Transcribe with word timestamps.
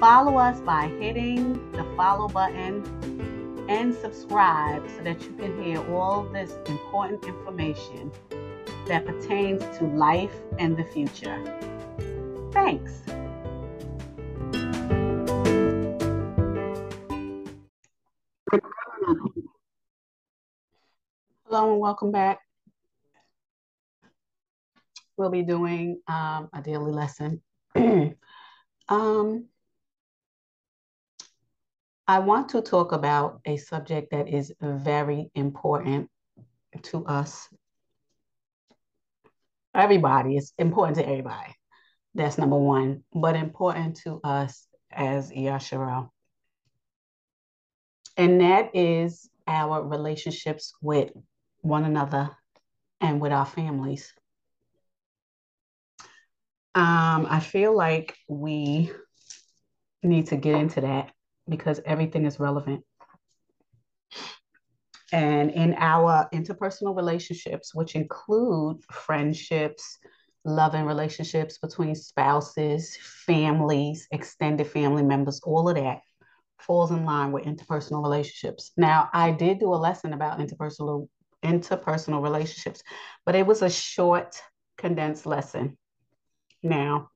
Follow 0.00 0.36
us 0.36 0.60
by 0.60 0.88
hitting 1.00 1.72
the 1.72 1.82
follow 1.96 2.28
button 2.28 2.84
and 3.70 3.94
subscribe 3.94 4.86
so 4.90 5.02
that 5.02 5.22
you 5.22 5.32
can 5.36 5.62
hear 5.62 5.78
all 5.90 6.24
this 6.24 6.52
important 6.66 7.24
information 7.24 8.12
that 8.88 9.06
pertains 9.06 9.62
to 9.78 9.84
life 9.86 10.34
and 10.58 10.76
the 10.76 10.84
future. 10.84 11.42
Thanks. 12.52 12.92
Hello 21.46 21.72
and 21.72 21.80
welcome 21.80 22.12
back. 22.12 22.40
We'll 25.16 25.30
be 25.30 25.42
doing 25.42 26.02
um, 26.06 26.50
a 26.52 26.60
daily 26.62 26.92
lesson. 26.92 27.40
um, 28.90 29.46
I 32.08 32.20
want 32.20 32.50
to 32.50 32.62
talk 32.62 32.92
about 32.92 33.40
a 33.44 33.56
subject 33.56 34.12
that 34.12 34.28
is 34.28 34.52
very 34.60 35.30
important 35.34 36.08
to 36.84 37.04
us. 37.04 37.48
Everybody, 39.74 40.36
it's 40.36 40.52
important 40.56 40.98
to 40.98 41.04
everybody. 41.04 41.52
That's 42.14 42.38
number 42.38 42.56
one, 42.56 43.02
but 43.12 43.34
important 43.34 43.96
to 44.04 44.20
us 44.22 44.68
as 44.92 45.32
Yasharel. 45.32 46.10
And 48.16 48.40
that 48.40 48.70
is 48.74 49.28
our 49.48 49.82
relationships 49.82 50.74
with 50.80 51.10
one 51.62 51.84
another 51.84 52.30
and 53.00 53.20
with 53.20 53.32
our 53.32 53.46
families. 53.46 54.12
Um, 56.76 57.26
I 57.28 57.40
feel 57.40 57.76
like 57.76 58.16
we 58.28 58.92
need 60.04 60.28
to 60.28 60.36
get 60.36 60.54
into 60.54 60.82
that 60.82 61.10
because 61.48 61.80
everything 61.84 62.26
is 62.26 62.40
relevant. 62.40 62.84
And 65.12 65.50
in 65.50 65.74
our 65.78 66.28
interpersonal 66.34 66.96
relationships, 66.96 67.74
which 67.74 67.94
include 67.94 68.82
friendships, 68.90 69.98
loving 70.44 70.84
relationships 70.84 71.58
between 71.58 71.94
spouses, 71.94 72.96
families, 73.26 74.08
extended 74.10 74.66
family 74.66 75.02
members, 75.02 75.40
all 75.44 75.68
of 75.68 75.76
that 75.76 76.00
falls 76.58 76.90
in 76.90 77.04
line 77.04 77.32
with 77.32 77.44
interpersonal 77.44 78.02
relationships. 78.02 78.72
Now, 78.76 79.08
I 79.12 79.30
did 79.30 79.60
do 79.60 79.72
a 79.72 79.76
lesson 79.76 80.12
about 80.12 80.38
interpersonal 80.38 81.08
interpersonal 81.44 82.22
relationships, 82.22 82.82
but 83.24 83.36
it 83.36 83.46
was 83.46 83.62
a 83.62 83.70
short, 83.70 84.40
condensed 84.78 85.26
lesson. 85.26 85.76
Now, 86.62 87.10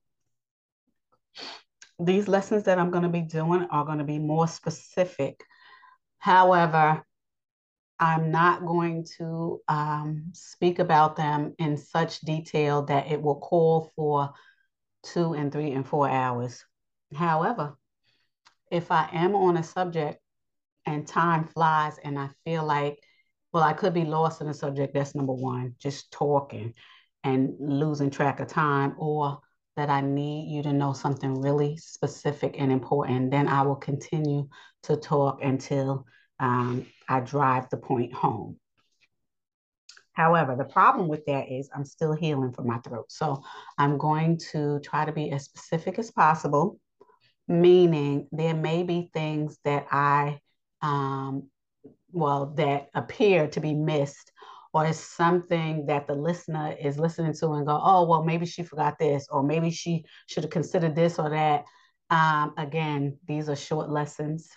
these 2.01 2.27
lessons 2.27 2.63
that 2.63 2.79
I'm 2.79 2.89
going 2.89 3.03
to 3.03 3.09
be 3.09 3.21
doing 3.21 3.67
are 3.71 3.85
going 3.85 3.99
to 3.99 4.03
be 4.03 4.19
more 4.19 4.47
specific. 4.47 5.43
However, 6.17 7.03
I'm 7.99 8.31
not 8.31 8.65
going 8.65 9.05
to 9.17 9.61
um, 9.67 10.31
speak 10.33 10.79
about 10.79 11.15
them 11.15 11.53
in 11.59 11.77
such 11.77 12.21
detail 12.21 12.83
that 12.83 13.11
it 13.11 13.21
will 13.21 13.39
call 13.39 13.91
for 13.95 14.33
two 15.03 15.33
and 15.33 15.51
three 15.51 15.71
and 15.71 15.87
four 15.87 16.09
hours. 16.09 16.63
However, 17.13 17.77
if 18.71 18.91
I 18.91 19.09
am 19.13 19.35
on 19.35 19.57
a 19.57 19.63
subject 19.63 20.19
and 20.85 21.07
time 21.07 21.45
flies 21.45 21.99
and 22.03 22.17
I 22.17 22.29
feel 22.43 22.63
like, 22.63 22.97
well, 23.53 23.63
I 23.63 23.73
could 23.73 23.93
be 23.93 24.05
lost 24.05 24.41
in 24.41 24.47
a 24.47 24.53
subject, 24.53 24.93
that's 24.93 25.13
number 25.13 25.33
one, 25.33 25.75
just 25.77 26.11
talking 26.11 26.73
and 27.23 27.53
losing 27.59 28.09
track 28.09 28.39
of 28.39 28.47
time, 28.47 28.95
or 28.97 29.41
that 29.77 29.89
I 29.89 30.01
need 30.01 30.53
you 30.53 30.63
to 30.63 30.73
know 30.73 30.93
something 30.93 31.41
really 31.41 31.77
specific 31.77 32.55
and 32.59 32.71
important, 32.71 33.31
then 33.31 33.47
I 33.47 33.61
will 33.61 33.75
continue 33.75 34.49
to 34.83 34.97
talk 34.97 35.39
until 35.41 36.05
um, 36.39 36.85
I 37.07 37.21
drive 37.21 37.69
the 37.69 37.77
point 37.77 38.13
home. 38.13 38.57
However, 40.13 40.55
the 40.55 40.65
problem 40.65 41.07
with 41.07 41.25
that 41.25 41.49
is 41.49 41.69
I'm 41.73 41.85
still 41.85 42.13
healing 42.13 42.51
from 42.51 42.67
my 42.67 42.79
throat. 42.79 43.05
So 43.09 43.43
I'm 43.77 43.97
going 43.97 44.39
to 44.51 44.79
try 44.81 45.05
to 45.05 45.11
be 45.11 45.31
as 45.31 45.45
specific 45.45 45.97
as 45.99 46.11
possible, 46.11 46.79
meaning 47.47 48.27
there 48.31 48.53
may 48.53 48.83
be 48.83 49.09
things 49.13 49.57
that 49.63 49.87
I, 49.89 50.41
um, 50.81 51.49
well, 52.11 52.47
that 52.57 52.89
appear 52.93 53.47
to 53.47 53.61
be 53.61 53.73
missed 53.73 54.30
or 54.73 54.85
it's 54.85 54.99
something 54.99 55.85
that 55.87 56.07
the 56.07 56.13
listener 56.15 56.75
is 56.79 56.97
listening 56.97 57.33
to 57.33 57.51
and 57.51 57.67
go, 57.67 57.79
oh, 57.83 58.07
well, 58.07 58.23
maybe 58.23 58.45
she 58.45 58.63
forgot 58.63 58.97
this, 58.97 59.27
or 59.29 59.43
maybe 59.43 59.69
she 59.69 60.05
should 60.27 60.43
have 60.43 60.51
considered 60.51 60.95
this 60.95 61.19
or 61.19 61.29
that. 61.29 61.65
Um, 62.09 62.53
again, 62.57 63.17
these 63.25 63.49
are 63.49 63.55
short 63.55 63.89
lessons. 63.89 64.49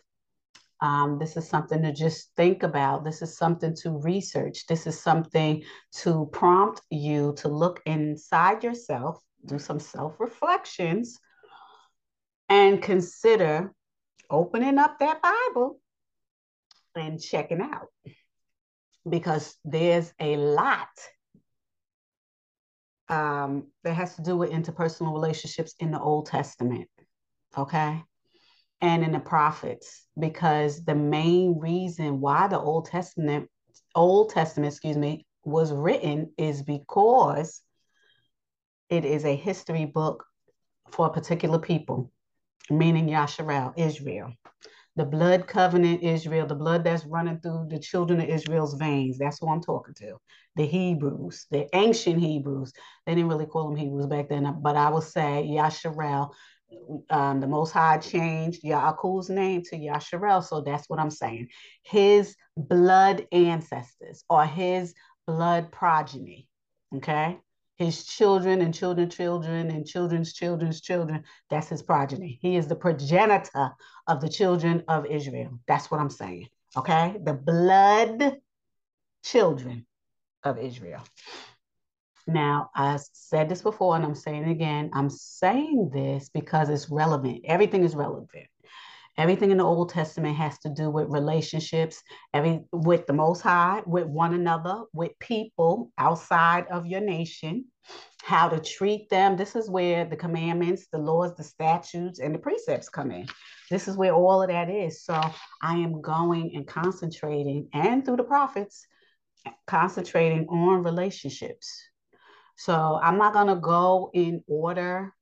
Um, 0.80 1.19
this 1.19 1.36
is 1.36 1.48
something 1.48 1.82
to 1.82 1.92
just 1.92 2.30
think 2.36 2.62
about. 2.62 3.04
This 3.04 3.22
is 3.22 3.36
something 3.36 3.75
to 3.82 3.98
research. 3.98 4.66
This 4.66 4.86
is 4.86 5.00
something 5.00 5.62
to 5.98 6.28
prompt 6.32 6.82
you 6.91 7.34
to 7.38 7.48
look 7.48 7.81
inside 7.86 8.62
yourself, 8.62 9.20
do 9.46 9.58
some 9.58 9.81
self 9.81 10.20
reflections, 10.20 11.19
and 12.48 12.82
consider 12.82 13.72
opening 14.31 14.78
up 14.78 14.98
that 14.98 15.22
Bible 15.22 15.81
and 16.96 17.20
checking 17.20 17.60
out 17.60 17.88
because 19.09 19.56
there's 19.65 20.12
a 20.20 20.37
lot 20.37 20.88
um, 23.09 23.69
that 23.82 23.94
has 23.94 24.16
to 24.16 24.22
do 24.22 24.37
with 24.37 24.50
interpersonal 24.50 25.12
relationships 25.12 25.75
in 25.78 25.91
the 25.91 26.00
Old 26.00 26.26
Testament, 26.26 26.88
okay? 27.56 28.03
And 28.81 29.04
in 29.04 29.12
the 29.12 29.20
prophets, 29.20 30.06
because 30.19 30.84
the 30.84 30.94
main 30.94 31.59
reason 31.59 32.20
why 32.20 32.48
the 32.48 32.59
Old 32.59 32.87
Testament, 32.87 33.48
Old 33.94 34.31
Testament, 34.31 34.72
excuse 34.72 34.97
me, 34.97 35.26
was 35.44 35.72
written 35.72 36.32
is 36.38 36.62
because 36.62 37.60
it 38.88 39.04
is 39.04 39.25
a 39.25 39.37
history 39.37 39.84
book 39.84 40.25
for 40.91 41.06
a 41.06 41.12
particular 41.12 41.59
people, 41.59 42.10
meaning 42.70 43.09
Yasharel, 43.09 43.75
Israel 43.76 44.32
the 44.97 45.05
blood 45.05 45.47
covenant 45.47 46.03
Israel, 46.03 46.47
the 46.47 46.55
blood 46.55 46.84
that's 46.84 47.05
running 47.06 47.41
through 47.41 47.69
the 47.71 47.78
children 47.78 48.21
of 48.21 48.28
Israel's 48.28 48.75
veins. 48.75 49.19
That's 49.19 49.38
who 49.41 49.49
I'm 49.49 49.62
talking 49.62 49.94
to. 49.94 50.16
The 50.56 50.66
Hebrews, 50.66 51.47
the 51.50 51.69
ancient 51.75 52.21
Hebrews. 52.21 52.72
They 53.06 53.15
didn't 53.15 53.31
really 53.31 53.47
call 53.47 53.69
them 53.69 53.77
Hebrews 53.77 54.06
back 54.06 54.28
then, 54.28 54.59
but 54.62 54.77
I 54.77 54.91
would 54.91 55.05
say 55.05 55.49
Yasharel, 55.50 56.32
um, 57.10 57.41
the 57.41 57.47
Most 57.47 57.72
High 57.72 57.99
changed 57.99 58.62
Yaakov's 58.65 59.31
name 59.31 59.62
to 59.65 59.77
Yasharel. 59.77 60.44
So 60.44 60.60
that's 60.62 60.88
what 60.88 61.00
I'm 61.00 61.11
saying. 61.11 61.49
His 61.84 62.37
blood 62.56 63.26
ancestors 63.32 64.25
or 64.31 64.47
his 64.47 64.94
blood 65.26 65.72
progeny. 65.72 66.49
Okay 66.97 67.38
his 67.76 68.04
children 68.04 68.60
and 68.60 68.72
children, 68.72 69.10
children 69.10 69.70
and 69.70 69.86
children's 69.86 70.32
children's 70.32 70.81
children. 70.81 71.25
That's 71.50 71.69
his 71.69 71.82
progeny. 71.82 72.38
He 72.40 72.56
is 72.56 72.69
the 72.69 72.76
progenitor 72.76 73.70
of 74.06 74.20
the 74.20 74.28
children 74.28 74.84
of 74.88 75.06
Israel. 75.06 75.58
That's 75.66 75.90
what 75.90 76.00
I'm 76.00 76.10
saying. 76.10 76.49
Okay. 76.76 77.16
The 77.22 77.34
blood 77.34 78.38
children 79.25 79.87
of 80.44 80.58
Israel. 80.58 81.02
Now, 82.26 82.70
I 82.75 82.99
said 83.12 83.49
this 83.49 83.62
before 83.62 83.96
and 83.96 84.04
I'm 84.04 84.14
saying 84.14 84.44
it 84.44 84.50
again. 84.50 84.90
I'm 84.94 85.10
saying 85.10 85.90
this 85.93 86.31
because 86.31 86.69
it's 86.70 86.90
relevant. 86.90 87.43
Everything 87.44 87.84
is 87.84 87.94
relevant. 87.94 88.49
Everything 89.16 89.52
in 89.52 89.58
the 89.58 89.64
Old 89.64 89.90
Testament 89.90 90.37
has 90.37 90.58
to 90.61 90.69
do 90.69 90.90
with 90.90 91.08
relationships, 91.08 92.02
every 92.32 92.64
with 92.72 93.06
the 93.06 93.12
Most 93.12 93.43
High, 93.43 93.82
with 93.87 94.06
one 94.06 94.34
another, 94.34 94.82
with 94.93 95.16
people 95.20 95.93
outside 95.99 96.66
of 96.69 96.87
your 96.87 97.00
nation, 97.00 97.66
how 98.22 98.49
to 98.49 98.58
treat 98.58 99.08
them. 99.11 99.37
This 99.37 99.55
is 99.55 99.70
where 99.70 100.05
the 100.05 100.16
commandments, 100.16 100.88
the 100.90 100.99
laws, 100.99 101.37
the 101.37 101.44
statutes, 101.44 102.19
and 102.19 102.34
the 102.34 102.40
precepts 102.40 102.88
come 102.88 103.12
in. 103.12 103.28
This 103.70 103.87
is 103.87 103.96
where 103.96 104.12
all 104.12 104.43
of 104.43 104.49
that 104.49 104.69
is. 104.69 105.05
So 105.05 105.20
I 105.62 105.76
am 105.76 106.00
going 106.00 106.52
and 106.56 106.66
concentrating, 106.66 107.69
and 107.72 108.05
through 108.05 108.16
the 108.16 108.25
prophets, 108.25 108.84
concentrating 109.69 110.49
on 110.49 110.82
relationships. 110.82 111.82
So 112.56 112.99
I'm 113.00 113.19
not 113.19 113.32
going 113.32 113.49
to 113.49 113.56
go 113.56 114.11
in 114.12 114.43
order. 114.49 115.14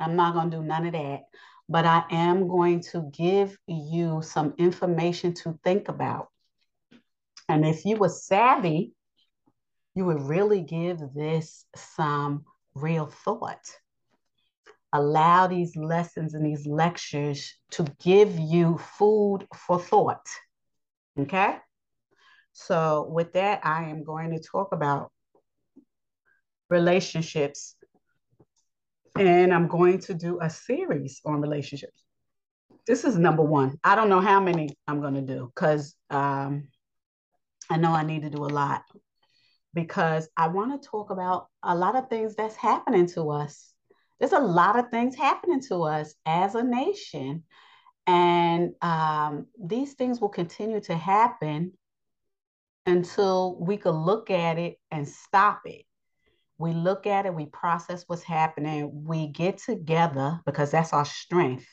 I'm 0.00 0.16
not 0.16 0.34
going 0.34 0.50
to 0.50 0.56
do 0.56 0.62
none 0.64 0.86
of 0.86 0.92
that 0.94 1.22
but 1.68 1.84
I 1.84 2.04
am 2.10 2.48
going 2.48 2.80
to 2.92 3.10
give 3.12 3.56
you 3.66 4.22
some 4.22 4.54
information 4.58 5.34
to 5.34 5.58
think 5.62 5.88
about. 5.88 6.28
And 7.48 7.66
if 7.66 7.84
you 7.84 7.96
were 7.96 8.08
savvy, 8.08 8.92
you 9.94 10.04
would 10.06 10.22
really 10.22 10.62
give 10.62 10.98
this 11.14 11.64
some 11.74 12.44
real 12.74 13.06
thought. 13.06 13.64
Allow 14.92 15.48
these 15.48 15.76
lessons 15.76 16.34
and 16.34 16.46
these 16.46 16.66
lectures 16.66 17.54
to 17.72 17.84
give 18.02 18.38
you 18.38 18.78
food 18.78 19.46
for 19.54 19.78
thought. 19.78 20.26
Okay? 21.18 21.56
So, 22.52 23.08
with 23.10 23.34
that, 23.34 23.64
I 23.64 23.84
am 23.90 24.04
going 24.04 24.30
to 24.30 24.40
talk 24.40 24.72
about 24.72 25.12
relationships. 26.70 27.76
And 29.20 29.52
I'm 29.52 29.68
going 29.68 29.98
to 30.00 30.14
do 30.14 30.38
a 30.40 30.50
series 30.50 31.20
on 31.24 31.40
relationships. 31.40 32.04
This 32.86 33.04
is 33.04 33.18
number 33.18 33.42
one. 33.42 33.78
I 33.84 33.94
don't 33.94 34.08
know 34.08 34.20
how 34.20 34.40
many 34.40 34.70
I'm 34.86 35.00
going 35.00 35.14
to 35.14 35.22
do 35.22 35.52
because 35.54 35.94
um, 36.10 36.68
I 37.70 37.76
know 37.76 37.92
I 37.92 38.02
need 38.02 38.22
to 38.22 38.30
do 38.30 38.44
a 38.44 38.46
lot 38.46 38.82
because 39.74 40.28
I 40.36 40.48
want 40.48 40.80
to 40.80 40.88
talk 40.88 41.10
about 41.10 41.48
a 41.62 41.74
lot 41.74 41.96
of 41.96 42.08
things 42.08 42.34
that's 42.34 42.56
happening 42.56 43.06
to 43.08 43.30
us. 43.30 43.74
There's 44.18 44.32
a 44.32 44.38
lot 44.38 44.78
of 44.78 44.88
things 44.90 45.14
happening 45.14 45.60
to 45.68 45.82
us 45.82 46.14
as 46.26 46.54
a 46.54 46.62
nation. 46.62 47.44
And 48.06 48.72
um, 48.80 49.46
these 49.62 49.92
things 49.94 50.20
will 50.20 50.30
continue 50.30 50.80
to 50.80 50.96
happen 50.96 51.72
until 52.86 53.58
we 53.60 53.76
could 53.76 53.94
look 53.94 54.30
at 54.30 54.58
it 54.58 54.78
and 54.90 55.06
stop 55.06 55.60
it. 55.66 55.84
We 56.58 56.72
look 56.72 57.06
at 57.06 57.26
it, 57.26 57.34
we 57.34 57.46
process 57.46 58.04
what's 58.06 58.22
happening, 58.22 59.04
we 59.06 59.28
get 59.28 59.58
together 59.58 60.40
because 60.44 60.70
that's 60.70 60.92
our 60.92 61.04
strength. 61.04 61.66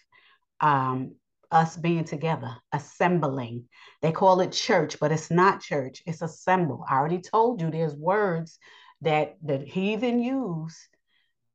Um, 0.61 1.15
us 1.51 1.77
being 1.77 2.03
together, 2.03 2.55
assembling. 2.73 3.65
They 4.01 4.11
call 4.11 4.41
it 4.41 4.51
church, 4.51 4.99
but 4.99 5.11
it's 5.11 5.31
not 5.31 5.61
church, 5.61 6.01
it's 6.05 6.21
assemble. 6.21 6.83
I 6.89 6.95
already 6.95 7.21
told 7.21 7.61
you 7.61 7.71
there's 7.71 7.95
words 7.95 8.59
that 9.01 9.35
the 9.43 9.59
heathen 9.59 10.19
use 10.19 10.89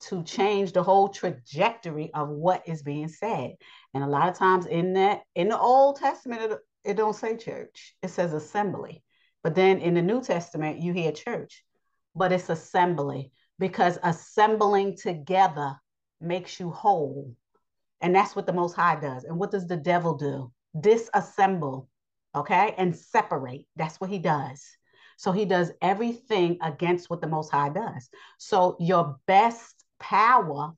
to 0.01 0.23
change 0.23 0.73
the 0.73 0.83
whole 0.83 1.09
trajectory 1.09 2.11
of 2.15 2.29
what 2.29 2.67
is 2.67 2.83
being 2.83 3.09
said. 3.09 3.53
And 3.93 4.03
a 4.03 4.07
lot 4.09 4.29
of 4.29 4.39
times 4.39 4.67
in 4.67 4.95
that, 4.95 5.23
in 5.35 5.49
the 5.49 5.59
Old 5.59 5.97
Testament, 5.97 6.53
it, 6.53 6.59
it 6.85 6.97
don't 6.97 7.15
say 7.15 7.37
church, 7.37 7.95
it 8.03 8.09
says 8.09 8.33
assembly. 8.33 9.03
But 9.43 9.55
then 9.55 9.79
in 9.79 9.95
the 9.95 10.03
New 10.03 10.23
Testament, 10.23 10.81
you 10.81 10.93
hear 10.93 11.13
church, 11.13 11.65
but 12.15 12.33
it's 12.33 12.49
assembly 12.49 13.33
because 13.59 13.99
assembling 14.03 14.97
together 14.97 15.77
makes 16.21 16.61
you 16.61 16.71
whole 16.71 17.35
and 18.01 18.15
that's 18.15 18.35
what 18.35 18.47
the 18.47 18.53
Most 18.53 18.75
High 18.75 18.99
does. 18.99 19.25
And 19.25 19.39
what 19.39 19.51
does 19.51 19.67
the 19.67 19.77
devil 19.77 20.15
do? 20.15 20.51
Disassemble, 20.77 21.87
okay, 22.35 22.75
and 22.79 22.97
separate. 22.97 23.67
That's 23.77 24.01
what 24.01 24.11
he 24.11 24.19
does. 24.19 24.65
So 25.17 25.33
he 25.33 25.45
does 25.45 25.73
everything 25.83 26.59
against 26.63 27.11
what 27.11 27.21
the 27.21 27.27
Most 27.27 27.51
High 27.51 27.69
does. 27.69 28.09
So 28.39 28.77
your 28.81 29.19
best 29.27 29.85
power, 29.99 30.73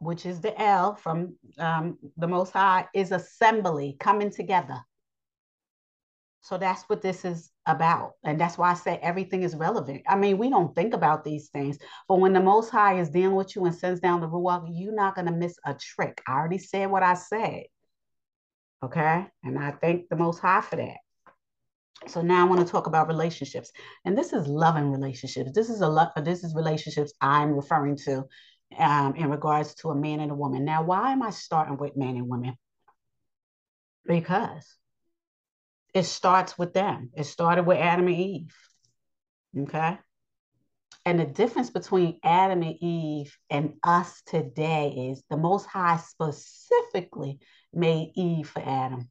which 0.00 0.26
is 0.26 0.40
the 0.40 0.60
L 0.60 0.94
from 0.96 1.36
um, 1.58 1.98
the 2.18 2.28
Most 2.28 2.52
High, 2.52 2.86
is 2.94 3.12
assembly, 3.12 3.96
coming 3.98 4.30
together. 4.30 4.80
So 6.40 6.56
that's 6.56 6.84
what 6.84 7.02
this 7.02 7.24
is 7.24 7.50
about. 7.66 8.12
And 8.24 8.40
that's 8.40 8.56
why 8.56 8.70
I 8.70 8.74
say 8.74 8.98
everything 9.02 9.42
is 9.42 9.54
relevant. 9.54 10.02
I 10.08 10.16
mean, 10.16 10.38
we 10.38 10.48
don't 10.48 10.74
think 10.74 10.94
about 10.94 11.24
these 11.24 11.48
things, 11.50 11.78
but 12.08 12.20
when 12.20 12.32
the 12.32 12.40
Most 12.40 12.70
High 12.70 13.00
is 13.00 13.10
dealing 13.10 13.34
with 13.34 13.54
you 13.54 13.64
and 13.64 13.74
sends 13.74 14.00
down 14.00 14.20
the 14.20 14.28
Ruach, 14.28 14.68
you're 14.72 14.94
not 14.94 15.14
going 15.14 15.26
to 15.26 15.32
miss 15.32 15.56
a 15.66 15.74
trick. 15.74 16.22
I 16.26 16.32
already 16.32 16.58
said 16.58 16.90
what 16.90 17.02
I 17.02 17.14
said. 17.14 17.64
Okay. 18.82 19.26
And 19.42 19.58
I 19.58 19.72
thank 19.72 20.08
the 20.08 20.16
Most 20.16 20.38
High 20.38 20.60
for 20.60 20.76
that. 20.76 20.98
So 22.06 22.22
now 22.22 22.46
I 22.46 22.48
want 22.48 22.64
to 22.64 22.70
talk 22.70 22.86
about 22.86 23.08
relationships. 23.08 23.72
And 24.04 24.16
this 24.16 24.32
is 24.32 24.46
loving 24.46 24.92
relationships. 24.92 25.50
This 25.52 25.68
is 25.68 25.80
a 25.80 25.88
lot, 25.88 26.12
this 26.24 26.44
is 26.44 26.54
relationships 26.54 27.12
I'm 27.20 27.54
referring 27.54 27.96
to 28.04 28.24
um, 28.78 29.16
in 29.16 29.28
regards 29.30 29.74
to 29.76 29.90
a 29.90 29.94
man 29.94 30.20
and 30.20 30.30
a 30.30 30.34
woman. 30.34 30.64
Now, 30.64 30.84
why 30.84 31.12
am 31.12 31.22
I 31.22 31.30
starting 31.30 31.76
with 31.76 31.96
man 31.96 32.16
and 32.16 32.28
women? 32.28 32.54
Because 34.06 34.64
it 35.94 36.04
starts 36.04 36.58
with 36.58 36.74
them. 36.74 37.10
It 37.16 37.24
started 37.24 37.66
with 37.66 37.78
Adam 37.78 38.06
and 38.06 38.16
Eve. 38.16 38.54
Okay. 39.58 39.98
And 41.04 41.18
the 41.18 41.24
difference 41.24 41.70
between 41.70 42.18
Adam 42.22 42.62
and 42.62 42.76
Eve 42.80 43.36
and 43.48 43.74
us 43.82 44.20
today 44.26 45.10
is 45.10 45.22
the 45.30 45.38
Most 45.38 45.64
High 45.64 45.96
specifically 45.96 47.38
made 47.72 48.12
Eve 48.14 48.48
for 48.48 48.60
Adam. 48.60 49.08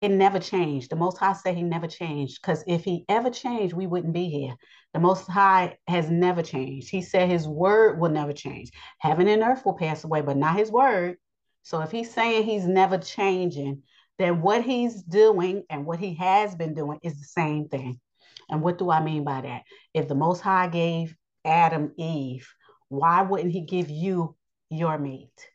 It 0.00 0.10
never 0.10 0.40
changed. 0.40 0.90
The 0.90 0.96
Most 0.96 1.18
High 1.18 1.34
said 1.34 1.54
he 1.54 1.62
never 1.62 1.86
changed 1.86 2.40
because 2.40 2.64
if 2.66 2.84
he 2.84 3.04
ever 3.08 3.30
changed, 3.30 3.74
we 3.74 3.86
wouldn't 3.86 4.14
be 4.14 4.28
here. 4.28 4.56
The 4.94 5.00
Most 5.00 5.28
High 5.28 5.76
has 5.86 6.10
never 6.10 6.42
changed. 6.42 6.88
He 6.88 7.02
said 7.02 7.28
his 7.28 7.46
word 7.46 8.00
will 8.00 8.10
never 8.10 8.32
change. 8.32 8.70
Heaven 8.98 9.28
and 9.28 9.42
earth 9.42 9.64
will 9.64 9.76
pass 9.76 10.02
away, 10.04 10.22
but 10.22 10.36
not 10.36 10.56
his 10.56 10.72
word. 10.72 11.18
So 11.62 11.82
if 11.82 11.90
he's 11.90 12.12
saying 12.12 12.44
he's 12.44 12.66
never 12.66 12.98
changing, 12.98 13.82
then 14.22 14.40
what 14.40 14.62
he's 14.62 15.02
doing 15.02 15.64
and 15.68 15.84
what 15.84 15.98
he 15.98 16.14
has 16.14 16.54
been 16.54 16.74
doing 16.74 16.98
is 17.02 17.18
the 17.18 17.26
same 17.26 17.68
thing. 17.68 18.00
And 18.48 18.62
what 18.62 18.78
do 18.78 18.90
I 18.90 19.02
mean 19.02 19.24
by 19.24 19.40
that? 19.42 19.62
If 19.94 20.08
the 20.08 20.14
Most 20.14 20.40
High 20.40 20.68
gave 20.68 21.14
Adam 21.44 21.92
Eve, 21.96 22.48
why 22.88 23.22
wouldn't 23.22 23.52
he 23.52 23.62
give 23.62 23.90
you 23.90 24.36
your 24.70 24.98
mate? 24.98 25.48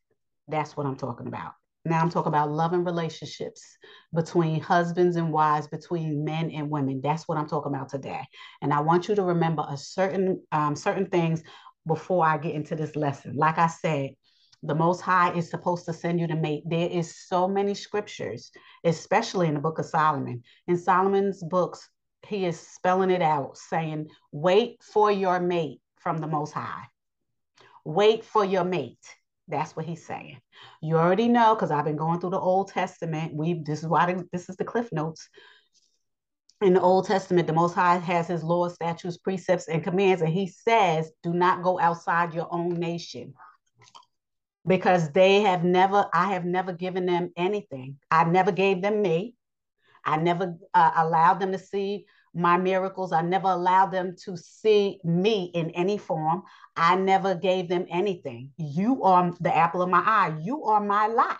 That's 0.48 0.76
what 0.76 0.86
I'm 0.86 0.98
talking 0.98 1.28
about. 1.28 1.54
Now 1.86 2.02
I'm 2.02 2.10
talking 2.10 2.30
about 2.30 2.52
loving 2.52 2.84
relationships 2.84 3.62
between 4.14 4.60
husbands 4.60 5.16
and 5.16 5.32
wives, 5.32 5.68
between 5.68 6.26
men 6.26 6.52
and 6.52 6.70
women. 6.70 7.00
That's 7.02 7.28
what 7.28 7.38
I'm 7.38 7.48
talking 7.48 7.74
about 7.74 7.90
today. 7.90 8.22
And 8.62 8.74
I 8.74 8.82
want 8.82 9.08
you 9.08 9.16
to 9.16 9.24
remember 9.24 9.66
a 9.70 9.78
certain 9.78 10.42
um, 10.52 10.76
certain 10.76 11.06
things 11.06 11.44
before 11.86 12.26
I 12.26 12.38
get 12.38 12.56
into 12.56 12.76
this 12.76 12.96
lesson. 12.96 13.36
Like 13.38 13.58
I 13.58 13.68
said, 13.68 14.12
the 14.64 14.76
most 14.76 15.02
high 15.02 15.34
is 15.34 15.50
supposed 15.50 15.86
to 15.86 15.94
send 15.94 16.20
you 16.20 16.28
to 16.28 16.36
mate 16.36 16.64
there 16.66 16.90
is 16.90 17.16
so 17.28 17.48
many 17.48 17.74
scriptures 17.74 18.52
especially 18.84 19.48
in 19.48 19.54
the 19.54 19.60
book 19.60 19.80
of 19.80 19.86
solomon. 19.86 20.44
In 20.68 20.78
solomon's 20.78 21.44
books 21.44 21.90
he 22.26 22.46
is 22.46 22.60
spelling 22.60 23.12
it 23.12 23.22
out 23.22 23.58
saying 23.58 24.08
wait 24.32 24.82
for 24.84 25.12
your 25.12 25.40
mate 25.40 25.80
from 25.98 26.18
the 26.20 26.28
most 26.28 26.54
high. 26.54 26.84
Wait 27.86 28.26
for 28.26 28.44
your 28.44 28.64
mate. 28.64 29.06
That's 29.48 29.76
what 29.76 29.86
he's 29.86 30.06
saying. 30.06 30.40
You 30.82 30.98
already 30.98 31.28
know 31.28 31.56
because 31.56 31.72
i've 31.72 31.86
been 31.86 31.96
going 31.96 32.20
through 32.20 32.32
the 32.32 32.40
old 32.40 32.70
testament. 32.70 33.34
We 33.36 33.62
this 33.66 33.80
is 33.80 33.88
why 33.88 34.16
this 34.32 34.50
is 34.50 34.58
the 34.58 34.66
cliff 34.66 34.92
notes. 34.92 35.30
In 36.60 36.74
the 36.74 36.82
Old 36.82 37.06
Testament, 37.06 37.46
the 37.46 37.54
Most 37.54 37.76
High 37.76 37.98
has 37.98 38.28
his 38.28 38.44
laws, 38.44 38.74
statutes, 38.74 39.18
precepts, 39.18 39.68
and 39.68 39.84
commands, 39.84 40.24
and 40.24 40.34
he 40.34 40.48
says, 40.48 41.12
Do 41.22 41.32
not 41.32 41.62
go 41.62 41.80
outside 41.80 42.34
your 42.34 42.48
own 42.50 42.80
nation 42.80 43.36
because 44.68 45.12
they 45.12 45.42
have 45.42 45.64
never, 45.64 46.06
I 46.14 46.34
have 46.34 46.46
never 46.46 46.74
given 46.74 47.06
them 47.06 47.32
anything. 47.38 47.98
I 48.12 48.26
never 48.26 48.52
gave 48.52 48.82
them 48.82 49.02
me. 49.02 49.36
I 50.04 50.18
never 50.18 50.56
uh, 50.74 50.92
allowed 50.98 51.40
them 51.40 51.52
to 51.52 51.60
see 51.60 52.06
my 52.34 52.58
miracles. 52.58 53.12
I 53.12 53.22
never 53.22 53.48
allowed 53.48 53.92
them 53.92 54.16
to 54.26 54.38
see 54.38 55.00
me 55.04 55.52
in 55.54 55.72
any 55.72 55.98
form. 55.98 56.44
I 56.76 56.96
never 56.96 57.36
gave 57.36 57.68
them 57.68 57.86
anything. 57.90 58.52
You 58.58 59.04
are 59.04 59.34
the 59.40 59.56
apple 59.56 59.82
of 59.82 59.90
my 59.90 60.04
eye. 60.06 60.38
You 60.42 60.66
are 60.66 60.82
my 60.82 61.08
lot. 61.08 61.40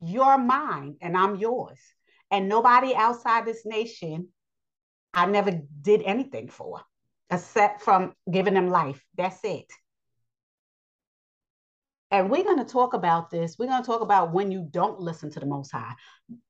You're 0.00 0.38
mine 0.38 0.96
and 1.00 1.16
I'm 1.16 1.36
yours. 1.36 1.78
And 2.30 2.48
nobody 2.48 2.94
outside 2.94 3.46
this 3.46 3.64
nation, 3.64 4.28
I 5.12 5.26
never 5.26 5.52
did 5.80 6.02
anything 6.02 6.48
for, 6.48 6.80
except 7.30 7.82
from 7.82 8.14
giving 8.30 8.54
them 8.54 8.68
life. 8.68 9.02
That's 9.16 9.38
it. 9.44 9.70
And 12.14 12.30
we're 12.30 12.44
going 12.44 12.64
to 12.64 12.64
talk 12.64 12.94
about 12.94 13.28
this. 13.28 13.56
We're 13.58 13.66
going 13.66 13.82
to 13.82 13.86
talk 13.86 14.00
about 14.00 14.32
when 14.32 14.52
you 14.52 14.68
don't 14.70 15.00
listen 15.00 15.32
to 15.32 15.40
the 15.40 15.46
Most 15.46 15.72
High. 15.72 15.94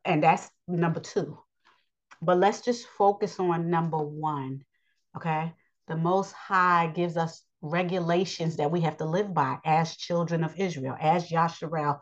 And 0.04 0.22
that's 0.22 0.50
number 0.68 1.00
two. 1.00 1.38
But 2.20 2.36
let's 2.36 2.60
just 2.60 2.86
focus 2.86 3.40
on 3.40 3.70
number 3.70 3.96
one. 3.96 4.62
Okay. 5.16 5.54
The 5.88 5.96
Most 5.96 6.32
High 6.32 6.88
gives 6.88 7.16
us 7.16 7.46
regulations 7.62 8.56
that 8.56 8.70
we 8.70 8.82
have 8.82 8.98
to 8.98 9.06
live 9.06 9.32
by 9.32 9.56
as 9.64 9.96
children 9.96 10.44
of 10.44 10.54
Israel, 10.60 10.98
as 11.00 11.30
Yasharel. 11.30 11.98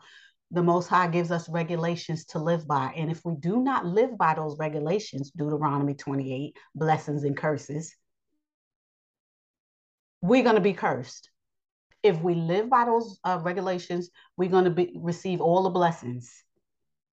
The 0.51 0.61
Most 0.61 0.89
High 0.89 1.07
gives 1.07 1.31
us 1.31 1.47
regulations 1.47 2.25
to 2.25 2.39
live 2.39 2.67
by. 2.67 2.91
And 2.97 3.09
if 3.09 3.23
we 3.23 3.35
do 3.35 3.63
not 3.63 3.85
live 3.85 4.17
by 4.17 4.33
those 4.33 4.59
regulations, 4.59 5.31
Deuteronomy 5.31 5.93
28, 5.93 6.57
blessings 6.75 7.23
and 7.23 7.37
curses, 7.37 7.95
we're 10.21 10.43
going 10.43 10.55
to 10.55 10.61
be 10.61 10.73
cursed 10.73 11.29
if 12.03 12.21
we 12.21 12.35
live 12.35 12.69
by 12.69 12.85
those 12.85 13.19
uh, 13.23 13.39
regulations, 13.41 14.09
we're 14.37 14.49
going 14.49 14.65
to 14.65 14.69
be 14.69 14.91
receive 14.95 15.41
all 15.41 15.63
the 15.63 15.69
blessings. 15.69 16.43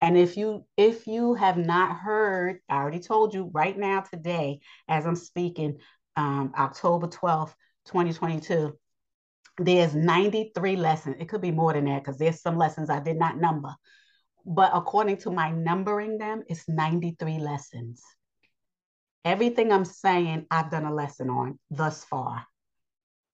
And 0.01 0.17
if 0.17 0.35
you 0.35 0.65
if 0.77 1.07
you 1.07 1.35
have 1.35 1.57
not 1.57 1.97
heard, 1.97 2.59
I 2.67 2.77
already 2.77 2.99
told 2.99 3.33
you 3.33 3.51
right 3.53 3.77
now 3.77 4.01
today, 4.01 4.61
as 4.87 5.05
I'm 5.05 5.15
speaking, 5.15 5.77
um, 6.15 6.53
October 6.57 7.07
12th, 7.07 7.53
2022, 7.85 8.77
there's 9.59 9.93
93 9.93 10.77
lessons. 10.77 11.17
It 11.19 11.29
could 11.29 11.41
be 11.41 11.51
more 11.51 11.73
than 11.73 11.85
that 11.85 12.03
because 12.03 12.17
there's 12.17 12.41
some 12.41 12.57
lessons 12.57 12.89
I 12.89 12.99
did 12.99 13.17
not 13.17 13.37
number. 13.37 13.75
But 14.45 14.71
according 14.73 15.17
to 15.17 15.31
my 15.31 15.51
numbering 15.51 16.17
them, 16.17 16.43
it's 16.47 16.67
93 16.67 17.39
lessons. 17.39 18.01
Everything 19.25 19.71
I'm 19.71 19.85
saying, 19.85 20.47
I've 20.49 20.71
done 20.71 20.85
a 20.85 20.93
lesson 20.93 21.29
on 21.29 21.59
thus 21.69 22.05
far. 22.05 22.45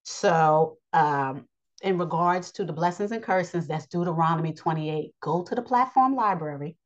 So, 0.06 0.78
um, 0.94 1.48
in 1.82 1.98
regards 1.98 2.52
to 2.54 2.64
the 2.64 2.74
blessings 2.74 3.12
and 3.12 3.24
curses, 3.24 3.68
that's 3.68 3.88
Deuteronomy 3.88 4.54
28. 4.54 5.12
Go 5.20 5.44
to 5.44 5.56
the 5.56 5.62
platform 5.62 6.16
library 6.16 6.78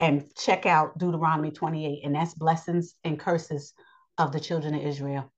and 0.00 0.24
check 0.36 0.66
out 0.66 0.98
Deuteronomy 0.98 1.52
28, 1.52 2.02
and 2.04 2.14
that's 2.14 2.34
blessings 2.34 2.94
and 3.04 3.18
curses 3.18 3.72
of 4.18 4.32
the 4.32 4.40
children 4.40 4.74
of 4.74 4.82
Israel. 4.82 5.32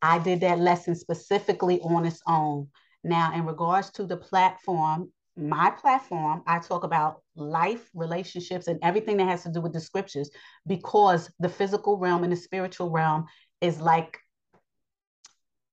I 0.00 0.20
did 0.20 0.40
that 0.40 0.60
lesson 0.60 0.94
specifically 0.94 1.80
on 1.80 2.06
its 2.06 2.22
own. 2.26 2.68
Now, 3.02 3.34
in 3.34 3.44
regards 3.44 3.90
to 3.92 4.04
the 4.04 4.16
platform, 4.16 5.12
my 5.36 5.70
platform, 5.70 6.42
I 6.46 6.60
talk 6.60 6.84
about 6.84 7.22
life, 7.34 7.90
relationships, 7.92 8.68
and 8.68 8.78
everything 8.82 9.16
that 9.16 9.28
has 9.28 9.42
to 9.42 9.52
do 9.52 9.60
with 9.60 9.72
the 9.72 9.80
scriptures 9.80 10.30
because 10.66 11.30
the 11.40 11.48
physical 11.48 11.98
realm 11.98 12.22
and 12.22 12.32
the 12.32 12.36
spiritual 12.36 12.90
realm 12.90 13.26
is 13.60 13.80
like, 13.80 14.18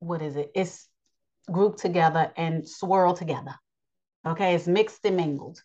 what 0.06 0.22
is 0.22 0.36
it? 0.36 0.52
It's 0.54 0.88
grouped 1.52 1.80
together 1.80 2.32
and 2.38 2.68
swirled 2.68 3.18
together. 3.18 3.56
Okay, 4.26 4.56
it's 4.56 4.68
mixed 4.68 5.06
and 5.06 5.18
mingled 5.18 5.62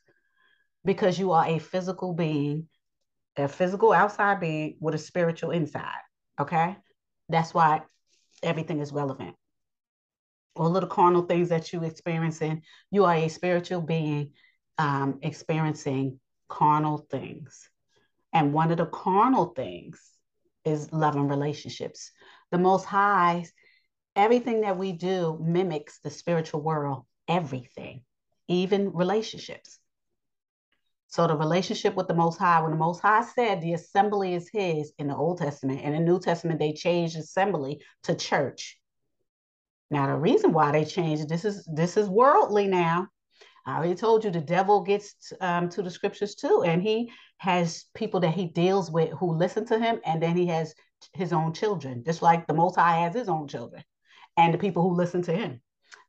because 0.85 1.19
you 1.19 1.33
are 1.33 1.47
a 1.47 1.59
physical 1.59 2.15
being, 2.15 2.69
a 3.37 3.49
physical 3.49 3.93
outside 3.93 4.41
being 4.41 4.77
with 4.81 4.95
a 4.95 4.99
spiritual 4.99 5.51
inside. 5.51 6.03
Okay, 6.39 6.77
that's 7.29 7.55
why 7.55 7.83
everything 8.43 8.81
is 8.81 8.93
relevant. 8.93 9.35
All 10.57 10.77
of 10.77 10.83
the 10.83 10.89
carnal 10.89 11.23
things 11.23 11.49
that 11.51 11.73
you 11.73 11.85
experiencing, 11.85 12.63
you 12.91 13.05
are 13.05 13.15
a 13.15 13.29
spiritual 13.29 13.83
being 13.83 14.33
um, 14.79 15.19
experiencing 15.23 16.19
carnal 16.49 17.07
things. 17.11 17.69
And 18.33 18.53
one 18.53 18.71
of 18.71 18.79
the 18.79 18.87
carnal 18.87 19.47
things 19.47 20.01
is 20.65 20.93
love 20.93 21.17
and 21.17 21.31
relationships. 21.31 22.11
The 22.51 22.59
Most 22.59 22.85
High, 22.85 23.47
everything 24.21 24.61
that 24.63 24.79
we 24.79 24.93
do 24.93 25.39
mimics 25.41 25.99
the 26.01 26.11
spiritual 26.11 26.61
world, 26.61 27.05
everything, 27.27 28.03
even 28.49 28.93
relationships. 28.93 29.79
So 31.09 31.27
the 31.27 31.37
relationship 31.37 31.97
with 31.97 32.07
the 32.07 32.15
Most 32.15 32.39
High, 32.39 32.63
when 32.63 32.71
the 32.71 32.77
Most 32.77 33.01
High 33.01 33.25
said 33.25 33.61
the 33.61 33.73
assembly 33.73 34.35
is 34.35 34.49
His 34.53 34.93
in 34.99 35.09
the 35.09 35.17
Old 35.17 35.39
Testament, 35.39 35.81
And 35.83 35.95
in 35.95 36.05
the 36.05 36.13
New 36.13 36.21
Testament 36.21 36.61
they 36.61 36.73
changed 36.73 37.17
assembly 37.17 37.81
to 38.05 38.15
church. 38.15 38.79
Now 39.91 40.07
the 40.07 40.15
reason 40.15 40.53
why 40.53 40.71
they 40.71 40.85
changed 40.85 41.29
this 41.29 41.45
is 41.45 41.69
this 41.75 41.97
is 41.97 42.09
worldly 42.09 42.69
now. 42.69 43.09
I 43.67 43.77
already 43.77 43.95
told 43.95 44.25
you 44.25 44.31
the 44.31 44.41
devil 44.41 44.83
gets 44.83 45.33
um, 45.41 45.69
to 45.71 45.83
the 45.83 45.91
scriptures 45.91 46.35
too, 46.35 46.63
and 46.65 46.81
he 46.81 47.11
has 47.39 47.87
people 47.95 48.21
that 48.21 48.35
he 48.35 48.47
deals 48.47 48.91
with 48.91 49.11
who 49.11 49.37
listen 49.37 49.67
to 49.67 49.79
him, 49.79 50.01
and 50.05 50.23
then 50.23 50.37
he 50.37 50.47
has 50.47 50.75
his 51.13 51.33
own 51.33 51.53
children, 51.53 52.05
just 52.05 52.23
like 52.23 52.47
the 52.47 52.55
Most 52.55 52.77
High 52.77 53.01
has 53.01 53.15
his 53.15 53.29
own 53.29 53.49
children, 53.49 53.83
and 54.41 54.55
the 54.55 54.59
people 54.59 54.83
who 54.83 54.95
listen 54.95 55.21
to 55.23 55.33
him. 55.33 55.61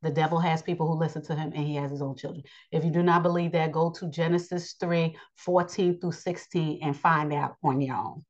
The 0.02 0.10
devil 0.10 0.40
has 0.40 0.62
people 0.62 0.88
who 0.88 0.98
listen 0.98 1.22
to 1.24 1.36
him 1.36 1.52
and 1.54 1.66
he 1.66 1.76
has 1.76 1.92
his 1.92 2.02
own 2.02 2.16
children. 2.16 2.44
If 2.72 2.86
you 2.86 2.92
do 2.92 3.04
not 3.04 3.24
believe 3.24 3.52
that, 3.52 3.72
go 3.72 3.92
to 3.92 4.10
Genesis 4.10 4.76
3 4.80 5.16
14 5.36 6.00
through 6.00 6.12
16 6.14 6.80
and 6.82 6.98
find 6.98 7.34
out 7.34 7.56
on 7.64 7.82
your 7.82 7.98
own. 7.98 8.26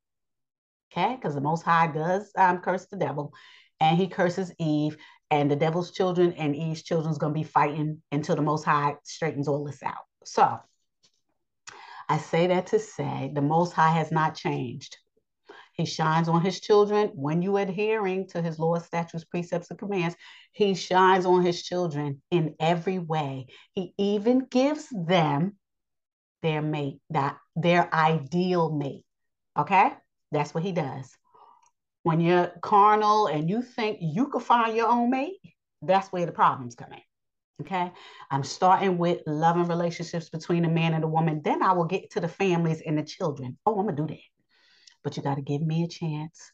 Okay? 0.91 1.15
Because 1.15 1.36
the 1.36 1.41
Most 1.41 1.63
High 1.63 1.88
does 1.88 2.31
um, 2.36 2.60
curse 2.60 2.88
the 2.88 2.98
devil 2.98 3.31
and 3.79 3.98
he 3.98 4.08
curses 4.08 4.53
Eve, 4.60 4.98
and 5.31 5.50
the 5.50 5.55
devil's 5.55 5.91
children 5.91 6.34
and 6.34 6.55
Eve's 6.55 6.84
children 6.84 7.12
is 7.12 7.17
going 7.17 7.34
to 7.34 7.39
be 7.39 7.43
fighting 7.43 8.01
until 8.12 8.36
the 8.36 8.41
Most 8.41 8.63
High 8.63 8.96
straightens 9.03 9.48
all 9.48 9.63
this 9.63 9.81
out. 9.81 10.03
So, 10.24 10.60
I 12.10 12.17
say 12.17 12.48
that 12.48 12.67
to 12.67 12.79
say 12.79 13.31
the 13.34 13.41
Most 13.41 13.72
High 13.74 13.91
has 13.91 14.12
not 14.12 14.36
changed. 14.36 14.98
He 15.81 15.85
shines 15.85 16.29
on 16.29 16.41
his 16.41 16.59
children 16.59 17.09
when 17.15 17.41
you 17.41 17.57
adhering 17.57 18.27
to 18.27 18.41
his 18.43 18.59
laws, 18.59 18.85
statutes, 18.85 19.23
precepts, 19.23 19.71
and 19.71 19.79
commands. 19.79 20.15
He 20.51 20.75
shines 20.75 21.25
on 21.25 21.43
his 21.43 21.63
children 21.63 22.21
in 22.29 22.53
every 22.59 23.00
way. 23.00 23.47
He 23.73 23.95
even 23.97 24.45
gives 24.45 24.88
them 24.91 25.57
their 26.43 26.61
mate, 26.61 27.00
that 27.09 27.39
their 27.55 27.91
ideal 27.91 28.71
mate. 28.71 29.05
Okay? 29.57 29.91
That's 30.31 30.53
what 30.53 30.63
he 30.63 30.71
does. 30.71 31.17
When 32.03 32.21
you're 32.21 32.51
carnal 32.61 33.25
and 33.25 33.50
you 33.50 33.63
think 33.63 33.97
you 34.01 34.27
could 34.27 34.43
find 34.43 34.77
your 34.77 34.88
own 34.88 35.09
mate, 35.09 35.39
that's 35.81 36.09
where 36.09 36.27
the 36.27 36.31
problems 36.31 36.75
come 36.75 36.93
in. 36.93 37.65
Okay. 37.65 37.91
I'm 38.29 38.43
starting 38.43 39.00
with 39.00 39.23
loving 39.25 39.65
relationships 39.65 40.29
between 40.29 40.63
a 40.65 40.69
man 40.69 40.93
and 40.93 41.03
a 41.03 41.07
woman. 41.07 41.41
Then 41.43 41.63
I 41.63 41.71
will 41.71 41.85
get 41.85 42.11
to 42.11 42.19
the 42.19 42.27
families 42.27 42.83
and 42.85 43.00
the 43.00 43.03
children. 43.03 43.57
Oh, 43.65 43.79
I'm 43.79 43.85
going 43.88 43.95
to 43.95 44.03
do 44.03 44.07
that 44.09 44.19
but 45.03 45.17
you 45.17 45.24
got 45.24 45.36
to 45.36 45.41
give 45.41 45.62
me 45.62 45.84
a 45.84 45.88
chance. 45.88 46.51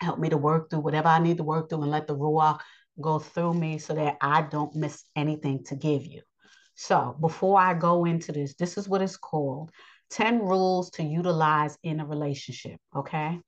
Help 0.00 0.18
me 0.18 0.28
to 0.30 0.36
work 0.36 0.70
through 0.70 0.80
whatever 0.80 1.08
I 1.08 1.18
need 1.18 1.36
to 1.38 1.44
work 1.44 1.68
through 1.68 1.82
and 1.82 1.90
let 1.90 2.06
the 2.06 2.16
Ruach 2.16 2.60
go 3.00 3.18
through 3.18 3.54
me 3.54 3.78
so 3.78 3.94
that 3.94 4.16
I 4.20 4.42
don't 4.42 4.74
miss 4.74 5.04
anything 5.16 5.64
to 5.64 5.76
give 5.76 6.06
you. 6.06 6.22
So 6.74 7.16
before 7.20 7.60
I 7.60 7.74
go 7.74 8.04
into 8.04 8.32
this, 8.32 8.54
this 8.54 8.78
is 8.78 8.88
what 8.88 9.02
it's 9.02 9.16
called 9.16 9.70
10 10.10 10.40
rules 10.40 10.90
to 10.92 11.02
utilize 11.02 11.76
in 11.82 12.00
a 12.00 12.06
relationship. 12.06 12.78
Okay. 12.96 13.38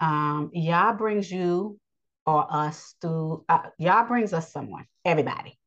Um, 0.00 0.50
Yah 0.52 0.94
brings 0.94 1.30
you 1.30 1.78
or 2.26 2.46
us 2.50 2.94
through, 3.00 3.44
uh, 3.48 3.68
Yah 3.78 4.04
brings 4.04 4.32
us 4.32 4.52
someone, 4.52 4.86
everybody. 5.04 5.58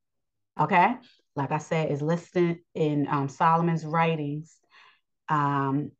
Okay. 0.60 0.96
Like 1.36 1.52
I 1.52 1.58
said, 1.58 1.92
is 1.92 2.02
listed 2.02 2.60
in 2.74 3.08
um, 3.10 3.30
Solomon's 3.30 3.86
writings. 3.86 4.56
Um, 5.28 5.92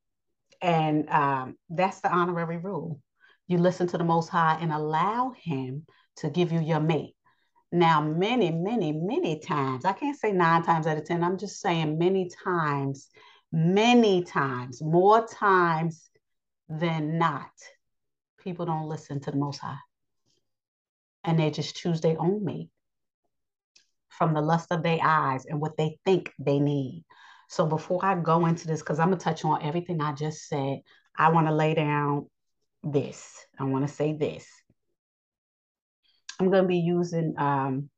and 0.66 1.08
um, 1.12 1.56
that's 1.70 2.02
the 2.02 2.12
honorary 2.12 2.58
rule. 2.58 3.00
You 3.48 3.60
listen 3.60 3.86
to 3.90 4.00
the 4.00 4.04
Most 4.04 4.30
High 4.30 4.58
and 4.60 4.74
allow 4.74 5.32
Him 5.38 5.86
to 6.18 6.30
give 6.32 6.52
you 6.52 6.60
your 6.60 6.80
mate. 6.80 7.14
Now, 7.72 8.02
many, 8.02 8.50
many, 8.50 8.92
many 8.92 9.40
times, 9.40 9.86
I 9.86 9.94
can't 9.94 10.18
say 10.18 10.32
nine 10.32 10.64
times 10.64 10.88
out 10.88 10.98
of 10.98 11.06
10, 11.06 11.24
I'm 11.24 11.38
just 11.38 11.62
saying 11.62 12.00
many 12.00 12.32
times, 12.44 13.10
many 13.52 14.24
times, 14.24 14.82
more 14.82 15.28
times 15.28 16.10
than 16.68 17.20
not, 17.20 17.52
people 18.40 18.66
don't 18.66 18.90
listen 18.90 19.20
to 19.20 19.32
the 19.32 19.38
Most 19.38 19.60
High. 19.60 19.78
And 21.24 21.38
they 21.38 21.52
just 21.52 21.76
choose 21.76 22.02
their 22.02 22.20
own 22.20 22.44
mate 22.44 22.70
from 24.10 24.34
the 24.34 24.42
lust 24.42 24.72
of 24.72 24.82
their 24.82 25.00
eyes 25.04 25.46
and 25.46 25.62
what 25.62 25.78
they 25.78 26.00
think 26.06 26.32
they 26.40 26.58
need. 26.58 27.06
So 27.48 27.66
before 27.66 28.04
I 28.04 28.16
go 28.16 28.46
into 28.46 28.68
this, 28.68 28.82
because 28.82 29.00
I'm 29.00 29.10
gonna 29.10 29.20
touch 29.20 29.46
on 29.46 29.64
everything 29.64 30.02
I 30.02 30.14
just 30.14 30.48
said, 30.48 30.80
I 31.18 31.30
want 31.30 31.48
to 31.48 31.54
lay 31.54 31.74
down 31.74 32.30
this. 32.84 33.46
I 33.60 33.64
want 33.64 33.88
to 33.88 33.94
say 33.94 34.14
this. 34.14 34.46
I'm 36.40 36.52
gonna 36.52 36.68
be 36.68 36.80
using 36.80 37.36
um, 37.38 37.90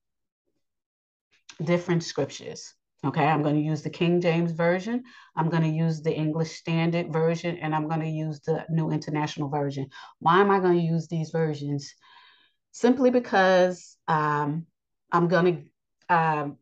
different 1.63 2.03
scriptures. 2.03 2.73
Okay, 3.05 3.25
I'm 3.25 3.43
going 3.43 3.55
to 3.55 3.61
use 3.61 3.83
the 3.83 3.91
King 3.91 4.21
James 4.21 4.51
Version. 4.51 5.03
I'm 5.35 5.49
going 5.49 5.61
to 5.61 5.69
use 5.69 6.01
the 6.01 6.13
English 6.13 6.51
Standard 6.53 7.13
Version, 7.13 7.57
and 7.57 7.75
I'm 7.75 7.87
going 7.87 7.99
to 7.99 8.09
use 8.09 8.41
the 8.41 8.65
New 8.69 8.89
International 8.89 9.49
Version. 9.49 9.89
Why 10.19 10.41
am 10.41 10.49
I 10.49 10.59
going 10.59 10.77
to 10.77 10.83
use 10.83 11.07
these 11.07 11.29
versions? 11.29 11.93
Simply 12.71 13.11
because 13.11 13.97
um, 14.07 14.65
I'm 15.11 15.27
going 15.27 15.69
to, 16.09 16.15
um, 16.15 16.57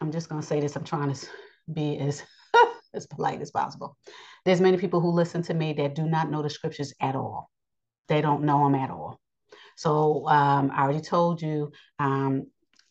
I'm 0.00 0.10
just 0.10 0.30
going 0.30 0.40
to 0.40 0.46
say 0.46 0.58
this. 0.58 0.74
I'm 0.74 0.84
trying 0.84 1.12
to 1.12 1.26
be 1.72 1.98
as 1.98 2.22
as 2.94 3.06
polite 3.06 3.40
as 3.40 3.50
possible. 3.50 3.96
There's 4.44 4.60
many 4.60 4.76
people 4.76 5.00
who 5.00 5.10
listen 5.10 5.42
to 5.42 5.54
me 5.54 5.72
that 5.74 5.94
do 5.94 6.04
not 6.04 6.30
know 6.30 6.42
the 6.42 6.50
scriptures 6.50 6.94
at 7.00 7.14
all. 7.14 7.50
They 8.08 8.20
don't 8.20 8.44
know 8.44 8.64
them 8.64 8.74
at 8.74 8.90
all. 8.90 9.20
So 9.76 10.26
um, 10.28 10.70
I 10.74 10.82
already 10.82 11.00
told 11.00 11.40
you 11.40 11.72
um, 11.98 12.46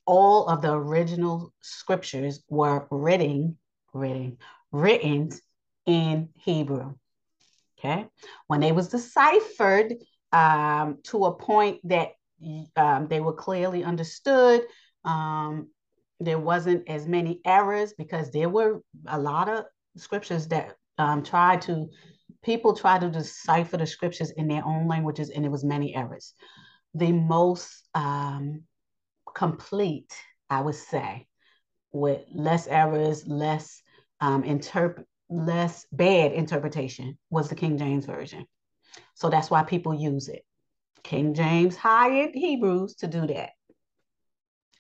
all 0.05 0.47
of 0.47 0.61
the 0.61 0.73
original 0.73 1.53
scriptures 1.61 2.43
were 2.49 2.87
written, 2.89 3.57
written, 3.93 4.37
written 4.71 5.29
in 5.85 6.29
Hebrew. 6.35 6.95
Okay, 7.79 8.05
when 8.47 8.59
they 8.59 8.71
was 8.71 8.89
deciphered 8.89 9.95
um, 10.31 10.99
to 11.05 11.25
a 11.25 11.33
point 11.33 11.79
that 11.85 12.11
um, 12.75 13.07
they 13.07 13.19
were 13.19 13.33
clearly 13.33 13.83
understood, 13.83 14.61
um, 15.03 15.69
there 16.25 16.39
wasn't 16.39 16.87
as 16.87 17.07
many 17.07 17.41
errors 17.45 17.93
because 17.97 18.31
there 18.31 18.49
were 18.49 18.81
a 19.07 19.19
lot 19.19 19.49
of 19.49 19.65
scriptures 19.97 20.47
that 20.47 20.75
um, 20.97 21.23
tried 21.23 21.61
to 21.63 21.87
people 22.43 22.75
tried 22.75 23.01
to 23.01 23.09
decipher 23.09 23.77
the 23.77 23.85
scriptures 23.85 24.31
in 24.31 24.47
their 24.47 24.65
own 24.65 24.87
languages 24.87 25.29
and 25.29 25.43
there 25.43 25.51
was 25.51 25.63
many 25.63 25.95
errors. 25.95 26.33
The 26.93 27.11
most 27.11 27.87
um, 27.93 28.63
complete 29.33 30.13
i 30.49 30.61
would 30.61 30.75
say 30.75 31.25
with 31.91 32.21
less 32.33 32.67
errors 32.67 33.27
less 33.27 33.81
um, 34.19 34.43
interpret 34.43 35.07
less 35.29 35.85
bad 35.91 36.33
interpretation 36.33 37.17
was 37.29 37.47
the 37.47 37.55
king 37.55 37.77
james 37.77 38.05
version. 38.05 38.45
So 39.13 39.29
that's 39.29 39.49
why 39.49 39.63
people 39.63 39.93
use 39.93 40.27
it. 40.27 40.43
King 41.03 41.33
james 41.33 41.77
hired 41.77 42.31
hebrews 42.33 42.95
to 42.95 43.07
do 43.07 43.25
that. 43.27 43.51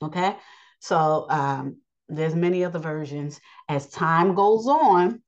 Okay. 0.01 0.35
So 0.81 1.27
um, 1.29 1.77
there's 2.09 2.35
many 2.35 2.65
other 2.65 2.79
versions. 2.79 3.39
As 3.69 3.87
time 3.87 4.35
goes 4.35 4.67
on, 4.67 5.21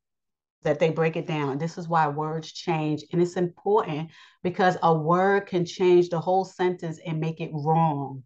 that 0.64 0.80
they 0.80 0.90
break 0.90 1.16
it 1.16 1.28
down. 1.28 1.58
This 1.58 1.78
is 1.78 1.88
why 1.88 2.08
words 2.08 2.52
change. 2.52 3.04
And 3.12 3.22
it's 3.22 3.36
important 3.36 4.10
because 4.44 4.78
a 4.82 4.94
word 4.94 5.46
can 5.46 5.66
change 5.66 6.10
the 6.10 6.20
whole 6.20 6.46
sentence 6.46 7.00
and 7.06 7.20
make 7.20 7.40
it 7.40 7.52
wrong. 7.54 8.24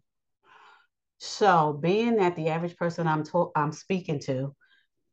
So, 1.18 1.78
being 1.82 2.16
that 2.16 2.36
the 2.36 2.48
average 2.48 2.76
person 2.76 3.08
I'm 3.08 3.24
to- 3.24 3.50
I'm 3.56 3.72
speaking 3.72 4.20
to 4.20 4.54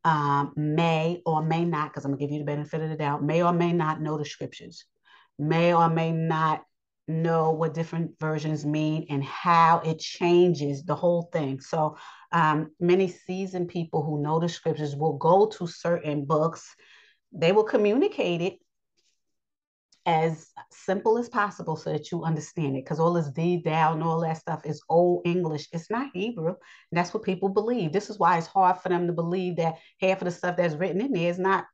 um, 0.04 0.54
may 0.56 1.22
or 1.26 1.42
may 1.42 1.66
not, 1.66 1.90
because 1.90 2.06
I'm 2.06 2.12
gonna 2.12 2.20
give 2.20 2.32
you 2.32 2.40
the 2.40 2.46
benefit 2.46 2.82
of 2.82 2.90
the 2.90 2.96
doubt, 2.96 3.24
may 3.24 3.42
or 3.42 3.52
may 3.52 3.74
not 3.74 4.02
know 4.02 4.18
the 4.20 4.26
scriptures, 4.26 4.86
may 5.40 5.74
or 5.74 5.90
may 5.90 6.12
not 6.12 6.64
know 7.08 7.52
what 7.52 7.74
different 7.74 8.12
versions 8.20 8.66
mean 8.66 9.06
and 9.10 9.24
how 9.24 9.80
it 9.86 10.00
changes 10.00 10.84
the 10.84 10.96
whole 10.96 11.30
thing. 11.32 11.60
So, 11.60 11.98
um, 12.32 12.72
many 12.80 13.08
seasoned 13.08 13.70
people 13.70 14.04
who 14.04 14.22
know 14.22 14.40
the 14.40 14.50
scriptures 14.50 14.96
will 14.96 15.18
go 15.18 15.48
to 15.48 15.68
certain 15.68 16.26
books. 16.26 16.76
They 17.32 17.52
will 17.52 17.64
communicate 17.64 18.42
it 18.42 18.60
as 20.06 20.52
simple 20.72 21.18
as 21.18 21.30
possible 21.30 21.76
so 21.76 21.92
that 21.92 22.12
you 22.12 22.24
understand 22.24 22.76
it 22.76 22.84
because 22.84 23.00
all 23.00 23.14
this 23.14 23.32
thee 23.32 23.62
thou 23.66 23.94
and 23.94 24.04
all 24.04 24.22
that 24.22 24.38
stuff 24.38 24.66
is 24.66 24.82
old 24.88 25.26
english. 25.26 25.68
It's 25.72 25.90
not 25.90 26.12
hebrew. 26.14 26.56
That's 26.92 27.14
what 27.14 27.24
people 27.24 27.50
believe. 27.50 27.92
This 27.92 28.10
is 28.10 28.20
why 28.20 28.38
it's 28.38 28.48
hard 28.48 28.78
for 28.78 28.90
them 28.90 29.08
to 29.08 29.14
believe 29.14 29.56
that 29.58 29.76
half 30.00 30.22
of 30.22 30.26
the 30.26 30.32
stuff 30.32 30.58
that's 30.58 30.76
written 30.76 31.02
in 31.02 31.12
there 31.12 31.30
is 31.30 31.40
not 31.40 31.66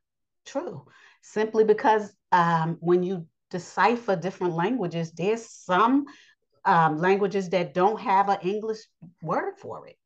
true. 0.46 0.86
Simply 1.22 1.64
because 1.64 2.10
um, 2.32 2.78
when 2.80 3.02
you 3.02 3.26
decipher 3.52 4.16
different 4.16 4.54
languages 4.54 5.12
there's 5.12 5.48
some 5.48 6.06
um, 6.64 6.98
languages 6.98 7.48
that 7.50 7.74
don't 7.74 8.00
have 8.00 8.28
an 8.28 8.38
english 8.42 8.80
word 9.22 9.54
for 9.58 9.86
it 9.86 9.96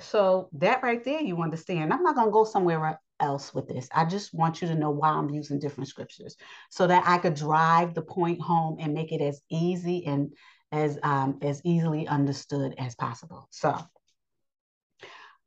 so 0.00 0.48
that 0.52 0.82
right 0.82 1.04
there 1.04 1.20
you 1.20 1.42
understand 1.42 1.92
i'm 1.92 2.02
not 2.02 2.14
going 2.14 2.28
to 2.28 2.32
go 2.32 2.44
somewhere 2.44 2.98
else 3.20 3.52
with 3.54 3.68
this. 3.68 3.88
I 3.92 4.04
just 4.04 4.32
want 4.34 4.62
you 4.62 4.68
to 4.68 4.74
know 4.74 4.90
why 4.90 5.10
I'm 5.10 5.30
using 5.30 5.58
different 5.58 5.88
scriptures 5.88 6.36
so 6.70 6.86
that 6.86 7.04
I 7.06 7.18
could 7.18 7.34
drive 7.34 7.94
the 7.94 8.02
point 8.02 8.40
home 8.40 8.76
and 8.80 8.94
make 8.94 9.12
it 9.12 9.20
as 9.20 9.40
easy 9.50 10.06
and 10.06 10.32
as 10.70 10.98
um, 11.02 11.38
as 11.42 11.60
easily 11.64 12.06
understood 12.06 12.74
as 12.78 12.94
possible. 12.94 13.48
So 13.50 13.76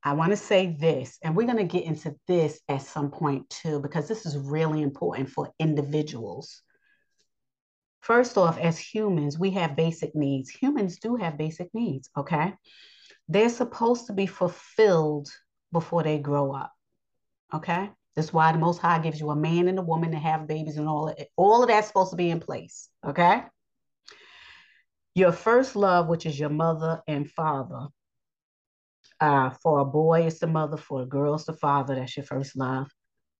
I 0.04 0.14
want 0.14 0.30
to 0.30 0.36
say 0.36 0.76
this, 0.78 1.18
and 1.22 1.36
we're 1.36 1.46
going 1.46 1.58
to 1.58 1.64
get 1.64 1.84
into 1.84 2.16
this 2.26 2.60
at 2.68 2.82
some 2.82 3.10
point 3.10 3.48
too, 3.50 3.80
because 3.80 4.08
this 4.08 4.26
is 4.26 4.36
really 4.36 4.82
important 4.82 5.30
for 5.30 5.52
individuals. 5.58 6.62
First 8.00 8.36
off, 8.36 8.58
as 8.58 8.78
humans, 8.78 9.38
we 9.38 9.52
have 9.52 9.76
basic 9.76 10.14
needs. 10.16 10.50
Humans 10.50 10.98
do 10.98 11.16
have 11.16 11.38
basic 11.38 11.72
needs, 11.72 12.10
okay? 12.16 12.54
They're 13.28 13.48
supposed 13.48 14.08
to 14.08 14.12
be 14.12 14.26
fulfilled 14.26 15.28
before 15.72 16.02
they 16.02 16.18
grow 16.18 16.52
up. 16.52 16.72
Okay. 17.54 17.90
That's 18.14 18.32
why 18.32 18.52
the 18.52 18.58
Most 18.58 18.78
High 18.78 18.98
gives 18.98 19.20
you 19.20 19.30
a 19.30 19.36
man 19.36 19.68
and 19.68 19.78
a 19.78 19.82
woman 19.82 20.10
to 20.10 20.18
have 20.18 20.48
babies 20.48 20.76
and 20.76 20.88
all 20.88 21.08
of. 21.08 21.16
All 21.36 21.62
of 21.62 21.68
that's 21.68 21.86
supposed 21.86 22.10
to 22.10 22.16
be 22.16 22.30
in 22.30 22.40
place. 22.40 22.88
Okay. 23.06 23.42
Your 25.14 25.32
first 25.32 25.76
love, 25.76 26.08
which 26.08 26.26
is 26.26 26.38
your 26.38 26.50
mother 26.50 27.02
and 27.06 27.30
father. 27.30 27.86
Uh, 29.22 29.50
for 29.62 29.78
a 29.78 29.84
boy, 29.84 30.26
it's 30.26 30.40
the 30.40 30.48
mother. 30.48 30.76
For 30.76 31.02
a 31.02 31.06
girl, 31.06 31.36
it's 31.36 31.44
the 31.44 31.52
father. 31.52 31.94
That's 31.94 32.16
your 32.16 32.26
first 32.26 32.56
love. 32.56 32.90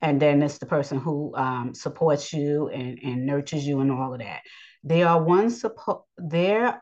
And 0.01 0.23
then 0.23 0.41
it's 0.41 0.59
the 0.59 0.67
person 0.67 0.99
who 0.99 1.35
um, 1.35 1.75
supports 1.75 2.33
you 2.33 2.69
and, 2.69 3.01
and 3.03 3.27
nurtures 3.27 3.67
you 3.67 3.81
and 3.81 3.91
all 3.91 4.12
of 4.12 4.21
that. 4.21 4.43
They 4.85 5.03
are 5.03 5.21
ones 5.21 5.61
suppo- 5.61 6.05
there 6.17 6.81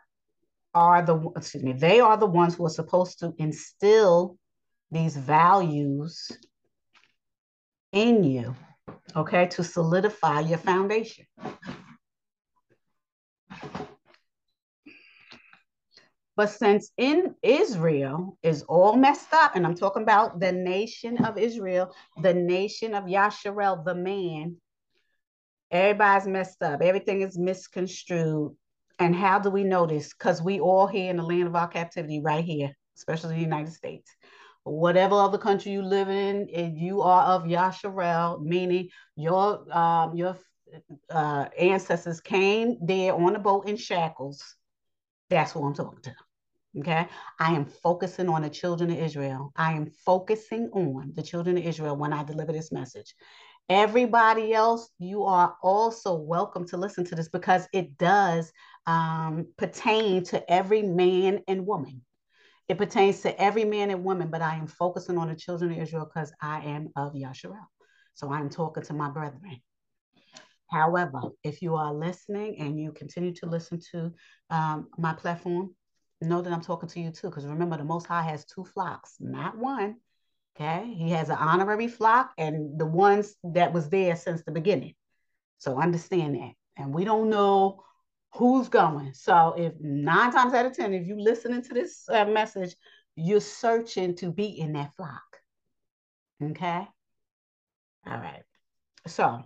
are 0.75 1.03
the 1.03 1.19
excuse 1.35 1.65
me, 1.65 1.73
they 1.73 2.01
are 2.01 2.19
the 2.19 2.27
ones 2.27 2.57
who 2.57 2.67
are 2.67 2.71
supposed 2.71 3.21
to 3.21 3.33
instill 3.39 4.37
these 4.91 5.17
values 5.17 6.31
in 7.93 8.23
you, 8.23 8.55
okay, 9.17 9.47
to 9.47 9.65
solidify 9.65 10.41
your 10.41 10.59
foundation. 10.59 11.25
But 16.41 16.49
since 16.49 16.91
in 16.97 17.35
Israel 17.43 18.39
is 18.43 18.63
all 18.63 18.97
messed 18.97 19.31
up, 19.35 19.57
and 19.57 19.67
I'm 19.67 19.75
talking 19.75 20.03
about 20.03 20.41
the 20.41 20.51
nation 20.51 21.23
of 21.23 21.37
Israel, 21.37 21.95
the 22.23 22.33
nation 22.33 22.95
of 22.95 23.05
Yasharel, 23.05 23.85
the 23.85 23.95
man, 23.95 24.57
everybody's 25.71 26.27
messed 26.27 26.63
up. 26.63 26.81
Everything 26.81 27.21
is 27.21 27.37
misconstrued. 27.37 28.57
And 28.99 29.15
how 29.15 29.39
do 29.39 29.51
we 29.51 29.65
know 29.65 29.85
this? 29.85 30.15
Because 30.15 30.41
we 30.41 30.61
all 30.61 30.87
here 30.87 31.11
in 31.11 31.19
the 31.19 31.23
land 31.23 31.47
of 31.47 31.55
our 31.55 31.69
captivity, 31.69 32.23
right 32.23 32.43
here, 32.43 32.75
especially 32.97 33.35
the 33.35 33.43
United 33.43 33.75
States 33.75 34.11
whatever 34.63 35.17
other 35.17 35.37
country 35.37 35.73
you 35.73 35.83
live 35.83 36.09
in, 36.09 36.49
if 36.49 36.73
you 36.75 37.03
are 37.03 37.35
of 37.35 37.43
Yasharel, 37.43 38.41
meaning 38.43 38.89
your 39.15 39.71
um, 39.77 40.15
your 40.17 40.39
uh, 41.11 41.49
ancestors 41.59 42.23
came 42.23 42.79
there 42.81 43.13
on 43.13 43.37
a 43.37 43.39
boat 43.39 43.69
in 43.69 43.77
shackles. 43.77 44.57
That's 45.29 45.55
what 45.55 45.67
I'm 45.67 45.75
talking 45.75 46.01
to. 46.05 46.15
Okay. 46.79 47.09
I 47.41 47.53
am 47.53 47.65
focusing 47.65 48.29
on 48.29 48.43
the 48.43 48.51
children 48.51 48.91
of 48.91 48.99
Israel. 48.99 49.53
I 49.57 49.73
am 49.73 49.91
focusing 50.07 50.71
on 50.73 51.13
the 51.17 51.23
children 51.23 51.59
of 51.59 51.65
Israel 51.65 51.97
when 51.97 52.13
I 52.13 52.23
deliver 52.23 52.53
this 52.53 52.71
message. 52.71 53.15
Everybody 53.69 54.55
else, 54.55 54.89
you 54.99 55.25
are 55.25 55.57
also 55.63 56.15
welcome 56.15 56.67
to 56.69 56.77
listen 56.77 57.05
to 57.07 57.17
this 57.17 57.29
because 57.29 57.67
it 57.73 57.99
does 57.99 58.53
um, 58.87 59.47
pertain 59.57 60.23
to 60.25 60.49
every 60.51 60.83
man 60.83 61.41
and 61.49 61.67
woman. 61.67 62.03
It 62.69 62.79
pertains 62.79 63.21
to 63.23 63.41
every 63.41 63.65
man 63.65 63.91
and 63.91 64.05
woman, 64.05 64.31
but 64.31 64.43
I 64.43 64.55
am 64.55 64.69
focusing 64.69 65.19
on 65.19 65.29
the 65.29 65.35
children 65.35 65.73
of 65.73 65.79
Israel 65.79 66.05
because 66.13 66.33
I 66.41 66.61
am 66.61 66.91
of 66.95 67.15
Yasharel. 67.15 67.67
So 68.15 68.33
I'm 68.33 68.49
talking 68.49 68.85
to 68.85 68.93
my 68.93 69.11
brethren. 69.11 69.61
However, 70.71 71.21
if 71.43 71.63
you 71.63 71.75
are 71.75 71.93
listening 71.93 72.61
and 72.61 72.79
you 72.79 72.93
continue 72.93 73.35
to 73.35 73.47
listen 73.47 73.81
to 73.91 74.13
um, 74.51 74.87
my 74.97 75.13
platform, 75.15 75.75
know 76.29 76.43
that 76.43 76.53
I'm 76.53 76.61
talking 76.61 76.89
to 76.89 77.01
you 77.01 77.11
too. 77.11 77.29
Because 77.29 77.47
remember, 77.47 77.77
the 77.77 77.85
Most 77.85 78.07
High 78.07 78.23
has 78.23 78.45
two 78.45 78.65
flocks, 78.65 79.17
not 79.21 79.57
one. 79.57 79.97
Okay. 80.57 80.93
He 80.95 81.11
has 81.11 81.31
an 81.31 81.37
honorary 81.37 81.89
flock 81.89 82.33
and 82.37 82.79
the 82.79 82.87
ones 82.87 83.35
that 83.45 83.73
was 83.73 83.89
there 83.89 84.17
since 84.17 84.43
the 84.43 84.53
beginning. 84.53 84.95
So 85.59 85.81
understand 85.81 86.35
that. 86.35 86.53
And 86.77 86.93
we 86.93 87.05
don't 87.05 87.31
know 87.31 87.85
who's 88.35 88.69
going. 88.69 89.15
So 89.15 89.55
if 89.57 89.73
nine 89.81 90.33
times 90.33 90.55
out 90.55 90.67
of 90.67 90.77
10, 90.77 90.95
if 90.95 91.07
you're 91.07 91.19
listening 91.19 91.63
to 91.63 91.75
this 91.75 92.09
uh, 92.09 92.25
message, 92.25 92.75
you're 93.17 93.41
searching 93.41 94.17
to 94.17 94.31
be 94.31 94.47
in 94.47 94.73
that 94.75 94.95
flock. 94.97 95.23
Okay. 96.43 96.87
All 98.07 98.19
right. 98.19 98.43
So 99.07 99.43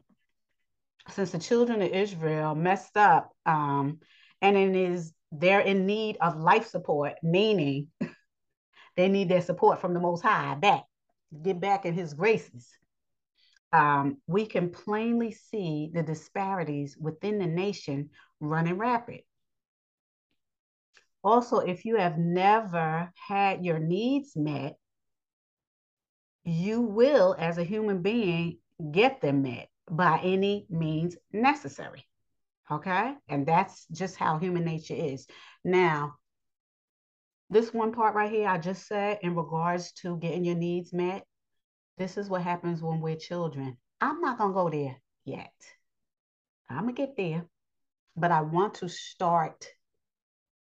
since 1.11 1.31
the 1.31 1.39
children 1.39 1.83
of 1.83 1.91
Israel 1.91 2.55
messed 2.55 2.97
up, 2.97 3.33
um, 3.47 4.01
and 4.41 4.57
it 4.57 4.77
is 4.77 5.13
they're 5.38 5.61
in 5.61 5.87
need 5.87 6.16
of 6.20 6.37
life 6.37 6.68
support, 6.68 7.14
meaning 7.23 7.88
they 8.97 9.09
need 9.09 9.29
their 9.29 9.42
support 9.42 9.81
from 9.81 9.94
the 9.94 10.01
Most 10.01 10.23
High 10.23 10.55
back, 10.55 10.85
get 11.42 11.61
back 11.61 11.85
in 11.85 11.94
His 11.94 12.14
graces. 12.14 12.68
Um, 13.73 14.18
we 14.29 14.47
can 14.47 14.70
plainly 14.70 15.33
see 15.33 15.90
the 15.92 16.03
disparities 16.03 16.97
within 16.97 17.38
the 17.38 17.47
nation 17.47 18.11
running 18.38 18.79
rapid. 18.79 19.23
Also, 21.25 21.59
if 21.59 21.85
you 21.85 21.97
have 21.97 22.18
never 22.18 23.11
had 23.16 23.64
your 23.64 23.81
needs 23.81 24.37
met, 24.37 24.77
you 26.44 26.83
will, 26.83 27.35
as 27.38 27.59
a 27.59 27.64
human 27.64 28.03
being, 28.03 28.59
get 28.92 29.20
them 29.20 29.42
met 29.42 29.68
by 29.90 30.20
any 30.23 30.66
means 30.68 31.16
necessary. 31.33 32.07
Okay. 32.70 33.14
And 33.29 33.46
that's 33.46 33.87
just 33.92 34.16
how 34.16 34.38
human 34.38 34.64
nature 34.64 34.94
is. 34.94 35.27
Now, 35.64 36.14
this 37.50 37.72
one 37.72 37.92
part 37.92 38.14
right 38.14 38.31
here, 38.31 38.48
I 38.48 38.59
just 38.59 38.87
said 38.87 39.18
in 39.22 39.35
regards 39.35 39.92
to 40.03 40.16
getting 40.16 40.44
your 40.44 40.57
needs 40.57 40.92
met, 40.92 41.24
this 41.98 42.16
is 42.16 42.29
what 42.29 42.42
happens 42.42 42.83
when 42.83 43.00
we're 43.00 43.16
children. 43.16 43.77
I'm 44.00 44.20
not 44.20 44.38
going 44.38 44.50
to 44.50 44.55
go 44.55 44.70
there 44.70 44.96
yet. 45.24 45.53
I'm 46.68 46.85
going 46.85 46.94
to 46.94 47.07
get 47.07 47.16
there 47.16 47.46
but 48.16 48.31
I 48.31 48.42
want 48.42 48.74
to 48.74 48.88
start 48.88 49.66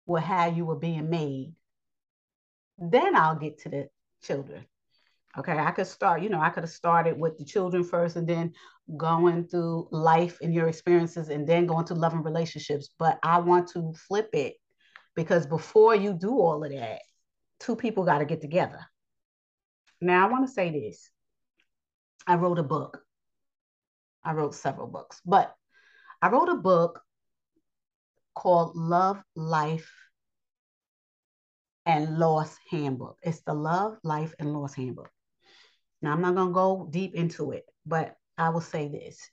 with 0.05 0.23
how 0.23 0.47
you 0.47 0.65
were 0.65 0.75
being 0.75 1.09
made. 1.09 1.53
Then 2.77 3.15
I'll 3.15 3.35
get 3.35 3.59
to 3.59 3.69
the 3.69 3.89
children. 4.23 4.65
Okay, 5.37 5.57
I 5.57 5.69
could 5.69 5.85
start, 5.85 6.23
you 6.23 6.29
know, 6.29 6.41
I 6.41 6.49
could 6.49 6.63
have 6.63 6.71
started 6.71 7.19
with 7.19 7.37
the 7.37 7.45
children 7.45 7.83
first 7.83 8.15
and 8.15 8.27
then 8.27 8.53
going 8.97 9.47
through 9.47 9.87
life 9.91 10.39
and 10.41 10.51
your 10.51 10.67
experiences 10.67 11.29
and 11.29 11.47
then 11.47 11.67
going 11.67 11.85
to 11.85 11.93
loving 11.93 12.23
relationships. 12.23 12.89
But 12.97 13.19
I 13.21 13.37
want 13.39 13.69
to 13.73 13.93
flip 14.07 14.29
it 14.33 14.55
because 15.15 15.45
before 15.45 15.93
you 15.95 16.13
do 16.13 16.31
all 16.31 16.63
of 16.63 16.71
that, 16.71 17.01
two 17.59 17.75
people 17.75 18.03
got 18.03 18.19
to 18.19 18.25
get 18.25 18.41
together. 18.41 18.79
Now, 20.01 20.27
I 20.27 20.31
want 20.31 20.47
to 20.47 20.53
say 20.53 20.71
this 20.71 21.09
I 22.25 22.35
wrote 22.35 22.59
a 22.59 22.63
book. 22.63 22.99
I 24.23 24.33
wrote 24.33 24.55
several 24.55 24.87
books, 24.87 25.21
but 25.23 25.53
I 26.21 26.29
wrote 26.29 26.49
a 26.49 26.55
book 26.55 27.01
called 28.35 28.75
Love, 28.75 29.21
Life, 29.35 29.91
and 31.85 32.17
loss 32.17 32.55
handbook. 32.69 33.17
It's 33.21 33.41
the 33.41 33.53
love, 33.53 33.97
life, 34.03 34.33
and 34.39 34.51
loss 34.51 34.73
handbook. 34.73 35.09
Now, 36.01 36.13
I'm 36.13 36.21
not 36.21 36.35
going 36.35 36.49
to 36.49 36.53
go 36.53 36.87
deep 36.89 37.15
into 37.15 37.51
it, 37.51 37.65
but 37.85 38.15
I 38.37 38.49
will 38.49 38.61
say 38.61 38.87
this. 38.87 39.29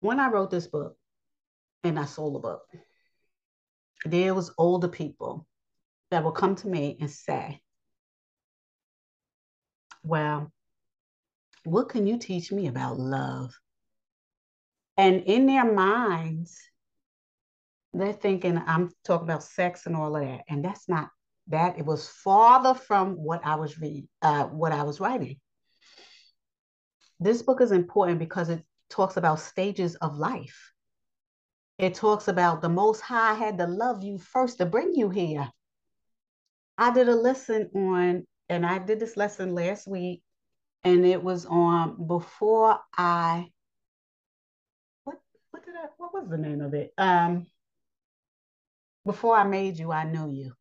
When 0.00 0.20
I 0.20 0.28
wrote 0.30 0.50
this 0.50 0.68
book 0.68 0.96
and 1.82 1.98
I 1.98 2.04
sold 2.04 2.36
the 2.36 2.38
book, 2.38 2.62
there 4.04 4.34
was 4.34 4.52
older 4.56 4.88
people 4.88 5.46
that 6.10 6.22
will 6.22 6.32
come 6.32 6.54
to 6.56 6.68
me 6.68 6.96
and 7.00 7.10
say, 7.10 7.60
well, 10.04 10.52
what 11.64 11.88
can 11.88 12.06
you 12.06 12.18
teach 12.18 12.52
me 12.52 12.68
about 12.68 12.98
love? 12.98 13.52
And 14.96 15.22
in 15.24 15.46
their 15.46 15.70
minds, 15.70 16.58
they're 17.92 18.12
thinking 18.12 18.58
I'm 18.58 18.90
talking 19.04 19.26
about 19.26 19.42
sex 19.42 19.86
and 19.86 19.96
all 19.96 20.14
of 20.16 20.22
that. 20.22 20.44
And 20.48 20.64
that's 20.64 20.88
not 20.88 21.10
that. 21.48 21.78
It 21.78 21.86
was 21.86 22.08
farther 22.08 22.74
from 22.74 23.14
what 23.14 23.44
I 23.44 23.56
was 23.56 23.78
reading, 23.78 24.08
uh, 24.22 24.44
what 24.44 24.72
I 24.72 24.82
was 24.82 25.00
writing. 25.00 25.36
This 27.20 27.42
book 27.42 27.60
is 27.60 27.72
important 27.72 28.18
because 28.18 28.48
it 28.48 28.62
talks 28.90 29.16
about 29.16 29.40
stages 29.40 29.96
of 29.96 30.16
life. 30.16 30.72
It 31.78 31.94
talks 31.94 32.28
about 32.28 32.60
the 32.60 32.68
Most 32.68 33.00
High 33.00 33.34
had 33.34 33.58
to 33.58 33.66
love 33.66 34.02
you 34.02 34.18
first 34.18 34.58
to 34.58 34.66
bring 34.66 34.94
you 34.94 35.10
here. 35.10 35.48
I 36.76 36.92
did 36.92 37.08
a 37.08 37.14
lesson 37.14 37.70
on, 37.74 38.26
and 38.48 38.66
I 38.66 38.78
did 38.78 39.00
this 39.00 39.16
lesson 39.16 39.54
last 39.54 39.86
week, 39.86 40.22
and 40.84 41.04
it 41.04 41.22
was 41.22 41.44
on 41.46 42.06
before 42.06 42.78
I. 42.96 43.50
What 45.04 45.16
what 45.50 45.64
did 45.64 45.74
I? 45.74 45.86
What 45.96 46.14
was 46.14 46.28
the 46.28 46.38
name 46.38 46.60
of 46.60 46.74
it? 46.74 46.92
Um, 46.98 47.46
before 49.04 49.36
I 49.36 49.44
made 49.44 49.78
you, 49.78 49.90
I 49.92 50.04
knew 50.04 50.30
you. 50.30 50.52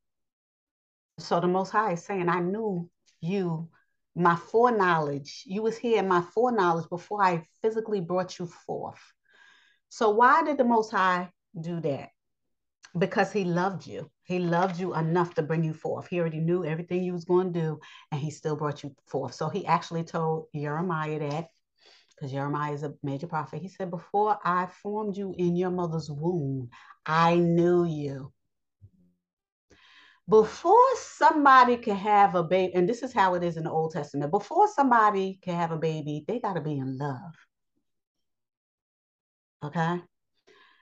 So 1.19 1.39
the 1.39 1.47
Most 1.47 1.71
High 1.71 1.93
is 1.93 2.03
saying, 2.03 2.30
I 2.30 2.39
knew 2.39 2.89
you, 3.21 3.69
my 4.15 4.36
foreknowledge. 4.36 5.43
You 5.45 5.62
was 5.63 5.77
here 5.77 5.99
in 5.99 6.08
my 6.08 6.21
foreknowledge 6.21 6.89
before 6.89 7.23
I 7.23 7.43
physically 7.62 8.01
brought 8.01 8.38
you 8.38 8.45
forth. 8.45 9.01
So 9.89 10.12
why 10.12 10.43
did 10.43 10.58
the 10.58 10.63
Most 10.63 10.91
High 10.91 11.30
do 11.60 11.80
that? 11.82 12.10
Because 12.97 13.32
he 13.32 13.43
loved 13.43 13.86
you. 13.88 14.10
He 14.23 14.39
loved 14.39 14.80
you 14.80 14.95
enough 14.95 15.36
to 15.36 15.41
bring 15.41 15.63
you 15.63 15.73
forth. 15.73 16.08
He 16.08 16.19
already 16.19 16.39
knew 16.39 16.65
everything 16.65 17.03
you 17.03 17.13
was 17.13 17.25
going 17.25 17.53
to 17.53 17.60
do, 17.60 17.80
and 18.12 18.19
he 18.19 18.30
still 18.30 18.56
brought 18.56 18.84
you 18.84 18.95
forth. 19.08 19.34
So 19.34 19.49
he 19.49 19.65
actually 19.65 20.03
told 20.03 20.47
Jeremiah 20.53 21.19
that, 21.19 21.49
because 22.15 22.32
Jeremiah 22.32 22.73
is 22.73 22.84
a 22.84 22.93
major 23.03 23.27
prophet. 23.27 23.62
He 23.62 23.69
said, 23.69 23.91
Before 23.91 24.38
I 24.43 24.67
formed 24.82 25.17
you 25.17 25.34
in 25.38 25.56
your 25.56 25.69
mother's 25.69 26.10
womb, 26.10 26.69
I 27.06 27.36
knew 27.36 27.86
you. 27.86 28.32
Before 30.29 30.95
somebody 30.97 31.77
can 31.77 31.95
have 31.95 32.35
a 32.35 32.43
baby, 32.43 32.73
and 32.75 32.87
this 32.87 33.01
is 33.01 33.13
how 33.13 33.35
it 33.35 33.43
is 33.43 33.55
in 33.55 33.63
the 33.63 33.71
Old 33.71 33.93
Testament, 33.93 34.29
before 34.31 34.67
somebody 34.67 35.39
can 35.41 35.55
have 35.55 35.71
a 35.71 35.77
baby, 35.77 36.25
they 36.27 36.39
got 36.39 36.53
to 36.53 36.61
be 36.61 36.77
in 36.77 36.97
love. 36.97 37.33
Okay? 39.63 40.01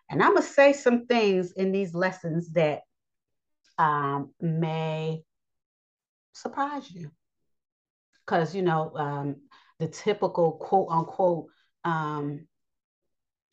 And 0.10 0.24
I'm 0.24 0.34
going 0.34 0.42
to 0.42 0.50
say 0.50 0.74
some 0.74 1.06
things 1.06 1.52
in 1.52 1.72
these 1.72 1.94
lessons 1.94 2.52
that 2.54 2.82
um, 3.78 4.34
may 4.40 5.24
surprise 6.34 6.90
you. 6.92 7.12
Because, 8.26 8.56
you 8.56 8.64
know, 8.64 8.92
um, 8.96 9.36
the 9.78 9.88
typical 9.88 10.54
quote 10.54 10.88
unquote 10.90 11.48
um, 11.84 12.48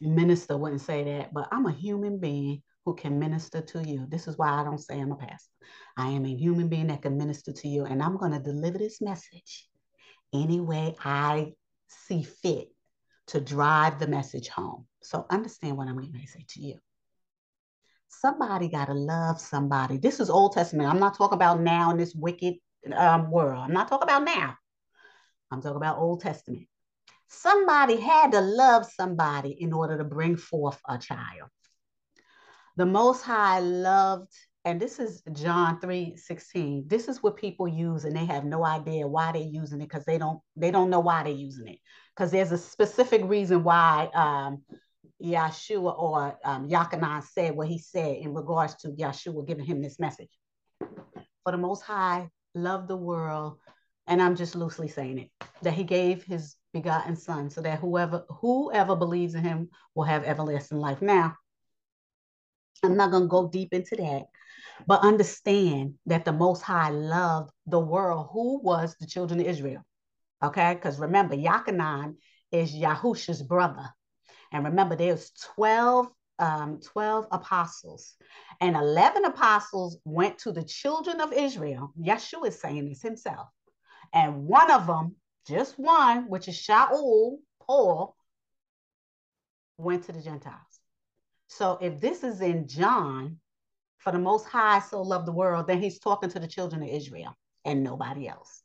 minister 0.01 0.57
wouldn't 0.57 0.81
say 0.81 1.05
that, 1.05 1.35
but 1.35 1.49
I'm 1.53 1.67
a 1.67 1.73
human 1.73 2.19
being 2.19 2.63
who 2.85 2.95
can 2.95 3.19
minister 3.19 3.61
to 3.61 3.83
you. 3.87 4.07
This 4.09 4.27
is 4.27 4.37
why 4.37 4.49
I 4.49 4.65
don't 4.65 4.79
say 4.79 5.01
I'm 5.01 5.13
a 5.13 5.17
pastor. 5.17 5.51
I 5.97 6.09
am 6.09 6.25
a 6.25 6.35
human 6.35 6.69
being 6.69 6.89
that 6.89 7.03
can 7.03 7.17
minister 7.17 7.53
to 7.53 7.69
you, 7.69 7.85
and 7.85 8.03
I'm 8.03 8.17
going 8.17 8.33
to 8.33 8.39
deliver 8.39 8.79
this 8.79 9.01
message 9.01 9.69
any 10.33 10.61
way 10.61 10.95
I 11.05 11.53
see 11.89 12.23
fit 12.23 12.69
to 13.29 13.41
drive 13.41 13.99
the 13.99 14.07
message 14.07 14.49
home. 14.49 14.87
So 15.03 15.27
understand 15.31 15.77
what 15.77 15.89
I'm 15.89 15.97
going 15.97 16.13
to 16.13 16.27
say 16.27 16.45
to 16.49 16.61
you. 16.61 16.79
Somebody 18.09 18.69
got 18.69 18.87
to 18.87 18.95
love 18.95 19.41
somebody. 19.41 19.97
This 19.97 20.21
is 20.21 20.31
Old 20.31 20.53
Testament. 20.53 20.89
I'm 20.89 21.01
not 21.01 21.17
talking 21.17 21.37
about 21.37 21.61
now 21.61 21.91
in 21.91 21.97
this 21.97 22.15
wicked 22.15 22.55
um, 22.95 23.31
world. 23.31 23.59
I'm 23.59 23.73
not 23.73 23.89
talking 23.89 24.05
about 24.05 24.25
now. 24.25 24.57
I'm 25.51 25.63
talking 25.63 25.77
about 25.77 25.99
Old 25.99 26.21
Testament. 26.21 26.67
Somebody 27.29 27.97
had 27.97 28.33
to 28.33 28.41
love 28.41 28.85
somebody 28.87 29.57
in 29.59 29.73
order 29.73 29.97
to 29.97 30.05
bring 30.05 30.37
forth 30.37 30.79
a 30.89 30.99
child. 30.99 31.49
The 32.77 32.87
Most 32.87 33.23
High 33.23 33.61
loved, 33.61 34.33
and 34.65 34.81
this 34.81 34.99
is 34.99 35.23
John 35.33 35.79
3 35.81 36.17
16. 36.17 36.85
This 36.87 37.07
is 37.07 37.23
what 37.23 37.37
people 37.37 37.69
use, 37.69 38.05
and 38.05 38.17
they 38.17 38.25
have 38.25 38.47
no 38.47 38.65
idea 38.65 39.07
why 39.07 39.33
they're 39.33 39.43
using 39.43 39.83
it 39.83 39.89
because 39.91 40.07
they 40.07 40.17
don't 40.17 40.41
they 40.57 40.71
don't 40.71 40.89
know 40.89 41.01
why 41.01 41.23
they're 41.23 41.33
using 41.33 41.69
it. 41.69 41.79
Because 42.17 42.31
there's 42.31 42.51
a 42.51 42.57
specific 42.57 43.23
reason 43.25 43.63
why 43.63 44.09
um, 44.15 44.63
Yeshua 45.23 45.99
or 45.99 46.39
um, 46.45 46.69
Yakanan 46.69 47.23
said 47.23 47.55
what 47.55 47.69
he 47.69 47.79
said 47.79 48.17
in 48.17 48.33
regards 48.33 48.77
to 48.77 48.89
Yeshua 48.89 49.47
giving 49.47 49.67
him 49.67 49.83
this 49.83 49.99
message. 49.99 50.31
For 50.79 51.51
the 51.51 51.59
Most 51.59 51.83
High 51.83 52.31
loved 52.55 52.89
the 52.89 52.97
world, 52.97 53.59
and 54.07 54.23
I'm 54.23 54.35
just 54.35 54.55
loosely 54.55 54.89
saying 54.89 55.19
it, 55.19 55.31
that 55.61 55.75
he 55.75 55.85
gave 55.85 56.23
his 56.23 56.57
begotten 56.73 57.17
son 57.17 57.51
so 57.51 57.61
that 57.61 57.81
whoever 57.81 58.25
whoever 58.41 58.97
believes 58.97 59.35
in 59.35 59.45
him 59.45 59.69
will 59.95 60.05
have 60.05 60.25
everlasting 60.25 60.79
life. 60.79 61.03
Now, 61.03 61.37
I'm 62.83 62.97
not 62.97 63.11
going 63.11 63.25
to 63.25 63.29
go 63.29 63.49
deep 63.49 63.73
into 63.73 63.97
that, 63.97 64.25
but 64.87 65.03
understand 65.03 65.95
that 66.07 66.25
the 66.25 66.33
Most 66.33 66.63
High 66.63 66.91
loved 66.91 67.51
the 67.67 67.79
world, 67.79 68.29
who 68.33 68.61
was 68.61 68.97
the 68.99 69.07
children 69.07 69.41
of 69.41 69.47
Israel. 69.47 69.83
Okay, 70.43 70.75
because 70.75 70.99
remember, 70.99 71.37
Yakanan 71.37 72.17
is 72.51 72.75
Yahusha's 72.75 73.43
brother. 73.43 73.89
And 74.51 74.65
remember, 74.65 74.97
there's 74.97 75.31
12, 75.55 76.09
um, 76.41 76.81
12 76.81 77.29
apostles, 77.31 78.17
and 78.61 78.75
11 78.75 79.25
apostles 79.25 79.99
went 80.05 80.39
to 80.39 80.53
the 80.53 80.65
children 80.65 81.21
of 81.21 81.33
Israel. 81.33 81.93
Yeshua 81.99 82.49
is 82.49 82.61
saying 82.61 82.89
this 82.89 83.03
himself. 83.03 83.49
And 84.13 84.45
one 84.47 84.71
of 84.73 84.89
them, 84.89 85.15
just 85.47 85.79
one, 85.79 86.29
which 86.29 86.49
is 86.49 86.57
Shaul, 86.57 87.39
Paul, 87.61 88.17
went 89.79 90.05
to 90.05 90.13
the 90.13 90.21
Gentiles. 90.21 90.72
So 91.57 91.79
if 91.83 92.01
this 92.01 92.25
is 92.25 92.41
in 92.41 92.67
John, 92.67 93.39
for 93.99 94.11
the 94.11 94.19
Most 94.19 94.47
High 94.47 94.81
so 94.81 95.03
loved 95.03 95.27
the 95.27 95.33
world, 95.33 95.67
then 95.67 95.83
he's 95.83 95.99
talking 95.99 96.31
to 96.31 96.41
the 96.41 96.49
children 96.49 96.83
of 96.83 96.89
Israel 96.89 97.37
and 97.65 97.85
nobody 97.85 98.27
else. 98.27 98.63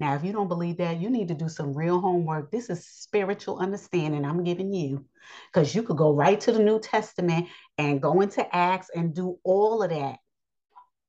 Now, 0.00 0.14
if 0.14 0.24
you 0.24 0.32
don't 0.32 0.48
believe 0.48 0.78
that, 0.78 1.00
you 1.00 1.10
need 1.10 1.28
to 1.28 1.34
do 1.34 1.50
some 1.50 1.74
real 1.74 2.00
homework. 2.00 2.50
This 2.50 2.70
is 2.70 2.86
spiritual 2.86 3.58
understanding 3.58 4.24
I'm 4.24 4.42
giving 4.42 4.72
you 4.72 5.04
because 5.52 5.74
you 5.74 5.82
could 5.82 5.98
go 5.98 6.14
right 6.14 6.40
to 6.40 6.52
the 6.52 6.58
New 6.58 6.80
Testament 6.80 7.48
and 7.76 8.02
go 8.02 8.20
into 8.22 8.56
Acts 8.56 8.90
and 8.94 9.14
do 9.14 9.38
all 9.44 9.82
of 9.82 9.90
that 9.90 10.16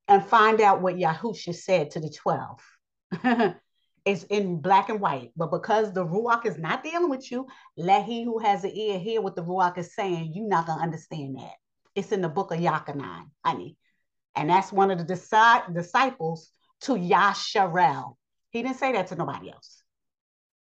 and 0.09 0.23
find 0.23 0.59
out 0.59 0.81
what 0.81 0.95
Yahusha 0.97 1.55
said 1.55 1.91
to 1.91 2.01
the 2.01 2.09
12. 2.09 3.55
it's 4.05 4.23
in 4.25 4.61
black 4.61 4.89
and 4.89 5.01
white, 5.01 5.31
but 5.35 5.51
because 5.51 5.91
the 5.91 6.05
Ruach 6.05 6.45
is 6.45 6.59
not 6.59 6.83
dealing 6.83 7.09
with 7.09 7.31
you, 7.31 7.47
let 7.75 8.05
he 8.05 8.23
who 8.23 8.37
has 8.37 8.63
an 8.63 8.71
ear 8.71 8.99
hear 8.99 9.19
what 9.19 9.35
the 9.35 9.43
Ruach 9.43 9.77
is 9.79 9.95
saying. 9.95 10.31
You're 10.33 10.47
not 10.47 10.67
going 10.67 10.77
to 10.77 10.83
understand 10.83 11.37
that. 11.39 11.53
It's 11.95 12.11
in 12.11 12.21
the 12.21 12.29
book 12.29 12.51
of 12.51 12.59
Yakanan, 12.59 13.31
honey. 13.43 13.77
And 14.35 14.49
that's 14.49 14.71
one 14.71 14.91
of 14.91 14.99
the 14.99 15.03
disciples 15.73 16.51
to 16.81 16.93
Yasharel. 16.93 18.15
He 18.51 18.61
didn't 18.61 18.77
say 18.77 18.91
that 18.91 19.07
to 19.07 19.15
nobody 19.15 19.49
else. 19.49 19.81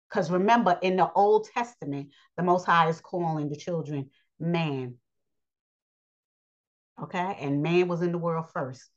Because 0.09 0.29
remember, 0.31 0.77
in 0.81 0.97
the 0.97 1.09
Old 1.11 1.47
Testament, 1.53 2.09
the 2.35 2.43
Most 2.43 2.65
High 2.65 2.89
is 2.89 2.99
calling 2.99 3.49
the 3.49 3.55
children 3.55 4.09
man. 4.39 4.95
Okay? 7.01 7.37
And 7.39 7.61
man 7.61 7.87
was 7.87 8.01
in 8.01 8.11
the 8.11 8.17
world 8.17 8.47
first 8.51 8.89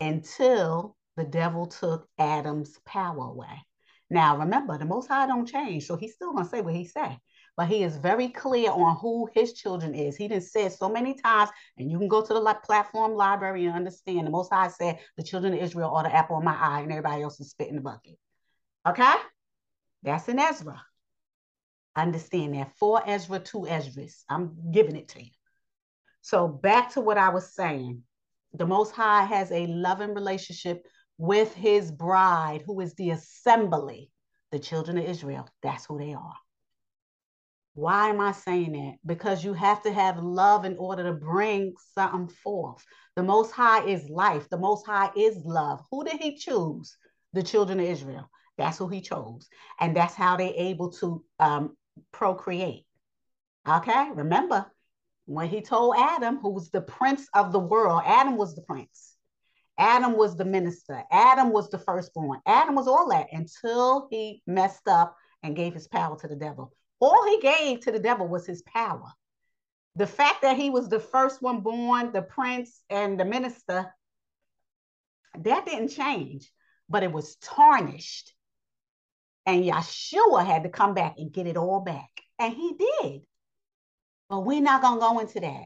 until 0.00 0.96
the 1.16 1.24
devil 1.24 1.66
took 1.66 2.08
Adam's 2.18 2.76
power 2.86 3.26
away. 3.26 3.62
Now, 4.10 4.38
remember, 4.38 4.78
the 4.78 4.86
Most 4.86 5.08
High 5.08 5.26
don't 5.26 5.46
change, 5.46 5.86
so 5.86 5.96
he's 5.96 6.14
still 6.14 6.34
to 6.34 6.44
say 6.44 6.60
what 6.60 6.74
he 6.74 6.84
said. 6.84 7.18
But 7.56 7.68
he 7.68 7.82
is 7.82 7.96
very 7.96 8.28
clear 8.28 8.70
on 8.70 8.96
who 8.96 9.28
his 9.34 9.52
children 9.52 9.94
is. 9.94 10.16
He 10.16 10.28
didn't 10.28 10.44
say 10.44 10.68
so 10.68 10.88
many 10.88 11.14
times, 11.14 11.50
and 11.76 11.90
you 11.90 11.98
can 11.98 12.08
go 12.08 12.24
to 12.24 12.32
the 12.32 12.56
platform 12.64 13.14
library 13.14 13.66
and 13.66 13.74
understand. 13.74 14.26
The 14.26 14.30
Most 14.30 14.52
High 14.52 14.68
said, 14.68 15.00
the 15.16 15.24
children 15.24 15.52
of 15.52 15.60
Israel 15.60 15.90
are 15.90 16.04
the 16.04 16.14
apple 16.14 16.38
of 16.38 16.44
my 16.44 16.54
eye, 16.54 16.80
and 16.80 16.92
everybody 16.92 17.22
else 17.22 17.40
is 17.40 17.50
spit 17.50 17.68
in 17.68 17.76
the 17.76 17.82
bucket. 17.82 18.16
Okay? 18.86 19.12
That's 20.04 20.28
in 20.28 20.38
Ezra. 20.38 20.80
Understand 21.96 22.54
that. 22.54 22.72
For 22.78 23.02
Ezra, 23.04 23.40
two 23.40 23.66
Ezras. 23.68 24.22
I'm 24.28 24.70
giving 24.70 24.96
it 24.96 25.08
to 25.08 25.24
you. 25.24 25.30
So 26.22 26.46
back 26.46 26.92
to 26.92 27.00
what 27.00 27.18
I 27.18 27.30
was 27.30 27.52
saying. 27.54 28.04
The 28.54 28.66
Most 28.66 28.92
High 28.92 29.24
has 29.24 29.50
a 29.50 29.66
loving 29.66 30.14
relationship 30.14 30.86
with 31.18 31.52
his 31.54 31.90
bride, 31.90 32.62
who 32.64 32.80
is 32.80 32.94
the 32.94 33.10
assembly, 33.10 34.10
the 34.52 34.58
children 34.58 34.96
of 34.96 35.04
Israel. 35.04 35.48
That's 35.62 35.84
who 35.84 35.98
they 35.98 36.14
are. 36.14 36.36
Why 37.74 38.08
am 38.08 38.20
I 38.20 38.32
saying 38.32 38.72
that? 38.72 38.94
Because 39.06 39.44
you 39.44 39.52
have 39.52 39.82
to 39.82 39.92
have 39.92 40.18
love 40.18 40.64
in 40.64 40.76
order 40.78 41.04
to 41.04 41.12
bring 41.12 41.74
something 41.94 42.28
forth. 42.42 42.84
The 43.14 43.22
Most 43.22 43.52
High 43.52 43.84
is 43.84 44.08
life. 44.08 44.48
The 44.48 44.58
Most 44.58 44.86
High 44.86 45.10
is 45.16 45.36
love. 45.44 45.80
Who 45.90 46.04
did 46.04 46.20
He 46.20 46.36
choose? 46.36 46.96
The 47.34 47.42
children 47.42 47.78
of 47.78 47.86
Israel. 47.86 48.30
That's 48.56 48.78
who 48.78 48.88
He 48.88 49.00
chose. 49.00 49.48
And 49.78 49.94
that's 49.94 50.14
how 50.14 50.36
they're 50.36 50.52
able 50.56 50.90
to 50.94 51.24
um, 51.38 51.76
procreate. 52.10 52.84
Okay, 53.68 54.08
remember 54.12 54.66
when 55.26 55.48
He 55.48 55.60
told 55.60 55.94
Adam, 55.96 56.38
who 56.38 56.50
was 56.50 56.70
the 56.70 56.80
prince 56.80 57.28
of 57.34 57.52
the 57.52 57.60
world, 57.60 58.02
Adam 58.04 58.36
was 58.36 58.56
the 58.56 58.62
prince. 58.62 59.14
Adam 59.78 60.16
was 60.16 60.36
the 60.36 60.44
minister. 60.44 61.04
Adam 61.10 61.50
was 61.50 61.70
the 61.70 61.78
firstborn. 61.78 62.40
Adam 62.46 62.74
was 62.74 62.88
all 62.88 63.08
that 63.10 63.28
until 63.32 64.08
he 64.10 64.42
messed 64.46 64.88
up 64.88 65.16
and 65.42 65.56
gave 65.56 65.72
his 65.72 65.86
power 65.86 66.18
to 66.18 66.26
the 66.26 66.36
devil. 66.36 66.72
All 67.00 67.24
he 67.26 67.40
gave 67.40 67.80
to 67.80 67.92
the 67.92 68.00
devil 68.00 68.26
was 68.26 68.44
his 68.44 68.62
power. 68.62 69.06
The 69.94 70.06
fact 70.06 70.42
that 70.42 70.56
he 70.56 70.70
was 70.70 70.88
the 70.88 71.00
first 71.00 71.40
one 71.40 71.60
born, 71.60 72.12
the 72.12 72.22
prince 72.22 72.82
and 72.90 73.18
the 73.18 73.24
minister, 73.24 73.94
that 75.38 75.66
didn't 75.66 75.88
change, 75.88 76.50
but 76.88 77.04
it 77.04 77.12
was 77.12 77.36
tarnished. 77.36 78.34
And 79.46 79.64
Yeshua 79.64 80.44
had 80.44 80.64
to 80.64 80.68
come 80.68 80.94
back 80.94 81.14
and 81.18 81.32
get 81.32 81.46
it 81.46 81.56
all 81.56 81.80
back. 81.80 82.10
And 82.38 82.52
he 82.52 82.74
did. 82.74 83.22
But 84.28 84.40
we're 84.40 84.60
not 84.60 84.82
going 84.82 84.96
to 84.96 85.00
go 85.00 85.18
into 85.20 85.40
that. 85.40 85.64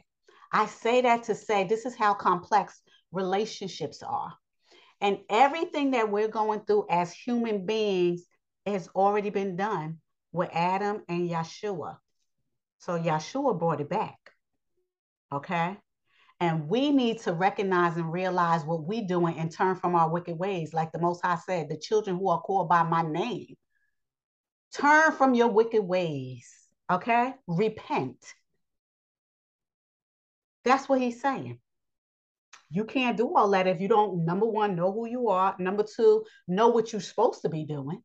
I 0.52 0.66
say 0.66 1.00
that 1.00 1.24
to 1.24 1.34
say 1.34 1.64
this 1.64 1.86
is 1.86 1.96
how 1.96 2.14
complex 2.14 2.80
relationships 3.12 4.02
are. 4.02 4.32
And 5.00 5.18
everything 5.28 5.92
that 5.92 6.10
we're 6.10 6.28
going 6.28 6.60
through 6.60 6.86
as 6.90 7.12
human 7.12 7.66
beings 7.66 8.24
has 8.66 8.88
already 8.94 9.30
been 9.30 9.56
done 9.56 9.98
with 10.32 10.48
Adam 10.52 11.02
and 11.08 11.28
Yeshua. 11.28 11.96
So 12.78 12.98
Yeshua 12.98 13.58
brought 13.58 13.80
it 13.80 13.90
back. 13.90 14.18
Okay. 15.32 15.76
And 16.40 16.68
we 16.68 16.90
need 16.90 17.20
to 17.20 17.32
recognize 17.32 17.96
and 17.96 18.12
realize 18.12 18.64
what 18.64 18.84
we're 18.84 19.06
doing 19.06 19.38
and 19.38 19.52
turn 19.52 19.76
from 19.76 19.94
our 19.94 20.10
wicked 20.10 20.38
ways. 20.38 20.74
Like 20.74 20.90
the 20.90 21.00
Most 21.00 21.24
High 21.24 21.38
said, 21.46 21.68
the 21.68 21.76
children 21.76 22.16
who 22.16 22.28
are 22.28 22.40
called 22.40 22.68
by 22.68 22.82
my 22.82 23.02
name, 23.02 23.54
turn 24.74 25.12
from 25.12 25.34
your 25.34 25.48
wicked 25.48 25.82
ways. 25.82 26.52
Okay. 26.90 27.34
Repent. 27.46 28.18
That's 30.64 30.88
what 30.88 31.00
he's 31.00 31.20
saying. 31.20 31.58
You 32.72 32.84
can't 32.84 33.16
do 33.16 33.36
all 33.36 33.50
that 33.50 33.66
if 33.66 33.80
you 33.80 33.88
don't, 33.88 34.24
number 34.24 34.46
one, 34.46 34.74
know 34.74 34.90
who 34.92 35.06
you 35.06 35.28
are. 35.28 35.54
Number 35.58 35.84
two, 35.84 36.24
know 36.48 36.68
what 36.68 36.92
you're 36.92 37.02
supposed 37.02 37.42
to 37.42 37.48
be 37.48 37.64
doing 37.64 38.02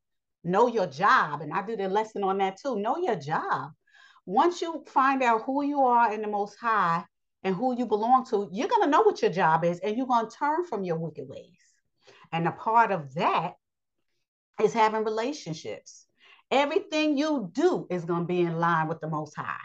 know 0.47 0.67
your 0.67 0.87
job. 0.87 1.41
And 1.41 1.53
I 1.53 1.61
did 1.61 1.81
a 1.81 1.89
lesson 1.89 2.23
on 2.23 2.39
that 2.39 2.57
too. 2.57 2.79
Know 2.79 2.97
your 2.97 3.15
job. 3.15 3.71
Once 4.25 4.61
you 4.61 4.83
find 4.87 5.21
out 5.21 5.43
who 5.43 5.63
you 5.63 5.81
are 5.81 6.13
in 6.13 6.21
the 6.21 6.27
most 6.27 6.57
high 6.59 7.03
and 7.43 7.55
who 7.55 7.77
you 7.77 7.85
belong 7.85 8.25
to, 8.27 8.49
you're 8.51 8.67
going 8.67 8.83
to 8.83 8.89
know 8.89 9.01
what 9.01 9.21
your 9.21 9.31
job 9.31 9.63
is 9.63 9.79
and 9.79 9.95
you're 9.95 10.07
going 10.07 10.29
to 10.29 10.35
turn 10.35 10.65
from 10.65 10.83
your 10.83 10.97
wicked 10.97 11.27
ways. 11.27 11.59
And 12.31 12.47
a 12.47 12.51
part 12.51 12.91
of 12.91 13.13
that 13.15 13.53
is 14.61 14.73
having 14.73 15.03
relationships. 15.03 16.05
Everything 16.49 17.17
you 17.17 17.49
do 17.53 17.87
is 17.89 18.05
going 18.05 18.21
to 18.21 18.27
be 18.27 18.41
in 18.41 18.57
line 18.57 18.87
with 18.87 18.99
the 18.99 19.09
most 19.09 19.35
high 19.35 19.55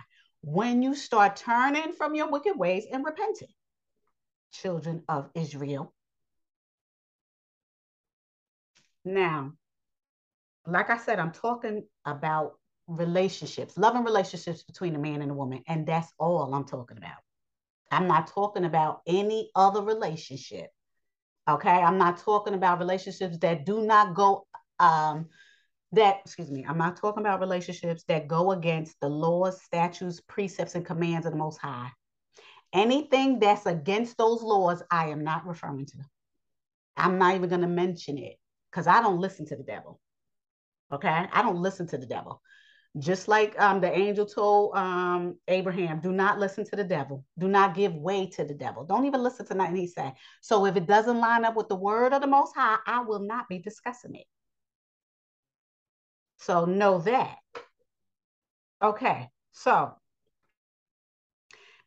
when 0.42 0.82
you 0.82 0.94
start 0.94 1.36
turning 1.36 1.92
from 1.92 2.14
your 2.14 2.28
wicked 2.28 2.56
ways 2.56 2.84
and 2.92 3.04
repenting. 3.04 3.48
Children 4.52 5.02
of 5.08 5.30
Israel. 5.34 5.92
Now, 9.04 9.52
like 10.66 10.90
I 10.90 10.98
said, 10.98 11.18
I'm 11.18 11.32
talking 11.32 11.84
about 12.04 12.54
relationships, 12.86 13.76
loving 13.76 14.04
relationships 14.04 14.62
between 14.62 14.94
a 14.94 14.98
man 14.98 15.22
and 15.22 15.30
a 15.30 15.34
woman. 15.34 15.62
And 15.66 15.86
that's 15.86 16.12
all 16.18 16.54
I'm 16.54 16.64
talking 16.64 16.98
about. 16.98 17.18
I'm 17.90 18.06
not 18.06 18.28
talking 18.28 18.64
about 18.64 19.00
any 19.06 19.50
other 19.54 19.82
relationship. 19.82 20.70
Okay. 21.48 21.70
I'm 21.70 21.98
not 21.98 22.18
talking 22.18 22.54
about 22.54 22.78
relationships 22.78 23.38
that 23.38 23.66
do 23.66 23.84
not 23.84 24.14
go, 24.14 24.46
um, 24.78 25.26
that, 25.92 26.20
excuse 26.24 26.50
me, 26.50 26.64
I'm 26.66 26.78
not 26.78 26.96
talking 26.96 27.22
about 27.22 27.40
relationships 27.40 28.04
that 28.04 28.28
go 28.28 28.52
against 28.52 28.98
the 29.00 29.08
laws, 29.08 29.60
statutes, 29.62 30.20
precepts, 30.26 30.74
and 30.74 30.86
commands 30.86 31.26
of 31.26 31.32
the 31.32 31.38
Most 31.38 31.58
High. 31.58 31.90
Anything 32.72 33.38
that's 33.38 33.66
against 33.66 34.16
those 34.16 34.42
laws, 34.42 34.82
I 34.90 35.08
am 35.10 35.24
not 35.24 35.46
referring 35.46 35.86
to. 35.86 35.98
I'm 36.96 37.18
not 37.18 37.34
even 37.34 37.48
going 37.48 37.60
to 37.60 37.66
mention 37.66 38.18
it 38.18 38.36
because 38.70 38.86
I 38.86 39.02
don't 39.02 39.20
listen 39.20 39.46
to 39.46 39.56
the 39.56 39.62
devil. 39.62 40.00
Okay. 40.92 41.26
I 41.32 41.42
don't 41.42 41.60
listen 41.60 41.86
to 41.88 41.98
the 41.98 42.06
devil. 42.06 42.40
Just 42.98 43.26
like 43.26 43.58
um, 43.58 43.80
the 43.80 43.90
angel 43.90 44.26
told 44.26 44.76
um, 44.76 45.38
Abraham, 45.48 46.00
do 46.00 46.12
not 46.12 46.38
listen 46.38 46.64
to 46.66 46.76
the 46.76 46.84
devil. 46.84 47.24
Do 47.38 47.48
not 47.48 47.74
give 47.74 47.94
way 47.94 48.26
to 48.30 48.44
the 48.44 48.52
devil. 48.52 48.84
Don't 48.84 49.06
even 49.06 49.22
listen 49.22 49.46
to 49.46 49.54
nothing 49.54 49.76
he 49.76 49.86
said. 49.86 50.12
So 50.42 50.66
if 50.66 50.76
it 50.76 50.86
doesn't 50.86 51.18
line 51.18 51.46
up 51.46 51.56
with 51.56 51.68
the 51.68 51.74
word 51.74 52.12
of 52.12 52.20
the 52.20 52.26
Most 52.26 52.54
High, 52.54 52.76
I 52.86 53.00
will 53.00 53.20
not 53.20 53.48
be 53.48 53.58
discussing 53.58 54.14
it. 54.14 54.26
So 56.36 56.66
know 56.66 56.98
that. 56.98 57.36
Okay. 58.82 59.28
So 59.52 59.94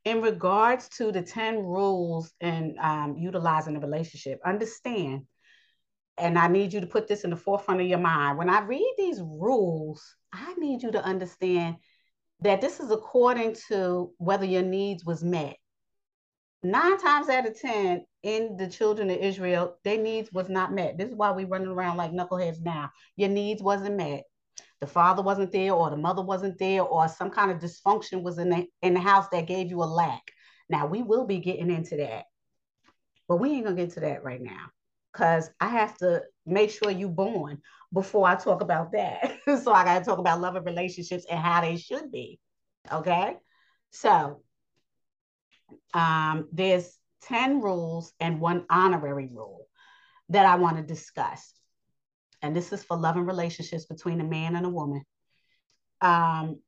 in 0.06 0.22
regards 0.22 0.88
to 0.90 1.12
the 1.12 1.22
10 1.22 1.58
rules 1.58 2.32
and 2.40 2.78
um, 2.80 3.18
utilizing 3.18 3.76
a 3.76 3.80
relationship, 3.80 4.40
understand 4.46 5.26
and 6.18 6.40
I 6.40 6.48
need 6.48 6.74
you 6.74 6.82
to 6.82 6.88
put 6.88 7.08
this 7.08 7.24
in 7.24 7.30
the 7.30 7.36
forefront 7.36 7.82
of 7.82 7.88
your 7.88 8.00
mind. 8.00 8.38
When 8.38 8.50
I 8.50 8.62
read 8.62 8.94
these 8.98 9.20
rules, 9.20 10.16
I 10.32 10.54
need 10.56 10.82
you 10.82 10.92
to 10.92 11.04
understand 11.04 11.76
that 12.42 12.62
this 12.62 12.80
is 12.80 12.92
according 12.92 13.56
to 13.68 14.14
whether 14.18 14.46
your 14.46 14.62
needs 14.62 15.04
was 15.04 15.24
met. 15.24 15.58
Nine 16.64 16.98
times 17.00 17.30
out 17.30 17.48
of 17.48 17.60
10 17.60 18.06
in 18.24 18.58
the 18.58 18.68
children 18.68 19.10
of 19.10 19.18
Israel, 19.18 19.78
their 19.84 20.02
needs 20.02 20.32
was 20.32 20.50
not 20.50 20.74
met. 20.74 20.98
This 20.98 21.10
is 21.10 21.16
why 21.16 21.32
we 21.32 21.46
running 21.46 21.68
around 21.68 21.98
like 21.98 22.12
knuckleheads 22.12 22.62
now. 22.62 22.92
Your 23.16 23.30
needs 23.30 23.62
wasn't 23.62 23.98
met. 23.98 24.24
The 24.82 24.88
father 24.88 25.22
wasn't 25.22 25.52
there 25.52 25.74
or 25.74 25.90
the 25.90 25.98
mother 25.98 26.22
wasn't 26.22 26.58
there 26.58 26.84
or 26.84 27.08
some 27.08 27.30
kind 27.30 27.52
of 27.52 27.60
dysfunction 27.60 28.24
was 28.24 28.38
in 28.38 28.50
the, 28.50 28.68
in 28.82 28.94
the 28.94 29.00
house 29.00 29.28
that 29.32 29.48
gave 29.48 29.70
you 29.70 29.82
a 29.82 29.86
lack. 29.86 30.24
Now 30.70 30.86
we 30.88 31.02
will 31.02 31.26
be 31.26 31.40
getting 31.40 31.72
into 31.72 31.98
that, 31.98 32.26
but 33.28 33.38
we 33.38 33.52
ain't 33.52 33.66
gonna 33.66 33.76
get 33.76 33.92
to 33.92 34.02
that 34.02 34.24
right 34.24 34.42
now 34.42 34.72
because 35.16 35.50
I 35.62 35.70
have 35.70 35.98
to 36.00 36.24
make 36.46 36.72
sure 36.72 36.92
you 36.92 37.08
born 37.08 37.62
before 37.94 38.28
I 38.28 38.36
talk 38.36 38.62
about 38.62 38.92
that. 38.92 39.38
so 39.64 39.72
I 39.72 39.86
got 39.86 40.00
to 40.00 40.06
talk 40.06 40.20
about 40.20 40.42
love 40.42 40.56
and 40.56 40.66
relationships 40.66 41.26
and 41.30 41.40
how 41.40 41.62
they 41.62 41.78
should 41.78 42.12
be. 42.12 42.40
Okay. 42.92 43.38
So 43.92 44.42
um, 45.94 46.50
there's 46.52 46.98
10 47.24 47.62
rules 47.62 48.12
and 48.20 48.42
one 48.42 48.66
honorary 48.70 49.30
rule 49.34 49.68
that 50.30 50.46
I 50.46 50.56
want 50.58 50.78
to 50.78 50.84
discuss. 50.84 51.54
And 52.46 52.56
this 52.56 52.72
is 52.72 52.84
for 52.84 52.98
loving 52.98 53.26
relationships 53.26 53.86
between 53.86 54.22
a 54.22 54.26
man 54.26 54.56
and 54.56 54.66
a 54.66 54.70
woman. 54.70 55.04
Um, 56.02 56.60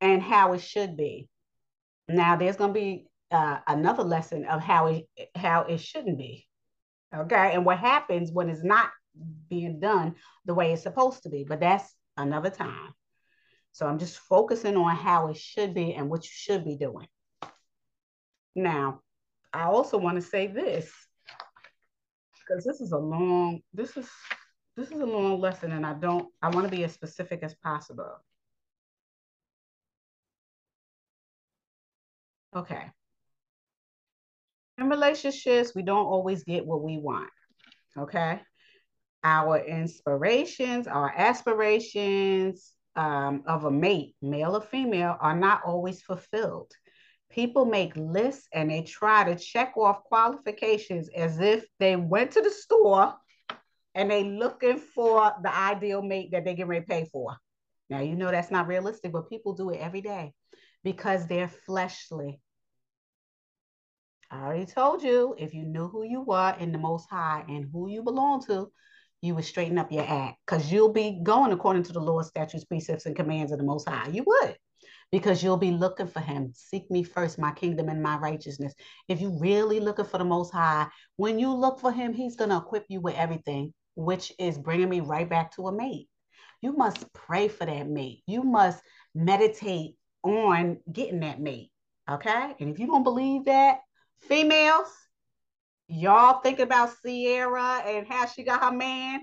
and 0.00 0.22
how 0.22 0.52
it 0.52 0.60
should 0.60 0.96
be. 0.96 1.28
Now 2.08 2.36
there's 2.36 2.56
going 2.56 2.74
to 2.74 2.80
be 2.80 3.06
uh, 3.30 3.58
another 3.66 4.02
lesson 4.02 4.44
of 4.44 4.62
how 4.62 4.86
it 4.88 5.06
how 5.34 5.62
it 5.62 5.80
shouldn't 5.80 6.18
be 6.18 6.46
Okay. 7.16 7.52
And 7.52 7.64
what 7.64 7.78
happens 7.78 8.32
when 8.32 8.48
it's 8.48 8.64
not 8.64 8.90
being 9.48 9.78
done 9.78 10.16
the 10.44 10.54
way 10.54 10.72
it's 10.72 10.82
supposed 10.82 11.22
to 11.22 11.28
be. 11.28 11.44
But 11.44 11.60
that's 11.60 11.94
another 12.16 12.50
time. 12.50 12.92
So 13.72 13.86
I'm 13.86 13.98
just 13.98 14.18
focusing 14.18 14.76
on 14.76 14.94
how 14.96 15.28
it 15.28 15.36
should 15.36 15.74
be 15.74 15.94
and 15.94 16.08
what 16.08 16.24
you 16.24 16.30
should 16.32 16.64
be 16.64 16.76
doing. 16.76 17.08
Now, 18.54 19.00
I 19.52 19.64
also 19.64 19.98
want 19.98 20.16
to 20.16 20.22
say 20.22 20.46
this 20.46 20.90
because 22.46 22.64
this 22.64 22.80
is 22.80 22.92
a 22.92 22.98
long, 22.98 23.60
this 23.72 23.96
is 23.96 24.08
this 24.76 24.90
is 24.90 25.00
a 25.00 25.06
long 25.06 25.40
lesson 25.40 25.72
and 25.72 25.86
I 25.86 25.94
don't, 25.94 26.28
I 26.42 26.48
want 26.50 26.68
to 26.68 26.76
be 26.76 26.82
as 26.84 26.92
specific 26.92 27.42
as 27.42 27.54
possible. 27.54 28.16
Okay. 32.56 32.90
In 34.78 34.88
relationships, 34.88 35.74
we 35.74 35.82
don't 35.82 36.06
always 36.06 36.42
get 36.42 36.66
what 36.66 36.82
we 36.82 36.98
want. 36.98 37.30
Okay. 37.96 38.40
Our 39.22 39.58
inspirations, 39.58 40.88
our 40.88 41.12
aspirations 41.16 42.72
um, 42.96 43.44
of 43.46 43.64
a 43.64 43.70
mate, 43.70 44.16
male 44.20 44.56
or 44.56 44.60
female, 44.60 45.16
are 45.20 45.36
not 45.36 45.62
always 45.64 46.02
fulfilled. 46.02 46.72
People 47.34 47.64
make 47.64 47.96
lists 47.96 48.46
and 48.52 48.70
they 48.70 48.82
try 48.82 49.24
to 49.24 49.34
check 49.34 49.76
off 49.76 50.04
qualifications 50.04 51.08
as 51.16 51.40
if 51.40 51.64
they 51.80 51.96
went 51.96 52.30
to 52.32 52.40
the 52.40 52.50
store 52.50 53.12
and 53.96 54.08
they 54.08 54.22
looking 54.22 54.78
for 54.78 55.32
the 55.42 55.52
ideal 55.52 56.00
mate 56.00 56.30
that 56.30 56.44
they 56.44 56.54
get 56.54 56.68
ready 56.68 56.84
to 56.84 56.88
pay 56.88 57.08
for. 57.10 57.36
Now 57.90 57.98
you 57.98 58.14
know 58.14 58.30
that's 58.30 58.52
not 58.52 58.68
realistic, 58.68 59.10
but 59.10 59.28
people 59.28 59.52
do 59.52 59.70
it 59.70 59.80
every 59.80 60.00
day 60.00 60.32
because 60.84 61.26
they're 61.26 61.48
fleshly. 61.48 62.40
I 64.30 64.44
already 64.44 64.66
told 64.66 65.02
you 65.02 65.34
if 65.36 65.54
you 65.54 65.64
knew 65.64 65.88
who 65.88 66.04
you 66.04 66.20
were 66.20 66.54
in 66.60 66.70
the 66.70 66.78
Most 66.78 67.10
High 67.10 67.44
and 67.48 67.68
who 67.72 67.88
you 67.88 68.04
belong 68.04 68.44
to, 68.46 68.70
you 69.22 69.34
would 69.34 69.44
straighten 69.44 69.78
up 69.78 69.90
your 69.90 70.04
act 70.06 70.38
because 70.46 70.70
you'll 70.70 70.92
be 70.92 71.18
going 71.24 71.50
according 71.50 71.82
to 71.84 71.92
the 71.92 72.00
Lord's 72.00 72.28
statutes, 72.28 72.64
precepts, 72.64 73.06
and 73.06 73.16
commands 73.16 73.50
of 73.50 73.58
the 73.58 73.64
Most 73.64 73.88
High. 73.88 74.08
You 74.08 74.22
would 74.24 74.56
because 75.14 75.44
you'll 75.44 75.56
be 75.56 75.70
looking 75.70 76.08
for 76.08 76.18
him. 76.18 76.50
Seek 76.56 76.90
me 76.90 77.04
first, 77.04 77.38
my 77.38 77.52
kingdom 77.52 77.88
and 77.88 78.02
my 78.02 78.16
righteousness. 78.16 78.74
If 79.06 79.20
you 79.20 79.38
really 79.38 79.78
looking 79.78 80.06
for 80.06 80.18
the 80.18 80.24
most 80.24 80.52
high, 80.52 80.88
when 81.14 81.38
you 81.38 81.52
look 81.54 81.78
for 81.78 81.92
him, 81.92 82.12
he's 82.12 82.34
going 82.34 82.50
to 82.50 82.56
equip 82.56 82.86
you 82.88 83.00
with 83.00 83.14
everything, 83.14 83.72
which 83.94 84.32
is 84.40 84.58
bringing 84.58 84.88
me 84.88 84.98
right 84.98 85.30
back 85.30 85.54
to 85.54 85.68
a 85.68 85.72
mate. 85.72 86.08
You 86.62 86.72
must 86.72 87.12
pray 87.12 87.46
for 87.46 87.64
that 87.64 87.88
mate. 87.88 88.22
You 88.26 88.42
must 88.42 88.82
meditate 89.14 89.94
on 90.24 90.78
getting 90.92 91.20
that 91.20 91.40
mate. 91.40 91.70
Okay. 92.10 92.56
And 92.58 92.70
if 92.70 92.80
you 92.80 92.88
don't 92.88 93.04
believe 93.04 93.44
that, 93.44 93.82
females, 94.18 94.92
y'all 95.86 96.40
think 96.40 96.58
about 96.58 96.90
Ciara 97.06 97.84
and 97.86 98.04
how 98.04 98.26
she 98.26 98.42
got 98.42 98.64
her 98.64 98.76
man, 98.76 99.20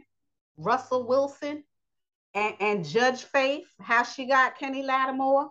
Russell 0.55 1.05
Wilson, 1.05 1.65
and, 2.33 2.55
and 2.61 2.85
Judge 2.87 3.25
Faith, 3.25 3.67
how 3.81 4.03
she 4.03 4.25
got 4.25 4.57
Kenny 4.57 4.83
Lattimore 4.83 5.49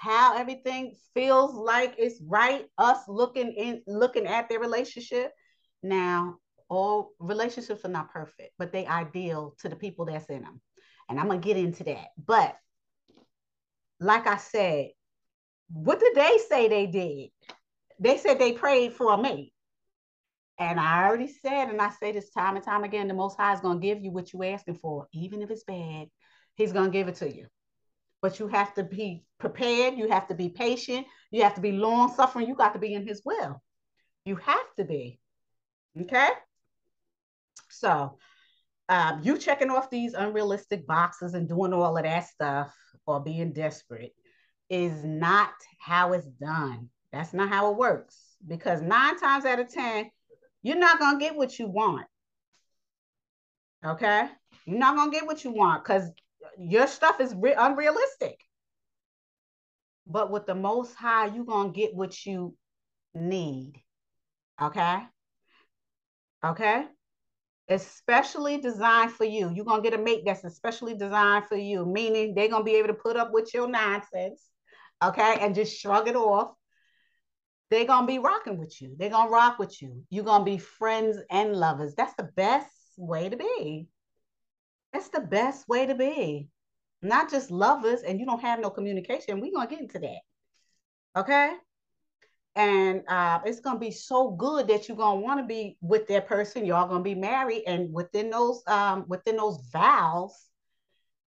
how 0.00 0.34
everything 0.34 0.94
feels 1.12 1.52
like 1.54 1.94
it's 1.98 2.22
right 2.26 2.64
us 2.78 3.00
looking 3.06 3.52
in 3.52 3.82
looking 3.86 4.26
at 4.26 4.48
their 4.48 4.58
relationship. 4.58 5.30
Now 5.82 6.36
all 6.70 7.10
relationships 7.18 7.84
are 7.84 7.90
not 7.90 8.10
perfect 8.10 8.52
but 8.58 8.72
they 8.72 8.86
ideal 8.86 9.54
to 9.58 9.68
the 9.68 9.76
people 9.76 10.04
that's 10.06 10.26
in 10.26 10.40
them 10.42 10.60
and 11.08 11.18
i'm 11.18 11.26
gonna 11.26 11.38
get 11.38 11.58
into 11.58 11.84
that. 11.84 12.06
But 12.16 12.56
like 14.00 14.26
i 14.26 14.38
said 14.38 14.88
what 15.70 16.00
did 16.00 16.14
they 16.14 16.38
say 16.48 16.68
they 16.68 16.86
did? 16.86 17.28
They 18.00 18.16
said 18.16 18.38
they 18.38 18.52
prayed 18.52 18.94
for 18.94 19.12
a 19.12 19.20
mate 19.20 19.52
and 20.58 20.80
i 20.80 21.06
already 21.06 21.28
said 21.28 21.68
and 21.68 21.80
i 21.80 21.90
say 21.90 22.12
this 22.12 22.30
time 22.30 22.56
and 22.56 22.64
time 22.64 22.84
again 22.84 23.06
the 23.06 23.14
most 23.14 23.36
high 23.36 23.52
is 23.52 23.60
gonna 23.60 23.78
give 23.78 24.02
you 24.02 24.10
what 24.10 24.32
you're 24.32 24.46
asking 24.46 24.76
for. 24.76 25.08
Even 25.12 25.42
if 25.42 25.50
it's 25.50 25.64
bad 25.64 26.06
he's 26.54 26.72
gonna 26.72 26.88
give 26.88 27.08
it 27.08 27.16
to 27.16 27.30
you 27.30 27.46
but 28.22 28.38
you 28.38 28.48
have 28.48 28.74
to 28.74 28.84
be 28.84 29.24
prepared. 29.38 29.96
You 29.96 30.08
have 30.08 30.28
to 30.28 30.34
be 30.34 30.48
patient. 30.48 31.06
You 31.30 31.42
have 31.42 31.54
to 31.54 31.60
be 31.60 31.72
long 31.72 32.12
suffering. 32.14 32.46
You 32.46 32.54
got 32.54 32.74
to 32.74 32.78
be 32.78 32.94
in 32.94 33.06
his 33.06 33.22
will. 33.24 33.62
You 34.24 34.36
have 34.36 34.74
to 34.76 34.84
be. 34.84 35.20
Okay. 36.00 36.28
So 37.70 38.18
um, 38.88 39.20
you 39.22 39.38
checking 39.38 39.70
off 39.70 39.90
these 39.90 40.14
unrealistic 40.14 40.86
boxes 40.86 41.34
and 41.34 41.48
doing 41.48 41.72
all 41.72 41.96
of 41.96 42.02
that 42.02 42.28
stuff 42.28 42.74
or 43.06 43.20
being 43.20 43.52
desperate 43.52 44.12
is 44.68 45.04
not 45.04 45.52
how 45.78 46.12
it's 46.12 46.26
done. 46.26 46.88
That's 47.12 47.32
not 47.32 47.48
how 47.48 47.70
it 47.70 47.78
works. 47.78 48.16
Because 48.46 48.82
nine 48.82 49.18
times 49.18 49.44
out 49.44 49.60
of 49.60 49.72
10, 49.72 50.10
you're 50.62 50.76
not 50.76 50.98
going 50.98 51.18
to 51.18 51.24
get 51.24 51.36
what 51.36 51.58
you 51.58 51.68
want. 51.68 52.06
Okay. 53.84 54.28
You're 54.66 54.78
not 54.78 54.96
going 54.96 55.10
to 55.10 55.16
get 55.16 55.26
what 55.26 55.44
you 55.44 55.52
want 55.52 55.82
because 55.82 56.10
your 56.58 56.86
stuff 56.86 57.20
is 57.20 57.34
re- 57.34 57.54
unrealistic. 57.56 58.38
But 60.06 60.30
with 60.30 60.46
the 60.46 60.54
most 60.54 60.94
high, 60.94 61.26
you're 61.26 61.44
going 61.44 61.72
to 61.72 61.78
get 61.78 61.94
what 61.94 62.26
you 62.26 62.56
need. 63.14 63.74
Okay? 64.60 64.98
Okay? 66.44 66.84
Especially 67.68 68.58
designed 68.58 69.12
for 69.12 69.24
you. 69.24 69.50
You're 69.54 69.64
going 69.64 69.82
to 69.82 69.88
get 69.88 69.98
a 69.98 70.02
mate 70.02 70.22
that's 70.24 70.44
especially 70.44 70.94
designed 70.94 71.46
for 71.46 71.56
you, 71.56 71.86
meaning 71.86 72.34
they're 72.34 72.48
going 72.48 72.62
to 72.62 72.70
be 72.70 72.76
able 72.76 72.88
to 72.88 72.94
put 72.94 73.16
up 73.16 73.32
with 73.32 73.54
your 73.54 73.68
nonsense. 73.68 74.42
Okay? 75.02 75.36
And 75.40 75.54
just 75.54 75.78
shrug 75.78 76.08
it 76.08 76.16
off. 76.16 76.52
They're 77.70 77.86
going 77.86 78.02
to 78.02 78.12
be 78.12 78.18
rocking 78.18 78.58
with 78.58 78.82
you. 78.82 78.96
They're 78.98 79.10
going 79.10 79.28
to 79.28 79.32
rock 79.32 79.60
with 79.60 79.80
you. 79.80 80.02
You're 80.10 80.24
going 80.24 80.40
to 80.40 80.50
be 80.50 80.58
friends 80.58 81.18
and 81.30 81.54
lovers. 81.54 81.94
That's 81.94 82.14
the 82.14 82.28
best 82.34 82.68
way 82.96 83.28
to 83.28 83.36
be. 83.36 83.86
That's 84.92 85.08
the 85.08 85.20
best 85.20 85.68
way 85.68 85.86
to 85.86 85.94
be. 85.94 86.48
Not 87.02 87.30
just 87.30 87.50
lovers 87.50 88.02
and 88.02 88.18
you 88.20 88.26
don't 88.26 88.42
have 88.42 88.60
no 88.60 88.70
communication. 88.70 89.40
We're 89.40 89.52
going 89.52 89.68
to 89.68 89.74
get 89.74 89.82
into 89.82 89.98
that. 90.00 91.20
Okay? 91.20 91.52
And 92.56 93.02
uh, 93.08 93.40
it's 93.44 93.60
going 93.60 93.76
to 93.76 93.80
be 93.80 93.92
so 93.92 94.32
good 94.32 94.68
that 94.68 94.88
you're 94.88 94.96
going 94.96 95.20
to 95.20 95.24
want 95.24 95.40
to 95.40 95.46
be 95.46 95.76
with 95.80 96.08
that 96.08 96.26
person. 96.26 96.66
Y'all 96.66 96.88
going 96.88 97.00
to 97.00 97.04
be 97.04 97.14
married. 97.14 97.62
And 97.66 97.92
within 97.92 98.28
those, 98.30 98.62
um, 98.66 99.04
within 99.08 99.36
those 99.36 99.60
vows, 99.72 100.46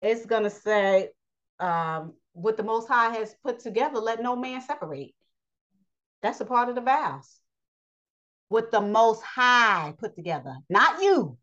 it's 0.01 0.25
going 0.25 0.43
to 0.43 0.49
say, 0.49 1.09
um, 1.59 2.13
what 2.33 2.57
the 2.57 2.63
Most 2.63 2.87
High 2.87 3.09
has 3.15 3.35
put 3.43 3.59
together, 3.59 3.99
let 3.99 4.21
no 4.21 4.35
man 4.35 4.61
separate. 4.61 5.13
That's 6.21 6.39
a 6.39 6.45
part 6.45 6.69
of 6.69 6.75
the 6.75 6.81
vows. 6.81 7.39
What 8.49 8.71
the 8.71 8.81
Most 8.81 9.21
High 9.23 9.93
put 9.97 10.15
together, 10.15 10.55
not 10.69 11.01
you. 11.01 11.37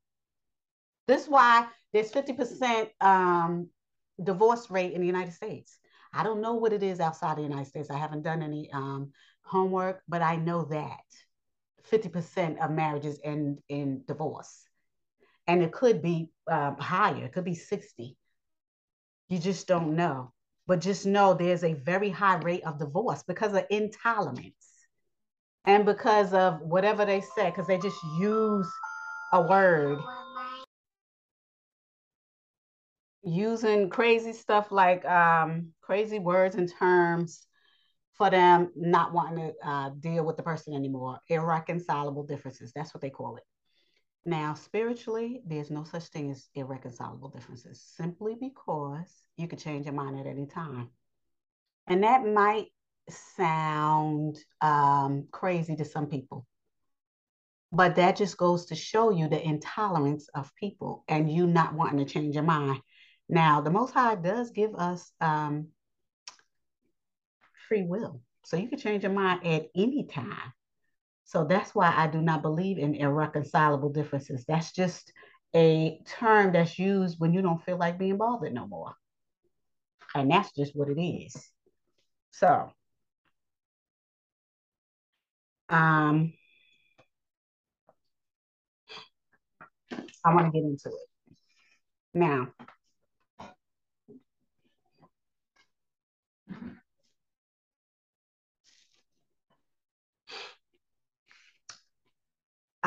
This 1.07 1.23
is 1.23 1.29
why 1.29 1.67
there's 1.93 2.11
50% 2.11 2.89
um, 3.01 3.69
divorce 4.23 4.71
rate 4.71 4.93
in 4.93 5.01
the 5.01 5.07
United 5.07 5.33
States. 5.33 5.79
I 6.13 6.23
don't 6.23 6.41
know 6.41 6.55
what 6.55 6.73
it 6.73 6.83
is 6.83 7.01
outside 7.01 7.37
the 7.37 7.43
United 7.43 7.67
States. 7.67 7.91
I 7.91 7.99
haven't 7.99 8.23
done 8.23 8.43
any 8.43 8.71
um, 8.73 9.13
homework, 9.43 10.03
but 10.09 10.23
I 10.23 10.37
know 10.37 10.65
that 10.65 11.01
50% 11.91 12.63
of 12.63 12.71
marriages 12.71 13.21
end 13.25 13.61
in 13.69 14.03
divorce. 14.07 14.65
And 15.47 15.63
it 15.63 15.73
could 15.73 16.03
be 16.03 16.31
um, 16.47 16.77
higher, 16.79 17.25
it 17.25 17.33
could 17.33 17.45
be 17.45 17.55
60. 17.55 18.17
You 19.29 19.39
just 19.39 19.67
don't 19.67 19.97
know. 19.97 20.33
But 20.67 20.81
just 20.81 21.07
know 21.07 21.33
there's 21.33 21.65
a 21.65 21.73
very 21.73 22.11
high 22.11 22.37
rate 22.37 22.63
of 22.65 22.79
divorce 22.79 23.23
because 23.23 23.55
of 23.55 23.65
intolerance 23.71 24.53
and 25.65 25.87
because 25.87 26.35
of 26.35 26.61
whatever 26.61 27.07
they 27.07 27.23
say, 27.23 27.47
because 27.47 27.67
they 27.67 27.79
just 27.79 27.97
use 28.19 28.71
a 29.33 29.41
word 29.41 29.99
using 33.29 33.91
crazy 33.91 34.33
stuff 34.33 34.71
like 34.71 35.05
um, 35.05 35.69
crazy 35.81 36.19
words 36.19 36.55
and 36.57 36.71
terms 36.79 37.47
for 38.15 38.31
them 38.31 38.73
not 38.75 39.13
wanting 39.13 39.53
to 39.53 39.69
uh, 39.69 39.91
deal 40.01 40.25
with 40.25 40.37
the 40.37 40.43
person 40.43 40.75
anymore. 40.75 41.19
Irreconcilable 41.29 42.25
differences. 42.25 42.73
That's 42.75 42.93
what 42.93 43.01
they 43.01 43.11
call 43.11 43.37
it. 43.37 43.45
Now, 44.25 44.55
spiritually, 44.55 45.41
there's 45.47 45.71
no 45.71 45.85
such 45.85 46.05
thing 46.05 46.31
as 46.31 46.49
irreconcilable 46.55 47.31
differences 47.31 47.83
simply 47.97 48.37
because 48.39 49.11
you 49.37 49.49
could 49.49 49.61
change 49.61 49.87
your 49.87 49.95
mind 49.95 50.19
at 50.19 50.27
any 50.27 50.47
time. 50.47 50.91
And 51.87 52.03
that 52.03 52.27
might 52.27 52.67
sound 53.09 54.37
um, 54.61 55.29
crazy 55.31 55.77
to 55.77 55.85
some 55.85 56.07
people. 56.07 56.47
But 57.73 57.97
that 57.97 58.17
just 58.17 58.37
goes 58.37 58.67
to 58.67 58.75
show 58.75 59.11
you 59.11 59.29
the 59.29 59.43
intolerance 59.43 60.29
of 60.35 60.55
people 60.57 61.05
and 61.09 61.31
you 61.31 61.47
not 61.47 61.75
wanting 61.75 62.05
to 62.05 62.13
change 62.13 62.35
your 62.35 62.45
mind. 62.45 62.81
Now, 63.29 63.61
the 63.61 63.71
Most 63.71 63.93
High 63.93 64.15
does 64.15 64.51
give 64.51 64.75
us 64.75 65.13
um, 65.21 65.69
free 67.69 67.83
will. 67.83 68.23
So 68.45 68.57
you 68.57 68.69
can 68.69 68.79
change 68.79 69.03
your 69.03 69.13
mind 69.13 69.47
at 69.47 69.67
any 69.77 70.07
time. 70.07 70.53
So 71.25 71.45
that's 71.45 71.75
why 71.75 71.93
I 71.95 72.07
do 72.07 72.23
not 72.23 72.41
believe 72.41 72.79
in 72.79 72.95
irreconcilable 72.95 73.91
differences. 73.91 74.45
That's 74.49 74.73
just 74.73 75.13
a 75.55 76.01
term 76.07 76.53
that's 76.53 76.79
used 76.79 77.21
when 77.21 77.35
you 77.35 77.43
don't 77.43 77.63
feel 77.63 77.77
like 77.77 77.99
being 77.99 78.17
bothered 78.17 78.55
no 78.55 78.67
more. 78.67 78.95
And 80.15 80.31
that's 80.31 80.51
just 80.57 80.75
what 80.75 80.89
it 80.89 81.01
is. 81.01 81.37
So, 82.31 82.73
um, 85.69 86.33
I 90.25 90.35
want 90.35 90.47
to 90.47 90.53
get 90.53 90.65
into 90.65 90.89
it. 90.89 91.37
Now, 92.15 92.49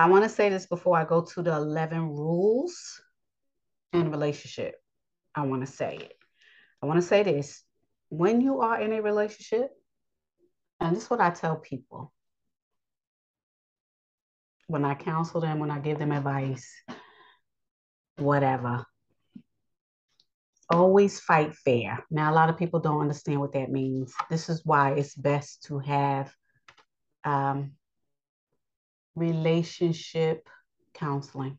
I 0.02 0.08
want 0.08 0.24
to 0.24 0.30
say 0.30 0.50
this 0.50 0.66
before 0.66 0.98
I 0.98 1.06
go 1.06 1.22
to 1.22 1.44
the 1.44 1.56
11 1.56 2.10
rules 2.10 3.00
in 3.94 4.10
relationship. 4.10 4.74
I 5.36 5.44
want 5.46 5.64
to 5.64 5.72
say 5.72 5.96
it. 5.96 6.14
I 6.82 6.88
want 6.88 7.00
to 7.00 7.08
say 7.08 7.22
this. 7.22 7.62
When 8.10 8.42
you 8.42 8.62
are 8.62 8.82
in 8.82 8.94
a 8.94 9.02
relationship, 9.04 9.70
and 10.80 10.96
this 10.96 11.04
is 11.04 11.10
what 11.12 11.22
I 11.22 11.30
tell 11.30 11.58
people 11.58 12.12
when 14.66 14.86
I 14.86 14.96
counsel 14.96 15.40
them, 15.40 15.60
when 15.60 15.70
I 15.70 15.78
give 15.78 16.00
them 16.00 16.12
advice, 16.12 16.68
whatever. 18.18 18.84
Always 20.72 21.20
fight 21.20 21.54
fair. 21.54 22.04
Now, 22.10 22.32
a 22.32 22.34
lot 22.34 22.50
of 22.50 22.58
people 22.58 22.80
don't 22.80 23.02
understand 23.02 23.40
what 23.40 23.54
that 23.54 23.70
means. 23.70 24.16
This 24.32 24.50
is 24.50 24.66
why 24.66 24.94
it's 24.94 25.14
best 25.14 25.66
to 25.66 25.78
have 25.78 26.34
um, 27.24 27.74
relationship 29.16 30.48
counseling 30.94 31.58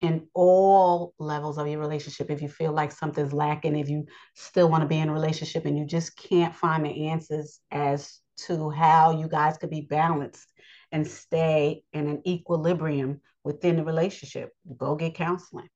in 0.00 0.26
all 0.34 1.14
levels 1.18 1.58
of 1.58 1.68
your 1.68 1.78
relationship. 1.78 2.30
If 2.30 2.42
you 2.42 2.48
feel 2.48 2.72
like 2.72 2.90
something's 2.90 3.32
lacking, 3.32 3.76
if 3.76 3.88
you 3.88 4.06
still 4.34 4.68
want 4.68 4.82
to 4.82 4.88
be 4.88 4.98
in 4.98 5.08
a 5.08 5.12
relationship 5.12 5.64
and 5.64 5.78
you 5.78 5.86
just 5.86 6.16
can't 6.16 6.54
find 6.54 6.84
the 6.84 7.08
answers 7.08 7.60
as 7.70 8.18
to 8.46 8.70
how 8.70 9.18
you 9.18 9.28
guys 9.28 9.58
could 9.58 9.70
be 9.70 9.82
balanced 9.82 10.48
and 10.90 11.06
stay 11.06 11.84
in 11.92 12.08
an 12.08 12.22
equilibrium 12.26 13.20
within 13.44 13.76
the 13.76 13.84
relationship. 13.84 14.50
Go 14.76 14.96
get 14.96 15.14
counseling. 15.14 15.68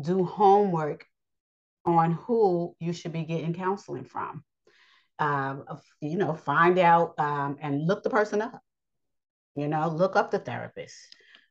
Do 0.00 0.24
homework 0.24 1.06
on 1.84 2.12
who 2.12 2.74
you 2.80 2.92
should 2.92 3.12
be 3.12 3.22
getting 3.22 3.54
counseling 3.54 4.04
from. 4.04 4.44
Um, 5.18 5.64
you 6.00 6.16
know, 6.16 6.34
find 6.34 6.78
out 6.78 7.14
um, 7.18 7.56
and 7.60 7.86
look 7.86 8.02
the 8.02 8.10
person 8.10 8.42
up. 8.42 8.60
You 9.54 9.68
know, 9.68 9.88
look 9.88 10.16
up 10.16 10.30
the 10.30 10.38
therapist. 10.38 10.96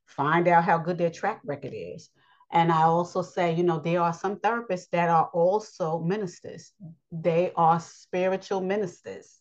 Find 0.06 0.48
out 0.48 0.64
how 0.64 0.78
good 0.78 0.98
their 0.98 1.10
track 1.10 1.42
record 1.44 1.74
is. 1.74 2.10
And 2.52 2.72
I 2.72 2.84
also 2.84 3.22
say, 3.22 3.54
you 3.56 3.64
know, 3.64 3.80
there 3.80 4.02
are 4.02 4.14
some 4.14 4.36
therapists 4.38 4.90
that 4.92 5.10
are 5.10 5.30
also 5.34 6.00
ministers. 6.00 6.74
They 7.12 7.52
are 7.56 7.80
spiritual 7.80 8.60
ministers. 8.62 9.40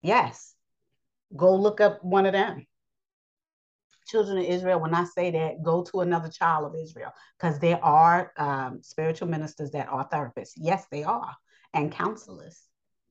Yes. 0.00 0.54
Go 1.36 1.56
look 1.56 1.80
up 1.80 2.04
one 2.04 2.26
of 2.26 2.32
them. 2.32 2.66
Children 4.06 4.38
of 4.38 4.44
Israel, 4.44 4.80
when 4.80 4.94
I 4.94 5.04
say 5.04 5.30
that, 5.32 5.62
go 5.62 5.82
to 5.84 6.00
another 6.02 6.28
child 6.28 6.66
of 6.66 6.80
Israel 6.80 7.12
because 7.38 7.58
there 7.58 7.82
are 7.82 8.32
um, 8.36 8.80
spiritual 8.82 9.28
ministers 9.28 9.70
that 9.72 9.88
are 9.88 10.08
therapists. 10.08 10.52
Yes, 10.56 10.86
they 10.90 11.02
are. 11.02 11.34
And 11.74 11.90
counselors. 11.90 12.60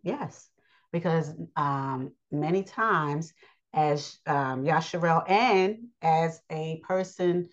Yes. 0.04 0.50
Because 0.94 1.34
um, 1.56 2.12
many 2.32 2.64
times, 2.64 3.34
as 3.74 4.18
um, 4.26 4.66
Yasharel 4.66 5.30
and 5.30 5.88
as 6.02 6.42
a 6.52 6.82
person 6.88 7.50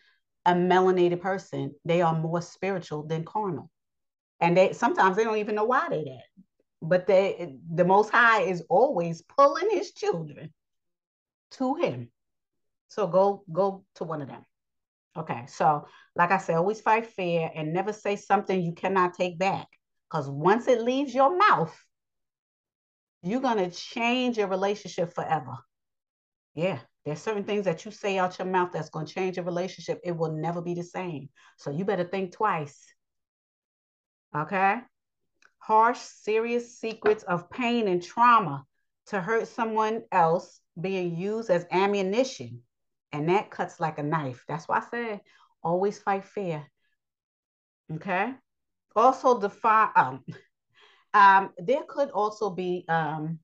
a 0.49 0.53
melanated 0.53 1.21
person, 1.21 1.75
they 1.85 2.01
are 2.01 2.15
more 2.19 2.41
spiritual 2.41 3.03
than 3.07 3.25
carnal. 3.25 3.71
And 4.41 4.57
they 4.57 4.73
sometimes 4.73 5.17
they 5.17 5.25
don't 5.25 5.37
even 5.37 5.55
know 5.55 5.65
why 5.65 5.89
they 5.91 6.05
that. 6.05 6.45
But 6.81 7.07
they 7.07 7.57
the 7.71 7.85
most 7.85 8.11
high 8.11 8.43
is 8.43 8.63
always 8.71 9.23
pulling 9.23 9.69
his 9.71 9.93
children 9.93 10.53
to 11.53 11.75
him. 11.75 12.11
So 12.89 13.07
go 13.07 13.45
go 13.53 13.85
to 13.97 14.05
one 14.05 14.23
of 14.23 14.29
them. 14.29 14.45
Okay. 15.17 15.45
So 15.49 15.87
like 16.17 16.31
I 16.31 16.39
said, 16.39 16.57
always 16.57 16.81
fight 16.81 17.07
fair 17.07 17.51
and 17.55 17.73
never 17.75 17.93
say 17.93 18.17
something 18.17 18.61
you 18.61 18.73
cannot 18.73 19.15
take 19.15 19.39
back. 19.39 19.67
Because 20.09 20.31
once 20.31 20.67
it 20.69 20.81
leaves 20.81 21.15
your 21.15 21.37
mouth, 21.37 21.77
you're 23.23 23.43
gonna 23.43 23.71
change 23.71 24.39
your 24.39 24.49
relationship 24.49 25.13
forever. 25.13 25.59
Yeah. 26.59 26.81
There's 27.05 27.23
certain 27.23 27.45
things 27.45 27.67
that 27.67 27.85
you 27.85 27.93
say 27.93 28.19
out 28.19 28.37
your 28.41 28.49
mouth 28.49 28.71
that's 28.73 28.91
going 28.91 29.07
to 29.07 29.15
change 29.15 29.39
a 29.39 29.45
relationship. 29.45 30.01
It 30.03 30.11
will 30.11 30.33
never 30.33 30.61
be 30.61 30.75
the 30.75 30.83
same. 30.83 31.29
So 31.57 31.71
you 31.71 31.85
better 31.85 32.03
think 32.03 32.33
twice. 32.33 32.85
Okay? 34.37 34.81
Harsh, 35.59 36.01
serious 36.01 36.77
secrets 36.77 37.23
of 37.23 37.49
pain 37.49 37.87
and 37.87 38.03
trauma 38.03 38.65
to 39.07 39.21
hurt 39.21 39.47
someone 39.47 40.03
else 40.11 40.61
being 40.81 41.17
used 41.17 41.49
as 41.49 41.65
ammunition. 41.71 42.63
And 43.13 43.29
that 43.29 43.53
cuts 43.53 43.79
like 43.79 43.99
a 44.01 44.03
knife. 44.03 44.45
That's 44.49 44.67
why 44.67 44.79
I 44.79 44.91
said 44.91 45.21
always 45.63 46.01
fight 46.01 46.25
fair. 46.25 46.67
Okay? 47.95 48.35
Also 48.97 49.39
define 49.39 49.91
um, 49.95 50.25
um 51.15 51.51
there 51.57 51.85
could 51.89 52.11
also 52.11 52.51
be 52.51 52.85
um 52.89 53.39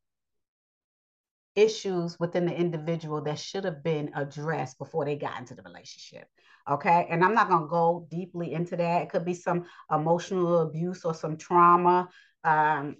issues 1.57 2.19
within 2.19 2.47
the 2.47 2.55
individual 2.55 3.23
that 3.23 3.39
should 3.39 3.65
have 3.65 3.83
been 3.83 4.11
addressed 4.15 4.79
before 4.79 5.05
they 5.05 5.17
got 5.17 5.39
into 5.39 5.55
the 5.55 5.63
relationship. 5.63 6.27
Okay. 6.69 7.07
And 7.11 7.25
I'm 7.25 7.35
not 7.35 7.49
going 7.49 7.63
to 7.63 7.69
go 7.69 8.07
deeply 8.11 8.53
into 8.53 8.77
that. 8.77 9.03
It 9.03 9.11
could 9.11 9.25
be 9.25 9.35
some 9.35 9.65
emotional 9.91 10.63
abuse 10.63 11.05
or 11.05 11.15
some 11.15 11.37
trauma 11.37 12.09
um, 12.43 12.97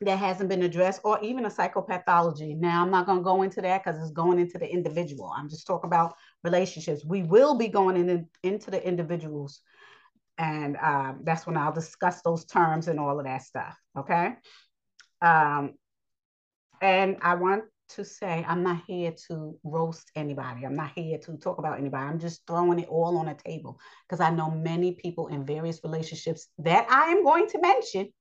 that 0.00 0.18
hasn't 0.18 0.50
been 0.50 0.62
addressed, 0.62 1.00
or 1.04 1.18
even 1.22 1.46
a 1.46 1.50
psychopathology. 1.50 2.54
Now, 2.56 2.82
I'm 2.82 2.90
not 2.90 3.06
going 3.06 3.18
to 3.18 3.24
go 3.24 3.42
into 3.42 3.62
that 3.62 3.82
because 3.82 4.00
it's 4.00 4.12
going 4.12 4.38
into 4.38 4.58
the 4.58 4.70
individual. 4.70 5.32
I'm 5.34 5.48
just 5.48 5.66
talking 5.66 5.88
about 5.88 6.14
relationships. 6.44 7.04
We 7.04 7.22
will 7.22 7.56
be 7.56 7.68
going 7.68 7.96
in, 7.96 8.28
into 8.42 8.70
the 8.70 8.86
individuals. 8.86 9.60
And 10.38 10.76
um, 10.76 11.20
that's 11.24 11.46
when 11.46 11.56
I'll 11.56 11.72
discuss 11.72 12.20
those 12.20 12.44
terms 12.44 12.88
and 12.88 13.00
all 13.00 13.18
of 13.18 13.24
that 13.24 13.42
stuff. 13.42 13.74
Okay. 13.96 14.34
Um, 15.22 15.74
and 16.80 17.16
I 17.22 17.34
want 17.34 17.64
to 17.90 18.04
say 18.04 18.44
I'm 18.46 18.62
not 18.62 18.82
here 18.86 19.14
to 19.28 19.58
roast 19.64 20.10
anybody. 20.16 20.64
I'm 20.64 20.74
not 20.74 20.92
here 20.94 21.18
to 21.18 21.36
talk 21.36 21.58
about 21.58 21.78
anybody. 21.78 22.04
I'm 22.04 22.18
just 22.18 22.46
throwing 22.46 22.78
it 22.78 22.88
all 22.88 23.16
on 23.18 23.28
a 23.28 23.34
table 23.34 23.78
because 24.06 24.20
I 24.20 24.30
know 24.30 24.50
many 24.50 24.92
people 24.92 25.28
in 25.28 25.46
various 25.46 25.80
relationships 25.84 26.48
that 26.58 26.86
I 26.90 27.10
am 27.12 27.22
going 27.22 27.48
to 27.48 27.60
mention 27.60 28.12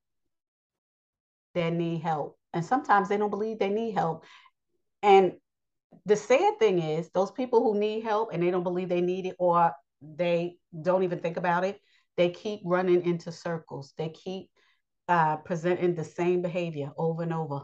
that 1.56 1.74
need 1.74 2.02
help. 2.02 2.38
And 2.54 2.64
sometimes 2.64 3.10
they 3.10 3.18
don't 3.18 3.30
believe 3.30 3.60
they 3.60 3.70
need 3.70 3.94
help. 3.94 4.24
And 5.02 5.34
the 6.06 6.16
sad 6.16 6.60
thing 6.60 6.80
is, 6.80 7.10
those 7.10 7.32
people 7.32 7.64
who 7.64 7.80
need 7.80 8.04
help 8.04 8.30
and 8.32 8.44
they 8.44 8.52
don't 8.52 8.64
believe 8.64 8.90
they 8.90 9.02
need 9.02 9.26
it 9.26 9.36
or 9.40 9.74
they 10.02 10.58
don't 10.82 11.04
even 11.04 11.20
think 11.20 11.38
about 11.38 11.64
it, 11.64 11.80
they 12.18 12.30
keep 12.30 12.62
running 12.64 13.04
into 13.04 13.32
circles. 13.32 13.94
They 13.98 14.10
keep 14.10 14.50
uh, 15.08 15.38
presenting 15.38 15.96
the 15.96 16.04
same 16.04 16.42
behavior 16.42 16.92
over 16.98 17.24
and 17.24 17.34
over 17.34 17.62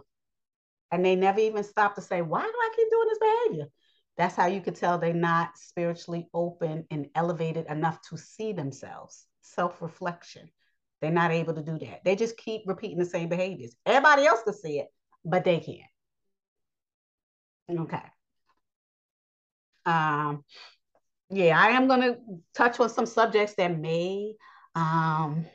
and 0.92 1.06
they 1.06 1.16
never 1.16 1.40
even 1.40 1.64
stop 1.64 1.96
to 1.96 2.02
say, 2.02 2.22
why 2.22 2.42
do 2.42 2.48
I 2.48 2.74
keep 2.76 2.90
doing 2.90 3.08
this 3.08 3.20
behavior? 3.20 3.68
That's 4.18 4.36
how 4.36 4.48
you 4.48 4.62
could 4.62 4.76
tell 4.76 4.98
they're 4.98 5.14
not 5.14 5.58
spiritually 5.58 6.28
open 6.34 6.86
and 6.92 7.08
elevated 7.16 7.66
enough 7.68 8.02
to 8.10 8.18
see 8.18 8.54
themselves. 8.54 9.26
Self 9.42 9.82
reflection. 9.82 10.50
They're 11.02 11.12
not 11.12 11.32
able 11.32 11.56
to 11.56 11.64
do 11.64 11.80
that. 11.80 12.04
They 12.04 12.16
just 12.16 12.38
keep 12.38 12.62
repeating 12.68 13.00
the 13.00 13.06
same 13.06 13.30
behaviors. 13.30 13.76
Everybody 13.86 14.26
else 14.26 14.44
can 14.44 14.54
see 14.54 14.80
it, 14.80 14.88
but 15.26 15.44
they 15.44 15.60
can't. 15.60 15.90
Okay. 17.82 18.04
Um, 19.86 20.44
yeah, 21.32 21.60
I 21.60 21.70
am 21.70 21.88
going 21.88 22.02
to 22.02 22.18
touch 22.54 22.80
on 22.80 22.90
some 22.90 23.06
subjects 23.06 23.56
that 23.56 23.80
may 23.80 24.34
um, 24.76 25.46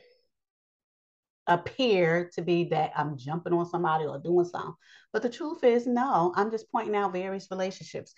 appear 1.47 2.29
to 2.33 2.41
be 2.41 2.65
that 2.65 2.91
I'm 2.95 3.17
jumping 3.17 3.53
on 3.53 3.65
somebody 3.65 4.05
or 4.05 4.19
doing 4.19 4.45
something. 4.45 4.73
But 5.13 5.21
the 5.21 5.29
truth 5.29 5.63
is, 5.63 5.87
no, 5.87 6.33
I'm 6.35 6.51
just 6.51 6.71
pointing 6.71 6.95
out 6.95 7.13
various 7.13 7.47
relationships 7.49 8.13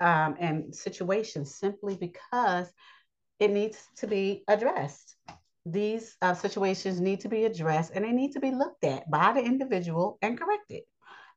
um, 0.00 0.36
and 0.38 0.74
situations 0.74 1.56
simply 1.56 1.96
because 1.96 2.70
it 3.38 3.50
needs 3.50 3.82
to 3.96 4.06
be 4.06 4.44
addressed. 4.48 5.16
These 5.64 6.16
uh, 6.22 6.34
situations 6.34 7.00
need 7.00 7.20
to 7.20 7.28
be 7.28 7.44
addressed 7.44 7.92
and 7.94 8.04
they 8.04 8.12
need 8.12 8.32
to 8.32 8.40
be 8.40 8.50
looked 8.50 8.84
at 8.84 9.10
by 9.10 9.32
the 9.32 9.40
individual 9.40 10.18
and 10.22 10.38
corrected. 10.38 10.82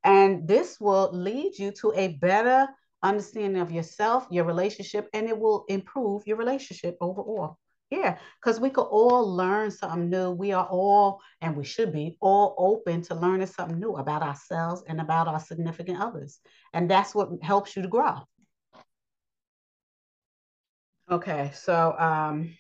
And 0.03 0.47
this 0.47 0.79
will 0.79 1.09
lead 1.11 1.57
you 1.57 1.71
to 1.81 1.93
a 1.95 2.09
better 2.19 2.67
understanding 3.03 3.61
of 3.61 3.71
yourself, 3.71 4.27
your 4.29 4.45
relationship, 4.45 5.09
and 5.13 5.27
it 5.27 5.37
will 5.37 5.65
improve 5.67 6.23
your 6.25 6.37
relationship 6.37 6.97
overall. 7.01 7.57
Yeah, 7.89 8.19
because 8.39 8.59
we 8.59 8.69
could 8.69 8.83
all 8.83 9.35
learn 9.35 9.71
something 9.71 10.11
new. 10.11 10.29
We 10.29 10.51
are 10.51 10.67
all, 10.67 11.21
and 11.41 11.57
we 11.57 11.63
should 11.63 11.91
be, 11.91 12.17
all 12.21 12.53
open 12.57 13.01
to 13.03 13.15
learning 13.15 13.47
something 13.47 13.79
new 13.79 13.95
about 13.95 14.21
ourselves 14.21 14.83
and 14.87 15.01
about 15.01 15.27
our 15.27 15.39
significant 15.39 15.99
others. 15.99 16.39
And 16.73 16.89
that's 16.89 17.15
what 17.15 17.29
helps 17.41 17.75
you 17.75 17.81
to 17.81 17.87
grow. 17.87 18.19
Okay, 21.09 21.49
so 21.55 21.95
um, 21.97 22.55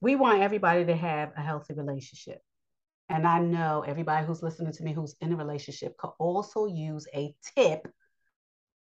we 0.00 0.14
want 0.14 0.42
everybody 0.42 0.84
to 0.84 0.94
have 0.94 1.32
a 1.36 1.40
healthy 1.40 1.74
relationship. 1.74 2.40
And 3.08 3.26
I 3.26 3.40
know 3.40 3.82
everybody 3.84 4.24
who's 4.24 4.42
listening 4.42 4.72
to 4.74 4.84
me 4.84 4.92
who's 4.92 5.16
in 5.20 5.32
a 5.32 5.36
relationship 5.36 5.96
could 5.96 6.12
also 6.20 6.66
use 6.66 7.08
a 7.12 7.34
tip 7.56 7.88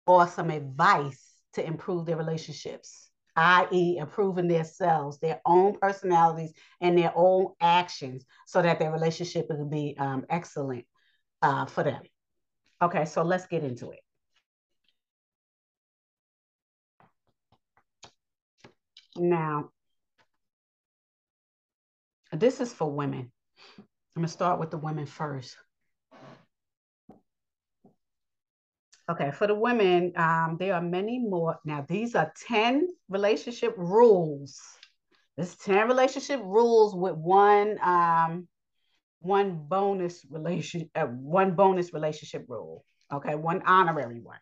or 0.05 0.27
some 0.27 0.51
advice 0.51 1.28
to 1.53 1.65
improve 1.65 2.05
their 2.05 2.17
relationships, 2.17 3.09
i.e., 3.35 3.97
improving 3.97 4.47
themselves, 4.47 5.19
their 5.19 5.41
own 5.45 5.77
personalities, 5.79 6.53
and 6.81 6.97
their 6.97 7.11
own 7.15 7.53
actions 7.61 8.25
so 8.45 8.61
that 8.61 8.79
their 8.79 8.91
relationship 8.91 9.47
will 9.49 9.69
be 9.69 9.95
um, 9.97 10.25
excellent 10.29 10.85
uh, 11.41 11.65
for 11.65 11.83
them. 11.83 12.01
Okay, 12.81 13.05
so 13.05 13.23
let's 13.23 13.47
get 13.47 13.63
into 13.63 13.91
it. 13.91 13.99
Now, 19.17 19.69
this 22.31 22.61
is 22.61 22.71
for 22.71 22.89
women. 22.89 23.31
I'm 23.77 24.21
going 24.21 24.27
to 24.27 24.31
start 24.31 24.59
with 24.59 24.71
the 24.71 24.77
women 24.77 25.05
first. 25.05 25.57
Okay, 29.09 29.31
for 29.31 29.47
the 29.47 29.55
women, 29.55 30.13
um, 30.17 30.57
there 30.59 30.75
are 30.75 30.81
many 30.81 31.17
more. 31.17 31.57
Now, 31.65 31.83
these 31.87 32.13
are 32.13 32.31
10 32.47 32.87
relationship 33.09 33.73
rules. 33.75 34.61
This 35.35 35.55
10 35.55 35.87
relationship 35.87 36.39
rules 36.43 36.93
with 36.93 37.15
one 37.15 37.79
um, 37.81 38.47
one 39.21 39.65
bonus 39.67 40.25
relation, 40.29 40.89
uh, 40.93 41.05
one 41.05 41.55
bonus 41.55 41.91
relationship 41.91 42.45
rule. 42.47 42.85
Okay, 43.11 43.33
one 43.33 43.63
honorary 43.65 44.19
one. 44.19 44.37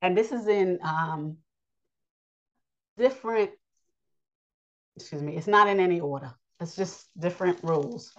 And 0.00 0.16
this 0.16 0.32
is 0.32 0.46
in 0.46 0.78
um, 0.82 1.36
different, 2.96 3.50
excuse 4.96 5.22
me, 5.22 5.36
it's 5.36 5.46
not 5.46 5.68
in 5.68 5.80
any 5.80 6.00
order. 6.00 6.32
It's 6.60 6.74
just 6.74 7.08
different 7.18 7.58
rules. 7.62 8.14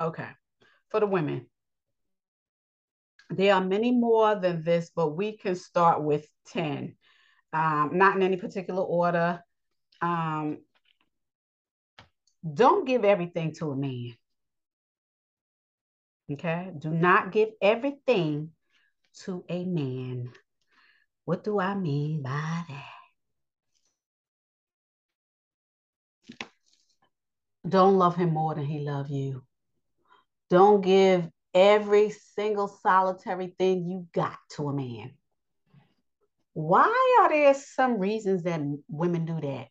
Okay. 0.00 0.28
for 0.88 1.00
the 1.00 1.06
women. 1.06 1.49
There 3.30 3.54
are 3.54 3.64
many 3.64 3.92
more 3.92 4.34
than 4.34 4.64
this, 4.64 4.90
but 4.94 5.10
we 5.10 5.36
can 5.36 5.54
start 5.54 6.02
with 6.02 6.26
10. 6.48 6.96
Um, 7.52 7.90
not 7.94 8.16
in 8.16 8.22
any 8.22 8.36
particular 8.36 8.82
order. 8.82 9.42
Um, 10.02 10.58
don't 12.42 12.86
give 12.86 13.04
everything 13.04 13.54
to 13.54 13.70
a 13.70 13.76
man. 13.76 14.16
Okay? 16.32 16.70
Do 16.76 16.90
not 16.90 17.30
give 17.30 17.50
everything 17.62 18.50
to 19.24 19.44
a 19.48 19.64
man. 19.64 20.32
What 21.24 21.44
do 21.44 21.60
I 21.60 21.74
mean 21.74 22.22
by 22.22 22.64
that? 22.68 22.90
Don't 27.68 27.98
love 27.98 28.16
him 28.16 28.32
more 28.32 28.54
than 28.54 28.64
he 28.64 28.80
love 28.80 29.10
you. 29.10 29.42
Don't 30.48 30.80
give 30.80 31.28
every 31.54 32.10
single 32.10 32.68
solitary 32.68 33.54
thing 33.58 33.88
you 33.88 34.06
got 34.12 34.38
to 34.56 34.68
a 34.68 34.72
man. 34.72 35.12
Why 36.52 37.18
are 37.20 37.28
there 37.28 37.54
some 37.54 37.98
reasons 37.98 38.42
that 38.42 38.60
women 38.88 39.24
do 39.24 39.40
that? 39.40 39.68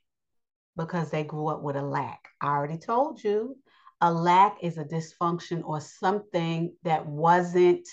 Because 0.77 1.11
they 1.11 1.23
grew 1.23 1.47
up 1.47 1.61
with 1.61 1.75
a 1.75 1.81
lack. 1.81 2.29
I 2.41 2.47
already 2.47 2.77
told 2.77 3.23
you 3.23 3.57
a 4.01 4.11
lack 4.11 4.63
is 4.63 4.77
a 4.77 4.85
dysfunction 4.85 5.61
or 5.63 5.81
something 5.81 6.73
that 6.83 7.05
wasn't 7.05 7.87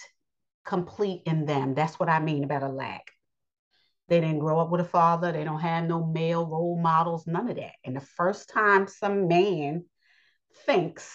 complete 0.64 1.22
in 1.26 1.46
them. 1.46 1.74
That's 1.74 1.98
what 1.98 2.08
I 2.08 2.20
mean 2.20 2.44
about 2.44 2.62
a 2.62 2.68
lack. 2.68 3.10
They 4.08 4.20
didn't 4.20 4.38
grow 4.38 4.60
up 4.60 4.70
with 4.70 4.80
a 4.80 4.84
father. 4.84 5.32
They 5.32 5.42
don't 5.42 5.60
have 5.60 5.84
no 5.84 6.06
male 6.06 6.46
role 6.46 6.78
models, 6.80 7.26
none 7.26 7.48
of 7.48 7.56
that. 7.56 7.72
And 7.84 7.96
the 7.96 8.00
first 8.00 8.50
time 8.50 8.86
some 8.86 9.26
man 9.26 9.84
thinks 10.64 11.12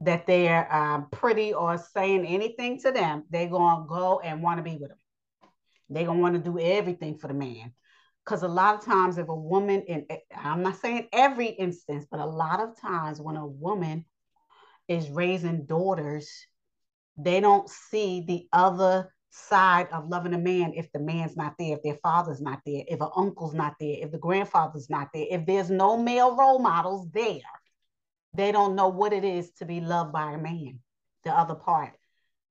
that 0.00 0.26
they're 0.26 0.72
uh, 0.72 1.00
pretty 1.10 1.52
or 1.52 1.78
saying 1.78 2.24
anything 2.24 2.80
to 2.80 2.92
them, 2.92 3.24
they're 3.30 3.48
going 3.48 3.82
to 3.82 3.88
go 3.88 4.20
and 4.20 4.42
want 4.42 4.58
to 4.58 4.62
be 4.62 4.76
with 4.76 4.90
them. 4.90 4.98
They're 5.90 6.04
going 6.04 6.18
to 6.18 6.22
want 6.22 6.34
to 6.34 6.50
do 6.50 6.58
everything 6.58 7.18
for 7.18 7.28
the 7.28 7.34
man. 7.34 7.72
Because 8.24 8.42
a 8.42 8.48
lot 8.48 8.74
of 8.74 8.84
times, 8.84 9.16
if 9.16 9.28
a 9.28 9.34
woman, 9.34 9.82
in 9.82 10.06
I'm 10.36 10.62
not 10.62 10.76
saying 10.76 11.08
every 11.12 11.46
instance, 11.46 12.06
but 12.10 12.20
a 12.20 12.26
lot 12.26 12.60
of 12.60 12.78
times 12.78 13.20
when 13.20 13.36
a 13.36 13.46
woman 13.46 14.04
is 14.86 15.08
raising 15.08 15.64
daughters, 15.64 16.30
they 17.16 17.40
don't 17.40 17.68
see 17.68 18.24
the 18.26 18.46
other 18.52 19.12
side 19.30 19.88
of 19.92 20.08
loving 20.08 20.34
a 20.34 20.38
man 20.38 20.72
if 20.74 20.92
the 20.92 20.98
man's 20.98 21.36
not 21.36 21.54
there, 21.58 21.76
if 21.76 21.82
their 21.82 21.98
father's 22.02 22.40
not 22.40 22.60
there, 22.66 22.82
if 22.86 23.00
an 23.00 23.08
uncle's 23.16 23.54
not 23.54 23.74
there, 23.80 23.96
if 24.00 24.10
the 24.10 24.18
grandfather's 24.18 24.90
not 24.90 25.08
there, 25.14 25.26
if 25.30 25.46
there's 25.46 25.70
no 25.70 25.96
male 25.96 26.36
role 26.36 26.58
models 26.58 27.08
there, 27.12 27.40
they 28.38 28.52
don't 28.52 28.74
know 28.74 28.88
what 28.88 29.12
it 29.12 29.24
is 29.24 29.50
to 29.52 29.64
be 29.64 29.80
loved 29.80 30.12
by 30.12 30.32
a 30.32 30.38
man, 30.38 30.78
the 31.24 31.30
other 31.30 31.54
part. 31.54 31.92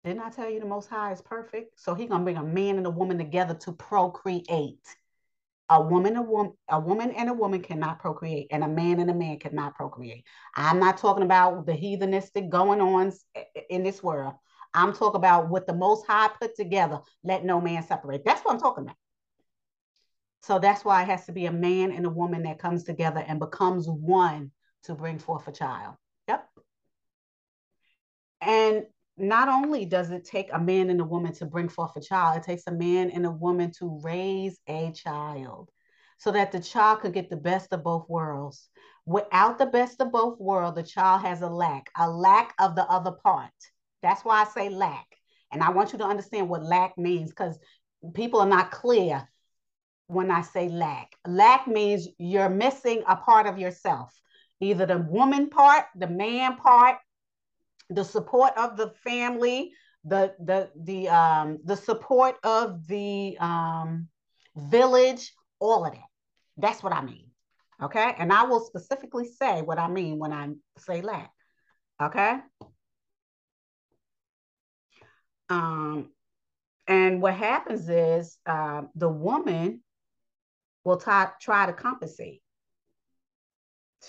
Didn't 0.04 0.22
I 0.22 0.30
tell 0.30 0.50
you 0.50 0.60
the 0.60 0.66
Most 0.66 0.90
High 0.90 1.12
is 1.12 1.22
perfect? 1.22 1.80
So 1.80 1.96
He's 1.96 2.10
gonna 2.10 2.24
bring 2.24 2.38
a 2.38 2.44
man 2.44 2.78
and 2.78 2.86
a 2.86 2.92
woman 2.92 3.18
together 3.18 3.54
to 3.56 3.72
procreate. 3.72 4.86
A 5.70 5.82
woman, 5.82 6.16
a 6.16 6.22
woman, 6.22 6.54
a 6.70 6.80
woman 6.80 7.12
and 7.12 7.30
a 7.30 7.34
woman 7.34 7.62
cannot 7.62 8.00
procreate, 8.00 8.48
and 8.52 8.64
a 8.64 8.68
man 8.68 9.02
and 9.02 9.10
a 9.10 9.14
man 9.14 9.38
cannot 9.38 9.76
procreate. 9.76 10.24
I'm 10.56 10.80
not 10.80 10.98
talking 10.98 11.24
about 11.24 11.66
the 11.66 11.74
heathenistic 11.74 12.50
going 12.50 12.80
on 12.80 13.12
in 13.70 13.84
this 13.84 14.02
world. 14.02 14.34
I'm 14.74 14.94
talking 14.94 15.18
about 15.18 15.50
what 15.50 15.68
the 15.68 15.74
Most 15.74 16.06
High 16.06 16.30
put 16.40 16.56
together. 16.56 17.00
Let 17.24 17.44
no 17.44 17.60
man 17.60 17.84
separate. 17.86 18.24
That's 18.24 18.42
what 18.46 18.54
I'm 18.54 18.62
talking 18.62 18.86
about. 18.86 18.96
So 20.44 20.60
that's 20.60 20.86
why 20.86 21.02
it 21.04 21.10
has 21.10 21.26
to 21.26 21.34
be 21.34 21.48
a 21.48 21.52
man 21.52 21.92
and 21.92 22.06
a 22.06 22.10
woman 22.10 22.44
that 22.44 22.60
comes 22.60 22.84
together 22.86 23.24
and 23.28 23.40
becomes 23.40 23.88
one 23.90 24.52
to 24.84 24.96
bring 24.96 25.20
forth 25.20 25.48
a 25.48 25.52
child. 25.52 25.96
Yep. 26.28 26.48
And 28.42 28.86
not 29.18 29.50
only 29.50 29.86
does 29.86 30.12
it 30.12 30.26
take 30.26 30.50
a 30.54 30.60
man 30.60 30.90
and 30.90 31.02
a 31.02 31.06
woman 31.06 31.34
to 31.34 31.46
bring 31.46 31.70
forth 31.70 31.96
a 31.96 32.02
child, 32.02 32.38
it 32.38 32.44
takes 32.44 32.64
a 32.68 32.72
man 32.72 33.10
and 33.10 33.26
a 33.26 33.32
woman 33.32 33.72
to 33.80 34.00
raise 34.04 34.60
a 34.68 34.92
child 34.92 35.70
so 36.20 36.32
that 36.32 36.52
the 36.52 36.60
child 36.60 37.02
could 37.02 37.14
get 37.14 37.30
the 37.30 37.38
best 37.38 37.74
of 37.74 37.84
both 37.84 38.08
worlds. 38.10 38.70
Without 39.06 39.58
the 39.58 39.66
best 39.66 40.02
of 40.02 40.12
both 40.12 40.40
worlds, 40.40 40.76
the 40.76 40.84
child 40.84 41.22
has 41.22 41.42
a 41.42 41.50
lack, 41.50 41.90
a 41.98 42.10
lack 42.10 42.54
of 42.60 42.76
the 42.76 42.84
other 42.86 43.12
part. 43.12 43.52
That's 44.02 44.24
why 44.24 44.42
I 44.42 44.46
say 44.46 44.70
lack. 44.70 45.06
And 45.52 45.64
I 45.64 45.70
want 45.70 45.94
you 45.94 46.00
to 46.00 46.06
understand 46.06 46.50
what 46.50 46.64
lack 46.64 46.98
means 46.98 47.30
because 47.30 47.58
people 48.14 48.40
are 48.42 48.48
not 48.48 48.72
clear 48.72 49.28
when 50.08 50.32
I 50.32 50.42
say 50.42 50.70
lack. 50.70 51.16
Lack 51.26 51.68
means 51.68 52.08
you're 52.18 52.50
missing 52.50 53.04
a 53.08 53.16
part 53.16 53.48
of 53.48 53.58
yourself, 53.58 54.14
either 54.60 54.86
the 54.86 54.97
woman 54.97 55.49
part, 55.49 55.86
the 55.95 56.08
man 56.08 56.58
part, 56.58 56.97
the 57.89 58.03
support 58.03 58.53
of 58.58 58.78
the 58.78 58.89
family, 59.03 59.72
the 60.03 60.34
the 60.39 60.70
the 60.84 61.10
um 61.10 61.60
the 61.64 61.76
support 61.76 62.38
of 62.43 62.88
the 62.88 63.38
um 63.39 64.08
village, 64.55 65.34
all 65.60 65.86
of 65.86 65.93
that. 65.93 66.01
That's 66.58 66.82
what 66.82 66.93
I 66.93 67.01
mean. 67.01 67.30
Okay. 67.82 68.16
And 68.18 68.34
I 68.34 68.43
will 68.43 68.62
specifically 68.62 69.26
say 69.26 69.62
what 69.62 69.78
I 69.78 69.88
mean 69.88 70.18
when 70.18 70.34
I 70.34 70.49
say 70.80 71.01
that. 71.01 71.30
Okay. 72.01 72.38
Um, 75.49 76.10
and 76.88 77.22
what 77.22 77.36
happens 77.36 77.88
is 77.89 78.38
uh, 78.45 78.84
the 78.95 79.10
woman 79.10 79.82
will 80.84 80.97
try, 80.97 81.30
try 81.41 81.66
to 81.66 81.74
compensate. 81.74 82.41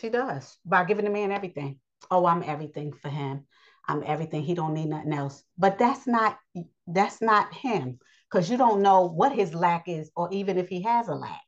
She 0.00 0.08
does 0.08 0.56
by 0.64 0.84
giving 0.84 1.04
the 1.04 1.10
man 1.10 1.32
everything. 1.32 1.80
Oh, 2.10 2.26
I'm 2.26 2.42
everything 2.42 2.92
for 2.92 3.08
him. 3.08 3.46
I'm 3.86 4.02
everything. 4.06 4.42
He 4.42 4.54
don't 4.54 4.74
need 4.74 4.88
nothing 4.88 5.12
else. 5.12 5.42
But 5.56 5.78
that's 5.78 6.06
not 6.06 6.38
that's 6.86 7.20
not 7.20 7.52
him 7.52 7.98
because 8.30 8.50
you 8.50 8.56
don't 8.56 8.82
know 8.82 9.06
what 9.06 9.32
his 9.32 9.54
lack 9.54 9.88
is, 9.88 10.10
or 10.14 10.28
even 10.32 10.58
if 10.58 10.68
he 10.68 10.82
has 10.82 11.08
a 11.08 11.14
lack. 11.14 11.42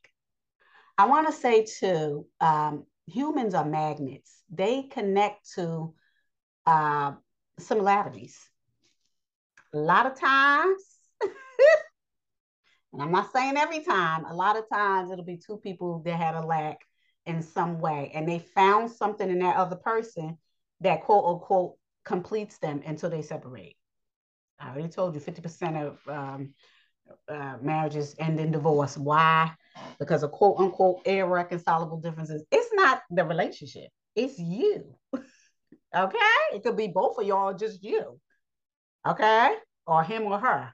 I 0.97 1.05
want 1.05 1.27
to 1.27 1.33
say 1.33 1.65
too, 1.65 2.27
um, 2.39 2.85
humans 3.07 3.53
are 3.53 3.65
magnets. 3.65 4.43
They 4.49 4.83
connect 4.83 5.53
to 5.53 5.93
uh, 6.65 7.13
similarities 7.59 8.37
a 9.73 9.77
lot 9.77 10.05
of 10.05 10.19
times, 10.19 10.83
and 11.21 13.01
I'm 13.01 13.11
not 13.11 13.31
saying 13.31 13.55
every 13.55 13.83
time, 13.83 14.25
a 14.25 14.33
lot 14.33 14.57
of 14.57 14.67
times 14.67 15.11
it'll 15.11 15.23
be 15.23 15.37
two 15.37 15.57
people 15.57 16.01
that 16.05 16.17
had 16.19 16.35
a 16.35 16.45
lack 16.45 16.79
in 17.25 17.41
some 17.41 17.79
way, 17.79 18.11
and 18.13 18.27
they 18.27 18.39
found 18.39 18.91
something 18.91 19.29
in 19.29 19.39
that 19.39 19.57
other 19.57 19.75
person 19.75 20.37
that 20.81 21.03
quote 21.03 21.25
unquote 21.25 21.75
completes 22.03 22.57
them 22.57 22.81
until 22.85 23.09
they 23.09 23.21
separate. 23.21 23.75
I 24.59 24.69
already 24.69 24.89
told 24.89 25.15
you 25.15 25.21
50% 25.21 25.87
of 25.87 26.07
um, 26.07 26.53
uh, 27.27 27.57
marriages 27.61 28.15
end 28.19 28.39
in 28.39 28.51
divorce. 28.51 28.97
Why? 28.97 29.51
Because 29.99 30.23
of 30.23 30.31
quote 30.31 30.59
unquote 30.59 31.05
irreconcilable 31.05 31.99
differences. 31.99 32.43
It's 32.51 32.69
not 32.73 33.01
the 33.09 33.23
relationship, 33.25 33.89
it's 34.15 34.39
you. 34.39 34.95
okay? 35.13 36.17
It 36.53 36.63
could 36.63 36.77
be 36.77 36.87
both 36.87 37.17
of 37.19 37.25
y'all, 37.25 37.53
just 37.53 37.83
you 37.83 38.19
okay, 39.07 39.55
or 39.87 40.03
him 40.03 40.23
or 40.23 40.39
her, 40.39 40.73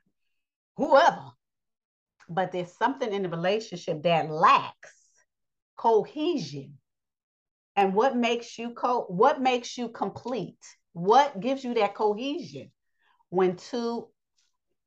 whoever. 0.75 1.31
But 2.29 2.51
there's 2.51 2.71
something 2.73 3.11
in 3.11 3.23
the 3.23 3.29
relationship 3.29 4.03
that 4.03 4.29
lacks 4.29 4.93
cohesion. 5.77 6.77
And 7.75 7.93
what 7.93 8.17
makes 8.17 8.57
you 8.57 8.71
co 8.71 9.05
what 9.07 9.39
makes 9.41 9.77
you 9.77 9.89
complete? 9.89 10.57
What 10.93 11.39
gives 11.39 11.63
you 11.63 11.75
that 11.75 11.93
cohesion 11.93 12.71
when 13.29 13.55
two 13.55 14.07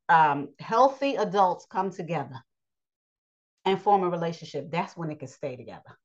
um, 0.09 0.49
healthy 0.59 1.15
adults 1.15 1.65
come 1.71 1.91
together 1.91 2.35
and 3.65 3.81
form 3.81 4.03
a 4.03 4.09
relationship? 4.09 4.69
That's 4.69 4.97
when 4.97 5.09
it 5.09 5.19
can 5.19 5.29
stay 5.29 5.55
together. 5.55 5.97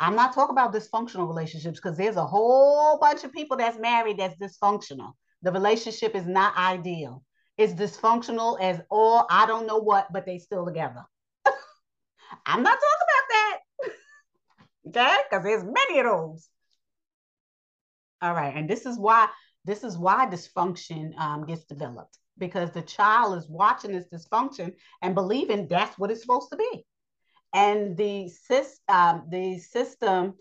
I'm 0.00 0.16
not 0.16 0.34
talking 0.34 0.54
about 0.54 0.74
dysfunctional 0.74 1.28
relationships 1.28 1.78
because 1.78 1.96
there's 1.96 2.16
a 2.16 2.26
whole 2.26 2.98
bunch 2.98 3.22
of 3.22 3.32
people 3.32 3.58
that's 3.58 3.78
married 3.78 4.18
that's 4.18 4.36
dysfunctional. 4.36 5.12
The 5.42 5.52
relationship 5.52 6.16
is 6.16 6.26
not 6.26 6.56
ideal. 6.56 7.22
It's 7.58 7.74
dysfunctional 7.74 8.58
as 8.60 8.80
all 8.90 9.26
I 9.30 9.46
don't 9.46 9.66
know 9.66 9.78
what, 9.78 10.10
but 10.12 10.24
they 10.24 10.38
still 10.38 10.64
together. 10.64 11.04
I'm 12.46 12.62
not 12.62 12.72
talking 12.72 13.04
about. 13.04 13.09
Okay? 14.86 15.16
Because 15.28 15.44
there's 15.44 15.64
many 15.64 15.98
of 16.00 16.06
those. 16.06 16.48
All 18.22 18.34
right. 18.34 18.54
And 18.54 18.68
this 18.68 18.86
is 18.86 18.98
why 18.98 19.28
this 19.64 19.84
is 19.84 19.98
why 19.98 20.26
dysfunction 20.26 21.16
um, 21.18 21.46
gets 21.46 21.64
developed 21.64 22.18
because 22.38 22.70
the 22.70 22.82
child 22.82 23.36
is 23.36 23.48
watching 23.48 23.92
this 23.92 24.06
dysfunction 24.12 24.72
and 25.02 25.14
believing 25.14 25.68
that's 25.68 25.98
what 25.98 26.10
it's 26.10 26.22
supposed 26.22 26.50
to 26.50 26.56
be. 26.56 26.86
And 27.52 27.96
the, 27.96 28.30
um, 28.88 29.26
the 29.30 29.58
system 29.58 30.34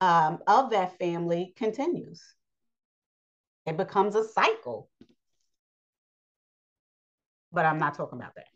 um, 0.00 0.38
of 0.46 0.70
that 0.70 0.98
family 0.98 1.54
continues. 1.56 2.22
It 3.64 3.76
becomes 3.76 4.14
a 4.14 4.24
cycle. 4.24 4.90
But 7.52 7.64
I'm 7.64 7.78
not 7.78 7.94
talking 7.94 8.18
about 8.18 8.34
that. 8.36 8.46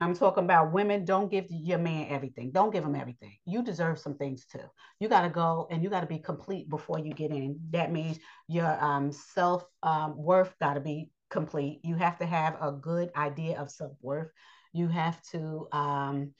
I'm 0.00 0.14
talking 0.14 0.44
about 0.44 0.72
women. 0.72 1.04
Don't 1.04 1.30
give 1.30 1.46
your 1.50 1.78
man 1.78 2.06
everything. 2.08 2.52
Don't 2.52 2.72
give 2.72 2.84
him 2.84 2.94
everything. 2.94 3.36
You 3.44 3.62
deserve 3.62 3.98
some 3.98 4.16
things 4.16 4.44
too. 4.46 4.62
You 5.00 5.08
got 5.08 5.22
to 5.22 5.28
go 5.28 5.66
and 5.70 5.82
you 5.82 5.90
got 5.90 6.00
to 6.00 6.06
be 6.06 6.18
complete 6.18 6.68
before 6.70 6.98
you 7.00 7.12
get 7.12 7.32
in. 7.32 7.58
That 7.70 7.90
means 7.92 8.18
your 8.46 8.82
um, 8.82 9.10
self 9.10 9.64
um, 9.82 10.16
worth 10.16 10.54
got 10.60 10.74
to 10.74 10.80
be 10.80 11.10
complete. 11.30 11.80
You 11.82 11.96
have 11.96 12.18
to 12.18 12.26
have 12.26 12.56
a 12.60 12.72
good 12.72 13.10
idea 13.16 13.60
of 13.60 13.70
self 13.70 13.92
worth. 14.00 14.30
You 14.72 14.86
have 14.88 15.20
to 15.32 15.66
um, 15.72 16.32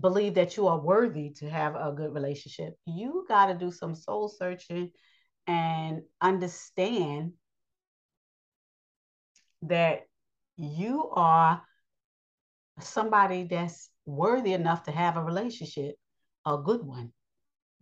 believe 0.00 0.34
that 0.34 0.56
you 0.56 0.66
are 0.66 0.78
worthy 0.78 1.30
to 1.38 1.48
have 1.48 1.74
a 1.74 1.92
good 1.96 2.12
relationship. 2.12 2.74
You 2.84 3.24
got 3.28 3.46
to 3.46 3.54
do 3.54 3.70
some 3.70 3.94
soul 3.94 4.28
searching 4.28 4.90
and 5.46 6.02
understand 6.20 7.32
that 9.62 10.02
you 10.56 11.10
are 11.10 11.62
somebody 12.80 13.44
that's 13.44 13.90
worthy 14.04 14.52
enough 14.52 14.84
to 14.84 14.90
have 14.90 15.16
a 15.16 15.22
relationship, 15.22 15.96
a 16.44 16.58
good 16.58 16.82
one. 16.82 17.12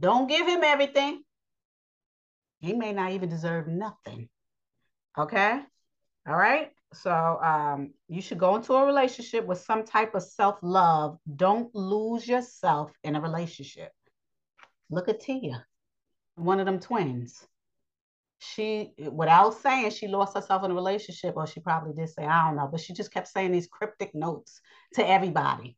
Don't 0.01 0.29
give 0.29 0.47
him 0.47 0.65
everything. 0.65 1.23
He 2.61 2.73
may 2.73 2.93
not 2.93 3.13
even 3.13 3.29
deserve 3.29 3.69
nothing. 3.69 4.29
Okay? 5.19 5.61
All 6.27 6.37
right? 6.37 6.71
So 6.93 7.11
um, 7.11 7.93
you 8.09 8.23
should 8.23 8.39
go 8.39 8.57
into 8.57 8.75
a 8.75 8.87
relationship 8.87 9.45
with 9.47 9.59
some 9.59 9.85
type 9.85 10.15
of 10.15 10.23
self-love. 10.23 11.19
Don't 11.37 11.75
lose 11.75 12.27
yourself 12.27 12.93
in 13.03 13.17
a 13.17 13.21
relationship. 13.21 13.91
Look 14.91 15.09
at 15.09 15.21
Tia, 15.21 15.67
one 16.37 16.61
of 16.61 16.67
them 16.67 16.81
twins 16.81 17.47
she 18.39 18.93
without 19.13 19.55
saying 19.55 19.91
she 19.91 20.07
lost 20.07 20.35
herself 20.35 20.65
in 20.65 20.71
a 20.71 20.75
relationship 20.75 21.35
or 21.37 21.47
she 21.47 21.61
probably 21.61 21.95
did 21.95 22.09
say 22.09 22.25
i 22.25 22.47
don't 22.47 22.57
know 22.57 22.69
but 22.71 22.81
she 22.81 22.93
just 22.93 23.13
kept 23.13 23.29
saying 23.29 23.53
these 23.53 23.69
cryptic 23.69 24.15
notes 24.15 24.61
to 24.95 25.07
everybody. 25.09 25.77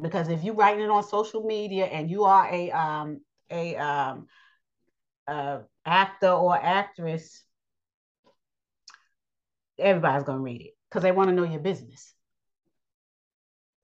Because 0.00 0.28
if 0.28 0.42
you're 0.42 0.54
writing 0.54 0.84
it 0.84 0.90
on 0.90 1.02
social 1.02 1.44
media 1.44 1.86
and 1.86 2.10
you 2.10 2.24
are 2.24 2.48
a 2.52 2.70
um 2.70 3.20
a 3.50 3.76
um 3.76 4.26
uh, 5.26 5.60
actor 5.86 6.30
or 6.30 6.54
actress 6.54 7.42
everybody's 9.78 10.24
to 10.24 10.38
read 10.38 10.60
it 10.60 10.76
because 10.88 11.02
they 11.02 11.12
want 11.12 11.30
to 11.30 11.34
know 11.34 11.44
your 11.44 11.60
business. 11.60 12.14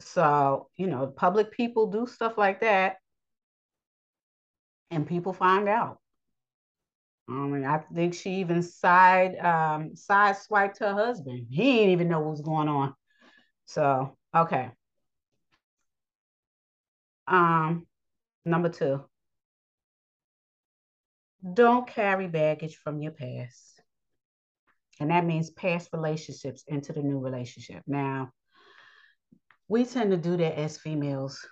So 0.00 0.68
you 0.76 0.88
know 0.88 1.06
public 1.06 1.52
people 1.52 1.86
do 1.86 2.06
stuff 2.06 2.36
like 2.36 2.60
that 2.60 2.96
and 4.90 5.06
people 5.06 5.32
find 5.32 5.68
out 5.68 5.99
I 7.30 7.64
I 7.64 7.78
think 7.94 8.14
she 8.14 8.40
even 8.40 8.62
side 8.62 9.38
um 9.38 9.94
side 9.94 10.36
swiped 10.36 10.78
her 10.78 10.92
husband. 10.92 11.46
He 11.50 11.74
didn't 11.74 11.90
even 11.90 12.08
know 12.08 12.20
what 12.20 12.30
was 12.30 12.40
going 12.40 12.68
on. 12.68 12.94
So 13.66 14.16
okay. 14.34 14.70
Um, 17.26 17.86
number 18.44 18.68
two. 18.68 19.04
Don't 21.54 21.86
carry 21.86 22.26
baggage 22.26 22.76
from 22.76 23.00
your 23.00 23.12
past. 23.12 23.80
And 24.98 25.10
that 25.10 25.24
means 25.24 25.50
past 25.50 25.88
relationships 25.92 26.64
into 26.66 26.92
the 26.92 27.02
new 27.02 27.18
relationship. 27.18 27.82
Now, 27.86 28.32
we 29.68 29.86
tend 29.86 30.10
to 30.10 30.18
do 30.18 30.36
that 30.36 30.58
as 30.58 30.76
females. 30.76 31.46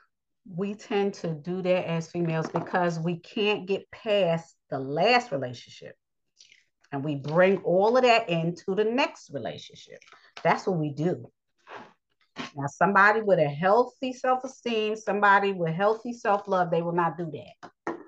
We 0.51 0.74
tend 0.74 1.14
to 1.14 1.34
do 1.34 1.62
that 1.62 1.88
as 1.88 2.11
females 2.11 2.49
because 2.49 2.99
we 2.99 3.18
can't 3.18 3.66
get 3.66 3.90
past 3.90 4.55
the 4.70 4.78
last 4.78 5.30
relationship. 5.30 5.94
And 6.90 7.05
we 7.05 7.16
bring 7.16 7.59
all 7.59 7.96
of 7.96 8.03
that 8.05 8.30
into 8.30 8.74
the 8.74 8.84
next 8.84 9.30
relationship. 9.32 9.99
That's 10.42 10.66
what 10.66 10.78
we 10.78 10.90
do. 10.90 11.30
Now, 12.57 12.66
somebody 12.66 13.20
with 13.20 13.38
a 13.38 13.49
healthy 13.49 14.12
self 14.12 14.42
esteem, 14.44 14.96
somebody 14.96 15.53
with 15.53 15.74
healthy 15.74 16.12
self 16.12 16.49
love, 16.49 16.70
they 16.70 16.82
will 16.82 16.92
not 16.92 17.18
do 17.18 17.30
that 17.32 17.99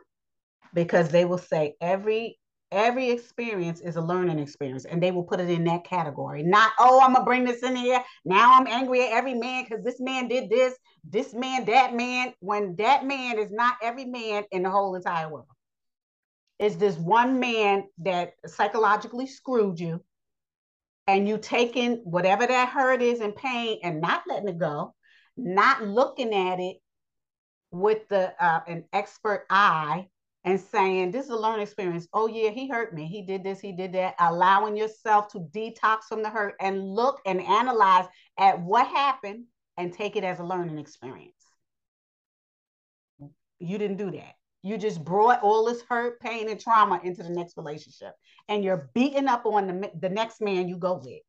because 0.73 1.11
they 1.11 1.25
will 1.25 1.39
say 1.39 1.75
every 1.81 2.40
every 2.73 3.11
experience 3.11 3.81
is 3.81 3.97
a 3.97 4.01
learning 4.01 4.39
experience 4.39 4.85
and 4.85 5.03
they 5.03 5.11
will 5.11 5.25
put 5.25 5.41
it 5.41 5.51
in 5.51 5.65
that 5.65 5.85
category. 5.85 6.43
Not 6.43 6.73
oh 6.79 7.01
i'm 7.03 7.13
gonna 7.15 7.25
bring 7.25 7.45
this 7.45 7.63
in 7.63 7.77
here. 7.77 8.03
Now 8.25 8.59
i'm 8.59 8.67
angry 8.67 9.03
at 9.03 9.13
every 9.13 9.35
man 9.35 9.65
because 9.65 9.85
this 9.85 10.01
man 10.01 10.29
did 10.29 10.51
this 10.51 10.75
this 11.05 11.35
man 11.35 11.65
that 11.67 11.95
man 11.95 12.33
when 12.41 12.77
that 12.77 13.05
man 13.05 13.39
is 13.39 13.51
not 13.51 13.77
every 13.83 14.05
man 14.05 14.45
in 14.51 14.63
the 14.63 14.71
whole 14.71 14.95
entire 14.95 15.29
world. 15.29 15.47
Is 16.59 16.77
this 16.77 16.97
one 16.97 17.41
man 17.41 17.85
that 17.99 18.33
psychologically 18.47 19.27
screwed 19.27 19.81
you 19.81 20.03
and 21.07 21.27
you 21.27 21.39
taking 21.39 21.97
whatever 22.05 22.47
that 22.47 22.69
hurt 22.69 23.03
is 23.03 23.21
and 23.21 23.35
pain 23.35 23.79
and 23.83 24.01
not 24.01 24.23
letting 24.29 24.49
it 24.49 24.59
go 24.59 24.95
not 25.37 25.83
looking 25.83 26.35
at 26.35 26.61
it 26.61 26.77
with 27.71 28.09
the 28.09 28.33
uh, 28.43 28.61
an 28.67 28.85
expert 28.93 29.47
eye 29.49 30.07
and 30.45 30.61
saying 30.61 31.11
this 31.11 31.27
is 31.27 31.31
a 31.31 31.37
learning 31.37 31.63
experience 31.63 32.09
oh 32.13 32.27
yeah 32.27 32.51
he 32.51 32.69
hurt 32.69 32.95
me 32.95 33.07
he 33.07 33.23
did 33.23 33.45
this 33.45 33.61
he 33.61 33.73
did 33.73 33.93
that 33.93 34.15
allowing 34.21 34.77
yourself 34.77 35.29
to 35.29 35.39
detox 35.39 36.05
from 36.09 36.23
the 36.23 36.31
hurt 36.31 36.55
and 36.61 36.83
look 36.83 37.21
and 37.27 37.41
analyze 37.41 38.07
at 38.39 38.61
what 38.61 38.87
happened 38.87 39.45
and 39.77 39.93
take 39.93 40.17
it 40.17 40.25
as 40.25 40.39
a 40.39 40.45
learning 40.45 40.79
experience 40.79 41.35
you 43.59 43.77
didn't 43.77 43.99
do 43.99 44.11
that 44.11 44.35
you 44.63 44.77
just 44.77 45.03
brought 45.03 45.43
all 45.43 45.65
this 45.65 45.83
hurt, 45.89 46.21
pain, 46.21 46.51
and 46.51 46.61
trauma 46.61 47.01
into 47.03 47.23
the 47.23 47.31
next 47.31 47.57
relationship. 47.57 48.15
And 48.49 48.63
you're 48.63 48.91
beating 48.95 49.27
up 49.27 49.47
on 49.47 49.67
the, 49.67 49.91
the 49.99 50.09
next 50.09 50.41
man 50.41 50.69
you 50.69 50.77
go 50.77 51.01
with 51.03 51.23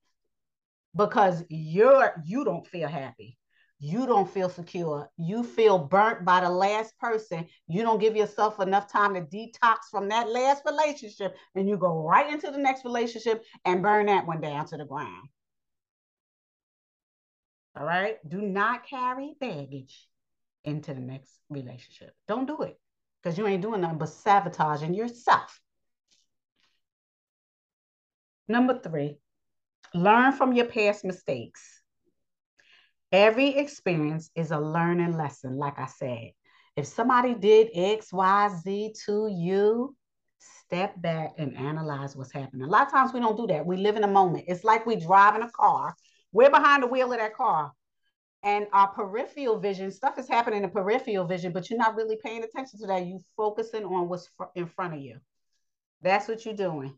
because 0.96 1.44
you're 1.50 2.14
you 2.26 2.44
don't 2.44 2.68
feel 2.68 2.90
happy. 2.90 3.38
You 3.84 4.06
don't 4.06 4.30
feel 4.30 4.48
secure. 4.48 5.10
You 5.18 5.44
feel 5.44 5.80
burnt 5.80 6.24
by 6.24 6.42
the 6.42 6.52
last 6.52 6.96
person. 7.00 7.48
You 7.68 7.82
don't 7.82 8.00
give 8.00 8.16
yourself 8.16 8.60
enough 8.60 8.92
time 8.92 9.16
to 9.16 9.22
detox 9.22 9.78
from 9.90 10.08
that 10.10 10.30
last 10.30 10.62
relationship. 10.68 11.36
And 11.56 11.68
you 11.68 11.78
go 11.78 12.08
right 12.08 12.32
into 12.32 12.52
the 12.52 12.60
next 12.60 12.86
relationship 12.86 13.44
and 13.66 13.82
burn 13.82 14.06
that 14.06 14.28
one 14.28 14.40
down 14.40 14.68
to 14.68 14.78
the 14.78 14.86
ground. 14.86 15.28
All 17.76 17.84
right. 17.84 18.18
Do 18.30 18.40
not 18.40 18.86
carry 18.86 19.34
baggage 19.42 20.08
into 20.64 20.94
the 20.94 21.00
next 21.00 21.34
relationship. 21.50 22.14
Don't 22.28 22.46
do 22.46 22.62
it 22.62 22.80
because 23.24 23.36
you 23.36 23.48
ain't 23.48 23.64
doing 23.64 23.82
nothing 23.82 23.98
but 23.98 24.10
sabotaging 24.10 24.94
yourself. 24.94 25.60
Number 28.48 28.80
three, 28.80 29.18
learn 29.96 30.34
from 30.34 30.54
your 30.54 30.68
past 30.68 31.04
mistakes. 31.04 31.81
Every 33.12 33.58
experience 33.58 34.30
is 34.36 34.52
a 34.52 34.60
learning 34.60 35.18
lesson, 35.18 35.58
like 35.58 35.78
I 35.80 35.88
said. 35.88 36.32
If 36.76 36.88
somebody 36.88 37.34
did 37.34 37.70
X, 37.74 38.14
Y, 38.14 38.50
Z 38.64 38.94
to 39.06 39.28
you, 39.28 39.96
step 40.40 41.00
back 41.02 41.34
and 41.38 41.58
analyze 41.58 42.16
what's 42.16 42.32
happening. 42.32 42.64
A 42.68 42.72
lot 42.72 42.88
of 42.88 42.94
times 42.94 43.14
we 43.14 43.20
don't 43.20 43.36
do 43.38 43.48
that. 43.48 43.66
We 43.66 43.78
live 43.78 43.98
in 43.98 44.06
a 44.06 44.08
moment. 44.08 44.46
It's 44.48 44.64
like 44.64 44.86
we 44.86 44.96
driving 44.96 45.42
a 45.42 45.52
car. 45.52 45.94
We're 46.32 46.50
behind 46.50 46.84
the 46.84 46.88
wheel 46.88 47.12
of 47.12 47.20
that 47.20 47.36
car 47.36 47.74
and 48.44 48.68
our 48.74 48.88
peripheral 48.88 49.60
vision 49.60 49.92
stuff 49.92 50.18
is 50.18 50.28
happening 50.28 50.64
in 50.64 50.70
peripheral 50.70 51.26
vision 51.26 51.52
but 51.52 51.70
you're 51.70 51.80
not 51.80 51.96
really 51.96 52.18
paying 52.24 52.44
attention 52.44 52.80
to 52.80 52.88
that 52.88 53.06
You're 53.06 53.20
focusing 53.38 53.86
on 53.86 54.10
what's 54.10 54.30
in 54.56 54.68
front 54.68 54.96
of 54.96 55.02
you 55.02 55.20
that's 56.02 56.28
what 56.28 56.44
you're 56.46 56.56
doing 56.56 56.98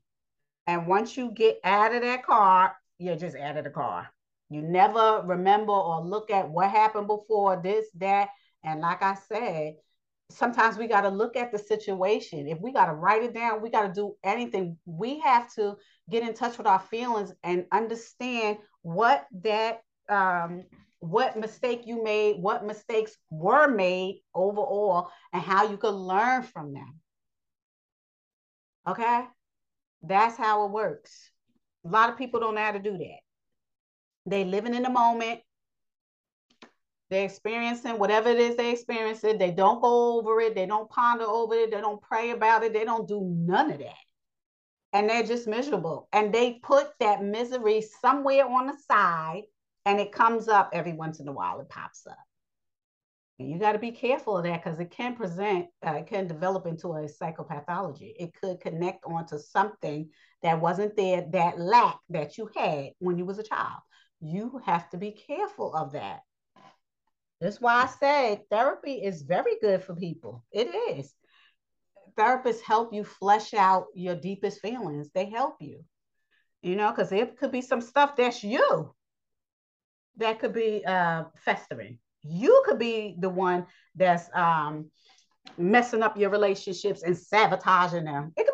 and 0.67 0.87
once 0.87 1.17
you 1.17 1.31
get 1.31 1.59
out 1.63 1.93
of 1.93 2.01
that 2.01 2.25
car 2.25 2.75
you're 2.97 3.17
just 3.17 3.35
out 3.35 3.57
of 3.57 3.65
the 3.65 3.69
car 3.69 4.09
you 4.53 4.61
never 4.61 5.21
remember 5.25 5.73
or 5.73 6.01
look 6.03 6.31
at 6.31 6.49
what 6.49 6.69
happened 6.69 7.07
before 7.07 7.61
this 7.63 7.87
that 7.95 8.29
and 8.63 8.81
like 8.81 9.01
i 9.01 9.15
said 9.27 9.73
sometimes 10.31 10.77
we 10.77 10.87
got 10.87 11.01
to 11.01 11.09
look 11.09 11.35
at 11.35 11.51
the 11.51 11.59
situation 11.59 12.47
if 12.47 12.59
we 12.59 12.71
got 12.71 12.85
to 12.85 12.93
write 12.93 13.23
it 13.23 13.33
down 13.33 13.61
we 13.61 13.69
got 13.69 13.87
to 13.87 13.93
do 13.93 14.15
anything 14.23 14.77
we 14.85 15.19
have 15.19 15.53
to 15.53 15.75
get 16.09 16.23
in 16.23 16.33
touch 16.33 16.57
with 16.57 16.67
our 16.67 16.79
feelings 16.79 17.33
and 17.43 17.65
understand 17.71 18.57
what 18.81 19.25
that 19.43 19.81
um 20.09 20.63
what 21.03 21.37
mistake 21.37 21.81
you 21.85 22.01
made, 22.01 22.41
what 22.41 22.65
mistakes 22.65 23.17
were 23.29 23.67
made 23.67 24.21
overall, 24.33 25.09
and 25.33 25.41
how 25.43 25.69
you 25.69 25.75
could 25.75 25.93
learn 25.93 26.43
from 26.43 26.73
them. 26.73 27.01
Okay? 28.87 29.25
That's 30.01 30.37
how 30.37 30.65
it 30.65 30.71
works. 30.71 31.29
A 31.85 31.89
lot 31.89 32.09
of 32.09 32.17
people 32.17 32.39
don't 32.39 32.55
know 32.55 32.61
how 32.61 32.71
to 32.71 32.79
do 32.79 32.97
that. 32.97 33.19
They 34.25 34.45
living 34.45 34.73
in 34.73 34.83
the 34.83 34.89
moment. 34.89 35.41
They're 37.09 37.25
experiencing 37.25 37.99
whatever 37.99 38.29
it 38.29 38.39
is 38.39 38.55
they 38.55 38.71
experience 38.71 39.23
it. 39.23 39.37
They 39.37 39.51
don't 39.51 39.81
go 39.81 40.17
over 40.17 40.39
it. 40.41 40.55
They 40.55 40.65
don't 40.65 40.89
ponder 40.89 41.25
over 41.25 41.53
it. 41.53 41.71
They 41.71 41.81
don't 41.81 42.01
pray 42.01 42.31
about 42.31 42.63
it. 42.63 42.73
They 42.73 42.85
don't 42.85 43.07
do 43.07 43.21
none 43.21 43.71
of 43.71 43.79
that. 43.79 43.93
And 44.93 45.09
they're 45.09 45.23
just 45.23 45.47
miserable. 45.47 46.07
And 46.13 46.33
they 46.33 46.59
put 46.63 46.87
that 46.99 47.23
misery 47.23 47.83
somewhere 48.01 48.47
on 48.47 48.67
the 48.67 48.77
side 48.87 49.43
and 49.85 49.99
it 49.99 50.11
comes 50.11 50.47
up 50.47 50.69
every 50.73 50.93
once 50.93 51.19
in 51.19 51.27
a 51.27 51.31
while, 51.31 51.59
it 51.59 51.69
pops 51.69 52.07
up. 52.07 52.17
And 53.39 53.49
you 53.49 53.59
got 53.59 53.73
to 53.73 53.79
be 53.79 53.91
careful 53.91 54.37
of 54.37 54.43
that 54.45 54.63
because 54.63 54.79
it 54.79 54.91
can 54.91 55.15
present, 55.15 55.67
uh, 55.85 55.95
it 55.95 56.07
can 56.07 56.27
develop 56.27 56.65
into 56.65 56.89
a 56.93 57.07
psychopathology. 57.07 58.13
It 58.17 58.33
could 58.39 58.61
connect 58.61 59.03
onto 59.05 59.37
something 59.37 60.09
that 60.43 60.61
wasn't 60.61 60.95
there, 60.95 61.25
that 61.31 61.59
lack 61.59 61.99
that 62.09 62.37
you 62.37 62.49
had 62.55 62.91
when 62.99 63.17
you 63.17 63.25
was 63.25 63.39
a 63.39 63.43
child. 63.43 63.81
You 64.23 64.61
have 64.65 64.89
to 64.91 64.97
be 64.97 65.11
careful 65.11 65.75
of 65.75 65.91
that. 65.91 66.21
That's 67.41 67.59
why 67.59 67.83
I 67.83 67.87
say 67.87 68.41
therapy 68.49 69.03
is 69.03 69.23
very 69.23 69.57
good 69.61 69.83
for 69.83 69.95
people. 69.95 70.45
It 70.51 70.67
is. 70.97 71.13
Therapists 72.17 72.61
help 72.61 72.93
you 72.93 73.03
flesh 73.03 73.53
out 73.53 73.87
your 73.93 74.15
deepest 74.15 74.61
feelings. 74.61 75.09
They 75.13 75.29
help 75.29 75.55
you, 75.59 75.83
you 76.61 76.75
know, 76.75 76.89
because 76.91 77.11
it 77.11 77.37
could 77.37 77.51
be 77.51 77.61
some 77.61 77.81
stuff 77.81 78.15
that's 78.15 78.43
you 78.43 78.93
that 80.17 80.39
could 80.39 80.53
be 80.53 80.85
uh, 80.85 81.23
festering. 81.43 81.99
You 82.21 82.63
could 82.65 82.79
be 82.79 83.17
the 83.19 83.29
one 83.29 83.65
that's 83.95 84.29
um, 84.33 84.89
messing 85.57 86.01
up 86.01 86.17
your 86.17 86.29
relationships 86.29 87.03
and 87.03 87.17
sabotaging 87.17 88.05
them. 88.05 88.31
It 88.37 88.45
could. 88.45 88.52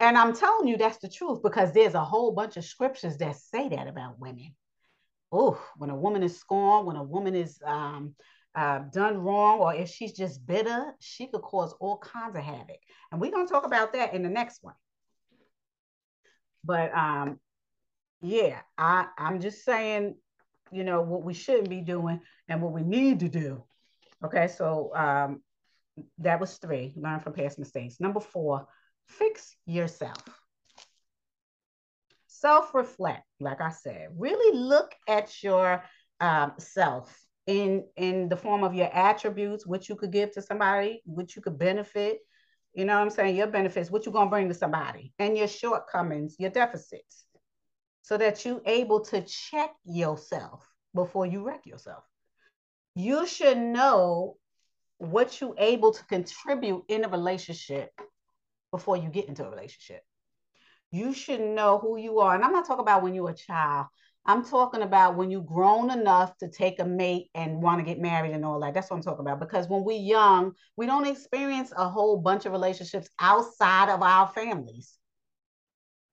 And 0.00 0.16
I'm 0.16 0.34
telling 0.34 0.68
you, 0.68 0.76
that's 0.76 0.98
the 0.98 1.08
truth 1.08 1.42
because 1.42 1.72
there's 1.72 1.94
a 1.94 2.04
whole 2.04 2.32
bunch 2.32 2.56
of 2.56 2.64
scriptures 2.64 3.16
that 3.18 3.36
say 3.36 3.68
that 3.68 3.88
about 3.88 4.20
women. 4.20 4.54
Oh, 5.32 5.60
when 5.76 5.90
a 5.90 5.96
woman 5.96 6.22
is 6.22 6.38
scorned, 6.38 6.86
when 6.86 6.96
a 6.96 7.02
woman 7.02 7.34
is 7.34 7.58
um, 7.64 8.14
uh, 8.54 8.80
done 8.92 9.18
wrong, 9.18 9.58
or 9.58 9.74
if 9.74 9.88
she's 9.90 10.12
just 10.12 10.46
bitter, 10.46 10.94
she 11.00 11.26
could 11.26 11.42
cause 11.42 11.74
all 11.80 11.98
kinds 11.98 12.36
of 12.36 12.42
havoc. 12.42 12.78
And 13.10 13.20
we're 13.20 13.32
going 13.32 13.46
to 13.46 13.52
talk 13.52 13.66
about 13.66 13.92
that 13.92 14.14
in 14.14 14.22
the 14.22 14.28
next 14.28 14.62
one. 14.62 14.74
But 16.64 16.94
um, 16.94 17.40
yeah, 18.20 18.60
I, 18.76 19.06
I'm 19.18 19.40
just 19.40 19.64
saying, 19.64 20.16
you 20.70 20.84
know, 20.84 21.02
what 21.02 21.24
we 21.24 21.34
shouldn't 21.34 21.70
be 21.70 21.80
doing 21.80 22.20
and 22.48 22.62
what 22.62 22.72
we 22.72 22.82
need 22.82 23.20
to 23.20 23.28
do. 23.28 23.64
Okay, 24.24 24.48
so 24.48 24.94
um, 24.94 25.42
that 26.18 26.40
was 26.40 26.56
three, 26.56 26.92
learn 26.96 27.20
from 27.20 27.32
past 27.32 27.58
mistakes. 27.58 28.00
Number 28.00 28.20
four, 28.20 28.66
fix 29.08 29.56
yourself. 29.66 30.22
Self 32.26 32.74
reflect, 32.74 33.24
like 33.40 33.60
I 33.60 33.70
said, 33.70 34.08
really 34.16 34.56
look 34.56 34.94
at 35.08 35.42
your 35.42 35.82
um, 36.20 36.52
self 36.58 37.18
in, 37.46 37.84
in 37.96 38.28
the 38.28 38.36
form 38.36 38.62
of 38.62 38.74
your 38.74 38.94
attributes, 38.94 39.66
what 39.66 39.88
you 39.88 39.96
could 39.96 40.12
give 40.12 40.32
to 40.32 40.42
somebody, 40.42 41.02
what 41.04 41.34
you 41.34 41.42
could 41.42 41.58
benefit. 41.58 42.18
You 42.74 42.84
know 42.84 42.94
what 42.94 43.02
I'm 43.02 43.10
saying? 43.10 43.36
Your 43.36 43.46
benefits, 43.46 43.90
what 43.90 44.04
you're 44.06 44.14
to 44.14 44.26
bring 44.26 44.48
to 44.48 44.54
somebody, 44.54 45.12
and 45.18 45.36
your 45.36 45.48
shortcomings, 45.48 46.36
your 46.38 46.50
deficits, 46.50 47.24
so 48.02 48.16
that 48.18 48.44
you're 48.44 48.60
able 48.66 49.00
to 49.06 49.22
check 49.22 49.70
yourself 49.84 50.64
before 50.94 51.26
you 51.26 51.42
wreck 51.42 51.66
yourself. 51.66 52.04
You 52.94 53.26
should 53.26 53.58
know 53.58 54.36
what 54.98 55.40
you're 55.40 55.54
able 55.58 55.92
to 55.92 56.04
contribute 56.04 56.84
in 56.88 57.04
a 57.04 57.08
relationship 57.08 57.90
before 58.70 58.96
you 58.96 59.08
get 59.08 59.28
into 59.28 59.46
a 59.46 59.50
relationship. 59.50 60.02
You 60.90 61.12
should 61.12 61.40
know 61.40 61.78
who 61.78 61.98
you 61.98 62.20
are. 62.20 62.34
And 62.34 62.44
I'm 62.44 62.52
not 62.52 62.66
talking 62.66 62.82
about 62.82 63.02
when 63.02 63.14
you're 63.14 63.30
a 63.30 63.34
child. 63.34 63.86
I'm 64.24 64.44
talking 64.44 64.82
about 64.82 65.16
when 65.16 65.30
you're 65.30 65.40
grown 65.40 65.90
enough 65.90 66.36
to 66.38 66.48
take 66.48 66.80
a 66.80 66.84
mate 66.84 67.30
and 67.34 67.62
want 67.62 67.80
to 67.80 67.84
get 67.84 68.00
married 68.00 68.32
and 68.32 68.44
all 68.44 68.60
that. 68.60 68.74
That's 68.74 68.90
what 68.90 68.96
I'm 68.96 69.02
talking 69.02 69.20
about. 69.20 69.40
Because 69.40 69.68
when 69.68 69.84
we're 69.84 69.98
young, 69.98 70.52
we 70.76 70.86
don't 70.86 71.06
experience 71.06 71.72
a 71.76 71.88
whole 71.88 72.18
bunch 72.18 72.44
of 72.44 72.52
relationships 72.52 73.08
outside 73.18 73.88
of 73.88 74.02
our 74.02 74.28
families. 74.28 74.98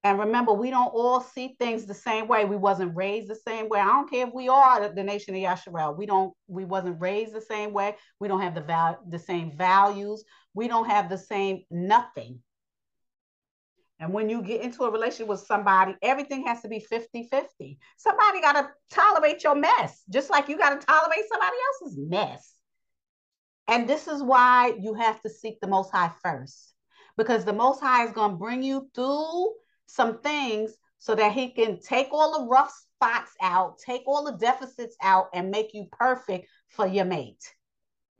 And 0.05 0.19
remember, 0.19 0.53
we 0.53 0.69
don't 0.69 0.93
all 0.93 1.19
see 1.19 1.55
things 1.57 1.85
the 1.85 1.95
same 1.95 2.27
way. 2.27 2.45
We 2.45 2.57
wasn't 2.57 2.95
raised 2.95 3.27
the 3.27 3.35
same 3.35 3.67
way. 3.69 3.79
I 3.79 3.85
don't 3.85 4.09
care 4.09 4.27
if 4.27 4.33
we 4.33 4.47
are 4.47 4.87
the 4.87 5.03
nation 5.03 5.33
of 5.33 5.41
Yasharel. 5.41 5.97
We 5.97 6.05
don't. 6.05 6.31
We 6.47 6.63
wasn't 6.63 7.01
raised 7.01 7.33
the 7.33 7.41
same 7.41 7.73
way. 7.73 7.95
We 8.19 8.27
don't 8.27 8.41
have 8.41 8.53
the 8.53 8.61
val- 8.61 8.99
the 9.09 9.17
same 9.17 9.51
values. 9.57 10.23
We 10.53 10.67
don't 10.67 10.85
have 10.85 11.09
the 11.09 11.17
same 11.17 11.63
nothing. 11.71 12.39
And 13.99 14.11
when 14.13 14.29
you 14.29 14.41
get 14.41 14.61
into 14.61 14.83
a 14.83 14.91
relationship 14.91 15.27
with 15.27 15.39
somebody, 15.39 15.95
everything 16.01 16.45
has 16.45 16.61
to 16.61 16.67
be 16.67 16.79
50 16.79 17.27
50. 17.31 17.79
Somebody 17.97 18.41
got 18.41 18.53
to 18.53 18.69
tolerate 18.91 19.43
your 19.43 19.55
mess, 19.55 20.03
just 20.09 20.29
like 20.29 20.49
you 20.49 20.57
got 20.57 20.79
to 20.79 20.85
tolerate 20.85 21.23
somebody 21.29 21.55
else's 21.81 21.97
mess. 21.97 22.53
And 23.67 23.87
this 23.87 24.07
is 24.07 24.21
why 24.21 24.75
you 24.79 24.93
have 24.95 25.21
to 25.21 25.29
seek 25.29 25.59
the 25.59 25.67
Most 25.67 25.91
High 25.91 26.11
first, 26.21 26.73
because 27.17 27.45
the 27.45 27.53
Most 27.53 27.79
High 27.79 28.05
is 28.05 28.11
going 28.11 28.31
to 28.31 28.37
bring 28.37 28.63
you 28.63 28.89
through 28.93 29.53
some 29.87 30.19
things 30.19 30.75
so 30.99 31.15
that 31.15 31.31
he 31.31 31.49
can 31.51 31.79
take 31.79 32.09
all 32.11 32.39
the 32.39 32.49
rough 32.49 32.73
spots 32.95 33.31
out, 33.41 33.77
take 33.79 34.03
all 34.07 34.25
the 34.25 34.37
deficits 34.37 34.95
out, 35.01 35.27
and 35.33 35.51
make 35.51 35.73
you 35.73 35.87
perfect 35.91 36.47
for 36.69 36.85
your 36.85 37.05
mate. 37.05 37.43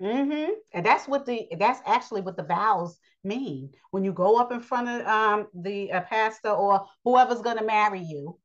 Mm-hmm. 0.02 0.52
And 0.74 0.86
that's 0.86 1.08
what 1.08 1.26
the 1.26 1.48
that's 1.58 1.80
actually 1.86 2.22
what 2.22 2.36
the 2.36 2.44
vows 2.44 2.98
mean. 3.26 3.72
When 3.92 4.04
you 4.04 4.14
go 4.14 4.38
up 4.38 4.52
in 4.52 4.60
front 4.62 4.88
of 4.88 5.08
um, 5.08 5.48
the 5.54 5.92
uh, 5.92 6.02
pastor 6.02 6.50
or 6.50 6.86
whoever's 7.04 7.42
going 7.42 7.58
to 7.58 7.66
marry 7.66 8.02
you, 8.02 8.40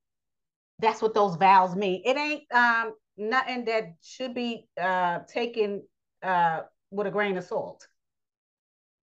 that's 0.78 1.03
what 1.03 1.14
those 1.14 1.37
vows 1.37 1.76
mean. 1.76 2.03
It 2.05 2.16
ain't 2.16 2.43
um, 2.53 2.95
nothing 3.16 3.66
that 3.66 3.95
should 4.03 4.35
be 4.35 4.66
uh, 4.81 5.20
taken 5.33 5.83
uh, 6.22 6.62
with 6.91 7.07
a 7.07 7.11
grain 7.11 7.37
of 7.37 7.45
salt. 7.45 7.87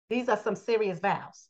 These 0.09 0.27
are 0.27 0.37
some 0.37 0.55
serious 0.55 0.99
vows 0.99 1.47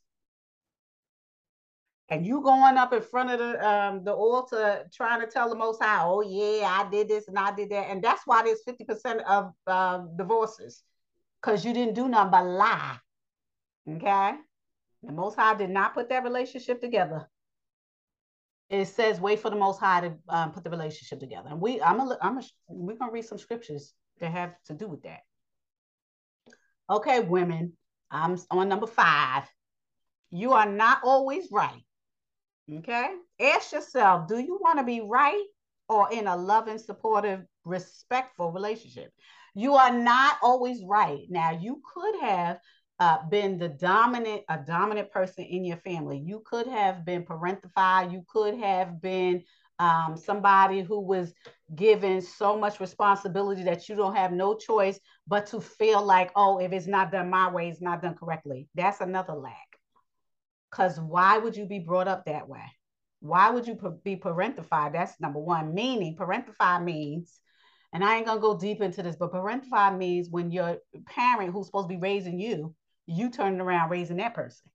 and 2.12 2.28
you 2.28 2.42
going 2.42 2.78
up 2.78 2.92
in 2.92 3.02
front 3.02 3.32
of 3.32 3.40
the 3.40 3.68
um, 3.68 4.04
the 4.04 4.14
altar 4.14 4.86
trying 4.94 5.22
to 5.22 5.28
tell 5.28 5.50
the 5.50 5.56
Most 5.56 5.82
High, 5.82 6.04
oh 6.04 6.22
yeah, 6.22 6.68
I 6.68 6.88
did 6.92 7.08
this 7.08 7.28
and 7.30 7.40
I 7.40 7.56
did 7.56 7.70
that, 7.70 7.90
and 7.90 8.04
that's 8.04 8.22
why 8.26 8.44
there's 8.44 8.62
fifty 8.64 8.84
percent 8.84 9.22
of 9.22 9.54
uh, 9.66 10.04
divorces, 10.18 10.84
because 11.42 11.66
you 11.66 11.74
didn't 11.74 11.96
do 11.96 12.10
nothing 12.10 12.32
but 12.32 12.46
lie. 12.46 12.98
Okay, 13.90 14.34
the 15.04 15.12
Most 15.12 15.36
High 15.36 15.56
did 15.56 15.70
not 15.70 15.94
put 15.94 16.10
that 16.10 16.24
relationship 16.24 16.82
together. 16.82 17.28
It 18.70 18.86
says, 18.86 19.20
wait 19.20 19.40
for 19.40 19.50
the 19.50 19.56
Most 19.56 19.80
High 19.80 20.02
to 20.02 20.14
um, 20.30 20.52
put 20.52 20.64
the 20.64 20.70
relationship 20.70 21.20
together, 21.20 21.50
and 21.50 21.60
we, 21.60 21.82
I'm 21.82 22.00
a, 22.00 22.18
I'm 22.22 22.38
a, 22.38 22.44
we're 22.68 22.96
gonna 22.96 23.12
read 23.12 23.26
some 23.26 23.38
scriptures 23.38 23.94
that 24.20 24.32
have 24.32 24.54
to 24.66 24.74
do 24.74 24.88
with 24.88 25.04
that. 25.04 25.20
Okay, 26.90 27.22
women, 27.22 27.74
I'm 28.10 28.38
on 28.50 28.70
number 28.70 28.88
five. 28.88 29.44
You 30.30 30.54
are 30.54 30.70
not 30.70 31.00
always 31.04 31.50
right 31.52 31.84
Okay. 32.80 33.10
Ask 33.40 33.74
yourself 33.74 34.28
do 34.28 34.40
you 34.40 34.60
want 34.62 34.80
to 34.80 34.86
be 34.86 35.02
right 35.02 35.44
or 35.90 36.12
in 36.12 36.28
a 36.28 36.36
loving, 36.36 36.78
supportive, 36.78 37.42
respectful 37.66 38.52
relationship? 38.52 39.12
You 39.54 39.76
are 39.76 39.92
not 39.92 40.38
always 40.42 40.82
right. 40.86 41.26
Now, 41.30 41.52
you 41.52 41.82
could 41.94 42.22
have 42.22 42.60
uh, 43.02 43.18
been 43.30 43.58
the 43.58 43.68
dominant, 43.68 44.44
a 44.48 44.60
dominant 44.60 45.10
person 45.10 45.44
in 45.44 45.66
your 45.66 45.78
family. 45.78 46.22
You 46.24 46.44
could 46.46 46.68
have 46.68 47.04
been 47.04 47.26
parentified. 47.26 48.12
You 48.12 48.24
could 48.32 48.54
have 48.60 49.02
been 49.02 49.44
um, 49.80 50.16
somebody 50.16 50.82
who 50.82 51.00
was 51.00 51.34
given 51.74 52.22
so 52.22 52.56
much 52.56 52.80
responsibility 52.80 53.64
that 53.64 53.90
you 53.90 53.96
don't 53.96 54.16
have 54.16 54.32
no 54.32 54.54
choice 54.54 55.00
but 55.28 55.48
to 55.48 55.60
feel 55.60 56.06
like, 56.06 56.30
oh, 56.36 56.60
if 56.60 56.72
it's 56.72 56.86
not 56.86 57.12
done 57.12 57.32
my 57.32 57.50
way, 57.50 57.70
it's 57.70 57.82
not 57.82 58.04
done 58.04 58.14
correctly. 58.14 58.70
That's 58.76 59.02
another 59.02 59.34
lack. 59.34 59.80
Because 60.70 61.00
why 61.00 61.40
would 61.40 61.58
you 61.58 61.66
be 61.66 61.80
brought 61.80 62.08
up 62.08 62.26
that 62.26 62.48
way? 62.48 62.66
Why 63.20 63.50
would 63.50 63.66
you 63.66 63.80
be 64.04 64.16
parentified? 64.16 64.94
That's 64.94 65.20
number 65.20 65.40
one. 65.40 65.74
Meaning, 65.74 66.18
parentified 66.18 66.84
means, 66.84 67.40
and 67.94 68.04
I 68.04 68.18
ain't 68.18 68.28
gonna 68.28 68.40
go 68.40 68.60
deep 68.60 68.80
into 68.80 69.02
this, 69.02 69.16
but 69.16 69.34
parentified 69.34 69.98
means 69.98 70.30
when 70.30 70.52
your 70.52 70.78
parent 71.08 71.52
who's 71.52 71.66
supposed 71.66 71.90
to 71.90 71.96
be 71.96 72.00
raising 72.00 72.40
you, 72.40 72.76
you 73.06 73.30
turning 73.30 73.62
around 73.62 73.90
raising 73.90 74.18
that 74.18 74.34
person. 74.34 74.70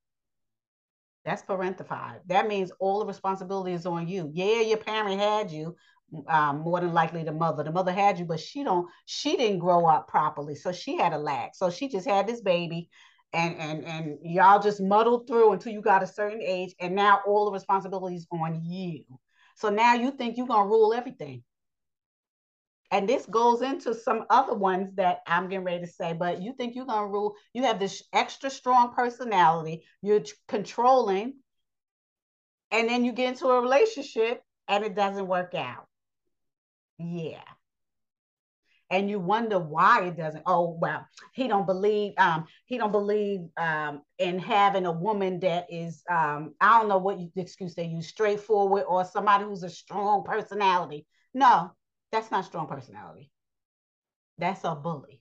That's 1.25 1.43
parentified. 1.43 2.21
That 2.27 2.47
means 2.47 2.71
all 2.79 3.01
the 3.01 3.07
responsibility 3.07 3.73
is 3.73 3.87
on 3.87 4.07
you. 4.07 4.31
Yeah, 4.33 4.61
your 4.61 4.79
parent 4.79 5.19
had 5.19 5.51
you, 5.51 5.75
um, 6.29 6.61
more 6.61 6.81
than 6.81 6.93
likely 6.93 7.25
the 7.25 7.33
mother. 7.33 7.65
The 7.65 7.73
mother 7.73 7.93
had 7.93 8.19
you, 8.19 8.25
but 8.25 8.39
she 8.39 8.63
don't. 8.63 8.87
She 9.07 9.37
didn't 9.37 9.59
grow 9.59 9.87
up 9.87 10.07
properly, 10.07 10.55
so 10.55 10.71
she 10.71 10.97
had 10.97 11.13
a 11.13 11.19
lack. 11.19 11.57
So 11.57 11.69
she 11.69 11.89
just 11.89 12.07
had 12.07 12.29
this 12.29 12.43
baby, 12.43 12.89
and 13.33 13.57
and 13.57 13.85
and 13.85 14.19
y'all 14.23 14.61
just 14.61 14.81
muddled 14.81 15.27
through 15.27 15.53
until 15.53 15.73
you 15.73 15.81
got 15.81 16.03
a 16.03 16.07
certain 16.07 16.41
age 16.43 16.75
and 16.81 16.95
now 16.95 17.21
all 17.27 17.45
the 17.45 17.53
responsibilities 17.53 18.27
on 18.31 18.63
you 18.65 19.05
so 19.57 19.69
now 19.69 19.95
you 19.95 20.11
think 20.11 20.37
you're 20.37 20.47
gonna 20.47 20.69
rule 20.69 20.95
everything 20.95 21.43
and 22.91 23.09
this 23.09 23.27
goes 23.27 23.63
into 23.63 23.95
some 23.95 24.25
other 24.31 24.55
ones 24.55 24.95
that 24.95 25.19
i'm 25.27 25.49
getting 25.49 25.65
ready 25.65 25.85
to 25.85 25.91
say 25.91 26.13
but 26.13 26.41
you 26.41 26.53
think 26.57 26.75
you're 26.75 26.87
gonna 26.87 27.07
rule 27.07 27.35
you 27.53 27.63
have 27.63 27.79
this 27.79 28.03
extra 28.13 28.51
strong 28.51 28.93
personality 28.95 29.85
you're 30.03 30.23
controlling 30.49 31.35
and 32.71 32.89
then 32.89 33.05
you 33.05 33.13
get 33.13 33.29
into 33.29 33.49
a 33.49 33.61
relationship 33.61 34.43
and 34.69 34.85
it 34.85 34.95
doesn't 34.95 35.27
work 35.27 35.55
out. 35.55 35.87
Yeah. 36.99 37.43
And 38.91 39.11
you 39.11 39.19
wonder 39.19 39.59
why 39.59 40.05
it 40.05 40.17
doesn't 40.17 40.45
oh 40.47 40.79
well 40.81 41.05
he 41.33 41.49
don't 41.49 41.67
believe 41.67 42.13
um 42.19 42.45
he 42.67 42.79
don't 42.79 42.93
believe 42.93 43.41
um 43.57 44.03
in 44.19 44.39
having 44.39 44.87
a 44.87 44.93
woman 44.93 45.41
that 45.41 45.67
is 45.69 46.05
um 46.09 46.55
i 46.61 46.79
don't 46.79 46.89
know 46.89 46.99
what 46.99 47.19
you, 47.19 47.29
excuse 47.35 47.75
they 47.75 47.87
use 47.87 48.07
straightforward 48.07 48.85
or 48.87 49.05
somebody 49.05 49.45
who's 49.45 49.65
a 49.65 49.71
strong 49.71 50.23
personality. 50.23 51.05
No 51.35 51.73
that's 52.11 52.31
not 52.31 52.45
strong 52.45 52.67
personality 52.67 53.31
that's 54.39 54.65
a 54.65 54.75
bully 54.75 55.21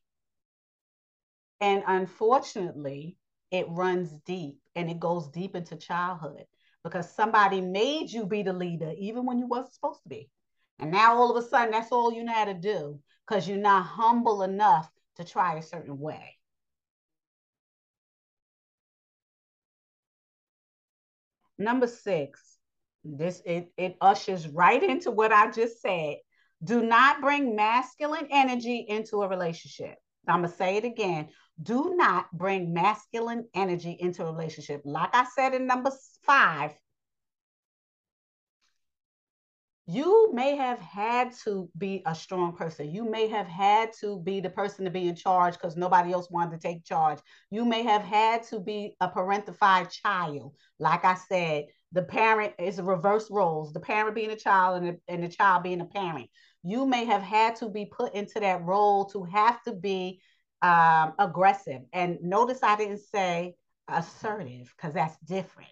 and 1.61 1.83
unfortunately 1.87 3.17
it 3.51 3.67
runs 3.69 4.11
deep 4.25 4.59
and 4.75 4.89
it 4.89 4.99
goes 4.99 5.27
deep 5.29 5.55
into 5.55 5.75
childhood 5.75 6.45
because 6.83 7.09
somebody 7.13 7.61
made 7.61 8.09
you 8.11 8.25
be 8.25 8.41
the 8.43 8.53
leader 8.53 8.93
even 8.97 9.25
when 9.25 9.37
you 9.39 9.47
wasn't 9.47 9.73
supposed 9.73 10.01
to 10.03 10.09
be 10.09 10.29
And 10.79 10.91
now 10.91 11.15
all 11.15 11.35
of 11.35 11.43
a 11.43 11.47
sudden, 11.47 11.71
that's 11.71 11.91
all 11.91 12.11
you 12.13 12.23
know 12.23 12.33
how 12.33 12.45
to 12.45 12.53
do 12.53 12.99
because 13.27 13.47
you're 13.47 13.57
not 13.57 13.85
humble 13.85 14.43
enough 14.43 14.89
to 15.17 15.23
try 15.25 15.55
a 15.57 15.61
certain 15.63 15.99
way. 15.99 16.37
Number 21.57 21.87
six, 21.87 22.59
this 23.03 23.41
it, 23.45 23.71
it 23.77 23.97
ushers 24.01 24.47
right 24.47 24.81
into 24.81 25.11
what 25.11 25.31
I 25.31 25.51
just 25.51 25.81
said. 25.81 26.17
Do 26.65 26.81
not 26.81 27.21
bring 27.21 27.55
masculine 27.55 28.27
energy 28.31 28.85
into 28.89 29.21
a 29.21 29.29
relationship. 29.29 29.95
I'm 30.27 30.41
gonna 30.41 30.53
say 30.53 30.77
it 30.77 30.83
again. 30.83 31.29
Do 31.61 31.93
not 31.95 32.25
bring 32.33 32.73
masculine 32.73 33.47
energy 33.53 33.95
into 33.99 34.25
a 34.25 34.31
relationship. 34.31 34.81
Like 34.83 35.13
I 35.13 35.25
said 35.35 35.53
in 35.53 35.67
number 35.67 35.91
five, 36.23 36.71
you 39.87 40.33
may 40.33 40.55
have 40.55 40.79
had 40.79 41.31
to 41.43 41.69
be 41.77 42.01
a 42.07 42.15
strong 42.15 42.55
person. 42.55 42.89
You 42.89 43.07
may 43.07 43.27
have 43.27 43.45
had 43.45 43.93
to 44.01 44.19
be 44.19 44.39
the 44.39 44.49
person 44.49 44.83
to 44.85 44.91
be 44.91 45.07
in 45.07 45.15
charge 45.15 45.53
because 45.53 45.77
nobody 45.77 46.11
else 46.11 46.31
wanted 46.31 46.59
to 46.59 46.67
take 46.67 46.83
charge. 46.83 47.19
You 47.51 47.65
may 47.65 47.83
have 47.83 48.01
had 48.01 48.41
to 48.47 48.59
be 48.59 48.95
a 48.99 49.07
parentified 49.07 49.91
child. 49.91 50.55
Like 50.79 51.05
I 51.05 51.13
said, 51.13 51.65
the 51.91 52.01
parent 52.01 52.53
is 52.57 52.79
a 52.79 52.83
reverse 52.83 53.29
roles, 53.29 53.73
the 53.73 53.79
parent 53.79 54.15
being 54.15 54.31
a 54.31 54.35
child 54.35 54.81
and 54.81 54.87
the, 54.87 54.99
and 55.07 55.23
the 55.23 55.29
child 55.29 55.61
being 55.61 55.81
a 55.81 55.85
parent. 55.85 56.29
You 56.65 56.85
may 56.85 57.05
have 57.05 57.21
had 57.21 57.55
to 57.57 57.69
be 57.69 57.85
put 57.85 58.13
into 58.13 58.39
that 58.39 58.63
role 58.63 59.05
to 59.05 59.23
have 59.25 59.61
to 59.63 59.73
be 59.73 60.21
um, 60.61 61.13
aggressive. 61.19 61.81
And 61.93 62.17
notice 62.21 62.63
I 62.63 62.75
didn't 62.75 63.01
say 63.13 63.55
assertive 63.87 64.73
because 64.75 64.95
that's 64.95 65.17
different 65.19 65.69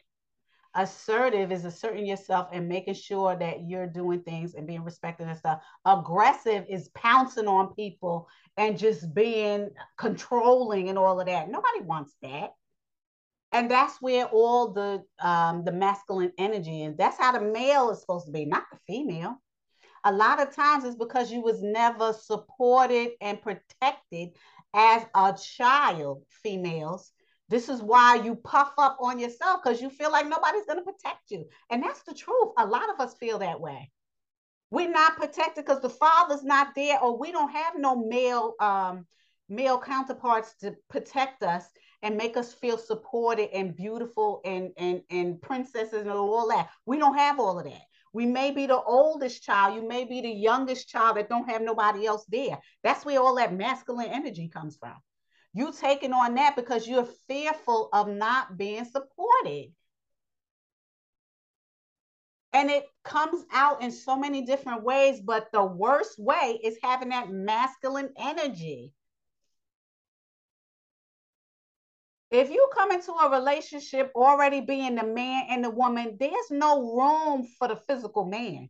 assertive 0.75 1.51
is 1.51 1.65
asserting 1.65 2.05
yourself 2.05 2.47
and 2.51 2.67
making 2.67 2.95
sure 2.95 3.35
that 3.35 3.67
you're 3.67 3.87
doing 3.87 4.21
things 4.21 4.55
and 4.55 4.65
being 4.65 4.83
respected 4.83 5.27
and 5.27 5.37
stuff. 5.37 5.61
Aggressive 5.85 6.65
is 6.69 6.89
pouncing 6.89 7.47
on 7.47 7.73
people 7.75 8.27
and 8.57 8.77
just 8.77 9.13
being 9.13 9.69
controlling 9.97 10.89
and 10.89 10.97
all 10.97 11.19
of 11.19 11.27
that. 11.27 11.49
Nobody 11.49 11.81
wants 11.81 12.13
that. 12.21 12.51
And 13.51 13.69
that's 13.69 14.01
where 14.01 14.25
all 14.25 14.73
the 14.73 15.03
um, 15.19 15.63
the 15.63 15.71
masculine 15.71 16.31
energy 16.39 16.83
and 16.83 16.97
that's 16.97 17.19
how 17.19 17.31
the 17.33 17.41
male 17.41 17.91
is 17.91 18.01
supposed 18.01 18.25
to 18.25 18.31
be, 18.31 18.45
not 18.45 18.63
the 18.71 18.79
female. 18.87 19.42
A 20.03 20.11
lot 20.11 20.41
of 20.41 20.55
times 20.55 20.83
it's 20.83 20.95
because 20.95 21.31
you 21.31 21.41
was 21.41 21.61
never 21.61 22.13
supported 22.13 23.11
and 23.21 23.41
protected 23.41 24.29
as 24.73 25.05
a 25.15 25.35
child, 25.37 26.23
females 26.43 27.11
this 27.53 27.69
is 27.69 27.83
why 27.83 28.15
you 28.15 28.35
puff 28.35 28.73
up 28.79 28.97
on 28.99 29.19
yourself 29.19 29.61
because 29.63 29.79
you 29.79 29.91
feel 29.91 30.11
like 30.11 30.27
nobody's 30.27 30.65
going 30.65 30.79
to 30.79 30.91
protect 30.91 31.29
you. 31.29 31.45
And 31.69 31.83
that's 31.83 32.01
the 32.01 32.15
truth. 32.15 32.49
A 32.57 32.65
lot 32.65 32.89
of 32.91 32.99
us 32.99 33.13
feel 33.13 33.37
that 33.39 33.61
way. 33.61 33.91
We're 34.71 34.89
not 34.89 35.17
protected 35.17 35.63
because 35.63 35.79
the 35.79 35.89
father's 35.89 36.43
not 36.43 36.73
there, 36.75 36.99
or 36.99 37.15
we 37.15 37.31
don't 37.31 37.51
have 37.51 37.75
no 37.77 37.95
male 37.95 38.55
um, 38.59 39.05
male 39.49 39.77
counterparts 39.77 40.55
to 40.61 40.75
protect 40.89 41.43
us 41.43 41.63
and 42.01 42.17
make 42.17 42.37
us 42.37 42.53
feel 42.55 42.79
supported 42.79 43.49
and 43.53 43.75
beautiful 43.75 44.41
and 44.45 44.71
and 44.77 45.03
and 45.11 45.39
princesses 45.39 46.01
and 46.01 46.09
all 46.09 46.47
that. 46.49 46.69
We 46.87 46.97
don't 46.97 47.17
have 47.17 47.39
all 47.39 47.59
of 47.59 47.65
that. 47.65 47.81
We 48.13 48.27
may 48.27 48.51
be 48.51 48.67
the 48.67 48.81
oldest 48.81 49.43
child. 49.43 49.75
You 49.75 49.87
may 49.87 50.05
be 50.05 50.21
the 50.21 50.29
youngest 50.29 50.87
child 50.87 51.17
that 51.17 51.29
don't 51.29 51.49
have 51.49 51.63
nobody 51.63 52.05
else 52.05 52.23
there. 52.29 52.59
That's 52.83 53.03
where 53.03 53.19
all 53.19 53.35
that 53.35 53.53
masculine 53.53 54.09
energy 54.09 54.47
comes 54.47 54.77
from. 54.77 54.95
You 55.53 55.73
taking 55.73 56.13
on 56.13 56.35
that 56.35 56.55
because 56.55 56.87
you're 56.87 57.07
fearful 57.27 57.89
of 57.91 58.07
not 58.07 58.57
being 58.57 58.85
supported. 58.85 59.73
And 62.53 62.69
it 62.69 62.85
comes 63.03 63.43
out 63.51 63.81
in 63.81 63.91
so 63.91 64.15
many 64.15 64.45
different 64.45 64.83
ways, 64.83 65.19
but 65.19 65.51
the 65.51 65.63
worst 65.63 66.19
way 66.19 66.59
is 66.63 66.77
having 66.83 67.09
that 67.09 67.31
masculine 67.31 68.13
energy. 68.15 68.93
If 72.33 72.49
you 72.49 72.67
come 72.73 72.91
into 72.91 73.11
a 73.11 73.29
relationship 73.29 74.11
already 74.15 74.59
being 74.59 74.95
the 74.95 75.05
man 75.05 75.45
and 75.51 75.63
the 75.63 75.69
woman, 75.69 76.17
there's 76.19 76.49
no 76.49 76.95
room 76.95 77.47
for 77.59 77.67
the 77.67 77.75
physical 77.75 78.25
man. 78.25 78.69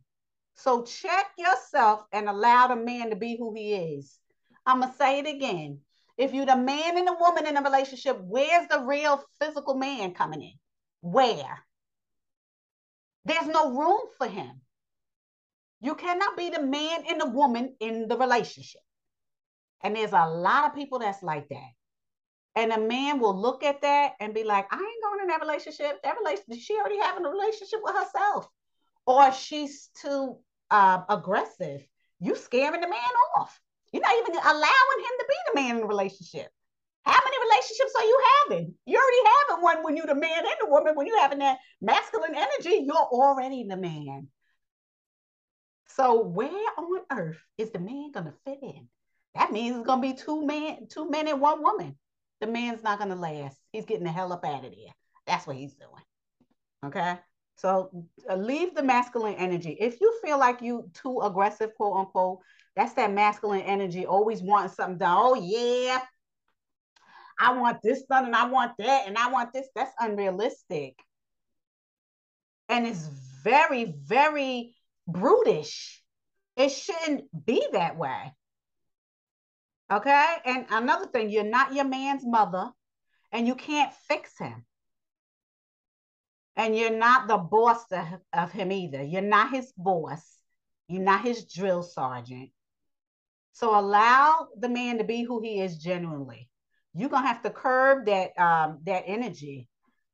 So 0.54 0.82
check 0.82 1.30
yourself 1.38 2.04
and 2.12 2.28
allow 2.28 2.66
the 2.66 2.76
man 2.76 3.08
to 3.08 3.16
be 3.16 3.38
who 3.38 3.54
he 3.54 3.72
is. 3.72 4.18
I'm 4.66 4.80
going 4.80 4.92
to 4.92 4.98
say 4.98 5.20
it 5.20 5.26
again. 5.26 5.80
If 6.18 6.34
you're 6.34 6.44
the 6.44 6.58
man 6.58 6.98
and 6.98 7.08
the 7.08 7.16
woman 7.18 7.46
in 7.46 7.56
a 7.56 7.62
relationship, 7.62 8.18
where's 8.20 8.68
the 8.68 8.80
real 8.80 9.24
physical 9.40 9.74
man 9.76 10.12
coming 10.12 10.42
in? 10.42 10.52
Where? 11.00 11.64
There's 13.24 13.46
no 13.46 13.70
room 13.72 14.00
for 14.18 14.26
him. 14.26 14.60
You 15.80 15.94
cannot 15.94 16.36
be 16.36 16.50
the 16.50 16.62
man 16.62 17.04
and 17.08 17.18
the 17.18 17.30
woman 17.30 17.76
in 17.80 18.08
the 18.08 18.18
relationship. 18.18 18.82
And 19.82 19.96
there's 19.96 20.12
a 20.12 20.28
lot 20.28 20.66
of 20.66 20.74
people 20.74 20.98
that's 20.98 21.22
like 21.22 21.48
that. 21.48 21.70
And 22.56 22.72
a 22.72 22.80
man 22.80 23.18
will 23.18 23.36
look 23.36 23.64
at 23.64 23.82
that 23.82 24.12
and 24.20 24.32
be 24.32 24.44
like, 24.44 24.66
I 24.70 24.76
ain't 24.76 25.02
going 25.02 25.20
in 25.22 25.28
that 25.28 25.40
relationship. 25.40 26.00
That 26.02 26.16
relationship, 26.18 26.60
she 26.60 26.76
already 26.76 26.98
having 26.98 27.24
a 27.24 27.30
relationship 27.30 27.80
with 27.82 27.96
herself. 27.96 28.48
Or 29.06 29.32
she's 29.32 29.90
too 30.00 30.38
uh, 30.70 31.00
aggressive. 31.08 31.84
You 32.20 32.36
scaring 32.36 32.80
the 32.80 32.88
man 32.88 33.00
off. 33.36 33.60
You're 33.92 34.02
not 34.02 34.14
even 34.18 34.34
allowing 34.34 34.98
him 34.98 35.14
to 35.18 35.26
be 35.28 35.34
the 35.46 35.60
man 35.60 35.70
in 35.76 35.80
the 35.82 35.86
relationship. 35.86 36.48
How 37.04 37.20
many 37.22 37.36
relationships 37.50 37.92
are 37.96 38.04
you 38.04 38.22
having? 38.48 38.74
You're 38.86 39.02
already 39.02 39.30
having 39.48 39.62
one 39.62 39.82
when 39.82 39.96
you're 39.96 40.06
the 40.06 40.14
man 40.14 40.38
and 40.38 40.56
the 40.60 40.70
woman. 40.70 40.94
When 40.94 41.06
you're 41.06 41.20
having 41.20 41.40
that 41.40 41.58
masculine 41.82 42.34
energy, 42.34 42.84
you're 42.86 42.96
already 42.96 43.66
the 43.68 43.76
man. 43.76 44.28
So 45.88 46.22
where 46.22 46.50
on 46.78 47.02
earth 47.12 47.38
is 47.58 47.70
the 47.72 47.78
man 47.78 48.10
gonna 48.12 48.32
fit 48.44 48.58
in? 48.62 48.88
That 49.34 49.52
means 49.52 49.76
it's 49.76 49.86
gonna 49.86 50.00
be 50.00 50.14
two 50.14 50.46
men, 50.46 50.86
two 50.88 51.10
men 51.10 51.28
and 51.28 51.40
one 51.40 51.62
woman. 51.62 51.96
The 52.40 52.46
man's 52.46 52.82
not 52.82 52.98
gonna 52.98 53.16
last. 53.16 53.58
He's 53.72 53.84
getting 53.84 54.04
the 54.04 54.10
hell 54.10 54.32
up 54.32 54.44
out 54.44 54.64
of 54.64 54.70
there. 54.70 54.94
That's 55.26 55.46
what 55.46 55.56
he's 55.56 55.74
doing. 55.74 56.02
Okay. 56.84 57.18
So 57.56 57.90
uh, 58.28 58.36
leave 58.36 58.74
the 58.74 58.82
masculine 58.82 59.34
energy. 59.34 59.76
If 59.78 60.00
you 60.00 60.18
feel 60.22 60.38
like 60.38 60.60
you 60.60 60.90
too 60.92 61.20
aggressive, 61.20 61.74
quote 61.76 61.96
unquote, 61.96 62.40
that's 62.76 62.94
that 62.94 63.12
masculine 63.12 63.62
energy, 63.62 64.06
always 64.06 64.42
wanting 64.42 64.72
something 64.72 64.98
done. 64.98 65.16
Oh, 65.16 65.34
yeah. 65.34 66.00
I 67.38 67.52
want 67.56 67.78
this 67.82 68.02
done 68.04 68.26
and 68.26 68.36
I 68.36 68.46
want 68.46 68.72
that 68.78 69.06
and 69.06 69.16
I 69.16 69.30
want 69.30 69.52
this. 69.52 69.68
That's 69.74 69.92
unrealistic. 69.98 70.98
And 72.68 72.86
it's 72.86 73.08
very, 73.42 73.84
very 73.84 74.74
brutish. 75.06 76.02
It 76.56 76.70
shouldn't 76.70 77.24
be 77.46 77.64
that 77.72 77.96
way. 77.96 78.32
Okay. 79.94 80.36
And 80.44 80.66
another 80.70 81.06
thing, 81.06 81.30
you're 81.30 81.44
not 81.44 81.72
your 81.72 81.84
man's 81.84 82.26
mother 82.26 82.70
and 83.30 83.46
you 83.46 83.54
can't 83.54 83.92
fix 84.08 84.36
him. 84.36 84.64
And 86.56 86.76
you're 86.76 86.96
not 86.96 87.28
the 87.28 87.36
boss 87.36 87.84
of 88.32 88.52
him 88.52 88.72
either. 88.72 89.02
You're 89.02 89.22
not 89.22 89.50
his 89.50 89.72
boss. 89.76 90.38
You're 90.88 91.02
not 91.02 91.22
his 91.22 91.44
drill 91.44 91.82
sergeant. 91.82 92.50
So 93.52 93.78
allow 93.78 94.48
the 94.58 94.68
man 94.68 94.98
to 94.98 95.04
be 95.04 95.22
who 95.22 95.40
he 95.40 95.60
is 95.60 95.78
genuinely. 95.78 96.48
You're 96.92 97.08
gonna 97.08 97.26
have 97.26 97.42
to 97.42 97.50
curb 97.50 98.06
that 98.06 98.38
um, 98.38 98.80
that 98.84 99.04
energy. 99.06 99.68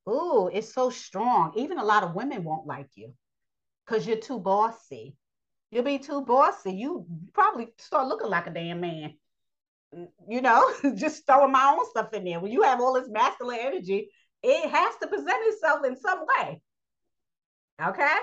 Ooh, 0.08 0.50
it's 0.52 0.72
so 0.72 0.90
strong. 0.90 1.52
Even 1.56 1.78
a 1.78 1.84
lot 1.84 2.02
of 2.02 2.14
women 2.14 2.44
won't 2.44 2.66
like 2.66 2.88
you 2.96 3.14
because 3.84 4.06
you're 4.06 4.16
too 4.16 4.40
bossy. 4.40 5.16
You'll 5.70 5.84
be 5.84 5.98
too 5.98 6.22
bossy. 6.22 6.72
You 6.72 7.06
probably 7.32 7.68
start 7.78 8.08
looking 8.08 8.30
like 8.30 8.46
a 8.46 8.50
damn 8.50 8.80
man. 8.80 9.14
You 10.28 10.40
know, 10.40 10.72
just 10.94 11.26
throwing 11.26 11.52
my 11.52 11.74
own 11.76 11.88
stuff 11.90 12.12
in 12.12 12.24
there. 12.24 12.40
When 12.40 12.52
you 12.52 12.62
have 12.62 12.80
all 12.80 12.94
this 12.94 13.08
masculine 13.08 13.58
energy, 13.60 14.10
it 14.42 14.70
has 14.70 14.94
to 15.02 15.08
present 15.08 15.38
itself 15.46 15.84
in 15.84 15.96
some 15.96 16.20
way. 16.20 16.62
Okay? 17.82 18.16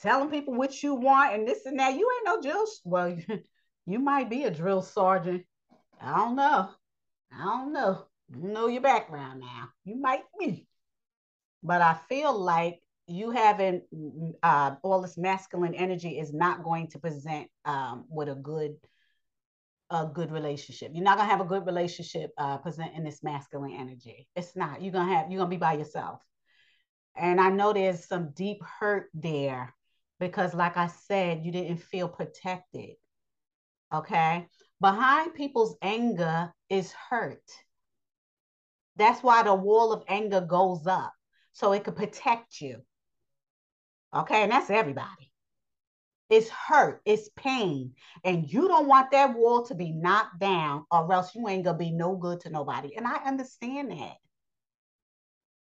Telling 0.00 0.30
people 0.30 0.54
what 0.54 0.82
you 0.82 0.94
want 0.94 1.34
and 1.34 1.48
this 1.48 1.66
and 1.66 1.78
that. 1.78 1.94
You 1.94 2.10
ain't 2.16 2.26
no 2.26 2.40
drill. 2.40 2.66
Well, 2.84 3.16
you 3.86 3.98
might 3.98 4.30
be 4.30 4.44
a 4.44 4.50
drill 4.50 4.82
sergeant. 4.82 5.44
I 6.00 6.16
don't 6.16 6.36
know. 6.36 6.70
I 7.32 7.44
don't 7.44 7.72
know. 7.72 8.04
You 8.30 8.48
know 8.48 8.68
your 8.68 8.82
background 8.82 9.40
now. 9.40 9.70
You 9.84 9.96
might 9.96 10.22
be. 10.38 10.66
But 11.62 11.80
I 11.80 11.94
feel 12.08 12.38
like 12.38 12.80
you 13.06 13.30
having 13.30 13.82
uh, 14.42 14.76
all 14.82 15.02
this 15.02 15.18
masculine 15.18 15.74
energy 15.74 16.18
is 16.18 16.32
not 16.32 16.62
going 16.62 16.88
to 16.88 16.98
present 16.98 17.48
um, 17.64 18.04
with 18.08 18.28
a 18.28 18.34
good 18.34 18.76
a 19.94 20.10
good 20.12 20.32
relationship. 20.32 20.90
You're 20.92 21.04
not 21.04 21.16
gonna 21.16 21.30
have 21.30 21.40
a 21.40 21.44
good 21.44 21.66
relationship 21.66 22.32
uh, 22.36 22.58
presenting 22.58 23.04
this 23.04 23.22
masculine 23.22 23.72
energy. 23.72 24.28
It's 24.34 24.56
not. 24.56 24.82
You're 24.82 24.92
gonna 24.92 25.14
have. 25.14 25.30
You're 25.30 25.38
gonna 25.38 25.50
be 25.50 25.56
by 25.56 25.74
yourself. 25.74 26.20
And 27.16 27.40
I 27.40 27.50
know 27.50 27.72
there's 27.72 28.04
some 28.04 28.32
deep 28.34 28.60
hurt 28.80 29.08
there 29.14 29.72
because, 30.18 30.52
like 30.52 30.76
I 30.76 30.88
said, 30.88 31.44
you 31.44 31.52
didn't 31.52 31.78
feel 31.78 32.08
protected. 32.08 32.96
Okay. 33.92 34.48
Behind 34.80 35.34
people's 35.34 35.76
anger 35.80 36.52
is 36.68 36.92
hurt. 36.92 37.48
That's 38.96 39.22
why 39.22 39.44
the 39.44 39.54
wall 39.54 39.92
of 39.92 40.04
anger 40.08 40.40
goes 40.40 40.86
up 40.86 41.12
so 41.52 41.72
it 41.72 41.84
could 41.84 41.96
protect 41.96 42.60
you. 42.60 42.82
Okay. 44.14 44.42
And 44.42 44.50
that's 44.50 44.70
everybody. 44.70 45.30
It's 46.30 46.48
hurt, 46.48 47.02
it's 47.04 47.28
pain. 47.36 47.92
And 48.24 48.50
you 48.50 48.66
don't 48.66 48.88
want 48.88 49.10
that 49.10 49.34
wall 49.34 49.64
to 49.66 49.74
be 49.74 49.92
knocked 49.92 50.40
down, 50.40 50.84
or 50.90 51.12
else 51.12 51.34
you 51.34 51.46
ain't 51.48 51.64
gonna 51.64 51.78
be 51.78 51.90
no 51.90 52.16
good 52.16 52.40
to 52.40 52.50
nobody. 52.50 52.96
And 52.96 53.06
I 53.06 53.16
understand 53.26 53.90
that. 53.90 54.16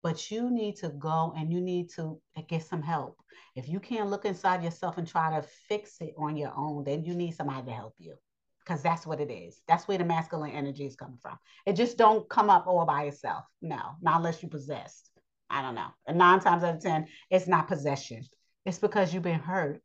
But 0.04 0.32
you 0.32 0.50
need 0.50 0.78
to 0.78 0.90
go 0.90 1.34
and 1.36 1.52
you 1.52 1.62
need 1.62 1.90
to 1.96 2.20
get 2.48 2.64
some 2.64 2.82
help. 2.82 3.18
If 3.56 3.68
you 3.68 3.80
can't 3.80 4.10
look 4.10 4.26
inside 4.26 4.64
yourself 4.64 4.98
and 4.98 5.08
try 5.08 5.36
to 5.36 5.48
fix 5.68 5.98
it 6.00 6.14
on 6.18 6.38
your 6.38 6.54
own, 6.56 6.84
then 6.84 7.04
you 7.04 7.14
need 7.14 7.36
somebody 7.36 7.66
to 7.66 7.74
help 7.74 7.96
you. 7.98 8.16
Because 8.60 8.82
that's 8.82 9.06
what 9.08 9.20
it 9.20 9.32
is. 9.32 9.62
That's 9.68 9.88
where 9.88 9.98
the 9.98 10.06
masculine 10.06 10.52
energy 10.52 10.86
is 10.86 10.96
coming 10.96 11.18
from. 11.22 11.38
It 11.66 11.74
just 11.74 11.98
don't 11.98 12.30
come 12.30 12.50
up 12.50 12.68
all 12.68 12.86
by 12.86 13.04
itself. 13.04 13.46
No, 13.62 13.80
not 14.02 14.18
unless 14.18 14.44
you 14.44 14.50
possessed. 14.50 15.10
I 15.50 15.62
don't 15.62 15.76
know. 15.76 15.88
And 16.06 16.18
nine 16.18 16.40
times 16.40 16.64
out 16.64 16.76
of 16.76 16.82
10, 16.82 17.08
it's 17.30 17.48
not 17.48 17.68
possession. 17.68 18.24
It's 18.66 18.80
because 18.80 19.14
you've 19.14 19.24
been 19.24 19.40
hurt 19.40 19.82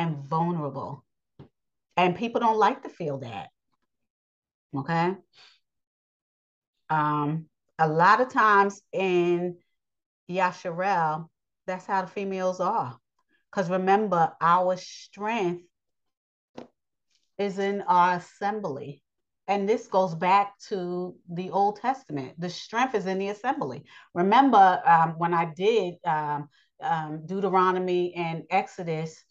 and 0.00 0.16
vulnerable. 0.16 1.04
And 1.96 2.16
people 2.16 2.40
don't 2.40 2.56
like 2.56 2.82
to 2.84 2.88
feel 2.88 3.18
that. 3.18 3.48
Okay. 4.74 5.14
Um, 6.88 7.46
a 7.78 7.86
lot 7.86 8.22
of 8.22 8.32
times 8.32 8.80
in 8.94 9.58
Yasharel, 10.30 11.28
that's 11.66 11.84
how 11.84 12.00
the 12.00 12.08
females 12.08 12.60
are. 12.60 12.96
Because 13.50 13.68
remember, 13.68 14.32
our 14.40 14.76
strength 14.78 15.64
is 17.36 17.58
in 17.58 17.82
our 17.82 18.16
assembly. 18.16 19.02
And 19.48 19.68
this 19.68 19.86
goes 19.86 20.14
back 20.14 20.58
to 20.68 21.14
the 21.28 21.50
Old 21.50 21.76
Testament. 21.76 22.40
The 22.40 22.48
strength 22.48 22.94
is 22.94 23.06
in 23.06 23.18
the 23.18 23.28
assembly. 23.28 23.84
Remember 24.14 24.80
um, 24.86 25.14
when 25.18 25.34
I 25.34 25.52
did 25.54 25.96
um, 26.06 26.48
um, 26.82 27.26
Deuteronomy 27.26 28.14
and 28.14 28.44
Exodus, 28.48 29.22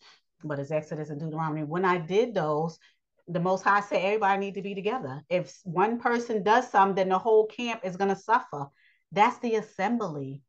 but 0.43 0.59
it's 0.59 0.71
Exodus 0.71 1.09
and 1.09 1.19
Deuteronomy. 1.19 1.63
When 1.63 1.85
I 1.85 1.97
did 1.97 2.33
those, 2.33 2.79
the 3.27 3.39
Most 3.39 3.63
High 3.63 3.81
said 3.81 4.01
everybody 4.01 4.39
need 4.39 4.55
to 4.55 4.61
be 4.61 4.73
together. 4.73 5.21
If 5.29 5.59
one 5.63 5.99
person 5.99 6.43
does 6.43 6.69
something, 6.69 6.95
then 6.95 7.09
the 7.09 7.19
whole 7.19 7.45
camp 7.45 7.81
is 7.83 7.97
going 7.97 8.09
to 8.09 8.15
suffer. 8.15 8.67
That's 9.11 9.37
the 9.39 9.55
assembly. 9.55 10.41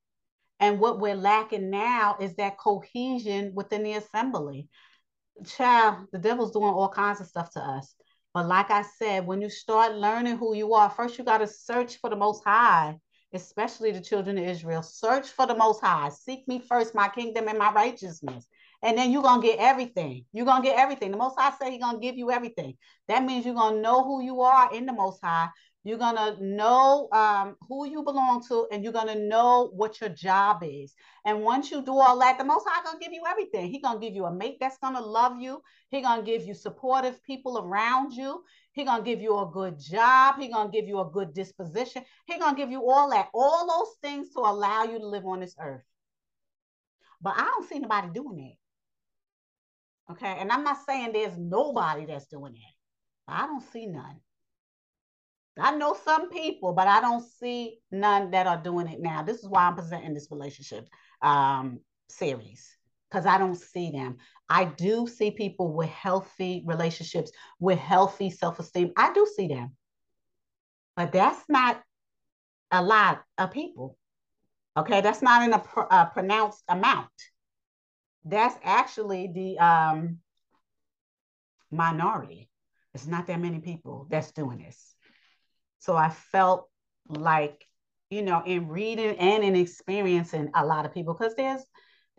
And 0.60 0.78
what 0.78 1.00
we're 1.00 1.14
lacking 1.14 1.70
now 1.70 2.16
is 2.20 2.34
that 2.36 2.58
cohesion 2.58 3.52
within 3.54 3.82
the 3.82 3.94
assembly. 3.94 4.68
Child, 5.46 6.06
the 6.12 6.18
devil's 6.18 6.52
doing 6.52 6.66
all 6.66 6.88
kinds 6.88 7.20
of 7.20 7.26
stuff 7.26 7.50
to 7.52 7.60
us. 7.60 7.94
But 8.32 8.46
like 8.46 8.70
I 8.70 8.82
said, 8.82 9.26
when 9.26 9.40
you 9.40 9.50
start 9.50 9.96
learning 9.96 10.36
who 10.36 10.54
you 10.54 10.74
are, 10.74 10.88
first 10.88 11.18
you 11.18 11.24
got 11.24 11.38
to 11.38 11.46
search 11.46 11.96
for 11.96 12.10
the 12.10 12.16
Most 12.16 12.44
High, 12.44 12.98
especially 13.32 13.90
the 13.90 14.00
children 14.00 14.38
of 14.38 14.44
Israel. 14.44 14.82
Search 14.82 15.28
for 15.28 15.46
the 15.46 15.56
Most 15.56 15.80
High. 15.80 16.10
Seek 16.10 16.46
me 16.46 16.60
first, 16.60 16.94
my 16.94 17.08
kingdom 17.08 17.48
and 17.48 17.58
my 17.58 17.72
righteousness 17.72 18.46
and 18.82 18.96
then 18.96 19.10
you're 19.10 19.22
gonna 19.22 19.42
get 19.42 19.58
everything. 19.58 20.24
You're 20.32 20.46
gonna 20.46 20.64
get 20.64 20.78
everything. 20.78 21.10
The 21.10 21.16
most 21.16 21.38
high 21.38 21.52
say 21.60 21.70
he's 21.72 21.80
gonna 21.82 21.98
give 21.98 22.16
you 22.16 22.30
everything. 22.30 22.76
That 23.08 23.24
means 23.24 23.44
you're 23.44 23.54
gonna 23.54 23.80
know 23.80 24.04
who 24.04 24.22
you 24.22 24.40
are 24.42 24.74
in 24.74 24.86
the 24.86 24.92
most 24.92 25.20
high. 25.22 25.48
You're 25.82 25.98
gonna 25.98 26.36
know 26.40 27.08
um, 27.10 27.56
who 27.66 27.86
you 27.86 28.02
belong 28.02 28.44
to, 28.48 28.68
and 28.70 28.84
you're 28.84 28.92
gonna 28.92 29.14
know 29.14 29.70
what 29.74 30.00
your 30.00 30.10
job 30.10 30.62
is. 30.62 30.94
And 31.24 31.42
once 31.42 31.70
you 31.70 31.82
do 31.82 31.98
all 31.98 32.18
that, 32.18 32.36
the 32.36 32.44
Most 32.44 32.66
High 32.68 32.84
gonna 32.84 32.98
give 32.98 33.12
you 33.12 33.22
everything. 33.26 33.70
He 33.70 33.80
gonna 33.80 33.98
give 33.98 34.14
you 34.14 34.26
a 34.26 34.32
mate 34.32 34.58
that's 34.60 34.76
gonna 34.78 35.00
love 35.00 35.40
you. 35.40 35.62
He 35.88 36.02
gonna 36.02 36.22
give 36.22 36.44
you 36.46 36.52
supportive 36.52 37.22
people 37.24 37.58
around 37.58 38.12
you. 38.12 38.44
He 38.72 38.84
gonna 38.84 39.02
give 39.02 39.22
you 39.22 39.38
a 39.38 39.50
good 39.50 39.78
job. 39.78 40.36
He 40.38 40.48
gonna 40.48 40.70
give 40.70 40.86
you 40.86 41.00
a 41.00 41.10
good 41.10 41.32
disposition. 41.32 42.04
He 42.26 42.38
gonna 42.38 42.56
give 42.56 42.70
you 42.70 42.88
all 42.88 43.10
that, 43.10 43.28
all 43.32 43.66
those 43.66 43.96
things 44.02 44.30
to 44.34 44.40
allow 44.40 44.84
you 44.84 44.98
to 44.98 45.06
live 45.06 45.24
on 45.24 45.40
this 45.40 45.56
earth. 45.58 45.84
But 47.22 47.34
I 47.38 47.44
don't 47.44 47.68
see 47.68 47.78
nobody 47.78 48.08
doing 48.12 48.36
that. 48.36 48.59
Okay. 50.10 50.36
And 50.38 50.50
I'm 50.50 50.64
not 50.64 50.78
saying 50.86 51.12
there's 51.12 51.36
nobody 51.36 52.06
that's 52.06 52.26
doing 52.26 52.54
it. 52.54 52.74
I 53.28 53.46
don't 53.46 53.62
see 53.72 53.86
none. 53.86 54.20
I 55.58 55.76
know 55.76 55.96
some 56.04 56.30
people, 56.30 56.72
but 56.72 56.88
I 56.88 57.00
don't 57.00 57.24
see 57.24 57.78
none 57.90 58.30
that 58.30 58.46
are 58.46 58.60
doing 58.62 58.88
it 58.88 59.00
now. 59.00 59.22
This 59.22 59.38
is 59.38 59.48
why 59.48 59.62
I'm 59.62 59.74
presenting 59.74 60.14
this 60.14 60.28
relationship 60.30 60.88
um, 61.22 61.80
series 62.08 62.66
because 63.10 63.26
I 63.26 63.38
don't 63.38 63.56
see 63.56 63.90
them. 63.90 64.16
I 64.48 64.64
do 64.64 65.06
see 65.06 65.30
people 65.30 65.72
with 65.72 65.88
healthy 65.88 66.62
relationships, 66.66 67.30
with 67.58 67.78
healthy 67.78 68.30
self 68.30 68.58
esteem. 68.58 68.92
I 68.96 69.12
do 69.12 69.26
see 69.36 69.48
them, 69.48 69.76
but 70.96 71.12
that's 71.12 71.44
not 71.48 71.82
a 72.70 72.82
lot 72.82 73.22
of 73.36 73.50
people. 73.50 73.96
Okay, 74.76 75.00
that's 75.00 75.20
not 75.22 75.42
in 75.42 75.52
a, 75.52 75.58
pr- 75.58 75.90
a 75.90 76.06
pronounced 76.06 76.62
amount 76.68 77.10
that's 78.24 78.56
actually 78.62 79.30
the 79.34 79.58
um, 79.58 80.18
minority. 81.70 82.48
It's 82.94 83.06
not 83.06 83.26
that 83.28 83.40
many 83.40 83.60
people 83.60 84.06
that's 84.10 84.32
doing 84.32 84.58
this. 84.58 84.94
So 85.78 85.96
I 85.96 86.10
felt 86.10 86.68
like, 87.08 87.64
you 88.10 88.22
know, 88.22 88.42
in 88.44 88.68
reading 88.68 89.16
and 89.16 89.44
in 89.44 89.56
experiencing 89.56 90.50
a 90.54 90.66
lot 90.66 90.84
of 90.84 90.92
people, 90.92 91.14
because 91.14 91.34
there's 91.34 91.62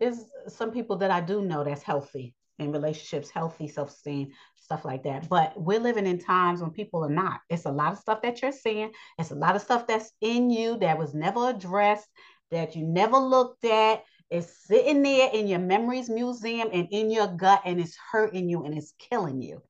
there's 0.00 0.18
some 0.48 0.72
people 0.72 0.96
that 0.96 1.10
I 1.10 1.20
do 1.20 1.42
know 1.42 1.62
that's 1.62 1.82
healthy 1.82 2.34
in 2.58 2.72
relationships, 2.72 3.30
healthy 3.30 3.68
self-esteem, 3.68 4.30
stuff 4.56 4.84
like 4.84 5.04
that. 5.04 5.28
But 5.28 5.52
we're 5.56 5.78
living 5.78 6.06
in 6.06 6.18
times 6.18 6.60
when 6.60 6.70
people 6.70 7.04
are 7.04 7.10
not. 7.10 7.40
It's 7.48 7.66
a 7.66 7.70
lot 7.70 7.92
of 7.92 7.98
stuff 7.98 8.22
that 8.22 8.42
you're 8.42 8.52
seeing. 8.52 8.90
It's 9.18 9.30
a 9.30 9.36
lot 9.36 9.54
of 9.54 9.62
stuff 9.62 9.86
that's 9.86 10.10
in 10.20 10.50
you 10.50 10.78
that 10.78 10.98
was 10.98 11.14
never 11.14 11.50
addressed, 11.50 12.08
that 12.50 12.74
you 12.74 12.84
never 12.84 13.16
looked 13.18 13.64
at, 13.64 14.02
it's 14.32 14.66
sitting 14.66 15.02
there 15.02 15.28
in 15.30 15.46
your 15.46 15.58
memories 15.58 16.08
museum 16.08 16.70
and 16.72 16.88
in 16.90 17.10
your 17.10 17.28
gut, 17.28 17.60
and 17.66 17.78
it's 17.78 17.96
hurting 18.10 18.48
you 18.48 18.64
and 18.64 18.76
it's 18.76 18.94
killing 18.98 19.42
you. 19.42 19.62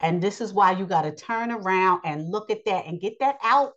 And 0.00 0.20
this 0.20 0.40
is 0.40 0.52
why 0.52 0.72
you 0.72 0.84
got 0.84 1.02
to 1.02 1.14
turn 1.14 1.52
around 1.52 2.00
and 2.04 2.28
look 2.28 2.50
at 2.50 2.64
that 2.66 2.86
and 2.86 3.00
get 3.00 3.20
that 3.20 3.38
out 3.42 3.74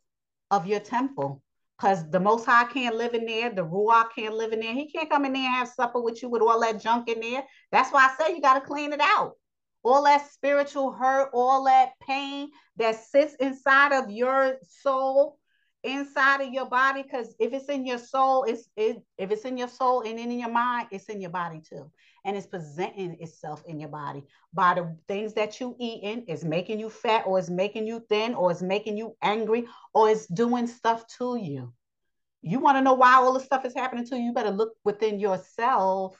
of 0.50 0.66
your 0.66 0.80
temple. 0.80 1.44
Because 1.78 2.10
the 2.10 2.20
Most 2.20 2.46
High 2.46 2.66
can't 2.66 2.96
live 2.96 3.14
in 3.14 3.26
there. 3.26 3.52
The 3.52 3.66
Ruach 3.66 4.10
can't 4.16 4.36
live 4.36 4.54
in 4.54 4.60
there. 4.60 4.74
He 4.74 4.92
can't 4.92 5.10
come 5.10 5.26
in 5.26 5.34
there 5.34 5.46
and 5.46 5.54
have 5.54 5.68
supper 5.68 6.02
with 6.02 6.22
you 6.24 6.30
with 6.30 6.42
all 6.42 6.60
that 6.62 6.82
junk 6.82 7.08
in 7.08 7.20
there. 7.20 7.44
That's 7.72 7.92
why 7.92 8.08
I 8.08 8.24
say 8.24 8.36
you 8.36 8.42
got 8.42 8.56
to 8.56 8.62
clean 8.62 8.94
it 8.94 9.02
out. 9.02 9.34
All 9.84 10.04
that 10.06 10.32
spiritual 10.32 10.92
hurt, 10.92 11.30
all 11.34 11.66
that 11.66 11.92
pain 12.00 12.50
that 12.78 13.04
sits 13.04 13.36
inside 13.36 13.94
of 13.94 14.10
your 14.12 14.58
soul 14.68 15.38
inside 15.84 16.42
of 16.42 16.54
your 16.54 16.68
body 16.68 17.04
because 17.04 17.36
if 17.40 17.54
it's 17.54 17.66
in 17.66 17.86
your 17.86 17.98
soul 17.98 18.44
it's 18.44 18.70
it, 18.76 19.02
if 19.18 19.32
it's 19.32 19.46
in 19.46 19.58
your 19.58 19.68
soul 19.68 20.02
and 20.02 20.20
in 20.20 20.32
your 20.32 20.52
mind 20.52 20.88
it's 20.92 21.06
in 21.06 21.22
your 21.22 21.32
body 21.32 21.62
too. 21.68 21.90
And 22.24 22.38
it's 22.38 22.46
presenting 22.46 23.18
itself 23.20 23.64
in 23.66 23.80
your 23.80 23.90
body 23.90 24.24
by 24.54 24.76
the 24.76 24.96
things 25.08 25.34
that 25.34 25.60
you 25.60 25.76
eat. 25.80 26.04
eating 26.04 26.26
is 26.28 26.46
making 26.46 26.80
you 26.80 26.90
fat 26.90 27.24
or 27.26 27.40
it's 27.40 27.50
making 27.50 27.88
you 27.88 28.06
thin 28.10 28.36
or 28.36 28.52
it's 28.52 28.62
making 28.62 28.96
you 28.96 29.16
angry 29.24 29.66
or 29.94 30.10
it's 30.10 30.28
doing 30.28 30.68
stuff 30.68 31.08
to 31.18 31.36
you. 31.36 31.74
You 32.44 32.60
want 32.60 32.78
to 32.78 32.82
know 32.82 32.94
why 32.94 33.16
all 33.16 33.34
this 33.34 33.46
stuff 33.46 33.66
is 33.66 33.74
happening 33.74 34.06
to 34.08 34.18
you? 34.18 34.26
You 34.26 34.34
better 34.34 34.52
look 34.52 34.74
within 34.84 35.20
yourself 35.20 36.16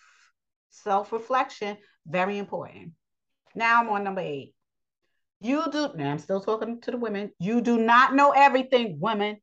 self-reflection 0.72 1.78
very 2.08 2.38
important. 2.38 2.94
Now 3.54 3.82
i'm 3.82 3.90
on 3.90 4.04
number 4.04 4.22
eight. 4.22 4.56
You 5.40 5.64
do 5.72 5.90
now 5.96 6.12
i'm 6.12 6.20
still 6.20 6.42
talking 6.42 6.82
to 6.82 6.92
the 6.92 6.98
women. 6.98 7.32
You 7.40 7.62
do 7.62 7.78
not 7.78 8.16
know 8.16 8.32
everything 8.32 8.98
women 9.00 9.38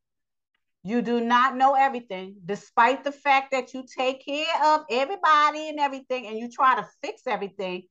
you 0.85 1.03
do 1.03 1.21
not 1.21 1.57
know 1.57 1.75
everything, 1.75 2.37
despite 2.45 3.05
the 3.05 3.13
fact 3.13 3.51
that 3.53 3.75
you 3.75 3.85
take 3.97 4.25
care 4.25 4.47
of 4.65 4.85
everybody 4.91 5.69
and 5.69 5.79
everything, 5.79 6.27
and 6.27 6.39
you 6.39 6.49
try 6.49 6.77
to 6.77 6.89
fix 7.03 7.23
everything 7.27 7.83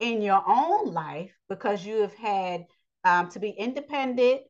in 0.00 0.20
your 0.20 0.42
own 0.46 0.92
life 0.92 1.32
because 1.48 1.84
you 1.86 2.02
have 2.02 2.14
had 2.14 2.64
um, 3.04 3.28
to 3.30 3.38
be 3.38 3.50
independent 3.50 4.42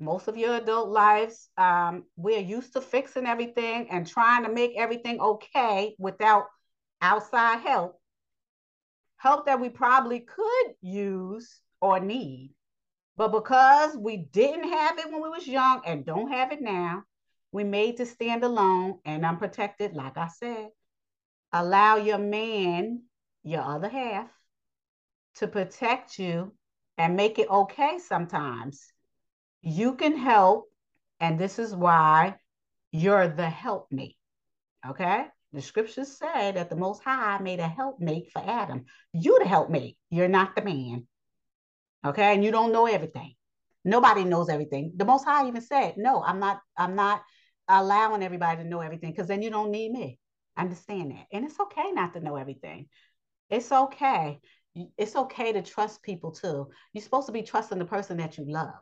most 0.00 0.28
of 0.28 0.36
your 0.36 0.56
adult 0.56 0.88
lives. 0.88 1.48
Um, 1.56 2.04
we're 2.16 2.40
used 2.40 2.72
to 2.74 2.80
fixing 2.80 3.26
everything 3.26 3.88
and 3.90 4.06
trying 4.06 4.44
to 4.44 4.52
make 4.52 4.72
everything 4.76 5.20
okay 5.20 5.94
without 5.98 6.44
outside 7.00 7.60
help. 7.60 8.00
Help 9.16 9.46
that 9.46 9.60
we 9.60 9.68
probably 9.68 10.20
could 10.20 10.74
use 10.80 11.60
or 11.80 11.98
need. 11.98 12.54
But 13.16 13.32
because 13.32 13.96
we 13.96 14.16
didn't 14.16 14.70
have 14.70 14.98
it 14.98 15.10
when 15.10 15.22
we 15.22 15.28
was 15.28 15.46
young 15.46 15.82
and 15.84 16.06
don't 16.06 16.30
have 16.30 16.52
it 16.52 16.60
now, 16.60 17.02
we 17.58 17.64
made 17.64 17.96
to 17.96 18.06
stand 18.06 18.44
alone 18.44 19.00
and 19.04 19.26
unprotected, 19.26 19.92
like 19.92 20.16
I 20.16 20.28
said. 20.28 20.68
Allow 21.52 21.96
your 21.96 22.18
man, 22.18 23.02
your 23.42 23.62
other 23.62 23.88
half, 23.88 24.30
to 25.38 25.48
protect 25.48 26.20
you 26.20 26.54
and 26.98 27.16
make 27.16 27.40
it 27.40 27.50
okay 27.50 27.98
sometimes. 27.98 28.92
You 29.60 29.96
can 29.96 30.16
help, 30.16 30.66
and 31.18 31.36
this 31.36 31.58
is 31.58 31.74
why 31.74 32.36
you're 32.92 33.26
the 33.26 33.50
helpmate. 33.50 34.16
Okay? 34.88 35.26
The 35.52 35.60
scriptures 35.60 36.16
say 36.16 36.52
that 36.52 36.70
the 36.70 36.76
Most 36.76 37.02
High 37.02 37.40
made 37.40 37.58
a 37.58 37.66
helpmate 37.66 38.30
for 38.30 38.38
Adam. 38.38 38.84
You 39.12 39.40
the 39.40 39.48
helpmate. 39.48 39.96
You're 40.10 40.28
not 40.28 40.54
the 40.54 40.62
man. 40.62 41.08
Okay? 42.06 42.34
And 42.34 42.44
you 42.44 42.52
don't 42.52 42.70
know 42.72 42.86
everything. 42.86 43.34
Nobody 43.84 44.22
knows 44.22 44.48
everything. 44.48 44.92
The 44.94 45.04
Most 45.04 45.24
High 45.24 45.48
even 45.48 45.62
said, 45.62 45.94
"No, 45.96 46.22
I'm 46.22 46.38
not. 46.38 46.60
I'm 46.76 46.94
not 46.94 47.22
allowing 47.68 48.22
everybody 48.22 48.62
to 48.62 48.68
know 48.68 48.80
everything 48.80 49.10
because 49.10 49.28
then 49.28 49.42
you 49.42 49.50
don't 49.50 49.70
need 49.70 49.92
me. 49.92 50.18
Understand 50.56 51.12
that. 51.12 51.26
And 51.32 51.44
it's 51.44 51.60
okay 51.60 51.92
not 51.92 52.14
to 52.14 52.20
know 52.20 52.36
everything. 52.36 52.88
It's 53.50 53.72
okay. 53.72 54.40
it's 54.96 55.16
okay 55.16 55.52
to 55.52 55.62
trust 55.62 56.02
people 56.02 56.32
too. 56.32 56.68
You're 56.92 57.02
supposed 57.02 57.26
to 57.26 57.32
be 57.32 57.42
trusting 57.42 57.78
the 57.78 57.84
person 57.84 58.18
that 58.18 58.38
you 58.38 58.44
love. 58.46 58.74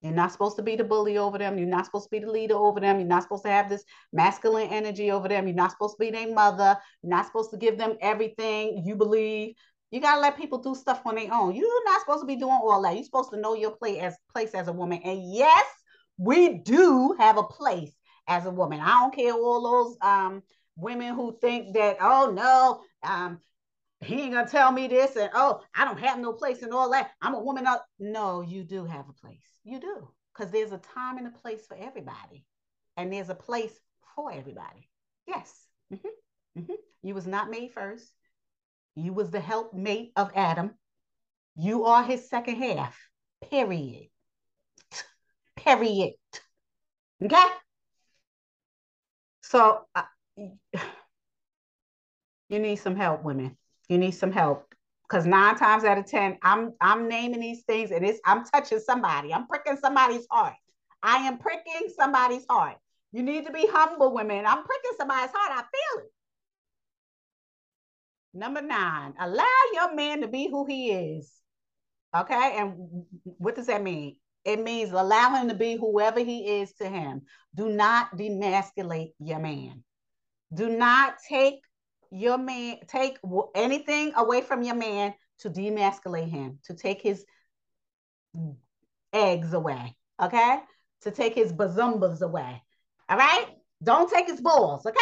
You're 0.00 0.12
not 0.12 0.32
supposed 0.32 0.56
to 0.56 0.62
be 0.62 0.76
the 0.76 0.84
bully 0.84 1.16
over 1.16 1.38
them. 1.38 1.56
You're 1.56 1.66
not 1.66 1.86
supposed 1.86 2.04
to 2.04 2.10
be 2.10 2.18
the 2.18 2.30
leader 2.30 2.56
over 2.56 2.78
them. 2.78 2.98
You're 2.98 3.08
not 3.08 3.22
supposed 3.22 3.44
to 3.44 3.50
have 3.50 3.70
this 3.70 3.84
masculine 4.12 4.68
energy 4.68 5.10
over 5.10 5.28
them. 5.28 5.46
You're 5.46 5.56
not 5.56 5.70
supposed 5.70 5.96
to 5.98 6.04
be 6.04 6.10
their 6.10 6.32
mother. 6.32 6.76
You're 7.02 7.10
not 7.10 7.24
supposed 7.24 7.50
to 7.52 7.56
give 7.56 7.78
them 7.78 7.96
everything 8.02 8.82
you 8.84 8.96
believe. 8.96 9.54
You 9.90 10.00
gotta 10.00 10.20
let 10.20 10.36
people 10.36 10.58
do 10.58 10.74
stuff 10.74 11.00
on 11.06 11.14
their 11.14 11.32
own. 11.32 11.54
You're 11.54 11.84
not 11.84 12.00
supposed 12.00 12.20
to 12.20 12.26
be 12.26 12.36
doing 12.36 12.52
all 12.52 12.82
that. 12.82 12.94
You're 12.94 13.04
supposed 13.04 13.30
to 13.30 13.40
know 13.40 13.54
your 13.54 13.76
place 13.76 13.98
as 14.02 14.16
place 14.30 14.50
as 14.52 14.68
a 14.68 14.72
woman. 14.72 15.00
And 15.04 15.32
yes, 15.32 15.64
we 16.18 16.54
do 16.54 17.16
have 17.18 17.36
a 17.36 17.42
place 17.42 17.92
as 18.26 18.46
a 18.46 18.50
woman. 18.50 18.80
I 18.80 19.00
don't 19.00 19.14
care 19.14 19.32
all 19.32 19.62
those 19.62 19.96
um, 20.00 20.42
women 20.76 21.14
who 21.14 21.36
think 21.40 21.74
that, 21.74 21.98
oh 22.00 22.30
no, 22.30 22.82
um, 23.08 23.40
he 24.00 24.22
ain't 24.22 24.34
gonna 24.34 24.48
tell 24.48 24.70
me 24.70 24.86
this, 24.86 25.16
and 25.16 25.30
oh, 25.34 25.62
I 25.74 25.84
don't 25.84 26.00
have 26.00 26.18
no 26.18 26.32
place 26.32 26.62
and 26.62 26.72
all 26.72 26.90
that. 26.90 27.10
I'm 27.22 27.34
a 27.34 27.42
woman. 27.42 27.66
No, 27.98 28.42
you 28.42 28.62
do 28.64 28.84
have 28.84 29.08
a 29.08 29.12
place. 29.12 29.46
You 29.64 29.80
do, 29.80 30.10
because 30.32 30.52
there's 30.52 30.72
a 30.72 30.78
time 30.78 31.16
and 31.18 31.26
a 31.26 31.30
place 31.30 31.66
for 31.66 31.76
everybody, 31.76 32.44
and 32.96 33.12
there's 33.12 33.30
a 33.30 33.34
place 33.34 33.72
for 34.14 34.30
everybody. 34.30 34.88
Yes. 35.26 35.52
Mm-hmm. 35.92 36.60
Mm-hmm. 36.60 36.72
You 37.02 37.14
was 37.14 37.26
not 37.26 37.50
made 37.50 37.72
first. 37.72 38.10
You 38.94 39.12
was 39.12 39.30
the 39.30 39.40
helpmate 39.40 40.12
of 40.16 40.30
Adam. 40.34 40.74
You 41.56 41.84
are 41.84 42.02
his 42.02 42.28
second 42.28 42.56
half. 42.56 42.96
Period. 43.50 44.08
Period. 45.64 46.12
Okay. 47.22 47.44
So 49.42 49.86
uh, 49.94 50.02
you 50.36 50.58
need 52.58 52.76
some 52.76 52.96
help, 52.96 53.24
women. 53.24 53.56
You 53.88 53.98
need 53.98 54.12
some 54.12 54.32
help 54.32 54.74
because 55.08 55.26
nine 55.26 55.56
times 55.56 55.84
out 55.84 55.98
of 55.98 56.06
ten, 56.06 56.38
I'm 56.42 56.72
I'm 56.80 57.08
naming 57.08 57.40
these 57.40 57.62
things 57.64 57.90
and 57.90 58.04
it's 58.04 58.20
I'm 58.24 58.44
touching 58.44 58.80
somebody. 58.80 59.32
I'm 59.32 59.46
pricking 59.46 59.76
somebody's 59.76 60.26
heart. 60.30 60.54
I 61.02 61.26
am 61.26 61.38
pricking 61.38 61.88
somebody's 61.96 62.44
heart. 62.48 62.76
You 63.12 63.22
need 63.22 63.46
to 63.46 63.52
be 63.52 63.66
humble, 63.70 64.12
women. 64.12 64.44
I'm 64.46 64.64
pricking 64.64 64.92
somebody's 64.98 65.30
heart. 65.32 65.52
I 65.52 65.62
feel 65.62 66.04
it. 66.04 66.10
Number 68.34 68.60
nine, 68.60 69.14
allow 69.20 69.44
your 69.72 69.94
man 69.94 70.22
to 70.22 70.28
be 70.28 70.48
who 70.50 70.66
he 70.66 70.90
is. 70.90 71.30
Okay. 72.16 72.56
And 72.56 73.04
what 73.38 73.54
does 73.54 73.68
that 73.68 73.82
mean? 73.82 74.16
It 74.44 74.62
means 74.62 74.92
allow 74.92 75.34
him 75.34 75.48
to 75.48 75.54
be 75.54 75.76
whoever 75.76 76.20
he 76.20 76.60
is 76.60 76.72
to 76.74 76.88
him. 76.88 77.22
Do 77.54 77.68
not 77.68 78.16
demasculate 78.16 79.12
your 79.18 79.38
man. 79.38 79.82
Do 80.52 80.68
not 80.68 81.14
take 81.28 81.60
your 82.10 82.38
man, 82.38 82.78
take 82.86 83.18
anything 83.54 84.12
away 84.16 84.42
from 84.42 84.62
your 84.62 84.74
man 84.74 85.14
to 85.40 85.50
demasculate 85.50 86.28
him, 86.28 86.58
to 86.64 86.74
take 86.74 87.00
his 87.00 87.24
eggs 89.12 89.52
away. 89.54 89.96
Okay. 90.22 90.58
To 91.02 91.10
take 91.10 91.34
his 91.34 91.52
bazumbas 91.52 92.20
away. 92.20 92.62
All 93.08 93.18
right. 93.18 93.46
Don't 93.82 94.10
take 94.10 94.28
his 94.28 94.40
balls. 94.40 94.86
Okay. 94.86 94.98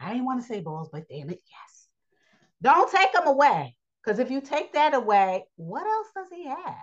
I 0.00 0.10
didn't 0.10 0.26
want 0.26 0.40
to 0.40 0.46
say 0.46 0.60
balls, 0.60 0.88
but 0.92 1.08
damn 1.08 1.30
it, 1.30 1.40
yes. 1.46 1.86
Don't 2.62 2.90
take 2.90 3.12
them 3.12 3.26
away. 3.26 3.76
Because 4.02 4.18
if 4.18 4.30
you 4.30 4.40
take 4.40 4.72
that 4.72 4.94
away, 4.94 5.44
what 5.56 5.86
else 5.86 6.08
does 6.16 6.28
he 6.32 6.46
have? 6.46 6.76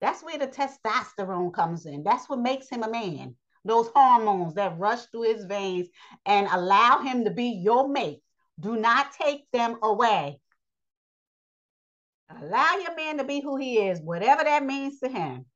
That's 0.00 0.22
where 0.22 0.38
the 0.38 0.46
testosterone 0.46 1.52
comes 1.52 1.86
in. 1.86 2.02
That's 2.02 2.28
what 2.28 2.38
makes 2.38 2.68
him 2.68 2.82
a 2.82 2.90
man. 2.90 3.36
Those 3.64 3.90
hormones 3.94 4.54
that 4.54 4.78
rush 4.78 5.04
through 5.06 5.34
his 5.34 5.44
veins 5.44 5.88
and 6.24 6.48
allow 6.50 7.00
him 7.02 7.24
to 7.24 7.30
be 7.30 7.60
your 7.62 7.88
mate. 7.88 8.22
Do 8.58 8.76
not 8.76 9.12
take 9.12 9.50
them 9.52 9.76
away. 9.82 10.40
Allow 12.40 12.76
your 12.76 12.96
man 12.96 13.18
to 13.18 13.24
be 13.24 13.40
who 13.40 13.56
he 13.56 13.78
is, 13.78 14.00
whatever 14.00 14.44
that 14.44 14.64
means 14.64 15.00
to 15.00 15.08
him. 15.08 15.46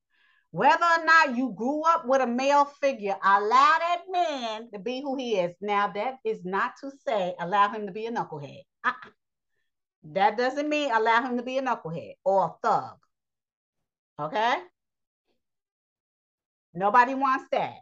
Whether 0.50 0.84
or 0.84 1.04
not 1.04 1.36
you 1.36 1.52
grew 1.56 1.82
up 1.82 2.06
with 2.06 2.20
a 2.20 2.26
male 2.26 2.64
figure, 2.64 3.16
allow 3.22 3.78
that 3.78 4.02
man 4.10 4.70
to 4.72 4.78
be 4.78 5.00
who 5.00 5.16
he 5.16 5.38
is. 5.38 5.54
Now, 5.60 5.88
that 5.88 6.18
is 6.24 6.44
not 6.44 6.74
to 6.80 6.92
say 7.06 7.34
allow 7.40 7.72
him 7.72 7.86
to 7.86 7.92
be 7.92 8.06
a 8.06 8.12
knucklehead. 8.12 8.62
Uh-uh. 8.84 9.10
That 10.12 10.36
doesn't 10.36 10.68
mean 10.68 10.92
allow 10.92 11.22
him 11.22 11.38
to 11.38 11.42
be 11.42 11.58
a 11.58 11.62
knucklehead 11.62 12.14
or 12.24 12.44
a 12.44 12.66
thug. 12.66 12.98
Okay? 14.20 14.54
Nobody 16.74 17.14
wants 17.14 17.46
that. 17.52 17.74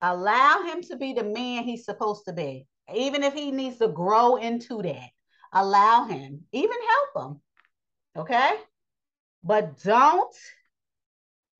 Allow 0.00 0.62
him 0.62 0.82
to 0.82 0.96
be 0.96 1.12
the 1.12 1.24
man 1.24 1.64
he's 1.64 1.84
supposed 1.84 2.24
to 2.26 2.32
be, 2.32 2.66
even 2.94 3.22
if 3.22 3.34
he 3.34 3.50
needs 3.50 3.78
to 3.78 3.88
grow 3.88 4.36
into 4.36 4.80
that. 4.82 5.08
Allow 5.52 6.04
him, 6.04 6.44
even 6.52 6.76
help 7.14 7.26
him. 7.26 7.40
Okay? 8.16 8.50
But 9.42 9.80
don't 9.82 10.34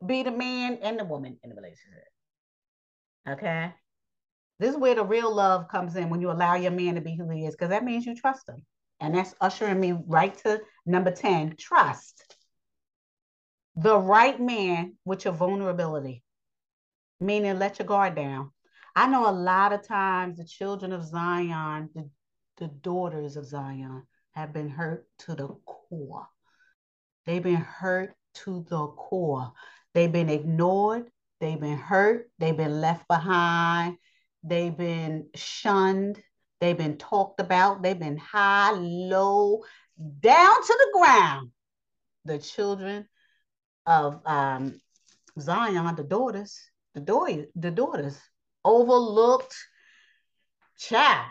be 0.05 0.23
the 0.23 0.31
man 0.31 0.79
and 0.83 0.99
the 0.99 1.05
woman 1.05 1.39
in 1.43 1.51
the 1.51 1.57
relationship. 1.57 2.05
Okay? 3.29 3.73
This 4.61 4.71
is 4.71 4.77
where 4.77 4.95
the 4.95 5.05
real 5.05 5.35
love 5.35 5.69
comes 5.69 5.97
in 5.97 6.11
when 6.11 6.21
you 6.21 6.31
allow 6.31 6.55
your 6.55 6.71
man 6.71 6.95
to 6.95 7.01
be 7.01 7.17
who 7.17 7.29
he 7.31 7.47
is, 7.47 7.55
because 7.55 7.71
that 7.71 7.85
means 7.85 8.07
you 8.07 8.15
trust 8.15 8.49
him. 8.49 8.65
And 9.01 9.15
that's 9.15 9.35
ushering 9.41 9.81
me 9.81 9.93
right 9.93 10.37
to 10.39 10.61
number 10.87 11.11
10 11.11 11.57
trust 11.57 12.37
the 13.81 13.97
right 13.97 14.41
man 14.41 14.97
with 15.05 15.25
your 15.25 15.35
vulnerability, 15.35 16.25
meaning 17.21 17.61
let 17.61 17.79
your 17.79 17.87
guard 17.87 18.17
down. 18.17 18.51
I 18.97 19.07
know 19.09 19.29
a 19.29 19.31
lot 19.31 19.73
of 19.73 19.87
times 19.87 20.39
the 20.39 20.45
children 20.45 20.93
of 20.93 21.05
Zion, 21.05 21.89
the, 21.95 22.11
the 22.57 22.67
daughters 22.67 23.37
of 23.37 23.47
Zion, 23.47 24.03
have 24.33 24.53
been 24.53 24.69
hurt 24.69 25.07
to 25.21 25.37
the 25.37 25.49
core. 25.65 26.27
They've 27.25 27.43
been 27.43 27.57
hurt 27.57 28.17
to 28.45 28.67
the 28.69 28.89
core. 28.89 29.53
They've 29.95 30.11
been 30.11 30.29
ignored. 30.29 31.11
They've 31.39 31.61
been 31.61 31.79
hurt. 31.79 32.31
They've 32.41 32.57
been 32.57 32.81
left 32.81 33.07
behind. 33.07 33.99
They've 34.43 34.77
been 34.77 35.29
shunned. 35.37 36.21
They've 36.61 36.77
been 36.77 36.99
talked 36.99 37.41
about. 37.41 37.83
They've 37.83 37.99
been 37.99 38.17
high, 38.17 38.73
low, 38.73 39.63
down 40.21 40.63
to 40.63 40.79
the 40.79 40.99
ground. 40.99 41.51
The 42.25 42.39
children 42.39 43.09
of 43.87 44.21
um, 44.27 44.81
Zion, 45.39 45.95
the 45.97 46.05
daughters, 46.05 46.59
the, 46.95 47.01
do- 47.01 47.47
the 47.55 47.71
daughters, 47.71 48.19
overlooked 48.65 49.55
child. 50.79 51.31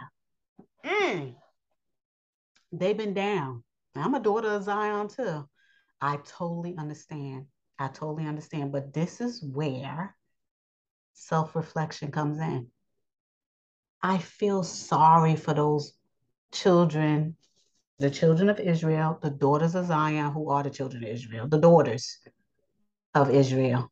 Mm. 0.86 1.36
They've 2.72 2.98
been 2.98 3.14
down. 3.14 3.64
I'm 3.96 4.14
a 4.14 4.20
daughter 4.20 4.50
of 4.50 4.64
Zion 4.64 5.08
too. 5.08 5.48
I 6.02 6.18
totally 6.18 6.76
understand. 6.78 7.46
I 7.80 7.88
totally 7.88 8.28
understand. 8.28 8.72
But 8.72 8.94
this 8.94 9.22
is 9.22 9.44
where 9.44 10.16
self 11.14 11.56
reflection 11.56 12.12
comes 12.12 12.40
in. 12.40 12.68
I 14.02 14.18
feel 14.20 14.64
sorry 14.64 15.36
for 15.36 15.54
those 15.54 15.94
children, 16.52 17.36
the 18.00 18.10
children 18.10 18.50
of 18.50 18.60
Israel, 18.60 19.18
the 19.22 19.30
daughters 19.30 19.76
of 19.76 19.88
Zion, 19.88 20.32
who 20.32 20.50
are 20.50 20.64
the 20.64 20.70
children 20.70 21.04
of 21.04 21.10
Israel, 21.10 21.48
the 21.48 21.60
daughters 21.60 22.20
of 23.14 23.32
Israel. 23.32 23.92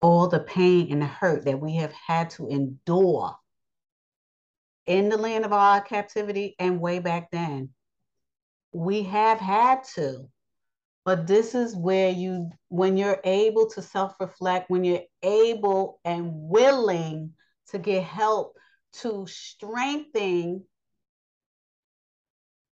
All 0.00 0.28
the 0.28 0.40
pain 0.40 0.90
and 0.90 1.02
the 1.02 1.06
hurt 1.06 1.44
that 1.44 1.60
we 1.60 1.76
have 1.76 1.92
had 1.92 2.30
to 2.30 2.48
endure 2.48 3.36
in 4.86 5.08
the 5.08 5.16
land 5.16 5.44
of 5.44 5.52
our 5.52 5.80
captivity 5.80 6.54
and 6.58 6.80
way 6.80 6.98
back 6.98 7.30
then. 7.30 7.70
We 8.72 9.02
have 9.04 9.38
had 9.38 9.84
to. 9.94 10.28
But 11.04 11.26
this 11.26 11.54
is 11.54 11.76
where 11.76 12.10
you, 12.10 12.50
when 12.68 12.96
you're 12.96 13.20
able 13.24 13.68
to 13.70 13.82
self 13.82 14.14
reflect, 14.20 14.70
when 14.70 14.84
you're 14.84 15.02
able 15.22 16.00
and 16.04 16.30
willing 16.32 17.32
to 17.68 17.78
get 17.78 18.04
help 18.04 18.56
to 18.94 19.26
strengthen 19.26 20.64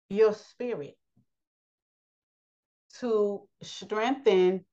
your 0.10 0.34
spirit, 0.34 0.96
to 3.00 3.42
strengthen, 3.62 4.64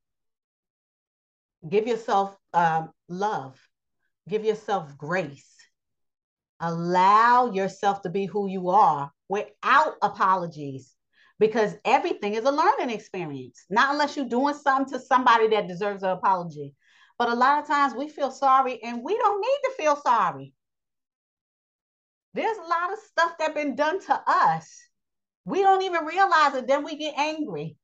give 1.68 1.86
yourself 1.86 2.36
um, 2.52 2.90
love, 3.08 3.58
give 4.28 4.44
yourself 4.44 4.96
grace, 4.98 5.56
allow 6.60 7.50
yourself 7.52 8.02
to 8.02 8.10
be 8.10 8.26
who 8.26 8.48
you 8.48 8.68
are 8.68 9.10
without 9.28 9.94
apologies 10.02 10.94
because 11.38 11.74
everything 11.86 12.34
is 12.34 12.44
a 12.44 12.50
learning 12.50 12.90
experience, 12.90 13.64
not 13.70 13.92
unless 13.92 14.14
you're 14.14 14.28
doing 14.28 14.54
something 14.54 14.92
to 14.92 15.04
somebody 15.04 15.48
that 15.48 15.68
deserves 15.68 16.02
an 16.02 16.10
apology. 16.10 16.74
But 17.18 17.30
a 17.30 17.34
lot 17.34 17.60
of 17.60 17.66
times 17.66 17.94
we 17.94 18.08
feel 18.08 18.30
sorry 18.30 18.82
and 18.82 19.02
we 19.02 19.16
don't 19.16 19.40
need 19.40 19.58
to 19.64 19.72
feel 19.76 19.96
sorry. 19.96 20.54
There's 22.34 22.58
a 22.58 22.68
lot 22.68 22.92
of 22.92 22.98
stuff 22.98 23.38
that 23.38 23.54
been 23.54 23.74
done 23.74 24.00
to 24.06 24.22
us. 24.26 24.80
We 25.44 25.62
don't 25.62 25.82
even 25.82 26.04
realize 26.04 26.54
it. 26.54 26.66
Then 26.66 26.84
we 26.84 26.96
get 26.96 27.14
angry. 27.16 27.76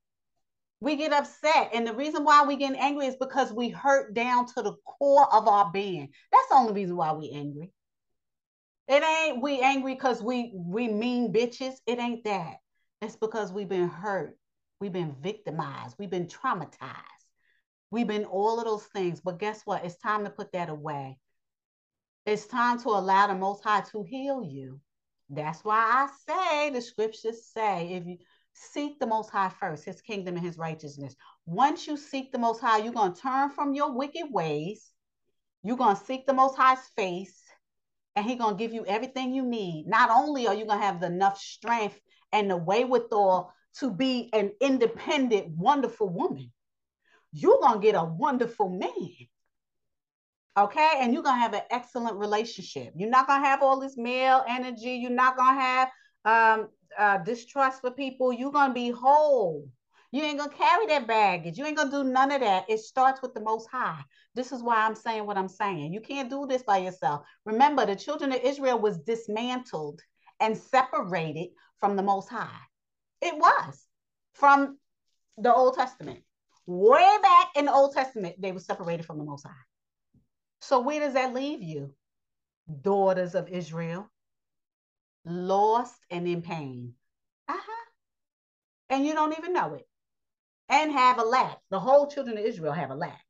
We 0.80 0.96
get 0.96 1.12
upset. 1.12 1.70
And 1.72 1.86
the 1.86 1.94
reason 1.94 2.22
why 2.22 2.44
we 2.44 2.56
get 2.56 2.74
angry 2.74 3.06
is 3.06 3.16
because 3.16 3.52
we 3.52 3.70
hurt 3.70 4.14
down 4.14 4.46
to 4.46 4.62
the 4.62 4.74
core 4.84 5.32
of 5.34 5.48
our 5.48 5.70
being. 5.72 6.10
That's 6.30 6.48
the 6.48 6.56
only 6.56 6.74
reason 6.74 6.96
why 6.96 7.12
we 7.12 7.30
angry. 7.30 7.72
It 8.88 9.02
ain't 9.02 9.42
we 9.42 9.60
angry 9.60 9.94
because 9.94 10.22
we 10.22 10.52
we 10.54 10.86
mean 10.86 11.32
bitches. 11.32 11.74
It 11.86 11.98
ain't 11.98 12.24
that. 12.24 12.58
It's 13.02 13.16
because 13.16 13.52
we've 13.52 13.68
been 13.68 13.88
hurt. 13.88 14.38
We've 14.80 14.92
been 14.92 15.16
victimized. 15.20 15.96
We've 15.98 16.10
been 16.10 16.26
traumatized. 16.26 17.02
We've 17.90 18.06
been 18.06 18.26
all 18.26 18.58
of 18.58 18.64
those 18.64 18.84
things. 18.84 19.20
But 19.20 19.38
guess 19.38 19.62
what? 19.64 19.84
It's 19.84 19.96
time 19.96 20.24
to 20.24 20.30
put 20.30 20.52
that 20.52 20.68
away. 20.68 21.18
It's 22.26 22.46
time 22.46 22.80
to 22.80 22.88
allow 22.88 23.28
the 23.28 23.36
Most 23.36 23.62
High 23.62 23.82
to 23.92 24.02
heal 24.02 24.42
you. 24.42 24.80
That's 25.30 25.64
why 25.64 25.76
I 25.76 26.08
say 26.28 26.70
the 26.70 26.80
scriptures 26.80 27.46
say 27.46 27.92
if 27.92 28.04
you 28.04 28.18
seek 28.52 28.98
the 28.98 29.06
Most 29.06 29.30
High 29.30 29.48
first, 29.48 29.84
His 29.84 30.02
kingdom 30.02 30.34
and 30.34 30.44
His 30.44 30.58
righteousness. 30.58 31.14
Once 31.46 31.86
you 31.86 31.96
seek 31.96 32.32
the 32.32 32.38
Most 32.38 32.60
High, 32.60 32.78
you're 32.78 32.92
going 32.92 33.12
to 33.14 33.20
turn 33.20 33.50
from 33.50 33.74
your 33.74 33.92
wicked 33.92 34.26
ways. 34.28 34.90
You're 35.62 35.76
going 35.76 35.94
to 35.94 36.04
seek 36.04 36.26
the 36.26 36.34
Most 36.34 36.56
High's 36.56 36.84
face, 36.96 37.40
and 38.16 38.26
He's 38.26 38.38
going 38.38 38.56
to 38.56 38.58
give 38.58 38.72
you 38.72 38.84
everything 38.86 39.32
you 39.32 39.44
need. 39.44 39.86
Not 39.86 40.10
only 40.10 40.48
are 40.48 40.54
you 40.54 40.66
going 40.66 40.80
to 40.80 40.84
have 40.84 41.04
enough 41.04 41.38
strength 41.38 42.00
and 42.32 42.50
the 42.50 42.56
wherewithal 42.56 43.52
to 43.78 43.90
be 43.92 44.30
an 44.32 44.50
independent, 44.60 45.56
wonderful 45.56 46.08
woman, 46.08 46.50
you're 47.32 47.60
going 47.60 47.80
to 47.80 47.86
get 47.86 47.94
a 47.94 48.02
wonderful 48.04 48.68
man. 48.68 49.28
Okay. 50.56 50.92
And 51.00 51.12
you're 51.12 51.22
going 51.22 51.36
to 51.36 51.40
have 51.40 51.54
an 51.54 51.62
excellent 51.70 52.16
relationship. 52.16 52.92
You're 52.96 53.10
not 53.10 53.26
going 53.26 53.42
to 53.42 53.46
have 53.46 53.62
all 53.62 53.78
this 53.78 53.96
male 53.96 54.42
energy. 54.48 54.92
You're 54.92 55.10
not 55.10 55.36
going 55.36 55.54
to 55.54 55.60
have 55.60 55.88
um, 56.24 56.68
uh, 56.98 57.18
distrust 57.18 57.82
for 57.82 57.90
people. 57.90 58.32
You're 58.32 58.52
going 58.52 58.70
to 58.70 58.74
be 58.74 58.90
whole. 58.90 59.68
You 60.12 60.22
ain't 60.22 60.38
going 60.38 60.50
to 60.50 60.56
carry 60.56 60.86
that 60.86 61.06
baggage. 61.06 61.58
You 61.58 61.66
ain't 61.66 61.76
going 61.76 61.90
to 61.90 62.04
do 62.04 62.10
none 62.10 62.32
of 62.32 62.40
that. 62.40 62.64
It 62.70 62.80
starts 62.80 63.20
with 63.20 63.34
the 63.34 63.40
Most 63.40 63.68
High. 63.70 64.00
This 64.34 64.50
is 64.52 64.62
why 64.62 64.76
I'm 64.76 64.94
saying 64.94 65.26
what 65.26 65.36
I'm 65.36 65.48
saying. 65.48 65.92
You 65.92 66.00
can't 66.00 66.30
do 66.30 66.46
this 66.46 66.62
by 66.62 66.78
yourself. 66.78 67.26
Remember, 67.44 67.84
the 67.84 67.96
children 67.96 68.32
of 68.32 68.40
Israel 68.42 68.78
was 68.78 68.98
dismantled 68.98 70.00
and 70.40 70.56
separated 70.56 71.48
from 71.78 71.96
the 71.96 72.02
Most 72.02 72.30
High. 72.30 72.48
It 73.20 73.36
was 73.36 73.84
from 74.32 74.78
the 75.36 75.52
Old 75.52 75.74
Testament. 75.74 76.20
Way 76.66 77.16
back 77.22 77.48
in 77.56 77.66
the 77.66 77.72
Old 77.72 77.94
Testament, 77.94 78.36
they 78.40 78.52
were 78.52 78.60
separated 78.60 79.04
from 79.04 79.18
the 79.18 79.24
Most 79.24 79.46
High. 79.46 79.52
So 80.60 80.80
where 80.80 81.00
does 81.00 81.14
that 81.14 81.34
leave 81.34 81.62
you? 81.62 81.94
Daughters 82.82 83.34
of 83.34 83.48
Israel, 83.48 84.10
lost 85.24 85.94
and 86.10 86.26
in 86.26 86.42
pain. 86.42 86.94
Uh-huh. 87.48 87.90
And 88.90 89.06
you 89.06 89.14
don't 89.14 89.38
even 89.38 89.52
know 89.52 89.74
it. 89.74 89.86
And 90.68 90.90
have 90.90 91.18
a 91.18 91.22
lack. 91.22 91.58
The 91.70 91.78
whole 91.78 92.08
children 92.08 92.38
of 92.38 92.44
Israel 92.44 92.72
have 92.72 92.90
a 92.90 92.94
lack. 92.94 93.22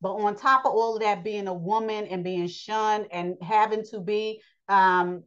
But 0.00 0.14
on 0.14 0.36
top 0.36 0.66
of 0.66 0.72
all 0.72 0.96
of 0.96 1.02
that, 1.02 1.24
being 1.24 1.48
a 1.48 1.54
woman 1.54 2.06
and 2.06 2.22
being 2.22 2.46
shunned 2.46 3.06
and 3.10 3.36
having 3.40 3.82
to 3.90 3.98
be 3.98 4.40
um, 4.68 5.24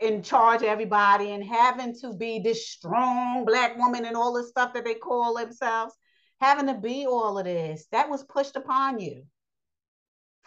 in 0.00 0.22
charge 0.22 0.62
of 0.62 0.68
everybody 0.68 1.30
and 1.30 1.44
having 1.44 1.94
to 2.00 2.14
be 2.14 2.40
this 2.40 2.68
strong 2.68 3.44
black 3.44 3.76
woman 3.76 4.04
and 4.04 4.16
all 4.16 4.32
the 4.32 4.44
stuff 4.44 4.72
that 4.74 4.84
they 4.84 4.94
call 4.94 5.34
themselves, 5.34 5.94
having 6.40 6.66
to 6.66 6.74
be 6.74 7.06
all 7.06 7.38
of 7.38 7.44
this, 7.44 7.86
that 7.92 8.08
was 8.08 8.24
pushed 8.24 8.56
upon 8.56 8.98
you 8.98 9.24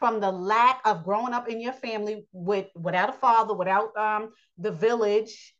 from 0.03 0.19
the 0.19 0.29
lack 0.29 0.81
of 0.83 1.05
growing 1.05 1.31
up 1.31 1.47
in 1.47 1.61
your 1.61 1.71
family 1.71 2.25
with 2.33 2.67
without 2.75 3.07
a 3.07 3.13
father, 3.13 3.53
without 3.53 3.95
um, 3.95 4.33
the 4.57 4.69
village, 4.69 5.55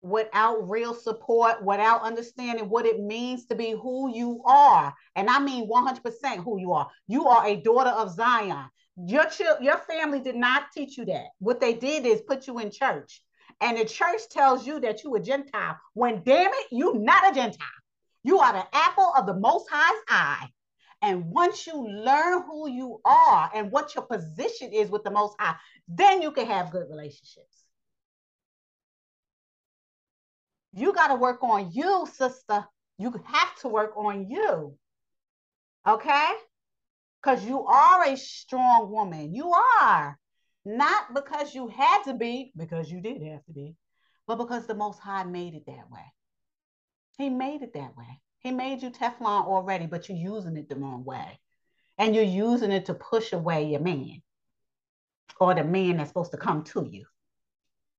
without 0.00 0.66
real 0.70 0.94
support, 0.94 1.62
without 1.62 2.00
understanding 2.00 2.70
what 2.70 2.86
it 2.86 3.00
means 3.00 3.44
to 3.44 3.54
be 3.54 3.72
who 3.72 4.10
you 4.16 4.40
are. 4.46 4.94
And 5.14 5.28
I 5.28 5.40
mean 5.40 5.68
100% 5.68 6.42
who 6.42 6.58
you 6.58 6.72
are. 6.72 6.88
You 7.06 7.28
are 7.28 7.46
a 7.46 7.56
daughter 7.56 7.90
of 7.90 8.14
Zion. 8.14 8.64
Your 8.96 9.26
ch- 9.26 9.60
your 9.60 9.76
family 9.76 10.20
did 10.20 10.36
not 10.36 10.72
teach 10.72 10.96
you 10.96 11.04
that. 11.04 11.26
What 11.38 11.60
they 11.60 11.74
did 11.74 12.06
is 12.06 12.22
put 12.22 12.46
you 12.46 12.60
in 12.60 12.70
church. 12.70 13.22
And 13.60 13.76
the 13.76 13.84
church 13.84 14.22
tells 14.30 14.66
you 14.66 14.80
that 14.80 15.04
you 15.04 15.14
a 15.16 15.20
Gentile. 15.20 15.76
When 15.92 16.22
damn 16.22 16.50
it, 16.50 16.66
you 16.72 16.94
not 16.94 17.30
a 17.30 17.34
Gentile. 17.34 17.80
You 18.22 18.38
are 18.38 18.54
the 18.54 18.64
apple 18.74 19.12
of 19.14 19.26
the 19.26 19.34
most 19.34 19.68
high's 19.70 20.02
eye. 20.08 20.48
And 21.02 21.30
once 21.30 21.66
you 21.66 21.86
learn 21.86 22.42
who 22.42 22.68
you 22.68 23.00
are 23.04 23.50
and 23.54 23.70
what 23.70 23.94
your 23.94 24.04
position 24.04 24.72
is 24.72 24.90
with 24.90 25.04
the 25.04 25.10
Most 25.10 25.36
High, 25.38 25.56
then 25.88 26.22
you 26.22 26.32
can 26.32 26.46
have 26.46 26.70
good 26.70 26.86
relationships. 26.88 27.64
You 30.72 30.92
got 30.92 31.08
to 31.08 31.14
work 31.14 31.42
on 31.42 31.70
you, 31.72 32.06
sister. 32.12 32.64
You 32.98 33.14
have 33.24 33.56
to 33.60 33.68
work 33.68 33.96
on 33.96 34.28
you. 34.28 34.76
Okay? 35.86 36.30
Because 37.22 37.44
you 37.44 37.64
are 37.64 38.04
a 38.04 38.16
strong 38.16 38.90
woman. 38.90 39.34
You 39.34 39.52
are. 39.80 40.18
Not 40.64 41.14
because 41.14 41.54
you 41.54 41.68
had 41.68 42.04
to 42.04 42.14
be, 42.14 42.52
because 42.56 42.90
you 42.90 43.00
did 43.00 43.22
have 43.22 43.44
to 43.44 43.52
be, 43.52 43.76
but 44.26 44.36
because 44.36 44.66
the 44.66 44.74
Most 44.74 44.98
High 44.98 45.24
made 45.24 45.54
it 45.54 45.66
that 45.66 45.90
way. 45.90 46.12
He 47.18 47.28
made 47.28 47.62
it 47.62 47.74
that 47.74 47.96
way. 47.96 48.20
He 48.44 48.50
made 48.50 48.82
you 48.82 48.90
Teflon 48.90 49.46
already, 49.46 49.86
but 49.86 50.08
you're 50.08 50.18
using 50.18 50.58
it 50.58 50.68
the 50.68 50.76
wrong 50.76 51.02
way. 51.02 51.40
And 51.96 52.14
you're 52.14 52.24
using 52.24 52.72
it 52.72 52.86
to 52.86 52.94
push 52.94 53.32
away 53.32 53.64
your 53.64 53.80
man 53.80 54.20
or 55.40 55.54
the 55.54 55.64
man 55.64 55.96
that's 55.96 56.10
supposed 56.10 56.32
to 56.32 56.36
come 56.36 56.62
to 56.64 56.86
you. 56.88 57.06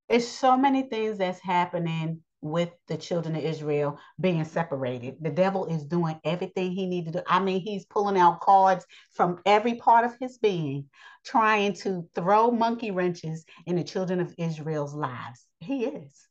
It's 0.07 0.27
so 0.27 0.55
many 0.55 0.83
things 0.83 1.17
that's 1.17 1.39
happening 1.39 2.21
with 2.41 2.69
the 2.87 2.95
children 2.95 3.35
of 3.35 3.43
Israel 3.43 3.97
being 4.19 4.45
separated. 4.45 5.15
The 5.19 5.31
devil 5.31 5.65
is 5.65 5.83
doing 5.83 6.19
everything 6.23 6.73
he 6.73 6.85
needed 6.85 7.13
to. 7.13 7.23
I 7.25 7.39
mean, 7.39 7.61
he's 7.61 7.85
pulling 7.85 8.19
out 8.19 8.41
cards 8.41 8.85
from 9.13 9.39
every 9.47 9.73
part 9.75 10.05
of 10.05 10.15
his 10.19 10.37
being, 10.37 10.89
trying 11.25 11.73
to 11.77 12.07
throw 12.13 12.51
monkey 12.51 12.91
wrenches 12.91 13.45
in 13.65 13.77
the 13.77 13.83
children 13.83 14.19
of 14.19 14.35
Israel's 14.37 14.93
lives. 14.93 15.47
He 15.59 15.85
is. 15.85 16.27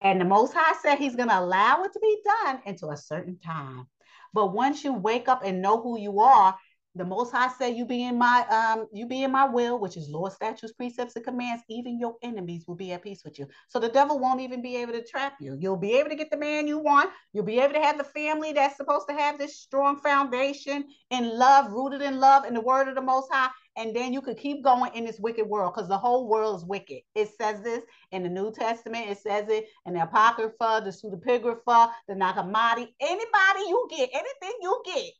And 0.00 0.20
the 0.20 0.24
Most 0.24 0.54
High 0.54 0.76
said 0.80 0.98
He's 0.98 1.16
going 1.16 1.28
to 1.28 1.38
allow 1.38 1.82
it 1.82 1.92
to 1.92 2.00
be 2.00 2.22
done 2.24 2.60
until 2.66 2.90
a 2.90 2.96
certain 2.96 3.38
time. 3.44 3.86
But 4.32 4.52
once 4.52 4.84
you 4.84 4.92
wake 4.92 5.28
up 5.28 5.42
and 5.44 5.62
know 5.62 5.80
who 5.80 5.98
you 5.98 6.20
are, 6.20 6.56
the 6.94 7.04
Most 7.04 7.32
High 7.32 7.48
said, 7.48 7.76
"You 7.76 7.84
be 7.84 8.02
in 8.04 8.18
my 8.18 8.44
um, 8.48 8.88
you 8.92 9.06
be 9.06 9.22
in 9.22 9.30
my 9.30 9.44
will, 9.44 9.78
which 9.78 9.96
is 9.96 10.08
law, 10.08 10.28
statutes, 10.28 10.72
precepts, 10.72 11.14
and 11.16 11.24
commands. 11.24 11.62
Even 11.68 11.98
your 11.98 12.16
enemies 12.22 12.64
will 12.66 12.74
be 12.74 12.92
at 12.92 13.02
peace 13.02 13.22
with 13.24 13.38
you. 13.38 13.46
So 13.68 13.78
the 13.78 13.88
devil 13.88 14.18
won't 14.18 14.40
even 14.40 14.62
be 14.62 14.76
able 14.76 14.94
to 14.94 15.04
trap 15.04 15.34
you. 15.40 15.56
You'll 15.60 15.76
be 15.76 15.92
able 15.94 16.10
to 16.10 16.16
get 16.16 16.30
the 16.30 16.36
man 16.36 16.66
you 16.66 16.78
want. 16.78 17.10
You'll 17.32 17.44
be 17.44 17.60
able 17.60 17.74
to 17.74 17.80
have 17.80 17.98
the 17.98 18.04
family 18.04 18.52
that's 18.52 18.76
supposed 18.76 19.06
to 19.08 19.14
have 19.14 19.38
this 19.38 19.60
strong 19.60 20.00
foundation 20.00 20.86
in 21.10 21.38
love, 21.38 21.70
rooted 21.72 22.02
in 22.02 22.18
love, 22.18 22.44
in 22.44 22.54
the 22.54 22.60
word 22.60 22.88
of 22.88 22.94
the 22.96 23.02
Most 23.02 23.28
High 23.32 23.50
and 23.78 23.94
then 23.94 24.12
you 24.12 24.20
could 24.20 24.36
keep 24.36 24.64
going 24.64 24.92
in 24.94 25.04
this 25.04 25.20
wicked 25.20 25.46
world 25.46 25.72
because 25.72 25.88
the 25.88 25.96
whole 25.96 26.28
world 26.28 26.58
is 26.58 26.66
wicked. 26.66 27.00
It 27.14 27.30
says 27.40 27.62
this 27.62 27.84
in 28.10 28.24
the 28.24 28.28
New 28.28 28.52
Testament. 28.52 29.08
It 29.08 29.18
says 29.18 29.48
it 29.48 29.68
in 29.86 29.94
the 29.94 30.02
Apocrypha, 30.02 30.82
the 30.84 30.90
Pseudepigrapha, 30.90 31.92
the 32.08 32.16
Nag 32.16 32.36
Anybody 32.36 33.60
you 33.68 33.88
get, 33.88 34.10
anything 34.12 34.58
you 34.60 34.82
get, 34.84 35.12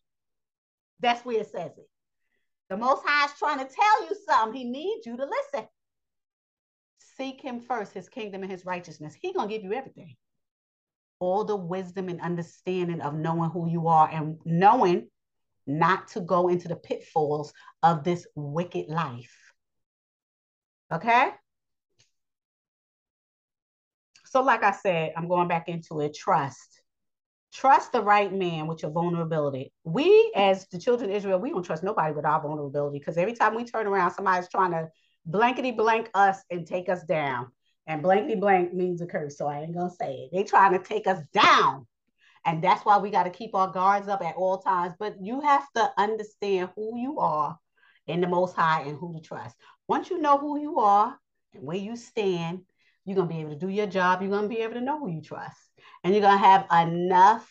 that's 1.01 1.25
where 1.25 1.41
it 1.41 1.47
says 1.47 1.71
it. 1.79 1.89
The 2.69 2.77
Most 2.77 3.03
High 3.07 3.27
is 3.27 3.39
trying 3.39 3.59
to 3.61 3.73
tell 3.73 4.09
you 4.09 4.17
something. 4.29 4.59
He 4.59 4.69
needs 4.69 5.07
you 5.07 5.17
to 5.17 5.25
listen. 5.25 5.69
Seek 7.17 7.41
Him 7.41 7.61
first, 7.61 7.95
His 7.95 8.09
kingdom 8.09 8.43
and 8.43 8.51
His 8.51 8.67
righteousness. 8.67 9.15
He 9.15 9.33
gonna 9.33 9.49
give 9.49 9.63
you 9.63 9.73
everything. 9.73 10.17
All 11.21 11.45
the 11.45 11.57
wisdom 11.57 12.09
and 12.09 12.21
understanding 12.21 13.01
of 13.01 13.15
knowing 13.15 13.51
who 13.51 13.69
you 13.69 13.87
are 13.87 14.09
and 14.09 14.39
knowing 14.45 15.09
not 15.69 16.09
to 16.09 16.21
go 16.21 16.49
into 16.49 16.67
the 16.67 16.77
pitfalls 16.77 17.53
of 17.83 18.03
this 18.03 18.27
wicked 18.35 18.89
life. 18.89 19.37
Okay? 20.93 21.31
So, 24.27 24.43
like 24.43 24.63
I 24.63 24.73
said, 24.73 25.13
I'm 25.17 25.29
going 25.29 25.49
back 25.49 25.69
into 25.69 26.01
it. 26.01 26.15
Trust. 26.15 26.83
Trust 27.53 27.93
the 27.93 28.03
right 28.03 28.33
man 28.33 28.67
with 28.67 28.83
your 28.83 28.91
vulnerability. 28.91 29.73
We, 29.85 30.33
as 30.35 30.67
the 30.69 30.79
children 30.79 31.11
of 31.11 31.17
Israel, 31.17 31.39
we 31.39 31.51
don't 31.51 31.63
trust 31.63 31.83
nobody 31.83 32.13
with 32.13 32.27
our 32.27 32.41
vulnerability 32.41 32.99
because 32.99 33.17
every 33.17 33.33
time 33.33 33.55
we 33.55 33.65
turn 33.65 33.87
around, 33.87 34.11
somebody's 34.11 34.51
trying 34.51 34.73
to 34.73 34.89
blankety 35.25 35.73
blank 35.73 36.11
us 36.15 36.39
and 36.51 36.67
take 36.67 36.89
us 36.89 37.05
down. 37.05 37.49
And 37.87 38.03
blankety 38.03 38.35
blank 38.35 38.75
means 38.75 39.01
a 39.01 39.07
curse, 39.07 39.39
so 39.39 39.47
I 39.47 39.61
ain't 39.61 39.75
gonna 39.75 39.91
say 39.91 40.13
it. 40.13 40.31
They 40.33 40.45
trying 40.45 40.73
to 40.73 40.79
take 40.79 41.07
us 41.07 41.23
down. 41.33 41.87
And 42.49 42.65
that's 42.65 42.83
why 42.87 42.97
we 42.97 43.11
got 43.11 43.25
to 43.25 43.31
keep 43.31 43.55
our 43.55 43.71
guards 43.71 44.09
up 44.09 44.23
at 44.23 44.37
all 44.37 44.57
times. 44.57 44.95
But 44.99 45.17
you 45.21 45.43
have 45.43 45.71
to 45.77 45.93
understand 45.99 46.71
who 46.75 46.99
you 46.99 47.19
are 47.19 47.59
in 48.07 48.23
the 48.23 48.27
Most 48.27 48.57
High 48.57 48.85
and 48.87 48.97
who 48.97 49.13
to 49.15 49.21
trust. 49.21 49.55
Once 49.87 50.09
you 50.09 50.19
know 50.19 50.39
who 50.39 50.59
you 50.59 50.79
are 50.79 51.15
and 51.53 51.63
where 51.63 51.77
you 51.77 51.95
stand, 51.95 52.61
you're 53.05 53.17
going 53.17 53.29
to 53.29 53.35
be 53.35 53.43
able 53.43 53.51
to 53.51 53.59
do 53.59 53.69
your 53.69 53.87
job. 53.87 54.23
You're 54.23 54.31
going 54.31 54.49
to 54.49 54.49
be 54.49 54.63
able 54.63 54.75
to 54.75 54.81
know 54.81 54.99
who 54.99 55.11
you 55.11 55.21
trust. 55.21 55.59
And 56.03 56.15
you're 56.15 56.23
going 56.23 56.39
to 56.39 56.45
have 56.45 56.67
enough 56.73 57.47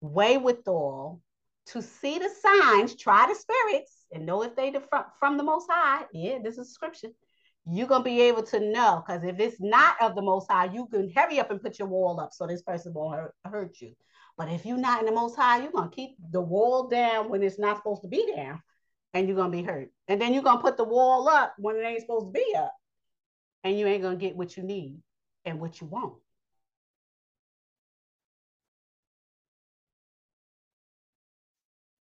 wherewithal 0.00 1.20
to 1.66 1.82
see 1.82 2.18
the 2.18 2.28
signs, 2.28 2.96
try 2.96 3.28
the 3.28 3.34
spirits, 3.36 4.06
and 4.12 4.26
know 4.26 4.42
if 4.42 4.56
they 4.56 4.72
from, 4.90 5.04
from 5.20 5.36
the 5.36 5.44
Most 5.44 5.68
High. 5.70 6.04
Yeah, 6.12 6.38
this 6.42 6.58
is 6.58 6.74
scripture. 6.74 7.10
You're 7.64 7.86
going 7.86 8.00
to 8.00 8.04
be 8.04 8.22
able 8.22 8.42
to 8.44 8.58
know 8.58 9.04
because 9.06 9.22
if 9.22 9.38
it's 9.38 9.60
not 9.60 9.94
of 10.00 10.16
the 10.16 10.22
Most 10.22 10.50
High, 10.50 10.72
you 10.72 10.86
can 10.86 11.12
hurry 11.14 11.38
up 11.38 11.52
and 11.52 11.62
put 11.62 11.78
your 11.78 11.86
wall 11.86 12.18
up 12.18 12.30
so 12.32 12.48
this 12.48 12.62
person 12.62 12.92
won't 12.92 13.14
hurt, 13.14 13.34
hurt 13.44 13.80
you. 13.80 13.94
But 14.36 14.50
if 14.50 14.66
you're 14.66 14.76
not 14.78 15.00
in 15.00 15.06
the 15.06 15.12
most 15.12 15.36
high, 15.36 15.62
you're 15.62 15.72
gonna 15.72 15.90
keep 15.90 16.16
the 16.30 16.40
wall 16.40 16.88
down 16.88 17.28
when 17.30 17.42
it's 17.42 17.58
not 17.58 17.78
supposed 17.78 18.02
to 18.02 18.08
be 18.08 18.32
down, 18.34 18.62
and 19.14 19.26
you're 19.28 19.36
gonna 19.36 19.50
be 19.50 19.62
hurt. 19.62 19.90
And 20.08 20.20
then 20.20 20.34
you're 20.34 20.42
gonna 20.42 20.60
put 20.60 20.76
the 20.76 20.84
wall 20.84 21.28
up 21.28 21.54
when 21.58 21.76
it 21.76 21.80
ain't 21.84 22.02
supposed 22.02 22.26
to 22.26 22.32
be 22.32 22.54
up. 22.56 22.74
and 23.64 23.78
you 23.78 23.86
ain't 23.86 24.02
gonna 24.02 24.16
get 24.16 24.36
what 24.36 24.56
you 24.56 24.62
need 24.62 25.02
and 25.44 25.60
what 25.60 25.80
you 25.80 25.86
want. 25.88 26.14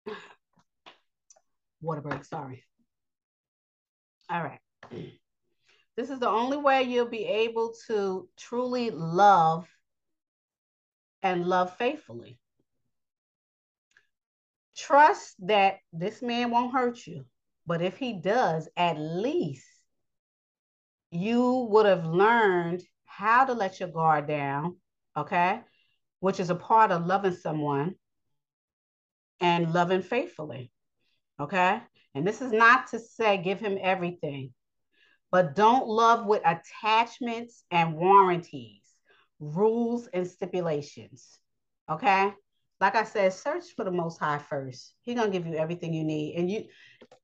Water 1.81 2.01
break, 2.01 2.23
sorry. 2.25 2.63
All 4.29 4.43
right. 4.43 4.59
This 5.97 6.09
is 6.09 6.19
the 6.19 6.29
only 6.29 6.57
way 6.57 6.83
you'll 6.83 7.05
be 7.07 7.25
able 7.25 7.73
to 7.87 8.27
truly 8.37 8.89
love 8.91 9.67
and 11.25 11.47
love 11.47 11.75
faithfully. 11.77 12.39
Trust 14.77 15.35
that 15.47 15.77
this 15.91 16.21
man 16.21 16.51
won't 16.51 16.71
hurt 16.71 17.07
you, 17.07 17.25
but 17.65 17.81
if 17.81 17.97
he 17.97 18.13
does, 18.13 18.69
at 18.77 18.99
least 18.99 19.65
you 21.09 21.67
would 21.71 21.87
have 21.87 22.05
learned 22.05 22.83
how 23.05 23.43
to 23.43 23.53
let 23.53 23.79
your 23.79 23.89
guard 23.89 24.27
down, 24.27 24.77
okay? 25.17 25.61
Which 26.19 26.39
is 26.39 26.51
a 26.51 26.55
part 26.55 26.91
of 26.91 27.07
loving 27.07 27.33
someone 27.33 27.95
and 29.39 29.73
loving 29.73 30.03
faithfully, 30.03 30.71
okay? 31.39 31.81
And 32.13 32.27
this 32.27 32.41
is 32.41 32.51
not 32.51 32.87
to 32.91 32.99
say 32.99 33.37
give 33.37 33.59
him 33.59 33.79
everything, 33.81 34.53
but 35.31 35.55
don't 35.55 35.87
love 35.87 36.27
with 36.27 36.43
attachments 36.45 37.63
and 37.71 37.95
warranties, 37.95 38.84
rules 39.39 40.07
and 40.07 40.27
stipulations, 40.27 41.39
okay? 41.89 42.33
Like 42.81 42.95
I 42.95 43.03
said, 43.03 43.33
search 43.33 43.65
for 43.75 43.85
the 43.85 43.91
Most 43.91 44.19
High 44.19 44.39
first. 44.39 44.93
He's 45.01 45.15
gonna 45.15 45.31
give 45.31 45.47
you 45.47 45.55
everything 45.55 45.93
you 45.93 46.03
need, 46.03 46.35
and 46.35 46.49
you 46.49 46.65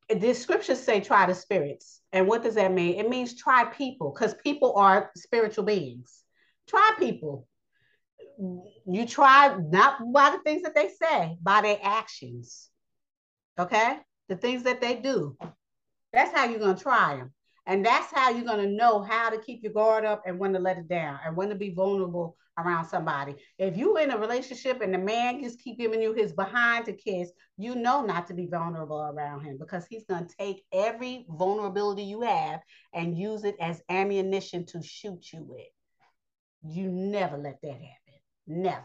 the 0.09 0.33
scriptures 0.33 0.79
say 0.79 0.99
try 0.99 1.25
the 1.25 1.35
spirits. 1.35 2.01
And 2.11 2.27
what 2.27 2.43
does 2.43 2.55
that 2.55 2.71
mean? 2.71 2.99
It 2.99 3.09
means 3.09 3.35
try 3.35 3.65
people 3.65 4.11
because 4.11 4.33
people 4.43 4.75
are 4.75 5.11
spiritual 5.15 5.63
beings. 5.63 6.23
Try 6.67 6.91
people. 6.99 7.47
You 8.87 9.05
try 9.05 9.55
not 9.57 9.99
by 10.11 10.31
the 10.31 10.39
things 10.39 10.63
that 10.63 10.75
they 10.75 10.89
say, 10.89 11.37
by 11.41 11.61
their 11.61 11.79
actions. 11.81 12.69
Okay? 13.59 13.99
The 14.27 14.35
things 14.35 14.63
that 14.63 14.81
they 14.81 14.95
do. 14.95 15.37
That's 16.11 16.35
how 16.35 16.45
you're 16.45 16.59
to 16.59 16.81
try 16.81 17.17
them. 17.17 17.33
And 17.71 17.85
that's 17.85 18.11
how 18.13 18.29
you're 18.31 18.43
going 18.43 18.67
to 18.67 18.75
know 18.75 19.01
how 19.01 19.29
to 19.29 19.37
keep 19.37 19.63
your 19.63 19.71
guard 19.71 20.03
up 20.03 20.23
and 20.25 20.37
when 20.37 20.51
to 20.51 20.59
let 20.59 20.77
it 20.77 20.89
down 20.89 21.19
and 21.25 21.37
when 21.37 21.47
to 21.47 21.55
be 21.55 21.69
vulnerable 21.69 22.35
around 22.57 22.83
somebody. 22.83 23.33
If 23.57 23.77
you 23.77 23.95
in 23.95 24.11
a 24.11 24.17
relationship 24.17 24.81
and 24.81 24.93
the 24.93 24.97
man 24.97 25.41
just 25.41 25.63
keep 25.63 25.77
giving 25.79 26.01
you 26.01 26.11
his 26.11 26.33
behind 26.33 26.83
to 26.87 26.91
kiss, 26.91 27.31
you 27.57 27.75
know 27.75 28.03
not 28.03 28.27
to 28.27 28.33
be 28.33 28.45
vulnerable 28.45 28.99
around 29.01 29.45
him 29.45 29.57
because 29.57 29.85
he's 29.89 30.03
going 30.03 30.27
to 30.27 30.35
take 30.37 30.65
every 30.73 31.25
vulnerability 31.29 32.03
you 32.03 32.23
have 32.23 32.59
and 32.93 33.17
use 33.17 33.45
it 33.45 33.55
as 33.61 33.81
ammunition 33.87 34.65
to 34.65 34.83
shoot 34.83 35.31
you 35.31 35.45
with. 35.47 35.61
You 36.67 36.89
never 36.89 37.37
let 37.37 37.61
that 37.61 37.71
happen. 37.71 38.19
Never. 38.47 38.83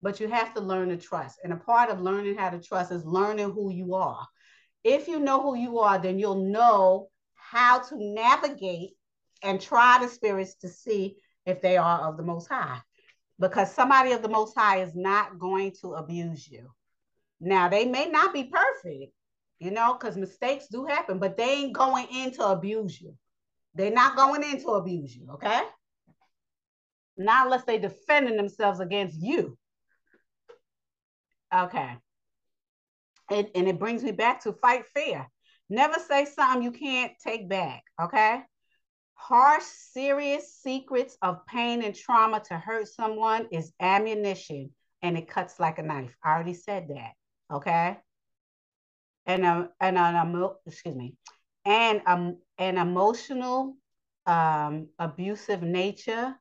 But 0.00 0.20
you 0.20 0.28
have 0.28 0.54
to 0.54 0.62
learn 0.62 0.88
to 0.88 0.96
trust. 0.96 1.40
And 1.44 1.52
a 1.52 1.56
part 1.56 1.90
of 1.90 2.00
learning 2.00 2.38
how 2.38 2.48
to 2.48 2.62
trust 2.62 2.92
is 2.92 3.04
learning 3.04 3.50
who 3.50 3.70
you 3.70 3.94
are. 3.94 4.26
If 4.84 5.06
you 5.06 5.20
know 5.20 5.42
who 5.42 5.54
you 5.54 5.80
are, 5.80 5.98
then 5.98 6.18
you'll 6.18 6.50
know 6.50 7.10
how 7.50 7.78
to 7.80 7.96
navigate 7.96 8.90
and 9.42 9.60
try 9.60 9.98
the 10.00 10.08
spirits 10.08 10.54
to 10.56 10.68
see 10.68 11.16
if 11.46 11.62
they 11.62 11.76
are 11.76 12.00
of 12.00 12.16
the 12.16 12.22
Most 12.22 12.48
High. 12.48 12.80
Because 13.38 13.72
somebody 13.72 14.12
of 14.12 14.22
the 14.22 14.28
Most 14.28 14.56
High 14.56 14.82
is 14.82 14.94
not 14.94 15.38
going 15.38 15.72
to 15.80 15.94
abuse 15.94 16.48
you. 16.48 16.68
Now, 17.40 17.68
they 17.68 17.84
may 17.84 18.06
not 18.06 18.32
be 18.32 18.44
perfect, 18.44 19.12
you 19.60 19.70
know, 19.70 19.94
because 19.94 20.16
mistakes 20.16 20.66
do 20.70 20.86
happen, 20.86 21.18
but 21.18 21.36
they 21.36 21.50
ain't 21.50 21.72
going 21.72 22.06
in 22.12 22.32
to 22.32 22.46
abuse 22.48 23.00
you. 23.00 23.14
They're 23.74 23.92
not 23.92 24.16
going 24.16 24.42
in 24.42 24.60
to 24.62 24.70
abuse 24.70 25.14
you, 25.14 25.28
okay? 25.34 25.60
Not 27.16 27.46
unless 27.46 27.64
they 27.64 27.78
defending 27.78 28.36
themselves 28.36 28.80
against 28.80 29.20
you. 29.22 29.56
Okay. 31.54 31.96
And, 33.30 33.48
and 33.54 33.68
it 33.68 33.78
brings 33.78 34.02
me 34.02 34.10
back 34.12 34.42
to 34.42 34.52
fight 34.52 34.84
fair. 34.94 35.30
Never 35.70 35.98
say 35.98 36.24
something 36.24 36.62
you 36.62 36.72
can't 36.72 37.12
take 37.22 37.48
back, 37.48 37.84
okay? 38.00 38.42
Harsh, 39.14 39.64
serious 39.64 40.54
secrets 40.54 41.18
of 41.20 41.44
pain 41.46 41.82
and 41.82 41.94
trauma 41.94 42.40
to 42.48 42.56
hurt 42.56 42.88
someone 42.88 43.48
is 43.52 43.72
ammunition 43.80 44.70
and 45.02 45.18
it 45.18 45.28
cuts 45.28 45.60
like 45.60 45.78
a 45.78 45.82
knife. 45.82 46.16
I 46.24 46.32
already 46.32 46.54
said 46.54 46.88
that, 46.88 47.12
okay? 47.52 47.98
And 49.26 49.44
um, 49.44 49.68
and 49.80 49.98
an 49.98 50.56
excuse 50.66 50.94
me, 50.94 51.16
and 51.66 52.00
um, 52.06 52.38
an 52.56 52.78
emotional, 52.78 53.76
um, 54.24 54.88
abusive 54.98 55.62
nature 55.62 56.34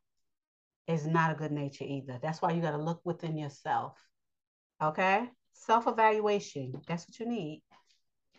is 0.88 1.06
not 1.06 1.34
a 1.34 1.36
good 1.36 1.52
nature 1.52 1.84
either. 1.84 2.18
That's 2.22 2.42
why 2.42 2.54
you 2.54 2.62
got 2.62 2.72
to 2.72 2.78
look 2.78 3.02
within 3.04 3.38
yourself, 3.38 3.98
okay? 4.82 5.30
Self 5.52 5.86
evaluation. 5.86 6.80
That's 6.88 7.06
what 7.10 7.20
you 7.20 7.26
need 7.26 7.62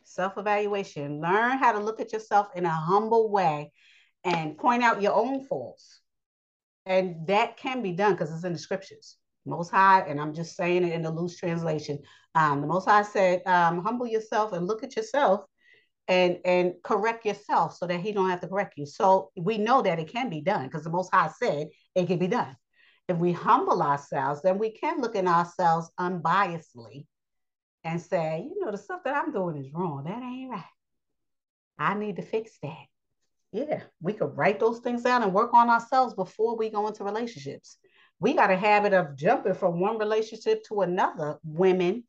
self 0.08 0.38
evaluation. 0.38 1.20
Learn 1.20 1.58
how 1.58 1.72
to 1.72 1.78
look 1.78 2.00
at 2.00 2.12
yourself 2.12 2.48
in 2.54 2.64
a 2.64 2.70
humble 2.70 3.30
way 3.30 3.72
and 4.24 4.56
point 4.58 4.82
out 4.82 5.02
your 5.02 5.14
own 5.14 5.44
faults. 5.44 6.00
And 6.86 7.26
that 7.26 7.56
can 7.56 7.82
be 7.82 7.92
done 7.92 8.12
because 8.12 8.32
it's 8.32 8.44
in 8.44 8.52
the 8.52 8.58
scriptures. 8.58 9.16
Most 9.44 9.70
High, 9.70 10.00
and 10.00 10.20
I'm 10.20 10.34
just 10.34 10.56
saying 10.56 10.84
it 10.84 10.92
in 10.92 11.02
the 11.02 11.10
loose 11.10 11.36
translation. 11.36 11.98
Um, 12.34 12.60
the 12.60 12.66
Most 12.66 12.86
High 12.86 13.02
said, 13.02 13.42
um, 13.46 13.82
"Humble 13.82 14.06
yourself 14.06 14.52
and 14.52 14.66
look 14.66 14.82
at 14.82 14.96
yourself, 14.96 15.44
and 16.06 16.38
and 16.44 16.74
correct 16.82 17.24
yourself, 17.24 17.76
so 17.76 17.86
that 17.86 18.00
He 18.00 18.12
don't 18.12 18.30
have 18.30 18.40
to 18.42 18.48
correct 18.48 18.74
you." 18.76 18.86
So 18.86 19.30
we 19.36 19.58
know 19.58 19.82
that 19.82 19.98
it 19.98 20.08
can 20.08 20.28
be 20.28 20.40
done 20.40 20.64
because 20.64 20.84
the 20.84 20.90
Most 20.90 21.12
High 21.12 21.30
said 21.38 21.68
it 21.94 22.06
can 22.06 22.18
be 22.18 22.28
done. 22.28 22.56
If 23.08 23.16
we 23.16 23.32
humble 23.32 23.82
ourselves, 23.82 24.42
then 24.42 24.58
we 24.58 24.70
can 24.70 25.00
look 25.00 25.14
in 25.14 25.26
ourselves 25.26 25.90
unbiasedly 25.98 27.06
and 27.88 28.00
say, 28.00 28.46
you 28.54 28.64
know, 28.64 28.70
the 28.70 28.78
stuff 28.78 29.00
that 29.04 29.16
I'm 29.16 29.32
doing 29.32 29.56
is 29.56 29.72
wrong. 29.72 30.04
That 30.04 30.22
ain't 30.22 30.50
right. 30.50 30.64
I 31.78 31.94
need 31.94 32.16
to 32.16 32.22
fix 32.22 32.52
that. 32.62 32.86
Yeah, 33.52 33.80
we 34.02 34.12
could 34.12 34.36
write 34.36 34.60
those 34.60 34.80
things 34.80 35.02
down 35.02 35.22
and 35.22 35.32
work 35.32 35.54
on 35.54 35.70
ourselves 35.70 36.12
before 36.14 36.56
we 36.56 36.68
go 36.68 36.86
into 36.86 37.02
relationships. 37.02 37.78
We 38.20 38.34
got 38.34 38.50
a 38.50 38.56
habit 38.56 38.92
of 38.92 39.16
jumping 39.16 39.54
from 39.54 39.80
one 39.80 39.96
relationship 39.96 40.64
to 40.64 40.82
another, 40.82 41.38
women, 41.44 42.04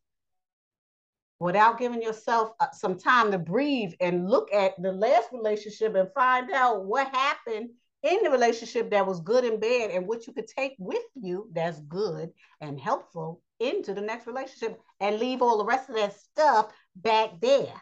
without 1.39 1.79
giving 1.79 2.01
yourself 2.01 2.51
uh, 2.59 2.71
some 2.73 2.97
time 2.97 3.31
to 3.31 3.37
breathe 3.37 3.93
and 4.01 4.29
look 4.29 4.53
at 4.53 4.73
the 4.81 4.91
last 4.91 5.29
relationship 5.31 5.95
and 5.95 6.11
find 6.13 6.51
out 6.51 6.83
what 6.83 7.07
happened 7.15 7.69
in 8.03 8.19
the 8.23 8.29
relationship 8.29 8.91
that 8.91 9.07
was 9.07 9.21
good 9.21 9.45
and 9.45 9.61
bad 9.61 9.91
and 9.91 10.05
what 10.05 10.27
you 10.27 10.33
could 10.33 10.47
take 10.47 10.75
with 10.77 11.03
you 11.15 11.49
that's 11.53 11.79
good 11.81 12.31
and 12.59 12.79
helpful 12.79 13.41
into 13.59 13.93
the 13.93 14.01
next 14.01 14.27
relationship 14.27 14.79
and 14.99 15.19
leave 15.19 15.41
all 15.41 15.57
the 15.57 15.65
rest 15.65 15.89
of 15.89 15.95
that 15.95 16.17
stuff 16.17 16.71
back 16.95 17.39
there. 17.41 17.81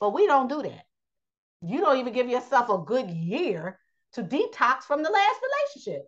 But 0.00 0.14
we 0.14 0.26
don't 0.26 0.48
do 0.48 0.62
that. 0.62 0.84
You 1.62 1.80
don't 1.80 1.98
even 1.98 2.12
give 2.12 2.28
yourself 2.28 2.68
a 2.68 2.78
good 2.78 3.10
year 3.10 3.78
to 4.12 4.22
detox 4.22 4.82
from 4.82 5.02
the 5.02 5.10
last 5.10 5.40
relationship. 5.42 6.06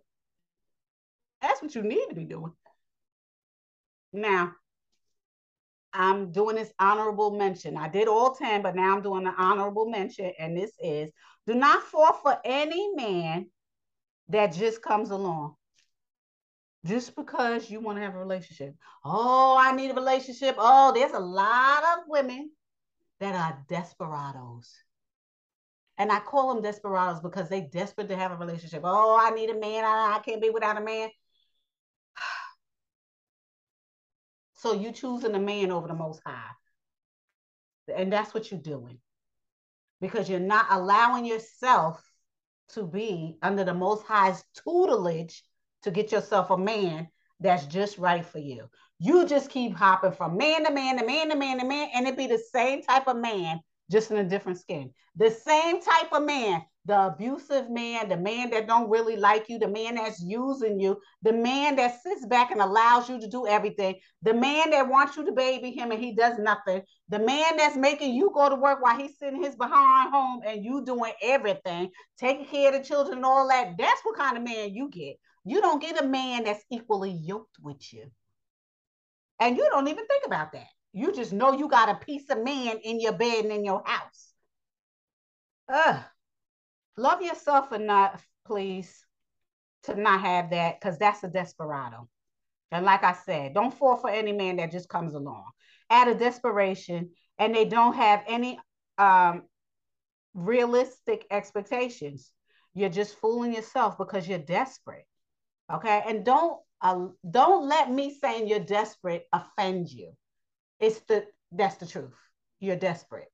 That's 1.41 1.61
what 1.61 1.75
you 1.75 1.81
need 1.81 2.07
to 2.09 2.15
be 2.15 2.23
doing. 2.23 2.53
Now, 4.13 4.53
I'm 5.93 6.31
doing 6.31 6.55
this 6.55 6.71
honorable 6.79 7.31
mention. 7.31 7.75
I 7.75 7.89
did 7.89 8.07
all 8.07 8.33
10, 8.33 8.61
but 8.61 8.75
now 8.75 8.95
I'm 8.95 9.01
doing 9.01 9.25
the 9.25 9.33
honorable 9.37 9.89
mention. 9.89 10.31
And 10.39 10.55
this 10.55 10.71
is 10.79 11.11
do 11.47 11.55
not 11.55 11.83
fall 11.83 12.13
for 12.13 12.37
any 12.45 12.93
man 12.95 13.47
that 14.29 14.53
just 14.53 14.81
comes 14.81 15.09
along 15.09 15.55
just 16.85 17.15
because 17.15 17.69
you 17.69 17.79
want 17.79 17.97
to 17.97 18.03
have 18.03 18.15
a 18.15 18.19
relationship. 18.19 18.75
Oh, 19.05 19.57
I 19.59 19.75
need 19.75 19.91
a 19.91 19.95
relationship. 19.95 20.55
Oh, 20.57 20.91
there's 20.93 21.13
a 21.13 21.19
lot 21.19 21.83
of 21.83 21.99
women 22.07 22.51
that 23.19 23.35
are 23.35 23.63
desperados. 23.69 24.73
And 25.97 26.11
I 26.11 26.19
call 26.19 26.53
them 26.53 26.63
desperados 26.63 27.21
because 27.21 27.49
they 27.49 27.61
desperate 27.61 28.09
to 28.09 28.15
have 28.15 28.31
a 28.31 28.37
relationship. 28.37 28.81
Oh, 28.83 29.17
I 29.21 29.29
need 29.31 29.51
a 29.51 29.59
man. 29.59 29.85
I, 29.85 30.17
I 30.17 30.21
can't 30.25 30.41
be 30.41 30.49
without 30.49 30.81
a 30.81 30.83
man. 30.83 31.09
so 34.53 34.73
you 34.73 34.91
choosing 34.91 35.35
a 35.35 35.39
man 35.39 35.71
over 35.71 35.87
the 35.87 35.93
most 35.93 36.21
high. 36.25 36.49
And 37.95 38.11
that's 38.11 38.33
what 38.33 38.49
you're 38.49 38.59
doing. 38.59 38.97
Because 39.99 40.27
you're 40.27 40.39
not 40.39 40.65
allowing 40.71 41.25
yourself 41.25 42.01
to 42.69 42.83
be 42.83 43.37
under 43.43 43.63
the 43.63 43.73
most 43.73 44.03
high's 44.05 44.43
tutelage 44.63 45.43
to 45.83 45.91
get 45.91 46.11
yourself 46.11 46.49
a 46.49 46.57
man 46.57 47.07
that's 47.39 47.65
just 47.65 47.97
right 47.97 48.25
for 48.25 48.39
you. 48.39 48.69
You 48.99 49.25
just 49.25 49.49
keep 49.49 49.75
hopping 49.75 50.11
from 50.11 50.37
man 50.37 50.65
to 50.65 50.71
man 50.71 50.97
to 50.97 51.05
man 51.05 51.29
to 51.29 51.35
man 51.35 51.59
to 51.59 51.65
man, 51.65 51.89
and 51.93 52.07
it 52.07 52.17
be 52.17 52.27
the 52.27 52.41
same 52.53 52.83
type 52.83 53.07
of 53.07 53.17
man, 53.17 53.59
just 53.91 54.11
in 54.11 54.17
a 54.17 54.23
different 54.23 54.59
skin. 54.59 54.91
The 55.15 55.31
same 55.31 55.81
type 55.81 56.13
of 56.13 56.23
man 56.23 56.61
the 56.85 57.07
abusive 57.07 57.69
man, 57.69 58.09
the 58.09 58.17
man 58.17 58.49
that 58.49 58.67
don't 58.67 58.89
really 58.89 59.15
like 59.15 59.47
you, 59.49 59.59
the 59.59 59.67
man 59.67 59.95
that's 59.95 60.21
using 60.21 60.79
you, 60.79 60.99
the 61.21 61.31
man 61.31 61.75
that 61.75 62.01
sits 62.01 62.25
back 62.25 62.49
and 62.51 62.59
allows 62.59 63.07
you 63.07 63.19
to 63.19 63.27
do 63.27 63.45
everything, 63.45 63.95
the 64.23 64.33
man 64.33 64.71
that 64.71 64.89
wants 64.89 65.15
you 65.15 65.23
to 65.23 65.31
baby 65.31 65.71
him 65.71 65.91
and 65.91 66.03
he 66.03 66.15
does 66.15 66.39
nothing, 66.39 66.81
the 67.09 67.19
man 67.19 67.57
that's 67.57 67.77
making 67.77 68.15
you 68.15 68.31
go 68.33 68.49
to 68.49 68.55
work 68.55 68.81
while 68.81 68.97
he's 68.97 69.17
sitting 69.19 69.43
his 69.43 69.55
behind 69.55 70.11
home 70.11 70.41
and 70.45 70.65
you 70.65 70.83
doing 70.83 71.13
everything, 71.21 71.91
taking 72.17 72.45
care 72.45 72.73
of 72.73 72.81
the 72.81 72.87
children 72.87 73.17
and 73.17 73.25
all 73.25 73.47
that. 73.47 73.77
That's 73.77 74.01
what 74.01 74.17
kind 74.17 74.37
of 74.37 74.43
man 74.43 74.73
you 74.73 74.89
get. 74.89 75.17
You 75.43 75.61
don't 75.61 75.81
get 75.81 76.01
a 76.01 76.07
man 76.07 76.43
that's 76.43 76.63
equally 76.69 77.11
yoked 77.11 77.57
with 77.61 77.93
you. 77.93 78.11
And 79.39 79.57
you 79.57 79.67
don't 79.71 79.87
even 79.87 80.05
think 80.05 80.25
about 80.25 80.51
that. 80.53 80.67
You 80.93 81.11
just 81.13 81.33
know 81.33 81.53
you 81.53 81.67
got 81.67 81.89
a 81.89 82.05
piece 82.05 82.29
of 82.29 82.43
man 82.43 82.77
in 82.83 82.99
your 82.99 83.13
bed 83.13 83.45
and 83.45 83.53
in 83.53 83.65
your 83.65 83.81
house. 83.85 84.33
Ugh. 85.73 86.03
Love 86.97 87.21
yourself 87.21 87.71
enough, 87.71 88.23
please, 88.45 89.05
to 89.83 89.95
not 89.95 90.21
have 90.21 90.51
that 90.51 90.79
because 90.79 90.99
that's 90.99 91.23
a 91.23 91.27
desperado. 91.27 92.07
And 92.71 92.85
like 92.85 93.03
I 93.03 93.13
said, 93.13 93.53
don't 93.53 93.73
fall 93.73 93.97
for 93.97 94.09
any 94.09 94.31
man 94.31 94.57
that 94.57 94.71
just 94.71 94.89
comes 94.89 95.13
along 95.13 95.45
out 95.89 96.07
of 96.07 96.19
desperation 96.19 97.09
and 97.37 97.53
they 97.53 97.65
don't 97.65 97.95
have 97.95 98.23
any 98.27 98.59
um, 98.97 99.43
realistic 100.33 101.25
expectations. 101.31 102.31
You're 102.73 102.89
just 102.89 103.15
fooling 103.15 103.53
yourself 103.53 103.97
because 103.97 104.27
you're 104.27 104.39
desperate. 104.39 105.05
Okay. 105.71 106.03
And 106.05 106.25
don't 106.25 106.59
uh, 106.81 107.07
don't 107.29 107.67
let 107.67 107.91
me 107.91 108.17
saying 108.19 108.47
you're 108.47 108.59
desperate 108.59 109.27
offend 109.31 109.89
you. 109.89 110.13
It's 110.79 110.99
the 111.01 111.25
that's 111.51 111.75
the 111.75 111.87
truth. 111.87 112.17
You're 112.59 112.75
desperate 112.75 113.31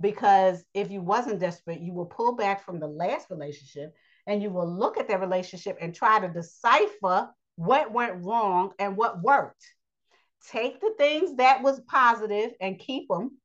because 0.00 0.64
if 0.74 0.90
you 0.90 1.00
wasn't 1.00 1.40
desperate 1.40 1.80
you 1.80 1.92
will 1.92 2.06
pull 2.06 2.36
back 2.36 2.64
from 2.64 2.78
the 2.78 2.86
last 2.86 3.30
relationship 3.30 3.94
and 4.26 4.42
you 4.42 4.50
will 4.50 4.70
look 4.70 4.98
at 4.98 5.08
that 5.08 5.20
relationship 5.20 5.76
and 5.80 5.94
try 5.94 6.20
to 6.20 6.28
decipher 6.28 7.28
what 7.56 7.92
went 7.92 8.24
wrong 8.24 8.72
and 8.78 8.96
what 8.96 9.22
worked 9.22 9.64
take 10.50 10.80
the 10.80 10.94
things 10.98 11.36
that 11.36 11.62
was 11.62 11.80
positive 11.80 12.52
and 12.60 12.78
keep 12.78 13.08
them 13.08 13.36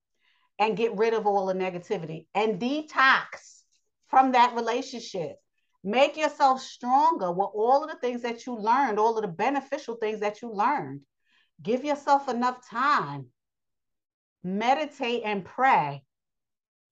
and 0.60 0.78
get 0.78 0.96
rid 0.96 1.14
of 1.14 1.26
all 1.26 1.48
the 1.48 1.54
negativity 1.54 2.28
and 2.36 2.60
detox 2.60 3.62
from 4.08 4.34
that 4.34 4.56
relationship 4.56 5.38
make 5.84 6.18
yourself 6.18 6.62
stronger 6.62 7.32
with 7.32 7.50
all 7.54 7.84
of 7.84 7.90
the 7.90 7.98
things 7.98 8.22
that 8.22 8.46
you 8.46 8.56
learned 8.56 9.00
all 9.00 9.18
of 9.18 9.22
the 9.22 9.28
beneficial 9.28 9.96
things 9.96 10.20
that 10.22 10.42
you 10.42 10.52
learned 10.52 11.02
give 11.62 11.84
yourself 11.84 12.30
enough 12.30 12.68
time 12.70 13.26
meditate 14.44 15.24
and 15.26 15.44
pray 15.46 16.04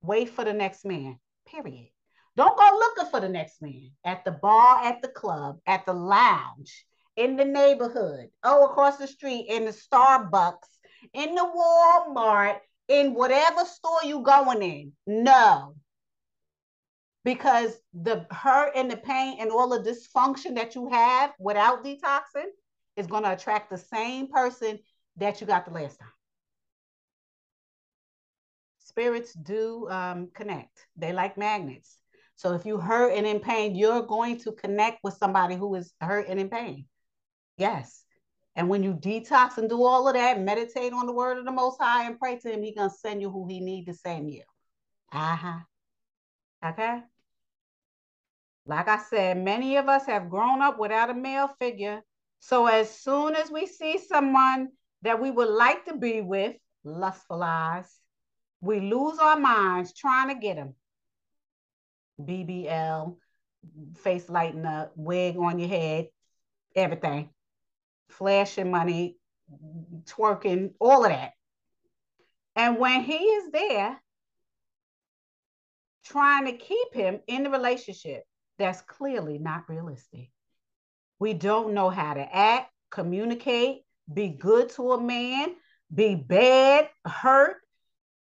Wait 0.03 0.30
for 0.30 0.43
the 0.43 0.53
next 0.53 0.84
man, 0.84 1.19
period. 1.47 1.88
Don't 2.35 2.57
go 2.57 2.69
looking 2.73 3.11
for 3.11 3.19
the 3.19 3.30
next 3.30 3.61
man 3.61 3.91
at 4.03 4.26
the 4.26 4.31
bar, 4.31 4.84
at 4.84 5.01
the 5.01 5.09
club, 5.09 5.59
at 5.68 5.85
the 5.85 5.93
lounge, 5.93 6.85
in 7.15 7.35
the 7.35 7.45
neighborhood, 7.45 8.30
oh, 8.43 8.65
across 8.65 8.97
the 8.97 9.05
street, 9.05 9.45
in 9.47 9.65
the 9.65 9.72
Starbucks, 9.72 10.80
in 11.13 11.35
the 11.35 11.41
Walmart, 11.41 12.57
in 12.88 13.13
whatever 13.13 13.63
store 13.65 13.99
you're 14.03 14.23
going 14.23 14.63
in. 14.63 14.93
No. 15.05 15.76
Because 17.23 17.77
the 17.93 18.26
hurt 18.31 18.72
and 18.76 18.89
the 18.89 18.98
pain 18.98 19.38
and 19.39 19.52
all 19.52 19.69
the 19.69 19.80
dysfunction 19.80 20.56
that 20.56 20.73
you 20.73 20.89
have 20.89 21.34
without 21.39 21.84
detoxing 21.84 22.49
is 22.95 23.06
going 23.07 23.23
to 23.23 23.34
attract 23.34 23.69
the 23.69 23.77
same 23.77 24.27
person 24.27 24.80
that 25.18 25.39
you 25.39 25.45
got 25.45 25.65
the 25.65 25.72
last 25.72 25.99
time 25.99 26.10
spirits 28.91 29.34
do 29.34 29.88
um, 29.89 30.30
connect. 30.34 30.85
They 30.98 31.14
like 31.14 31.38
magnets. 31.38 31.98
So 32.35 32.53
if 32.53 32.65
you 32.65 32.77
hurt 32.77 33.14
and 33.14 33.26
in 33.26 33.39
pain, 33.39 33.73
you're 33.73 34.02
going 34.02 34.38
to 34.41 34.52
connect 34.52 34.99
with 35.03 35.14
somebody 35.15 35.56
who 35.56 35.73
is 35.76 35.93
hurt 36.02 36.27
and 36.27 36.39
in 36.39 36.49
pain. 36.49 36.85
Yes. 37.57 38.03
And 38.56 38.68
when 38.68 38.84
you 38.84 38.93
detox 38.93 39.57
and 39.57 39.69
do 39.69 39.81
all 39.84 40.10
of 40.10 40.15
that, 40.15 40.41
meditate 40.41 40.91
on 40.91 41.06
the 41.06 41.14
word 41.14 41.38
of 41.38 41.45
the 41.45 41.52
Most 41.52 41.77
High 41.80 42.06
and 42.06 42.19
pray 42.19 42.38
to 42.39 42.52
Him, 42.52 42.64
He's 42.64 42.76
gonna 42.76 42.89
send 42.89 43.22
you 43.22 43.30
who 43.30 43.48
He 43.48 43.61
need 43.61 43.85
to 43.85 43.93
send 43.93 44.30
you. 44.30 44.43
Uh 45.14 45.35
huh. 45.35 45.60
Okay. 46.65 46.99
Like 48.65 48.88
I 48.88 48.97
said, 48.97 49.38
many 49.38 49.77
of 49.77 49.89
us 49.89 50.05
have 50.05 50.29
grown 50.29 50.61
up 50.61 50.77
without 50.79 51.09
a 51.09 51.13
male 51.13 51.49
figure. 51.59 52.01
So 52.39 52.67
as 52.67 52.89
soon 52.89 53.35
as 53.35 53.49
we 53.51 53.65
see 53.65 53.97
someone 53.97 54.69
that 55.01 55.21
we 55.21 55.31
would 55.31 55.49
like 55.49 55.85
to 55.85 55.97
be 55.97 56.21
with, 56.21 56.55
lustful 56.83 57.41
eyes, 57.43 57.89
we 58.61 58.79
lose 58.79 59.17
our 59.19 59.39
minds 59.39 59.93
trying 59.93 60.29
to 60.29 60.35
get 60.39 60.55
them. 60.55 60.75
BBL, 62.19 63.17
face 63.97 64.29
lighting 64.29 64.65
up, 64.65 64.93
wig 64.95 65.38
on 65.38 65.59
your 65.59 65.69
head, 65.69 66.07
everything. 66.75 67.29
Flashing 68.09 68.69
money, 68.69 69.17
twerking, 70.05 70.73
all 70.79 71.03
of 71.03 71.11
that. 71.11 71.31
And 72.55 72.77
when 72.77 73.01
he 73.01 73.15
is 73.15 73.51
there, 73.51 73.99
trying 76.05 76.45
to 76.45 76.53
keep 76.53 76.93
him 76.93 77.21
in 77.27 77.43
the 77.43 77.49
relationship, 77.49 78.23
that's 78.61 78.81
clearly 78.81 79.38
not 79.38 79.69
realistic. 79.69 80.29
We 81.19 81.33
don't 81.33 81.73
know 81.73 81.89
how 81.89 82.13
to 82.13 82.35
act, 82.35 82.71
communicate, 82.89 83.81
be 84.11 84.29
good 84.29 84.69
to 84.71 84.93
a 84.93 85.01
man, 85.01 85.55
be 85.93 86.15
bad, 86.15 86.89
hurt, 87.05 87.57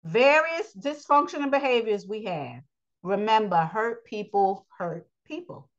various 0.03 0.75
dysfunctional 0.75 1.49
behaviors 1.49 2.05
we 2.07 2.25
have. 2.25 2.61
Remember, 3.01 3.57
hurt 3.57 4.05
people 4.05 4.65
hurt 4.77 5.07
people. 5.25 5.69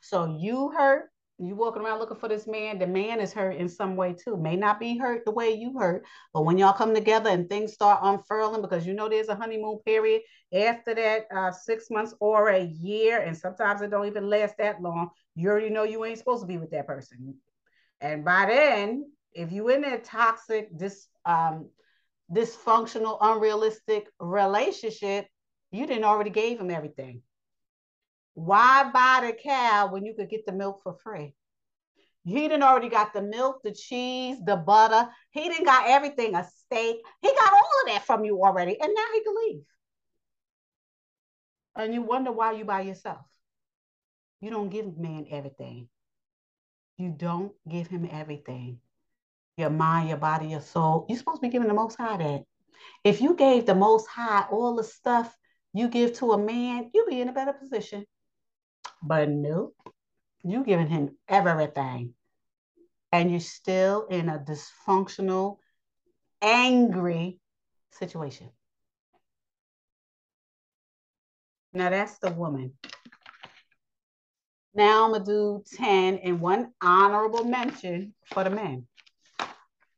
So 0.00 0.36
you 0.38 0.70
hurt, 0.70 1.10
you 1.38 1.56
walking 1.56 1.82
around 1.82 1.98
looking 1.98 2.16
for 2.16 2.28
this 2.28 2.46
man, 2.46 2.78
the 2.78 2.86
man 2.86 3.20
is 3.20 3.32
hurt 3.32 3.56
in 3.56 3.68
some 3.68 3.96
way 3.96 4.14
too. 4.14 4.36
May 4.36 4.56
not 4.56 4.78
be 4.78 4.96
hurt 4.96 5.24
the 5.24 5.32
way 5.32 5.50
you 5.50 5.76
hurt, 5.78 6.04
but 6.32 6.44
when 6.44 6.58
y'all 6.58 6.72
come 6.72 6.94
together 6.94 7.30
and 7.30 7.48
things 7.48 7.72
start 7.72 8.00
unfurling, 8.02 8.62
because 8.62 8.86
you 8.86 8.94
know 8.94 9.08
there's 9.08 9.28
a 9.28 9.34
honeymoon 9.34 9.80
period 9.84 10.22
after 10.52 10.94
that 10.94 11.26
uh, 11.34 11.50
six 11.50 11.90
months 11.90 12.14
or 12.20 12.50
a 12.50 12.64
year, 12.64 13.20
and 13.20 13.36
sometimes 13.36 13.82
it 13.82 13.90
don't 13.90 14.06
even 14.06 14.30
last 14.30 14.56
that 14.58 14.80
long. 14.80 15.10
You 15.34 15.48
already 15.48 15.70
know 15.70 15.82
you 15.82 16.04
ain't 16.04 16.18
supposed 16.18 16.42
to 16.42 16.46
be 16.46 16.58
with 16.58 16.70
that 16.70 16.86
person, 16.86 17.34
and 18.00 18.24
by 18.24 18.46
then, 18.46 19.10
if 19.32 19.50
you 19.50 19.68
in 19.70 19.84
a 19.84 19.98
toxic, 19.98 20.68
this 20.78 21.08
um, 21.24 21.68
dysfunctional, 22.32 23.18
unrealistic 23.20 24.06
relationship, 24.20 25.26
you 25.72 25.86
didn't 25.86 26.04
already 26.04 26.30
gave 26.30 26.60
him 26.60 26.70
everything. 26.70 27.22
Why 28.34 28.90
buy 28.92 29.26
the 29.26 29.32
cow 29.32 29.88
when 29.92 30.04
you 30.04 30.14
could 30.14 30.28
get 30.28 30.46
the 30.46 30.52
milk 30.52 30.82
for 30.82 30.94
free? 30.94 31.34
He 32.24 32.48
didn't 32.48 32.62
already 32.62 32.88
got 32.88 33.12
the 33.12 33.22
milk, 33.22 33.62
the 33.62 33.72
cheese, 33.72 34.38
the 34.44 34.56
butter. 34.56 35.08
He 35.30 35.48
didn't 35.48 35.66
got 35.66 35.88
everything, 35.88 36.34
a 36.34 36.44
steak. 36.44 36.96
He 37.20 37.28
got 37.28 37.52
all 37.52 37.58
of 37.58 37.88
that 37.88 38.04
from 38.06 38.24
you 38.24 38.42
already, 38.42 38.80
and 38.80 38.92
now 38.94 39.04
he 39.12 39.22
can 39.22 39.34
leave. 39.46 39.62
And 41.76 41.94
you 41.94 42.02
wonder 42.02 42.32
why 42.32 42.52
you 42.52 42.64
by 42.64 42.82
yourself. 42.82 43.26
You 44.40 44.50
don't 44.50 44.70
give 44.70 44.96
man 44.96 45.26
everything. 45.30 45.88
You 46.96 47.10
don't 47.10 47.52
give 47.68 47.88
him 47.88 48.08
everything 48.10 48.80
your 49.56 49.70
mind, 49.70 50.08
your 50.08 50.18
body, 50.18 50.48
your 50.48 50.60
soul. 50.60 51.06
You're 51.08 51.18
supposed 51.18 51.40
to 51.40 51.46
be 51.46 51.52
giving 51.52 51.68
the 51.68 51.74
most 51.74 51.96
high 51.96 52.16
that. 52.16 52.42
If 53.04 53.20
you 53.20 53.34
gave 53.34 53.66
the 53.66 53.74
most 53.74 54.06
high 54.08 54.46
all 54.50 54.74
the 54.74 54.84
stuff 54.84 55.34
you 55.72 55.88
give 55.88 56.14
to 56.14 56.32
a 56.32 56.38
man, 56.38 56.90
you'd 56.92 57.08
be 57.08 57.20
in 57.20 57.28
a 57.28 57.32
better 57.32 57.52
position. 57.52 58.04
But 59.06 59.28
no, 59.28 59.72
you 60.42 60.64
giving 60.64 60.88
him 60.88 61.16
everything. 61.28 62.14
And 63.12 63.30
you're 63.30 63.40
still 63.40 64.06
in 64.06 64.30
a 64.30 64.38
dysfunctional, 64.38 65.58
angry 66.40 67.38
situation. 67.90 68.48
Now 71.74 71.90
that's 71.90 72.18
the 72.18 72.30
woman. 72.30 72.72
Now 74.74 75.04
I'm 75.04 75.12
gonna 75.12 75.24
do 75.24 75.62
10 75.76 76.18
and 76.18 76.40
one 76.40 76.72
honorable 76.80 77.44
mention 77.44 78.14
for 78.32 78.42
the 78.42 78.50
men. 78.50 78.86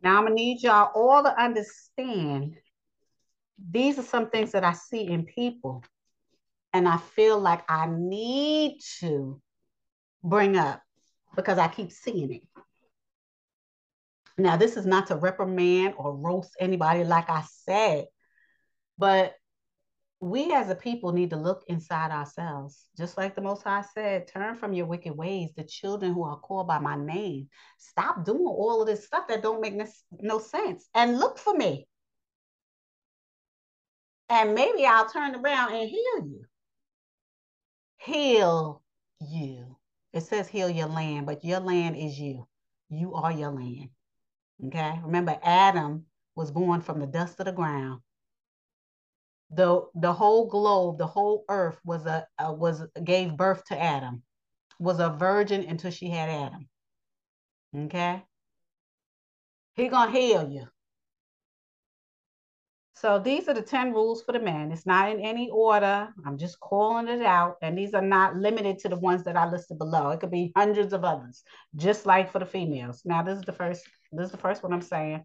Now 0.03 0.19
I'm 0.19 0.25
gonna 0.25 0.35
need 0.35 0.63
y'all 0.63 0.91
all 0.95 1.23
to 1.23 1.41
understand 1.41 2.57
these 3.71 3.99
are 3.99 4.03
some 4.03 4.31
things 4.31 4.53
that 4.53 4.65
I 4.65 4.73
see 4.73 5.07
in 5.07 5.25
people, 5.25 5.83
and 6.77 6.87
I 6.87 6.99
feel 6.99 7.41
like 7.41 7.63
I 7.71 7.87
need 7.91 8.81
to 9.01 9.41
bring 10.23 10.59
up 10.59 10.83
because 11.35 11.57
I 11.57 11.69
keep 11.69 11.91
seeing 11.91 12.33
it. 12.33 12.43
Now, 14.37 14.59
this 14.59 14.77
is 14.77 14.85
not 14.85 15.07
to 15.07 15.17
reprimand 15.17 15.95
or 15.97 16.15
roast 16.15 16.51
anybody, 16.61 17.03
like 17.03 17.31
I 17.31 17.43
said, 17.65 18.05
but 18.99 19.35
we 20.21 20.53
as 20.53 20.69
a 20.69 20.75
people 20.75 21.13
need 21.13 21.31
to 21.31 21.37
look 21.37 21.65
inside 21.69 22.11
ourselves. 22.11 22.89
Just 22.99 23.17
like 23.17 23.35
the 23.35 23.41
Most 23.41 23.63
High 23.63 23.85
said, 23.95 24.29
turn 24.29 24.55
from 24.55 24.75
your 24.75 24.85
wicked 24.85 25.17
ways, 25.17 25.53
the 25.57 25.65
children 25.65 26.13
who 26.13 26.25
are 26.25 26.39
called 26.39 26.67
by 26.67 26.79
my 26.79 26.97
name. 26.97 27.49
Stop 27.79 28.27
doing 28.27 28.47
all 28.47 28.83
of 28.83 28.87
this 28.87 29.07
stuff 29.07 29.29
that 29.29 29.43
don't 29.43 29.63
make 29.63 29.81
no 30.21 30.39
sense 30.39 30.87
and 30.95 31.19
look 31.19 31.39
for 31.39 31.55
me. 31.55 31.89
And 34.29 34.55
maybe 34.55 34.85
I'll 34.85 35.09
turn 35.09 35.35
around 35.35 35.73
and 35.73 35.89
heal 35.89 36.19
you. 36.19 36.45
Heal 38.07 38.83
you. 39.21 39.77
It 40.13 40.23
says 40.23 40.49
heal 40.49 40.71
your 40.71 40.89
land, 40.89 41.27
but 41.27 41.45
your 41.45 41.61
land 41.61 41.97
is 41.97 42.19
you. 42.19 42.49
You 42.89 43.15
are 43.15 43.33
your 43.33 43.51
land. 43.51 43.91
Okay. 44.67 45.01
Remember, 45.05 45.39
Adam 45.43 46.07
was 46.37 46.51
born 46.51 46.81
from 46.81 47.01
the 47.01 47.07
dust 47.07 47.41
of 47.41 47.47
the 47.47 47.53
ground. 47.53 48.01
The, 49.51 49.83
the 49.95 50.13
whole 50.13 50.49
globe, 50.49 50.99
the 50.99 51.07
whole 51.07 51.45
earth 51.49 51.79
was 51.85 52.07
a, 52.07 52.27
a 52.39 52.53
was 52.53 52.83
gave 53.05 53.37
birth 53.37 53.65
to 53.67 53.81
Adam, 53.81 54.23
was 54.81 55.01
a 55.01 55.11
virgin 55.11 55.65
until 55.69 55.91
she 55.91 56.09
had 56.11 56.29
Adam. 56.29 56.69
Okay. 57.87 58.25
He 59.75 59.89
gonna 59.89 60.13
heal 60.13 60.51
you. 60.51 60.69
So 62.97 63.19
these 63.19 63.47
are 63.47 63.53
the 63.53 63.61
10 63.61 63.93
rules 63.93 64.23
for 64.23 64.33
the 64.33 64.41
men. 64.41 64.73
It's 64.73 64.87
not 64.87 65.11
in 65.11 65.21
any 65.21 65.51
order. 65.51 66.09
I'm 66.25 66.39
just 66.39 66.59
calling 66.61 67.09
it 67.09 67.21
out. 67.21 67.57
And 67.61 67.77
these 67.77 67.93
are 67.93 68.01
not 68.01 68.37
limited 68.37 68.79
to 68.81 68.89
the 68.89 68.97
ones 68.97 69.23
that 69.25 69.37
I 69.37 69.47
listed 69.51 69.77
below. 69.77 70.11
It 70.11 70.21
could 70.21 70.31
be 70.31 70.51
hundreds 70.57 70.95
of 70.95 71.05
others, 71.05 71.43
just 71.77 72.07
like 72.07 72.33
for 72.33 72.39
the 72.39 72.47
females. 72.47 73.03
Now, 73.05 73.23
this 73.23 73.39
is 73.39 73.45
the 73.45 73.53
first, 73.53 73.85
this 74.13 74.27
is 74.27 74.33
the 74.33 74.39
first 74.39 74.63
one 74.63 74.73
I'm 74.73 74.81
saying 74.81 75.25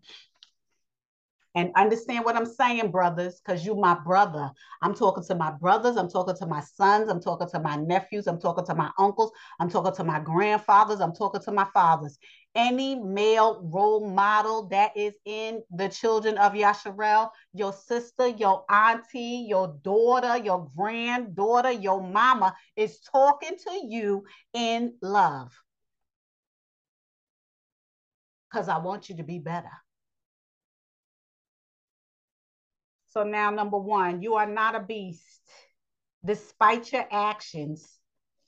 and 1.55 1.71
understand 1.75 2.23
what 2.23 2.35
I'm 2.35 2.45
saying, 2.45 2.91
brothers, 2.91 3.41
because 3.41 3.65
you 3.65 3.75
my 3.75 3.93
brother. 3.93 4.49
I'm 4.81 4.93
talking 4.93 5.23
to 5.25 5.35
my 5.35 5.51
brothers, 5.51 5.97
I'm 5.97 6.09
talking 6.09 6.35
to 6.35 6.45
my 6.45 6.61
sons, 6.61 7.09
I'm 7.09 7.21
talking 7.21 7.49
to 7.49 7.59
my 7.59 7.75
nephews, 7.75 8.27
I'm 8.27 8.39
talking 8.39 8.65
to 8.65 8.75
my 8.75 8.89
uncles, 8.97 9.31
I'm 9.59 9.69
talking 9.69 9.93
to 9.93 10.03
my 10.03 10.19
grandfathers, 10.19 11.01
I'm 11.01 11.13
talking 11.13 11.41
to 11.41 11.51
my 11.51 11.67
fathers. 11.73 12.17
Any 12.53 12.95
male 12.95 13.61
role 13.63 14.09
model 14.09 14.67
that 14.69 14.97
is 14.97 15.13
in 15.25 15.63
the 15.71 15.87
children 15.87 16.37
of 16.37 16.51
Yasharel, 16.51 17.29
your 17.53 17.71
sister, 17.71 18.27
your 18.27 18.65
auntie, 18.69 19.45
your 19.47 19.77
daughter, 19.83 20.37
your 20.37 20.69
granddaughter, 20.75 21.71
your 21.71 22.01
mama 22.01 22.53
is 22.75 22.99
talking 22.99 23.55
to 23.55 23.81
you 23.87 24.25
in 24.53 24.95
love. 25.01 25.53
Because 28.51 28.67
I 28.67 28.79
want 28.79 29.07
you 29.07 29.15
to 29.17 29.23
be 29.23 29.39
better. 29.39 29.71
So 33.13 33.23
now, 33.23 33.49
number 33.49 33.77
one, 33.77 34.21
you 34.21 34.35
are 34.35 34.47
not 34.47 34.75
a 34.75 34.79
beast, 34.81 35.41
despite 36.23 36.91
your 36.91 37.05
actions 37.11 37.87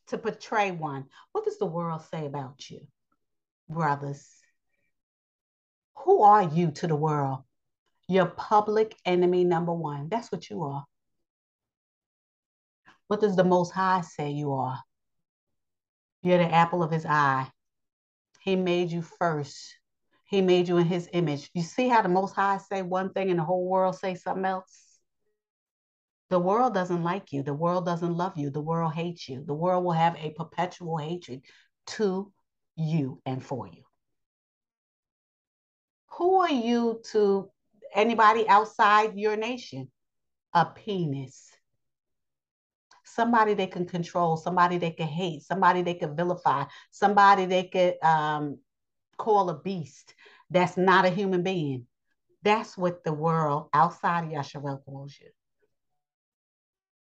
to 0.07 0.17
portray 0.17 0.71
one. 0.71 1.05
What 1.31 1.45
does 1.45 1.57
the 1.57 1.65
world 1.65 2.01
say 2.11 2.25
about 2.25 2.69
you, 2.69 2.85
brothers? 3.73 4.29
Who 6.05 6.23
are 6.23 6.43
you 6.43 6.71
to 6.71 6.87
the 6.87 6.95
world? 6.95 7.39
Your 8.07 8.25
public 8.25 8.95
enemy 9.05 9.43
number 9.43 9.73
one. 9.73 10.09
That's 10.09 10.31
what 10.31 10.49
you 10.49 10.63
are. 10.63 10.85
What 13.07 13.21
does 13.21 13.35
the 13.35 13.43
Most 13.43 13.71
High 13.71 14.01
say 14.01 14.31
you 14.31 14.53
are? 14.53 14.79
You're 16.21 16.37
the 16.37 16.51
apple 16.51 16.83
of 16.83 16.91
his 16.91 17.05
eye. 17.05 17.49
He 18.39 18.55
made 18.55 18.91
you 18.91 19.01
first. 19.01 19.75
He 20.25 20.41
made 20.41 20.67
you 20.67 20.77
in 20.77 20.85
his 20.85 21.09
image. 21.13 21.49
You 21.53 21.61
see 21.61 21.87
how 21.87 22.01
the 22.01 22.09
Most 22.09 22.33
High 22.33 22.57
say 22.57 22.81
one 22.81 23.11
thing 23.13 23.29
and 23.29 23.39
the 23.39 23.43
whole 23.43 23.67
world 23.67 23.95
say 23.95 24.15
something 24.15 24.45
else? 24.45 24.99
The 26.29 26.39
world 26.39 26.73
doesn't 26.73 27.03
like 27.03 27.31
you. 27.31 27.43
The 27.43 27.53
world 27.53 27.85
doesn't 27.85 28.17
love 28.17 28.37
you. 28.37 28.49
The 28.49 28.61
world 28.61 28.93
hates 28.93 29.29
you. 29.29 29.43
The 29.45 29.53
world 29.53 29.83
will 29.83 29.91
have 29.91 30.15
a 30.15 30.31
perpetual 30.31 30.97
hatred 30.97 31.41
to 31.87 32.31
you 32.75 33.21
and 33.25 33.43
for 33.43 33.67
you. 33.67 33.83
Who 36.17 36.39
are 36.41 36.51
you 36.51 37.01
to 37.11 37.49
anybody 37.93 38.47
outside 38.47 39.17
your 39.17 39.35
nation? 39.35 39.89
A 40.53 40.65
penis. 40.65 41.49
Somebody 43.05 43.53
they 43.53 43.67
can 43.67 43.85
control, 43.85 44.37
somebody 44.37 44.77
they 44.77 44.91
can 44.91 45.07
hate, 45.07 45.43
somebody 45.43 45.81
they 45.81 45.93
can 45.93 46.15
vilify, 46.15 46.65
somebody 46.91 47.45
they 47.45 47.63
could 47.65 47.95
um, 48.03 48.59
call 49.17 49.49
a 49.49 49.59
beast 49.59 50.13
that's 50.49 50.77
not 50.77 51.05
a 51.05 51.09
human 51.09 51.43
being. 51.43 51.85
That's 52.43 52.77
what 52.77 53.03
the 53.03 53.13
world 53.13 53.69
outside 53.73 54.25
of 54.25 54.31
Yasharel 54.31 54.83
calls 54.83 55.15
you. 55.19 55.29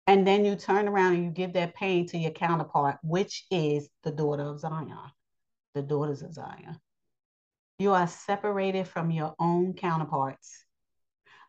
And 0.06 0.26
then 0.26 0.44
you 0.44 0.54
turn 0.54 0.88
around 0.88 1.14
and 1.14 1.24
you 1.24 1.30
give 1.30 1.54
that 1.54 1.74
pain 1.74 2.06
to 2.08 2.18
your 2.18 2.30
counterpart, 2.30 2.98
which 3.02 3.44
is 3.50 3.88
the 4.04 4.12
daughter 4.12 4.44
of 4.44 4.60
Zion, 4.60 4.96
the 5.76 5.82
daughters 5.82 6.22
of 6.22 6.32
Zion. 6.32 6.80
You 7.78 7.92
are 7.92 8.06
separated 8.06 8.88
from 8.88 9.10
your 9.10 9.34
own 9.38 9.74
counterparts. 9.74 10.64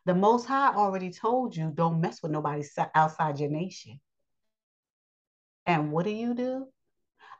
The 0.04 0.14
Most 0.14 0.46
High 0.46 0.74
already 0.74 1.10
told 1.10 1.56
you 1.56 1.72
don't 1.74 2.00
mess 2.00 2.22
with 2.22 2.30
nobody 2.30 2.62
outside 2.94 3.40
your 3.40 3.50
nation. 3.50 4.00
And 5.66 5.90
what 5.90 6.04
do 6.04 6.10
you 6.10 6.34
do? 6.34 6.66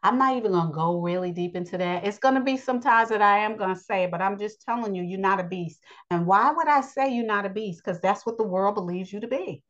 I'm 0.02 0.16
not 0.16 0.36
even 0.36 0.52
going 0.52 0.68
to 0.68 0.74
go 0.74 1.00
really 1.00 1.32
deep 1.32 1.56
into 1.56 1.76
that. 1.76 2.04
It's 2.04 2.18
going 2.18 2.36
to 2.36 2.40
be 2.40 2.56
sometimes 2.56 3.10
that 3.10 3.20
I 3.20 3.38
am 3.38 3.56
going 3.56 3.74
to 3.74 3.80
say, 3.80 4.06
but 4.06 4.22
I'm 4.22 4.38
just 4.38 4.62
telling 4.62 4.94
you, 4.94 5.02
you're 5.02 5.18
not 5.18 5.40
a 5.40 5.44
beast. 5.44 5.80
And 6.10 6.26
why 6.26 6.52
would 6.52 6.68
I 6.68 6.80
say 6.80 7.12
you're 7.12 7.26
not 7.26 7.46
a 7.46 7.50
beast? 7.50 7.82
Because 7.84 8.00
that's 8.00 8.24
what 8.24 8.38
the 8.38 8.44
world 8.44 8.76
believes 8.76 9.12
you 9.12 9.20
to 9.20 9.28
be. 9.28 9.62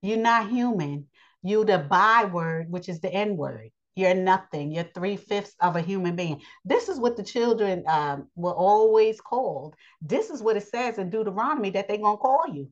You're 0.00 0.18
not 0.18 0.48
human. 0.48 1.08
You 1.42 1.64
the 1.64 1.78
byword, 1.78 2.70
which 2.70 2.88
is 2.88 3.00
the 3.00 3.12
N 3.12 3.36
word. 3.36 3.70
You're 3.96 4.14
nothing. 4.14 4.72
You're 4.72 4.90
three 4.94 5.16
fifths 5.16 5.54
of 5.60 5.76
a 5.76 5.80
human 5.80 6.16
being. 6.16 6.42
This 6.64 6.88
is 6.88 6.98
what 6.98 7.16
the 7.16 7.22
children 7.22 7.84
um, 7.86 8.28
were 8.34 8.54
always 8.54 9.20
called. 9.20 9.74
This 10.02 10.30
is 10.30 10.42
what 10.42 10.56
it 10.56 10.66
says 10.66 10.98
in 10.98 11.10
Deuteronomy 11.10 11.70
that 11.70 11.86
they're 11.86 11.98
going 11.98 12.16
to 12.16 12.20
call 12.20 12.44
you. 12.52 12.70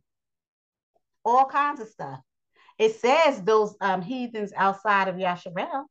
All 1.24 1.47
kinds 1.47 1.81
of 1.81 1.89
stuff. 1.89 2.19
It 2.78 2.97
says 2.97 3.43
those 3.43 3.77
um, 3.81 4.03
heathens 4.03 4.53
outside 4.57 5.07
of 5.07 5.15
Yasharel, 5.16 5.85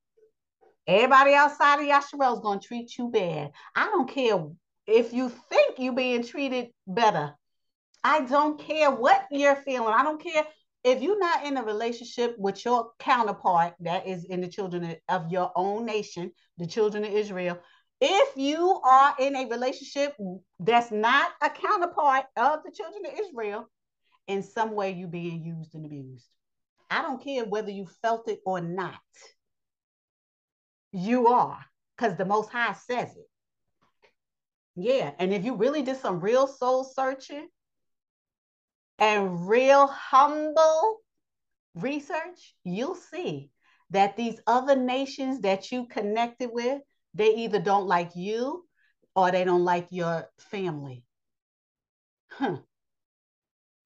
Everybody 0.88 1.34
outside 1.34 1.80
of 1.80 1.86
Yasharel 1.86 2.34
is 2.34 2.40
going 2.40 2.60
to 2.60 2.68
treat 2.68 2.98
you 2.98 3.10
bad. 3.10 3.52
I 3.76 3.86
don't 3.86 4.10
care 4.10 4.44
if 4.88 5.14
you 5.14 5.30
think 5.30 5.76
you're 5.78 5.94
being 5.94 6.24
treated 6.24 6.70
better. 6.88 7.34
I 8.04 8.22
don't 8.22 8.60
care 8.60 8.90
what 8.90 9.26
you're 9.30 9.56
feeling. 9.58 9.94
I 9.94 10.04
don't 10.04 10.22
care 10.22 10.44
if 10.84 11.02
you're 11.02 11.20
not 11.20 11.46
in 11.46 11.58
a 11.58 11.64
relationship 11.64 12.36
with 12.38 12.64
your 12.66 12.92
counterpart 13.00 13.74
that 13.82 14.08
is 14.08 14.26
in 14.26 14.42
the 14.42 14.48
children 14.48 14.96
of 15.10 15.32
your 15.32 15.52
own 15.56 15.86
nation, 15.86 16.32
the 16.58 16.68
children 16.68 17.04
of 17.04 17.12
Israel. 17.12 17.60
If 18.00 18.36
you 18.36 18.82
are 18.84 19.14
in 19.20 19.36
a 19.36 19.48
relationship 19.48 20.16
that's 20.60 20.92
not 20.92 21.32
a 21.42 21.50
counterpart 21.50 22.26
of 22.36 22.60
the 22.66 22.72
children 22.72 23.04
of 23.06 23.20
Israel, 23.20 23.70
in 24.28 24.42
some 24.42 24.72
way 24.72 24.92
you're 24.92 25.08
being 25.08 25.44
used 25.44 25.76
and 25.76 25.86
abused. 25.86 26.26
I 26.90 27.02
don't 27.02 27.24
care 27.24 27.46
whether 27.46 27.72
you 27.72 27.88
felt 28.02 28.28
it 28.28 28.40
or 28.46 28.62
not. 28.62 29.00
You 30.92 31.28
are, 31.28 31.60
because 31.96 32.18
the 32.18 32.26
Most 32.26 32.50
High 32.50 32.74
says 32.74 33.10
it. 33.16 33.30
Yeah. 34.76 35.12
And 35.20 35.34
if 35.34 35.44
you 35.44 35.56
really 35.56 35.82
did 35.82 35.98
some 35.98 36.20
real 36.20 36.48
soul 36.48 36.84
searching 36.84 37.48
and 39.02 39.50
real 39.50 39.88
humble 39.88 41.00
research, 41.74 42.56
you'll 42.64 42.96
see 42.96 43.50
that 43.90 44.16
these 44.16 44.40
other 44.46 44.76
nations 44.76 45.42
that 45.42 45.72
you 45.72 45.88
connected 45.88 46.52
with, 46.54 46.82
they 47.16 47.36
either 47.36 47.60
don't 47.60 47.88
like 47.88 48.12
you 48.16 48.66
or 49.16 49.32
they 49.32 49.44
don't 49.44 49.66
like 49.66 49.88
your 49.90 50.30
family. 50.38 51.04
Huh. 52.30 52.58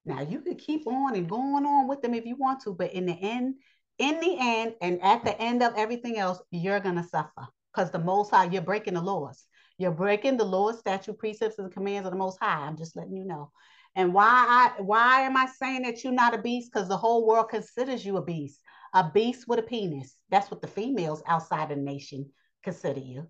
Now 0.06 0.22
you 0.22 0.42
could 0.42 0.60
keep 0.60 0.86
on 0.86 1.16
and 1.16 1.30
going 1.30 1.66
on 1.66 1.88
with 1.88 2.02
them 2.02 2.14
if 2.14 2.26
you 2.26 2.36
want 2.36 2.62
to, 2.64 2.74
but 2.74 2.94
in 2.94 3.06
the 3.06 3.18
end, 3.20 3.56
in 3.98 4.20
the 4.20 4.36
end 4.38 4.76
and 4.82 5.02
at 5.02 5.24
the 5.24 5.40
end 5.42 5.64
of 5.64 5.74
everything 5.78 6.20
else, 6.20 6.40
you're 6.52 6.80
to 6.80 7.04
suffer 7.04 7.48
because 7.74 7.90
the 7.90 8.00
Most 8.00 8.32
High, 8.32 8.46
you're 8.46 8.62
breaking 8.62 8.96
the 8.96 9.02
laws. 9.02 9.46
You're 9.78 9.92
breaking 9.92 10.38
the 10.38 10.46
laws, 10.46 10.80
statute, 10.80 11.18
precepts, 11.18 11.58
and 11.58 11.72
commands 11.72 12.06
of 12.06 12.12
the 12.12 12.20
Most 12.20 12.38
High. 12.40 12.66
I'm 12.66 12.78
just 12.78 12.96
letting 12.96 13.16
you 13.16 13.26
know. 13.26 13.52
And 13.96 14.14
why 14.14 14.26
I 14.28 14.82
why 14.82 15.22
am 15.22 15.38
I 15.38 15.46
saying 15.46 15.84
that 15.84 16.04
you're 16.04 16.14
not 16.14 16.34
a 16.34 16.42
beast? 16.42 16.72
Because 16.72 16.90
the 16.90 16.98
whole 16.98 17.26
world 17.26 17.50
considers 17.50 18.06
you 18.06 18.18
a 18.18 18.22
beast, 18.24 18.60
a 18.94 19.10
beast 19.10 19.48
with 19.48 19.60
a 19.60 19.64
penis. 19.64 20.16
That's 20.30 20.52
what 20.52 20.62
the 20.62 20.68
females 20.68 21.24
outside 21.28 21.72
of 21.72 21.78
the 21.78 21.84
nation 21.84 22.30
consider 22.64 23.00
you, 23.00 23.30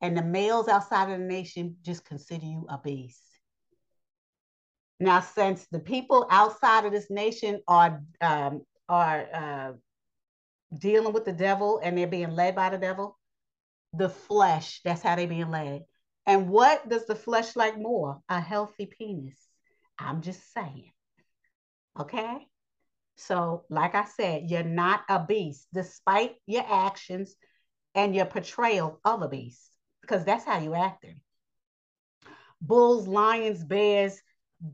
and 0.00 0.16
the 0.16 0.22
males 0.22 0.68
outside 0.68 1.10
of 1.10 1.18
the 1.18 1.24
nation 1.24 1.76
just 1.82 2.04
consider 2.04 2.44
you 2.44 2.66
a 2.68 2.78
beast. 2.78 3.22
Now, 5.00 5.20
since 5.20 5.66
the 5.70 5.80
people 5.80 6.26
outside 6.30 6.84
of 6.84 6.92
this 6.92 7.10
nation 7.10 7.60
are 7.66 8.02
um, 8.20 8.62
are 8.88 9.26
uh, 9.32 9.72
dealing 10.78 11.12
with 11.12 11.24
the 11.24 11.32
devil 11.32 11.80
and 11.82 11.96
they're 11.96 12.06
being 12.06 12.32
led 12.32 12.54
by 12.54 12.70
the 12.70 12.78
devil? 12.78 13.18
The 13.94 14.08
flesh, 14.08 14.80
that's 14.84 15.02
how 15.02 15.16
they're 15.16 15.26
being 15.26 15.50
led. 15.50 15.82
And 16.26 16.48
what 16.48 16.88
does 16.88 17.06
the 17.06 17.14
flesh 17.14 17.56
like 17.56 17.78
more? 17.78 18.20
A 18.28 18.40
healthy 18.40 18.86
penis. 18.86 19.36
I'm 19.98 20.22
just 20.22 20.52
saying. 20.52 20.90
Okay? 21.98 22.46
So, 23.16 23.64
like 23.68 23.94
I 23.94 24.04
said, 24.04 24.50
you're 24.50 24.62
not 24.62 25.02
a 25.08 25.24
beast 25.24 25.66
despite 25.72 26.34
your 26.46 26.64
actions 26.66 27.34
and 27.94 28.14
your 28.14 28.24
portrayal 28.24 29.00
of 29.04 29.22
a 29.22 29.28
beast, 29.28 29.60
because 30.00 30.24
that's 30.24 30.44
how 30.44 30.58
you 30.58 30.74
acted. 30.74 31.20
Bulls, 32.60 33.06
lions, 33.06 33.62
bears, 33.62 34.20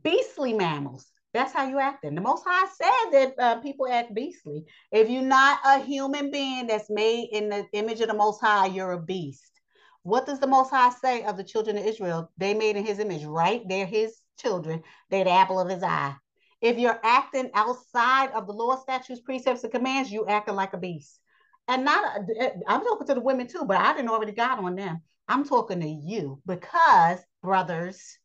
beastly 0.03 0.53
mammals. 0.53 1.11
That's 1.35 1.53
how 1.53 1.69
you 1.69 1.79
acting. 1.79 2.15
The 2.15 2.21
Most 2.21 2.45
High 2.47 2.69
said 2.69 3.11
that 3.13 3.35
uh, 3.39 3.61
people 3.61 3.87
act 3.87 4.15
beastly. 4.15 4.65
If 4.93 5.11
you're 5.11 5.23
not 5.23 5.59
a 5.65 5.81
human 5.81 6.31
being 6.31 6.67
that's 6.67 6.89
made 6.89 7.29
in 7.33 7.49
the 7.49 7.67
image 7.73 8.01
of 8.01 8.09
the 8.09 8.15
Most 8.15 8.41
High, 8.41 8.67
you're 8.67 8.93
a 8.93 9.01
beast. 9.01 9.61
What 10.05 10.27
does 10.27 10.41
the 10.41 10.47
Most 10.47 10.71
High 10.71 10.91
say 10.91 11.25
of 11.25 11.37
the 11.37 11.45
children 11.45 11.77
of 11.77 11.85
Israel? 11.85 12.31
They 12.39 12.55
made 12.55 12.77
in 12.77 12.87
His 12.87 12.99
image, 12.99 13.25
right? 13.25 13.63
They're 13.69 13.85
His 13.85 14.17
children. 14.39 14.83
They're 15.11 15.25
the 15.25 15.31
apple 15.31 15.61
of 15.61 15.69
His 15.69 15.83
eye. 15.83 16.15
If 16.61 16.79
you're 16.79 16.99
acting 17.05 17.51
outside 17.55 18.31
of 18.33 18.47
the 18.47 18.53
law, 18.53 18.77
statutes, 18.77 19.21
precepts, 19.21 19.63
and 19.63 19.73
commands, 19.73 20.11
you 20.11 20.27
acting 20.27 20.57
like 20.57 20.73
a 20.73 20.79
beast. 20.79 21.21
And 21.69 21.85
not, 21.85 22.21
I'm 22.67 22.83
talking 22.83 23.07
to 23.07 23.15
the 23.15 23.21
women 23.21 23.47
too, 23.47 23.65
but 23.67 23.77
I 23.77 23.93
didn't 23.95 24.09
already 24.09 24.33
got 24.33 24.59
on 24.59 24.75
them. 24.75 25.03
I'm 25.29 25.45
talking 25.45 25.81
to 25.81 25.89
you 25.89 26.41
because, 26.47 27.21
brothers, 27.43 28.19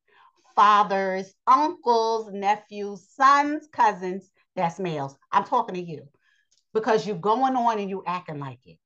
fathers, 0.56 1.34
uncles, 1.46 2.32
nephews, 2.32 3.06
sons, 3.10 3.68
cousins, 3.72 4.32
that's 4.56 4.80
males. 4.80 5.16
I'm 5.32 5.44
talking 5.44 5.76
to 5.76 5.82
you 5.82 6.08
because 6.74 7.06
you're 7.06 7.18
going 7.18 7.56
on 7.56 7.80
and 7.80 7.90
you 7.90 8.04
acting 8.08 8.40
like 8.40 8.66
it. 8.66 8.78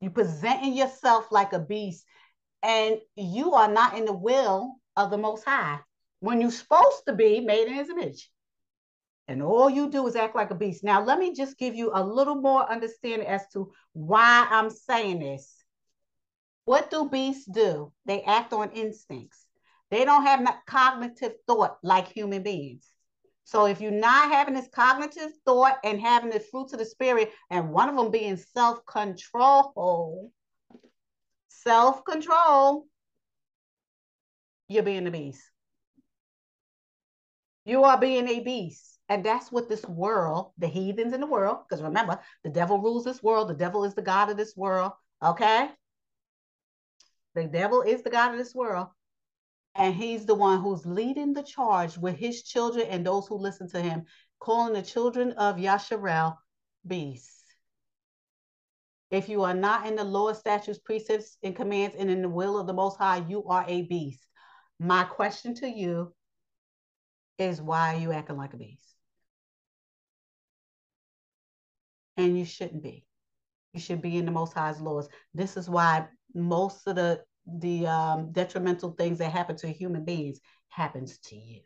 You 0.00 0.10
presenting 0.10 0.74
yourself 0.74 1.28
like 1.30 1.52
a 1.52 1.58
beast 1.58 2.04
and 2.62 2.98
you 3.16 3.54
are 3.54 3.68
not 3.68 3.96
in 3.96 4.04
the 4.04 4.12
will 4.12 4.76
of 4.96 5.10
the 5.10 5.18
Most 5.18 5.44
High 5.44 5.80
when 6.24 6.40
you're 6.40 6.50
supposed 6.50 7.02
to 7.06 7.14
be 7.14 7.40
made 7.40 7.68
in 7.68 7.74
His 7.74 7.90
image. 7.90 8.30
And 9.28 9.42
all 9.42 9.68
you 9.68 9.90
do 9.90 10.06
is 10.06 10.16
act 10.16 10.34
like 10.34 10.50
a 10.50 10.54
beast. 10.54 10.82
Now, 10.82 11.04
let 11.04 11.18
me 11.18 11.34
just 11.34 11.58
give 11.58 11.74
you 11.74 11.90
a 11.94 12.02
little 12.02 12.34
more 12.34 12.70
understanding 12.70 13.26
as 13.28 13.42
to 13.52 13.72
why 13.92 14.46
I'm 14.50 14.70
saying 14.70 15.20
this. 15.20 15.54
What 16.64 16.90
do 16.90 17.08
beasts 17.08 17.44
do? 17.44 17.92
They 18.06 18.22
act 18.22 18.54
on 18.54 18.70
instincts. 18.72 19.46
They 19.90 20.04
don't 20.06 20.24
have 20.24 20.46
cognitive 20.66 21.34
thought 21.46 21.76
like 21.82 22.08
human 22.08 22.42
beings. 22.42 22.86
So 23.44 23.66
if 23.66 23.82
you're 23.82 23.90
not 23.90 24.30
having 24.30 24.54
this 24.54 24.68
cognitive 24.72 25.30
thought 25.44 25.76
and 25.84 26.00
having 26.00 26.30
the 26.30 26.40
fruits 26.40 26.72
of 26.72 26.78
the 26.78 26.86
spirit, 26.86 27.30
and 27.50 27.70
one 27.70 27.90
of 27.90 27.96
them 27.96 28.10
being 28.10 28.38
self-control, 28.38 30.32
self-control, 31.48 32.86
you're 34.68 34.82
being 34.82 35.06
a 35.06 35.10
beast. 35.10 35.42
You 37.64 37.84
are 37.84 37.98
being 37.98 38.28
a 38.28 38.40
beast. 38.40 38.98
And 39.08 39.24
that's 39.24 39.52
what 39.52 39.68
this 39.68 39.84
world, 39.84 40.52
the 40.56 40.66
heathens 40.66 41.12
in 41.12 41.20
the 41.20 41.26
world, 41.26 41.58
because 41.68 41.82
remember, 41.82 42.18
the 42.42 42.50
devil 42.50 42.80
rules 42.80 43.04
this 43.04 43.22
world. 43.22 43.48
The 43.48 43.54
devil 43.54 43.84
is 43.84 43.94
the 43.94 44.02
God 44.02 44.30
of 44.30 44.36
this 44.36 44.56
world. 44.56 44.92
Okay? 45.22 45.68
The 47.34 47.44
devil 47.44 47.82
is 47.82 48.02
the 48.02 48.10
God 48.10 48.32
of 48.32 48.38
this 48.38 48.54
world. 48.54 48.88
And 49.74 49.94
he's 49.94 50.24
the 50.24 50.34
one 50.34 50.60
who's 50.60 50.86
leading 50.86 51.34
the 51.34 51.42
charge 51.42 51.98
with 51.98 52.16
his 52.16 52.44
children 52.44 52.86
and 52.88 53.04
those 53.04 53.26
who 53.26 53.36
listen 53.36 53.68
to 53.70 53.80
him, 53.80 54.04
calling 54.38 54.72
the 54.72 54.82
children 54.82 55.32
of 55.32 55.56
Yasharel 55.56 56.36
beasts. 56.86 57.42
If 59.10 59.28
you 59.28 59.42
are 59.42 59.54
not 59.54 59.86
in 59.86 59.96
the 59.96 60.04
Lord's 60.04 60.38
statutes, 60.38 60.78
precepts, 60.78 61.36
and 61.42 61.54
commands, 61.54 61.96
and 61.98 62.10
in 62.10 62.22
the 62.22 62.28
will 62.28 62.58
of 62.58 62.66
the 62.66 62.72
Most 62.72 62.96
High, 62.96 63.24
you 63.28 63.44
are 63.44 63.64
a 63.68 63.82
beast. 63.82 64.26
My 64.78 65.04
question 65.04 65.54
to 65.56 65.68
you 65.68 66.14
is 67.38 67.60
why 67.60 67.94
you 67.94 68.12
acting 68.12 68.36
like 68.36 68.54
a 68.54 68.56
beast? 68.56 68.94
And 72.16 72.38
you 72.38 72.44
shouldn't 72.44 72.82
be. 72.82 73.04
You 73.72 73.80
should 73.80 74.00
be 74.00 74.16
in 74.16 74.24
the 74.24 74.30
Most 74.30 74.52
High's 74.52 74.80
laws. 74.80 75.08
This 75.34 75.56
is 75.56 75.68
why 75.68 76.06
most 76.34 76.86
of 76.86 76.96
the 76.96 77.22
the 77.46 77.86
um, 77.86 78.32
detrimental 78.32 78.92
things 78.92 79.18
that 79.18 79.30
happen 79.30 79.56
to 79.56 79.68
human 79.68 80.04
beings 80.04 80.40
happens 80.68 81.18
to 81.18 81.36
you. 81.36 81.60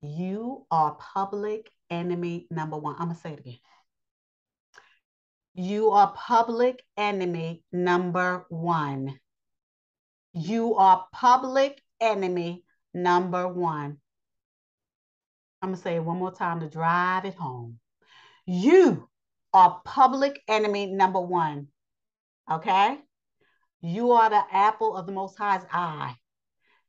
You 0.00 0.66
are 0.70 0.96
public 1.14 1.70
enemy 1.90 2.46
number 2.50 2.76
one. 2.76 2.94
I'm 2.98 3.08
gonna 3.08 3.18
say 3.18 3.32
it 3.32 3.40
again. 3.40 3.58
You 5.54 5.90
are 5.90 6.12
public 6.16 6.84
enemy 6.96 7.64
number 7.72 8.46
one. 8.48 9.18
You 10.32 10.76
are 10.76 11.06
public 11.12 11.82
enemy 12.00 12.64
number 13.02 13.48
one. 13.48 13.98
I'm 15.60 15.70
gonna 15.70 15.76
say 15.76 15.96
it 15.96 16.04
one 16.04 16.18
more 16.18 16.32
time 16.32 16.60
to 16.60 16.68
drive 16.68 17.24
it 17.24 17.34
home. 17.34 17.78
You 18.46 19.08
are 19.52 19.80
public 19.84 20.40
enemy 20.48 20.86
number 20.86 21.20
one. 21.20 21.68
Okay? 22.50 22.98
You 23.80 24.12
are 24.12 24.30
the 24.30 24.42
apple 24.50 24.96
of 24.96 25.06
the 25.06 25.12
Most 25.12 25.36
High's 25.38 25.64
eye. 25.72 26.14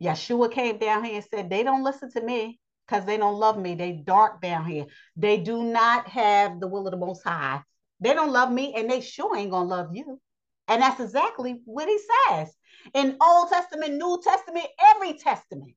Yeshua 0.01 0.51
came 0.51 0.77
down 0.77 1.03
here 1.03 1.15
and 1.15 1.25
said, 1.25 1.49
They 1.49 1.63
don't 1.63 1.83
listen 1.83 2.11
to 2.11 2.21
me 2.21 2.59
because 2.87 3.05
they 3.05 3.17
don't 3.17 3.39
love 3.39 3.57
me. 3.59 3.75
They 3.75 3.91
dark 3.91 4.41
down 4.41 4.65
here. 4.65 4.85
They 5.15 5.37
do 5.37 5.63
not 5.63 6.07
have 6.07 6.59
the 6.59 6.67
will 6.67 6.87
of 6.87 6.91
the 6.91 6.97
Most 6.97 7.23
High. 7.23 7.61
They 7.99 8.13
don't 8.13 8.31
love 8.31 8.51
me 8.51 8.73
and 8.75 8.89
they 8.89 9.01
sure 9.01 9.35
ain't 9.35 9.51
going 9.51 9.67
to 9.67 9.75
love 9.75 9.89
you. 9.93 10.19
And 10.67 10.81
that's 10.81 10.99
exactly 10.99 11.61
what 11.65 11.89
he 11.89 11.99
says 12.27 12.49
in 12.93 13.17
Old 13.21 13.49
Testament, 13.49 13.95
New 13.95 14.21
Testament, 14.23 14.67
every 14.95 15.13
testament. 15.13 15.73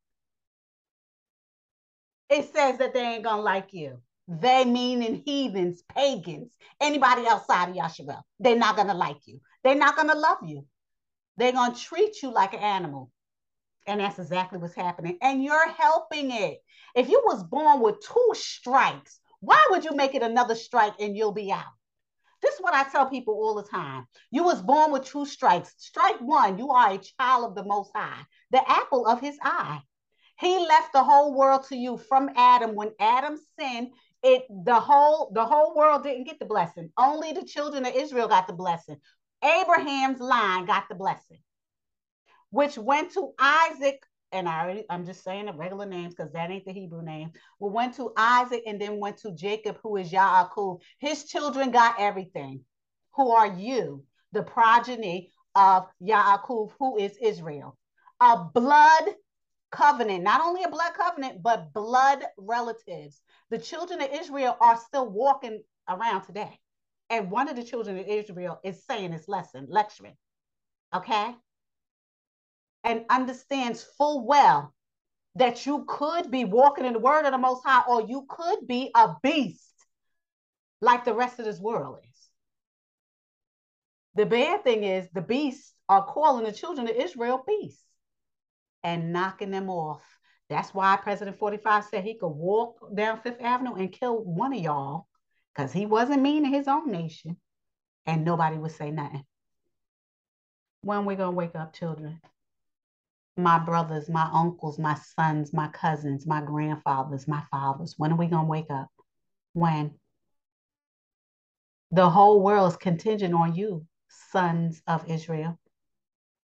It 2.32 2.50
says 2.50 2.78
that 2.78 2.94
they 2.94 3.00
ain't 3.00 3.24
to 3.24 3.36
like 3.36 3.74
you. 3.74 3.98
They 4.26 4.64
meaning 4.64 5.22
heathens, 5.26 5.82
pagans, 5.94 6.56
anybody 6.80 7.26
outside 7.28 7.68
of 7.68 7.76
Yahshua. 7.76 8.22
They're 8.40 8.56
not 8.56 8.78
to 8.78 8.94
like 8.94 9.18
you. 9.26 9.42
They're 9.62 9.74
not 9.74 9.98
to 9.98 10.18
love 10.18 10.38
you. 10.42 10.64
They're 11.36 11.52
to 11.52 11.74
treat 11.74 12.22
you 12.22 12.32
like 12.32 12.54
an 12.54 12.60
animal. 12.60 13.10
And 13.86 14.00
that's 14.00 14.18
exactly 14.18 14.58
what's 14.58 14.74
happening. 14.74 15.18
And 15.20 15.44
you're 15.44 15.68
helping 15.72 16.30
it. 16.30 16.62
If 16.94 17.10
you 17.10 17.20
was 17.26 17.44
born 17.44 17.82
with 17.82 18.00
two 18.00 18.30
strikes, 18.32 19.20
why 19.40 19.62
would 19.68 19.84
you 19.84 19.94
make 19.94 20.14
it 20.14 20.22
another 20.22 20.54
strike 20.54 20.94
and 21.00 21.14
you'll 21.14 21.32
be 21.32 21.52
out? 21.52 21.64
This 22.40 22.54
is 22.54 22.60
what 22.60 22.72
I 22.72 22.84
tell 22.84 23.10
people 23.10 23.34
all 23.34 23.56
the 23.56 23.68
time. 23.68 24.06
You 24.30 24.44
was 24.44 24.62
born 24.62 24.90
with 24.90 25.04
two 25.04 25.26
strikes. 25.26 25.74
Strike 25.76 26.20
one, 26.22 26.56
you 26.56 26.70
are 26.70 26.92
a 26.92 26.98
child 26.98 27.44
of 27.44 27.54
the 27.54 27.64
Most 27.64 27.90
High, 27.94 28.22
the 28.50 28.62
apple 28.66 29.06
of 29.06 29.20
his 29.20 29.36
eye. 29.42 29.82
He 30.38 30.58
left 30.58 30.92
the 30.92 31.04
whole 31.04 31.34
world 31.34 31.66
to 31.68 31.76
you 31.76 31.96
from 31.96 32.30
Adam. 32.36 32.74
When 32.74 32.92
Adam 32.98 33.38
sinned, 33.58 33.92
it 34.22 34.44
the 34.64 34.78
whole 34.80 35.30
the 35.34 35.44
whole 35.44 35.74
world 35.74 36.02
didn't 36.02 36.24
get 36.24 36.38
the 36.38 36.46
blessing. 36.46 36.90
Only 36.96 37.32
the 37.32 37.44
children 37.44 37.84
of 37.86 37.94
Israel 37.94 38.28
got 38.28 38.46
the 38.46 38.52
blessing. 38.52 38.96
Abraham's 39.42 40.20
line 40.20 40.66
got 40.66 40.84
the 40.88 40.94
blessing, 40.94 41.38
which 42.50 42.78
went 42.78 43.12
to 43.14 43.32
Isaac. 43.38 44.02
And 44.34 44.48
I 44.48 44.62
already, 44.62 44.84
I'm 44.88 45.04
just 45.04 45.22
saying 45.24 45.46
the 45.46 45.52
regular 45.52 45.84
names 45.84 46.14
because 46.14 46.32
that 46.32 46.50
ain't 46.50 46.64
the 46.64 46.72
Hebrew 46.72 47.02
name. 47.02 47.32
We 47.60 47.68
went 47.68 47.94
to 47.96 48.12
Isaac 48.16 48.62
and 48.66 48.80
then 48.80 48.98
went 48.98 49.18
to 49.18 49.32
Jacob, 49.32 49.78
who 49.82 49.96
is 49.96 50.10
Yaakov. 50.10 50.80
His 50.98 51.24
children 51.24 51.70
got 51.70 51.96
everything. 51.98 52.64
Who 53.14 53.32
are 53.32 53.48
you? 53.48 54.04
The 54.32 54.42
progeny 54.42 55.30
of 55.54 55.86
Yaakov, 56.02 56.70
who 56.78 56.96
is 56.96 57.18
Israel. 57.20 57.76
A 58.20 58.44
blood 58.54 59.04
covenant, 59.72 60.22
not 60.22 60.40
only 60.40 60.62
a 60.62 60.68
blood 60.68 60.92
covenant, 60.94 61.42
but 61.42 61.72
blood 61.72 62.22
relatives. 62.36 63.20
The 63.50 63.58
children 63.58 64.00
of 64.00 64.10
Israel 64.12 64.56
are 64.60 64.76
still 64.76 65.10
walking 65.10 65.62
around 65.88 66.22
today. 66.22 66.58
And 67.10 67.30
one 67.30 67.48
of 67.48 67.56
the 67.56 67.64
children 67.64 67.98
of 67.98 68.06
Israel 68.06 68.60
is 68.62 68.84
saying 68.84 69.10
this 69.10 69.28
lesson, 69.28 69.66
lecturing, 69.68 70.16
okay? 70.94 71.34
And 72.84 73.04
understands 73.10 73.82
full 73.98 74.24
well 74.24 74.72
that 75.34 75.66
you 75.66 75.84
could 75.88 76.30
be 76.30 76.44
walking 76.44 76.84
in 76.84 76.92
the 76.92 76.98
word 76.98 77.24
of 77.24 77.32
the 77.32 77.38
Most 77.38 77.64
High, 77.64 77.82
or 77.88 78.02
you 78.02 78.26
could 78.28 78.66
be 78.66 78.90
a 78.94 79.14
beast 79.22 79.74
like 80.80 81.04
the 81.04 81.14
rest 81.14 81.38
of 81.38 81.46
this 81.46 81.60
world 81.60 81.98
is. 82.02 82.28
The 84.14 84.26
bad 84.26 84.62
thing 84.62 84.84
is 84.84 85.08
the 85.14 85.22
beasts 85.22 85.72
are 85.88 86.04
calling 86.04 86.44
the 86.44 86.52
children 86.52 86.88
of 86.88 86.96
Israel 86.96 87.42
beasts 87.46 87.82
and 88.84 89.12
knocking 89.12 89.50
them 89.50 89.70
off. 89.70 90.02
That's 90.48 90.74
why 90.74 90.96
President 90.96 91.38
45 91.38 91.84
said 91.84 92.04
he 92.04 92.18
could 92.18 92.28
walk 92.28 92.94
down 92.94 93.20
Fifth 93.20 93.40
Avenue 93.40 93.74
and 93.74 93.92
kill 93.92 94.22
one 94.22 94.52
of 94.52 94.60
y'all 94.60 95.06
because 95.54 95.72
he 95.72 95.86
wasn't 95.86 96.22
mean 96.22 96.44
to 96.44 96.48
his 96.50 96.68
own 96.68 96.90
nation 96.90 97.36
and 98.06 98.24
nobody 98.24 98.56
would 98.56 98.72
say 98.72 98.90
nothing. 98.90 99.24
When 100.82 101.04
we 101.04 101.14
going 101.14 101.30
to 101.30 101.36
wake 101.36 101.54
up, 101.54 101.72
children? 101.72 102.20
My 103.36 103.58
brothers, 103.58 104.10
my 104.10 104.28
uncles, 104.32 104.78
my 104.78 104.94
sons, 104.94 105.52
my 105.52 105.68
cousins, 105.68 106.26
my 106.26 106.42
grandfathers, 106.42 107.26
my 107.26 107.42
fathers. 107.50 107.94
When 107.96 108.12
are 108.12 108.18
we 108.18 108.26
going 108.26 108.44
to 108.44 108.50
wake 108.50 108.70
up? 108.70 108.88
When? 109.54 109.94
The 111.92 112.10
whole 112.10 112.42
world 112.42 112.72
is 112.72 112.76
contingent 112.76 113.34
on 113.34 113.54
you, 113.54 113.86
sons 114.32 114.82
of 114.86 115.08
Israel. 115.08 115.58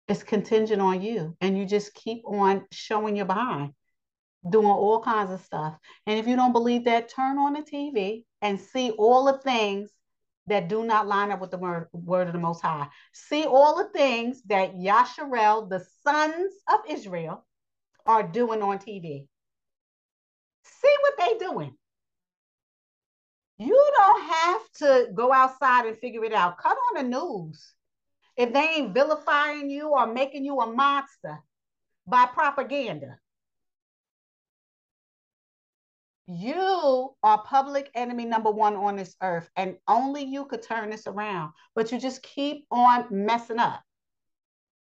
It's 0.09 0.23
contingent 0.23 0.81
on 0.81 1.03
you. 1.03 1.37
And 1.41 1.57
you 1.59 1.67
just 1.67 1.95
keep 1.95 2.23
on 2.27 2.67
showing 2.73 3.17
your 3.17 3.27
behind 3.27 3.75
doing 4.49 4.67
all 4.67 5.03
kinds 5.03 5.31
of 5.31 5.41
stuff. 5.41 5.77
And 6.07 6.19
if 6.19 6.27
you 6.27 6.37
don't 6.37 6.53
believe 6.53 6.85
that, 6.85 7.09
turn 7.09 7.39
on 7.39 7.55
the 7.55 7.61
TV 7.61 8.25
and 8.43 8.61
see 8.61 8.91
all 8.91 9.25
the 9.25 9.39
things 9.39 9.91
that 10.47 10.69
do 10.69 10.85
not 10.85 11.07
line 11.07 11.31
up 11.31 11.41
with 11.41 11.51
the 11.51 11.59
word, 11.59 11.89
word 11.93 12.27
of 12.27 12.33
the 12.33 12.39
Most 12.39 12.63
High. 12.63 12.89
See 13.13 13.45
all 13.45 13.77
the 13.77 13.91
things 13.91 14.43
that 14.45 14.75
Yasharel, 14.75 15.69
the 15.69 15.85
sons 16.03 16.55
of 16.73 16.81
Israel, 16.89 17.45
are 18.07 18.23
doing 18.23 18.63
on 18.63 18.79
TV. 18.79 19.27
See 20.63 20.95
what 21.03 21.15
they 21.19 21.39
doing. 21.39 21.75
You 23.59 23.93
don't 23.99 24.23
have 24.23 24.71
to 24.77 25.09
go 25.13 25.33
outside 25.33 25.87
and 25.87 25.99
figure 25.99 26.25
it 26.25 26.33
out. 26.33 26.59
Cut 26.59 26.77
on 26.77 27.03
the 27.03 27.19
news. 27.19 27.75
If 28.39 28.53
they 28.53 28.69
ain't 28.77 28.95
vilifying 28.95 29.69
you 29.69 29.89
or 29.89 30.07
making 30.07 30.45
you 30.45 30.61
a 30.61 30.73
monster 30.73 31.41
by 32.07 32.27
propaganda. 32.27 33.19
You 36.29 37.15
are 37.23 37.43
public 37.43 37.91
enemy 37.95 38.27
number 38.27 38.51
one 38.51 38.77
on 38.77 38.97
this 38.97 39.17
earth, 39.23 39.51
and 39.57 39.77
only 39.89 40.23
you 40.23 40.45
could 40.45 40.63
turn 40.63 40.91
this 40.91 41.07
around. 41.07 41.53
But 41.75 41.91
you 41.91 41.99
just 41.99 42.23
keep 42.23 42.67
on 42.71 43.07
messing 43.11 43.59
up. 43.59 43.83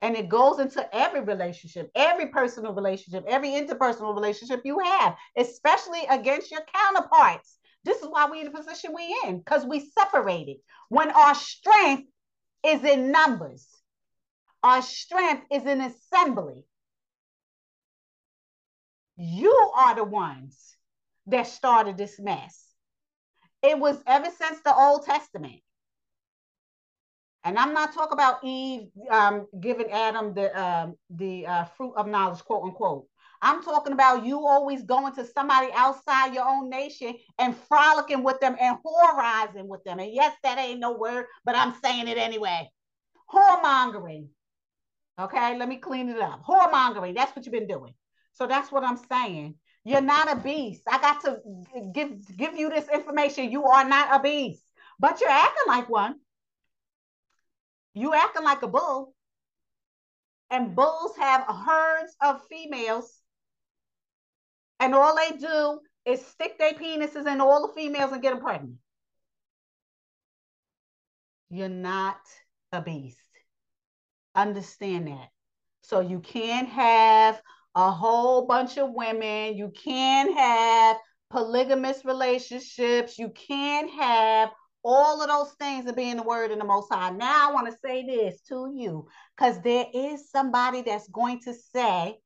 And 0.03 0.15
it 0.15 0.29
goes 0.29 0.59
into 0.59 0.95
every 0.95 1.21
relationship, 1.21 1.91
every 1.95 2.27
personal 2.27 2.75
relationship, 2.75 3.25
every 3.27 3.51
interpersonal 3.51 4.15
relationship 4.15 4.61
you 4.65 4.79
have, 4.81 5.17
especially 5.37 6.03
against 6.11 6.51
your 6.51 6.63
counterparts. 6.75 7.59
This 7.85 8.03
is 8.03 8.09
why 8.09 8.29
we're 8.29 8.45
in 8.45 8.53
the 8.53 8.59
position 8.59 8.93
we're 8.93 9.29
in, 9.29 9.39
because 9.39 9.65
we 9.65 9.91
separated. 9.99 10.59
When 10.89 11.11
our 11.11 11.35
strength 11.35 12.09
is 12.65 12.85
in 12.85 13.11
numbers, 13.13 13.67
our 14.63 14.83
strength 14.83 15.47
is 15.51 15.65
in 15.65 15.81
assembly. 15.81 16.65
You 19.17 19.73
are 19.77 19.95
the 19.95 20.05
ones 20.05 20.77
that 21.27 21.47
started 21.47 21.97
this 21.97 22.19
mess. 22.19 22.65
It 23.63 23.79
was 23.79 24.01
ever 24.07 24.31
since 24.31 24.61
the 24.61 24.75
Old 24.75 25.05
Testament. 25.05 25.61
And 27.45 27.59
I'm 27.59 27.73
not 27.73 27.95
talking 27.95 28.13
about 28.13 28.45
Eve 28.45 28.89
um, 29.11 29.47
giving 29.61 29.91
Adam 29.91 30.35
the 30.35 30.61
um, 30.61 30.97
the 31.11 31.47
uh, 31.47 31.65
fruit 31.65 31.95
of 31.97 32.07
knowledge, 32.07 32.41
quote 32.45 32.65
unquote. 32.65 33.07
I'm 33.41 33.63
talking 33.63 33.93
about 33.93 34.25
you 34.25 34.47
always 34.47 34.83
going 34.83 35.15
to 35.15 35.25
somebody 35.25 35.69
outside 35.75 36.35
your 36.35 36.49
own 36.49 36.69
nation 36.69 37.15
and 37.39 37.57
frolicking 37.69 38.23
with 38.23 38.41
them 38.41 38.57
and 38.61 38.79
whorizing 38.85 39.67
with 39.67 39.85
them. 39.85 40.01
And 40.01 40.13
yes, 40.13 40.35
that 40.43 40.59
ain't 40.59 40.81
no 40.81 40.93
word, 40.93 41.27
but 41.45 41.55
I'm 41.55 41.75
saying 41.83 42.09
it 42.09 42.19
anyway. 42.19 42.71
Whoremongering. 43.33 44.29
Okay, 45.21 45.59
let 45.59 45.69
me 45.69 45.77
clean 45.77 46.09
it 46.09 46.21
up. 46.21 46.45
Whoremongering. 46.45 47.15
That's 47.15 47.35
what 47.35 47.45
you've 47.45 47.53
been 47.53 47.67
doing. 47.67 47.95
So 48.33 48.47
that's 48.47 48.71
what 48.71 48.85
I'm 48.85 48.99
saying. 49.11 49.57
You're 49.85 50.01
not 50.01 50.31
a 50.31 50.37
beast. 50.37 50.83
I 50.89 51.01
got 51.01 51.23
to 51.25 51.41
give 51.95 52.37
give 52.37 52.57
you 52.57 52.71
this 52.71 52.89
information. 52.89 53.51
You 53.51 53.65
are 53.65 53.89
not 53.89 54.15
a 54.15 54.23
beast, 54.23 54.63
but 54.99 55.21
you're 55.21 55.31
acting 55.31 55.65
like 55.67 55.89
one. 55.89 56.17
You 57.95 58.15
acting 58.15 58.45
like 58.45 58.63
a 58.63 58.69
bull. 58.69 59.15
And 60.51 60.75
bulls 60.75 61.17
have 61.19 61.43
herds 61.43 62.15
of 62.21 62.41
females. 62.49 63.18
And 64.81 64.95
all 64.95 65.17
they 65.17 65.37
do 65.37 65.81
is 66.05 66.25
stick 66.25 66.59
their 66.59 66.73
penises 66.73 67.27
in 67.27 67.41
all 67.41 67.67
the 67.67 67.75
females 67.75 68.13
and 68.13 68.23
get 68.23 68.33
them 68.33 68.43
pregnant. 68.43 68.77
You're 71.51 71.69
not 71.69 72.21
a 72.73 72.81
beast. 72.81 73.19
Understand 74.35 75.09
that. 75.09 75.29
So 75.83 76.01
you 76.01 76.21
can't 76.21 76.69
have 76.69 77.41
a 77.75 77.91
whole 77.91 78.47
bunch 78.47 78.77
of 78.79 78.93
women. 78.93 79.57
You 79.57 79.71
can't 79.71 80.37
have 80.37 80.97
polygamous 81.31 82.05
relationships. 82.05 83.19
You 83.19 83.31
can't 83.31 83.91
have 83.91 84.51
all 84.85 85.21
of 85.21 85.29
those 85.29 85.53
things 85.55 85.87
and 85.87 85.97
being 85.97 86.17
the 86.17 86.23
word 86.23 86.51
in 86.51 86.59
the 86.59 86.65
most 86.65 86.93
high. 86.93 87.11
Now 87.11 87.51
I 87.51 87.53
want 87.53 87.67
to 87.67 87.79
say 87.85 88.07
this 88.07 88.41
to 88.49 88.71
you 88.75 89.07
because 89.37 89.61
there 89.63 89.87
is 89.93 90.31
somebody 90.31 90.83
that's 90.83 91.09
going 91.09 91.41
to 91.43 91.55
say 91.55 92.19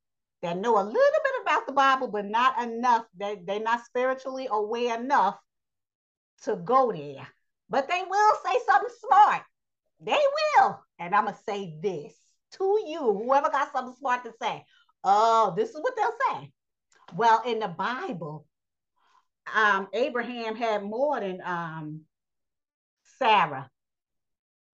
that 0.43 0.59
know 0.59 0.75
a 0.75 0.83
little 0.83 0.93
bit 0.93 1.43
about 1.43 1.67
the 1.67 1.73
Bible, 1.73 2.09
but 2.09 2.27
not 2.27 2.61
enough. 2.63 3.05
They, 3.17 3.41
they're 3.45 3.61
not 3.61 3.85
spiritually 3.85 4.49
aware 4.51 5.01
enough 5.01 5.39
to 6.45 6.57
go 6.57 6.93
there. 6.93 7.27
But 7.71 7.89
they 7.89 8.03
will 8.09 8.35
say 8.45 8.59
something 8.67 8.95
smart. 9.09 9.43
They 10.01 10.19
will. 10.59 10.81
And 10.99 11.15
I'm 11.15 11.25
going 11.25 11.37
to 11.37 11.43
say 11.43 11.75
this 11.81 12.15
to 12.59 12.81
you, 12.87 12.99
whoever 12.99 13.51
got 13.51 13.73
something 13.73 13.95
smart 13.99 14.25
to 14.25 14.33
say. 14.41 14.65
Oh, 15.05 15.55
this 15.57 15.71
is 15.71 15.81
what 15.81 15.95
they'll 15.97 16.39
say. 16.39 16.53
Well, 17.15 17.43
in 17.47 17.61
the 17.61 17.69
Bible, 17.69 18.47
um, 19.55 19.89
Abraham 19.93 20.55
had 20.57 20.83
more 20.83 21.21
than 21.21 21.41
um, 21.45 22.01
Sarah. 23.19 23.69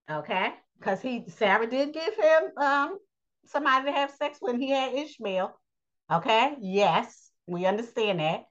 Okay, 0.09 0.53
because 0.79 1.01
he 1.01 1.25
Sarah 1.29 1.67
did 1.67 1.93
give 1.93 2.15
him 2.15 2.43
um, 2.57 2.97
somebody 3.45 3.85
to 3.85 3.91
have 3.91 4.11
sex 4.11 4.37
when 4.39 4.59
he 4.59 4.71
had 4.71 4.93
Ishmael. 4.93 5.58
Okay, 6.11 6.55
yes, 6.59 7.31
we 7.47 7.65
understand 7.65 8.19
that. 8.19 8.45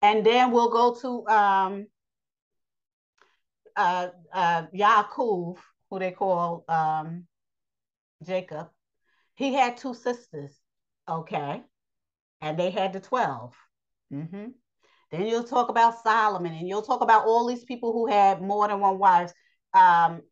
And 0.00 0.24
then 0.24 0.50
we'll 0.50 0.70
go 0.70 0.94
to 1.00 1.28
um, 1.28 1.86
uh, 3.76 4.08
uh, 4.32 4.66
Yaakov, 4.74 5.58
who 5.90 5.98
they 5.98 6.10
call 6.10 6.64
um, 6.68 7.26
Jacob. 8.24 8.68
He 9.34 9.52
had 9.52 9.76
two 9.76 9.94
sisters. 9.94 10.58
Okay, 11.08 11.62
and 12.40 12.58
they 12.58 12.70
had 12.70 12.92
the 12.92 13.00
12. 13.00 13.54
Mm-hmm. 14.12 14.46
Then 15.10 15.26
you'll 15.26 15.44
talk 15.44 15.68
about 15.68 16.02
Solomon 16.02 16.54
and 16.54 16.66
you'll 16.66 16.82
talk 16.82 17.02
about 17.02 17.26
all 17.26 17.46
these 17.46 17.64
people 17.64 17.92
who 17.92 18.06
had 18.06 18.40
more 18.40 18.66
than 18.68 18.80
one 18.80 18.98
wife. 18.98 19.32
Um, 19.74 20.22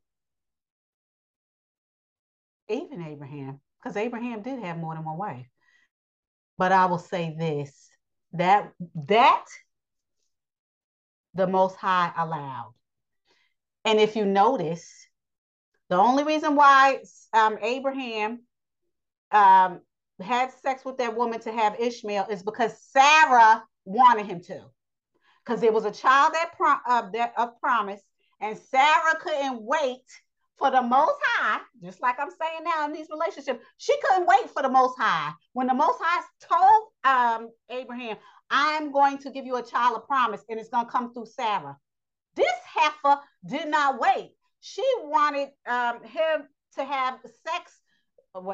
even 2.68 3.02
Abraham, 3.02 3.60
because 3.78 3.96
Abraham 3.96 4.42
did 4.42 4.60
have 4.60 4.78
more 4.78 4.94
than 4.94 5.04
one 5.04 5.18
wife. 5.18 5.46
But 6.60 6.72
I 6.72 6.84
will 6.84 6.98
say 6.98 7.34
this 7.38 7.88
that 8.34 8.70
that 9.06 9.46
the 11.32 11.46
most 11.46 11.76
high 11.76 12.12
allowed. 12.14 12.74
And 13.86 13.98
if 13.98 14.14
you 14.14 14.26
notice, 14.26 14.86
the 15.88 15.96
only 15.96 16.22
reason 16.22 16.56
why 16.56 16.98
um, 17.32 17.56
Abraham 17.62 18.42
um, 19.32 19.80
had 20.20 20.52
sex 20.52 20.84
with 20.84 20.98
that 20.98 21.16
woman 21.16 21.40
to 21.40 21.50
have 21.50 21.80
Ishmael 21.80 22.26
is 22.28 22.42
because 22.42 22.78
Sarah 22.92 23.64
wanted 23.86 24.26
him 24.26 24.42
to 24.42 24.66
because 25.42 25.62
there 25.62 25.72
was 25.72 25.86
a 25.86 25.90
child 25.90 26.34
that, 26.34 26.50
pro- 26.58 26.84
uh, 26.86 27.10
that 27.14 27.32
of 27.38 27.58
promise 27.60 28.02
and 28.40 28.58
sarah 28.58 29.16
couldn't 29.18 29.62
wait 29.62 30.04
for 30.60 30.70
the 30.70 30.82
most 30.82 31.16
high 31.24 31.60
just 31.82 32.00
like 32.00 32.16
i'm 32.20 32.30
saying 32.30 32.62
now 32.62 32.86
in 32.86 32.92
these 32.92 33.08
relationships 33.10 33.64
she 33.78 33.94
couldn't 34.02 34.28
wait 34.28 34.48
for 34.50 34.62
the 34.62 34.68
most 34.68 34.96
high. 34.98 35.32
When 35.54 35.66
the 35.66 35.74
most 35.74 35.98
high 36.00 36.22
told 36.48 36.88
um, 37.02 37.50
abraham 37.70 38.16
i'm 38.50 38.92
going 38.92 39.18
to 39.18 39.30
give 39.30 39.46
you 39.46 39.56
a 39.56 39.62
child 39.62 39.96
of 39.96 40.06
promise 40.06 40.42
and 40.48 40.60
it's 40.60 40.68
going 40.68 40.86
to 40.86 40.92
come 40.92 41.12
through 41.12 41.26
sarah 41.26 41.76
this 42.36 42.46
heifer 42.76 43.20
did 43.44 43.68
not 43.68 44.00
wait. 44.00 44.30
She 44.60 44.84
wanted 45.00 45.48
um, 45.66 46.04
him 46.04 46.46
to 46.76 46.84
have 46.84 47.18
sex 47.24 47.80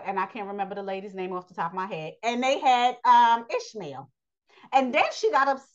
and 0.07 0.19
i 0.19 0.25
can't 0.25 0.49
remember 0.49 0.75
the 0.75 0.83
lady's 0.83 1.15
name 1.15 1.35
off 1.35 1.49
the 1.49 1.55
top 1.55 1.73
of 1.73 1.77
my 1.77 1.87
head 1.87 2.15
and 2.23 2.43
they 2.43 2.59
had 2.59 2.97
um, 3.05 3.45
ishmael. 3.55 4.11
And 4.73 4.95
then 4.95 5.05
she 5.15 5.31
got 5.31 5.49
upset 5.49 5.67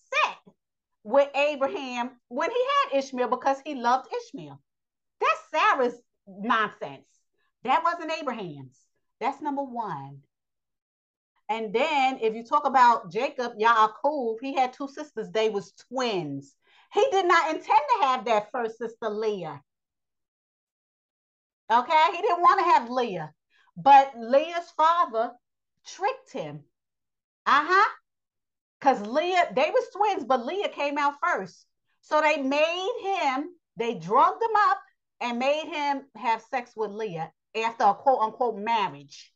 with 1.03 1.30
Abraham 1.36 2.12
when 2.28 2.49
he 2.49 2.66
had 2.91 2.99
Ishmael 2.99 3.30
because 3.30 3.58
he 3.66 3.76
loved 3.76 4.08
Ishmael. 4.14 4.60
That's 5.20 5.41
Sarah's 5.52 6.02
nonsense. 6.27 7.07
That 7.64 7.84
wasn't 7.84 8.11
Abraham's. 8.11 8.77
That's 9.19 9.41
number 9.41 9.64
one. 9.64 10.19
And 11.49 11.73
then 11.73 12.19
if 12.22 12.34
you 12.34 12.43
talk 12.43 12.65
about 12.65 13.11
Jacob, 13.11 13.53
Yaakov, 13.60 14.38
he 14.41 14.56
had 14.56 14.73
two 14.73 14.88
sisters. 14.88 15.30
They 15.30 15.49
was 15.49 15.73
twins. 15.89 16.56
He 16.93 17.06
did 17.11 17.26
not 17.26 17.49
intend 17.49 17.65
to 17.68 18.06
have 18.06 18.26
that 18.26 18.52
first 18.52 18.77
sister, 18.77 19.10
Leah. 19.10 19.61
Okay, 21.72 22.06
he 22.11 22.22
didn't 22.22 22.41
want 22.41 22.60
to 22.60 22.65
have 22.65 22.89
Leah. 22.89 23.34
But 23.77 24.14
Leah's 24.18 24.72
father 24.76 25.31
tricked 25.85 26.31
him. 26.31 26.64
Uh-huh. 27.45 27.89
Because 28.80 29.02
Leah, 29.06 29.52
they 29.53 29.69
was 29.69 29.89
twins, 29.95 30.26
but 30.26 30.45
Leah 30.45 30.69
came 30.69 30.98
out 30.98 31.15
first. 31.23 31.65
So 32.02 32.19
they 32.22 32.38
made 32.38 32.91
him, 33.03 33.49
they 33.77 33.95
drugged 33.95 34.41
him 34.41 34.56
up 34.69 34.80
and 35.22 35.39
made 35.39 35.68
him 35.72 36.03
have 36.15 36.41
sex 36.41 36.72
with 36.76 36.91
Leah 36.91 37.31
after 37.56 37.84
a 37.84 37.93
quote 37.93 38.19
unquote 38.22 38.57
marriage. 38.57 39.31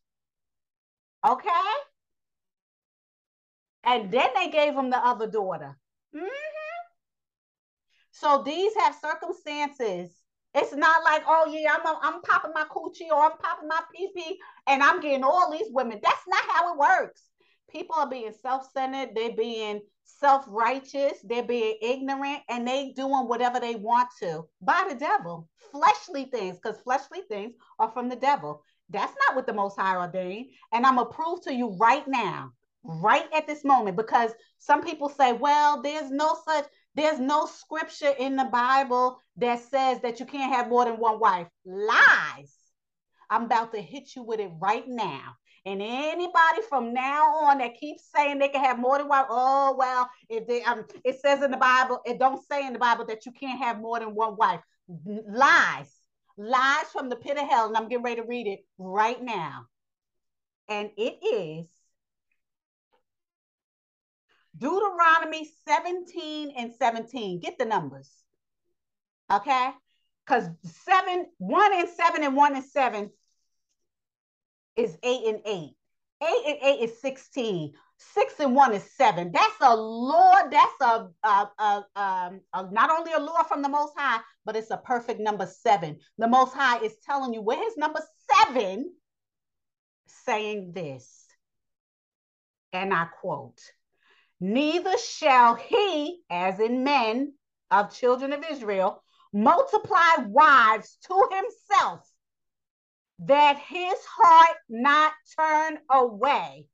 Okay? 1.25 1.49
And 3.83 4.11
then 4.11 4.29
they 4.35 4.49
gave 4.49 4.73
him 4.73 4.89
the 4.89 4.97
other 4.97 5.27
daughter. 5.27 5.77
Mm-hmm. 6.15 6.27
So 8.11 8.41
these 8.43 8.73
have 8.79 8.95
circumstances. 8.95 10.09
It's 10.55 10.73
not 10.73 11.03
like, 11.03 11.23
oh 11.27 11.47
yeah, 11.47 11.75
I'm 11.75 11.85
a, 11.85 11.99
I'm 12.01 12.21
popping 12.21 12.53
my 12.53 12.63
coochie 12.63 13.11
or 13.11 13.23
I'm 13.23 13.37
popping 13.37 13.67
my 13.67 13.81
pee 13.93 14.09
pee 14.15 14.39
and 14.67 14.81
I'm 14.81 15.01
getting 15.01 15.23
all 15.23 15.51
these 15.51 15.67
women. 15.69 15.99
That's 16.01 16.23
not 16.27 16.43
how 16.49 16.73
it 16.73 16.79
works 16.79 17.21
people 17.75 17.95
are 17.95 18.09
being 18.09 18.31
self-centered 18.41 19.09
they're 19.15 19.35
being 19.35 19.81
self-righteous 20.03 21.19
they're 21.23 21.43
being 21.43 21.75
ignorant 21.81 22.39
and 22.49 22.67
they 22.67 22.93
doing 22.95 23.27
whatever 23.27 23.59
they 23.59 23.75
want 23.75 24.07
to 24.19 24.43
by 24.61 24.85
the 24.89 24.95
devil 24.95 25.47
fleshly 25.71 26.25
things 26.25 26.57
because 26.57 26.79
fleshly 26.81 27.21
things 27.27 27.53
are 27.79 27.91
from 27.91 28.07
the 28.07 28.15
devil 28.15 28.61
that's 28.89 29.13
not 29.27 29.35
what 29.35 29.47
the 29.47 29.53
most 29.53 29.77
high 29.77 29.95
ordained 29.95 30.47
and 30.73 30.85
i'm 30.85 31.03
prove 31.07 31.41
to 31.41 31.53
you 31.53 31.75
right 31.79 32.07
now 32.07 32.51
right 32.85 33.25
at 33.33 33.47
this 33.47 33.63
moment 33.63 33.97
because 33.97 34.31
some 34.59 34.83
people 34.83 35.09
say, 35.09 35.33
well, 35.33 35.81
there's 35.81 36.11
no 36.11 36.37
such, 36.45 36.65
there's 36.95 37.19
no 37.19 37.45
scripture 37.45 38.13
in 38.19 38.35
the 38.35 38.45
Bible 38.45 39.19
that 39.37 39.59
says 39.59 40.01
that 40.01 40.19
you 40.19 40.25
can't 40.25 40.53
have 40.53 40.69
more 40.69 40.85
than 40.85 40.95
one 40.95 41.19
wife. 41.19 41.47
Lies. 41.65 42.55
I'm 43.29 43.43
about 43.45 43.73
to 43.73 43.81
hit 43.81 44.15
you 44.15 44.23
with 44.23 44.39
it 44.39 44.51
right 44.61 44.87
now. 44.87 45.35
And 45.65 45.81
anybody 45.81 46.61
from 46.69 46.93
now 46.93 47.37
on 47.37 47.57
that 47.57 47.79
keeps 47.79 48.07
saying 48.15 48.37
they 48.37 48.49
can 48.49 48.63
have 48.63 48.77
more 48.77 48.99
than 48.99 49.07
one, 49.07 49.25
oh 49.29 49.75
well, 49.77 50.07
if 50.29 50.45
they 50.47 50.61
um, 50.63 50.85
it 51.03 51.19
says 51.19 51.41
in 51.41 51.49
the 51.49 51.57
Bible, 51.57 52.01
it 52.05 52.19
don't 52.19 52.45
say 52.47 52.65
in 52.65 52.73
the 52.73 52.79
Bible 52.79 53.05
that 53.07 53.25
you 53.25 53.31
can't 53.31 53.59
have 53.59 53.79
more 53.79 53.99
than 53.99 54.13
one 54.13 54.35
wife. 54.35 54.61
Lies, 54.87 55.91
lies 56.37 56.85
from 56.91 57.09
the 57.09 57.15
pit 57.15 57.37
of 57.37 57.49
hell, 57.49 57.67
and 57.67 57.75
I'm 57.75 57.87
getting 57.87 58.03
ready 58.03 58.21
to 58.21 58.27
read 58.27 58.45
it 58.45 58.59
right 58.77 59.21
now. 59.21 59.65
And 60.69 60.91
it 60.97 61.17
is 61.25 61.67
Deuteronomy 64.57 65.49
17 65.67 66.53
and 66.57 66.73
17. 66.75 67.39
Get 67.39 67.57
the 67.57 67.65
numbers. 67.65 68.09
Okay? 69.31 69.71
Because 70.25 70.47
seven, 70.63 71.25
one 71.37 71.73
and 71.73 71.89
seven 71.89 72.23
and 72.23 72.35
one 72.35 72.55
and 72.55 72.63
seven 72.63 73.09
is 74.75 74.97
eight 75.03 75.25
and 75.25 75.41
eight. 75.45 75.75
Eight 76.21 76.43
and 76.47 76.57
eight 76.63 76.89
is 76.89 77.01
16. 77.01 77.73
Six 77.97 78.39
and 78.39 78.55
one 78.55 78.73
is 78.73 78.83
seven. 78.95 79.31
That's 79.31 79.55
a 79.61 79.75
law. 79.75 80.33
That's 80.49 80.81
a, 80.81 81.09
a, 81.23 81.49
a, 81.59 81.85
um, 81.95 82.41
a, 82.53 82.71
not 82.71 82.89
only 82.89 83.13
a 83.13 83.19
law 83.19 83.43
from 83.43 83.61
the 83.61 83.69
Most 83.69 83.93
High, 83.97 84.19
but 84.45 84.55
it's 84.55 84.71
a 84.71 84.77
perfect 84.77 85.19
number 85.19 85.45
seven. 85.45 85.99
The 86.17 86.27
Most 86.27 86.53
High 86.53 86.83
is 86.83 86.95
telling 87.05 87.33
you 87.33 87.41
where 87.41 87.61
his 87.61 87.77
number 87.77 88.01
seven 88.31 88.91
saying 90.25 90.71
this. 90.73 91.25
And 92.73 92.93
I 92.93 93.05
quote, 93.21 93.59
neither 94.41 94.97
shall 94.97 95.55
he, 95.55 96.21
as 96.29 96.59
in 96.59 96.83
men 96.83 97.33
of 97.71 97.95
children 97.95 98.33
of 98.33 98.43
Israel, 98.49 99.01
multiply 99.31 100.25
wives 100.27 100.97
to 101.07 101.29
himself, 101.31 102.09
that 103.19 103.57
his 103.57 103.97
heart 104.05 104.57
not 104.69 105.13
turn 105.39 105.79
away. 105.89 106.67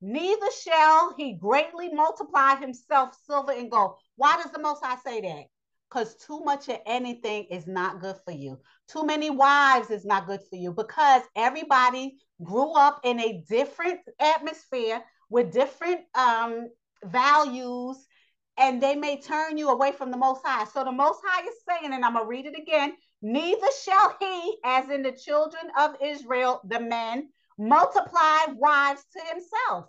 Neither 0.00 0.50
shall 0.62 1.14
he 1.16 1.34
greatly 1.34 1.92
multiply 1.92 2.56
himself 2.56 3.16
silver 3.26 3.52
and 3.52 3.70
gold. 3.70 3.96
Why 4.16 4.40
does 4.40 4.52
the 4.52 4.60
Most 4.60 4.84
High 4.84 4.96
say 5.04 5.20
that? 5.20 5.44
Because 5.88 6.14
too 6.16 6.40
much 6.40 6.68
of 6.68 6.78
anything 6.86 7.44
is 7.50 7.66
not 7.66 8.00
good 8.00 8.16
for 8.24 8.30
you. 8.30 8.58
Too 8.88 9.04
many 9.04 9.30
wives 9.30 9.90
is 9.90 10.04
not 10.04 10.26
good 10.26 10.40
for 10.48 10.56
you 10.56 10.72
because 10.72 11.22
everybody 11.34 12.18
grew 12.42 12.72
up 12.72 13.00
in 13.04 13.18
a 13.20 13.42
different 13.48 14.00
atmosphere 14.20 15.02
with 15.30 15.52
different 15.52 16.02
um, 16.14 16.68
values 17.04 18.06
and 18.58 18.82
they 18.82 18.94
may 18.96 19.20
turn 19.20 19.56
you 19.56 19.68
away 19.70 19.92
from 19.92 20.10
the 20.10 20.16
Most 20.16 20.42
High. 20.44 20.64
So 20.64 20.84
the 20.84 20.92
Most 20.92 21.20
High 21.24 21.46
is 21.46 21.54
saying, 21.68 21.92
and 21.92 22.04
I'm 22.04 22.14
going 22.14 22.24
to 22.24 22.28
read 22.28 22.46
it 22.46 22.58
again 22.58 22.92
neither 23.22 23.66
shall 23.84 24.16
he, 24.20 24.58
as 24.64 24.88
in 24.90 25.02
the 25.02 25.12
children 25.12 25.70
of 25.78 25.96
Israel, 26.02 26.60
the 26.64 26.80
men, 26.80 27.28
multiply 27.58 28.46
wives 28.54 29.04
to 29.12 29.20
himself, 29.32 29.86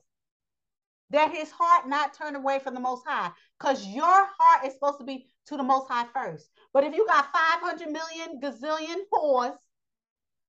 that 1.12 1.32
his 1.32 1.52
heart 1.52 1.88
not 1.88 2.14
turn 2.14 2.36
away 2.36 2.60
from 2.60 2.74
the 2.74 2.80
Most 2.80 3.06
High, 3.06 3.32
because 3.60 3.86
your 3.86 4.06
heart 4.06 4.66
is 4.66 4.74
supposed 4.74 5.00
to 5.00 5.06
be 5.06 5.28
to 5.48 5.58
the 5.58 5.64
Most 5.64 5.88
High 5.90 6.08
first. 6.14 6.50
But 6.74 6.84
if 6.84 6.94
you 6.96 7.06
got 7.08 7.32
500 7.32 7.88
million 7.90 8.40
gazillion 8.42 9.02
whores, 9.12 9.56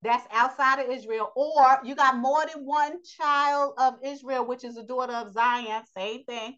that's 0.02 0.26
outside 0.32 0.80
of 0.80 0.90
Israel, 0.90 1.30
or 1.36 1.80
you 1.84 1.94
got 1.94 2.16
more 2.16 2.44
than 2.46 2.64
one 2.64 3.02
child 3.04 3.74
of 3.78 3.98
Israel, 4.02 4.46
which 4.46 4.64
is 4.64 4.76
a 4.76 4.82
daughter 4.82 5.12
of 5.12 5.32
Zion, 5.32 5.82
same 5.94 6.24
thing, 6.24 6.56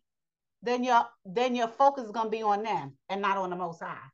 then 0.63 0.85
your 0.85 1.05
then 1.25 1.57
your 1.57 1.67
focus 1.67 2.05
is 2.05 2.13
gonna 2.13 2.31
be 2.31 2.43
on 2.43 2.63
them 2.63 2.97
and 3.09 3.21
not 3.21 3.37
on 3.37 3.51
the 3.51 3.57
Most 3.57 3.83
High. 3.83 4.12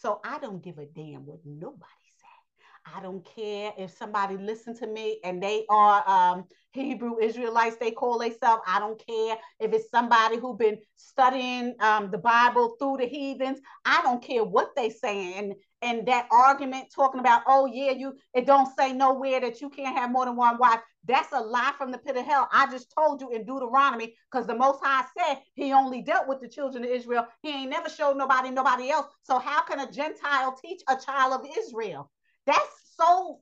So 0.00 0.20
I 0.24 0.38
don't 0.38 0.62
give 0.62 0.78
a 0.78 0.86
damn 0.86 1.26
what 1.26 1.40
nobody 1.44 1.82
said. 2.18 2.94
I 2.96 3.02
don't 3.02 3.24
care 3.24 3.72
if 3.76 3.90
somebody 3.90 4.36
listen 4.36 4.74
to 4.78 4.86
me 4.86 5.18
and 5.24 5.42
they 5.42 5.66
are 5.68 6.08
um, 6.08 6.44
Hebrew 6.70 7.18
Israelites, 7.20 7.76
they 7.80 7.90
call 7.90 8.18
themselves. 8.18 8.62
I 8.66 8.78
don't 8.78 9.02
care 9.04 9.36
if 9.60 9.72
it's 9.72 9.90
somebody 9.90 10.38
who 10.38 10.56
been 10.56 10.78
studying 10.94 11.74
um, 11.80 12.10
the 12.10 12.18
Bible 12.18 12.76
through 12.78 12.98
the 12.98 13.06
heathens. 13.06 13.58
I 13.84 14.00
don't 14.02 14.22
care 14.22 14.44
what 14.44 14.70
they 14.76 14.90
saying. 14.90 15.54
And 15.80 16.06
that 16.06 16.26
argument 16.32 16.86
talking 16.94 17.20
about, 17.20 17.42
oh 17.46 17.66
yeah, 17.66 17.92
you 17.92 18.14
it 18.34 18.46
don't 18.46 18.68
say 18.76 18.92
nowhere 18.92 19.40
that 19.40 19.60
you 19.60 19.70
can't 19.70 19.96
have 19.96 20.10
more 20.10 20.24
than 20.24 20.36
one 20.36 20.58
wife. 20.58 20.80
That's 21.04 21.32
a 21.32 21.40
lie 21.40 21.72
from 21.78 21.92
the 21.92 21.98
pit 21.98 22.16
of 22.16 22.26
hell. 22.26 22.48
I 22.52 22.70
just 22.70 22.92
told 22.96 23.20
you 23.20 23.30
in 23.30 23.44
Deuteronomy, 23.44 24.14
because 24.30 24.46
the 24.46 24.56
Most 24.56 24.80
High 24.82 25.04
said 25.16 25.38
he 25.54 25.72
only 25.72 26.02
dealt 26.02 26.28
with 26.28 26.40
the 26.40 26.48
children 26.48 26.84
of 26.84 26.90
Israel. 26.90 27.26
He 27.42 27.50
ain't 27.50 27.70
never 27.70 27.88
showed 27.88 28.16
nobody, 28.16 28.50
nobody 28.50 28.90
else. 28.90 29.06
So 29.22 29.38
how 29.38 29.62
can 29.62 29.80
a 29.80 29.90
Gentile 29.90 30.58
teach 30.60 30.82
a 30.88 30.96
child 30.96 31.40
of 31.40 31.46
Israel? 31.58 32.10
That's 32.46 32.94
so 32.96 33.38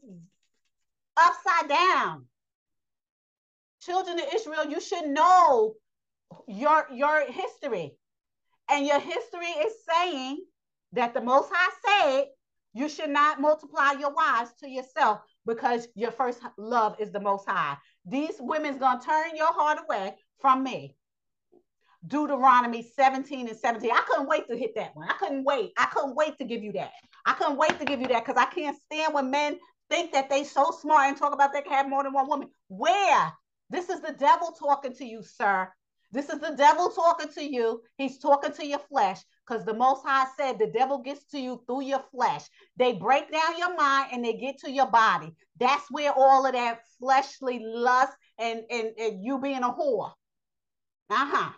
upside 1.16 1.68
down. 1.68 2.26
Children 3.82 4.18
of 4.18 4.26
Israel, 4.34 4.66
you 4.66 4.80
should 4.80 5.06
know 5.06 5.74
your, 6.46 6.86
your 6.92 7.30
history. 7.30 7.92
And 8.68 8.86
your 8.86 9.00
history 9.00 9.46
is 9.46 9.72
saying 9.88 10.44
that 10.97 11.14
the 11.14 11.20
Most 11.20 11.51
High 11.52 11.73
said 11.86 12.27
you 12.74 12.89
should 12.89 13.10
not 13.10 13.40
multiply 13.40 13.93
your 13.93 14.12
wives 14.12 14.51
to 14.60 14.68
yourself 14.68 15.20
because 15.47 15.89
your 15.94 16.10
first 16.10 16.40
love 16.59 16.97
is 16.98 17.10
the 17.12 17.20
Most 17.20 17.48
High. 17.48 17.77
These 18.05 18.35
women's 18.40 18.78
gonna 18.78 19.01
turn 19.01 19.36
your 19.36 19.52
heart 19.52 19.78
away 19.85 20.16
from 20.40 20.62
me. 20.62 20.97
Deuteronomy 22.06 22.82
17 22.82 23.48
and 23.48 23.56
17. 23.56 23.90
I 23.90 24.05
couldn't 24.06 24.28
wait 24.28 24.48
to 24.48 24.56
hit 24.56 24.74
that 24.77 24.94
one. 24.94 25.09
I 25.09 25.14
couldn't 25.14 25.44
wait. 25.44 25.73
I 25.78 25.86
couldn't 25.86 26.14
wait 26.14 26.39
to 26.39 26.44
give 26.44 26.62
you 26.62 26.73
that. 26.73 26.93
I 27.24 27.32
couldn't 27.32 27.56
wait 27.56 27.78
to 27.78 27.85
give 27.85 28.01
you 28.01 28.09
that 28.09 28.24
because 28.24 28.40
I 28.40 28.47
can't 28.47 28.81
stand 28.82 29.14
when 29.14 29.31
men 29.31 29.59
think 29.90 30.12
that 30.12 30.28
they 30.28 30.44
so 30.44 30.70
smart 30.70 31.09
and 31.09 31.16
talk 31.16 31.32
about 31.32 31.52
they 31.52 31.62
can 31.62 31.73
have 31.73 31.89
more 31.89 32.02
than 32.02 32.12
one 32.12 32.28
woman. 32.28 32.48
Where? 32.68 33.32
This 33.70 33.89
is 33.89 34.01
the 34.01 34.12
devil 34.12 34.52
talking 34.52 34.94
to 34.94 35.05
you, 35.05 35.23
sir. 35.23 35.68
This 36.12 36.28
is 36.28 36.39
the 36.39 36.55
devil 36.56 36.90
talking 36.90 37.32
to 37.32 37.43
you. 37.43 37.82
He's 37.97 38.18
talking 38.18 38.52
to 38.52 38.66
your 38.66 38.78
flesh 38.78 39.20
because 39.47 39.64
the 39.64 39.74
Most 39.74 40.05
High 40.05 40.27
said 40.36 40.59
the 40.59 40.66
devil 40.66 40.98
gets 40.98 41.24
to 41.27 41.39
you 41.39 41.62
through 41.66 41.82
your 41.82 42.02
flesh. 42.10 42.47
They 42.77 42.94
break 42.94 43.31
down 43.31 43.59
your 43.59 43.77
mind 43.77 44.09
and 44.12 44.24
they 44.24 44.35
get 44.35 44.59
to 44.59 44.70
your 44.70 44.90
body. 44.90 45.35
That's 45.59 45.85
where 45.90 46.12
all 46.12 46.47
of 46.47 46.52
that 46.52 46.81
fleshly 46.98 47.62
lust 47.64 48.12
and, 48.39 48.62
and, 48.70 48.90
and 48.98 49.24
you 49.24 49.39
being 49.40 49.62
a 49.62 49.70
whore. 49.70 50.12
Uh 51.10 51.27
huh. 51.27 51.51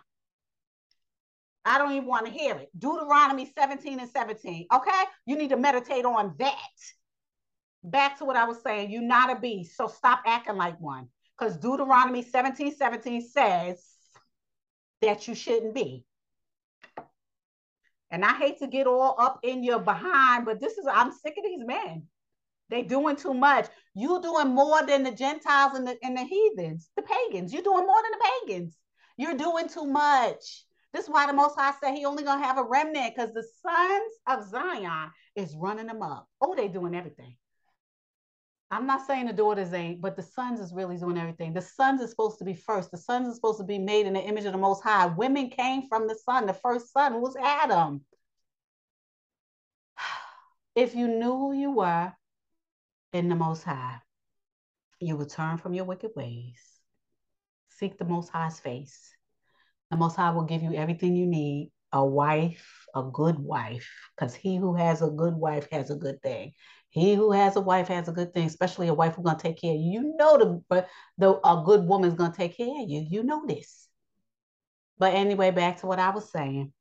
I 1.65 1.77
don't 1.77 1.91
even 1.91 2.07
want 2.07 2.25
to 2.25 2.31
hear 2.31 2.55
it. 2.55 2.69
Deuteronomy 2.77 3.51
17 3.57 3.99
and 3.99 4.09
17. 4.09 4.67
Okay? 4.73 5.03
You 5.25 5.37
need 5.37 5.49
to 5.49 5.57
meditate 5.57 6.05
on 6.05 6.35
that. 6.39 6.55
Back 7.83 8.17
to 8.19 8.25
what 8.25 8.35
I 8.35 8.45
was 8.45 8.61
saying. 8.61 8.91
You're 8.91 9.01
not 9.01 9.35
a 9.35 9.39
beast, 9.39 9.75
so 9.75 9.87
stop 9.87 10.21
acting 10.25 10.57
like 10.57 10.79
one. 10.79 11.07
Because 11.37 11.57
Deuteronomy 11.57 12.21
17 12.21 12.75
17 12.75 13.21
says 13.29 13.85
that 15.01 15.27
you 15.27 15.35
shouldn't 15.35 15.73
be. 15.73 16.05
And 18.11 18.25
I 18.25 18.33
hate 18.33 18.59
to 18.59 18.67
get 18.67 18.87
all 18.87 19.15
up 19.19 19.39
in 19.43 19.63
your 19.63 19.79
behind, 19.79 20.45
but 20.45 20.59
this 20.59 20.77
is, 20.77 20.85
I'm 20.91 21.11
sick 21.11 21.35
of 21.37 21.43
these 21.43 21.65
men. 21.65 22.03
They 22.69 22.83
doing 22.83 23.15
too 23.15 23.33
much. 23.33 23.67
You 23.95 24.21
doing 24.21 24.49
more 24.49 24.85
than 24.85 25.03
the 25.03 25.11
Gentiles 25.11 25.73
and 25.75 25.87
the, 25.87 25.97
and 26.03 26.17
the 26.17 26.23
heathens, 26.23 26.89
the 26.95 27.01
pagans. 27.01 27.53
You're 27.53 27.63
doing 27.63 27.85
more 27.85 28.01
than 28.01 28.11
the 28.11 28.29
pagans. 28.47 28.77
You're 29.17 29.37
doing 29.37 29.67
too 29.67 29.85
much. 29.85 30.65
This 30.93 31.05
is 31.05 31.09
why 31.09 31.27
the 31.27 31.33
Most 31.33 31.57
High 31.57 31.73
said 31.79 31.93
he 31.93 32.05
only 32.05 32.23
gonna 32.23 32.43
have 32.43 32.57
a 32.57 32.63
remnant 32.63 33.15
because 33.15 33.33
the 33.33 33.43
sons 33.61 34.13
of 34.27 34.49
Zion 34.49 35.11
is 35.35 35.55
running 35.55 35.87
them 35.87 36.01
up. 36.01 36.27
Oh, 36.41 36.55
they 36.55 36.67
doing 36.67 36.95
everything. 36.95 37.35
I'm 38.71 38.85
not 38.85 39.05
saying 39.07 39.25
the 39.25 39.33
daughters 39.33 39.73
ain't, 39.73 39.99
but 39.99 40.15
the 40.15 40.21
sons 40.21 40.59
is 40.59 40.73
really 40.73 40.97
doing 40.97 41.17
everything. 41.17 41.53
The 41.53 41.61
sons 41.61 42.01
is 42.01 42.11
supposed 42.11 42.37
to 42.37 42.45
be 42.45 42.53
first. 42.53 42.91
The 42.91 42.97
sons 42.97 43.27
is 43.27 43.35
supposed 43.35 43.57
to 43.59 43.63
be 43.63 43.79
made 43.79 44.05
in 44.05 44.13
the 44.13 44.21
image 44.21 44.45
of 44.45 44.51
the 44.51 44.59
Most 44.59 44.83
High. 44.83 45.07
Women 45.07 45.49
came 45.49 45.87
from 45.87 46.07
the 46.07 46.15
son. 46.15 46.45
The 46.45 46.53
first 46.53 46.93
son 46.93 47.21
was 47.21 47.35
Adam. 47.35 48.01
If 50.75 50.95
you 50.95 51.07
knew 51.07 51.35
who 51.35 51.53
you 51.53 51.71
were 51.71 52.13
in 53.11 53.27
the 53.27 53.35
Most 53.35 53.63
High, 53.63 53.97
you 54.99 55.17
would 55.17 55.29
turn 55.29 55.57
from 55.57 55.73
your 55.73 55.83
wicked 55.85 56.11
ways, 56.15 56.61
seek 57.69 57.97
the 57.97 58.05
Most 58.05 58.29
High's 58.29 58.59
face, 58.59 59.13
the 59.91 59.97
Most 59.97 60.15
High 60.15 60.31
will 60.31 60.43
give 60.43 60.61
you 60.61 60.73
everything 60.73 61.15
you 61.15 61.25
need 61.25 61.71
a 61.91 62.05
wife, 62.05 62.85
a 62.95 63.03
good 63.03 63.39
wife, 63.39 63.89
because 64.15 64.35
he 64.35 64.57
who 64.57 64.75
has 64.75 65.01
a 65.01 65.09
good 65.09 65.33
wife 65.33 65.67
has 65.71 65.89
a 65.89 65.95
good 65.95 66.21
thing. 66.21 66.53
He 66.99 67.15
who 67.15 67.31
has 67.31 67.55
a 67.55 67.61
wife 67.61 67.87
has 67.87 68.07
a 68.07 68.11
good 68.11 68.33
thing, 68.33 68.47
especially 68.47 68.87
a 68.87 68.93
wife 68.93 69.15
who's 69.15 69.25
gonna 69.25 69.39
take 69.39 69.59
care 69.61 69.73
of 69.73 69.79
you. 69.79 70.15
Know 70.17 70.37
the 70.37 70.63
but 70.69 70.87
the 71.17 71.39
a 71.47 71.63
good 71.65 71.87
woman's 71.87 72.15
gonna 72.15 72.33
take 72.33 72.57
care 72.57 72.67
of 72.67 72.89
you. 72.89 73.05
You 73.07 73.23
know 73.23 73.45
this. 73.45 73.87
But 74.97 75.13
anyway, 75.13 75.51
back 75.51 75.77
to 75.77 75.87
what 75.87 75.99
I 75.99 76.09
was 76.09 76.29
saying. 76.29 76.73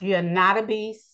You're 0.00 0.22
not 0.22 0.58
a 0.58 0.62
beast, 0.62 1.06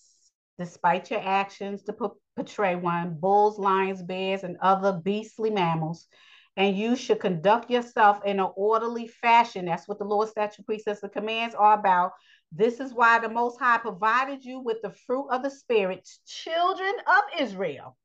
despite 0.58 1.10
your 1.10 1.20
actions 1.20 1.82
to 1.84 2.12
portray 2.36 2.74
one. 2.74 3.18
Bulls, 3.20 3.58
lions, 3.58 4.02
bears, 4.02 4.44
and 4.44 4.56
other 4.60 5.00
beastly 5.04 5.50
mammals 5.50 6.08
and 6.56 6.76
you 6.76 6.96
should 6.96 7.20
conduct 7.20 7.70
yourself 7.70 8.20
in 8.24 8.38
an 8.38 8.48
orderly 8.56 9.08
fashion. 9.08 9.64
That's 9.64 9.88
what 9.88 9.98
the 9.98 10.04
Lord 10.04 10.28
statute 10.28 10.66
precepts 10.66 11.02
and 11.02 11.12
commands 11.12 11.54
are 11.54 11.78
about. 11.78 12.12
This 12.54 12.80
is 12.80 12.92
why 12.92 13.18
the 13.18 13.30
Most 13.30 13.58
High 13.58 13.78
provided 13.78 14.44
you 14.44 14.60
with 14.60 14.82
the 14.82 14.90
fruit 14.90 15.28
of 15.30 15.42
the 15.42 15.50
Spirit, 15.50 16.06
children 16.26 16.92
of 17.06 17.40
Israel. 17.40 17.96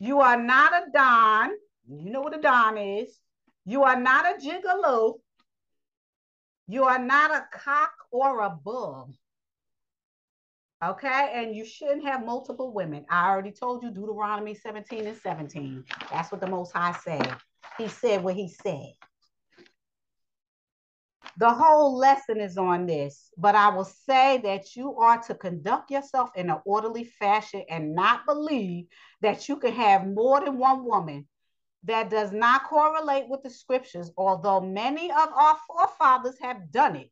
You 0.00 0.20
are 0.20 0.40
not 0.40 0.72
a 0.72 0.90
Don. 0.92 1.50
You 1.88 2.10
know 2.10 2.22
what 2.22 2.36
a 2.36 2.40
Don 2.40 2.76
is. 2.76 3.16
You 3.64 3.84
are 3.84 3.98
not 3.98 4.26
a 4.26 4.44
gigolo. 4.44 5.20
You 6.66 6.84
are 6.84 6.98
not 6.98 7.30
a 7.30 7.46
cock 7.52 7.92
or 8.10 8.40
a 8.40 8.50
bull. 8.50 9.14
Okay, 10.84 11.30
and 11.32 11.54
you 11.54 11.64
shouldn't 11.64 12.04
have 12.04 12.24
multiple 12.24 12.72
women. 12.72 13.06
I 13.08 13.30
already 13.30 13.52
told 13.52 13.84
you 13.84 13.92
Deuteronomy 13.92 14.54
17 14.54 15.06
and 15.06 15.16
17. 15.16 15.84
That's 16.10 16.32
what 16.32 16.40
the 16.40 16.48
Most 16.48 16.72
High 16.72 16.96
said. 17.04 17.36
He 17.78 17.86
said 17.86 18.24
what 18.24 18.34
he 18.34 18.48
said. 18.48 18.92
The 21.38 21.52
whole 21.52 21.96
lesson 21.96 22.40
is 22.40 22.58
on 22.58 22.86
this, 22.86 23.30
but 23.38 23.54
I 23.54 23.70
will 23.70 23.84
say 23.84 24.38
that 24.38 24.76
you 24.76 24.96
are 24.96 25.20
to 25.22 25.34
conduct 25.34 25.90
yourself 25.90 26.30
in 26.36 26.50
an 26.50 26.58
orderly 26.66 27.04
fashion 27.04 27.64
and 27.68 27.94
not 27.94 28.26
believe 28.26 28.86
that 29.22 29.48
you 29.48 29.56
can 29.56 29.72
have 29.72 30.06
more 30.06 30.40
than 30.40 30.58
one 30.58 30.84
woman. 30.84 31.26
That 31.84 32.10
does 32.10 32.30
not 32.32 32.68
correlate 32.68 33.28
with 33.28 33.42
the 33.42 33.50
scriptures, 33.50 34.12
although 34.16 34.60
many 34.60 35.10
of 35.10 35.28
our 35.34 35.56
forefathers 35.66 36.38
have 36.40 36.70
done 36.70 36.96
it. 36.96 37.10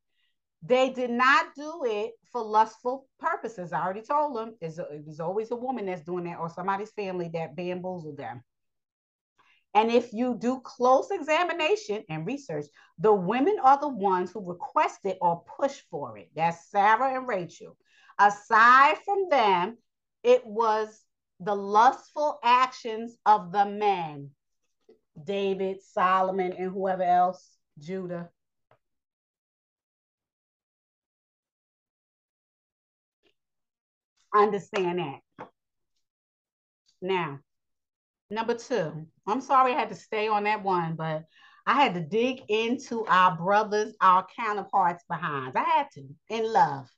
They 0.62 0.90
did 0.90 1.10
not 1.10 1.47
do 1.56 1.82
it 1.86 2.12
for 2.30 2.42
lustful 2.42 3.09
purposes. 3.18 3.72
I 3.72 3.82
already 3.82 4.02
told 4.02 4.36
them 4.36 4.55
it 4.60 5.06
was 5.06 5.18
always 5.18 5.51
a 5.51 5.56
woman 5.56 5.86
that's 5.86 6.05
doing 6.05 6.24
that 6.24 6.38
or 6.38 6.51
somebody's 6.51 6.92
family 6.92 7.30
that 7.32 7.56
bamboozled 7.56 8.18
them. 8.18 8.42
And 9.74 9.90
if 9.90 10.12
you 10.12 10.36
do 10.38 10.60
close 10.60 11.10
examination 11.10 12.05
and 12.09 12.26
research, 12.26 12.66
the 12.98 13.14
women 13.14 13.56
are 13.62 13.78
the 13.78 13.88
ones 13.88 14.32
who 14.32 14.44
requested 14.44 15.16
or 15.20 15.44
pushed 15.56 15.84
for 15.90 16.18
it. 16.18 16.30
That's 16.34 16.70
Sarah 16.70 17.14
and 17.14 17.28
Rachel. 17.28 17.76
Aside 18.18 18.98
from 19.05 19.28
them, 19.30 19.78
it 20.24 20.44
was 20.44 21.02
the 21.38 21.55
lustful 21.55 22.38
actions 22.42 23.16
of 23.24 23.52
the 23.52 23.64
men 23.64 24.30
David, 25.22 25.82
Solomon, 25.82 26.52
and 26.52 26.70
whoever 26.70 27.02
else, 27.02 27.51
Judah. 27.78 28.30
Understand 34.34 34.98
that. 34.98 35.48
Now, 37.02 37.40
number 38.30 38.55
two, 38.55 39.06
I'm 39.31 39.40
sorry 39.40 39.73
I 39.73 39.78
had 39.78 39.89
to 39.90 39.94
stay 39.94 40.28
on 40.28 40.44
that 40.44 40.62
one, 40.62 40.94
but 40.97 41.24
I 41.66 41.74
had 41.74 41.94
to 41.94 42.01
dig 42.01 42.43
into 42.48 43.05
our 43.07 43.36
brothers, 43.36 43.94
our 44.01 44.27
counterparts 44.36 45.05
behind. 45.09 45.57
I 45.57 45.65
had 45.65 45.86
to, 45.94 46.05
in 46.28 46.52
love, 46.52 46.89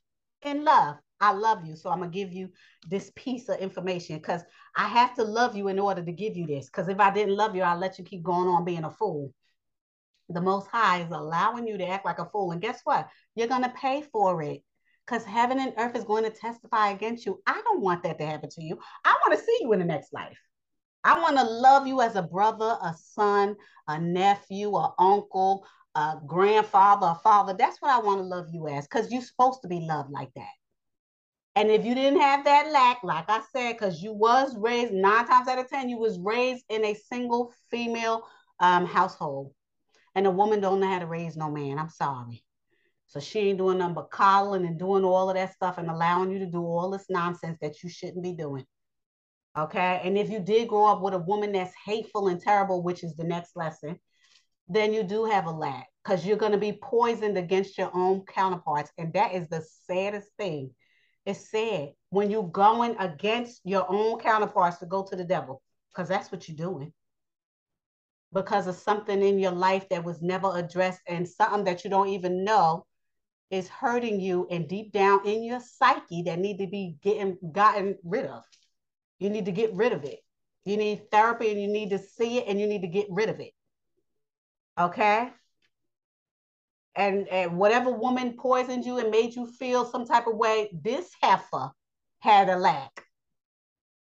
in 0.41 0.63
love. 0.63 0.97
I 1.19 1.31
love 1.31 1.65
you. 1.65 1.75
So 1.75 1.89
I'm 1.89 1.99
going 1.99 2.11
to 2.11 2.17
give 2.17 2.33
you 2.33 2.49
this 2.89 3.11
piece 3.15 3.47
of 3.47 3.59
information 3.59 4.17
because 4.17 4.41
I 4.75 4.87
have 4.87 5.15
to 5.15 5.23
love 5.23 5.55
you 5.55 5.69
in 5.69 5.79
order 5.79 6.03
to 6.03 6.11
give 6.11 6.35
you 6.35 6.45
this. 6.45 6.65
Because 6.65 6.89
if 6.89 6.99
I 6.99 7.11
didn't 7.11 7.37
love 7.37 7.55
you, 7.55 7.61
I'll 7.61 7.77
let 7.77 7.97
you 7.97 8.03
keep 8.03 8.23
going 8.23 8.49
on 8.49 8.65
being 8.65 8.83
a 8.83 8.91
fool. 8.91 9.31
The 10.29 10.41
Most 10.41 10.67
High 10.67 11.01
is 11.01 11.11
allowing 11.11 11.67
you 11.67 11.77
to 11.77 11.87
act 11.87 12.05
like 12.05 12.19
a 12.19 12.25
fool. 12.25 12.51
And 12.51 12.61
guess 12.61 12.81
what? 12.83 13.07
You're 13.35 13.47
going 13.47 13.63
to 13.63 13.69
pay 13.69 14.01
for 14.01 14.41
it 14.41 14.63
because 15.05 15.23
heaven 15.23 15.59
and 15.59 15.73
earth 15.77 15.95
is 15.95 16.03
going 16.03 16.23
to 16.23 16.29
testify 16.29 16.89
against 16.89 17.25
you. 17.25 17.41
I 17.45 17.61
don't 17.63 17.81
want 17.81 18.03
that 18.03 18.17
to 18.19 18.25
happen 18.25 18.49
to 18.49 18.63
you. 18.63 18.77
I 19.05 19.17
want 19.25 19.39
to 19.39 19.45
see 19.45 19.59
you 19.61 19.71
in 19.73 19.79
the 19.79 19.85
next 19.85 20.13
life. 20.13 20.39
I 21.03 21.19
want 21.19 21.37
to 21.37 21.43
love 21.43 21.87
you 21.87 22.01
as 22.01 22.15
a 22.15 22.21
brother, 22.21 22.77
a 22.81 22.95
son, 22.97 23.55
a 23.87 23.99
nephew, 23.99 24.75
a 24.75 24.93
uncle, 24.97 25.65
a 25.95 26.15
grandfather, 26.25 27.07
a 27.07 27.15
father. 27.15 27.53
That's 27.57 27.81
what 27.81 27.91
I 27.91 27.99
want 27.99 28.19
to 28.19 28.25
love 28.25 28.47
you 28.51 28.67
as 28.67 28.87
because 28.87 29.11
you're 29.11 29.21
supposed 29.21 29.61
to 29.63 29.67
be 29.67 29.81
loved 29.81 30.11
like 30.11 30.33
that. 30.35 30.51
And 31.55 31.69
if 31.69 31.85
you 31.85 31.93
didn't 31.93 32.21
have 32.21 32.45
that 32.45 32.71
lack, 32.71 33.03
like 33.03 33.25
I 33.29 33.41
said, 33.51 33.73
because 33.73 34.01
you 34.01 34.11
was 34.11 34.57
raised 34.57 34.93
nine 34.93 35.27
times 35.27 35.47
out 35.47 35.59
of 35.59 35.69
ten, 35.69 35.89
you 35.89 35.97
was 35.99 36.17
raised 36.19 36.65
in 36.69 36.83
a 36.83 36.95
single 36.95 37.53
female 37.69 38.23
um, 38.59 38.85
household, 38.85 39.53
and 40.15 40.25
a 40.25 40.31
woman 40.31 40.61
don't 40.61 40.79
know 40.79 40.87
how 40.87 40.99
to 40.99 41.05
raise 41.05 41.37
no 41.37 41.51
man. 41.51 41.77
I'm 41.77 41.89
sorry. 41.89 42.43
So 43.07 43.19
she 43.19 43.39
ain't 43.39 43.59
doing 43.59 43.77
nothing 43.77 43.93
but 43.93 44.09
coddling 44.09 44.65
and 44.65 44.79
doing 44.79 45.03
all 45.03 45.29
of 45.29 45.35
that 45.35 45.53
stuff 45.53 45.77
and 45.77 45.89
allowing 45.89 46.31
you 46.31 46.39
to 46.39 46.47
do 46.47 46.63
all 46.65 46.89
this 46.89 47.05
nonsense 47.09 47.59
that 47.61 47.83
you 47.83 47.89
shouldn't 47.89 48.23
be 48.23 48.33
doing. 48.33 48.65
Okay. 49.57 50.01
And 50.03 50.17
if 50.17 50.29
you 50.29 50.39
did 50.39 50.67
grow 50.67 50.85
up 50.85 51.01
with 51.01 51.13
a 51.13 51.19
woman 51.19 51.51
that's 51.51 51.73
hateful 51.85 52.27
and 52.27 52.41
terrible, 52.41 52.81
which 52.81 53.03
is 53.03 53.15
the 53.15 53.23
next 53.23 53.55
lesson, 53.55 53.99
then 54.67 54.93
you 54.93 55.03
do 55.03 55.25
have 55.25 55.45
a 55.45 55.51
lack 55.51 55.87
because 56.03 56.25
you're 56.25 56.37
going 56.37 56.53
to 56.53 56.57
be 56.57 56.79
poisoned 56.81 57.37
against 57.37 57.77
your 57.77 57.91
own 57.93 58.25
counterparts. 58.25 58.91
And 58.97 59.13
that 59.13 59.33
is 59.33 59.47
the 59.47 59.63
saddest 59.85 60.29
thing. 60.37 60.71
It's 61.25 61.51
sad 61.51 61.89
when 62.09 62.31
you're 62.31 62.43
going 62.49 62.95
against 62.97 63.61
your 63.63 63.85
own 63.89 64.19
counterparts 64.19 64.77
to 64.79 64.85
go 64.85 65.03
to 65.03 65.15
the 65.15 65.23
devil 65.23 65.61
because 65.93 66.09
that's 66.09 66.31
what 66.31 66.47
you're 66.47 66.57
doing 66.57 66.91
because 68.33 68.67
of 68.67 68.75
something 68.75 69.21
in 69.21 69.39
your 69.39 69.51
life 69.51 69.87
that 69.89 70.03
was 70.03 70.21
never 70.21 70.51
addressed 70.57 71.01
and 71.07 71.27
something 71.27 71.63
that 71.65 71.83
you 71.83 71.89
don't 71.89 72.09
even 72.09 72.43
know 72.43 72.85
is 73.51 73.67
hurting 73.69 74.19
you 74.19 74.47
and 74.49 74.67
deep 74.67 74.91
down 74.91 75.25
in 75.25 75.43
your 75.43 75.59
psyche 75.59 76.23
that 76.23 76.39
need 76.39 76.57
to 76.57 76.67
be 76.67 76.95
getting 77.03 77.37
gotten 77.51 77.95
rid 78.03 78.25
of. 78.25 78.43
You 79.23 79.29
need 79.29 79.45
to 79.45 79.53
get 79.53 79.73
rid 79.73 79.93
of 79.93 80.03
it. 80.03 80.19
You 80.65 80.75
need 80.75 81.09
therapy 81.09 81.49
and 81.49 81.61
you 81.61 81.69
need 81.69 81.91
to 81.91 81.97
see 81.97 82.39
it 82.39 82.47
and 82.47 82.59
you 82.59 82.67
need 82.67 82.81
to 82.81 82.87
get 82.87 83.07
rid 83.09 83.29
of 83.29 83.39
it. 83.39 83.53
Okay? 84.77 85.29
And, 86.95 87.29
and 87.29 87.57
whatever 87.57 87.89
woman 87.89 88.33
poisoned 88.33 88.83
you 88.85 88.99
and 88.99 89.09
made 89.11 89.33
you 89.33 89.47
feel 89.47 89.85
some 89.85 90.05
type 90.05 90.27
of 90.27 90.35
way, 90.35 90.69
this 90.73 91.09
heifer 91.21 91.71
had 92.19 92.49
a 92.49 92.57
lack. 92.57 92.91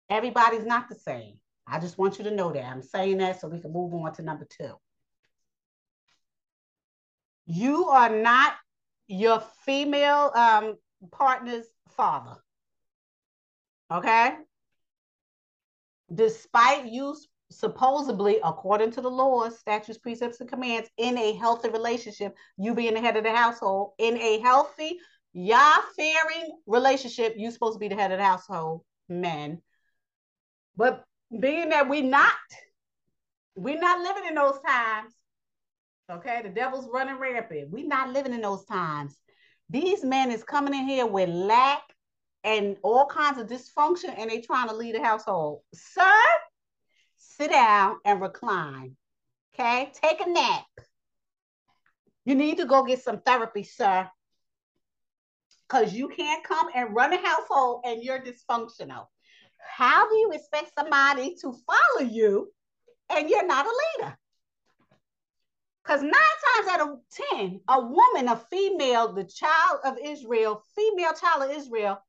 Everybody's 0.09 0.65
not 0.65 0.87
the 0.87 0.95
same. 0.95 1.33
I 1.67 1.79
just 1.79 1.97
want 1.97 2.17
you 2.17 2.23
to 2.23 2.31
know 2.31 2.53
that. 2.53 2.63
I'm 2.63 2.81
saying 2.81 3.17
that 3.17 3.41
so 3.41 3.49
we 3.49 3.59
can 3.59 3.73
move 3.73 3.93
on 3.93 4.13
to 4.13 4.21
number 4.21 4.47
two. 4.49 4.73
You 7.45 7.89
are 7.89 8.09
not 8.09 8.53
your 9.07 9.43
female 9.65 10.31
um, 10.33 10.77
partner's 11.11 11.65
father. 11.97 12.37
Okay? 13.91 14.35
Despite 16.13 16.85
you 16.85 17.15
supposedly, 17.51 18.39
according 18.43 18.91
to 18.91 19.01
the 19.01 19.09
laws, 19.09 19.59
statutes, 19.59 19.97
precepts, 19.97 20.39
and 20.39 20.49
commands, 20.49 20.89
in 20.97 21.17
a 21.17 21.33
healthy 21.33 21.69
relationship, 21.69 22.35
you 22.57 22.73
being 22.73 22.93
the 22.93 23.01
head 23.01 23.17
of 23.17 23.23
the 23.23 23.31
household, 23.31 23.91
in 23.97 24.17
a 24.17 24.39
healthy, 24.39 24.99
Yah-fearing 25.33 26.57
relationship, 26.65 27.35
you're 27.37 27.51
supposed 27.51 27.75
to 27.75 27.79
be 27.79 27.87
the 27.87 27.95
head 27.95 28.11
of 28.11 28.17
the 28.17 28.23
household, 28.23 28.81
men. 29.07 29.61
But 30.75 31.03
being 31.39 31.69
that 31.69 31.87
we 31.87 32.01
not, 32.01 32.33
we're 33.55 33.79
not 33.79 34.01
living 34.01 34.27
in 34.27 34.35
those 34.35 34.59
times, 34.65 35.13
Okay, 36.11 36.41
the 36.41 36.49
devil's 36.49 36.89
running 36.91 37.19
rampant. 37.19 37.69
We're 37.69 37.87
not 37.87 38.11
living 38.11 38.33
in 38.33 38.41
those 38.41 38.65
times. 38.65 39.15
These 39.69 40.03
men 40.03 40.31
is 40.31 40.43
coming 40.43 40.73
in 40.73 40.87
here 40.87 41.05
with 41.05 41.29
lack 41.29 41.83
and 42.43 42.77
all 42.83 43.05
kinds 43.05 43.39
of 43.39 43.47
dysfunction, 43.47 44.13
and 44.17 44.29
they 44.29 44.41
trying 44.41 44.69
to 44.69 44.75
lead 44.75 44.95
a 44.95 45.03
household. 45.03 45.61
Sir, 45.73 46.21
sit 47.17 47.51
down 47.51 47.97
and 48.05 48.21
recline. 48.21 48.95
Okay, 49.53 49.91
take 50.01 50.21
a 50.21 50.29
nap. 50.29 50.65
You 52.25 52.35
need 52.35 52.57
to 52.57 52.65
go 52.65 52.83
get 52.83 53.01
some 53.01 53.21
therapy, 53.21 53.63
sir. 53.63 54.09
Because 55.67 55.93
you 55.93 56.07
can't 56.07 56.43
come 56.43 56.67
and 56.73 56.95
run 56.95 57.13
a 57.13 57.17
household 57.17 57.81
and 57.85 58.03
you're 58.03 58.21
dysfunctional. 58.21 59.07
How 59.57 60.09
do 60.09 60.15
you 60.15 60.31
expect 60.31 60.71
somebody 60.77 61.35
to 61.41 61.53
follow 61.67 62.09
you 62.09 62.51
and 63.09 63.29
you're 63.29 63.45
not 63.45 63.65
a 63.65 63.69
leader? 63.99 64.17
Because 65.83 66.01
nine 66.01 66.11
times 66.11 66.67
out 66.69 66.81
of 66.81 66.99
10, 67.31 67.61
a 67.67 67.81
woman, 67.81 68.27
a 68.27 68.35
female, 68.51 69.13
the 69.13 69.23
child 69.23 69.79
of 69.83 69.97
Israel, 70.03 70.63
female 70.75 71.13
child 71.13 71.49
of 71.49 71.57
Israel, 71.57 71.99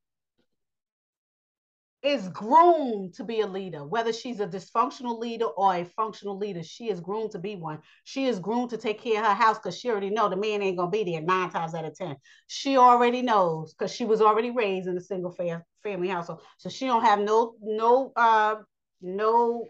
is 2.03 2.27
groomed 2.29 3.13
to 3.13 3.23
be 3.23 3.41
a 3.41 3.47
leader, 3.47 3.83
whether 3.83 4.11
she's 4.11 4.39
a 4.39 4.47
dysfunctional 4.47 5.19
leader 5.19 5.45
or 5.45 5.75
a 5.75 5.85
functional 5.85 6.37
leader. 6.37 6.63
She 6.63 6.89
is 6.89 6.99
groomed 6.99 7.31
to 7.31 7.39
be 7.39 7.55
one. 7.55 7.79
She 8.05 8.25
is 8.25 8.39
groomed 8.39 8.71
to 8.71 8.77
take 8.77 9.01
care 9.01 9.19
of 9.21 9.27
her 9.27 9.33
house 9.33 9.57
because 9.59 9.77
she 9.77 9.89
already 9.89 10.09
know 10.09 10.27
the 10.27 10.35
man 10.35 10.61
ain't 10.63 10.77
gonna 10.77 10.89
be 10.89 11.03
there 11.03 11.21
nine 11.21 11.51
times 11.51 11.75
out 11.75 11.85
of 11.85 11.95
ten. 11.95 12.15
She 12.47 12.77
already 12.77 13.21
knows 13.21 13.73
because 13.73 13.93
she 13.93 14.05
was 14.05 14.21
already 14.21 14.49
raised 14.49 14.87
in 14.87 14.97
a 14.97 15.01
single 15.01 15.35
family 15.83 16.07
household, 16.07 16.41
so 16.57 16.69
she 16.69 16.87
don't 16.87 17.03
have 17.03 17.19
no 17.19 17.53
no 17.61 18.11
uh 18.15 18.55
no 19.01 19.67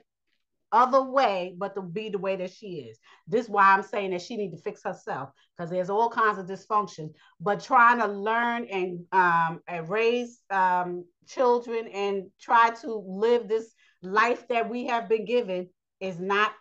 other 0.72 1.02
way 1.04 1.56
but 1.58 1.76
to 1.76 1.82
be 1.82 2.10
the 2.10 2.18
way 2.18 2.36
that 2.38 2.52
she 2.52 2.88
is. 2.90 2.98
This 3.28 3.46
is 3.46 3.50
why 3.50 3.74
I'm 3.74 3.84
saying 3.84 4.12
that 4.12 4.22
she 4.22 4.38
need 4.38 4.52
to 4.52 4.58
fix 4.58 4.84
herself 4.84 5.30
because 5.58 5.70
there's 5.70 5.90
all 5.90 6.10
kinds 6.10 6.38
of 6.40 6.46
dysfunction. 6.48 7.14
But 7.40 7.64
trying 7.64 8.00
to 8.00 8.08
learn 8.08 8.66
and 8.66 9.06
um, 9.12 9.62
and 9.68 9.90
raise 9.90 10.42
um, 10.50 11.06
children 11.28 11.88
and 11.88 12.26
try 12.42 12.72
to 12.82 12.94
live 13.08 13.48
this 13.48 13.74
life 14.02 14.48
that 14.50 14.70
we 14.70 14.88
have 14.88 15.10
been 15.10 15.26
given 15.26 15.70
is 16.00 16.20
not 16.20 16.52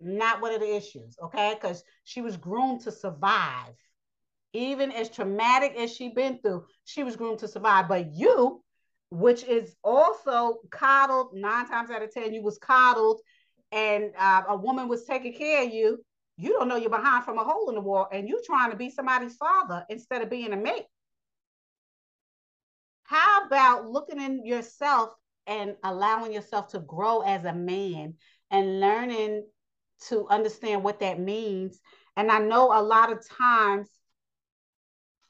Not 0.00 0.42
one 0.42 0.52
of 0.52 0.60
the 0.60 0.76
issues, 0.76 1.16
okay? 1.22 1.54
Because 1.54 1.82
she 2.04 2.20
was 2.20 2.36
groomed 2.36 2.82
to 2.82 2.92
survive. 2.92 3.74
Even 4.52 4.92
as 4.92 5.08
traumatic 5.10 5.74
as 5.76 5.94
she 5.94 6.10
been 6.10 6.38
through, 6.38 6.66
she 6.84 7.02
was 7.02 7.16
groomed 7.16 7.38
to 7.40 7.48
survive. 7.48 7.88
But 7.88 8.12
you, 8.12 8.62
which 9.10 9.44
is 9.44 9.76
also 9.84 10.58
coddled 10.70 11.34
nine 11.34 11.68
times 11.68 11.90
out 11.90 12.02
of 12.02 12.12
ten, 12.12 12.34
you 12.34 12.42
was 12.42 12.58
coddled, 12.58 13.20
and 13.72 14.12
uh, 14.18 14.42
a 14.48 14.56
woman 14.56 14.88
was 14.88 15.04
taking 15.04 15.34
care 15.34 15.64
of 15.64 15.72
you. 15.72 15.98
You 16.36 16.50
don't 16.50 16.68
know 16.68 16.76
you're 16.76 16.90
behind 16.90 17.24
from 17.24 17.38
a 17.38 17.44
hole 17.44 17.68
in 17.68 17.74
the 17.76 17.80
wall, 17.80 18.08
and 18.12 18.28
you 18.28 18.42
trying 18.44 18.70
to 18.70 18.76
be 18.76 18.90
somebody's 18.90 19.36
father 19.36 19.84
instead 19.88 20.22
of 20.22 20.30
being 20.30 20.52
a 20.52 20.56
mate. 20.56 20.86
How 23.04 23.46
about 23.46 23.86
looking 23.86 24.20
in 24.20 24.44
yourself 24.44 25.10
and 25.46 25.76
allowing 25.84 26.32
yourself 26.32 26.68
to 26.68 26.80
grow 26.80 27.20
as 27.20 27.44
a 27.44 27.54
man 27.54 28.14
and 28.50 28.80
learning 28.80 29.46
to 30.08 30.26
understand 30.28 30.82
what 30.82 31.00
that 31.00 31.20
means? 31.20 31.80
And 32.16 32.30
I 32.30 32.40
know 32.40 32.72
a 32.72 32.82
lot 32.82 33.12
of 33.12 33.26
times 33.28 33.88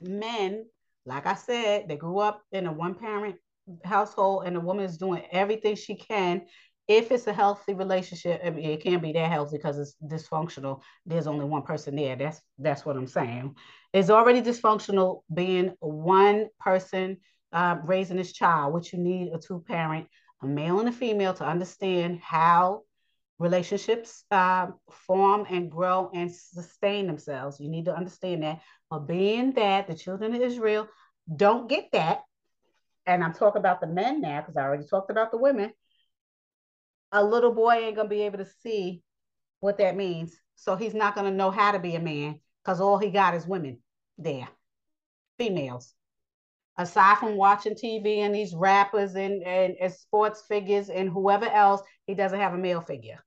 men, 0.01 0.65
like 1.05 1.27
I 1.27 1.35
said, 1.35 1.89
they 1.89 1.97
grew 1.97 2.19
up 2.19 2.43
in 2.51 2.67
a 2.67 2.73
one 2.73 2.95
parent 2.95 3.37
household 3.85 4.45
and 4.47 4.57
the 4.57 4.61
woman 4.61 4.85
is 4.85 4.97
doing 4.97 5.23
everything 5.33 5.75
she 5.75 5.95
can. 5.97 6.43
If 6.89 7.11
it's 7.11 7.27
a 7.27 7.33
healthy 7.33 7.75
relationship 7.75 8.41
I 8.45 8.51
mean, 8.51 8.71
it 8.71 8.83
can't 8.83 9.03
be 9.03 9.13
that 9.13 9.31
healthy 9.31 9.57
because 9.57 9.79
it's 9.79 9.97
dysfunctional. 10.05 10.83
There's 11.05 11.27
only 11.27 11.45
one 11.45 11.63
person 11.63 11.97
there. 11.97 12.15
That's 12.15 12.41
that's 12.59 12.87
what 12.87 12.97
i'm 12.97 13.09
saying. 13.09 13.57
It's 13.93 14.11
already 14.11 14.41
dysfunctional 14.41 15.23
being 15.33 15.75
one 15.81 16.47
person 16.61 17.17
uh, 17.53 17.79
raising 17.85 18.19
this 18.19 18.33
child, 18.33 18.73
which 18.75 18.93
you 18.93 18.99
need 18.99 19.33
a 19.33 19.39
two 19.39 19.65
parent, 19.67 20.07
a 20.43 20.47
male 20.47 20.79
and 20.79 20.89
a 20.89 20.93
female, 20.93 21.35
to 21.35 21.45
understand 21.45 22.21
how 22.21 22.83
relationships 23.39 24.25
uh, 24.31 24.69
form 24.91 25.47
and 25.51 25.71
grow 25.71 26.11
and 26.15 26.33
sustain 26.33 27.07
themselves. 27.07 27.61
You 27.61 27.69
need 27.69 27.87
to 27.87 27.97
understand 27.97 28.43
that. 28.43 28.61
But 28.91 29.07
being 29.09 29.53
that 29.53 29.87
the 29.89 29.95
children 29.95 30.35
of 30.35 30.41
Israel 30.41 30.89
don't 31.35 31.69
get 31.69 31.91
that, 31.93 32.23
and 33.07 33.23
I'm 33.23 33.33
talking 33.33 33.61
about 33.61 33.81
the 33.81 33.87
men 33.87 34.21
now 34.21 34.41
because 34.41 34.57
I 34.57 34.63
already 34.63 34.85
talked 34.85 35.11
about 35.11 35.31
the 35.31 35.39
women, 35.39 35.73
a 37.13 37.25
little 37.25 37.53
boy 37.53 37.75
ain't 37.75 37.97
going 37.97 38.09
to 38.09 38.15
be 38.15 38.23
able 38.23 38.39
to 38.39 38.51
see 38.63 39.03
what 39.61 39.79
that 39.79 39.97
means. 39.97 40.37
So 40.57 40.77
he's 40.77 40.95
not 40.95 41.15
going 41.15 41.31
to 41.31 41.37
know 41.37 41.51
how 41.51 41.73
to 41.73 41.79
be 41.79 41.95
a 41.95 42.01
man 42.01 42.41
because 42.65 42.81
all 42.81 42.99
he 42.99 43.11
got 43.11 43.35
is 43.35 43.47
women 43.47 43.79
there, 44.19 44.49
females 45.39 45.95
aside 46.79 47.19
from 47.19 47.37
watching 47.37 47.75
TV 47.75 48.19
and 48.19 48.35
these 48.35 48.55
rappers 48.55 49.15
and, 49.15 49.43
and, 49.43 49.75
and 49.81 49.93
sports 49.93 50.43
figures 50.49 50.89
and 50.89 51.09
whoever 51.09 51.47
else, 51.47 51.81
he 52.07 52.15
doesn't 52.15 52.41
have 52.41 52.55
a 52.55 52.59
male 52.59 52.81
figure. 52.81 53.25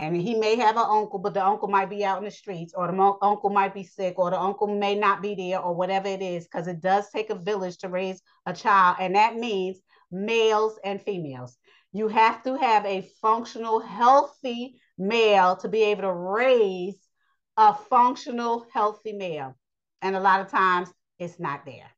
And 0.00 0.16
he 0.16 0.34
may 0.34 0.56
have 0.56 0.76
an 0.76 0.86
uncle, 0.88 1.18
but 1.18 1.34
the 1.34 1.44
uncle 1.44 1.68
might 1.68 1.90
be 1.90 2.06
out 2.06 2.16
in 2.16 2.24
the 2.24 2.30
streets, 2.30 2.72
or 2.74 2.86
the 2.86 3.18
uncle 3.20 3.50
might 3.50 3.74
be 3.74 3.84
sick, 3.84 4.18
or 4.18 4.30
the 4.30 4.40
uncle 4.40 4.66
may 4.66 4.94
not 4.94 5.20
be 5.20 5.34
there, 5.34 5.60
or 5.60 5.74
whatever 5.74 6.08
it 6.08 6.22
is, 6.22 6.44
because 6.44 6.68
it 6.68 6.80
does 6.80 7.10
take 7.10 7.28
a 7.28 7.34
village 7.34 7.76
to 7.78 7.90
raise 7.90 8.22
a 8.46 8.54
child. 8.54 8.96
And 8.98 9.14
that 9.14 9.36
means 9.36 9.76
males 10.10 10.78
and 10.84 11.02
females. 11.02 11.58
You 11.92 12.08
have 12.08 12.42
to 12.44 12.56
have 12.56 12.86
a 12.86 13.10
functional, 13.20 13.78
healthy 13.78 14.80
male 14.96 15.56
to 15.56 15.68
be 15.68 15.82
able 15.82 16.02
to 16.02 16.12
raise 16.12 16.96
a 17.58 17.74
functional, 17.74 18.66
healthy 18.72 19.12
male. 19.12 19.54
And 20.00 20.16
a 20.16 20.20
lot 20.20 20.40
of 20.40 20.50
times 20.50 20.88
it's 21.18 21.38
not 21.38 21.66
there. 21.66 21.90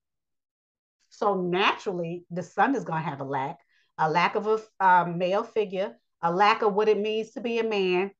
So 1.09 1.41
naturally, 1.41 2.25
the 2.33 2.43
son 2.43 2.75
is 2.75 2.83
going 2.83 3.05
to 3.05 3.09
have 3.09 3.21
a 3.21 3.25
lack, 3.25 3.59
a 3.97 4.11
lack 4.11 4.35
of 4.35 4.49
a 4.49 4.85
um, 4.85 5.19
male 5.19 5.45
figure, 5.45 5.95
a 6.23 6.33
lack 6.33 6.63
of 6.63 6.75
what 6.75 6.89
it 6.89 6.99
means 6.99 7.33
to 7.33 7.41
be 7.41 7.59
a 7.59 7.65
man, 7.65 8.11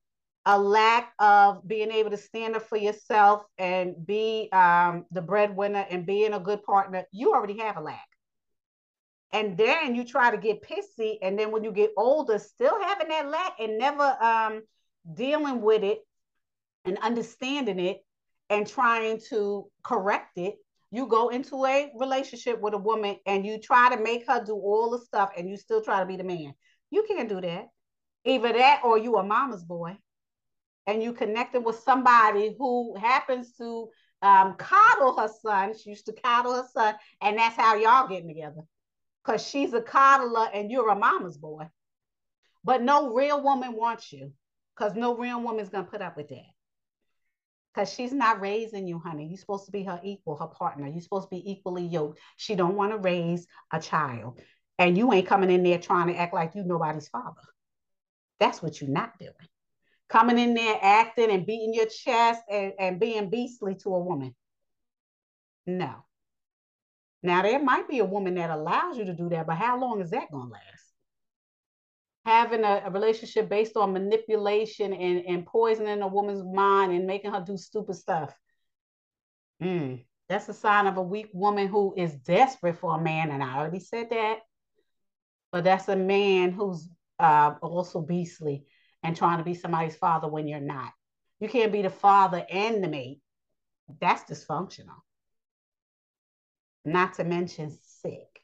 a 0.45 0.59
lack 0.59 1.13
of 1.19 1.65
being 1.67 1.91
able 1.91 2.09
to 2.09 2.17
stand 2.17 2.55
up 2.55 2.63
for 2.63 2.77
yourself 2.77 3.43
and 3.57 3.95
be 4.05 4.49
um, 4.51 5.05
the 5.11 5.21
breadwinner 5.21 5.85
and 5.89 6.05
being 6.05 6.33
a 6.33 6.39
good 6.39 6.63
partner. 6.63 7.05
You 7.11 7.33
already 7.33 7.57
have 7.59 7.77
a 7.77 7.81
lack. 7.81 8.07
And 9.31 9.57
then 9.57 9.95
you 9.95 10.03
try 10.03 10.29
to 10.29 10.37
get 10.37 10.61
pissy, 10.61 11.17
and 11.23 11.39
then 11.39 11.51
when 11.51 11.63
you 11.63 11.71
get 11.71 11.91
older, 11.97 12.37
still 12.37 12.79
having 12.79 13.07
that 13.09 13.29
lack 13.29 13.53
and 13.59 13.79
never 13.79 14.03
um, 14.21 14.61
dealing 15.11 15.61
with 15.61 15.83
it 15.83 15.99
and 16.85 16.99
understanding 16.99 17.79
it 17.79 17.97
and 18.49 18.67
trying 18.67 19.19
to 19.29 19.65
correct 19.83 20.37
it 20.37 20.55
you 20.93 21.07
go 21.07 21.29
into 21.29 21.65
a 21.65 21.91
relationship 21.97 22.61
with 22.61 22.75
a 22.75 22.77
woman 22.77 23.17
and 23.25 23.43
you 23.43 23.57
try 23.57 23.89
to 23.89 23.99
make 23.99 24.27
her 24.27 24.43
do 24.45 24.53
all 24.53 24.91
the 24.91 24.99
stuff 24.99 25.31
and 25.35 25.49
you 25.49 25.57
still 25.57 25.81
try 25.81 25.99
to 25.99 26.05
be 26.05 26.17
the 26.17 26.23
man. 26.23 26.53
You 26.91 27.03
can't 27.07 27.27
do 27.27 27.41
that. 27.41 27.65
Either 28.25 28.53
that 28.53 28.81
or 28.83 28.97
you 28.97 29.17
a 29.17 29.23
mama's 29.23 29.63
boy 29.63 29.97
and 30.87 31.03
you 31.03 31.13
connected 31.13 31.61
with 31.61 31.79
somebody 31.79 32.55
who 32.57 32.95
happens 32.97 33.55
to 33.57 33.89
um, 34.21 34.55
coddle 34.55 35.17
her 35.17 35.29
son. 35.41 35.73
She 35.77 35.89
used 35.89 36.05
to 36.05 36.13
coddle 36.13 36.55
her 36.55 36.67
son, 36.73 36.95
and 37.21 37.37
that's 37.37 37.55
how 37.55 37.75
y'all 37.75 38.07
getting 38.07 38.27
together. 38.27 38.61
Because 39.23 39.45
she's 39.45 39.73
a 39.73 39.81
coddler 39.81 40.49
and 40.53 40.69
you're 40.71 40.89
a 40.89 40.95
mama's 40.95 41.37
boy. 41.37 41.69
But 42.63 42.81
no 42.81 43.13
real 43.13 43.41
woman 43.41 43.73
wants 43.73 44.11
you 44.11 44.31
because 44.75 44.95
no 44.95 45.15
real 45.15 45.41
woman's 45.41 45.69
to 45.69 45.83
put 45.83 46.01
up 46.01 46.17
with 46.17 46.29
that 46.29 46.53
because 47.73 47.91
she's 47.91 48.13
not 48.13 48.41
raising 48.41 48.87
you, 48.87 48.99
honey. 48.99 49.27
You're 49.27 49.37
supposed 49.37 49.65
to 49.65 49.71
be 49.71 49.83
her 49.83 49.99
equal, 50.03 50.37
her 50.37 50.47
partner. 50.47 50.87
You're 50.87 51.01
supposed 51.01 51.29
to 51.29 51.35
be 51.35 51.51
equally 51.51 51.85
yoked. 51.85 52.19
She 52.35 52.55
don't 52.55 52.75
want 52.75 52.91
to 52.91 52.97
raise 52.97 53.47
a 53.71 53.79
child. 53.79 54.39
And 54.77 54.97
you 54.97 55.11
ain't 55.13 55.27
coming 55.27 55.51
in 55.51 55.63
there 55.63 55.79
trying 55.79 56.07
to 56.07 56.15
act 56.15 56.33
like 56.33 56.55
you 56.55 56.63
nobody's 56.63 57.07
father. 57.07 57.41
That's 58.43 58.61
what 58.61 58.81
you're 58.81 58.89
not 58.89 59.17
doing. 59.19 59.31
Coming 60.09 60.37
in 60.37 60.53
there 60.53 60.77
acting 60.81 61.31
and 61.31 61.45
beating 61.45 61.73
your 61.73 61.85
chest 61.85 62.41
and, 62.51 62.73
and 62.77 62.99
being 62.99 63.29
beastly 63.29 63.75
to 63.83 63.95
a 63.95 63.99
woman. 63.99 64.35
No. 65.65 65.93
Now 67.23 67.41
there 67.41 67.63
might 67.63 67.87
be 67.87 67.99
a 67.99 68.05
woman 68.05 68.35
that 68.35 68.49
allows 68.49 68.97
you 68.97 69.05
to 69.05 69.13
do 69.13 69.29
that, 69.29 69.47
but 69.47 69.55
how 69.55 69.79
long 69.79 70.01
is 70.01 70.09
that 70.09 70.29
gonna 70.29 70.51
last? 70.51 70.93
having 72.25 72.63
a, 72.63 72.83
a, 72.85 72.89
relationship 72.91 73.49
based 73.49 73.75
on 73.75 73.91
manipulation 73.91 74.93
and, 74.93 75.25
and 75.25 75.45
poisoning 75.45 76.01
a 76.01 76.07
woman's 76.07 76.41
mind 76.41 76.93
and 76.93 77.05
making 77.05 77.33
her 77.33 77.43
do 77.45 77.57
stupid 77.57 77.95
stuff. 77.95 78.33
Mm, 79.61 80.05
that's 80.29 80.47
a 80.47 80.53
sign 80.53 80.87
of 80.87 80.95
a 80.95 81.01
weak 81.01 81.29
woman 81.33 81.67
who 81.67 81.93
is 81.97 82.13
desperate 82.15 82.79
for 82.79 82.95
a 82.95 83.01
man. 83.01 83.31
And 83.31 83.43
I 83.43 83.57
already 83.57 83.81
said 83.81 84.09
that. 84.11 84.39
But 85.51 85.65
that's 85.65 85.89
a 85.89 85.97
man 85.97 86.51
who's 86.51 86.87
uh, 87.23 87.55
also 87.61 88.01
beastly 88.01 88.65
and 89.01 89.15
trying 89.15 89.37
to 89.37 89.43
be 89.45 89.55
somebody's 89.55 89.95
father 89.95 90.27
when 90.27 90.47
you're 90.47 90.59
not. 90.59 90.91
You 91.39 91.47
can't 91.47 91.71
be 91.71 91.81
the 91.81 91.89
father 91.89 92.45
and 92.49 92.83
the 92.83 92.89
mate. 92.89 93.21
That's 94.01 94.29
dysfunctional. 94.29 94.99
Not 96.83 97.13
to 97.15 97.23
mention 97.23 97.71
sick. 98.01 98.41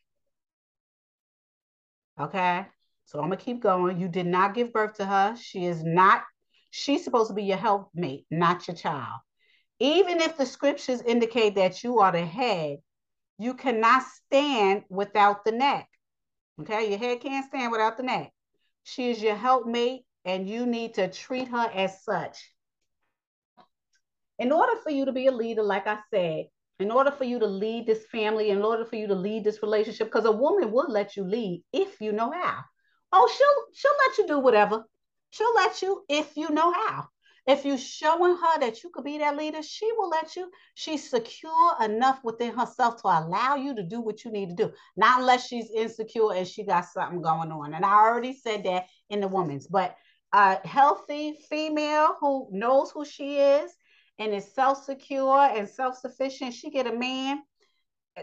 Okay? 2.19 2.65
So 3.05 3.19
I'm 3.19 3.25
gonna 3.25 3.37
keep 3.37 3.61
going. 3.61 3.99
You 3.99 4.07
did 4.07 4.27
not 4.27 4.53
give 4.53 4.71
birth 4.71 4.95
to 4.95 5.05
her. 5.05 5.35
She 5.35 5.65
is 5.65 5.83
not, 5.83 6.23
she's 6.71 7.03
supposed 7.03 7.29
to 7.29 7.33
be 7.33 7.43
your 7.43 7.57
helpmate, 7.57 8.25
not 8.31 8.67
your 8.67 8.75
child. 8.75 9.19
Even 9.79 10.21
if 10.21 10.37
the 10.37 10.45
scriptures 10.45 11.01
indicate 11.01 11.55
that 11.55 11.83
you 11.83 11.99
are 11.99 12.11
the 12.11 12.25
head, 12.25 12.77
you 13.37 13.53
cannot 13.55 14.03
stand 14.03 14.83
without 14.89 15.43
the 15.43 15.51
neck. 15.51 15.87
Okay, 16.61 16.89
your 16.89 16.99
head 16.99 17.21
can't 17.21 17.45
stand 17.45 17.71
without 17.71 17.97
the 17.97 18.03
neck. 18.03 18.31
She 18.89 19.11
is 19.11 19.21
your 19.21 19.35
helpmate, 19.35 20.01
and 20.25 20.49
you 20.49 20.65
need 20.65 20.95
to 20.95 21.09
treat 21.09 21.47
her 21.49 21.69
as 21.73 22.03
such. 22.03 22.51
In 24.39 24.51
order 24.51 24.75
for 24.81 24.89
you 24.89 25.05
to 25.05 25.11
be 25.11 25.27
a 25.27 25.31
leader, 25.31 25.61
like 25.61 25.85
I 25.85 25.99
said, 26.09 26.45
in 26.79 26.91
order 26.91 27.11
for 27.11 27.25
you 27.25 27.39
to 27.39 27.45
lead 27.45 27.85
this 27.85 28.05
family, 28.07 28.49
in 28.49 28.61
order 28.61 28.85
for 28.85 28.95
you 28.95 29.07
to 29.07 29.15
lead 29.15 29.43
this 29.43 29.61
relationship, 29.61 30.07
because 30.07 30.25
a 30.25 30.31
woman 30.31 30.71
will 30.71 30.89
let 30.89 31.15
you 31.17 31.23
lead 31.23 31.63
if 31.73 31.99
you 32.01 32.13
know 32.13 32.31
how. 32.31 32.63
Oh, 33.11 33.27
she'll 33.27 33.65
she'll 33.73 33.97
let 34.07 34.17
you 34.17 34.27
do 34.27 34.39
whatever. 34.39 34.85
She'll 35.31 35.53
let 35.55 35.81
you 35.81 36.03
if 36.09 36.35
you 36.37 36.49
know 36.49 36.71
how. 36.71 37.09
If 37.49 37.65
you're 37.65 37.79
showing 37.79 38.35
her 38.35 38.59
that 38.59 38.83
you 38.83 38.91
could 38.91 39.03
be 39.03 39.17
that 39.17 39.35
leader, 39.35 39.63
she 39.63 39.91
will 39.93 40.09
let 40.09 40.35
you. 40.35 40.51
She's 40.75 41.09
secure 41.09 41.75
enough 41.83 42.19
within 42.23 42.53
herself 42.53 43.01
to 43.01 43.07
allow 43.07 43.55
you 43.55 43.73
to 43.75 43.81
do 43.81 44.01
what 44.01 44.23
you 44.23 44.31
need 44.31 44.49
to 44.49 44.55
do. 44.55 44.71
Not 44.95 45.21
unless 45.21 45.47
she's 45.47 45.71
insecure 45.71 46.31
and 46.31 46.47
she 46.47 46.63
got 46.63 46.85
something 46.85 47.23
going 47.23 47.51
on. 47.51 47.73
And 47.73 47.83
I 47.83 47.91
already 47.91 48.33
said 48.33 48.65
that 48.65 48.85
in 49.09 49.19
the 49.19 49.27
woman's, 49.27 49.65
but 49.65 49.95
a 50.31 50.65
healthy 50.67 51.39
female 51.49 52.17
who 52.19 52.49
knows 52.51 52.91
who 52.91 53.03
she 53.03 53.39
is 53.39 53.73
and 54.19 54.31
is 54.31 54.53
self-secure 54.53 55.49
and 55.55 55.67
self-sufficient, 55.67 56.53
she 56.53 56.69
get 56.69 56.85
a 56.85 56.95
man 56.95 57.41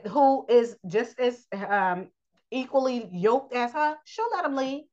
who 0.08 0.46
is 0.48 0.76
just 0.86 1.18
as 1.18 1.46
um, 1.52 2.12
equally 2.52 3.08
yoked 3.12 3.54
as 3.54 3.72
her, 3.72 3.96
she'll 4.04 4.30
let 4.36 4.44
him 4.44 4.54
lead. 4.54 4.86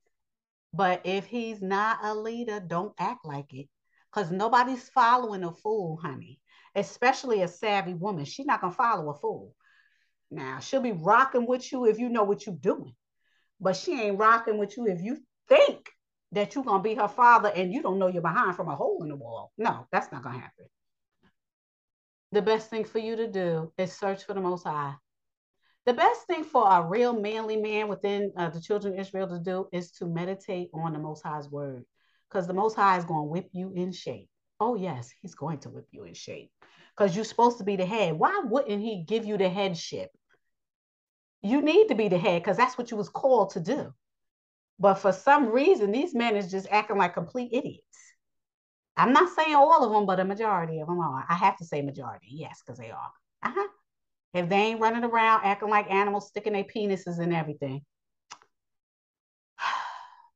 But 0.73 1.01
if 1.03 1.27
he's 1.27 1.61
not 1.61 1.99
a 2.01 2.15
leader, 2.15 2.59
don't 2.59 2.93
act 2.97 3.25
like 3.25 3.53
it. 3.53 3.67
Because 4.13 4.31
nobody's 4.31 4.89
following 4.89 5.43
a 5.43 5.51
fool, 5.51 5.97
honey. 5.97 6.39
Especially 6.75 7.41
a 7.41 7.47
savvy 7.47 7.93
woman. 7.93 8.25
She's 8.25 8.45
not 8.45 8.61
gonna 8.61 8.73
follow 8.73 9.09
a 9.09 9.15
fool. 9.15 9.53
Now 10.31 10.59
she'll 10.59 10.81
be 10.81 10.91
rocking 10.91 11.47
with 11.47 11.71
you 11.71 11.85
if 11.85 11.99
you 11.99 12.09
know 12.09 12.23
what 12.23 12.45
you're 12.45 12.55
doing. 12.55 12.95
But 13.59 13.75
she 13.75 13.99
ain't 13.99 14.19
rocking 14.19 14.57
with 14.57 14.75
you 14.77 14.87
if 14.87 15.01
you 15.01 15.17
think 15.47 15.89
that 16.31 16.55
you're 16.55 16.63
gonna 16.63 16.81
be 16.81 16.95
her 16.95 17.07
father 17.07 17.51
and 17.55 17.71
you 17.71 17.81
don't 17.81 17.99
know 17.99 18.07
you're 18.07 18.21
behind 18.21 18.55
from 18.55 18.69
a 18.69 18.75
hole 18.75 19.03
in 19.03 19.09
the 19.09 19.15
wall. 19.15 19.51
No, 19.57 19.87
that's 19.91 20.11
not 20.11 20.23
gonna 20.23 20.39
happen. 20.39 20.65
The 22.31 22.41
best 22.41 22.69
thing 22.69 22.85
for 22.85 22.97
you 22.97 23.15
to 23.15 23.27
do 23.27 23.71
is 23.77 23.93
search 23.93 24.23
for 24.23 24.33
the 24.33 24.41
Most 24.41 24.63
High. 24.63 24.95
The 25.85 25.93
best 25.93 26.25
thing 26.25 26.43
for 26.43 26.67
a 26.67 26.81
real 26.81 27.13
manly 27.13 27.57
man 27.57 27.87
within 27.87 28.31
uh, 28.37 28.49
the 28.49 28.61
children 28.61 28.93
of 28.93 28.99
Israel 28.99 29.27
to 29.27 29.39
do 29.39 29.67
is 29.71 29.91
to 29.93 30.05
meditate 30.05 30.69
on 30.73 30.93
the 30.93 30.99
Most 30.99 31.21
High's 31.23 31.49
word, 31.49 31.85
because 32.33 32.47
the 32.47 32.53
Most 32.53 32.75
High 32.75 32.97
is 32.97 33.05
going 33.05 33.21
to 33.21 33.31
whip 33.31 33.49
you 33.53 33.71
in 33.75 33.91
shape. 33.91 34.27
Oh 34.59 34.75
yes, 34.75 35.11
He's 35.21 35.35
going 35.35 35.59
to 35.59 35.69
whip 35.69 35.87
you 35.91 36.05
in 36.05 36.13
shape, 36.13 36.49
because 36.95 37.15
you're 37.15 37.25
supposed 37.25 37.59
to 37.59 37.63
be 37.63 37.75
the 37.75 37.85
head. 37.85 38.17
Why 38.17 38.41
wouldn't 38.43 38.81
He 38.81 39.03
give 39.07 39.25
you 39.25 39.37
the 39.37 39.49
headship? 39.49 40.09
You 41.41 41.61
need 41.61 41.89
to 41.89 41.95
be 41.95 42.07
the 42.07 42.17
head 42.17 42.41
because 42.41 42.57
that's 42.57 42.77
what 42.77 42.89
you 42.89 42.97
was 42.97 43.09
called 43.09 43.51
to 43.51 43.59
do. 43.59 43.93
But 44.79 44.95
for 44.95 45.11
some 45.11 45.47
reason, 45.47 45.91
these 45.91 46.15
men 46.15 46.35
is 46.35 46.49
just 46.49 46.67
acting 46.71 46.97
like 46.97 47.13
complete 47.13 47.51
idiots. 47.53 47.83
I'm 48.95 49.13
not 49.13 49.33
saying 49.35 49.55
all 49.55 49.83
of 49.83 49.91
them, 49.91 50.05
but 50.05 50.19
a 50.19 50.25
majority 50.25 50.79
of 50.79 50.87
them 50.87 50.99
are. 50.99 51.25
I 51.27 51.35
have 51.35 51.57
to 51.57 51.65
say 51.65 51.81
majority, 51.81 52.27
yes, 52.29 52.61
because 52.65 52.79
they 52.79 52.91
are. 52.91 53.11
Uh-huh. 53.43 53.67
If 54.33 54.49
they 54.49 54.55
ain't 54.55 54.79
running 54.79 55.03
around 55.03 55.41
acting 55.43 55.69
like 55.69 55.91
animals, 55.91 56.27
sticking 56.27 56.53
their 56.53 56.63
penises 56.63 57.19
and 57.19 57.33
everything, 57.33 57.81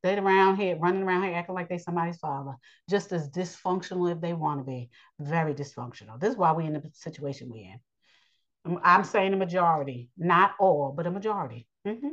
they're 0.04 0.24
around 0.24 0.58
here, 0.58 0.78
running 0.78 1.04
around 1.04 1.24
here 1.24 1.36
acting 1.36 1.56
like 1.56 1.70
they 1.70 1.78
somebody's 1.78 2.18
father, 2.18 2.56
just 2.90 3.12
as 3.12 3.30
dysfunctional 3.30 4.12
if 4.12 4.22
they 4.22 4.34
want 4.34 4.60
to 4.60 4.64
be. 4.64 4.90
Very 5.20 5.54
dysfunctional. 5.54 6.20
This 6.20 6.32
is 6.32 6.38
why 6.38 6.52
we're 6.52 6.68
in 6.68 6.74
the 6.74 6.84
situation 6.94 7.50
we're 7.50 7.74
in. 7.74 8.80
I'm 8.84 9.04
saying 9.04 9.34
a 9.34 9.38
majority, 9.38 10.10
not 10.18 10.52
all, 10.60 10.94
but 10.96 11.08
a 11.08 11.12
majority. 11.12 11.68
Mm-hmm. 11.88 12.10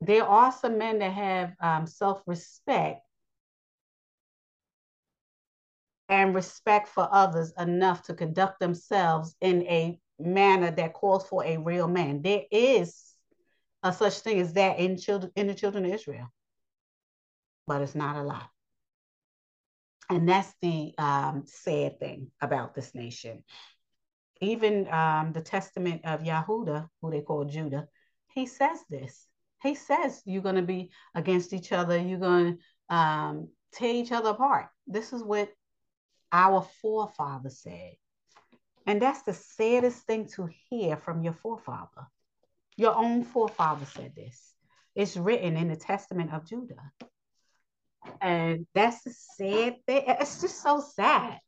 There 0.00 0.24
are 0.24 0.52
some 0.52 0.78
men 0.78 0.98
that 0.98 1.12
have 1.12 1.54
um, 1.60 1.86
self 1.86 2.22
respect 2.26 3.00
and 6.08 6.34
respect 6.34 6.88
for 6.88 7.08
others 7.10 7.52
enough 7.58 8.02
to 8.04 8.14
conduct 8.14 8.60
themselves 8.60 9.34
in 9.40 9.62
a 9.62 9.98
manner 10.18 10.70
that 10.70 10.92
calls 10.92 11.26
for 11.26 11.44
a 11.44 11.56
real 11.56 11.88
man. 11.88 12.22
There 12.22 12.42
is 12.50 13.14
a 13.82 13.92
such 13.92 14.20
thing 14.20 14.40
as 14.40 14.52
that 14.54 14.78
in 14.78 14.96
children 14.98 15.32
in 15.36 15.46
the 15.46 15.54
children 15.54 15.84
of 15.84 15.92
Israel, 15.92 16.28
but 17.66 17.82
it's 17.82 17.94
not 17.94 18.16
a 18.16 18.22
lot. 18.22 18.48
And 20.10 20.28
that's 20.28 20.52
the 20.60 20.92
um, 20.98 21.44
sad 21.46 21.98
thing 21.98 22.30
about 22.40 22.74
this 22.74 22.94
nation 22.94 23.42
even 24.40 24.92
um, 24.92 25.32
the 25.32 25.40
testament 25.40 26.02
of 26.04 26.22
Yahuda, 26.22 26.88
who 27.00 27.10
they 27.10 27.20
call 27.20 27.44
Judah, 27.44 27.88
he 28.34 28.46
says 28.46 28.78
this. 28.90 29.26
He 29.62 29.74
says 29.74 30.20
you're 30.24 30.42
going 30.42 30.56
to 30.56 30.62
be 30.62 30.90
against 31.14 31.52
each 31.52 31.72
other. 31.72 31.98
You're 31.98 32.18
going 32.18 32.58
to 32.90 32.94
um, 32.94 33.48
tear 33.72 33.94
each 33.94 34.12
other 34.12 34.30
apart. 34.30 34.66
This 34.86 35.12
is 35.12 35.22
what 35.22 35.50
our 36.32 36.66
forefathers 36.82 37.60
said. 37.60 37.94
And 38.86 39.00
that's 39.00 39.22
the 39.22 39.32
saddest 39.32 40.04
thing 40.06 40.28
to 40.34 40.48
hear 40.68 40.96
from 40.96 41.22
your 41.22 41.32
forefather. 41.32 42.06
Your 42.76 42.94
own 42.94 43.24
forefather 43.24 43.86
said 43.86 44.14
this. 44.14 44.52
It's 44.94 45.16
written 45.16 45.56
in 45.56 45.68
the 45.68 45.76
testament 45.76 46.32
of 46.32 46.46
Judah. 46.46 46.92
And 48.20 48.66
that's 48.74 49.02
the 49.02 49.10
sad 49.10 49.84
thing. 49.86 50.04
It's 50.06 50.40
just 50.40 50.62
so 50.62 50.80
sad. 50.80 51.38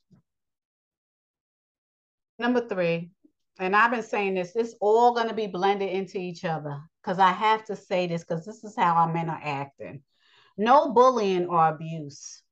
Number 2.39 2.66
three, 2.66 3.11
and 3.59 3.74
I've 3.74 3.91
been 3.91 4.03
saying 4.03 4.35
this, 4.35 4.55
it's 4.55 4.74
all 4.81 5.15
going 5.15 5.28
to 5.28 5.35
be 5.35 5.47
blended 5.47 5.91
into 5.91 6.19
each 6.19 6.45
other 6.45 6.78
because 7.03 7.19
I 7.19 7.33
have 7.33 7.65
to 7.66 7.77
say 7.77 8.07
this 8.07 8.24
because 8.24 8.45
this 8.45 8.62
is 8.65 8.77
how 8.77 8.95
our 8.95 9.12
men 9.12 9.31
are 9.31 9.41
acting. 9.43 10.03
No 10.59 10.93
bullying 10.93 11.47
or 11.47 11.69
abuse. 11.69 12.43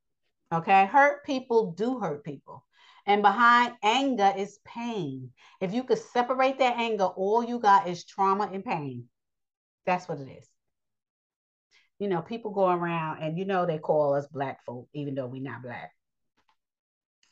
Okay. 0.52 0.86
Hurt 0.86 1.24
people 1.24 1.72
do 1.72 1.98
hurt 1.98 2.24
people. 2.24 2.64
And 3.06 3.20
behind 3.20 3.74
anger 3.82 4.32
is 4.36 4.58
pain. 4.64 5.30
If 5.60 5.74
you 5.74 5.84
could 5.84 5.98
separate 5.98 6.58
that 6.58 6.78
anger, 6.78 7.04
all 7.04 7.44
you 7.44 7.58
got 7.58 7.86
is 7.86 8.04
trauma 8.04 8.48
and 8.50 8.64
pain. 8.64 9.08
That's 9.84 10.08
what 10.08 10.20
it 10.20 10.28
is. 10.28 10.48
You 11.98 12.08
know, 12.08 12.22
people 12.22 12.50
go 12.50 12.68
around 12.68 13.22
and 13.22 13.38
you 13.38 13.44
know 13.44 13.66
they 13.66 13.78
call 13.78 14.14
us 14.14 14.26
black 14.26 14.64
folk, 14.64 14.88
even 14.94 15.14
though 15.14 15.26
we're 15.26 15.42
not 15.42 15.62
black 15.62 15.92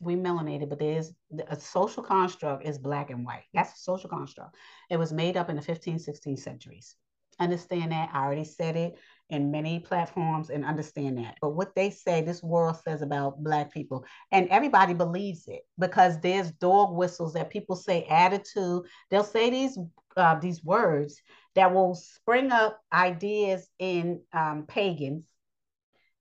we 0.03 0.17
melanated, 0.17 0.69
but 0.69 0.79
there's 0.79 1.13
a 1.49 1.59
social 1.59 2.03
construct 2.03 2.67
is 2.67 2.77
black 2.79 3.11
and 3.11 3.25
white. 3.25 3.45
That's 3.55 3.73
a 3.79 3.83
social 3.83 4.11
construct. 4.11 4.57
It 4.91 4.97
was 4.97 5.13
made 5.13 5.37
up 5.37 5.49
in 5.49 5.57
the 5.57 5.63
15th, 5.63 6.09
16th 6.09 6.41
centuries. 6.41 6.97
Understand 7.39 7.93
that. 7.93 8.11
I 8.13 8.25
already 8.25 8.45
said 8.45 8.77
it 8.77 8.99
in 9.31 9.51
many 9.51 9.79
platforms 9.81 10.51
and 10.51 10.65
understand 10.65 11.19
that. 11.19 11.37
But 11.41 11.51
what 11.51 11.75
they 11.75 11.89
say, 11.89 12.21
this 12.21 12.43
world 12.43 12.77
says 12.85 13.01
about 13.01 13.43
black 13.43 13.73
people, 13.73 14.05
and 14.33 14.49
everybody 14.49 14.93
believes 14.93 15.45
it 15.47 15.63
because 15.79 16.21
there's 16.21 16.51
dog 16.53 16.95
whistles 16.95 17.33
that 17.35 17.49
people 17.49 17.77
say 17.77 18.05
attitude. 18.11 18.83
They'll 19.11 19.25
say 19.25 19.51
these 19.51 19.79
uh, 20.17 20.39
these 20.41 20.63
words 20.63 21.23
that 21.55 21.73
will 21.75 21.95
spring 21.95 22.51
up 22.51 22.81
ideas 22.93 23.69
in 23.79 24.23
um, 24.33 24.65
pagans. 24.67 25.25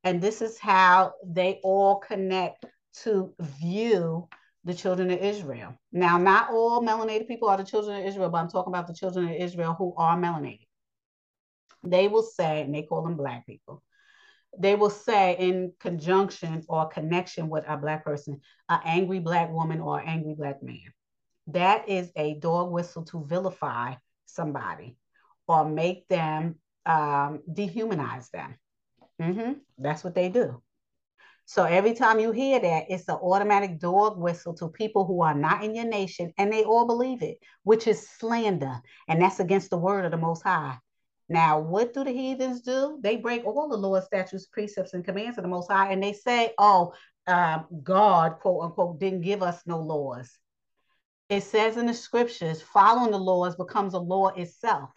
And 0.04 0.22
this 0.22 0.42
is 0.42 0.58
how 0.58 1.14
they 1.26 1.60
all 1.64 1.98
connect 1.98 2.66
to 3.04 3.34
view 3.40 4.28
the 4.64 4.74
children 4.74 5.10
of 5.12 5.20
Israel. 5.20 5.76
Now, 5.92 6.18
not 6.18 6.52
all 6.52 6.82
melanated 6.82 7.28
people 7.28 7.50
are 7.50 7.58
the 7.58 7.64
children 7.64 8.00
of 8.00 8.06
Israel, 8.06 8.30
but 8.30 8.40
I'm 8.40 8.50
talking 8.50 8.74
about 8.74 8.88
the 8.88 8.94
children 8.94 9.30
of 9.30 9.36
Israel 9.36 9.76
who 9.78 9.94
are 9.98 10.18
melanated. 10.18 10.68
They 11.84 12.08
will 12.08 12.24
say, 12.24 12.62
and 12.62 12.74
they 12.74 12.84
call 12.84 13.04
them 13.04 13.16
black 13.16 13.46
people, 13.48 13.82
they 14.58 14.76
will 14.76 14.90
say 14.90 15.38
in 15.40 15.74
conjunction 15.80 16.64
or 16.68 16.90
connection 16.90 17.48
with 17.50 17.64
a 17.68 17.78
black 17.78 18.04
person, 18.04 18.42
an 18.70 18.80
angry 18.84 19.20
black 19.20 19.50
woman 19.52 19.80
or 19.80 20.02
angry 20.06 20.36
black 20.36 20.62
man. 20.62 20.94
That 21.48 21.90
is 21.90 22.12
a 22.16 22.36
dog 22.36 22.72
whistle 22.72 23.06
to 23.06 23.26
vilify 23.26 23.96
somebody 24.26 24.98
or 25.52 25.66
make 25.66 26.08
them 26.08 26.56
um, 26.86 27.42
dehumanize 27.52 28.30
them. 28.32 28.56
Mm-hmm. 29.22 29.54
That's 29.78 30.04
what 30.04 30.16
they 30.16 30.30
do. 30.30 30.62
So 31.46 31.66
every 31.66 31.94
time 31.94 32.22
you 32.22 32.32
hear 32.32 32.62
that, 32.62 32.86
it's 32.88 33.10
an 33.10 33.16
automatic 33.16 33.78
dog 33.78 34.18
whistle 34.18 34.54
to 34.54 34.70
people 34.70 35.06
who 35.06 35.22
are 35.22 35.34
not 35.34 35.64
in 35.66 35.76
your 35.76 35.86
nation, 35.86 36.32
and 36.38 36.52
they 36.52 36.64
all 36.64 36.88
believe 36.88 37.22
it, 37.22 37.40
which 37.64 37.88
is 37.88 38.10
slander, 38.10 38.76
and 39.10 39.22
that's 39.22 39.42
against 39.42 39.70
the 39.70 39.78
word 39.78 40.06
of 40.06 40.12
the 40.12 40.18
Most 40.18 40.44
High. 40.44 40.78
Now, 41.28 41.60
what 41.60 41.94
do 41.94 42.06
the 42.06 42.12
heathens 42.12 42.62
do? 42.62 43.00
They 43.02 43.18
break 43.18 43.46
all 43.46 43.68
the 43.68 43.76
laws, 43.76 44.06
statutes, 44.06 44.46
precepts, 44.46 44.94
and 44.94 45.04
commands 45.04 45.38
of 45.38 45.44
the 45.44 45.50
Most 45.50 45.70
High, 45.70 45.92
and 45.92 46.02
they 46.02 46.14
say, 46.14 46.54
"Oh, 46.58 46.94
um, 47.28 47.66
God, 47.84 48.40
quote 48.40 48.64
unquote, 48.64 49.00
didn't 49.00 49.22
give 49.22 49.44
us 49.44 49.62
no 49.66 49.80
laws." 49.80 50.32
It 51.30 51.44
says 51.44 51.76
in 51.76 51.86
the 51.86 51.94
scriptures, 51.94 52.62
following 52.62 53.12
the 53.12 53.20
laws 53.20 53.56
becomes 53.56 53.94
a 53.94 54.00
law 54.00 54.28
itself. 54.30 54.90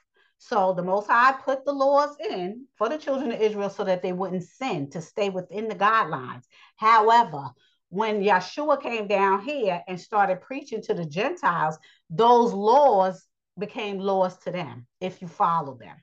So 0.47 0.75
the 0.75 0.83
Most 0.83 1.09
High 1.09 1.33
put 1.33 1.65
the 1.65 1.73
laws 1.73 2.17
in 2.21 2.67
for 2.77 2.91
the 2.91 2.99
children 2.99 3.33
of 3.33 3.41
Israel 3.41 3.71
so 3.71 3.83
that 3.85 4.03
they 4.03 4.13
wouldn't 4.13 4.43
sin, 4.43 4.91
to 4.91 5.01
stay 5.01 5.31
within 5.31 5.69
the 5.69 5.75
guidelines. 5.75 6.43
However, 6.77 7.49
when 7.89 8.23
Yeshua 8.23 8.83
came 8.83 9.07
down 9.07 9.43
here 9.43 9.83
and 9.89 9.99
started 9.99 10.43
preaching 10.43 10.83
to 10.83 10.93
the 10.93 11.07
Gentiles, 11.07 11.79
those 12.11 12.53
laws 12.53 13.25
became 13.59 13.99
laws 13.99 14.37
to 14.41 14.51
them 14.51 14.87
if 15.01 15.23
you 15.23 15.29
follow 15.29 15.79
them. 15.79 15.97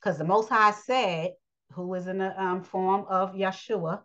Because 0.00 0.16
the 0.16 0.24
Most 0.24 0.48
High 0.48 0.70
said, 0.70 1.32
who 1.72 1.92
is 1.94 2.06
in 2.06 2.18
the 2.18 2.40
um, 2.40 2.62
form 2.62 3.04
of 3.08 3.34
Yeshua, 3.34 4.02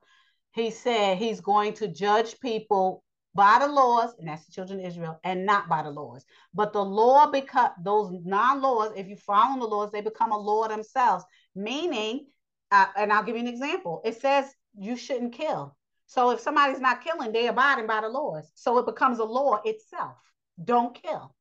he 0.55 0.71
said 0.71 1.19
he's 1.19 1.39
going 1.39 1.73
to 1.73 1.87
judge 1.87 2.39
people 2.39 3.02
by 3.35 3.57
the 3.59 3.67
laws, 3.67 4.13
and 4.19 4.27
that's 4.27 4.45
the 4.45 4.51
children 4.51 4.79
of 4.79 4.85
Israel, 4.85 5.19
and 5.23 5.45
not 5.45 5.67
by 5.67 5.81
the 5.81 5.89
laws. 5.89 6.23
But 6.53 6.73
the 6.73 6.83
law 6.83 7.31
become 7.31 7.71
those 7.83 8.11
non-laws, 8.23 8.93
if 8.95 9.07
you 9.07 9.15
follow 9.15 9.59
the 9.59 9.65
laws, 9.65 9.91
they 9.91 10.01
become 10.01 10.31
a 10.31 10.37
law 10.37 10.67
themselves. 10.67 11.25
Meaning, 11.55 12.27
uh, 12.71 12.87
and 12.95 13.11
I'll 13.11 13.23
give 13.23 13.35
you 13.35 13.41
an 13.41 13.47
example. 13.47 14.01
It 14.05 14.21
says 14.21 14.45
you 14.77 14.95
shouldn't 14.95 15.33
kill. 15.33 15.75
So 16.05 16.31
if 16.31 16.39
somebody's 16.39 16.79
not 16.79 17.03
killing, 17.03 17.31
they 17.31 17.47
abiding 17.47 17.87
by 17.87 18.01
the 18.01 18.09
laws. 18.09 18.51
So 18.55 18.77
it 18.77 18.85
becomes 18.85 19.19
a 19.19 19.23
law 19.23 19.61
itself. 19.65 20.17
Don't 20.63 20.93
kill. 21.01 21.33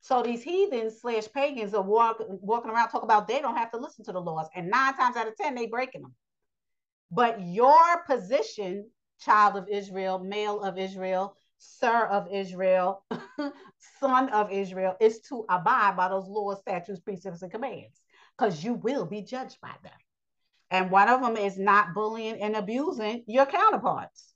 So 0.00 0.22
these 0.22 0.42
heathens 0.42 1.00
slash 1.00 1.26
pagans 1.32 1.74
are 1.74 1.82
walk, 1.82 2.22
walking 2.28 2.70
around 2.70 2.88
talking 2.88 3.08
about 3.08 3.26
they 3.26 3.40
don't 3.40 3.56
have 3.56 3.70
to 3.72 3.78
listen 3.78 4.04
to 4.04 4.12
the 4.12 4.20
laws, 4.20 4.46
and 4.54 4.70
nine 4.70 4.94
times 4.94 5.16
out 5.16 5.28
of 5.28 5.36
ten 5.36 5.54
they 5.54 5.66
breaking 5.66 6.02
them. 6.02 6.14
But 7.10 7.40
your 7.40 8.02
position 8.08 8.90
child 9.20 9.56
of 9.56 9.68
Israel, 9.68 10.18
male 10.18 10.60
of 10.60 10.78
Israel, 10.78 11.36
sir 11.58 12.06
of 12.06 12.28
Israel, 12.30 13.04
son 14.00 14.28
of 14.30 14.50
Israel, 14.50 14.96
is 15.00 15.20
to 15.28 15.44
abide 15.48 15.96
by 15.96 16.08
those 16.08 16.28
laws, 16.28 16.60
statutes, 16.60 17.00
precepts, 17.00 17.42
and 17.42 17.50
commands, 17.50 18.00
because 18.36 18.62
you 18.62 18.74
will 18.74 19.06
be 19.06 19.22
judged 19.22 19.58
by 19.60 19.74
them. 19.82 19.92
And 20.70 20.90
one 20.90 21.08
of 21.08 21.20
them 21.20 21.36
is 21.36 21.58
not 21.58 21.94
bullying 21.94 22.40
and 22.40 22.56
abusing 22.56 23.24
your 23.26 23.46
counterparts. 23.46 24.34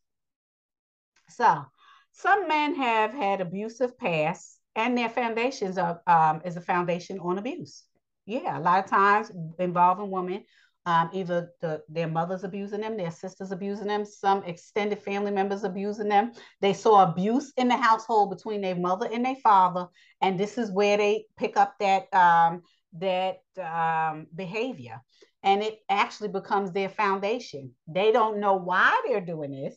So, 1.29 1.65
some 2.13 2.49
men 2.49 2.75
have 2.75 3.13
had 3.13 3.41
abusive 3.41 3.99
pasts, 3.99 4.59
and 4.77 4.97
their 4.97 5.09
foundations 5.09 5.79
of 5.79 5.99
um, 6.07 6.43
is 6.45 6.57
a 6.57 6.61
foundation 6.61 7.19
on 7.19 7.39
abuse. 7.39 7.85
Yeah, 8.27 8.59
a 8.59 8.61
lot 8.61 8.85
of 8.85 8.91
times 8.91 9.33
involving 9.59 10.11
women 10.11 10.45
Um, 10.87 11.11
either 11.13 11.53
the, 11.61 11.83
their 11.91 12.09
mothers 12.09 12.43
abusing 12.43 12.81
them, 12.81 12.97
their 12.97 13.11
sisters 13.11 13.53
abusing 13.53 13.87
them, 13.87 14.07
some 14.07 14.43
extended 14.45 14.99
family 14.99 15.31
members 15.31 15.63
abusing 15.63 16.09
them. 16.09 16.33
They 16.63 16.73
saw 16.73 17.03
abuse 17.03 17.53
in 17.59 17.69
the 17.69 17.77
household 17.77 18.31
between 18.31 18.63
their 18.63 18.77
mother 18.77 19.07
and 19.13 19.25
their 19.25 19.37
father, 19.37 19.89
and 20.23 20.41
this 20.41 20.57
is 20.57 20.73
where 20.73 20.97
they 20.97 21.27
pick 21.37 21.59
up 21.59 21.75
that 21.81 22.13
um, 22.15 22.63
that 22.99 23.41
um, 23.63 24.27
behavior, 24.35 25.03
and 25.43 25.63
it 25.63 25.81
actually 25.91 26.31
becomes 26.31 26.73
their 26.73 26.89
foundation. 26.89 27.73
They 27.87 28.11
don't 28.11 28.41
know 28.41 28.55
why 28.55 29.03
they're 29.07 29.21
doing 29.21 29.51
this, 29.51 29.77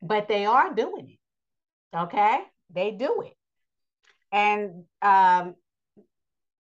but 0.00 0.28
they 0.28 0.46
are 0.46 0.72
doing 0.72 1.10
it. 1.10 1.96
Okay, 1.96 2.38
they 2.70 2.92
do 2.92 3.22
it, 3.22 3.34
and 4.30 4.84
um, 5.02 5.56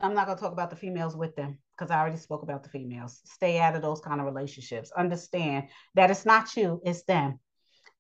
I'm 0.01 0.13
not 0.13 0.27
going 0.27 0.37
to 0.37 0.43
talk 0.43 0.53
about 0.53 0.69
the 0.69 0.77
females 0.77 1.17
with 1.17 1.35
them 1.35 1.59
because 1.77 1.91
I 1.91 1.99
already 2.01 2.17
spoke 2.17 2.43
about 2.43 2.63
the 2.63 2.69
females. 2.69 3.21
Stay 3.25 3.59
out 3.59 3.77
of 3.77 3.83
those 3.83 4.01
kind 4.01 4.21
of 4.21 4.27
relationships. 4.27 4.93
Understand 4.97 5.69
that 5.95 6.11
it's 6.11 6.27
not 6.27 6.57
you, 6.57 6.81
it's 6.85 7.03
them. 7.05 7.41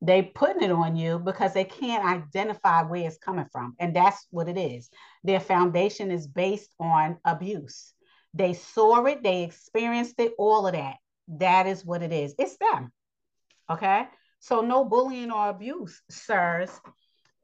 They 0.00 0.22
putting 0.22 0.62
it 0.62 0.70
on 0.70 0.96
you 0.96 1.18
because 1.18 1.54
they 1.54 1.64
can't 1.64 2.04
identify 2.04 2.82
where 2.82 3.06
it's 3.06 3.18
coming 3.18 3.46
from. 3.50 3.74
And 3.78 3.96
that's 3.96 4.26
what 4.30 4.48
it 4.48 4.58
is. 4.58 4.90
Their 5.22 5.40
foundation 5.40 6.10
is 6.10 6.26
based 6.26 6.74
on 6.78 7.18
abuse. 7.24 7.92
They 8.34 8.52
saw 8.52 9.04
it, 9.06 9.22
they 9.22 9.44
experienced 9.44 10.16
it, 10.18 10.34
all 10.38 10.66
of 10.66 10.74
that. 10.74 10.96
That 11.28 11.66
is 11.66 11.84
what 11.84 12.02
it 12.02 12.12
is. 12.12 12.34
It's 12.38 12.56
them. 12.58 12.92
Okay. 13.70 14.06
So 14.40 14.60
no 14.60 14.84
bullying 14.84 15.30
or 15.30 15.48
abuse, 15.48 16.02
sirs. 16.10 16.70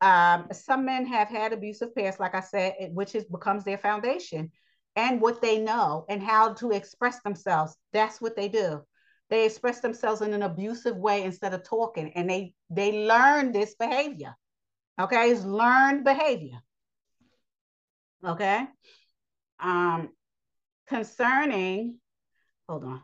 Um, 0.03 0.49
some 0.53 0.85
men 0.85 1.07
have 1.07 1.29
had 1.29 1.53
abusive 1.53 1.95
past, 1.95 2.21
like 2.21 2.35
I 2.35 2.41
said, 2.41 2.75
which 2.93 3.15
is 3.15 3.25
becomes 3.25 3.65
their 3.65 3.79
foundation 3.79 4.51
and 4.97 5.21
what 5.21 5.41
they 5.41 5.59
know 5.59 6.05
and 6.09 6.23
how 6.23 6.55
to 6.55 6.73
express 6.73 7.21
themselves. 7.23 7.77
That's 7.93 8.21
what 8.21 8.37
they 8.37 8.49
do. 8.49 8.83
They 9.29 9.47
express 9.47 9.81
themselves 9.81 10.23
in 10.23 10.33
an 10.33 10.43
abusive 10.43 10.97
way 10.97 11.23
instead 11.23 11.55
of 11.55 11.63
talking, 11.63 12.13
and 12.15 12.29
they 12.29 12.55
they 12.69 13.07
learn 13.07 13.53
this 13.53 13.75
behavior. 13.77 14.35
Okay, 15.01 15.31
it's 15.31 15.45
learned 15.45 16.05
behavior. 16.05 16.61
Okay. 18.25 18.67
Um, 19.61 20.11
concerning, 20.89 21.99
hold 22.69 22.85
on. 22.85 23.03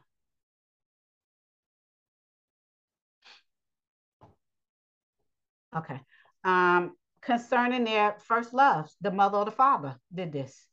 Okay. 5.77 6.01
Um, 6.45 6.97
concerning 7.23 7.85
their 7.85 8.17
first 8.19 8.53
loves, 8.53 8.97
the 9.01 9.11
mother 9.11 9.39
or 9.39 9.45
the 9.45 9.51
father 9.51 9.97
did 10.15 10.33
this. 10.33 10.67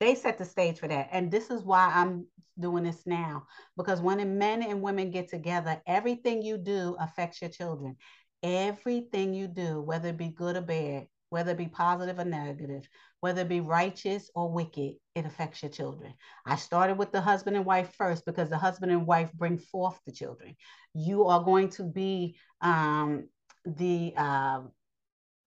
They 0.00 0.14
set 0.14 0.38
the 0.38 0.44
stage 0.44 0.78
for 0.78 0.88
that. 0.88 1.08
And 1.12 1.30
this 1.30 1.50
is 1.50 1.62
why 1.62 1.90
I'm 1.94 2.26
doing 2.58 2.84
this 2.84 3.02
now. 3.06 3.46
Because 3.76 4.00
when 4.00 4.38
men 4.38 4.62
and 4.62 4.82
women 4.82 5.10
get 5.10 5.28
together, 5.28 5.80
everything 5.86 6.42
you 6.42 6.58
do 6.58 6.96
affects 7.00 7.40
your 7.40 7.50
children. 7.50 7.96
Everything 8.42 9.34
you 9.34 9.48
do, 9.48 9.80
whether 9.80 10.10
it 10.10 10.16
be 10.16 10.28
good 10.28 10.56
or 10.56 10.60
bad, 10.60 11.08
whether 11.30 11.52
it 11.52 11.58
be 11.58 11.66
positive 11.66 12.18
or 12.18 12.24
negative, 12.24 12.88
whether 13.20 13.42
it 13.42 13.48
be 13.48 13.60
righteous 13.60 14.30
or 14.34 14.50
wicked, 14.50 14.94
it 15.14 15.26
affects 15.26 15.62
your 15.62 15.70
children. 15.70 16.14
I 16.46 16.56
started 16.56 16.96
with 16.96 17.10
the 17.10 17.20
husband 17.20 17.56
and 17.56 17.66
wife 17.66 17.92
first 17.98 18.24
because 18.24 18.48
the 18.48 18.56
husband 18.56 18.92
and 18.92 19.06
wife 19.06 19.32
bring 19.32 19.58
forth 19.58 19.98
the 20.06 20.12
children. 20.12 20.54
You 20.94 21.24
are 21.24 21.42
going 21.42 21.70
to 21.70 21.82
be 21.82 22.36
um, 22.60 23.28
the 23.66 24.14
uh, 24.16 24.60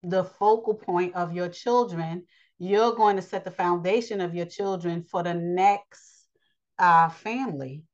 the 0.05 0.25
focal 0.25 0.75
point 0.75 1.15
of 1.17 1.35
your 1.35 1.49
children 1.49 2.25
you're 2.59 2.95
going 2.95 3.17
to 3.17 3.23
set 3.23 3.45
the 3.45 3.51
foundation 3.51 4.21
of 4.21 4.35
your 4.35 4.47
children 4.47 5.03
for 5.03 5.23
the 5.23 5.35
next 5.35 6.27
uh, 6.79 7.09
family. 7.09 7.85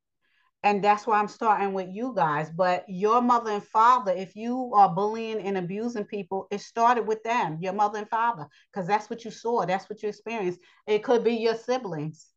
And 0.62 0.82
that's 0.82 1.07
why 1.07 1.19
I'm 1.19 1.28
starting 1.28 1.74
with 1.74 1.91
you 1.93 2.15
guys. 2.16 2.49
But 2.51 2.86
your 2.89 3.20
mother 3.20 3.51
and 3.51 3.62
father, 3.62 4.12
if 4.12 4.35
you 4.35 4.73
are 4.74 4.95
bullying 4.95 5.41
and 5.41 5.59
abusing 5.59 6.07
people, 6.07 6.47
it 6.51 6.62
started 6.62 7.07
with 7.07 7.23
them, 7.23 7.59
your 7.61 7.74
mother 7.74 7.99
and 7.99 8.09
father, 8.09 8.47
because 8.73 8.86
that's 8.86 9.11
what 9.11 9.27
you 9.27 9.31
saw, 9.31 9.66
that's 9.66 9.91
what 9.91 10.03
you 10.03 10.09
experienced. 10.09 10.61
It 10.86 11.05
could 11.05 11.23
be 11.23 11.35
your 11.35 11.55
siblings. 11.55 12.28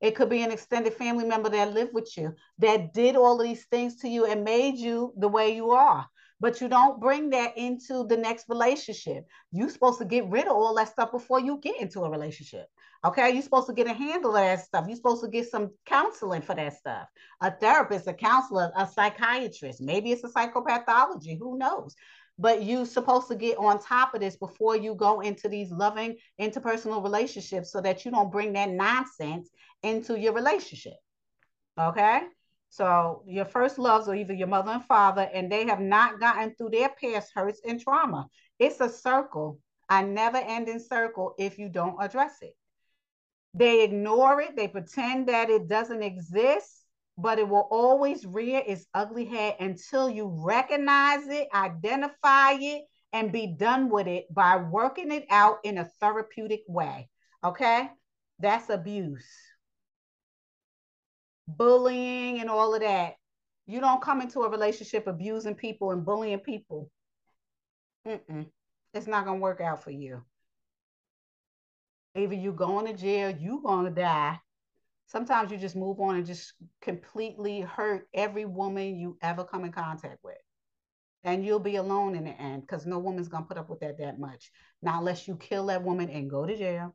It 0.00 0.16
could 0.16 0.28
be 0.28 0.42
an 0.42 0.50
extended 0.50 0.94
family 0.94 1.24
member 1.24 1.48
that 1.48 1.72
lived 1.72 1.94
with 1.94 2.12
you 2.16 2.34
that 2.58 2.92
did 2.92 3.14
all 3.16 3.40
of 3.40 3.46
these 3.46 3.64
things 3.66 3.96
to 4.00 4.08
you 4.08 4.26
and 4.26 4.44
made 4.44 4.76
you 4.76 5.14
the 5.16 5.28
way 5.28 5.54
you 5.54 5.70
are 5.70 6.06
but 6.40 6.60
you 6.60 6.68
don't 6.68 7.00
bring 7.00 7.30
that 7.30 7.56
into 7.56 8.06
the 8.06 8.16
next 8.16 8.48
relationship. 8.48 9.24
You're 9.52 9.70
supposed 9.70 9.98
to 9.98 10.04
get 10.04 10.28
rid 10.28 10.46
of 10.46 10.52
all 10.52 10.74
that 10.74 10.88
stuff 10.88 11.10
before 11.10 11.40
you 11.40 11.58
get 11.62 11.80
into 11.80 12.00
a 12.00 12.10
relationship. 12.10 12.66
Okay, 13.04 13.30
you're 13.30 13.42
supposed 13.42 13.68
to 13.68 13.72
get 13.72 13.86
a 13.86 13.92
handle 13.92 14.36
of 14.36 14.42
that 14.42 14.64
stuff. 14.64 14.86
You're 14.86 14.96
supposed 14.96 15.22
to 15.22 15.30
get 15.30 15.48
some 15.48 15.70
counseling 15.86 16.42
for 16.42 16.54
that 16.54 16.76
stuff. 16.76 17.08
A 17.40 17.50
therapist, 17.50 18.06
a 18.06 18.12
counselor, 18.12 18.70
a 18.76 18.86
psychiatrist, 18.86 19.80
maybe 19.80 20.12
it's 20.12 20.24
a 20.24 20.28
psychopathology, 20.28 21.38
who 21.38 21.58
knows? 21.58 21.94
But 22.38 22.64
you're 22.64 22.84
supposed 22.84 23.28
to 23.28 23.34
get 23.34 23.56
on 23.56 23.80
top 23.80 24.14
of 24.14 24.20
this 24.20 24.36
before 24.36 24.76
you 24.76 24.94
go 24.94 25.20
into 25.20 25.48
these 25.48 25.70
loving 25.70 26.16
interpersonal 26.40 27.02
relationships 27.02 27.72
so 27.72 27.80
that 27.80 28.04
you 28.04 28.10
don't 28.10 28.32
bring 28.32 28.52
that 28.54 28.70
nonsense 28.70 29.48
into 29.82 30.18
your 30.18 30.34
relationship. 30.34 30.96
Okay. 31.78 32.22
So 32.76 33.22
your 33.26 33.46
first 33.46 33.78
loves 33.78 34.06
are 34.06 34.14
either 34.14 34.34
your 34.34 34.48
mother 34.48 34.72
and 34.72 34.84
father, 34.84 35.30
and 35.32 35.50
they 35.50 35.64
have 35.64 35.80
not 35.80 36.20
gotten 36.20 36.54
through 36.54 36.70
their 36.70 36.90
past 36.90 37.30
hurts 37.34 37.58
and 37.66 37.80
trauma. 37.80 38.28
It's 38.58 38.80
a 38.80 38.90
circle, 38.90 39.60
a 39.88 40.02
never 40.02 40.36
ending 40.36 40.80
circle 40.80 41.34
if 41.38 41.58
you 41.58 41.70
don't 41.70 41.96
address 41.98 42.36
it. 42.42 42.54
They 43.54 43.82
ignore 43.82 44.42
it, 44.42 44.56
they 44.56 44.68
pretend 44.68 45.28
that 45.28 45.48
it 45.48 45.68
doesn't 45.68 46.02
exist, 46.02 46.84
but 47.16 47.38
it 47.38 47.48
will 47.48 47.66
always 47.70 48.26
rear 48.26 48.62
its 48.66 48.84
ugly 48.92 49.24
head 49.24 49.56
until 49.58 50.10
you 50.10 50.26
recognize 50.44 51.26
it, 51.28 51.48
identify 51.54 52.58
it, 52.60 52.84
and 53.14 53.32
be 53.32 53.54
done 53.56 53.88
with 53.88 54.06
it 54.06 54.26
by 54.34 54.58
working 54.58 55.10
it 55.12 55.24
out 55.30 55.60
in 55.64 55.78
a 55.78 55.90
therapeutic 55.98 56.60
way. 56.68 57.08
Okay? 57.42 57.88
That's 58.38 58.68
abuse 58.68 59.24
bullying 61.48 62.40
and 62.40 62.50
all 62.50 62.74
of 62.74 62.80
that. 62.80 63.14
You 63.66 63.80
don't 63.80 64.02
come 64.02 64.20
into 64.20 64.40
a 64.40 64.50
relationship 64.50 65.06
abusing 65.06 65.54
people 65.54 65.90
and 65.90 66.04
bullying 66.04 66.38
people. 66.40 66.90
Mm-mm. 68.06 68.46
It's 68.94 69.06
not 69.06 69.24
gonna 69.24 69.40
work 69.40 69.60
out 69.60 69.82
for 69.82 69.90
you. 69.90 70.22
Either 72.14 72.34
you 72.34 72.52
going 72.52 72.86
to 72.86 72.94
jail, 72.94 73.30
you 73.30 73.60
gonna 73.64 73.90
die. 73.90 74.40
Sometimes 75.06 75.50
you 75.50 75.58
just 75.58 75.76
move 75.76 76.00
on 76.00 76.16
and 76.16 76.26
just 76.26 76.54
completely 76.80 77.60
hurt 77.60 78.08
every 78.14 78.44
woman 78.44 78.98
you 78.98 79.18
ever 79.22 79.44
come 79.44 79.64
in 79.64 79.72
contact 79.72 80.18
with. 80.22 80.36
And 81.24 81.44
you'll 81.44 81.58
be 81.58 81.76
alone 81.76 82.14
in 82.14 82.24
the 82.24 82.30
end 82.30 82.62
because 82.62 82.86
no 82.86 82.98
woman's 82.98 83.28
gonna 83.28 83.44
put 83.44 83.58
up 83.58 83.68
with 83.68 83.80
that 83.80 83.98
that 83.98 84.18
much. 84.18 84.50
Not 84.80 85.00
unless 85.00 85.26
you 85.26 85.36
kill 85.36 85.66
that 85.66 85.82
woman 85.82 86.08
and 86.08 86.30
go 86.30 86.46
to 86.46 86.56
jail 86.56 86.94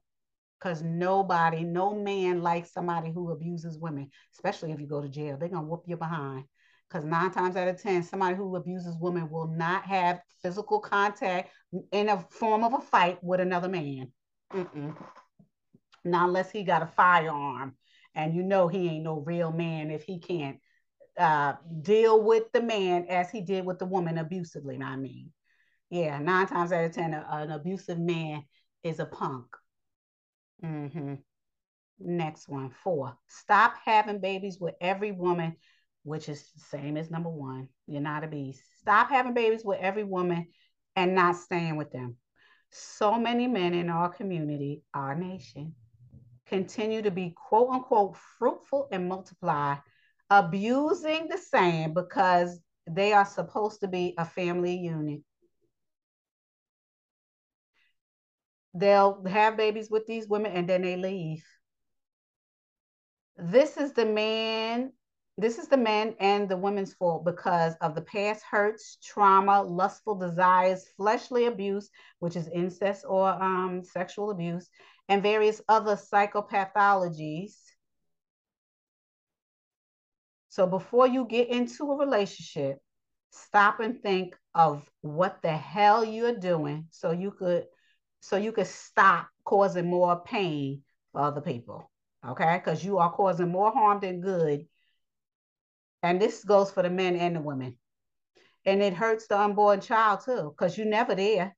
because 0.61 0.83
nobody, 0.83 1.63
no 1.63 1.95
man 1.95 2.41
likes 2.41 2.71
somebody 2.71 3.11
who 3.11 3.31
abuses 3.31 3.79
women, 3.79 4.09
especially 4.33 4.71
if 4.71 4.79
you 4.79 4.87
go 4.87 5.01
to 5.01 5.09
jail. 5.09 5.37
They're 5.37 5.49
gonna 5.49 5.67
whoop 5.67 5.83
you 5.87 5.97
behind. 5.97 6.45
Because 6.87 7.05
nine 7.05 7.31
times 7.31 7.55
out 7.55 7.67
of 7.67 7.81
ten, 7.81 8.03
somebody 8.03 8.35
who 8.35 8.55
abuses 8.55 8.95
women 8.99 9.29
will 9.29 9.47
not 9.47 9.85
have 9.85 10.21
physical 10.41 10.79
contact 10.79 11.49
in 11.91 12.09
a 12.09 12.25
form 12.29 12.63
of 12.63 12.73
a 12.73 12.79
fight 12.79 13.17
with 13.23 13.39
another 13.39 13.69
man. 13.69 14.11
Mm-mm. 14.53 14.95
Not 16.03 16.27
unless 16.27 16.51
he 16.51 16.63
got 16.63 16.83
a 16.83 16.87
firearm, 16.87 17.75
and 18.13 18.35
you 18.35 18.43
know 18.43 18.67
he 18.67 18.89
ain't 18.89 19.03
no 19.03 19.19
real 19.19 19.51
man 19.51 19.89
if 19.89 20.03
he 20.03 20.19
can't 20.19 20.59
uh, 21.17 21.53
deal 21.81 22.21
with 22.21 22.51
the 22.51 22.61
man 22.61 23.05
as 23.09 23.31
he 23.31 23.41
did 23.41 23.65
with 23.65 23.79
the 23.79 23.85
woman 23.85 24.17
abusively. 24.17 24.77
I 24.81 24.95
mean, 24.95 25.31
yeah, 25.89 26.19
nine 26.19 26.47
times 26.47 26.71
out 26.71 26.83
of 26.83 26.91
ten, 26.91 27.13
a, 27.13 27.25
an 27.29 27.51
abusive 27.51 27.99
man 27.99 28.43
is 28.83 28.99
a 28.99 29.05
punk. 29.05 29.45
Mm-hmm. 30.63 31.15
Next 31.99 32.47
one, 32.47 32.71
four. 32.83 33.15
Stop 33.27 33.75
having 33.85 34.19
babies 34.19 34.57
with 34.59 34.75
every 34.81 35.11
woman, 35.11 35.55
which 36.03 36.29
is 36.29 36.43
the 36.53 36.77
same 36.77 36.97
as 36.97 37.11
number 37.11 37.29
one. 37.29 37.67
You're 37.87 38.01
not 38.01 38.23
a 38.23 38.27
beast. 38.27 38.61
Stop 38.79 39.09
having 39.09 39.33
babies 39.33 39.63
with 39.63 39.79
every 39.79 40.03
woman 40.03 40.47
and 40.95 41.15
not 41.15 41.35
staying 41.35 41.75
with 41.75 41.91
them. 41.91 42.17
So 42.71 43.19
many 43.19 43.47
men 43.47 43.73
in 43.73 43.89
our 43.89 44.09
community, 44.09 44.83
our 44.93 45.13
nation, 45.13 45.75
continue 46.47 47.01
to 47.01 47.11
be 47.11 47.35
quote 47.35 47.69
unquote 47.69 48.17
fruitful 48.39 48.87
and 48.91 49.07
multiply, 49.07 49.75
abusing 50.29 51.27
the 51.27 51.37
same 51.37 51.93
because 51.93 52.59
they 52.89 53.13
are 53.13 53.25
supposed 53.25 53.81
to 53.81 53.87
be 53.87 54.15
a 54.17 54.25
family 54.25 54.75
unit. 54.75 55.21
They'll 58.73 59.23
have 59.25 59.57
babies 59.57 59.89
with 59.89 60.05
these 60.07 60.27
women 60.27 60.51
and 60.51 60.67
then 60.67 60.81
they 60.81 60.95
leave. 60.95 61.43
This 63.37 63.77
is 63.77 63.93
the 63.93 64.05
man, 64.05 64.91
this 65.37 65.57
is 65.57 65.67
the 65.67 65.77
man 65.77 66.15
and 66.19 66.47
the 66.47 66.57
women's 66.57 66.93
fault 66.93 67.25
because 67.25 67.75
of 67.81 67.95
the 67.95 68.01
past 68.01 68.43
hurts, 68.49 68.97
trauma, 69.03 69.63
lustful 69.63 70.15
desires, 70.15 70.85
fleshly 70.95 71.45
abuse, 71.45 71.89
which 72.19 72.35
is 72.35 72.47
incest 72.49 73.05
or 73.07 73.29
um, 73.29 73.83
sexual 73.83 74.31
abuse, 74.31 74.69
and 75.09 75.23
various 75.23 75.61
other 75.67 75.95
psychopathologies. 75.95 77.55
So 80.49 80.67
before 80.67 81.07
you 81.07 81.25
get 81.25 81.47
into 81.47 81.91
a 81.91 81.97
relationship, 81.97 82.79
stop 83.31 83.79
and 83.79 84.01
think 84.01 84.35
of 84.53 84.87
what 84.99 85.41
the 85.41 85.55
hell 85.55 86.03
you're 86.03 86.37
doing 86.37 86.87
so 86.91 87.11
you 87.11 87.31
could 87.31 87.65
so 88.21 88.37
you 88.37 88.51
could 88.51 88.67
stop 88.67 89.27
causing 89.43 89.89
more 89.89 90.21
pain 90.21 90.83
for 91.11 91.21
other 91.21 91.41
people. 91.41 91.91
Okay? 92.25 92.61
Because 92.63 92.83
you 92.83 92.99
are 92.99 93.11
causing 93.11 93.49
more 93.49 93.71
harm 93.71 93.99
than 93.99 94.21
good. 94.21 94.65
And 96.01 96.21
this 96.21 96.43
goes 96.43 96.71
for 96.71 96.81
the 96.81 96.89
men 96.89 97.15
and 97.15 97.35
the 97.35 97.41
women. 97.41 97.77
And 98.65 98.81
it 98.81 98.93
hurts 98.93 99.27
the 99.27 99.39
unborn 99.39 99.81
child 99.81 100.21
too, 100.23 100.53
because 100.55 100.77
you're 100.77 100.87
never 100.87 101.15
there. 101.15 101.55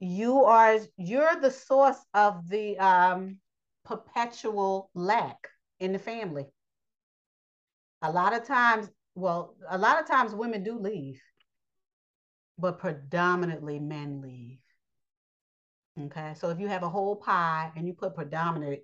You 0.00 0.44
are 0.44 0.78
you're 0.96 1.40
the 1.40 1.50
source 1.50 1.98
of 2.12 2.48
the 2.48 2.78
um 2.78 3.38
perpetual 3.84 4.90
lack 4.94 5.48
in 5.80 5.92
the 5.92 5.98
family 5.98 6.46
a 8.02 8.10
lot 8.12 8.34
of 8.34 8.46
times, 8.46 8.88
well, 9.14 9.54
a 9.68 9.78
lot 9.78 10.00
of 10.00 10.06
times 10.06 10.34
women 10.34 10.62
do 10.62 10.78
leave, 10.78 11.20
but 12.58 12.78
predominantly 12.78 13.78
men 13.78 14.20
leave. 14.20 14.58
Okay, 15.98 16.34
so 16.36 16.50
if 16.50 16.60
you 16.60 16.68
have 16.68 16.82
a 16.82 16.88
whole 16.88 17.16
pie 17.16 17.72
and 17.74 17.86
you 17.86 17.94
put 17.94 18.14
predominant, 18.14 18.80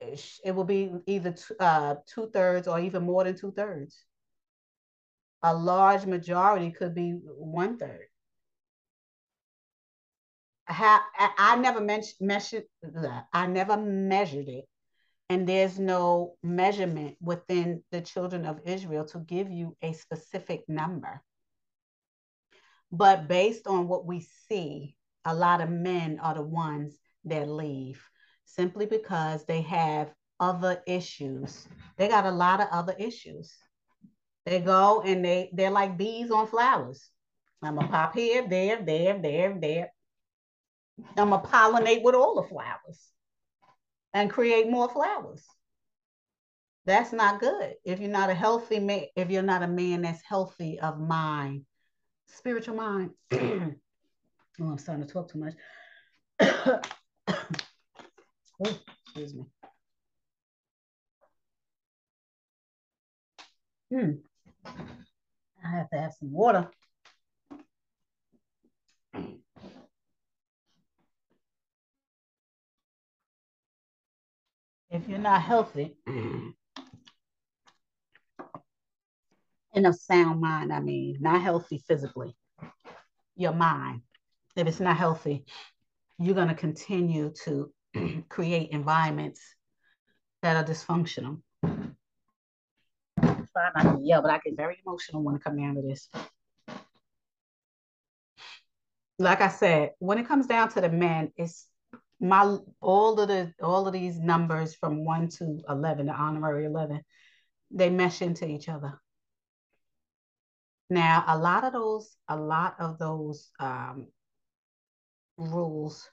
it 0.00 0.54
will 0.54 0.64
be 0.64 0.92
either 1.06 1.34
uh, 1.58 1.94
two 2.06 2.30
thirds 2.30 2.68
or 2.68 2.78
even 2.78 3.02
more 3.04 3.24
than 3.24 3.36
two 3.36 3.52
thirds. 3.52 4.04
A 5.42 5.54
large 5.54 6.04
majority 6.04 6.70
could 6.70 6.94
be 6.94 7.12
one 7.12 7.78
third. 7.78 8.06
I, 10.68 11.00
I 11.38 11.56
never 11.56 11.80
mentioned 11.80 12.16
measured. 12.20 12.64
I 13.32 13.46
never 13.46 13.76
measured 13.76 14.48
it 14.48 14.64
and 15.28 15.48
there's 15.48 15.78
no 15.78 16.34
measurement 16.42 17.16
within 17.20 17.82
the 17.90 18.00
children 18.00 18.46
of 18.46 18.60
Israel 18.64 19.04
to 19.06 19.18
give 19.18 19.50
you 19.50 19.76
a 19.82 19.92
specific 19.92 20.62
number. 20.68 21.22
But 22.92 23.26
based 23.26 23.66
on 23.66 23.88
what 23.88 24.06
we 24.06 24.26
see, 24.48 24.95
a 25.26 25.34
lot 25.34 25.60
of 25.60 25.68
men 25.68 26.18
are 26.22 26.34
the 26.34 26.42
ones 26.42 26.96
that 27.24 27.48
leave 27.48 28.02
simply 28.44 28.86
because 28.86 29.44
they 29.44 29.60
have 29.62 30.12
other 30.38 30.82
issues. 30.86 31.66
They 31.96 32.08
got 32.08 32.26
a 32.26 32.30
lot 32.30 32.60
of 32.60 32.68
other 32.70 32.94
issues. 32.98 33.52
They 34.44 34.60
go 34.60 35.02
and 35.02 35.24
they 35.24 35.50
they're 35.52 35.70
like 35.70 35.98
bees 35.98 36.30
on 36.30 36.46
flowers. 36.46 37.10
I'm 37.62 37.74
gonna 37.74 37.88
pop 37.88 38.14
here, 38.14 38.46
there, 38.48 38.80
there, 38.82 39.20
there, 39.20 39.58
there. 39.60 39.92
I'm 41.16 41.30
gonna 41.30 41.42
pollinate 41.42 42.02
with 42.02 42.14
all 42.14 42.40
the 42.40 42.48
flowers 42.48 43.10
and 44.14 44.30
create 44.30 44.70
more 44.70 44.88
flowers. 44.88 45.44
That's 46.84 47.12
not 47.12 47.40
good. 47.40 47.74
If 47.84 47.98
you're 47.98 48.08
not 48.08 48.30
a 48.30 48.34
healthy 48.34 48.78
man, 48.78 49.06
if 49.16 49.28
you're 49.30 49.42
not 49.42 49.64
a 49.64 49.68
man 49.68 50.02
that's 50.02 50.22
healthy 50.22 50.78
of 50.78 51.00
mind, 51.00 51.64
spiritual 52.28 52.76
mind. 52.76 53.10
oh, 54.60 54.70
I'm 54.70 54.78
starting 54.78 55.06
to 55.06 55.12
talk 55.12 55.30
too 55.30 55.38
much. 55.38 55.54
oh, 56.40 56.80
excuse 59.04 59.34
me. 59.34 59.44
Hmm. 63.90 64.10
I 65.64 65.70
have 65.70 65.90
to 65.90 65.98
have 65.98 66.12
some 66.12 66.32
water. 66.32 66.68
if 74.96 75.08
you're 75.08 75.18
not 75.18 75.42
healthy, 75.42 75.94
in 76.06 76.54
a 79.74 79.92
sound 79.92 80.40
mind, 80.40 80.72
I 80.72 80.80
mean, 80.80 81.18
not 81.20 81.42
healthy 81.42 81.82
physically, 81.86 82.34
your 83.36 83.52
mind, 83.52 84.00
if 84.56 84.66
it's 84.66 84.80
not 84.80 84.96
healthy, 84.96 85.44
you're 86.18 86.34
going 86.34 86.48
to 86.48 86.54
continue 86.54 87.32
to 87.44 87.72
create 88.28 88.70
environments 88.70 89.40
that 90.42 90.56
are 90.56 90.64
dysfunctional. 90.64 91.40
To 93.22 93.98
yell, 94.02 94.22
but 94.22 94.30
I 94.30 94.38
get 94.44 94.56
very 94.56 94.78
emotional 94.86 95.22
when 95.22 95.36
it 95.36 95.44
comes 95.44 95.58
down 95.58 95.74
to 95.76 95.82
this. 95.82 96.08
Like 99.18 99.40
I 99.40 99.48
said, 99.48 99.92
when 99.98 100.18
it 100.18 100.28
comes 100.28 100.46
down 100.46 100.68
to 100.70 100.80
the 100.80 100.90
men, 100.90 101.32
it's 101.36 101.66
my 102.20 102.58
all 102.80 103.18
of 103.20 103.28
the 103.28 103.52
all 103.62 103.86
of 103.86 103.92
these 103.92 104.18
numbers 104.18 104.74
from 104.74 105.04
one 105.04 105.28
to 105.38 105.60
eleven, 105.68 106.06
the 106.06 106.12
honorary 106.12 106.66
eleven, 106.66 107.02
they 107.70 107.90
mesh 107.90 108.22
into 108.22 108.46
each 108.46 108.68
other. 108.68 109.00
Now, 110.88 111.24
a 111.26 111.36
lot 111.36 111.64
of 111.64 111.72
those, 111.72 112.16
a 112.28 112.36
lot 112.36 112.76
of 112.78 112.98
those 112.98 113.50
um, 113.58 114.06
rules 115.36 116.08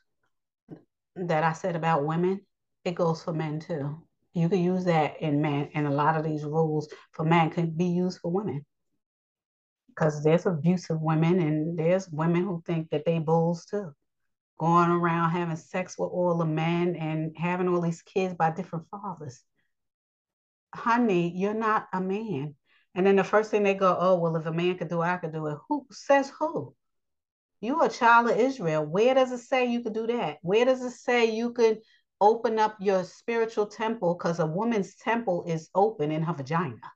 that 1.15 1.43
I 1.43 1.53
said 1.53 1.75
about 1.75 2.05
women, 2.05 2.41
it 2.85 2.95
goes 2.95 3.23
for 3.23 3.33
men 3.33 3.59
too. 3.59 4.01
You 4.33 4.49
can 4.49 4.63
use 4.63 4.85
that 4.85 5.21
in 5.21 5.41
men, 5.41 5.69
and 5.73 5.85
a 5.85 5.91
lot 5.91 6.17
of 6.17 6.23
these 6.23 6.43
rules 6.43 6.89
for 7.11 7.23
men 7.23 7.51
can 7.51 7.69
be 7.69 7.85
used 7.85 8.19
for 8.19 8.31
women. 8.31 8.65
Because 9.89 10.23
there's 10.23 10.47
abusive 10.47 10.99
women, 10.99 11.39
and 11.39 11.77
there's 11.77 12.09
women 12.09 12.43
who 12.43 12.63
think 12.65 12.89
that 12.89 13.05
they 13.05 13.19
bulls 13.19 13.65
too 13.65 13.93
going 14.63 14.89
around 14.89 15.31
having 15.31 15.55
sex 15.55 15.97
with 15.97 16.09
all 16.09 16.37
the 16.37 16.45
men 16.45 16.95
and 16.95 17.35
having 17.37 17.67
all 17.67 17.81
these 17.81 18.01
kids 18.01 18.33
by 18.33 18.51
different 18.51 18.85
fathers. 18.89 19.41
Honey, 20.73 21.33
you're 21.35 21.53
not 21.53 21.87
a 21.93 21.99
man. 21.99 22.55
And 22.95 23.05
then 23.05 23.15
the 23.15 23.23
first 23.23 23.51
thing 23.51 23.63
they 23.63 23.73
go, 23.73 23.97
oh, 23.99 24.15
well, 24.15 24.35
if 24.35 24.45
a 24.45 24.51
man 24.51 24.77
could 24.77 24.89
do 24.89 25.01
it, 25.01 25.05
I 25.05 25.17
could 25.17 25.33
do 25.33 25.47
it. 25.47 25.57
Who 25.67 25.85
says 25.91 26.31
who? 26.39 26.73
You're 27.63 27.85
a 27.85 27.89
child 27.89 28.29
of 28.29 28.37
Israel. 28.37 28.85
Where 28.85 29.15
does 29.15 29.31
it 29.31 29.37
say 29.37 29.67
you 29.67 29.79
could 29.79 29.93
do 29.93 30.05
that? 30.07 30.39
Where 30.41 30.65
does 30.65 30.81
it 30.81 30.91
say 30.91 31.33
you 31.33 31.53
could 31.53 31.79
open 32.19 32.59
up 32.59 32.75
your 32.81 33.05
spiritual 33.05 33.67
temple? 33.67 34.15
Because 34.15 34.39
a 34.39 34.45
woman's 34.45 34.95
temple 34.95 35.45
is 35.47 35.69
open 35.73 36.11
in 36.11 36.23
her 36.23 36.33
vagina. 36.33 36.91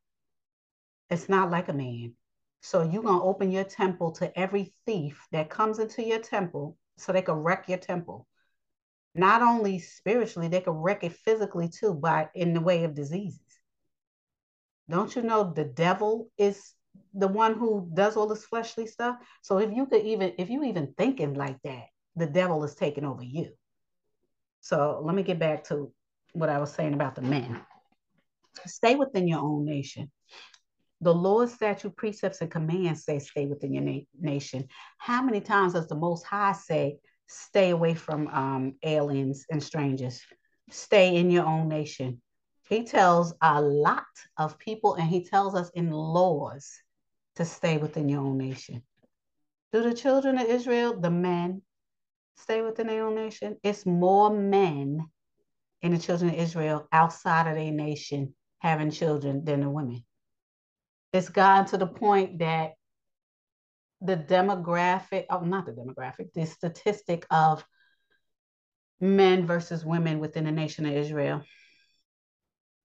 It's 1.09 1.29
not 1.29 1.51
like 1.51 1.69
a 1.69 1.73
man. 1.73 2.15
So 2.59 2.81
you're 2.81 3.01
going 3.01 3.19
to 3.19 3.23
open 3.23 3.49
your 3.49 3.63
temple 3.63 4.11
to 4.15 4.37
every 4.37 4.73
thief 4.85 5.25
that 5.31 5.49
comes 5.49 5.79
into 5.79 6.03
your 6.03 6.19
temple 6.19 6.77
so 6.97 7.13
they 7.13 7.21
could 7.21 7.37
wreck 7.37 7.69
your 7.69 7.77
temple. 7.77 8.27
Not 9.15 9.41
only 9.41 9.79
spiritually, 9.79 10.49
they 10.49 10.59
could 10.59 10.75
wreck 10.75 11.01
it 11.05 11.13
physically 11.13 11.69
too, 11.69 11.93
by 11.93 12.27
in 12.35 12.53
the 12.53 12.59
way 12.59 12.83
of 12.83 12.93
diseases. 12.93 13.39
Don't 14.89 15.15
you 15.15 15.21
know 15.21 15.53
the 15.53 15.63
devil 15.63 16.29
is 16.37 16.73
the 17.13 17.27
one 17.27 17.55
who 17.55 17.89
does 17.93 18.15
all 18.15 18.27
this 18.27 18.45
fleshly 18.45 18.87
stuff? 18.87 19.17
So 19.41 19.59
if 19.59 19.71
you 19.73 19.85
could 19.85 20.05
even, 20.05 20.33
if 20.37 20.49
you 20.49 20.63
even 20.63 20.93
thinking 20.97 21.33
like 21.33 21.57
that, 21.63 21.85
the 22.15 22.27
devil 22.27 22.63
is 22.63 22.75
taking 22.75 23.05
over 23.05 23.23
you. 23.23 23.51
So 24.61 25.01
let 25.03 25.15
me 25.15 25.23
get 25.23 25.39
back 25.39 25.63
to 25.65 25.91
what 26.33 26.49
I 26.49 26.59
was 26.59 26.71
saying 26.73 26.93
about 26.93 27.15
the 27.15 27.21
men. 27.21 27.61
Stay 28.65 28.95
within 28.95 29.27
your 29.27 29.39
own 29.39 29.65
nation. 29.65 30.11
The 31.01 31.13
Lord's 31.13 31.53
statute, 31.53 31.95
precepts, 31.95 32.41
and 32.41 32.49
commands 32.49 33.03
say 33.05 33.19
stay 33.19 33.45
within 33.45 33.73
your 33.73 33.83
na- 33.83 34.01
nation. 34.19 34.67
How 34.97 35.21
many 35.21 35.41
times 35.41 35.73
does 35.73 35.87
the 35.87 35.95
Most 35.95 36.23
High 36.23 36.53
say 36.53 36.97
stay 37.27 37.69
away 37.69 37.93
from 37.93 38.27
um, 38.29 38.75
aliens 38.83 39.45
and 39.51 39.61
strangers? 39.61 40.21
Stay 40.71 41.15
in 41.15 41.29
your 41.29 41.45
own 41.45 41.69
nation. 41.69 42.21
He 42.67 42.83
tells 42.83 43.33
a 43.41 43.61
lot 43.61 44.03
of 44.37 44.57
people, 44.57 44.95
and 44.95 45.07
he 45.07 45.23
tells 45.23 45.55
us 45.55 45.69
in 45.75 45.91
laws 45.91 46.67
to 47.37 47.45
stay 47.45 47.77
within 47.77 48.09
your 48.09 48.21
own 48.21 48.37
nation. 48.37 48.83
Do 49.71 49.81
the 49.81 49.93
children 49.93 50.37
of 50.37 50.47
Israel, 50.47 50.99
the 50.99 51.09
men, 51.09 51.61
stay 52.35 52.61
within 52.61 52.87
their 52.87 53.05
own 53.05 53.15
nation? 53.15 53.57
It's 53.63 53.85
more 53.85 54.29
men 54.29 55.05
in 55.81 55.91
the 55.91 55.97
children 55.97 56.31
of 56.31 56.37
Israel 56.37 56.87
outside 56.91 57.47
of 57.47 57.55
their 57.55 57.71
nation 57.71 58.35
having 58.59 58.91
children 58.91 59.45
than 59.45 59.61
the 59.61 59.69
women 59.69 60.03
it's 61.13 61.29
gotten 61.29 61.65
to 61.67 61.77
the 61.77 61.87
point 61.87 62.39
that 62.39 62.73
the 64.01 64.15
demographic, 64.15 65.25
oh, 65.29 65.39
not 65.39 65.65
the 65.65 65.71
demographic, 65.71 66.33
the 66.33 66.45
statistic 66.45 67.25
of 67.31 67.65
men 68.99 69.45
versus 69.45 69.85
women 69.85 70.19
within 70.19 70.45
the 70.45 70.51
nation 70.51 70.85
of 70.85 70.93
Israel. 70.93 71.43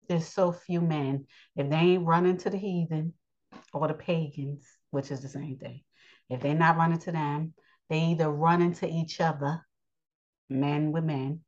There's 0.09 0.27
so 0.27 0.53
few 0.53 0.81
men. 0.81 1.27
If 1.57 1.69
they 1.69 1.77
ain't 1.77 2.07
running 2.07 2.39
to 2.39 2.51
the 2.51 2.57
heathen 2.57 3.15
or 3.73 3.89
the 3.89 3.95
pagans, 3.95 4.67
which 4.91 5.11
is 5.11 5.21
the 5.21 5.29
same 5.29 5.57
thing, 5.57 5.83
if 6.29 6.41
they're 6.41 6.55
not 6.55 6.77
running 6.77 6.99
to 7.01 7.13
them, 7.13 7.55
they 7.89 8.01
either 8.01 8.31
run 8.31 8.63
into 8.63 8.87
each 8.89 9.21
other, 9.21 9.67
men 10.49 10.93
with 10.93 11.05
men. 11.05 11.41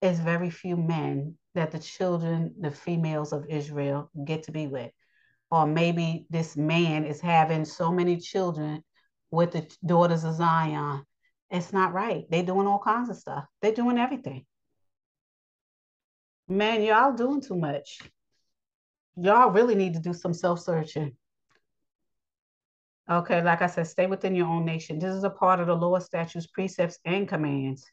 It's 0.00 0.20
very 0.20 0.50
few 0.50 0.76
men 0.76 1.36
that 1.54 1.72
the 1.72 1.78
children, 1.78 2.54
the 2.60 2.70
females 2.70 3.32
of 3.32 3.46
Israel 3.48 4.10
get 4.24 4.44
to 4.44 4.52
be 4.52 4.66
with. 4.66 4.92
Or 5.50 5.66
maybe 5.66 6.26
this 6.30 6.56
man 6.56 7.04
is 7.04 7.20
having 7.20 7.64
so 7.64 7.90
many 7.90 8.18
children 8.18 8.84
with 9.30 9.52
the 9.52 9.68
daughters 9.84 10.24
of 10.24 10.34
Zion. 10.34 11.04
It's 11.50 11.72
not 11.72 11.94
right. 11.94 12.24
They're 12.30 12.42
doing 12.42 12.66
all 12.66 12.78
kinds 12.78 13.08
of 13.08 13.16
stuff. 13.16 13.44
They're 13.62 13.72
doing 13.72 13.98
everything. 13.98 14.44
Man, 16.46 16.82
y'all 16.82 17.14
doing 17.14 17.40
too 17.40 17.56
much. 17.56 18.00
Y'all 19.20 19.50
really 19.50 19.74
need 19.74 19.94
to 19.94 20.00
do 20.00 20.12
some 20.12 20.32
self-searching. 20.34 21.16
Okay, 23.10 23.42
like 23.42 23.62
I 23.62 23.66
said, 23.66 23.86
stay 23.86 24.06
within 24.06 24.34
your 24.34 24.46
own 24.46 24.66
nation. 24.66 24.98
This 24.98 25.14
is 25.14 25.24
a 25.24 25.30
part 25.30 25.60
of 25.60 25.66
the 25.66 25.74
Lord's 25.74 26.04
statutes, 26.04 26.46
precepts, 26.46 26.98
and 27.04 27.26
commands. 27.26 27.84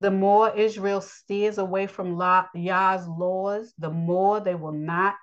The 0.00 0.10
more 0.10 0.54
Israel 0.54 1.00
steers 1.00 1.56
away 1.56 1.86
from 1.86 2.20
Yah's 2.54 3.08
laws, 3.08 3.72
the 3.78 3.90
more 3.90 4.40
they 4.40 4.54
will 4.54 4.72
not. 4.72 5.14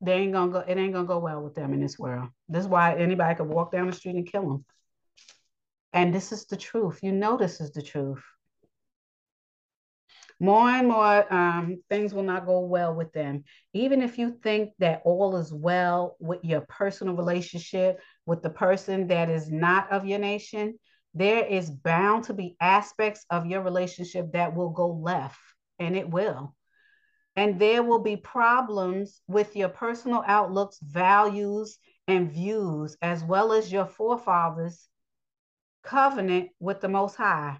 They 0.00 0.14
ain't 0.14 0.32
gonna 0.32 0.50
go. 0.50 0.58
It 0.58 0.76
ain't 0.76 0.92
gonna 0.92 1.06
go 1.06 1.20
well 1.20 1.40
with 1.40 1.54
them 1.54 1.72
in 1.72 1.80
this 1.80 1.98
world. 1.98 2.28
This 2.48 2.64
is 2.64 2.68
why 2.68 2.96
anybody 2.96 3.36
could 3.36 3.46
walk 3.46 3.70
down 3.70 3.86
the 3.86 3.92
street 3.92 4.16
and 4.16 4.30
kill 4.30 4.42
them. 4.42 4.64
And 5.92 6.12
this 6.12 6.32
is 6.32 6.46
the 6.46 6.56
truth. 6.56 6.98
You 7.00 7.12
know, 7.12 7.36
this 7.36 7.60
is 7.60 7.70
the 7.70 7.82
truth 7.82 8.22
more 10.40 10.68
and 10.68 10.88
more 10.88 11.32
um, 11.32 11.82
things 11.88 12.12
will 12.12 12.22
not 12.22 12.46
go 12.46 12.60
well 12.60 12.94
with 12.94 13.12
them. 13.12 13.44
Even 13.72 14.02
if 14.02 14.18
you 14.18 14.38
think 14.42 14.70
that 14.78 15.02
all 15.04 15.36
is 15.36 15.52
well 15.52 16.16
with 16.18 16.44
your 16.44 16.62
personal 16.62 17.14
relationship 17.14 18.00
with 18.26 18.42
the 18.42 18.50
person 18.50 19.06
that 19.08 19.30
is 19.30 19.50
not 19.50 19.90
of 19.92 20.06
your 20.06 20.18
nation, 20.18 20.78
there 21.14 21.44
is 21.44 21.70
bound 21.70 22.24
to 22.24 22.34
be 22.34 22.56
aspects 22.60 23.24
of 23.30 23.46
your 23.46 23.62
relationship 23.62 24.32
that 24.32 24.54
will 24.54 24.70
go 24.70 24.88
left, 24.88 25.38
and 25.78 25.96
it 25.96 26.10
will. 26.10 26.54
And 27.36 27.58
there 27.60 27.82
will 27.82 28.00
be 28.00 28.16
problems 28.16 29.20
with 29.28 29.56
your 29.56 29.68
personal 29.68 30.22
outlooks, 30.26 30.78
values, 30.82 31.78
and 32.06 32.32
views, 32.32 32.96
as 33.00 33.22
well 33.24 33.52
as 33.52 33.72
your 33.72 33.86
forefathers' 33.86 34.88
covenant 35.82 36.50
with 36.58 36.80
the 36.80 36.88
Most 36.88 37.14
High. 37.16 37.58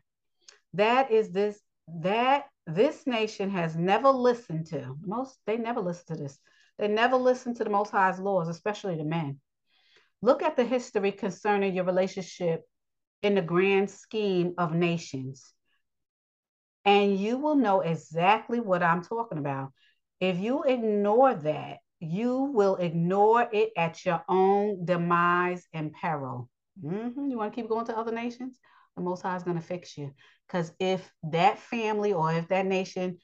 That 0.75 1.11
is 1.11 1.31
this, 1.31 1.61
that 2.01 2.47
this 2.67 3.07
nation 3.07 3.51
has 3.51 3.77
never 3.77 4.11
listened 4.11 4.67
to 4.69 4.97
most 5.05 5.39
they 5.47 5.57
never 5.57 5.81
listen 5.81 6.17
to 6.17 6.23
this. 6.23 6.39
They 6.79 6.89
never 6.89 7.17
listen 7.17 7.55
to 7.55 7.65
the 7.65 7.71
most 7.71 7.91
high's 7.91 8.19
laws 8.19 8.49
especially 8.49 8.97
the 8.97 9.05
men. 9.05 9.41
Look 10.23 10.43
at 10.43 10.57
the 10.57 10.65
history 10.65 11.13
concerning 11.13 11.75
your 11.75 11.85
relationship 11.85 12.63
in 13.23 13.35
the 13.35 13.43
grand 13.43 13.91
scheme 13.91 14.55
of 14.59 14.75
nations. 14.75 15.53
And 16.85 17.19
you 17.19 17.39
will 17.39 17.57
know 17.57 17.81
exactly 17.81 18.61
what 18.61 18.83
i'm 18.83 19.03
talking 19.03 19.39
about. 19.39 19.73
If 20.21 20.39
you 20.39 20.63
ignore 20.63 21.35
that 21.35 21.79
you 22.05 22.51
will 22.53 22.77
ignore 22.77 23.49
it 23.53 23.73
at 23.77 24.05
your 24.05 24.23
own 24.29 24.85
demise 24.85 25.67
and 25.73 25.93
peril. 25.93 26.49
Mm-hmm. 26.85 27.29
you 27.31 27.39
want 27.39 27.53
to 27.53 27.61
keep 27.61 27.69
going 27.69 27.87
to 27.87 27.97
other 27.97 28.11
nations 28.11 28.59
the 28.97 29.03
most 29.03 29.23
high 29.23 29.37
is 29.37 29.43
going 29.43 29.57
to 29.57 29.63
fix 29.63 29.97
you 29.97 30.13
because 30.47 30.73
if 30.79 31.11
that 31.25 31.59
family 31.59 32.13
or 32.13 32.33
if 32.33 32.49
that 32.49 32.67
nation 32.67 33.19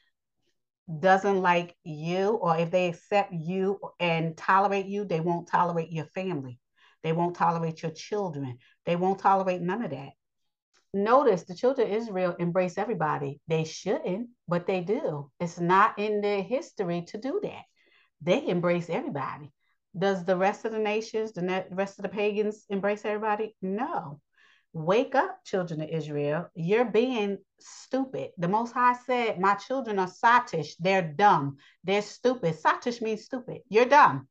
doesn't 0.99 1.41
like 1.41 1.77
you, 1.85 2.31
or 2.31 2.57
if 2.57 2.71
they 2.71 2.89
accept 2.89 3.33
you 3.33 3.79
and 4.01 4.37
tolerate 4.37 4.87
you, 4.87 5.05
they 5.05 5.21
won't 5.21 5.47
tolerate 5.47 5.93
your 5.93 6.07
family. 6.07 6.59
They 7.03 7.13
won't 7.13 7.37
tolerate 7.37 7.83
your 7.83 7.93
children. 7.93 8.59
They 8.87 8.97
won't 8.97 9.21
tolerate 9.21 9.61
none 9.61 9.83
of 9.83 9.91
that. 9.91 10.11
Notice 10.93 11.45
the 11.45 11.55
children 11.55 11.89
of 11.89 11.97
Israel 11.97 12.35
embrace 12.39 12.77
everybody. 12.77 13.41
They 13.47 13.65
shouldn't, 13.65 14.31
but 14.49 14.67
they 14.67 14.81
do. 14.81 15.31
It's 15.39 15.61
not 15.61 15.99
in 15.99 16.21
their 16.21 16.43
history 16.43 17.05
to 17.09 17.19
do 17.19 17.41
that. 17.45 17.63
They 18.21 18.49
embrace 18.49 18.91
everybody. 18.91 19.53
Does 19.97 20.25
the 20.25 20.37
rest 20.37 20.65
of 20.65 20.73
the 20.73 20.79
nations, 20.79 21.33
the 21.33 21.67
rest 21.71 21.99
of 21.99 22.03
the 22.03 22.09
pagans 22.09 22.65
embrace 22.69 23.05
everybody? 23.05 23.55
No. 23.63 24.21
Wake 24.73 25.15
up, 25.15 25.45
children 25.45 25.81
of 25.81 25.89
Israel. 25.89 26.49
You're 26.55 26.85
being 26.85 27.39
stupid. 27.59 28.31
The 28.39 28.49
Most 28.49 28.73
High 28.73 28.97
said, 29.07 29.41
My 29.41 29.55
children 29.55 29.99
are 29.99 30.07
sottish. 30.07 30.75
They're 30.79 31.03
dumb. 31.03 31.57
They're 31.83 32.03
stupid. 32.03 32.57
Sottish 32.61 33.03
means 33.03 33.25
stupid. 33.25 33.63
You're 33.69 33.87
dumb. 33.87 34.29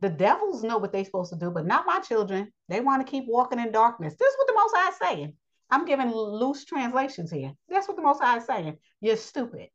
The 0.00 0.10
devils 0.10 0.64
know 0.64 0.78
what 0.78 0.92
they're 0.92 1.04
supposed 1.04 1.32
to 1.32 1.38
do, 1.38 1.50
but 1.50 1.64
not 1.64 1.86
my 1.86 2.00
children. 2.00 2.52
They 2.68 2.80
want 2.80 3.06
to 3.06 3.10
keep 3.10 3.24
walking 3.28 3.60
in 3.60 3.70
darkness. 3.70 4.16
This 4.18 4.32
is 4.32 4.38
what 4.38 4.48
the 4.48 4.54
Most 4.54 4.74
High 4.76 4.90
is 4.90 4.96
saying. 4.96 5.34
I'm 5.70 5.84
giving 5.84 6.10
loose 6.10 6.64
translations 6.64 7.30
here. 7.30 7.52
That's 7.68 7.86
what 7.86 7.96
the 7.96 8.02
Most 8.02 8.20
High 8.20 8.38
is 8.38 8.46
saying. 8.46 8.78
You're 9.00 9.16
stupid. 9.16 9.68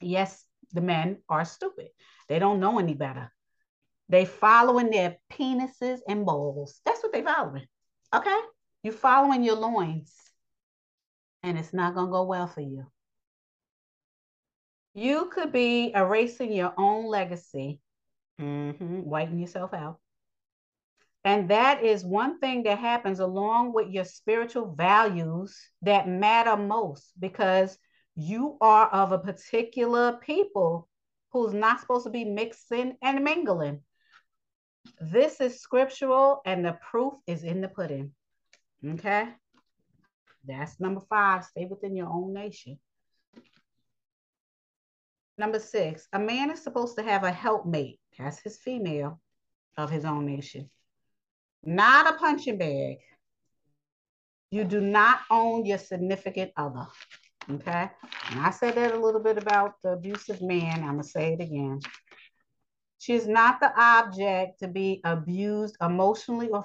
Yes, 0.00 0.44
the 0.72 0.82
men 0.82 1.18
are 1.28 1.46
stupid. 1.46 1.88
They 2.28 2.38
don't 2.38 2.60
know 2.60 2.78
any 2.78 2.92
better. 2.92 3.32
They 4.10 4.26
following 4.26 4.90
their 4.90 5.16
penises 5.32 6.00
and 6.06 6.26
balls. 6.26 6.80
That's 6.84 7.02
what 7.02 7.12
they 7.12 7.22
following. 7.22 7.66
Okay? 8.14 8.38
You're 8.82 8.92
following 8.92 9.42
your 9.42 9.56
loins, 9.56 10.14
and 11.42 11.58
it's 11.58 11.72
not 11.72 11.94
going 11.94 12.06
to 12.06 12.12
go 12.12 12.24
well 12.24 12.46
for 12.46 12.60
you. 12.60 12.86
You 14.94 15.30
could 15.32 15.52
be 15.52 15.92
erasing 15.94 16.52
your 16.52 16.74
own 16.76 17.06
legacy, 17.06 17.80
mm-hmm, 18.40 19.02
wiping 19.02 19.38
yourself 19.38 19.74
out. 19.74 19.98
And 21.24 21.50
that 21.50 21.84
is 21.84 22.04
one 22.04 22.38
thing 22.38 22.62
that 22.62 22.78
happens 22.78 23.20
along 23.20 23.72
with 23.74 23.88
your 23.88 24.04
spiritual 24.04 24.74
values 24.74 25.56
that 25.82 26.08
matter 26.08 26.56
most 26.56 27.12
because 27.18 27.76
you 28.14 28.56
are 28.60 28.88
of 28.88 29.12
a 29.12 29.18
particular 29.18 30.18
people 30.24 30.88
who's 31.32 31.52
not 31.52 31.80
supposed 31.80 32.04
to 32.04 32.10
be 32.10 32.24
mixing 32.24 32.96
and 33.02 33.22
mingling. 33.22 33.82
This 35.00 35.40
is 35.40 35.60
scriptural, 35.60 36.40
and 36.46 36.64
the 36.64 36.78
proof 36.90 37.14
is 37.26 37.44
in 37.44 37.60
the 37.60 37.68
pudding. 37.68 38.12
Okay. 38.86 39.28
That's 40.46 40.78
number 40.80 41.00
five. 41.08 41.44
Stay 41.44 41.66
within 41.66 41.96
your 41.96 42.08
own 42.08 42.32
nation. 42.32 42.78
Number 45.36 45.60
six, 45.60 46.08
a 46.12 46.18
man 46.18 46.50
is 46.50 46.62
supposed 46.62 46.96
to 46.98 47.04
have 47.04 47.22
a 47.22 47.30
helpmate. 47.30 48.00
That's 48.18 48.40
his 48.40 48.58
female 48.58 49.20
of 49.76 49.90
his 49.90 50.04
own 50.04 50.26
nation. 50.26 50.68
Not 51.62 52.12
a 52.12 52.18
punching 52.18 52.58
bag. 52.58 52.98
You 54.50 54.64
do 54.64 54.80
not 54.80 55.20
own 55.30 55.66
your 55.66 55.78
significant 55.78 56.52
other. 56.56 56.86
Okay. 57.50 57.90
And 58.30 58.40
I 58.40 58.50
said 58.50 58.74
that 58.74 58.94
a 58.94 58.98
little 58.98 59.22
bit 59.22 59.38
about 59.38 59.74
the 59.82 59.90
abusive 59.90 60.42
man. 60.42 60.80
I'm 60.80 60.94
going 60.94 61.02
to 61.02 61.08
say 61.08 61.34
it 61.34 61.40
again. 61.40 61.80
She 62.98 63.14
is 63.14 63.28
not 63.28 63.60
the 63.60 63.72
object 63.80 64.60
to 64.60 64.68
be 64.68 65.00
abused 65.04 65.76
emotionally 65.80 66.48
or 66.48 66.64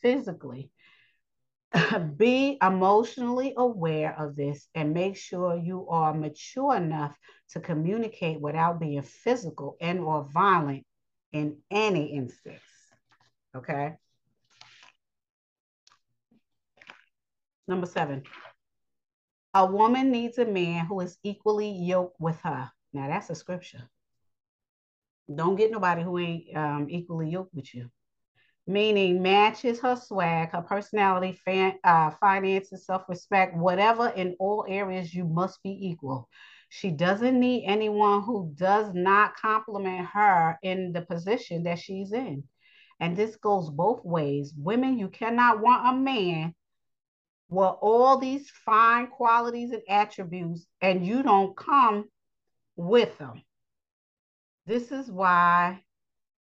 physically. 0.00 0.70
be 2.16 2.58
emotionally 2.62 3.54
aware 3.56 4.18
of 4.18 4.34
this 4.36 4.68
and 4.74 4.92
make 4.92 5.16
sure 5.16 5.56
you 5.56 5.88
are 5.88 6.12
mature 6.12 6.74
enough 6.74 7.16
to 7.50 7.60
communicate 7.60 8.40
without 8.40 8.80
being 8.80 9.02
physical 9.02 9.76
and 9.80 10.00
or 10.00 10.28
violent 10.32 10.84
in 11.32 11.56
any 11.70 12.06
instance 12.06 12.60
okay? 13.56 13.96
Number 17.66 17.86
seven 17.86 18.22
a 19.52 19.66
woman 19.66 20.12
needs 20.12 20.38
a 20.38 20.44
man 20.44 20.86
who 20.86 21.00
is 21.00 21.18
equally 21.24 21.70
yoked 21.70 22.20
with 22.20 22.38
her. 22.42 22.70
Now 22.92 23.08
that's 23.08 23.30
a 23.30 23.34
scripture. 23.34 23.82
Don't 25.32 25.56
get 25.56 25.72
nobody 25.72 26.02
who 26.02 26.18
ain't 26.18 26.56
um, 26.56 26.86
equally 26.88 27.30
yoked 27.30 27.54
with 27.54 27.74
you 27.74 27.90
meaning 28.70 29.22
matches 29.22 29.80
her 29.80 29.96
swag, 29.96 30.50
her 30.52 30.62
personality, 30.62 31.32
fan, 31.44 31.78
uh, 31.84 32.10
finances, 32.20 32.86
self 32.86 33.08
respect, 33.08 33.56
whatever, 33.56 34.08
in 34.08 34.36
all 34.38 34.64
areas, 34.68 35.14
you 35.14 35.24
must 35.24 35.62
be 35.62 35.88
equal. 35.88 36.28
She 36.68 36.90
doesn't 36.90 37.38
need 37.40 37.64
anyone 37.66 38.22
who 38.22 38.52
does 38.54 38.94
not 38.94 39.36
compliment 39.36 40.06
her 40.06 40.58
in 40.62 40.92
the 40.92 41.02
position 41.02 41.64
that 41.64 41.78
she's 41.80 42.12
in. 42.12 42.44
And 43.00 43.16
this 43.16 43.36
goes 43.36 43.70
both 43.70 44.04
ways. 44.04 44.54
Women, 44.56 44.98
you 44.98 45.08
cannot 45.08 45.60
want 45.60 45.86
a 45.88 45.98
man 45.98 46.54
with 47.48 47.74
all 47.80 48.18
these 48.18 48.48
fine 48.50 49.08
qualities 49.08 49.72
and 49.72 49.82
attributes, 49.88 50.66
and 50.80 51.04
you 51.04 51.22
don't 51.22 51.56
come 51.56 52.08
with 52.76 53.18
them. 53.18 53.42
This 54.66 54.92
is 54.92 55.10
why 55.10 55.82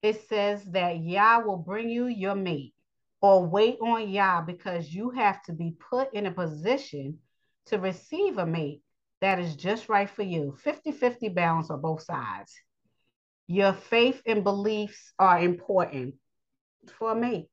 it 0.05 0.27
says 0.29 0.63
that 0.65 1.01
Yah 1.01 1.39
will 1.39 1.57
bring 1.57 1.89
you 1.89 2.05
your 2.05 2.35
mate 2.35 2.73
or 3.21 3.43
wait 3.43 3.77
on 3.81 4.07
Yah 4.07 4.41
because 4.41 4.93
you 4.93 5.09
have 5.09 5.41
to 5.43 5.53
be 5.53 5.75
put 5.89 6.13
in 6.13 6.27
a 6.27 6.31
position 6.31 7.17
to 7.65 7.79
receive 7.79 8.37
a 8.37 8.45
mate 8.45 8.81
that 9.21 9.39
is 9.39 9.55
just 9.55 9.89
right 9.89 10.09
for 10.09 10.21
you. 10.21 10.55
50 10.63 10.91
50 10.91 11.29
balance 11.29 11.71
on 11.71 11.81
both 11.81 12.03
sides. 12.03 12.53
Your 13.47 13.73
faith 13.73 14.21
and 14.27 14.43
beliefs 14.43 15.11
are 15.17 15.39
important 15.39 16.13
for 16.99 17.11
a 17.11 17.15
mate. 17.15 17.47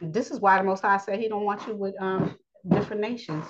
This 0.00 0.32
is 0.32 0.40
why 0.40 0.58
the 0.58 0.64
Most 0.64 0.82
High 0.82 0.98
said 0.98 1.20
He 1.20 1.28
don't 1.28 1.44
want 1.44 1.66
you 1.68 1.76
with 1.76 1.94
um, 2.02 2.36
different 2.68 3.00
nations 3.00 3.46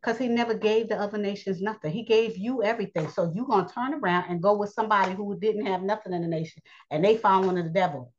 because 0.00 0.18
he 0.18 0.28
never 0.28 0.54
gave 0.54 0.88
the 0.88 0.96
other 0.96 1.18
nations 1.18 1.60
nothing. 1.60 1.92
He 1.92 2.04
gave 2.04 2.36
you 2.36 2.62
everything. 2.62 3.08
So 3.08 3.32
you're 3.34 3.46
going 3.46 3.66
to 3.66 3.74
turn 3.74 3.94
around 3.94 4.30
and 4.30 4.42
go 4.42 4.54
with 4.56 4.72
somebody 4.72 5.12
who 5.12 5.38
didn't 5.38 5.66
have 5.66 5.82
nothing 5.82 6.12
in 6.12 6.22
the 6.22 6.28
nation 6.28 6.62
and 6.90 7.04
they 7.04 7.16
following 7.16 7.56
the 7.56 7.64
devil. 7.64 8.12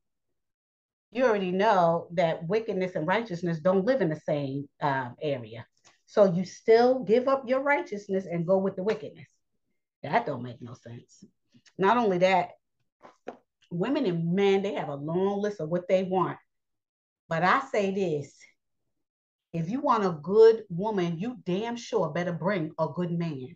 You 1.12 1.26
already 1.26 1.52
know 1.52 2.08
that 2.14 2.48
wickedness 2.48 2.96
and 2.96 3.08
righteousness 3.08 3.60
don't 3.60 3.86
live 3.86 4.02
in 4.02 4.10
the 4.10 4.20
same 4.28 4.68
um, 4.82 5.16
area. 5.22 5.66
So 6.06 6.32
you 6.34 6.44
still 6.44 7.04
give 7.04 7.28
up 7.28 7.48
your 7.48 7.62
righteousness 7.62 8.26
and 8.26 8.46
go 8.46 8.58
with 8.58 8.76
the 8.76 8.84
wickedness. 8.84 9.30
That 10.04 10.26
don't 10.26 10.44
make 10.44 10.62
no 10.62 10.74
sense. 10.74 11.24
Not 11.78 11.98
only 11.98 12.20
that, 12.20 12.50
women 13.72 14.06
and 14.06 14.34
men, 14.34 14.62
they 14.62 14.74
have 14.74 14.90
a 14.90 14.96
long 14.96 15.42
list 15.42 15.60
of 15.60 15.70
what 15.70 15.88
they 15.88 16.04
want. 16.04 16.38
But 17.28 17.44
I 17.44 17.62
say 17.72 17.92
this 17.92 18.36
if 19.54 19.70
you 19.70 19.82
want 19.82 20.06
a 20.06 20.12
good 20.22 20.64
woman, 20.70 21.18
you 21.18 21.38
damn 21.46 21.76
sure 21.76 22.10
better 22.10 22.34
bring 22.34 22.72
a 22.78 22.88
good 22.88 23.12
man. 23.12 23.56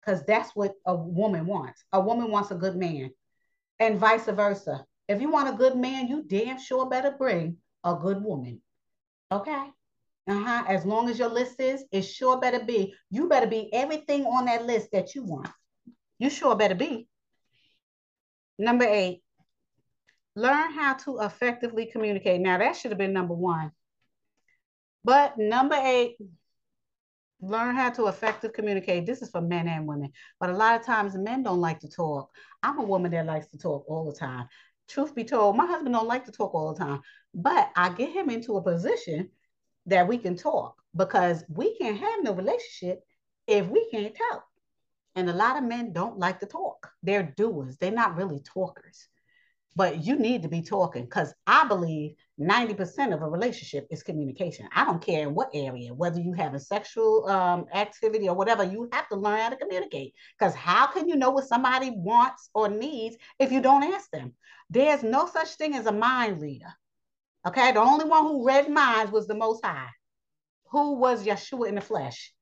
Because 0.00 0.24
that's 0.24 0.54
what 0.54 0.74
a 0.86 0.94
woman 0.94 1.46
wants. 1.46 1.84
A 1.92 2.00
woman 2.00 2.30
wants 2.30 2.50
a 2.50 2.54
good 2.54 2.76
man, 2.76 3.10
and 3.78 3.98
vice 3.98 4.26
versa. 4.26 4.84
If 5.08 5.20
you 5.20 5.30
want 5.30 5.48
a 5.48 5.58
good 5.58 5.76
man, 5.76 6.08
you 6.08 6.24
damn 6.26 6.58
sure 6.58 6.88
better 6.88 7.10
bring 7.10 7.56
a 7.84 7.94
good 7.94 8.22
woman. 8.22 8.60
Okay? 9.32 9.66
Uh-huh. 10.28 10.64
As 10.68 10.84
long 10.84 11.08
as 11.08 11.18
your 11.18 11.28
list 11.28 11.60
is, 11.60 11.84
it 11.90 12.02
sure 12.02 12.38
better 12.38 12.64
be. 12.64 12.94
You 13.10 13.28
better 13.28 13.46
be 13.46 13.72
everything 13.72 14.24
on 14.24 14.44
that 14.44 14.66
list 14.66 14.90
that 14.92 15.14
you 15.14 15.24
want. 15.24 15.48
You 16.18 16.30
sure 16.30 16.54
better 16.54 16.74
be. 16.74 17.08
Number 18.58 18.84
eight, 18.84 19.22
learn 20.36 20.70
how 20.72 20.94
to 20.94 21.20
effectively 21.20 21.86
communicate. 21.86 22.40
Now, 22.40 22.58
that 22.58 22.76
should 22.76 22.90
have 22.90 22.98
been 22.98 23.12
number 23.12 23.34
one. 23.34 23.72
But 25.04 25.38
number 25.38 25.76
eight, 25.76 26.16
learn 27.40 27.74
how 27.74 27.90
to 27.90 28.06
effectively 28.06 28.54
communicate. 28.54 29.06
This 29.06 29.22
is 29.22 29.30
for 29.30 29.40
men 29.40 29.66
and 29.68 29.86
women. 29.86 30.12
But 30.38 30.50
a 30.50 30.56
lot 30.56 30.78
of 30.78 30.84
times 30.84 31.16
men 31.16 31.42
don't 31.42 31.60
like 31.60 31.80
to 31.80 31.88
talk. 31.88 32.30
I'm 32.62 32.78
a 32.78 32.84
woman 32.84 33.10
that 33.12 33.26
likes 33.26 33.46
to 33.48 33.58
talk 33.58 33.84
all 33.88 34.10
the 34.10 34.16
time. 34.16 34.48
Truth 34.88 35.14
be 35.14 35.24
told, 35.24 35.56
my 35.56 35.66
husband 35.66 35.94
don't 35.94 36.08
like 36.08 36.24
to 36.26 36.32
talk 36.32 36.54
all 36.54 36.74
the 36.74 36.84
time. 36.84 37.00
But 37.32 37.70
I 37.76 37.90
get 37.90 38.10
him 38.10 38.28
into 38.28 38.56
a 38.56 38.62
position 38.62 39.30
that 39.86 40.06
we 40.06 40.18
can 40.18 40.36
talk 40.36 40.76
because 40.94 41.44
we 41.48 41.76
can't 41.78 41.98
have 41.98 42.22
no 42.22 42.34
relationship 42.34 43.02
if 43.46 43.66
we 43.68 43.88
can't 43.90 44.14
talk. 44.14 44.44
And 45.14 45.30
a 45.30 45.34
lot 45.34 45.56
of 45.56 45.64
men 45.64 45.92
don't 45.92 46.18
like 46.18 46.40
to 46.40 46.46
talk. 46.46 46.90
They're 47.02 47.34
doers. 47.36 47.76
They're 47.78 47.90
not 47.90 48.16
really 48.16 48.40
talkers. 48.40 49.08
But 49.76 50.04
you 50.04 50.16
need 50.16 50.42
to 50.42 50.48
be 50.48 50.62
talking 50.62 51.04
because 51.04 51.32
I 51.46 51.66
believe 51.66 52.14
90% 52.40 53.14
of 53.14 53.22
a 53.22 53.28
relationship 53.28 53.86
is 53.90 54.02
communication. 54.02 54.68
I 54.74 54.84
don't 54.84 55.04
care 55.04 55.28
in 55.28 55.34
what 55.34 55.50
area, 55.54 55.94
whether 55.94 56.20
you 56.20 56.32
have 56.32 56.54
a 56.54 56.60
sexual 56.60 57.28
um, 57.28 57.66
activity 57.72 58.28
or 58.28 58.34
whatever, 58.34 58.64
you 58.64 58.88
have 58.92 59.08
to 59.08 59.16
learn 59.16 59.38
how 59.38 59.50
to 59.50 59.56
communicate. 59.56 60.14
Because 60.38 60.54
how 60.54 60.88
can 60.88 61.08
you 61.08 61.16
know 61.16 61.30
what 61.30 61.46
somebody 61.46 61.90
wants 61.90 62.50
or 62.52 62.68
needs 62.68 63.16
if 63.38 63.52
you 63.52 63.60
don't 63.60 63.84
ask 63.84 64.10
them? 64.10 64.34
There's 64.70 65.02
no 65.02 65.26
such 65.26 65.50
thing 65.50 65.74
as 65.74 65.86
a 65.86 65.92
mind 65.92 66.40
reader. 66.40 66.72
Okay, 67.46 67.72
the 67.72 67.80
only 67.80 68.04
one 68.04 68.24
who 68.24 68.46
read 68.46 68.68
minds 68.68 69.12
was 69.12 69.26
the 69.26 69.34
Most 69.34 69.64
High, 69.64 69.88
who 70.70 70.96
was 70.96 71.24
Yeshua 71.24 71.68
in 71.68 71.76
the 71.76 71.80
flesh. 71.80 72.32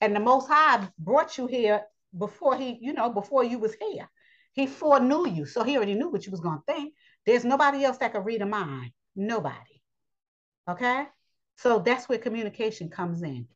And 0.00 0.14
the 0.14 0.20
Most 0.20 0.48
High 0.48 0.88
brought 0.98 1.38
you 1.38 1.46
here 1.46 1.82
before 2.16 2.56
he, 2.56 2.78
you 2.80 2.92
know, 2.92 3.10
before 3.10 3.44
you 3.44 3.58
was 3.58 3.74
here. 3.74 4.08
He 4.56 4.66
foreknew 4.66 5.28
you, 5.28 5.44
so 5.44 5.62
he 5.62 5.76
already 5.76 5.94
knew 5.94 6.08
what 6.08 6.24
you 6.24 6.30
was 6.32 6.40
gonna 6.40 6.62
think. 6.66 6.94
There's 7.26 7.44
nobody 7.44 7.84
else 7.84 7.98
that 7.98 8.12
could 8.12 8.24
read 8.24 8.40
a 8.40 8.46
mind. 8.46 8.90
Nobody. 9.14 9.82
Okay, 10.68 11.04
so 11.56 11.78
that's 11.78 12.08
where 12.08 12.18
communication 12.18 12.88
comes 12.88 13.22
in. 13.22 13.46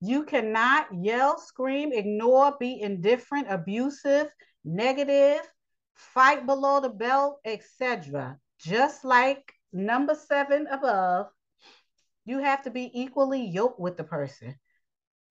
You 0.00 0.24
cannot 0.24 0.86
yell, 1.04 1.38
scream, 1.38 1.92
ignore, 1.92 2.56
be 2.58 2.80
indifferent, 2.80 3.48
abusive, 3.50 4.34
negative, 4.64 5.42
fight 5.94 6.46
below 6.46 6.80
the 6.80 6.88
belt, 6.88 7.40
etc. 7.44 8.38
Just 8.58 9.04
like 9.04 9.52
number 9.74 10.14
seven 10.14 10.66
above, 10.68 11.26
you 12.24 12.38
have 12.38 12.62
to 12.62 12.70
be 12.70 12.90
equally 12.94 13.44
yoked 13.44 13.78
with 13.78 13.98
the 13.98 14.04
person. 14.04 14.54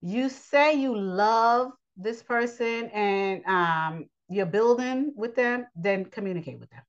You 0.00 0.28
say 0.28 0.74
you 0.74 0.96
love 0.96 1.72
this 1.98 2.22
person 2.22 2.88
and 2.90 3.44
um, 3.44 4.06
you're 4.28 4.46
building 4.46 5.12
with 5.16 5.34
them, 5.34 5.66
then 5.76 6.04
communicate 6.04 6.60
with 6.60 6.70
them. 6.70 6.82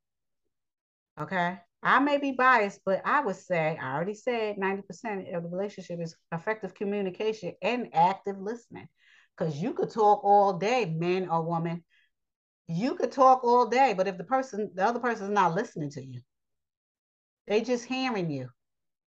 Okay. 1.20 1.60
I 1.82 2.00
may 2.00 2.18
be 2.18 2.32
biased, 2.32 2.82
but 2.86 3.02
I 3.06 3.22
would 3.22 3.38
say, 3.38 3.78
I 3.82 3.96
already 3.96 4.14
said 4.14 4.58
90% 4.58 5.34
of 5.34 5.44
the 5.44 5.50
relationship 5.50 6.00
is 6.02 6.16
effective 6.32 6.74
communication 6.74 7.54
and 7.62 7.90
active 7.94 8.38
listening. 8.38 8.88
Because 9.38 9.56
you 9.56 9.74
could 9.74 9.90
talk 9.90 10.22
all 10.24 10.54
day, 10.54 10.86
man 10.86 11.30
or 11.30 11.42
woman. 11.42 11.84
You 12.68 12.96
could 12.96 13.12
talk 13.12 13.44
all 13.44 13.68
day, 13.68 13.94
but 13.96 14.08
if 14.08 14.18
the 14.18 14.26
person, 14.26 14.72
the 14.76 14.86
other 14.86 15.00
person 15.00 15.26
is 15.28 15.32
not 15.32 15.56
listening 15.56 15.90
to 15.92 16.06
you, 16.06 16.20
they 17.48 17.62
just 17.62 17.86
hearing 17.86 18.30
you. 18.30 18.50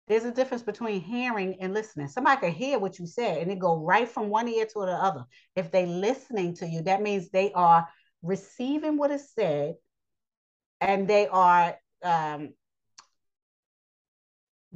There's 0.08 0.26
a 0.26 0.32
difference 0.32 0.62
between 0.62 1.02
hearing 1.02 1.58
and 1.60 1.74
listening. 1.74 2.08
Somebody 2.08 2.40
can 2.40 2.52
hear 2.52 2.78
what 2.78 3.00
you 3.00 3.08
said 3.08 3.40
and 3.40 3.52
it 3.52 3.58
go 3.58 3.78
right 3.78 4.08
from 4.08 4.30
one 4.30 4.48
ear 4.48 4.66
to 4.66 4.80
the 4.80 4.92
other. 4.92 5.26
If 5.56 5.72
they 5.72 5.88
listening 5.88 6.54
to 6.56 6.68
you, 6.68 6.84
that 6.84 7.02
means 7.02 7.30
they 7.30 7.52
are 7.54 7.88
receiving 8.22 8.98
what 8.98 9.12
is 9.12 9.32
said 9.34 9.76
and 10.80 11.08
they 11.08 11.28
are 11.28 11.76
um, 12.04 12.54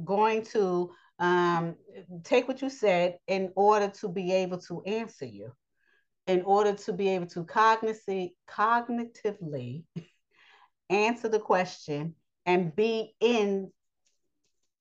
going 0.04 0.42
to 0.46 0.90
um, 1.20 1.76
take 2.24 2.48
what 2.48 2.62
you 2.62 2.70
said 2.70 3.18
in 3.28 3.52
order 3.54 3.88
to 4.00 4.08
be 4.08 4.32
able 4.32 4.58
to 4.58 4.82
answer 4.82 5.26
you, 5.26 5.52
in 6.26 6.42
order 6.42 6.72
to 6.72 6.92
be 6.92 7.08
able 7.10 7.26
to 7.26 7.44
cognitively 7.44 8.32
answer 10.90 11.28
the 11.28 11.38
question 11.38 12.16
and 12.46 12.74
be 12.74 13.14
in 13.20 13.70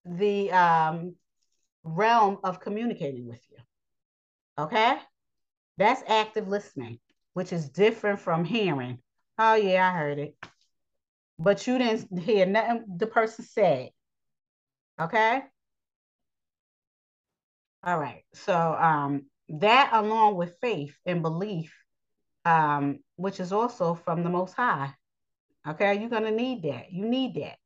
the 0.05 0.51
um, 0.51 1.15
realm 1.83 2.37
of 2.43 2.59
communicating 2.59 3.27
with 3.27 3.41
you. 3.49 3.57
Okay? 4.57 4.97
That's 5.77 6.03
active 6.07 6.47
listening, 6.47 6.99
which 7.33 7.53
is 7.53 7.69
different 7.69 8.19
from 8.19 8.43
hearing. 8.43 8.99
Oh, 9.37 9.55
yeah, 9.55 9.89
I 9.89 9.97
heard 9.97 10.19
it. 10.19 10.35
But 11.37 11.65
you 11.65 11.77
didn't 11.77 12.19
hear 12.19 12.45
nothing 12.45 12.83
the 12.97 13.07
person 13.07 13.45
said. 13.45 13.91
Okay? 14.99 15.41
All 17.83 17.97
right. 17.97 18.23
So 18.33 18.53
um, 18.53 19.25
that 19.47 19.91
along 19.93 20.35
with 20.35 20.57
faith 20.59 20.95
and 21.05 21.21
belief, 21.21 21.73
um, 22.45 22.99
which 23.15 23.39
is 23.39 23.51
also 23.51 23.95
from 23.95 24.23
the 24.23 24.29
Most 24.29 24.53
High. 24.53 24.93
Okay, 25.67 25.99
you're 25.99 26.09
gonna 26.09 26.31
need 26.31 26.63
that. 26.63 26.91
You 26.91 27.05
need 27.05 27.35
that. 27.35 27.57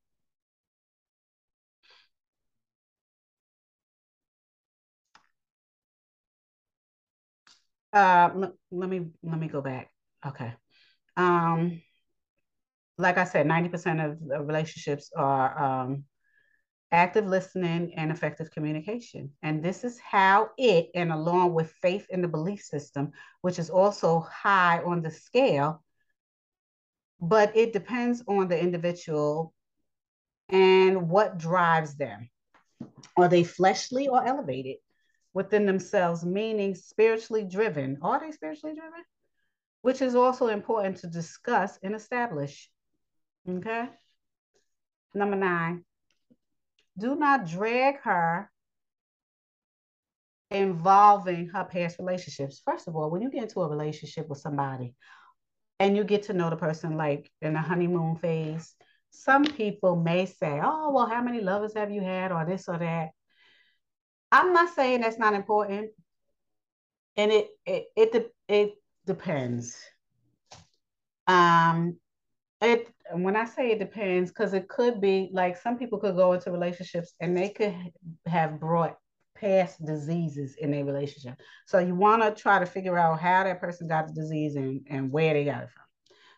Uh, 7.93 8.47
let 8.71 8.89
me 8.89 9.07
let 9.21 9.39
me 9.39 9.47
go 9.47 9.61
back. 9.61 9.91
Okay. 10.25 10.53
Um, 11.15 11.81
like 12.97 13.17
I 13.17 13.23
said, 13.23 13.47
90% 13.47 14.05
of 14.05 14.19
the 14.27 14.41
relationships 14.41 15.11
are 15.15 15.63
um, 15.63 16.03
active 16.91 17.25
listening 17.25 17.93
and 17.95 18.11
effective 18.11 18.51
communication. 18.51 19.31
And 19.41 19.63
this 19.63 19.83
is 19.83 19.99
how 19.99 20.49
it, 20.57 20.89
and 20.95 21.11
along 21.11 21.53
with 21.53 21.71
faith 21.81 22.05
in 22.09 22.21
the 22.21 22.27
belief 22.27 22.61
system, 22.61 23.11
which 23.41 23.59
is 23.59 23.69
also 23.69 24.21
high 24.21 24.81
on 24.83 25.01
the 25.01 25.11
scale, 25.11 25.83
but 27.19 27.55
it 27.55 27.73
depends 27.73 28.23
on 28.27 28.47
the 28.47 28.59
individual 28.59 29.53
and 30.49 31.09
what 31.09 31.37
drives 31.37 31.95
them. 31.95 32.29
Are 33.17 33.27
they 33.27 33.43
fleshly 33.43 34.07
or 34.07 34.25
elevated? 34.25 34.77
Within 35.33 35.65
themselves, 35.65 36.23
meaning 36.23 36.75
spiritually 36.75 37.43
driven. 37.43 37.97
Are 38.01 38.19
they 38.19 38.31
spiritually 38.31 38.75
driven? 38.75 39.03
Which 39.81 40.01
is 40.01 40.15
also 40.15 40.47
important 40.47 40.97
to 40.97 41.07
discuss 41.07 41.77
and 41.83 41.95
establish. 41.95 42.69
Okay. 43.49 43.89
Number 45.13 45.35
nine, 45.35 45.83
do 46.97 47.15
not 47.15 47.47
drag 47.47 47.99
her 48.01 48.49
involving 50.49 51.47
her 51.49 51.63
past 51.63 51.99
relationships. 51.99 52.61
First 52.63 52.87
of 52.87 52.95
all, 52.95 53.09
when 53.09 53.21
you 53.21 53.29
get 53.29 53.43
into 53.43 53.61
a 53.61 53.67
relationship 53.67 54.29
with 54.29 54.39
somebody 54.39 54.95
and 55.79 55.97
you 55.97 56.03
get 56.03 56.23
to 56.23 56.33
know 56.33 56.49
the 56.49 56.55
person 56.55 56.95
like 56.95 57.31
in 57.41 57.53
the 57.53 57.59
honeymoon 57.59 58.15
phase, 58.17 58.75
some 59.09 59.45
people 59.45 59.95
may 59.95 60.25
say, 60.25 60.59
Oh, 60.63 60.91
well, 60.91 61.07
how 61.07 61.21
many 61.21 61.41
lovers 61.41 61.73
have 61.75 61.91
you 61.91 62.01
had, 62.01 62.31
or 62.31 62.45
this 62.45 62.67
or 62.67 62.77
that. 62.79 63.09
I'm 64.33 64.51
not 64.51 64.73
saying 64.73 65.01
that's 65.01 65.19
not 65.19 65.35
important, 65.35 65.91
and 67.15 67.31
it 67.31 67.49
it 67.67 67.85
it 67.95 68.35
it 68.47 68.73
depends. 69.05 69.77
Um, 71.27 71.97
it 72.59 72.91
when 73.11 73.35
I 73.35 73.45
say 73.45 73.69
it 73.69 73.79
depends, 73.79 74.31
because 74.31 74.55
it 74.55 74.67
could 74.67 74.99
be 74.99 75.29
like 75.31 75.55
some 75.55 75.77
people 75.77 75.99
could 75.99 76.15
go 76.15 76.33
into 76.33 76.51
relationships 76.51 77.13
and 77.19 77.37
they 77.37 77.49
could 77.49 77.75
have 78.25 78.59
brought 78.59 78.97
past 79.35 79.85
diseases 79.85 80.55
in 80.55 80.71
their 80.71 80.83
relationship. 80.83 81.35
So 81.67 81.77
you 81.77 81.93
want 81.93 82.23
to 82.23 82.31
try 82.31 82.57
to 82.57 82.65
figure 82.65 82.97
out 82.97 83.19
how 83.19 83.43
that 83.43 83.59
person 83.59 83.87
got 83.87 84.07
the 84.07 84.13
disease 84.13 84.55
and, 84.55 84.81
and 84.89 85.11
where 85.11 85.35
they 85.35 85.45
got 85.45 85.63
it 85.63 85.69
from. 85.69 85.83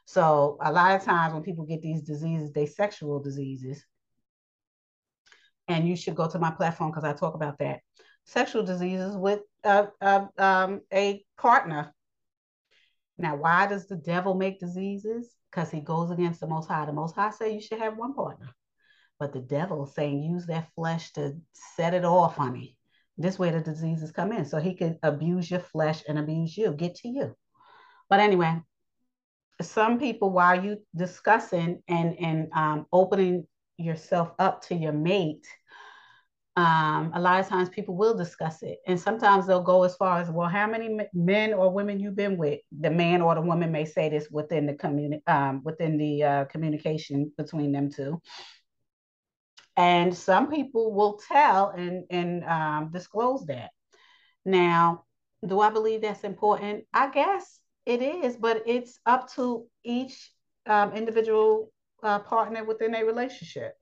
So 0.03 0.57
a 0.61 0.71
lot 0.71 0.95
of 0.95 1.03
times 1.03 1.33
when 1.33 1.43
people 1.43 1.65
get 1.65 1.81
these 1.81 2.01
diseases, 2.01 2.51
they 2.51 2.65
sexual 2.65 3.21
diseases 3.21 3.85
and 5.67 5.87
you 5.87 5.95
should 5.95 6.15
go 6.15 6.27
to 6.27 6.39
my 6.39 6.51
platform 6.51 6.91
because 6.91 7.03
I 7.03 7.13
talk 7.13 7.35
about 7.35 7.57
that. 7.59 7.81
Sexual 8.25 8.63
diseases 8.63 9.15
with 9.15 9.41
a, 9.63 9.87
a, 10.01 10.29
um, 10.37 10.81
a 10.91 11.23
partner. 11.37 11.93
Now, 13.17 13.35
why 13.35 13.67
does 13.67 13.87
the 13.87 13.95
devil 13.95 14.33
make 14.33 14.59
diseases? 14.59 15.35
because 15.55 15.71
he 15.71 15.79
goes 15.79 16.11
against 16.11 16.39
the 16.39 16.47
Most 16.47 16.67
High. 16.67 16.85
The 16.85 16.93
Most 16.93 17.15
High 17.15 17.29
say 17.29 17.53
you 17.53 17.61
should 17.61 17.79
have 17.79 17.97
one 17.97 18.13
partner, 18.13 18.53
but 19.19 19.31
the 19.31 19.39
devil 19.39 19.85
saying 19.85 20.23
use 20.23 20.45
that 20.47 20.69
flesh 20.75 21.11
to 21.13 21.37
set 21.75 21.93
it 21.93 22.03
off, 22.03 22.35
honey. 22.35 22.75
This 23.17 23.39
way 23.39 23.51
the 23.51 23.61
diseases 23.61 24.11
come 24.11 24.33
in, 24.33 24.45
so 24.45 24.59
he 24.59 24.75
can 24.75 24.99
abuse 25.01 25.49
your 25.49 25.61
flesh 25.61 26.03
and 26.07 26.19
abuse 26.19 26.57
you, 26.57 26.73
get 26.73 26.95
to 26.95 27.07
you. 27.07 27.35
But 28.09 28.19
anyway, 28.19 28.61
some 29.61 29.99
people 29.99 30.31
while 30.31 30.61
you 30.61 30.77
discussing 30.93 31.81
and 31.87 32.19
and 32.19 32.49
um, 32.53 32.85
opening 32.91 33.47
yourself 33.77 34.31
up 34.39 34.63
to 34.63 34.75
your 34.75 34.93
mate 34.93 35.45
um, 36.57 37.11
a 37.13 37.19
lot 37.19 37.41
of 37.41 37.49
times 37.49 37.67
people 37.67 37.97
will 37.97 38.15
discuss 38.15 38.63
it. 38.63 38.79
And 38.87 38.99
sometimes 38.99 39.45
they'll 39.45 39.61
go 39.61 39.83
as 39.83 39.95
far 39.95 40.21
as 40.21 40.29
well 40.29 40.47
how 40.47 40.67
many 40.67 40.97
men 41.13 41.53
or 41.53 41.69
women 41.71 41.99
you've 41.99 42.15
been 42.15 42.37
with? 42.37 42.61
The 42.79 42.89
man 42.89 43.21
or 43.21 43.35
the 43.35 43.41
woman 43.41 43.71
may 43.71 43.83
say 43.83 44.07
this 44.09 44.29
within 44.31 44.65
the 44.65 44.73
community 44.73 45.21
um, 45.27 45.61
within 45.63 45.97
the 45.97 46.23
uh, 46.23 46.45
communication 46.45 47.31
between 47.37 47.73
them 47.73 47.91
two. 47.91 48.21
And 49.75 50.15
some 50.15 50.49
people 50.49 50.93
will 50.93 51.19
tell 51.27 51.71
and 51.71 52.05
and 52.09 52.45
um, 52.45 52.89
disclose 52.93 53.45
that. 53.47 53.71
Now 54.45 55.03
do 55.45 55.59
i 55.59 55.69
believe 55.69 56.01
that's 56.01 56.23
important? 56.23 56.85
I 56.93 57.09
guess 57.09 57.59
it 57.85 58.01
is, 58.01 58.37
but 58.37 58.63
it's 58.65 58.97
up 59.05 59.31
to 59.33 59.67
each 59.83 60.31
um, 60.65 60.93
individual 60.93 61.71
uh, 62.05 62.19
partner 62.19 62.63
within 62.63 62.95
a 62.95 63.03
relationship. 63.03 63.73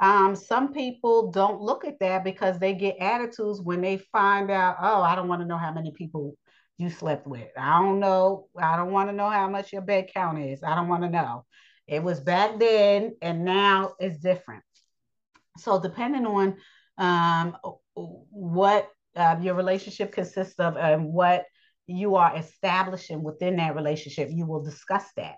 Um, 0.00 0.34
some 0.34 0.72
people 0.72 1.30
don't 1.30 1.60
look 1.60 1.84
at 1.84 1.98
that 2.00 2.24
because 2.24 2.58
they 2.58 2.74
get 2.74 2.96
attitudes 2.98 3.60
when 3.60 3.80
they 3.80 3.98
find 3.98 4.50
out, 4.50 4.76
oh, 4.80 5.02
I 5.02 5.14
don't 5.14 5.28
want 5.28 5.42
to 5.42 5.48
know 5.48 5.56
how 5.56 5.72
many 5.72 5.92
people 5.92 6.36
you 6.78 6.90
slept 6.90 7.26
with. 7.26 7.48
I 7.56 7.80
don't 7.80 8.00
know. 8.00 8.48
I 8.60 8.76
don't 8.76 8.90
want 8.90 9.08
to 9.08 9.14
know 9.14 9.28
how 9.28 9.48
much 9.48 9.72
your 9.72 9.82
bed 9.82 10.10
count 10.12 10.38
is. 10.38 10.62
I 10.62 10.74
don't 10.74 10.88
want 10.88 11.04
to 11.04 11.10
know. 11.10 11.44
It 11.86 12.02
was 12.02 12.20
back 12.20 12.58
then 12.58 13.14
and 13.22 13.44
now 13.44 13.94
it's 14.00 14.18
different. 14.18 14.64
So, 15.58 15.80
depending 15.80 16.26
on 16.26 16.56
um, 16.98 17.56
what 17.94 18.88
uh, 19.14 19.36
your 19.40 19.54
relationship 19.54 20.12
consists 20.12 20.58
of 20.58 20.76
and 20.76 21.12
what 21.12 21.44
you 21.86 22.16
are 22.16 22.36
establishing 22.36 23.22
within 23.22 23.56
that 23.56 23.76
relationship, 23.76 24.30
you 24.32 24.46
will 24.46 24.64
discuss 24.64 25.04
that. 25.16 25.36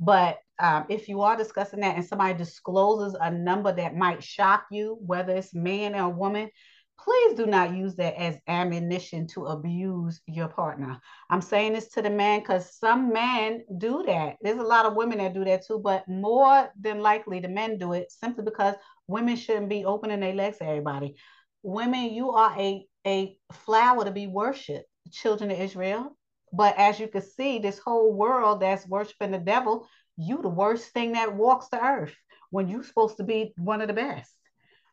But 0.00 0.38
um, 0.58 0.86
if 0.88 1.08
you 1.08 1.22
are 1.22 1.36
discussing 1.36 1.80
that 1.80 1.96
and 1.96 2.04
somebody 2.04 2.34
discloses 2.34 3.16
a 3.20 3.30
number 3.30 3.72
that 3.72 3.94
might 3.94 4.22
shock 4.24 4.64
you, 4.70 4.98
whether 5.04 5.36
it's 5.36 5.54
man 5.54 5.94
or 5.94 6.08
woman, 6.08 6.50
please 6.98 7.36
do 7.36 7.46
not 7.46 7.74
use 7.74 7.96
that 7.96 8.14
as 8.20 8.38
ammunition 8.46 9.26
to 9.26 9.46
abuse 9.46 10.20
your 10.26 10.48
partner. 10.48 11.00
I'm 11.30 11.40
saying 11.40 11.74
this 11.74 11.88
to 11.90 12.02
the 12.02 12.10
man 12.10 12.40
because 12.40 12.78
some 12.78 13.12
men 13.12 13.64
do 13.78 14.02
that. 14.06 14.36
There's 14.42 14.58
a 14.58 14.62
lot 14.62 14.86
of 14.86 14.96
women 14.96 15.18
that 15.18 15.34
do 15.34 15.44
that 15.44 15.66
too, 15.66 15.78
but 15.78 16.06
more 16.08 16.70
than 16.78 17.00
likely 17.00 17.40
the 17.40 17.48
men 17.48 17.78
do 17.78 17.92
it 17.92 18.10
simply 18.10 18.44
because 18.44 18.74
women 19.06 19.36
shouldn't 19.36 19.68
be 19.68 19.84
opening 19.84 20.20
their 20.20 20.34
legs 20.34 20.58
to 20.58 20.66
everybody. 20.66 21.16
Women, 21.62 22.12
you 22.12 22.30
are 22.32 22.54
a, 22.58 22.86
a 23.06 23.36
flower 23.52 24.04
to 24.04 24.10
be 24.10 24.26
worshipped 24.26 24.86
children 25.10 25.50
of 25.50 25.58
Israel. 25.58 26.16
But 26.52 26.76
as 26.78 26.98
you 26.98 27.08
can 27.08 27.22
see, 27.22 27.58
this 27.58 27.78
whole 27.78 28.12
world 28.12 28.60
that's 28.60 28.86
worshiping 28.86 29.30
the 29.30 29.38
devil, 29.38 29.86
you 30.16 30.40
the 30.42 30.48
worst 30.48 30.92
thing 30.92 31.12
that 31.12 31.34
walks 31.34 31.68
the 31.68 31.82
earth 31.82 32.14
when 32.50 32.68
you're 32.68 32.82
supposed 32.82 33.16
to 33.18 33.24
be 33.24 33.52
one 33.56 33.80
of 33.80 33.88
the 33.88 33.94
best. 33.94 34.34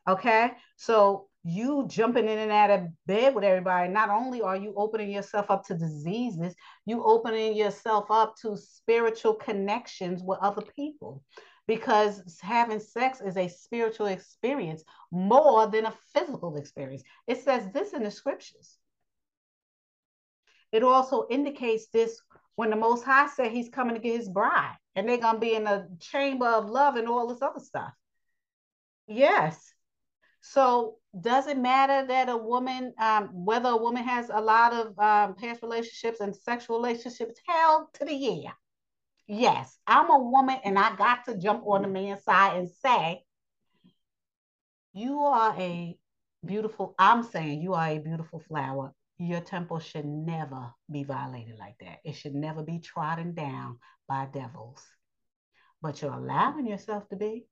Okay. 0.07 0.51
So 0.77 1.27
you 1.43 1.85
jumping 1.87 2.27
in 2.27 2.37
and 2.37 2.51
out 2.51 2.69
of 2.69 2.87
bed 3.05 3.33
with 3.33 3.43
everybody, 3.43 3.89
not 3.89 4.09
only 4.09 4.41
are 4.41 4.57
you 4.57 4.73
opening 4.75 5.11
yourself 5.11 5.49
up 5.49 5.65
to 5.65 5.75
diseases, 5.75 6.53
you 6.85 7.03
opening 7.03 7.55
yourself 7.55 8.11
up 8.11 8.35
to 8.41 8.57
spiritual 8.57 9.33
connections 9.33 10.21
with 10.23 10.39
other 10.41 10.61
people 10.75 11.23
because 11.67 12.39
having 12.41 12.79
sex 12.79 13.21
is 13.21 13.37
a 13.37 13.47
spiritual 13.47 14.07
experience 14.07 14.83
more 15.11 15.67
than 15.67 15.85
a 15.85 15.93
physical 16.13 16.55
experience. 16.57 17.03
It 17.27 17.43
says 17.43 17.69
this 17.73 17.93
in 17.93 18.03
the 18.03 18.11
scriptures. 18.11 18.77
It 20.71 20.83
also 20.83 21.27
indicates 21.29 21.87
this 21.87 22.21
when 22.55 22.69
the 22.69 22.75
Most 22.75 23.03
High 23.03 23.27
said 23.27 23.51
he's 23.51 23.69
coming 23.69 23.95
to 23.95 24.01
get 24.01 24.17
his 24.17 24.29
bride 24.29 24.75
and 24.95 25.07
they're 25.07 25.17
going 25.17 25.35
to 25.35 25.39
be 25.39 25.53
in 25.53 25.67
a 25.67 25.87
chamber 25.99 26.47
of 26.47 26.69
love 26.69 26.95
and 26.95 27.07
all 27.07 27.27
this 27.27 27.41
other 27.41 27.59
stuff. 27.59 27.93
Yes. 29.07 29.73
So 30.41 30.95
does 31.19 31.47
it 31.47 31.57
matter 31.57 32.07
that 32.07 32.29
a 32.29 32.37
woman, 32.37 32.93
um, 32.99 33.29
whether 33.45 33.69
a 33.69 33.77
woman 33.77 34.03
has 34.03 34.29
a 34.33 34.41
lot 34.41 34.73
of 34.73 34.97
um, 34.99 35.35
past 35.35 35.61
relationships 35.61 36.19
and 36.19 36.35
sexual 36.35 36.77
relationships? 36.77 37.39
Hell 37.47 37.89
to 37.93 38.05
the 38.05 38.13
yeah. 38.13 38.51
Yes, 39.27 39.77
I'm 39.85 40.09
a 40.09 40.19
woman 40.19 40.57
and 40.63 40.79
I 40.79 40.95
got 40.95 41.25
to 41.25 41.37
jump 41.37 41.63
on 41.65 41.81
the 41.81 41.87
man's 41.89 42.23
side 42.23 42.57
and 42.57 42.69
say, 42.69 43.23
you 44.93 45.19
are 45.19 45.53
a 45.59 45.97
beautiful, 46.45 46.95
I'm 46.97 47.23
saying 47.23 47.61
you 47.61 47.73
are 47.73 47.89
a 47.89 47.99
beautiful 47.99 48.39
flower 48.39 48.93
your 49.17 49.41
temple 49.41 49.79
should 49.79 50.05
never 50.05 50.71
be 50.91 51.03
violated 51.03 51.57
like 51.57 51.75
that. 51.79 51.99
It 52.03 52.13
should 52.13 52.35
never 52.35 52.63
be 52.63 52.79
trodden 52.79 53.33
down 53.33 53.79
by 54.07 54.27
devils. 54.31 54.83
But 55.81 56.01
you're 56.01 56.13
allowing 56.13 56.67
yourself 56.67 57.07
to 57.09 57.15
be 57.15 57.47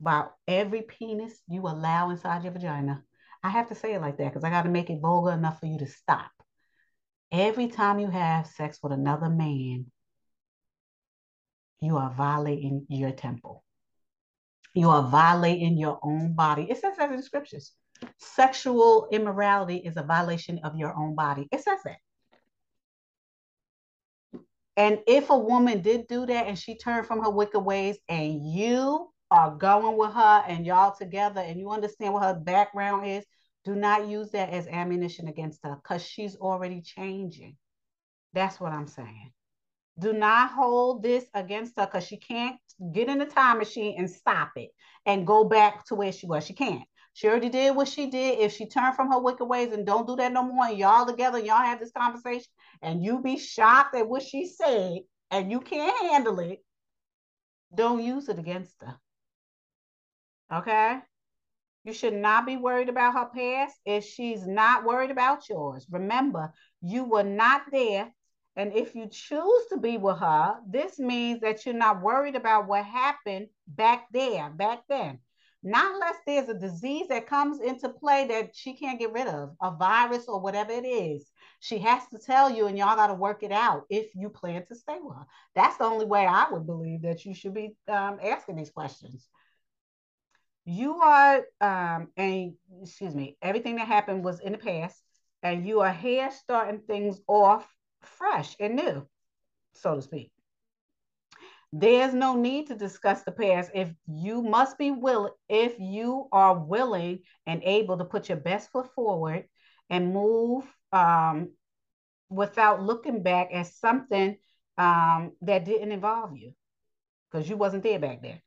by 0.00 0.26
every 0.46 0.82
penis 0.82 1.40
you 1.48 1.62
allow 1.62 2.10
inside 2.10 2.42
your 2.42 2.52
vagina. 2.52 3.02
I 3.42 3.50
have 3.50 3.68
to 3.68 3.74
say 3.74 3.94
it 3.94 4.00
like 4.00 4.18
that 4.18 4.32
because 4.32 4.44
I 4.44 4.50
got 4.50 4.62
to 4.62 4.68
make 4.68 4.90
it 4.90 5.00
vulgar 5.00 5.32
enough 5.32 5.60
for 5.60 5.66
you 5.66 5.78
to 5.78 5.86
stop. 5.86 6.30
Every 7.30 7.68
time 7.68 7.98
you 7.98 8.08
have 8.08 8.46
sex 8.46 8.78
with 8.82 8.92
another 8.92 9.28
man, 9.28 9.86
you 11.80 11.96
are 11.96 12.10
violating 12.10 12.86
your 12.88 13.12
temple. 13.12 13.62
You 14.74 14.90
are 14.90 15.08
violating 15.08 15.78
your 15.78 15.98
own 16.02 16.34
body. 16.34 16.66
It 16.70 16.78
says 16.78 16.96
that 16.98 17.10
in 17.10 17.16
the 17.16 17.22
scriptures. 17.22 17.72
Sexual 18.18 19.08
immorality 19.10 19.76
is 19.76 19.96
a 19.96 20.02
violation 20.02 20.60
of 20.64 20.76
your 20.76 20.94
own 20.96 21.14
body. 21.14 21.48
It 21.52 21.62
says 21.62 21.78
that. 21.84 21.98
And 24.76 24.98
if 25.06 25.30
a 25.30 25.38
woman 25.38 25.80
did 25.80 26.06
do 26.06 26.26
that 26.26 26.46
and 26.46 26.58
she 26.58 26.76
turned 26.76 27.06
from 27.06 27.22
her 27.22 27.30
wicked 27.30 27.60
ways 27.60 27.98
and 28.08 28.46
you 28.46 29.10
are 29.30 29.50
going 29.50 29.96
with 29.96 30.12
her 30.12 30.44
and 30.46 30.66
y'all 30.66 30.94
together 30.94 31.40
and 31.40 31.58
you 31.58 31.70
understand 31.70 32.12
what 32.12 32.24
her 32.24 32.34
background 32.34 33.06
is, 33.06 33.24
do 33.64 33.74
not 33.74 34.06
use 34.06 34.30
that 34.30 34.50
as 34.50 34.68
ammunition 34.68 35.28
against 35.28 35.60
her 35.64 35.76
because 35.76 36.02
she's 36.02 36.36
already 36.36 36.82
changing. 36.82 37.56
That's 38.34 38.60
what 38.60 38.72
I'm 38.72 38.86
saying. 38.86 39.32
Do 39.98 40.12
not 40.12 40.50
hold 40.50 41.02
this 41.02 41.24
against 41.32 41.72
her 41.78 41.86
because 41.86 42.06
she 42.06 42.18
can't 42.18 42.56
get 42.92 43.08
in 43.08 43.18
the 43.18 43.24
time 43.24 43.58
machine 43.58 43.94
and 43.98 44.10
stop 44.10 44.50
it 44.56 44.70
and 45.06 45.26
go 45.26 45.44
back 45.44 45.86
to 45.86 45.94
where 45.94 46.12
she 46.12 46.26
was. 46.26 46.44
She 46.44 46.52
can't. 46.52 46.84
She 47.16 47.28
already 47.28 47.48
did 47.48 47.74
what 47.74 47.88
she 47.88 48.10
did. 48.10 48.40
If 48.40 48.52
she 48.52 48.66
turned 48.68 48.94
from 48.94 49.10
her 49.10 49.18
wicked 49.18 49.46
ways 49.46 49.72
and 49.72 49.86
don't 49.86 50.06
do 50.06 50.16
that 50.16 50.34
no 50.34 50.42
more, 50.42 50.66
and 50.66 50.76
y'all 50.76 51.06
together, 51.06 51.38
y'all 51.38 51.64
have 51.64 51.80
this 51.80 51.90
conversation, 51.90 52.50
and 52.82 53.02
you 53.02 53.22
be 53.22 53.38
shocked 53.38 53.94
at 53.94 54.06
what 54.06 54.22
she 54.22 54.44
said, 54.44 54.98
and 55.30 55.50
you 55.50 55.60
can't 55.60 55.96
handle 56.10 56.38
it, 56.40 56.62
don't 57.74 58.04
use 58.04 58.28
it 58.28 58.38
against 58.38 58.74
her. 58.82 58.96
Okay? 60.52 60.98
You 61.84 61.94
should 61.94 62.12
not 62.12 62.44
be 62.44 62.58
worried 62.58 62.90
about 62.90 63.14
her 63.14 63.30
past 63.34 63.76
if 63.86 64.04
she's 64.04 64.46
not 64.46 64.84
worried 64.84 65.10
about 65.10 65.48
yours. 65.48 65.86
Remember, 65.90 66.52
you 66.82 67.04
were 67.04 67.24
not 67.24 67.62
there. 67.72 68.12
And 68.56 68.74
if 68.74 68.94
you 68.94 69.08
choose 69.10 69.66
to 69.70 69.78
be 69.78 69.96
with 69.96 70.18
her, 70.18 70.56
this 70.68 70.98
means 70.98 71.40
that 71.40 71.64
you're 71.64 71.74
not 71.74 72.02
worried 72.02 72.36
about 72.36 72.68
what 72.68 72.84
happened 72.84 73.46
back 73.66 74.04
there, 74.12 74.50
back 74.50 74.82
then. 74.90 75.20
Not 75.62 75.94
unless 75.94 76.16
there's 76.26 76.48
a 76.48 76.54
disease 76.54 77.08
that 77.08 77.26
comes 77.26 77.60
into 77.60 77.88
play 77.88 78.26
that 78.28 78.54
she 78.54 78.74
can't 78.74 78.98
get 78.98 79.12
rid 79.12 79.26
of, 79.26 79.56
a 79.60 79.72
virus 79.72 80.26
or 80.28 80.40
whatever 80.40 80.70
it 80.70 80.84
is. 80.84 81.28
She 81.60 81.78
has 81.78 82.06
to 82.08 82.18
tell 82.18 82.50
you, 82.50 82.66
and 82.66 82.78
y'all 82.78 82.94
got 82.94 83.08
to 83.08 83.14
work 83.14 83.42
it 83.42 83.50
out 83.50 83.84
if 83.90 84.14
you 84.14 84.28
plan 84.28 84.64
to 84.66 84.74
stay 84.76 84.98
with 85.00 85.16
her. 85.16 85.26
That's 85.54 85.76
the 85.78 85.84
only 85.84 86.04
way 86.04 86.24
I 86.26 86.46
would 86.50 86.66
believe 86.66 87.02
that 87.02 87.24
you 87.24 87.34
should 87.34 87.54
be 87.54 87.74
um, 87.88 88.18
asking 88.22 88.56
these 88.56 88.70
questions. 88.70 89.28
You 90.64 90.96
are, 90.96 91.44
um, 91.60 92.08
and 92.16 92.54
excuse 92.82 93.14
me, 93.14 93.36
everything 93.40 93.76
that 93.76 93.88
happened 93.88 94.24
was 94.24 94.40
in 94.40 94.52
the 94.52 94.58
past, 94.58 95.00
and 95.42 95.66
you 95.66 95.80
are 95.80 95.92
here 95.92 96.30
starting 96.30 96.80
things 96.80 97.20
off 97.26 97.66
fresh 98.02 98.56
and 98.60 98.76
new, 98.76 99.06
so 99.74 99.94
to 99.94 100.02
speak. 100.02 100.30
There's 101.78 102.14
no 102.14 102.34
need 102.36 102.68
to 102.68 102.74
discuss 102.74 103.22
the 103.22 103.32
past 103.32 103.70
if 103.74 103.92
you 104.06 104.42
must 104.42 104.78
be 104.78 104.90
willing, 104.90 105.32
if 105.48 105.78
you 105.78 106.28
are 106.32 106.58
willing 106.58 107.20
and 107.46 107.62
able 107.64 107.98
to 107.98 108.04
put 108.04 108.28
your 108.30 108.38
best 108.38 108.70
foot 108.70 108.88
forward 108.94 109.44
and 109.90 110.14
move 110.14 110.64
um, 110.92 111.50
without 112.30 112.82
looking 112.82 113.22
back 113.22 113.50
at 113.52 113.66
something 113.66 114.36
um, 114.78 115.32
that 115.42 115.64
didn't 115.66 115.92
involve 115.92 116.36
you 116.36 116.54
because 117.30 117.48
you 117.48 117.56
wasn't 117.56 117.82
there 117.82 117.98
back 117.98 118.22
then. 118.22 118.40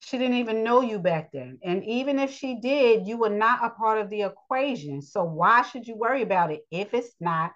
She 0.00 0.18
didn't 0.18 0.36
even 0.36 0.62
know 0.64 0.82
you 0.82 0.98
back 0.98 1.32
then. 1.32 1.58
And 1.62 1.84
even 1.84 2.18
if 2.18 2.32
she 2.32 2.60
did, 2.60 3.06
you 3.06 3.16
were 3.18 3.30
not 3.30 3.64
a 3.64 3.70
part 3.70 3.98
of 3.98 4.10
the 4.10 4.22
equation. 4.22 5.00
So 5.00 5.24
why 5.24 5.62
should 5.62 5.86
you 5.86 5.96
worry 5.96 6.22
about 6.22 6.50
it 6.50 6.62
if 6.70 6.92
it's 6.94 7.14
not 7.20 7.52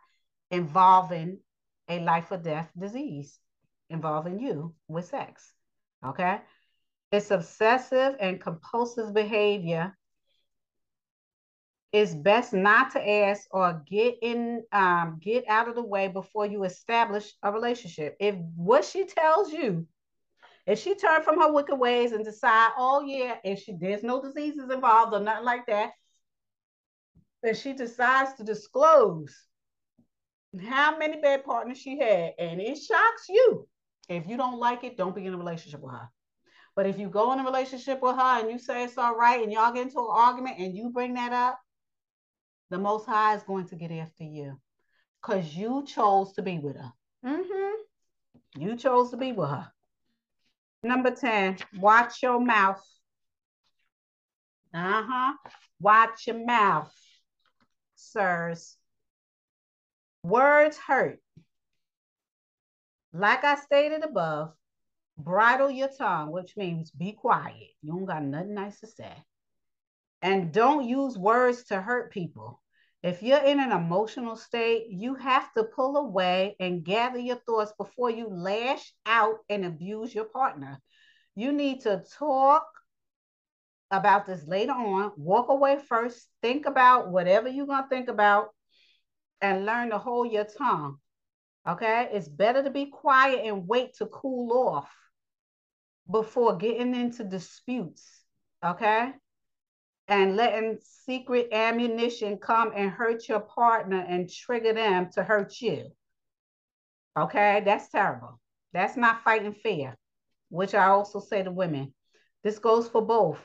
involving 0.51 1.41
a 1.89 2.01
life 2.01 2.31
or 2.33 2.39
death 2.39 2.71
disease? 2.79 3.39
Involving 3.91 4.39
you 4.41 4.75
with 4.89 5.07
sex. 5.07 5.53
Okay. 6.05 6.41
It's 7.13 7.31
obsessive 7.31 8.17
and 8.19 8.41
compulsive 8.41 9.15
behavior. 9.15 9.97
It's 11.93 12.15
best 12.15 12.53
not 12.53 12.91
to 12.93 13.09
ask 13.09 13.47
or 13.53 13.83
get 13.89 14.17
in, 14.21 14.65
um, 14.73 15.21
get 15.23 15.45
out 15.49 15.69
of 15.69 15.77
the 15.77 15.85
way 15.85 16.09
before 16.09 16.45
you 16.45 16.65
establish 16.65 17.33
a 17.43 17.53
relationship. 17.53 18.17
If 18.19 18.35
what 18.57 18.85
she 18.85 19.05
tells 19.05 19.53
you, 19.53 19.87
if 20.67 20.81
she 20.81 20.97
turned 20.97 21.25
from 21.25 21.41
her 21.41 21.53
wicked 21.53 21.77
ways 21.77 22.13
and 22.13 22.25
decide, 22.25 22.71
oh 22.77 23.05
yeah, 23.07 23.37
if 23.45 23.61
she 23.61 23.77
there's 23.79 24.03
no 24.03 24.21
diseases 24.21 24.71
involved 24.71 25.15
or 25.15 25.21
nothing 25.21 25.45
like 25.45 25.67
that, 25.67 25.93
then 27.45 27.55
she 27.55 27.75
decides 27.75 28.33
to 28.35 28.45
disclose 28.45 29.33
how 30.67 30.97
many 30.97 31.21
bad 31.21 31.45
partners 31.45 31.79
she 31.79 31.99
had, 31.99 32.33
and 32.39 32.61
it 32.61 32.79
shocks 32.79 33.29
you. 33.29 33.69
If 34.09 34.27
you 34.27 34.37
don't 34.37 34.59
like 34.59 34.85
it, 34.85 34.97
don't 34.97 35.15
be 35.15 35.27
in 35.27 35.35
a 35.35 35.39
relationship 35.39 35.81
with 35.81 35.93
her. 35.93 36.09
But 36.77 36.87
if 36.87 36.99
you 36.99 37.09
go 37.09 37.33
in 37.33 37.39
a 37.39 37.45
relationship 37.45 38.03
with 38.03 38.17
her 38.17 38.41
and 38.41 38.51
you 38.51 38.59
say 38.59 38.85
it's 38.85 38.99
all 38.99 39.17
right 39.17 39.43
and 39.43 39.53
y'all 39.53 39.73
get 39.73 39.87
into 39.87 40.01
an 40.01 40.07
argument 40.09 40.59
and 40.59 40.77
you 40.77 40.91
bring 40.91 41.15
that 41.15 41.33
up, 41.33 41.61
the 42.71 42.79
Most 42.79 43.07
High 43.07 43.37
is 43.37 43.43
going 43.45 43.69
to 43.69 43.77
get 43.77 43.93
after 43.93 44.25
you 44.25 44.61
because 45.23 45.55
you 45.55 45.85
chose 45.87 46.33
to 46.35 46.43
be 46.43 46.59
with 46.59 46.77
her. 46.77 46.93
Mm-hmm. 47.25 48.63
You 48.63 48.77
chose 48.77 49.11
to 49.11 49.17
be 49.17 49.33
with 49.33 49.51
her. 49.51 49.69
Number 50.83 51.11
10, 51.11 51.59
watch 51.79 52.23
your 52.23 52.41
mouth. 52.41 52.83
Uh-huh. 54.75 55.33
Watch 55.81 56.27
your 56.27 56.45
mouth, 56.45 56.93
sirs. 57.95 58.77
Words 60.25 60.77
hurt. 60.77 61.21
Like 63.17 63.45
I 63.45 63.55
stated 63.55 64.03
above, 64.03 64.53
bridle 65.17 65.71
your 65.71 65.89
tongue, 65.89 66.33
which 66.33 66.57
means 66.57 66.91
be 66.91 67.13
quiet. 67.13 67.71
You 67.81 67.93
don't 67.93 68.07
got 68.07 68.25
nothing 68.25 68.55
nice 68.55 68.81
to 68.81 68.89
say. 68.89 69.13
And 70.21 70.53
don't 70.53 70.89
use 70.89 71.17
words 71.17 71.63
to 71.67 71.81
hurt 71.81 72.11
people. 72.11 72.61
If 73.05 73.23
you're 73.23 73.45
in 73.45 73.61
an 73.61 73.71
emotional 73.71 74.35
state, 74.35 74.87
you 74.89 75.15
have 75.15 75.53
to 75.53 75.63
pull 75.63 75.97
away 75.97 76.57
and 76.59 76.85
gather 76.85 77.19
your 77.19 77.37
thoughts 77.37 77.73
before 77.79 78.11
you 78.11 78.27
lash 78.29 78.93
out 79.07 79.37
and 79.49 79.65
abuse 79.65 80.13
your 80.13 80.25
partner. 80.25 80.81
You 81.37 81.53
need 81.53 81.83
to 81.83 82.03
talk 82.19 82.67
about 83.93 84.27
this 84.27 84.45
later 84.49 84.73
on. 84.73 85.13
Walk 85.17 85.51
away 85.51 85.79
first. 85.89 86.27
Think 86.43 86.67
about 86.67 87.13
whatever 87.13 87.49
you're 87.49 87.67
going 87.67 87.85
to 87.85 87.89
think 87.89 88.09
about 88.09 88.49
and 89.41 89.67
learn 89.67 89.91
to 89.91 89.99
hold 89.99 90.33
your 90.33 90.47
tongue. 90.47 90.99
Okay? 91.67 92.09
It's 92.13 92.29
better 92.29 92.63
to 92.63 92.71
be 92.71 92.87
quiet 92.87 93.41
and 93.45 93.67
wait 93.67 93.95
to 93.95 94.07
cool 94.07 94.53
off 94.69 94.91
before 96.11 96.57
getting 96.57 96.95
into 96.95 97.25
disputes, 97.25 98.05
okay? 98.65 99.13
And 100.07 100.37
letting 100.37 100.79
secret 100.83 101.49
ammunition 101.53 102.37
come 102.37 102.73
and 102.75 102.91
hurt 102.91 103.29
your 103.29 103.41
partner 103.41 104.05
and 104.07 104.31
trigger 104.31 104.75
them 104.75 105.09
to 105.15 105.23
hurt 105.23 105.61
you. 105.63 105.87
Okay, 107.19 107.63
that's 107.65 107.89
terrible. 107.89 108.39
That's 108.73 108.97
not 108.97 109.23
fighting 109.23 109.55
fair, 109.55 109.97
which 110.51 110.75
I 110.75 110.89
also 110.89 111.21
say 111.21 111.43
to 111.43 111.51
women. 111.51 111.95
This 112.43 112.59
goes 112.59 112.89
for 112.89 113.01
both. 113.01 113.41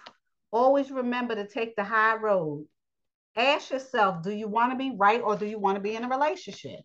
Always 0.51 0.91
remember 0.91 1.35
to 1.35 1.47
take 1.47 1.75
the 1.75 1.83
high 1.83 2.15
road. 2.15 2.65
Ask 3.35 3.71
yourself, 3.71 4.23
do 4.23 4.31
you 4.31 4.47
want 4.47 4.71
to 4.73 4.77
be 4.77 4.95
right 4.97 5.21
or 5.21 5.37
do 5.37 5.45
you 5.45 5.59
want 5.59 5.75
to 5.75 5.81
be 5.81 5.95
in 5.95 6.03
a 6.03 6.09
relationship? 6.09 6.81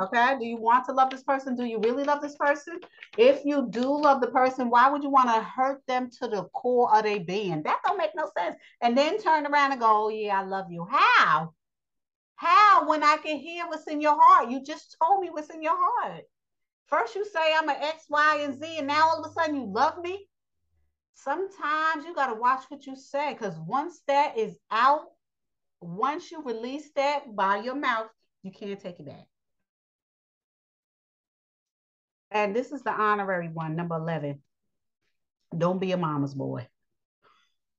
Okay. 0.00 0.36
Do 0.38 0.46
you 0.46 0.56
want 0.56 0.86
to 0.86 0.92
love 0.92 1.10
this 1.10 1.22
person? 1.22 1.54
Do 1.54 1.64
you 1.64 1.78
really 1.78 2.04
love 2.04 2.22
this 2.22 2.36
person? 2.36 2.80
If 3.18 3.44
you 3.44 3.68
do 3.68 4.00
love 4.00 4.20
the 4.20 4.28
person, 4.28 4.70
why 4.70 4.90
would 4.90 5.02
you 5.02 5.10
want 5.10 5.28
to 5.28 5.42
hurt 5.42 5.82
them 5.86 6.08
to 6.20 6.28
the 6.28 6.44
core 6.54 6.94
of 6.94 7.04
their 7.04 7.20
being? 7.20 7.62
That 7.62 7.80
don't 7.86 7.98
make 7.98 8.14
no 8.14 8.30
sense. 8.36 8.56
And 8.80 8.96
then 8.96 9.20
turn 9.20 9.46
around 9.46 9.72
and 9.72 9.80
go, 9.80 10.06
oh, 10.06 10.08
yeah, 10.08 10.40
I 10.40 10.44
love 10.44 10.66
you. 10.70 10.86
How? 10.90 11.52
How 12.36 12.88
when 12.88 13.04
I 13.04 13.18
can 13.18 13.36
hear 13.36 13.66
what's 13.66 13.86
in 13.86 14.00
your 14.00 14.18
heart? 14.20 14.50
You 14.50 14.62
just 14.64 14.96
told 15.00 15.20
me 15.20 15.30
what's 15.30 15.50
in 15.50 15.62
your 15.62 15.76
heart. 15.76 16.24
First 16.86 17.14
you 17.14 17.24
say 17.24 17.54
I'm 17.54 17.68
an 17.68 17.76
X, 17.80 18.06
Y, 18.08 18.40
and 18.42 18.58
Z, 18.58 18.78
and 18.78 18.86
now 18.86 19.08
all 19.08 19.22
of 19.22 19.30
a 19.30 19.32
sudden 19.32 19.54
you 19.54 19.66
love 19.66 19.98
me. 20.02 20.28
Sometimes 21.14 22.04
you 22.04 22.14
got 22.14 22.26
to 22.28 22.40
watch 22.40 22.64
what 22.68 22.86
you 22.86 22.96
say 22.96 23.32
because 23.32 23.58
once 23.60 24.00
that 24.08 24.36
is 24.36 24.58
out, 24.70 25.02
once 25.80 26.32
you 26.32 26.42
release 26.42 26.90
that 26.96 27.36
by 27.36 27.58
your 27.58 27.76
mouth, 27.76 28.08
you 28.42 28.50
can't 28.50 28.80
take 28.80 28.98
it 28.98 29.06
back. 29.06 29.26
And 32.32 32.56
this 32.56 32.72
is 32.72 32.82
the 32.82 32.92
honorary 32.92 33.48
one, 33.48 33.76
number 33.76 33.96
11. 33.96 34.40
Don't 35.56 35.80
be 35.80 35.92
a 35.92 35.96
mama's 35.96 36.34
boy. 36.34 36.66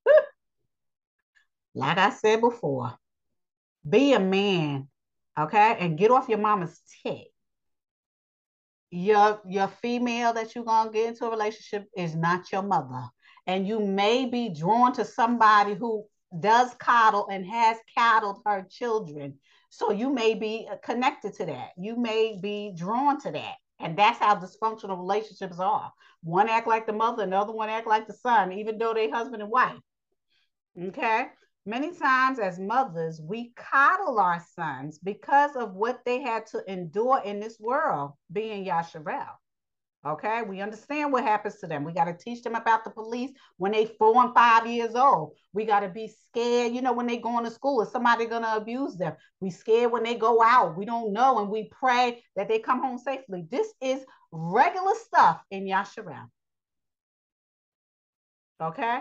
like 1.76 1.98
I 1.98 2.12
said 2.12 2.40
before, 2.40 2.94
be 3.88 4.14
a 4.14 4.20
man, 4.20 4.88
okay? 5.38 5.78
And 5.80 5.98
get 5.98 6.12
off 6.12 6.30
your 6.30 6.38
mama's 6.38 6.80
tit. 7.04 7.28
Your, 8.92 9.42
your 9.50 9.68
female 9.68 10.34
that 10.34 10.54
you're 10.54 10.64
going 10.66 10.88
to 10.88 10.94
get 10.94 11.10
into 11.10 11.26
a 11.26 11.32
relationship 11.32 11.88
is 11.98 12.16
not 12.16 12.52
your 12.52 12.62
mother. 12.62 13.08
And 13.48 13.68
you 13.68 13.80
may 13.80 14.26
be 14.26 14.50
drawn 14.50 14.94
to 14.94 15.04
somebody 15.04 15.74
who 15.74 16.06
does 16.40 16.76
coddle 16.76 17.28
and 17.32 17.46
has 17.46 17.78
coddled 17.98 18.42
her 18.46 18.68
children. 18.70 19.40
So 19.70 19.92
you 19.92 20.14
may 20.14 20.36
be 20.36 20.70
connected 20.84 21.34
to 21.36 21.48
that. 21.48 21.70
You 21.76 21.98
may 21.98 22.38
be 22.40 22.74
drawn 22.78 23.20
to 23.22 23.32
that. 23.32 23.56
And 23.80 23.98
that's 23.98 24.20
how 24.20 24.36
dysfunctional 24.36 24.98
relationships 24.98 25.60
are. 25.60 25.92
One 26.24 26.48
act 26.48 26.68
like 26.68 26.86
the 26.86 26.94
mother, 26.94 27.24
another 27.24 27.52
one 27.52 27.70
act 27.70 27.88
like 27.88 28.08
the 28.08 28.14
son, 28.14 28.54
even 28.54 28.78
though 28.78 28.94
they 28.94 29.10
husband 29.10 29.42
and 29.42 29.52
wife. 29.52 29.78
Okay. 30.82 31.28
Many 31.66 31.96
times 31.96 32.40
as 32.40 32.60
mothers, 32.60 33.22
we 33.22 33.54
coddle 33.56 34.20
our 34.20 34.44
sons 34.56 35.00
because 35.00 35.56
of 35.56 35.74
what 35.74 36.04
they 36.06 36.22
had 36.22 36.46
to 36.48 36.62
endure 36.72 37.22
in 37.24 37.40
this 37.40 37.58
world, 37.60 38.14
being 38.32 38.66
Yasharel. 38.66 39.30
Okay, 40.06 40.42
we 40.42 40.60
understand 40.60 41.14
what 41.14 41.24
happens 41.24 41.60
to 41.60 41.68
them. 41.68 41.86
We 41.86 41.94
got 41.94 42.06
to 42.06 42.14
teach 42.14 42.44
them 42.44 42.56
about 42.56 42.84
the 42.84 42.90
police 42.90 43.32
when 43.56 43.72
they 43.72 43.86
four 43.86 44.22
and 44.22 44.34
five 44.34 44.68
years 44.68 44.96
old. 44.96 45.32
We 45.54 45.64
got 45.64 45.80
to 45.80 45.88
be 45.88 46.10
scared, 46.10 46.74
you 46.74 46.82
know, 46.82 46.92
when 46.92 47.08
they 47.08 47.18
go 47.18 47.38
into 47.38 47.52
school, 47.52 47.82
is 47.82 47.90
somebody 47.90 48.26
gonna 48.26 48.54
abuse 48.56 48.98
them? 48.98 49.16
We 49.40 49.50
scared 49.50 49.94
when 49.94 50.04
they 50.04 50.16
go 50.16 50.44
out. 50.44 50.78
We 50.78 50.84
don't 50.84 51.14
know, 51.14 51.40
and 51.40 51.50
we 51.50 51.70
pray 51.70 52.22
that 52.36 52.50
they 52.50 52.60
come 52.60 52.82
home 52.82 52.98
safely. 52.98 53.48
This 53.50 53.74
is 53.80 54.04
regular 54.34 54.94
stuff 55.06 55.42
in 55.52 55.64
Yasharel. 55.64 56.28
Okay. 58.62 59.00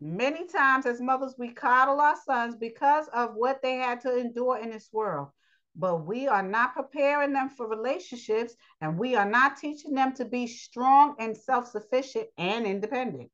Many 0.00 0.46
times 0.48 0.86
as 0.86 1.00
mothers, 1.00 1.34
we 1.38 1.52
coddle 1.52 2.00
our 2.00 2.16
sons 2.24 2.56
because 2.56 3.06
of 3.08 3.34
what 3.34 3.62
they 3.62 3.74
had 3.74 4.00
to 4.00 4.16
endure 4.18 4.58
in 4.58 4.70
this 4.70 4.88
world 4.92 5.28
but 5.76 6.06
we 6.06 6.26
are 6.28 6.42
not 6.42 6.74
preparing 6.74 7.32
them 7.32 7.48
for 7.48 7.68
relationships 7.68 8.54
and 8.80 8.98
we 8.98 9.14
are 9.14 9.28
not 9.28 9.56
teaching 9.56 9.94
them 9.94 10.14
to 10.14 10.24
be 10.24 10.46
strong 10.46 11.14
and 11.18 11.36
self 11.36 11.68
sufficient 11.68 12.26
and 12.38 12.66
independent. 12.66 13.30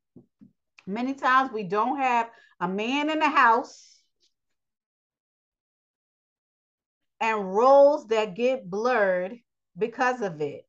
Many 0.86 1.14
times 1.14 1.50
we 1.52 1.64
don't 1.64 1.98
have 1.98 2.30
a 2.60 2.68
man 2.68 3.10
in 3.10 3.18
the 3.18 3.28
house 3.28 4.00
and 7.20 7.54
roles 7.54 8.06
that 8.08 8.34
get 8.34 8.68
blurred 8.70 9.38
because 9.76 10.20
of 10.20 10.40
it. 10.40 10.64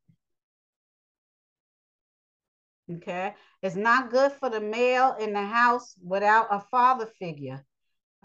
Okay, 2.89 3.35
it's 3.61 3.75
not 3.75 4.09
good 4.09 4.31
for 4.31 4.49
the 4.49 4.61
male 4.61 5.15
in 5.19 5.33
the 5.33 5.43
house 5.43 5.93
without 6.01 6.47
a 6.49 6.61
father 6.71 7.05
figure. 7.19 7.65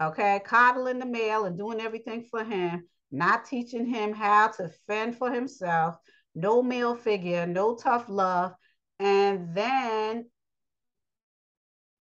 Okay, 0.01 0.41
coddling 0.45 0.99
the 0.99 1.05
male 1.05 1.43
and 1.45 1.57
doing 1.57 1.81
everything 1.81 2.23
for 2.31 2.43
him 2.43 2.87
not 3.13 3.45
teaching 3.45 3.85
him 3.85 4.11
how 4.11 4.47
to 4.47 4.69
fend 4.87 5.15
for 5.15 5.31
himself, 5.31 5.95
no 6.35 6.63
male 6.63 6.95
figure, 6.95 7.45
no 7.45 7.75
tough 7.75 8.09
love. 8.09 8.53
And 8.99 9.55
then 9.55 10.25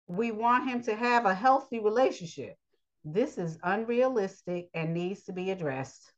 we 0.06 0.32
want 0.32 0.68
him 0.68 0.82
to 0.84 0.96
have 0.96 1.26
a 1.26 1.34
healthy 1.34 1.78
relationship. 1.80 2.56
This 3.04 3.36
is 3.36 3.58
unrealistic 3.62 4.68
and 4.74 4.94
needs 4.94 5.24
to 5.24 5.32
be 5.32 5.50
addressed. 5.50 6.12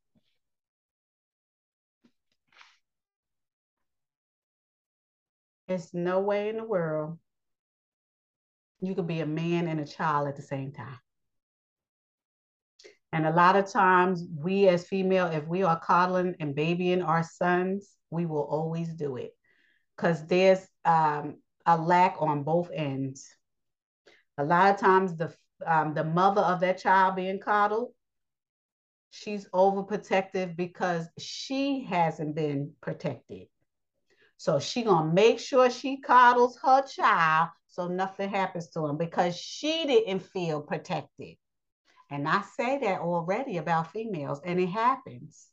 There's 5.66 5.92
no 5.92 6.20
way 6.20 6.50
in 6.50 6.56
the 6.58 6.64
world 6.64 7.18
you 8.80 8.94
could 8.94 9.06
be 9.06 9.20
a 9.20 9.26
man 9.26 9.66
and 9.66 9.80
a 9.80 9.86
child 9.86 10.28
at 10.28 10.36
the 10.36 10.42
same 10.42 10.72
time. 10.72 10.98
And 13.14 13.26
a 13.26 13.32
lot 13.32 13.56
of 13.56 13.70
times, 13.70 14.26
we 14.36 14.68
as 14.68 14.88
female, 14.88 15.28
if 15.28 15.46
we 15.46 15.62
are 15.62 15.80
coddling 15.80 16.36
and 16.40 16.54
babying 16.54 17.02
our 17.02 17.22
sons, 17.22 17.96
we 18.10 18.26
will 18.26 18.44
always 18.44 18.92
do 18.94 19.16
it 19.16 19.36
because 19.96 20.26
there's 20.26 20.66
um, 20.84 21.38
a 21.64 21.78
lack 21.78 22.16
on 22.20 22.42
both 22.42 22.70
ends. 22.74 23.34
A 24.36 24.44
lot 24.44 24.74
of 24.74 24.80
times, 24.80 25.16
the 25.16 25.34
um, 25.64 25.94
the 25.94 26.04
mother 26.04 26.42
of 26.42 26.60
that 26.60 26.78
child 26.78 27.16
being 27.16 27.38
coddled, 27.38 27.92
She's 29.10 29.48
overprotective 29.50 30.56
because 30.56 31.06
she 31.18 31.84
hasn't 31.84 32.34
been 32.34 32.74
protected. 32.80 33.46
So 34.38 34.58
she 34.58 34.82
gonna 34.82 35.12
make 35.12 35.38
sure 35.38 35.70
she 35.70 36.00
coddles 36.00 36.58
her 36.64 36.82
child 36.82 37.50
so 37.68 37.86
nothing 37.86 38.30
happens 38.30 38.70
to 38.70 38.84
him 38.86 38.96
because 38.96 39.36
she 39.36 39.86
didn't 39.86 40.18
feel 40.18 40.62
protected. 40.62 41.36
And 42.10 42.28
I 42.28 42.42
say 42.56 42.78
that 42.78 43.00
already 43.00 43.56
about 43.56 43.92
females, 43.92 44.40
and 44.44 44.60
it 44.60 44.68
happens. 44.68 45.48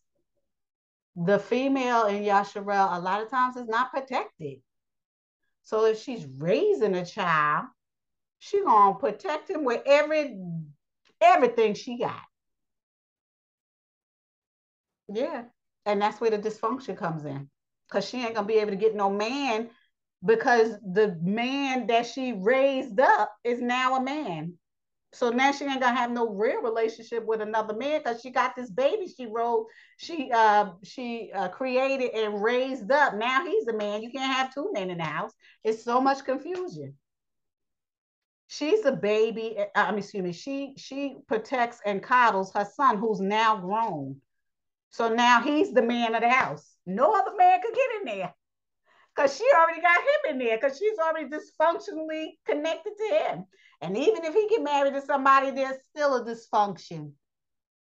The 1.16 1.40
female 1.40 2.06
in 2.06 2.24
Yasharel 2.24 2.98
a 2.98 3.00
lot 3.00 3.22
of 3.22 3.30
times 3.30 3.58
is 3.58 3.68
not 3.68 3.92
protected. 3.92 4.60
So 5.64 5.86
if 5.86 6.02
she's 6.02 6.26
raising 6.26 6.96
a 6.96 7.06
child, 7.06 7.66
she 8.40 8.64
gonna 8.64 8.96
protect 8.96 9.50
him 9.50 9.64
with 9.64 9.82
every 9.86 10.38
everything 11.22 11.74
she 11.74 11.98
got. 11.98 12.22
Yeah. 15.08 15.44
And 15.86 16.02
that's 16.02 16.20
where 16.22 16.32
the 16.32 16.40
dysfunction 16.40 16.98
comes 16.98 17.26
in. 17.26 17.50
Cause 17.92 18.08
she 18.08 18.18
ain't 18.24 18.36
gonna 18.36 18.48
be 18.48 18.56
able 18.56 18.72
to 18.72 18.78
get 18.78 18.96
no 18.96 19.10
man 19.10 19.70
because 20.26 20.78
the 20.82 21.18
man 21.22 21.88
that 21.88 22.06
she 22.06 22.34
raised 22.34 23.00
up 23.00 23.34
is 23.44 23.62
now 23.62 23.96
a 23.96 24.02
man. 24.02 24.54
So 25.14 25.30
now 25.30 25.52
she 25.52 25.66
ain't 25.66 25.82
gonna 25.82 25.96
have 25.96 26.12
no 26.12 26.30
real 26.30 26.62
relationship 26.62 27.26
with 27.26 27.42
another 27.42 27.76
man 27.76 28.00
because 28.00 28.22
she 28.22 28.30
got 28.30 28.56
this 28.56 28.70
baby 28.70 29.08
she 29.08 29.26
wrote, 29.26 29.68
she 29.98 30.32
uh 30.34 30.72
she 30.84 31.32
uh, 31.36 31.50
created 31.50 32.12
and 32.12 32.42
raised 32.42 32.90
up. 32.92 33.16
Now 33.16 33.46
he's 33.46 33.68
a 33.68 33.74
man. 33.74 34.02
You 34.02 34.10
can't 34.10 34.34
have 34.34 34.54
two 34.54 34.72
men 34.72 34.90
in 34.90 35.00
the 35.00 35.04
house. 35.04 35.34
It's 35.64 35.84
so 35.84 36.00
much 36.00 36.24
confusion. 36.24 36.96
She's 38.48 38.86
a 38.86 38.92
baby. 38.94 39.58
Uh, 39.60 39.66
I 39.76 39.92
mean, 39.92 40.00
excuse 40.00 40.24
me. 40.24 40.32
She 40.32 40.74
she 40.78 41.18
protects 41.28 41.80
and 41.86 42.02
coddles 42.02 42.54
her 42.54 42.68
son, 42.76 42.98
who's 42.98 43.20
now 43.20 43.58
grown. 43.58 44.22
So 44.92 45.10
now 45.14 45.42
he's 45.42 45.74
the 45.74 45.82
man 45.82 46.16
of 46.16 46.22
the 46.22 46.30
house. 46.30 46.76
No 46.86 47.14
other 47.14 47.36
man 47.38 47.62
could 47.62 47.74
get 47.74 47.90
in 48.00 48.18
there 48.18 48.34
because 49.16 49.36
she 49.38 49.46
already 49.56 49.82
got 49.82 50.00
him 50.00 50.32
in 50.32 50.40
there 50.40 50.58
because 50.58 50.78
she's 50.78 50.98
already 51.00 51.30
dysfunctionally 51.30 52.38
connected 52.46 52.94
to 52.98 53.16
him. 53.16 53.46
And 53.82 53.98
even 53.98 54.24
if 54.24 54.34
he 54.34 54.48
get 54.48 54.64
married 54.64 54.94
to 54.94 55.02
somebody, 55.02 55.52
there's 55.52 55.78
still 55.90 56.16
a 56.16 56.24
dysfunction, 56.24 57.14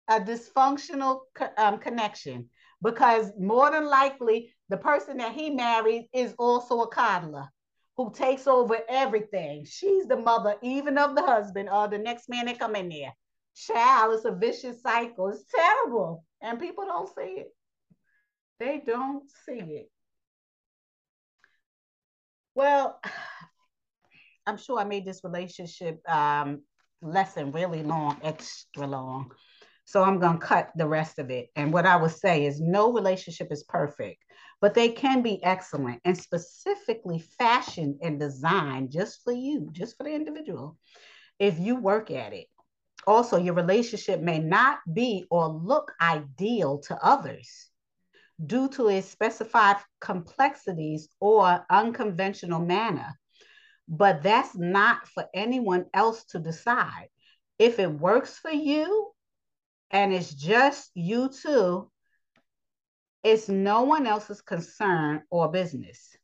a 0.10 0.20
dysfunctional 0.20 1.22
um, 1.58 1.80
connection 1.80 2.50
because 2.82 3.32
more 3.40 3.72
than 3.72 3.88
likely 3.88 4.54
the 4.70 4.78
person 4.78 5.18
that 5.18 5.34
he 5.34 5.50
married 5.50 6.10
is 6.14 6.36
also 6.38 6.82
a 6.82 6.88
coddler 6.88 7.48
who 7.96 8.12
takes 8.14 8.46
over 8.48 8.78
everything. 8.88 9.66
She's 9.66 10.06
the 10.06 10.18
mother 10.18 10.56
even 10.62 10.98
of 10.98 11.16
the 11.16 11.24
husband 11.24 11.70
or 11.70 11.88
the 11.88 11.98
next 11.98 12.30
man 12.30 12.46
that 12.46 12.60
come 12.60 12.76
in 12.76 12.90
there. 12.90 13.14
Child, 13.56 14.14
it's 14.14 14.26
a 14.26 14.32
vicious 14.32 14.82
cycle. 14.84 15.30
It's 15.30 15.46
terrible. 15.54 16.24
And 16.42 16.60
people 16.60 16.86
don't 16.86 17.10
see 17.10 17.42
it. 17.42 17.56
They 18.60 18.84
don't 18.86 19.24
see 19.46 19.60
it. 19.60 19.90
Well, 22.54 23.00
I'm 24.48 24.58
sure 24.58 24.80
I 24.80 24.86
made 24.86 25.06
this 25.06 25.26
relationship 25.26 26.00
um, 26.10 26.62
lesson 27.02 27.52
really 27.52 27.84
long, 27.84 28.18
extra 28.24 28.88
long. 28.88 29.32
So 29.84 30.04
I'm 30.04 30.20
going 30.20 30.40
to 30.40 30.46
cut 30.46 30.72
the 30.76 30.88
rest 30.88 31.20
of 31.20 31.30
it. 31.30 31.50
And 31.56 31.72
what 31.72 31.86
I 31.86 31.98
would 31.98 32.12
say 32.12 32.46
is 32.46 32.60
no 32.60 32.94
relationship 32.94 33.50
is 33.52 33.64
perfect, 33.64 34.24
but 34.62 34.74
they 34.74 34.90
can 34.90 35.22
be 35.22 35.44
excellent 35.44 36.02
and 36.06 36.18
specifically 36.18 37.24
fashioned 37.38 37.98
and 38.02 38.20
designed 38.20 38.92
just 38.92 39.22
for 39.24 39.34
you, 39.34 39.70
just 39.74 39.98
for 39.98 40.04
the 40.04 40.14
individual, 40.14 40.78
if 41.40 41.60
you 41.60 41.76
work 41.76 42.10
at 42.10 42.34
it. 42.34 42.48
Also, 43.06 43.38
your 43.38 43.54
relationship 43.54 44.22
may 44.22 44.40
not 44.40 44.80
be 44.94 45.26
or 45.30 45.48
look 45.48 45.94
ideal 46.02 46.80
to 46.80 46.98
others 47.02 47.70
due 48.46 48.70
to 48.70 48.90
its 48.90 49.10
specified 49.10 49.78
complexities 50.02 51.10
or 51.20 51.66
unconventional 51.70 52.60
manner. 52.60 53.18
But 53.88 54.24
that's 54.24 54.56
not 54.56 55.08
for 55.08 55.26
anyone 55.34 55.86
else 55.94 56.26
to 56.26 56.40
decide. 56.40 57.08
If 57.58 57.80
it 57.80 57.92
works 57.92 58.38
for 58.38 58.52
you 58.52 59.12
and 59.92 60.14
it's 60.14 60.34
just 60.34 60.92
you 60.94 61.30
two, 61.30 61.90
it's 63.24 63.50
no 63.50 63.84
one 63.84 64.06
else's 64.06 64.42
concern 64.42 65.24
or 65.30 65.50
business. 65.52 66.16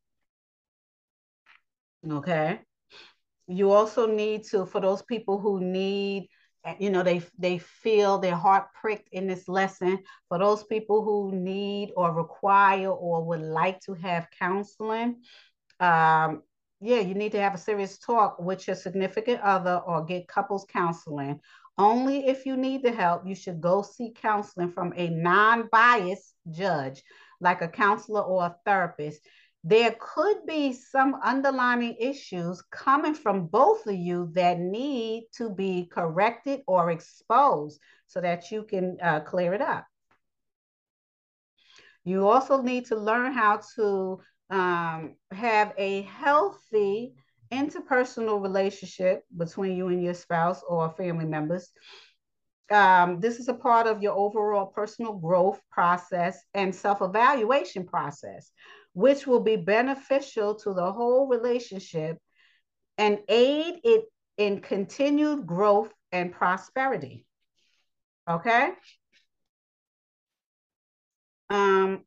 Okay. 2.10 2.60
You 3.48 3.72
also 3.72 4.08
need 4.08 4.44
to, 4.46 4.66
for 4.66 4.80
those 4.82 5.02
people 5.02 5.40
who 5.40 5.60
need 5.60 6.30
you 6.80 6.90
know 6.90 7.04
they 7.04 7.22
they 7.38 7.58
feel 7.58 8.18
their 8.18 8.36
heart 8.36 8.68
pricked 8.80 9.10
in 9.12 9.28
this 9.28 9.48
lesson 9.48 10.00
for 10.30 10.40
those 10.40 10.64
people 10.64 11.04
who 11.04 11.36
need 11.36 11.92
or 11.98 12.14
require 12.14 12.90
or 12.90 13.24
would 13.26 13.42
like 13.42 13.80
to 13.82 13.94
have 13.94 14.30
counseling 14.40 15.18
um 15.80 16.42
yeah 16.84 17.00
you 17.00 17.14
need 17.14 17.32
to 17.32 17.42
have 17.42 17.56
a 17.56 17.58
serious 17.58 17.98
talk 17.98 18.38
with 18.40 18.68
your 18.68 18.76
significant 18.76 19.40
other 19.42 19.82
or 19.88 20.04
get 20.04 20.28
couples 20.28 20.66
counseling 20.70 21.40
only 21.78 22.28
if 22.28 22.46
you 22.46 22.58
need 22.58 22.84
the 22.84 22.92
help 22.92 23.26
you 23.26 23.34
should 23.34 23.62
go 23.62 23.82
seek 23.82 24.16
counseling 24.22 24.70
from 24.70 24.94
a 24.96 25.10
non-biased 25.10 26.36
judge 26.52 27.02
like 27.40 27.62
a 27.62 27.68
counselor 27.68 28.22
or 28.22 28.46
a 28.46 28.56
therapist 28.66 29.22
there 29.64 29.96
could 29.98 30.46
be 30.46 30.74
some 30.74 31.16
underlying 31.24 31.96
issues 31.98 32.62
coming 32.70 33.14
from 33.14 33.48
both 33.48 33.88
of 33.88 33.96
you 33.96 34.30
that 34.34 34.60
need 34.60 35.28
to 35.38 35.50
be 35.50 35.86
corrected 35.86 36.62
or 36.68 36.92
exposed 36.92 37.80
so 38.08 38.20
that 38.20 38.52
you 38.52 38.64
can 38.64 38.98
uh, 39.02 39.22
clear 39.22 39.54
it 39.54 39.62
up. 39.62 39.86
You 42.04 42.28
also 42.28 42.62
need 42.62 42.88
to 42.88 42.98
learn 42.98 43.32
how 43.32 43.62
to 43.76 44.20
um, 44.50 45.16
have 45.32 45.74
a 45.78 46.04
healthy 46.04 47.14
interpersonal 47.52 48.42
relationship 48.42 49.24
between 49.36 49.78
you 49.78 49.88
and 49.90 50.04
your 50.04 50.14
spouse 50.14 50.64
or 50.68 50.90
family 50.92 51.26
members. 51.26 51.72
Um, 52.72 53.20
this 53.20 53.40
is 53.40 53.50
a 53.50 53.54
part 53.54 53.88
of 53.88 54.02
your 54.02 54.14
overall 54.14 54.66
personal 54.66 55.14
growth 55.14 55.60
process 55.72 56.42
and 56.54 56.74
self 56.74 57.02
evaluation 57.02 57.86
process 57.86 58.52
which 58.94 59.26
will 59.26 59.40
be 59.40 59.56
beneficial 59.56 60.56
to 60.56 60.74
the 60.74 60.92
whole 60.92 61.28
relationship 61.28 62.18
and 62.98 63.20
aid 63.28 63.80
it 63.84 64.06
in 64.38 64.62
continued 64.62 65.46
growth 65.46 65.92
and 66.12 66.32
prosperity. 66.32 67.26
Okay? 68.30 68.70
Um, 71.50 72.04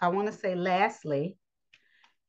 I 0.00 0.08
want 0.08 0.26
to 0.28 0.32
say 0.32 0.54
lastly, 0.54 1.36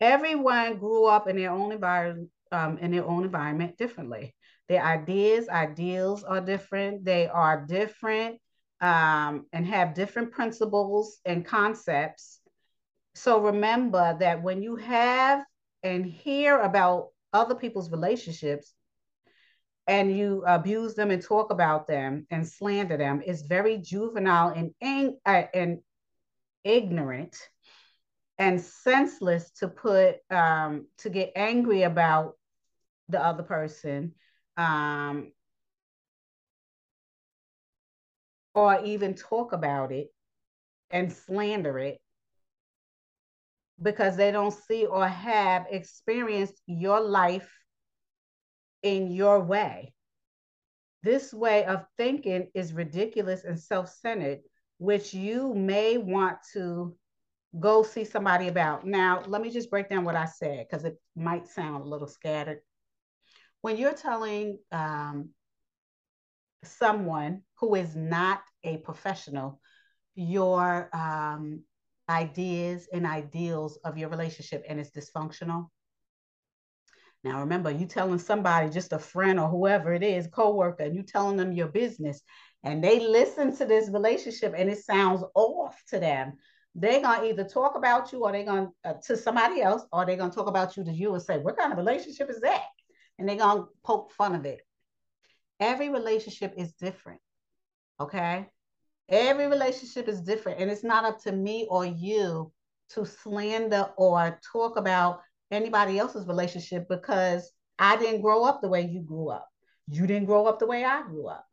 everyone 0.02 0.78
grew 0.78 1.06
up 1.06 1.28
in 1.28 1.36
their 1.36 1.52
own 1.52 1.72
environment 1.72 2.30
um, 2.52 2.78
in 2.80 2.92
their 2.92 3.06
own 3.06 3.24
environment 3.24 3.78
differently. 3.78 4.36
Their 4.68 4.84
ideas, 4.84 5.50
ideals 5.50 6.24
are 6.24 6.42
different. 6.42 7.06
They 7.06 7.28
are 7.28 7.66
different 7.66 8.40
um, 8.82 9.46
and 9.52 9.66
have 9.66 9.94
different 9.94 10.32
principles 10.32 11.20
and 11.26 11.46
concepts. 11.46 12.40
So 13.16 13.42
remember 13.42 14.18
that 14.20 14.42
when 14.42 14.62
you 14.62 14.76
have 14.78 15.44
and 15.84 16.06
hear 16.06 16.60
about 16.60 17.10
other 17.34 17.56
people's 17.56 17.92
relationships 17.92 18.74
and 19.88 20.16
you 20.16 20.44
abuse 20.46 20.94
them 20.96 21.10
and 21.12 21.22
talk 21.22 21.52
about 21.52 21.88
them 21.88 22.28
and 22.30 22.48
slander 22.48 22.98
them, 22.98 23.22
it's 23.26 23.42
very 23.42 23.78
juvenile 23.78 24.50
and, 24.50 25.16
uh, 25.26 25.44
and 25.54 25.80
ignorant 26.64 27.36
and 28.40 28.62
senseless 28.62 29.52
to 29.52 29.68
put 29.68 30.16
um, 30.32 30.88
to 30.98 31.10
get 31.10 31.34
angry 31.36 31.84
about 31.84 32.38
the 33.10 33.24
other 33.24 33.44
person 33.44 34.14
um, 34.56 35.32
or 38.56 38.82
even 38.84 39.14
talk 39.14 39.52
about 39.52 39.92
it 39.92 40.08
and 40.90 41.12
slander 41.12 41.78
it 41.78 42.00
because 43.82 44.16
they 44.16 44.32
don't 44.32 44.54
see 44.54 44.86
or 44.86 45.08
have 45.08 45.66
experienced 45.70 46.62
your 46.66 47.02
life 47.02 47.50
in 48.84 49.12
your 49.12 49.42
way. 49.42 49.94
This 51.04 51.34
way 51.34 51.66
of 51.66 51.86
thinking 51.98 52.48
is 52.54 52.74
ridiculous 52.74 53.44
and 53.44 53.60
self 53.60 53.90
centered, 53.90 54.40
which 54.78 55.14
you 55.14 55.54
may 55.54 55.98
want 55.98 56.38
to 56.54 56.96
go 57.58 57.84
see 57.84 58.04
somebody 58.06 58.48
about. 58.48 58.86
Now, 58.86 59.24
let 59.26 59.42
me 59.42 59.50
just 59.50 59.72
break 59.72 59.90
down 59.90 60.06
what 60.06 60.16
I 60.16 60.26
said 60.26 60.68
because 60.70 60.86
it 60.86 61.00
might 61.16 61.48
sound 61.48 61.84
a 61.84 61.88
little 61.88 62.08
scattered. 62.08 62.60
When 63.62 63.78
you're 63.78 63.94
telling 63.94 64.60
um, 64.72 65.30
someone 66.64 67.42
who 67.60 67.76
is 67.76 67.96
not 67.96 68.42
a 68.64 68.78
professional 68.78 69.60
your 70.16 70.90
um, 70.94 71.64
ideas 72.10 72.88
and 72.92 73.06
ideals 73.06 73.80
of 73.84 73.98
your 73.98 74.10
relationship 74.10 74.64
and 74.68 74.80
it's 74.80 74.92
dysfunctional, 74.92 75.70
Now, 77.24 77.42
remember, 77.42 77.70
you 77.72 77.86
telling 77.86 78.20
somebody, 78.20 78.70
just 78.70 78.94
a 78.94 79.00
friend 79.00 79.40
or 79.40 79.50
whoever 79.50 79.94
it 79.94 80.04
is, 80.04 80.28
coworker, 80.28 80.84
and 80.84 80.96
you 80.96 81.04
telling 81.04 81.38
them 81.38 81.52
your 81.52 81.68
business, 81.68 82.22
and 82.64 82.84
they 82.84 83.00
listen 83.00 83.56
to 83.58 83.66
this 83.66 83.90
relationship 83.90 84.54
and 84.58 84.70
it 84.70 84.80
sounds 84.80 85.24
off 85.36 85.82
to 85.90 86.00
them. 86.00 86.34
They're 86.80 87.02
gonna 87.02 87.26
either 87.26 87.44
talk 87.44 87.76
about 87.76 88.14
you 88.14 88.24
or 88.24 88.32
they're 88.32 88.46
gonna 88.46 88.70
uh, 88.86 88.94
to 89.06 89.18
somebody 89.18 89.62
else, 89.62 89.84
or 89.92 90.06
they're 90.06 90.16
gonna 90.16 90.32
talk 90.32 90.48
about 90.48 90.78
you 90.78 90.86
to 90.86 90.92
you 90.92 91.14
and 91.14 91.22
say, 91.22 91.38
"What 91.38 91.58
kind 91.58 91.74
of 91.74 91.78
relationship 91.78 92.30
is 92.30 92.40
that?" 92.40 92.64
And 93.18 93.28
they're 93.28 93.36
gonna 93.36 93.66
poke 93.84 94.12
fun 94.14 94.34
of 94.34 94.46
it. 94.46 94.62
Every 95.60 95.90
relationship 95.90 96.54
is 96.56 96.72
different. 96.74 97.20
Okay, 98.00 98.48
every 99.10 99.48
relationship 99.48 100.08
is 100.08 100.22
different, 100.22 100.62
and 100.62 100.72
it's 100.72 100.84
not 100.84 101.04
up 101.04 101.22
to 101.24 101.34
me 101.34 101.68
or 101.70 101.86
you 101.86 102.54
to 102.92 103.06
slander 103.06 103.90
or 103.98 104.40
talk 104.54 104.78
about 104.78 105.20
anybody 105.52 106.00
else's 106.00 106.28
relationship 106.28 106.88
because 106.88 107.52
I 107.78 107.98
didn't 107.98 108.22
grow 108.22 108.46
up 108.46 108.62
the 108.62 108.70
way 108.70 108.82
you 108.82 109.02
grew 109.02 109.30
up. 109.30 109.50
You 109.90 110.08
didn't 110.08 110.28
grow 110.28 110.46
up 110.46 110.60
the 110.60 110.68
way 110.68 110.86
I 110.86 111.02
grew 111.02 111.28
up. 111.28 111.49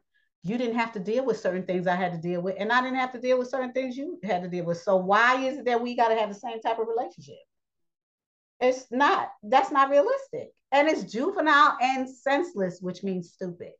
You 0.47 0.57
didn't 0.59 0.77
have 0.77 0.93
to 0.93 1.01
deal 1.01 1.25
with 1.25 1.41
certain 1.41 1.65
things 1.65 1.89
I 1.89 1.97
had 1.97 2.13
to 2.13 2.19
deal 2.19 2.41
with, 2.41 2.55
and 2.57 2.71
I 2.71 2.81
didn't 2.81 2.99
have 2.99 3.13
to 3.13 3.21
deal 3.21 3.37
with 3.37 3.49
certain 3.49 3.73
things 3.73 3.97
you 3.97 4.21
had 4.23 4.43
to 4.43 4.49
deal 4.49 4.65
with. 4.65 4.79
So 4.79 4.97
why 4.97 5.43
is 5.45 5.59
it 5.59 5.65
that 5.65 5.81
we 5.81 5.97
got 5.97 6.09
to 6.09 6.15
have 6.15 6.29
the 6.29 6.39
same 6.39 6.61
type 6.61 6.79
of 6.79 6.87
relationship? 6.87 7.35
It's 8.61 8.87
not. 8.93 9.31
That's 9.43 9.73
not 9.73 9.91
realistic, 9.91 10.51
and 10.71 10.89
it's 10.89 11.11
juvenile 11.13 11.77
and 11.81 12.09
senseless, 12.09 12.79
which 12.81 13.03
means 13.03 13.33
stupid. 13.33 13.73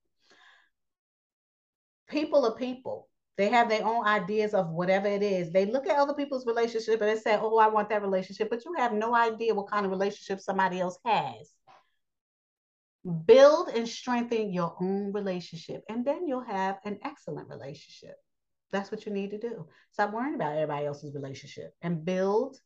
People 2.09 2.45
are 2.47 2.57
people. 2.57 3.09
They 3.37 3.49
have 3.49 3.69
their 3.69 3.85
own 3.85 4.05
ideas 4.05 4.53
of 4.53 4.71
whatever 4.71 5.07
it 5.07 5.23
is. 5.23 5.53
They 5.53 5.67
look 5.67 5.87
at 5.87 5.99
other 5.99 6.15
people's 6.15 6.47
relationship 6.47 7.01
and 7.01 7.11
they 7.11 7.21
say, 7.21 7.39
"Oh, 7.41 7.59
I 7.59 7.69
want 7.69 7.91
that 7.91 8.03
relationship," 8.03 8.51
but 8.51 8.65
you 8.65 8.75
have 8.77 8.93
no 8.93 9.15
idea 9.15 9.55
what 9.55 9.71
kind 9.71 9.87
of 9.87 9.93
relationship 9.93 10.41
somebody 10.41 10.81
else 10.81 10.99
has. 11.05 11.53
Build 13.25 13.69
and 13.69 13.89
strengthen 13.89 14.53
your 14.53 14.77
own 14.81 15.13
relationship, 15.13 15.85
and 15.89 16.05
then 16.05 16.27
you'll 16.27 16.41
have 16.41 16.79
an 16.85 16.99
excellent 17.05 17.49
relationship. 17.49 18.17
That's 18.73 18.91
what 18.91 19.07
you 19.07 19.13
need 19.13 19.31
to 19.31 19.39
do. 19.39 19.69
Stop 19.93 20.13
worrying 20.13 20.35
about 20.35 20.55
everybody 20.55 20.87
else's 20.87 21.15
relationship 21.15 21.73
and 21.83 22.05
build 22.05 22.57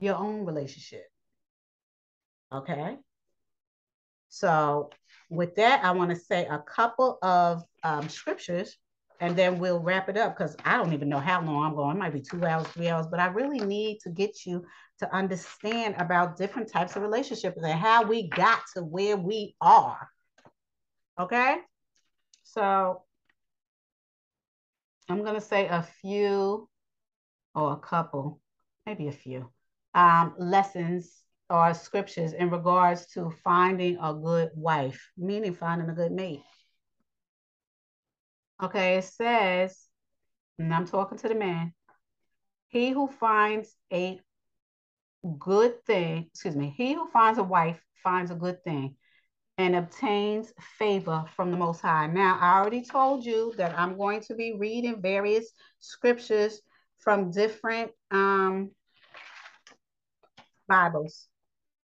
your 0.00 0.16
own 0.16 0.44
relationship. 0.44 1.04
Okay. 2.52 2.96
So, 4.28 4.90
with 5.30 5.54
that, 5.56 5.84
I 5.84 5.92
want 5.92 6.10
to 6.10 6.16
say 6.16 6.46
a 6.46 6.58
couple 6.58 7.18
of 7.22 7.62
um, 7.82 8.08
scriptures 8.08 8.76
and 9.20 9.36
then 9.36 9.58
we'll 9.58 9.80
wrap 9.80 10.08
it 10.08 10.16
up 10.16 10.36
because 10.36 10.56
I 10.64 10.76
don't 10.76 10.92
even 10.92 11.08
know 11.08 11.18
how 11.18 11.42
long 11.42 11.64
I'm 11.64 11.74
going. 11.74 11.96
It 11.96 11.98
might 11.98 12.12
be 12.12 12.20
two 12.20 12.44
hours, 12.44 12.66
three 12.68 12.88
hours, 12.88 13.06
but 13.10 13.20
I 13.20 13.26
really 13.26 13.60
need 13.60 13.98
to 14.00 14.10
get 14.10 14.44
you 14.44 14.64
to 14.98 15.14
understand 15.14 15.94
about 15.98 16.36
different 16.36 16.70
types 16.70 16.96
of 16.96 17.02
relationships 17.02 17.56
and 17.56 17.78
how 17.78 18.02
we 18.02 18.28
got 18.28 18.60
to 18.74 18.82
where 18.82 19.16
we 19.16 19.54
are. 19.60 20.08
Okay. 21.18 21.56
So 22.44 23.02
I'm 25.08 25.22
going 25.22 25.34
to 25.34 25.40
say 25.40 25.66
a 25.68 25.82
few 25.82 26.68
or 27.54 27.72
a 27.72 27.76
couple, 27.76 28.40
maybe 28.86 29.08
a 29.08 29.12
few 29.12 29.50
um, 29.94 30.34
lessons 30.38 31.10
or 31.48 31.72
scriptures 31.74 32.32
in 32.32 32.50
regards 32.50 33.06
to 33.06 33.30
finding 33.42 33.96
a 34.02 34.12
good 34.12 34.50
wife, 34.54 35.10
meaning 35.16 35.54
finding 35.54 35.88
a 35.88 35.94
good 35.94 36.12
mate. 36.12 36.42
Okay, 38.62 38.96
it 38.96 39.04
says, 39.04 39.86
and 40.58 40.72
I'm 40.72 40.86
talking 40.86 41.18
to 41.18 41.28
the 41.28 41.34
man, 41.34 41.74
he 42.68 42.90
who 42.90 43.06
finds 43.06 43.74
a 43.92 44.20
good 45.38 45.84
thing, 45.84 46.28
excuse 46.32 46.56
me, 46.56 46.74
he 46.76 46.94
who 46.94 47.06
finds 47.08 47.38
a 47.38 47.42
wife 47.42 47.80
finds 48.02 48.30
a 48.30 48.34
good 48.34 48.62
thing 48.64 48.96
and 49.58 49.76
obtains 49.76 50.52
favor 50.78 51.24
from 51.34 51.50
the 51.50 51.56
Most 51.56 51.80
High. 51.80 52.06
Now, 52.06 52.38
I 52.40 52.58
already 52.58 52.82
told 52.82 53.24
you 53.24 53.54
that 53.56 53.78
I'm 53.78 53.96
going 53.96 54.20
to 54.22 54.34
be 54.34 54.54
reading 54.58 55.00
various 55.00 55.50
scriptures 55.78 56.60
from 56.98 57.30
different 57.30 57.90
um, 58.10 58.70
Bibles. 60.68 61.28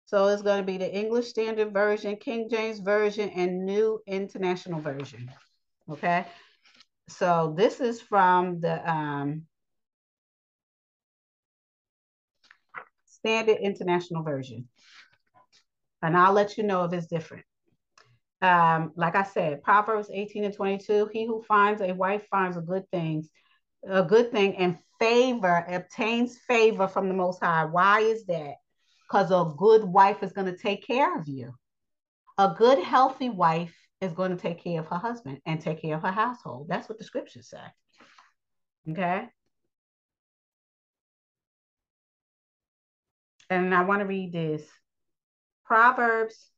So 0.07 0.29
it's 0.29 0.43
going 0.43 0.61
to 0.61 0.67
be 0.67 0.79
the 0.79 0.95
English 0.95 1.29
Standard 1.29 1.73
Version, 1.73 2.17
King 2.17 2.49
James 2.51 2.79
Version, 2.79 3.29
and 3.31 3.67
New 3.67 4.01
International 4.07 4.81
Version. 4.81 5.31
Okay. 5.91 6.25
So 7.09 7.55
this 7.57 7.81
is 7.81 8.01
from 8.01 8.61
the 8.61 8.91
um, 8.91 9.43
Standard 13.07 13.59
International 13.59 14.23
Version. 14.23 14.69
And 16.03 16.17
I'll 16.17 16.33
let 16.33 16.57
you 16.57 16.65
know 16.65 16.85
if 16.85 16.93
it's 16.93 17.07
different. 17.07 17.45
Um, 18.41 18.93
like 18.95 19.17
I 19.17 19.25
said, 19.25 19.63
Proverbs 19.63 20.11
18 20.13 20.45
and 20.45 20.55
22, 20.55 21.11
he 21.13 21.27
who 21.27 21.43
finds 21.43 21.81
a 21.81 21.93
wife 21.93 22.27
finds 22.31 22.57
a 22.57 22.61
good 22.61 22.89
thing, 22.91 23.27
a 23.89 24.05
good 24.05 24.31
thing 24.31 24.57
and 24.57 24.79
favor, 25.01 25.65
obtains 25.67 26.39
favor 26.47 26.87
from 26.87 27.09
the 27.09 27.15
Most 27.15 27.43
High. 27.43 27.65
Why 27.65 28.01
is 28.01 28.27
that? 28.27 28.55
Because 29.09 29.31
a 29.31 29.53
good 29.57 29.83
wife 29.83 30.23
is 30.23 30.33
going 30.33 30.47
to 30.47 30.57
take 30.57 30.87
care 30.87 31.19
of 31.19 31.27
you. 31.27 31.55
A 32.37 32.55
good, 32.57 32.79
healthy 32.79 33.31
wife 33.31 33.75
is 34.01 34.13
going 34.13 34.31
to 34.31 34.37
take 34.37 34.63
care 34.63 34.81
of 34.81 34.87
her 34.87 34.97
husband 34.97 35.41
and 35.45 35.61
take 35.61 35.83
care 35.83 35.97
of 35.97 36.03
her 36.03 36.13
household. 36.13 36.67
That's 36.69 36.89
what 36.89 36.99
the 36.99 37.05
scriptures 37.05 37.51
say. 37.51 38.91
Okay. 38.91 39.29
And 43.51 43.75
I 43.75 43.83
want 43.83 44.01
to 44.01 44.07
read 44.07 44.33
this 44.33 44.63
Proverbs 45.65 46.51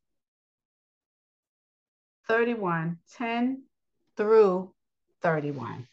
31 2.29 2.99
10 3.17 3.63
through 4.17 4.73
31. 5.23 5.87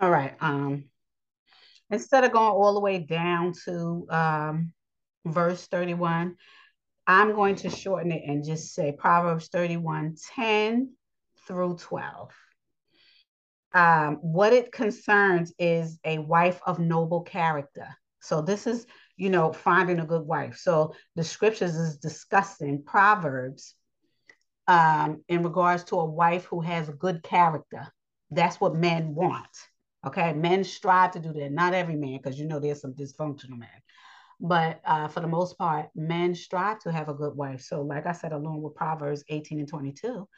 All 0.00 0.10
right. 0.10 0.34
Um, 0.40 0.84
instead 1.90 2.24
of 2.24 2.32
going 2.32 2.52
all 2.52 2.74
the 2.74 2.80
way 2.80 2.98
down 2.98 3.52
to 3.64 4.06
um, 4.10 4.72
verse 5.24 5.66
31, 5.68 6.36
I'm 7.06 7.34
going 7.34 7.56
to 7.56 7.70
shorten 7.70 8.12
it 8.12 8.22
and 8.26 8.44
just 8.44 8.74
say 8.74 8.92
Proverbs 8.92 9.48
31 9.48 10.16
10 10.36 10.94
through 11.46 11.76
12. 11.76 12.30
Um, 13.74 14.16
what 14.20 14.52
it 14.52 14.70
concerns 14.70 15.52
is 15.58 15.98
a 16.04 16.18
wife 16.18 16.60
of 16.66 16.78
noble 16.78 17.22
character. 17.22 17.88
So 18.20 18.40
this 18.40 18.66
is, 18.66 18.86
you 19.16 19.30
know, 19.30 19.52
finding 19.52 19.98
a 19.98 20.06
good 20.06 20.26
wife. 20.26 20.56
So 20.56 20.94
the 21.16 21.24
scriptures 21.24 21.74
is 21.74 21.96
discussing 21.96 22.84
Proverbs 22.84 23.74
um, 24.68 25.24
in 25.28 25.42
regards 25.42 25.84
to 25.84 25.96
a 25.96 26.04
wife 26.04 26.44
who 26.44 26.60
has 26.60 26.88
good 26.90 27.22
character. 27.22 27.88
That's 28.30 28.60
what 28.60 28.76
men 28.76 29.14
want. 29.14 29.48
Okay, 30.06 30.32
men 30.32 30.64
strive 30.64 31.12
to 31.12 31.20
do 31.20 31.32
that. 31.32 31.52
Not 31.52 31.74
every 31.74 31.96
man, 31.96 32.18
because 32.22 32.38
you 32.38 32.46
know 32.46 32.58
there's 32.58 32.80
some 32.80 32.94
dysfunctional 32.94 33.58
men. 33.58 33.68
But 34.44 34.80
uh, 34.84 35.06
for 35.06 35.20
the 35.20 35.28
most 35.28 35.56
part, 35.56 35.90
men 35.94 36.34
strive 36.34 36.80
to 36.80 36.90
have 36.90 37.08
a 37.08 37.14
good 37.14 37.36
wife. 37.36 37.60
So, 37.60 37.82
like 37.82 38.06
I 38.06 38.12
said, 38.12 38.32
along 38.32 38.60
with 38.60 38.74
Proverbs 38.74 39.22
18 39.28 39.60
and 39.60 39.68
22, 39.68 40.28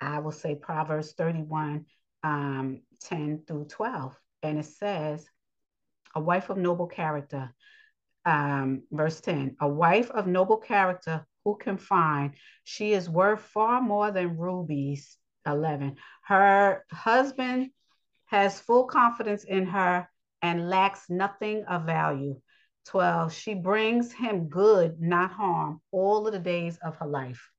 I 0.00 0.20
will 0.20 0.30
say 0.30 0.54
Proverbs 0.54 1.12
31, 1.14 1.84
um, 2.22 2.82
10 3.00 3.42
through 3.48 3.64
12. 3.64 4.16
And 4.44 4.60
it 4.60 4.64
says, 4.64 5.26
A 6.14 6.20
wife 6.20 6.50
of 6.50 6.56
noble 6.56 6.86
character. 6.86 7.52
Um, 8.24 8.82
verse 8.92 9.20
10 9.20 9.56
A 9.60 9.68
wife 9.68 10.10
of 10.12 10.28
noble 10.28 10.58
character, 10.58 11.26
who 11.44 11.56
can 11.56 11.78
find? 11.78 12.34
She 12.62 12.92
is 12.92 13.10
worth 13.10 13.40
far 13.40 13.82
more 13.82 14.12
than 14.12 14.38
rubies. 14.38 15.18
11. 15.46 15.96
Her 16.26 16.84
husband 16.92 17.70
has 18.26 18.60
full 18.60 18.84
confidence 18.84 19.44
in 19.44 19.66
her 19.66 20.08
and 20.42 20.68
lacks 20.68 21.08
nothing 21.08 21.64
of 21.64 21.86
value. 21.86 22.40
12, 22.88 23.32
she 23.32 23.54
brings 23.54 24.12
him 24.12 24.48
good, 24.48 25.00
not 25.00 25.30
harm, 25.30 25.80
all 25.92 26.26
of 26.26 26.32
the 26.32 26.38
days 26.38 26.78
of 26.78 26.96
her 26.96 27.06
life. 27.06 27.50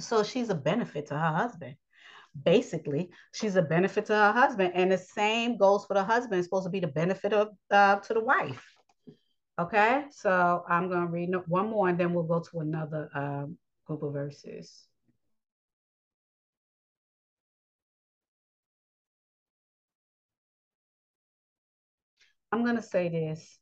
So 0.00 0.22
she's 0.22 0.50
a 0.50 0.54
benefit 0.54 1.06
to 1.06 1.14
her 1.14 1.32
husband. 1.32 1.76
Basically, 2.44 3.10
she's 3.32 3.56
a 3.56 3.62
benefit 3.62 4.06
to 4.06 4.14
her 4.14 4.32
husband. 4.32 4.72
And 4.74 4.92
the 4.92 4.98
same 4.98 5.56
goes 5.56 5.86
for 5.86 5.94
the 5.94 6.04
husband. 6.04 6.38
It's 6.38 6.46
supposed 6.46 6.66
to 6.66 6.70
be 6.70 6.80
the 6.80 6.88
benefit 6.88 7.32
of 7.32 7.48
uh, 7.70 7.96
to 7.96 8.14
the 8.14 8.20
wife. 8.20 8.62
Okay, 9.58 10.04
so 10.10 10.64
I'm 10.68 10.88
going 10.90 11.06
to 11.06 11.12
read 11.12 11.34
one 11.46 11.70
more 11.70 11.88
and 11.88 11.98
then 11.98 12.12
we'll 12.12 12.24
go 12.24 12.40
to 12.40 12.60
another 12.60 13.08
um, 13.14 13.56
group 13.86 14.02
of 14.02 14.12
verses. 14.12 14.84
I'm 22.52 22.64
going 22.64 22.76
to 22.76 22.82
say 22.82 23.08
this 23.08 23.58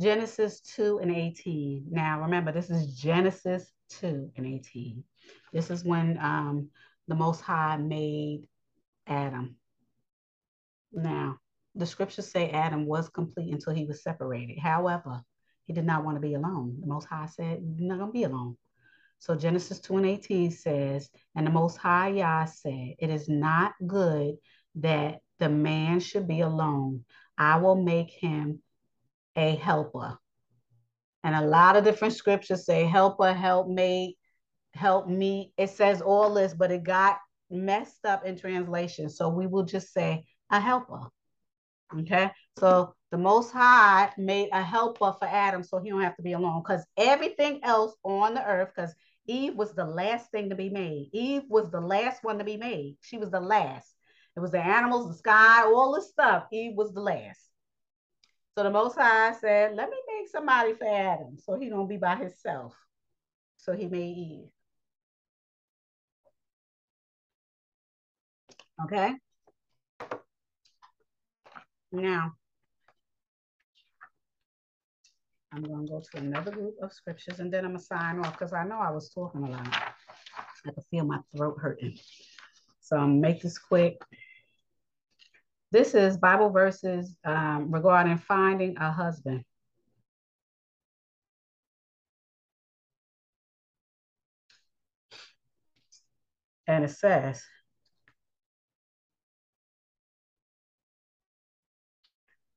Genesis 0.00 0.60
2 0.76 1.00
and 1.02 1.14
18. 1.14 1.86
Now, 1.90 2.22
remember, 2.22 2.52
this 2.52 2.70
is 2.70 2.94
Genesis 2.94 3.70
2 4.00 4.32
and 4.36 4.46
18. 4.46 5.04
This 5.52 5.70
is 5.70 5.84
when 5.84 6.18
um, 6.18 6.70
the 7.06 7.14
Most 7.14 7.42
High 7.42 7.76
made 7.76 8.48
Adam. 9.06 9.56
Now, 10.92 11.38
the 11.74 11.84
scriptures 11.86 12.30
say 12.30 12.50
Adam 12.50 12.86
was 12.86 13.10
complete 13.10 13.52
until 13.52 13.74
he 13.74 13.84
was 13.84 14.02
separated. 14.02 14.58
However, 14.58 15.20
He 15.66 15.74
did 15.74 15.84
not 15.84 16.04
want 16.04 16.16
to 16.16 16.20
be 16.20 16.34
alone. 16.34 16.78
The 16.80 16.86
Most 16.86 17.06
High 17.06 17.26
said, 17.26 17.60
You're 17.76 17.88
not 17.88 17.98
going 17.98 18.10
to 18.10 18.18
be 18.18 18.24
alone. 18.24 18.56
So 19.18 19.36
Genesis 19.36 19.80
2 19.80 19.98
and 19.98 20.06
18 20.06 20.50
says, 20.50 21.10
And 21.36 21.46
the 21.46 21.50
Most 21.50 21.76
High 21.76 22.08
Yah 22.08 22.46
said, 22.46 22.94
It 22.98 23.10
is 23.10 23.28
not 23.28 23.74
good 23.86 24.36
that 24.76 25.18
the 25.38 25.50
man 25.50 26.00
should 26.00 26.26
be 26.26 26.40
alone. 26.40 27.04
I 27.36 27.58
will 27.58 27.76
make 27.76 28.10
him 28.10 28.60
a 29.36 29.56
helper. 29.56 30.18
And 31.22 31.34
a 31.34 31.46
lot 31.46 31.76
of 31.76 31.84
different 31.84 32.14
scriptures 32.14 32.64
say 32.64 32.84
helper, 32.84 33.32
helpmate, 33.32 34.16
help 34.74 35.08
me. 35.08 35.52
It 35.56 35.70
says 35.70 36.00
all 36.00 36.32
this, 36.34 36.54
but 36.54 36.70
it 36.70 36.82
got 36.82 37.18
messed 37.50 38.04
up 38.04 38.24
in 38.24 38.38
translation. 38.38 39.10
So 39.10 39.28
we 39.28 39.46
will 39.46 39.64
just 39.64 39.92
say 39.92 40.24
a 40.50 40.60
helper. 40.60 41.00
Okay. 41.98 42.30
So 42.58 42.94
the 43.10 43.18
Most 43.18 43.50
High 43.50 44.12
made 44.16 44.48
a 44.52 44.62
helper 44.62 45.14
for 45.18 45.26
Adam 45.26 45.62
so 45.62 45.80
he 45.80 45.90
don't 45.90 46.02
have 46.02 46.16
to 46.16 46.22
be 46.22 46.32
alone 46.32 46.62
because 46.62 46.84
everything 46.96 47.60
else 47.64 47.94
on 48.04 48.34
the 48.34 48.46
earth, 48.46 48.70
because 48.74 48.94
Eve 49.26 49.54
was 49.56 49.72
the 49.74 49.84
last 49.84 50.30
thing 50.30 50.48
to 50.50 50.54
be 50.54 50.70
made. 50.70 51.10
Eve 51.12 51.42
was 51.48 51.70
the 51.70 51.80
last 51.80 52.22
one 52.22 52.38
to 52.38 52.44
be 52.44 52.56
made. 52.56 52.96
She 53.02 53.18
was 53.18 53.30
the 53.30 53.40
last. 53.40 53.92
It 54.36 54.40
was 54.40 54.52
the 54.52 54.64
animals, 54.64 55.08
the 55.08 55.18
sky, 55.18 55.64
all 55.64 55.92
this 55.94 56.10
stuff. 56.10 56.44
Eve 56.52 56.72
was 56.76 56.92
the 56.92 57.00
last. 57.00 57.49
So 58.56 58.64
the 58.64 58.70
Most 58.70 58.96
High 58.96 59.32
said, 59.40 59.76
let 59.76 59.88
me 59.88 59.96
make 60.08 60.28
somebody 60.28 60.74
for 60.74 60.84
Adam 60.84 61.36
so 61.38 61.56
he 61.58 61.68
don't 61.68 61.88
be 61.88 61.96
by 61.96 62.16
himself. 62.16 62.74
So 63.56 63.72
he 63.72 63.86
made 63.86 64.16
Eve. 64.16 64.48
Okay. 68.84 69.14
Now, 71.92 72.32
I'm 75.52 75.62
going 75.62 75.86
to 75.86 75.92
go 75.92 76.00
to 76.00 76.18
another 76.18 76.50
group 76.50 76.74
of 76.82 76.92
scriptures 76.92 77.40
and 77.40 77.52
then 77.52 77.64
I'm 77.64 77.72
going 77.72 77.80
to 77.80 77.84
sign 77.84 78.18
off 78.20 78.38
because 78.38 78.52
I 78.52 78.64
know 78.64 78.78
I 78.78 78.90
was 78.90 79.10
talking 79.10 79.42
a 79.42 79.50
lot. 79.50 79.66
I 80.66 80.72
can 80.72 80.82
feel 80.90 81.04
my 81.04 81.18
throat 81.36 81.56
hurting. 81.60 81.98
So 82.80 82.96
I'm 82.96 83.20
make 83.20 83.42
this 83.42 83.58
quick. 83.58 84.00
This 85.72 85.94
is 85.94 86.16
Bible 86.16 86.50
verses 86.50 87.16
um, 87.24 87.70
regarding 87.70 88.18
finding 88.18 88.76
a 88.76 88.90
husband. 88.90 89.44
And 96.66 96.84
it 96.84 96.90
says, 96.90 97.42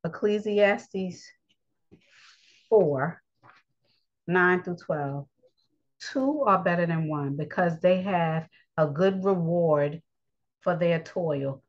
Ecclesiastes 0.04 1.24
4 2.68 3.22
9 4.26 4.62
through 4.62 4.76
12. 4.76 5.26
Two 6.00 6.42
are 6.42 6.62
better 6.62 6.86
than 6.86 7.08
one 7.08 7.36
because 7.36 7.80
they 7.80 8.02
have 8.02 8.48
a 8.76 8.86
good 8.86 9.24
reward 9.24 10.02
for 10.60 10.76
their 10.76 11.00
toil. 11.00 11.62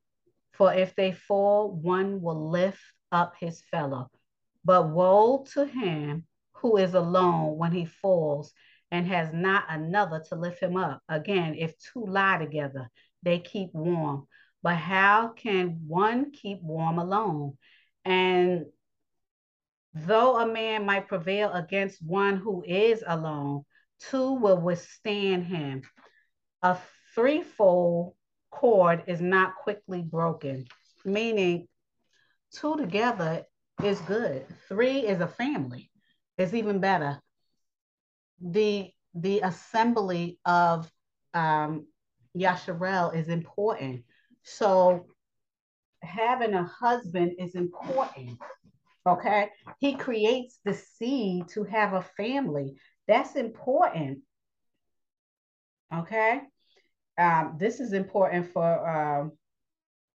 For 0.58 0.74
if 0.74 0.96
they 0.96 1.12
fall, 1.12 1.72
one 1.72 2.22
will 2.22 2.50
lift 2.50 2.82
up 3.12 3.36
his 3.40 3.62
fellow. 3.72 4.10
But 4.64 4.90
woe 4.90 5.46
to 5.54 5.66
him 5.66 6.26
who 6.54 6.78
is 6.78 6.94
alone 6.94 7.58
when 7.58 7.72
he 7.72 7.86
falls 7.86 8.54
and 8.92 9.06
has 9.08 9.34
not 9.34 9.66
another 9.70 10.24
to 10.30 10.36
lift 10.36 10.62
him 10.62 10.78
up. 10.78 11.02
Again, 11.10 11.56
if 11.56 11.78
two 11.78 12.06
lie 12.06 12.38
together, 12.38 12.90
they 13.24 13.40
keep 13.40 13.74
warm. 13.74 14.28
But 14.64 14.76
how 14.76 15.30
can 15.30 15.88
one 15.88 16.32
keep 16.32 16.62
warm 16.62 17.00
alone? 17.00 17.58
And 18.06 18.66
though 19.94 20.40
a 20.40 20.48
man 20.48 20.86
might 20.86 21.08
prevail 21.08 21.52
against 21.52 22.02
one 22.02 22.38
who 22.38 22.64
is 22.66 23.04
alone, 23.06 23.66
two 24.00 24.34
will 24.34 24.62
withstand 24.62 25.46
him. 25.46 25.84
A 26.62 26.78
threefold 27.14 28.16
cord 28.56 29.04
is 29.08 29.20
not 29.20 29.56
quickly 29.56 30.02
broken, 30.02 30.66
meaning 31.04 31.68
two 32.54 32.78
together 32.78 33.44
is 33.84 34.00
good. 34.02 34.46
Three 34.70 35.00
is 35.00 35.20
a 35.20 35.28
family. 35.28 35.92
It's 36.38 36.54
even 36.54 36.80
better. 36.80 37.20
The 38.42 38.92
the 39.14 39.42
assembly 39.42 40.40
of 40.46 40.90
um, 41.34 41.88
Yasharel 42.38 43.16
is 43.16 43.28
important. 43.28 44.04
So 44.44 45.06
having 46.02 46.54
a 46.54 46.64
husband 46.64 47.34
is 47.40 47.56
important. 47.56 48.40
Okay. 49.06 49.50
He 49.80 49.96
creates 49.96 50.60
the 50.64 50.74
seed 50.74 51.50
to 51.50 51.64
have 51.66 51.94
a 51.94 52.02
family. 52.02 52.76
That's 53.08 53.36
important. 53.36 54.20
Okay. 55.94 56.42
Um, 57.18 57.56
this 57.58 57.80
is 57.80 57.94
important 57.94 58.52
for 58.52 58.90
um, 58.90 59.32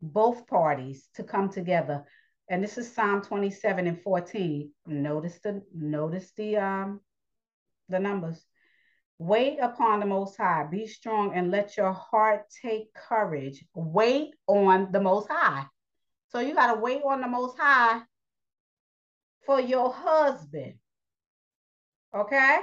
both 0.01 0.47
parties 0.47 1.09
to 1.15 1.23
come 1.23 1.49
together. 1.49 2.05
And 2.49 2.63
this 2.63 2.79
is 2.79 2.93
Psalm 2.93 3.23
27 3.23 3.87
and 3.87 4.01
14. 4.01 4.71
Notice 4.87 5.39
the 5.43 5.63
notice 5.75 6.33
the 6.37 6.57
um 6.57 7.01
the 7.89 7.99
numbers. 7.99 8.45
Wait 9.19 9.59
upon 9.59 10.01
the 10.01 10.07
Most 10.07 10.37
High, 10.37 10.67
be 10.71 10.87
strong, 10.87 11.35
and 11.35 11.51
let 11.51 11.77
your 11.77 11.93
heart 11.93 12.45
take 12.63 12.93
courage. 12.93 13.65
Wait 13.75 14.35
on 14.47 14.93
the 14.93 15.01
Most 15.01 15.29
High. 15.31 15.65
So 16.29 16.41
you 16.41 16.55
got 16.55 16.75
to 16.75 16.81
wait 16.81 17.03
on 17.03 17.23
the 17.23 17.29
Most 17.29 17.57
High 17.59 18.03
for 19.47 19.61
your 19.61 19.91
husband. 19.91 20.75
Okay? 22.15 22.59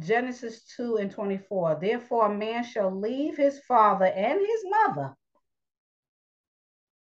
Genesis 0.00 0.64
2 0.76 0.96
and 0.96 1.10
24. 1.10 1.78
Therefore, 1.80 2.32
a 2.32 2.34
man 2.34 2.64
shall 2.64 2.90
leave 2.90 3.36
his 3.36 3.60
father 3.60 4.06
and 4.06 4.40
his 4.40 4.64
mother 4.64 5.14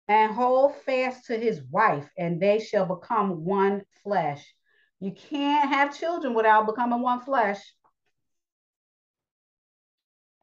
and 0.07 0.33
hold 0.33 0.75
fast 0.75 1.25
to 1.25 1.37
his 1.37 1.61
wife, 1.71 2.09
and 2.17 2.39
they 2.39 2.59
shall 2.59 2.85
become 2.85 3.43
one 3.43 3.83
flesh. 4.03 4.45
You 4.99 5.11
can't 5.11 5.69
have 5.69 5.97
children 5.97 6.33
without 6.33 6.67
becoming 6.67 7.01
one 7.01 7.21
flesh. 7.21 7.59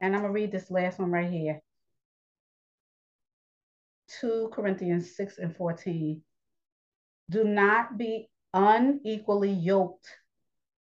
And 0.01 0.13
I'm 0.13 0.21
going 0.21 0.33
to 0.33 0.39
read 0.39 0.51
this 0.51 0.69
last 0.69 0.99
one 0.99 1.11
right 1.11 1.29
here. 1.29 1.61
2 4.19 4.51
Corinthians 4.53 5.15
6 5.15 5.37
and 5.37 5.55
14. 5.55 6.21
Do 7.29 7.43
not 7.45 7.97
be 7.97 8.29
unequally 8.53 9.51
yoked 9.51 10.07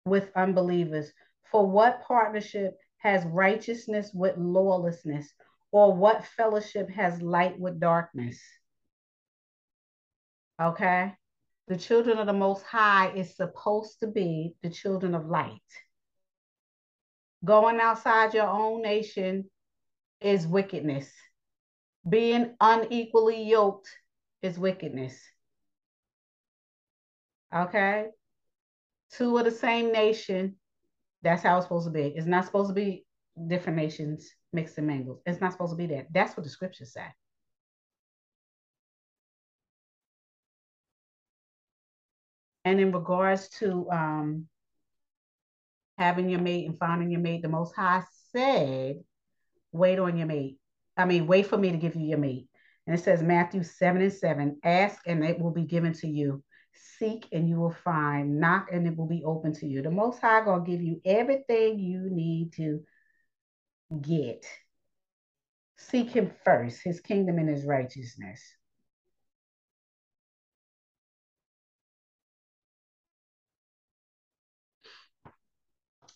with 0.05 0.31
unbelievers. 0.35 1.13
For 1.53 1.67
what 1.67 2.03
partnership 2.03 2.79
has 2.97 3.25
righteousness 3.27 4.11
with 4.15 4.37
lawlessness? 4.39 5.31
Or 5.71 5.95
what 5.95 6.25
fellowship 6.25 6.91
has 6.91 7.21
light 7.23 7.59
with 7.59 7.79
darkness? 7.79 8.41
Okay. 10.61 11.15
The 11.69 11.77
children 11.77 12.19
of 12.19 12.27
the 12.27 12.33
Most 12.33 12.63
High 12.65 13.13
is 13.15 13.37
supposed 13.37 14.01
to 14.01 14.07
be 14.07 14.55
the 14.63 14.71
children 14.71 15.15
of 15.15 15.27
light. 15.27 15.61
Going 17.45 17.81
outside 17.81 18.35
your 18.35 18.49
own 18.49 18.83
nation 18.83 19.51
is 20.21 20.47
wickedness. 20.47 21.11
Being 22.09 22.55
unequally 22.61 23.43
yoked 23.45 23.89
is 24.43 24.59
wickedness. 24.59 25.19
Okay? 27.55 28.07
Two 29.13 29.37
of 29.39 29.45
the 29.45 29.51
same 29.51 29.93
nation, 29.93 30.57
that's 31.23 31.43
how 31.43 31.57
it's 31.57 31.67
supposed 31.67 31.87
to 31.87 31.93
be. 31.93 32.13
It's 32.17 32.27
not 32.27 32.45
supposed 32.45 32.71
to 32.71 32.75
be 32.75 33.05
different 33.47 33.79
nations 33.79 34.31
mixed 34.53 34.79
and 34.79 34.87
mingled. 34.87 35.21
It's 35.25 35.41
not 35.41 35.53
supposed 35.53 35.73
to 35.73 35.77
be 35.77 35.87
that. 35.95 36.07
That's 36.13 36.37
what 36.37 36.45
the 36.45 36.51
scriptures 36.51 36.93
say. 36.93 37.07
And 42.65 42.81
in 42.81 42.93
regards 42.93 43.49
to 43.61 43.91
um, 43.91 44.47
having 45.99 46.29
your 46.29 46.41
mate 46.41 46.67
and 46.67 46.79
finding 46.79 47.11
your 47.11 47.21
mate, 47.21 47.43
the 47.43 47.49
Most 47.49 47.75
High 47.75 48.03
said, 48.33 49.03
wait 49.73 49.99
on 49.99 50.17
your 50.17 50.27
mate. 50.27 50.59
I 50.97 51.05
mean, 51.07 51.27
wait 51.27 51.47
for 51.47 51.57
me 51.57 51.73
to 51.73 51.79
give 51.79 51.97
you 51.97 52.07
your 52.07 52.19
mate. 52.19 52.49
And 52.87 52.99
it 52.99 53.03
says 53.03 53.23
Matthew 53.23 53.63
7 53.63 54.03
and 54.03 54.13
7 54.13 54.61
ask 54.65 55.01
and 55.07 55.25
it 55.25 55.39
will 55.39 55.53
be 55.53 55.65
given 55.65 55.93
to 55.95 56.09
you. 56.09 56.43
Seek 56.75 57.29
and 57.33 57.49
you 57.49 57.57
will 57.57 57.77
find. 57.85 58.41
Knock 58.41 58.69
and 58.73 58.87
it 58.87 58.97
will 58.97 59.07
be 59.07 59.25
open 59.25 59.53
to 59.55 59.67
you. 59.67 59.83
The 59.83 59.91
Most 59.91 60.21
High 60.21 60.45
gonna 60.45 60.65
give 60.65 60.83
you 60.83 61.01
everything 61.05 61.79
you 61.79 62.09
need 62.11 62.53
to 62.55 62.81
get. 64.01 64.47
Seek 65.77 66.11
Him 66.11 66.33
first, 66.45 66.83
His 66.83 67.01
kingdom 67.01 67.39
and 67.39 67.49
His 67.49 67.65
righteousness. 67.65 68.41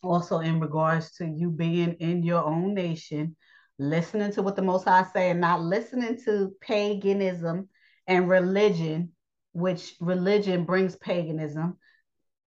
Also, 0.03 0.39
in 0.39 0.61
regards 0.61 1.13
to 1.17 1.27
you 1.27 1.51
being 1.51 1.95
in 1.95 2.23
your 2.23 2.45
own 2.45 2.75
nation, 2.75 3.35
listening 3.79 4.31
to 4.33 4.43
what 4.43 4.55
the 4.55 4.63
Most 4.63 4.85
High 4.85 5.05
say 5.13 5.31
and 5.31 5.41
not 5.41 5.63
listening 5.63 6.19
to 6.25 6.53
paganism 6.61 7.69
and 8.07 8.29
religion 8.29 9.13
which 9.57 9.95
religion 10.01 10.65
brings 10.65 10.97
paganism, 10.97 11.79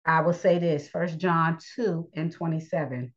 I 0.06 0.22
will 0.22 0.34
say 0.34 0.60
this 0.60 0.88
First 0.88 1.18
John 1.18 1.58
2 1.76 2.10
and 2.14 2.32
27. 2.32 3.12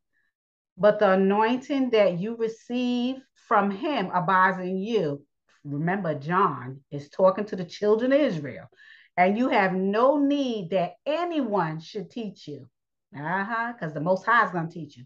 But 0.78 0.98
the 0.98 1.10
anointing 1.10 1.90
that 1.90 2.18
you 2.18 2.36
receive 2.36 3.16
from 3.34 3.70
him 3.70 4.10
abides 4.14 4.58
in 4.60 4.78
you. 4.78 5.22
Remember, 5.62 6.14
John 6.14 6.80
is 6.90 7.10
talking 7.10 7.44
to 7.44 7.56
the 7.56 7.66
children 7.66 8.12
of 8.12 8.20
Israel, 8.20 8.66
and 9.18 9.36
you 9.36 9.50
have 9.50 9.74
no 9.74 10.16
need 10.16 10.70
that 10.70 10.94
anyone 11.04 11.78
should 11.78 12.10
teach 12.10 12.48
you. 12.48 12.66
Uh-huh, 13.14 13.74
because 13.74 13.92
the 13.92 14.00
Most 14.00 14.24
High 14.24 14.46
is 14.46 14.52
going 14.52 14.68
to 14.68 14.72
teach 14.74 14.96
you. 14.96 15.04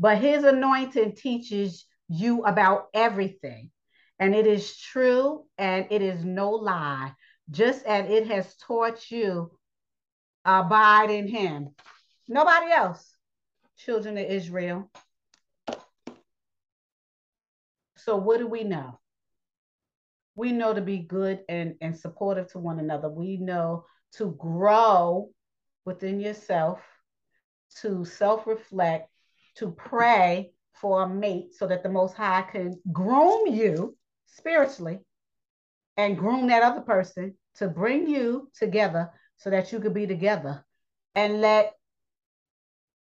But 0.00 0.18
his 0.18 0.42
anointing 0.42 1.14
teaches 1.14 1.86
you 2.08 2.42
about 2.42 2.88
everything. 2.92 3.70
And 4.18 4.34
it 4.34 4.48
is 4.48 4.76
true 4.76 5.44
and 5.58 5.86
it 5.90 6.02
is 6.02 6.24
no 6.24 6.50
lie. 6.50 7.12
Just 7.50 7.84
as 7.86 8.10
it 8.10 8.26
has 8.26 8.54
taught 8.56 9.10
you, 9.10 9.50
abide 10.44 11.10
in 11.10 11.28
him. 11.28 11.70
Nobody 12.28 12.72
else. 12.72 13.14
Children 13.78 14.18
of 14.18 14.24
Israel. 14.24 14.90
So, 17.96 18.16
what 18.16 18.38
do 18.38 18.46
we 18.46 18.64
know? 18.64 18.98
We 20.34 20.52
know 20.52 20.74
to 20.74 20.80
be 20.80 20.98
good 20.98 21.40
and, 21.48 21.74
and 21.80 21.96
supportive 21.96 22.50
to 22.52 22.58
one 22.58 22.78
another. 22.78 23.08
We 23.08 23.36
know 23.36 23.84
to 24.16 24.34
grow 24.38 25.30
within 25.84 26.20
yourself, 26.20 26.80
to 27.80 28.04
self 28.04 28.46
reflect, 28.46 29.10
to 29.56 29.70
pray 29.70 30.52
for 30.74 31.02
a 31.02 31.08
mate 31.08 31.54
so 31.54 31.66
that 31.66 31.82
the 31.82 31.88
Most 31.88 32.14
High 32.14 32.42
can 32.42 32.80
groom 32.92 33.46
you 33.46 33.96
spiritually 34.26 35.00
and 35.96 36.18
groom 36.18 36.46
that 36.48 36.62
other 36.62 36.82
person 36.82 37.34
to 37.56 37.68
bring 37.68 38.08
you 38.08 38.50
together 38.54 39.10
so 39.36 39.50
that 39.50 39.72
you 39.72 39.80
could 39.80 39.94
be 39.94 40.06
together. 40.06 40.64
And 41.14 41.40
let 41.40 41.74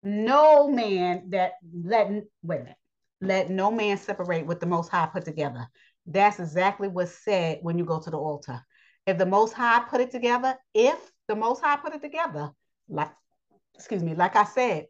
no 0.03 0.69
man 0.69 1.31
that 1.31 1.53
let 1.73 2.09
wait 2.43 2.61
a 2.61 2.63
minute. 2.65 2.77
Let 3.21 3.51
no 3.51 3.71
man 3.71 3.99
separate 3.99 4.47
what 4.47 4.59
the 4.59 4.67
most 4.67 4.89
high 4.89 5.07
put 5.07 5.25
together. 5.25 5.69
That's 6.07 6.41
exactly 6.41 6.89
what's 6.89 7.13
said 7.25 7.59
when 7.63 7.79
you 7.79 7.85
go 7.85 8.01
to 8.01 8.11
the 8.11 8.19
altar. 8.19 8.61
If 9.07 9.19
the 9.19 9.27
most 9.27 9.53
high 9.53 9.85
put 9.89 10.01
it 10.01 10.11
together 10.11 10.57
if 10.75 10.99
the 11.29 11.37
most 11.37 11.63
high 11.63 11.77
put 11.77 11.95
it 11.95 12.03
together 12.03 12.51
like 12.89 13.11
excuse 13.75 14.03
me 14.03 14.15
like 14.15 14.37
i 14.37 14.45
said 14.45 14.87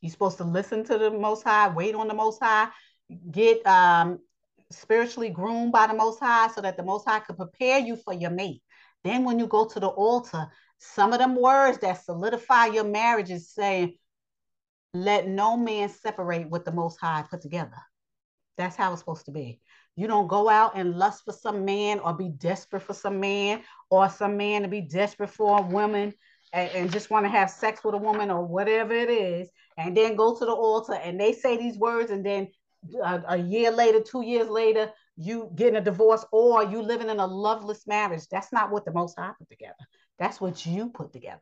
you're 0.00 0.10
supposed 0.10 0.38
to 0.38 0.44
listen 0.44 0.84
to 0.84 0.98
the 0.98 1.10
most 1.10 1.42
high 1.42 1.68
wait 1.68 1.94
on 1.94 2.08
the 2.08 2.14
most 2.14 2.42
high 2.42 2.68
get 3.30 3.64
um 3.66 4.18
spiritually 4.72 5.30
groomed 5.30 5.72
by 5.72 5.86
the 5.86 5.94
Most 5.94 6.20
High 6.20 6.48
so 6.48 6.60
that 6.60 6.76
the 6.76 6.82
Most 6.82 7.06
High 7.06 7.20
could 7.20 7.36
prepare 7.36 7.78
you 7.78 7.96
for 7.96 8.12
your 8.12 8.30
mate. 8.30 8.62
Then, 9.04 9.24
when 9.24 9.38
you 9.38 9.46
go 9.46 9.66
to 9.66 9.80
the 9.80 9.88
altar, 9.88 10.46
some 10.78 11.12
of 11.12 11.18
them 11.18 11.36
words 11.36 11.78
that 11.78 12.04
solidify 12.04 12.66
your 12.66 12.84
marriage 12.84 13.30
is 13.30 13.52
saying, 13.52 13.96
Let 14.94 15.28
no 15.28 15.56
man 15.56 15.88
separate 15.88 16.48
what 16.48 16.64
the 16.64 16.72
Most 16.72 17.00
High 17.00 17.24
put 17.28 17.40
together. 17.40 17.78
That's 18.58 18.76
how 18.76 18.92
it's 18.92 19.00
supposed 19.00 19.26
to 19.26 19.32
be. 19.32 19.60
You 19.96 20.06
don't 20.06 20.28
go 20.28 20.48
out 20.48 20.72
and 20.76 20.96
lust 20.96 21.24
for 21.24 21.32
some 21.32 21.64
man 21.64 21.98
or 21.98 22.14
be 22.14 22.28
desperate 22.28 22.82
for 22.82 22.94
some 22.94 23.20
man 23.20 23.62
or 23.90 24.08
some 24.08 24.36
man 24.36 24.62
to 24.62 24.68
be 24.68 24.80
desperate 24.80 25.30
for 25.30 25.58
a 25.58 25.62
woman 25.62 26.14
and, 26.52 26.70
and 26.70 26.92
just 26.92 27.10
want 27.10 27.24
to 27.24 27.30
have 27.30 27.50
sex 27.50 27.82
with 27.84 27.94
a 27.94 27.98
woman 27.98 28.30
or 28.30 28.44
whatever 28.44 28.94
it 28.94 29.10
is, 29.10 29.50
and 29.76 29.96
then 29.96 30.16
go 30.16 30.36
to 30.36 30.44
the 30.44 30.52
altar 30.52 30.94
and 30.94 31.18
they 31.18 31.32
say 31.32 31.56
these 31.56 31.78
words 31.78 32.10
and 32.10 32.24
then 32.24 32.48
a, 33.04 33.22
a 33.28 33.36
year 33.36 33.70
later, 33.70 34.00
two 34.00 34.22
years 34.22 34.48
later, 34.48 34.90
you 35.16 35.50
getting 35.54 35.76
a 35.76 35.80
divorce 35.80 36.24
or 36.32 36.64
you 36.64 36.82
living 36.82 37.10
in 37.10 37.18
a 37.18 37.26
loveless 37.26 37.86
marriage. 37.86 38.26
That's 38.30 38.52
not 38.52 38.70
what 38.70 38.84
the 38.84 38.92
Most 38.92 39.18
High 39.18 39.32
put 39.38 39.48
together. 39.48 39.74
That's 40.18 40.40
what 40.40 40.64
you 40.64 40.90
put 40.90 41.12
together. 41.12 41.40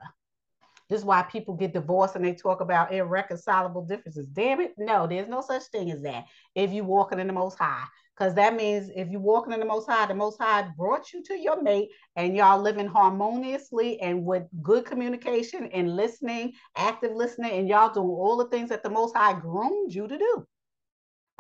This 0.89 1.01
is 1.01 1.05
why 1.05 1.23
people 1.23 1.55
get 1.55 1.73
divorced 1.73 2.17
and 2.17 2.25
they 2.25 2.35
talk 2.35 2.61
about 2.61 2.93
irreconcilable 2.93 3.87
differences. 3.87 4.27
Damn 4.27 4.61
it, 4.61 4.75
no, 4.77 5.07
there's 5.07 5.29
no 5.29 5.41
such 5.41 5.63
thing 5.67 5.91
as 5.93 6.03
that. 6.03 6.25
If 6.57 6.73
you 6.73 6.83
walking 6.83 7.21
in 7.21 7.29
the 7.29 7.33
Most 7.33 7.59
High, 7.59 7.85
because 8.19 8.35
that 8.35 8.57
means 8.57 8.91
if 8.97 9.09
you're 9.09 9.21
walking 9.21 9.53
in 9.53 9.61
the 9.61 9.67
Most 9.67 9.89
High, 9.89 10.07
the 10.07 10.15
Most 10.15 10.39
High 10.41 10.69
brought 10.77 11.13
you 11.13 11.23
to 11.23 11.39
your 11.39 11.63
mate, 11.63 11.91
and 12.17 12.37
y'all 12.37 12.61
living 12.61 12.89
harmoniously 12.89 14.01
and 14.01 14.25
with 14.25 14.43
good 14.63 14.85
communication 14.85 15.71
and 15.73 15.95
listening, 15.95 16.53
active 16.77 17.13
listening, 17.15 17.53
and 17.53 17.69
y'all 17.69 17.95
doing 17.95 18.09
all 18.09 18.37
the 18.37 18.49
things 18.49 18.69
that 18.71 18.83
the 18.83 18.91
Most 18.91 19.17
High 19.17 19.39
groomed 19.39 19.95
you 19.95 20.09
to 20.09 20.19
do. 20.19 20.47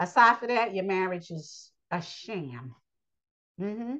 Aside 0.01 0.39
for 0.39 0.47
that, 0.47 0.75
your 0.75 0.85
marriage 0.85 1.31
is 1.31 1.70
a 1.91 2.01
sham. 2.01 2.75
Mm-hmm. 3.61 3.97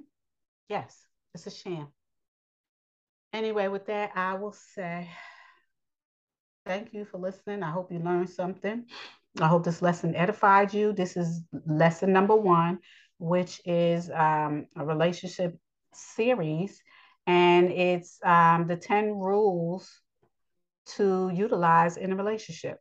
Yes, 0.71 0.97
it's 1.35 1.47
a 1.47 1.51
sham. 1.51 1.89
Anyway, 3.35 3.69
with 3.69 3.85
that, 3.87 4.13
I 4.15 4.35
will 4.35 4.55
say 4.75 5.11
thank 6.65 6.95
you 6.95 7.05
for 7.05 7.19
listening. 7.19 7.63
I 7.63 7.71
hope 7.71 7.93
you 7.93 7.99
learned 7.99 8.31
something. 8.31 8.87
I 9.39 9.47
hope 9.47 9.63
this 9.63 9.83
lesson 9.83 10.17
edified 10.17 10.73
you. 10.73 10.95
This 10.95 11.19
is 11.19 11.43
lesson 11.67 12.15
number 12.15 12.35
one, 12.35 12.79
which 13.19 13.61
is 13.67 14.11
um, 14.11 14.69
a 14.77 14.87
relationship 14.87 15.55
series, 15.93 16.83
and 17.27 17.71
it's 17.71 18.19
um, 18.25 18.67
the 18.67 18.77
10 18.77 19.19
rules 19.19 19.87
to 20.97 21.31
utilize 21.35 21.99
in 21.99 22.13
a 22.13 22.17
relationship. 22.17 22.79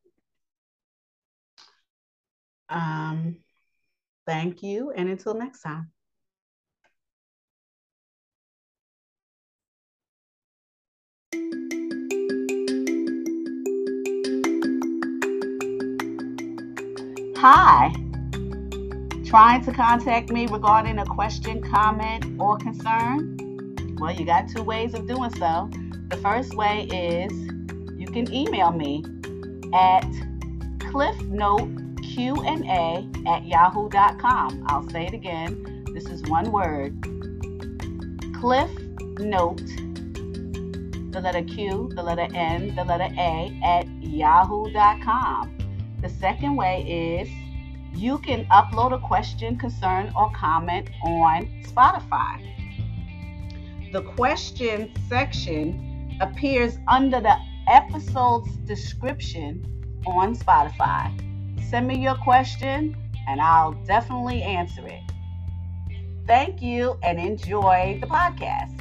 Um, 2.69 3.37
thank 4.25 4.61
you, 4.61 4.91
and 4.91 5.09
until 5.09 5.33
next 5.33 5.61
time. 5.61 5.91
Hi. 17.37 17.93
Trying 19.25 19.63
to 19.63 19.71
contact 19.71 20.29
me 20.29 20.45
regarding 20.47 20.99
a 20.99 21.05
question, 21.05 21.61
comment, 21.61 22.25
or 22.37 22.57
concern? 22.57 23.37
Well, 23.97 24.13
you 24.13 24.25
got 24.25 24.49
two 24.49 24.63
ways 24.63 24.93
of 24.93 25.07
doing 25.07 25.29
so. 25.35 25.69
The 26.09 26.17
first 26.17 26.53
way 26.55 26.83
is 26.91 27.31
you 27.97 28.07
can 28.07 28.33
email 28.33 28.71
me 28.71 29.05
at 29.73 30.03
cliffnote 30.79 31.88
Q&A 32.19 33.07
at 33.27 33.45
yahoo.com. 33.45 34.65
I'll 34.67 34.89
say 34.89 35.05
it 35.05 35.13
again. 35.13 35.85
This 35.93 36.03
is 36.07 36.21
one 36.23 36.51
word. 36.51 37.01
Cliff 38.35 38.69
Note, 39.19 39.65
the 41.13 41.21
letter 41.23 41.43
Q, 41.43 41.89
the 41.95 42.03
letter 42.03 42.27
N, 42.35 42.75
the 42.75 42.83
letter 42.83 43.07
A 43.17 43.57
at 43.63 43.87
yahoo.com. 44.03 45.57
The 46.01 46.09
second 46.09 46.57
way 46.57 47.21
is 47.23 47.97
you 47.97 48.17
can 48.17 48.43
upload 48.47 48.93
a 48.93 48.99
question, 48.99 49.57
concern, 49.57 50.11
or 50.13 50.29
comment 50.35 50.89
on 51.05 51.47
Spotify. 51.63 52.43
The 53.93 54.01
question 54.01 54.91
section 55.07 56.17
appears 56.19 56.79
under 56.89 57.21
the 57.21 57.37
episode's 57.69 58.57
description 58.67 59.65
on 60.05 60.35
Spotify. 60.35 61.28
Send 61.69 61.87
me 61.87 61.99
your 61.99 62.15
question 62.15 62.97
and 63.27 63.39
I'll 63.39 63.73
definitely 63.85 64.41
answer 64.41 64.87
it. 64.87 65.03
Thank 66.25 66.63
you 66.63 66.97
and 67.03 67.19
enjoy 67.19 67.99
the 68.01 68.07
podcast. 68.07 68.73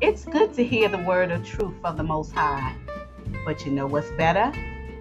It's 0.00 0.24
good 0.26 0.54
to 0.54 0.62
hear 0.62 0.88
the 0.88 0.98
word 0.98 1.32
of 1.32 1.44
truth 1.44 1.74
of 1.82 1.96
the 1.96 2.04
Most 2.04 2.30
High. 2.30 2.76
But 3.44 3.66
you 3.66 3.72
know 3.72 3.88
what's 3.88 4.12
better? 4.12 4.52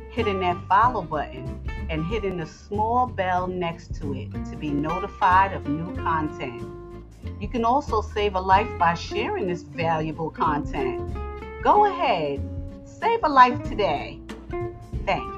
Hitting 0.09 0.39
that 0.39 0.57
follow 0.67 1.03
button 1.03 1.62
and 1.89 2.05
hitting 2.05 2.37
the 2.37 2.45
small 2.45 3.07
bell 3.07 3.47
next 3.47 3.93
to 3.95 4.13
it 4.13 4.31
to 4.45 4.55
be 4.55 4.69
notified 4.69 5.53
of 5.53 5.67
new 5.67 5.95
content. 5.95 6.63
You 7.39 7.47
can 7.47 7.65
also 7.65 8.01
save 8.01 8.35
a 8.35 8.39
life 8.39 8.67
by 8.77 8.93
sharing 8.93 9.47
this 9.47 9.63
valuable 9.63 10.29
content. 10.29 11.13
Go 11.63 11.85
ahead, 11.85 12.41
save 12.85 13.19
a 13.23 13.29
life 13.29 13.61
today. 13.63 14.19
Thanks. 15.05 15.37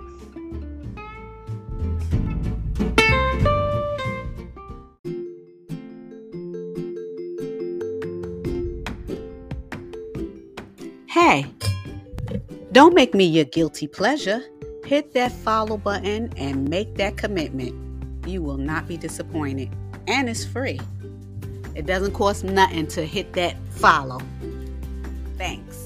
Hey, 11.08 11.46
don't 12.72 12.94
make 12.94 13.14
me 13.14 13.26
your 13.26 13.46
guilty 13.46 13.88
pleasure 13.88 14.44
hit 14.86 15.14
that 15.14 15.32
follow 15.32 15.78
button 15.78 16.32
and 16.38 16.70
make 16.70 16.96
that 16.96 17.18
commitment. 17.18 17.74
You 18.28 18.42
will 18.42 18.58
not 18.58 18.88
be 18.88 18.98
disappointed. 18.98 19.70
And 20.08 20.30
it's 20.30 20.46
free. 20.46 20.80
It 21.76 21.86
doesn't 21.86 22.14
cost 22.14 22.44
nothing 22.44 22.88
to 22.88 23.06
hit 23.06 23.34
that 23.34 23.58
follow. 23.72 24.20
Thanks. 25.38 25.85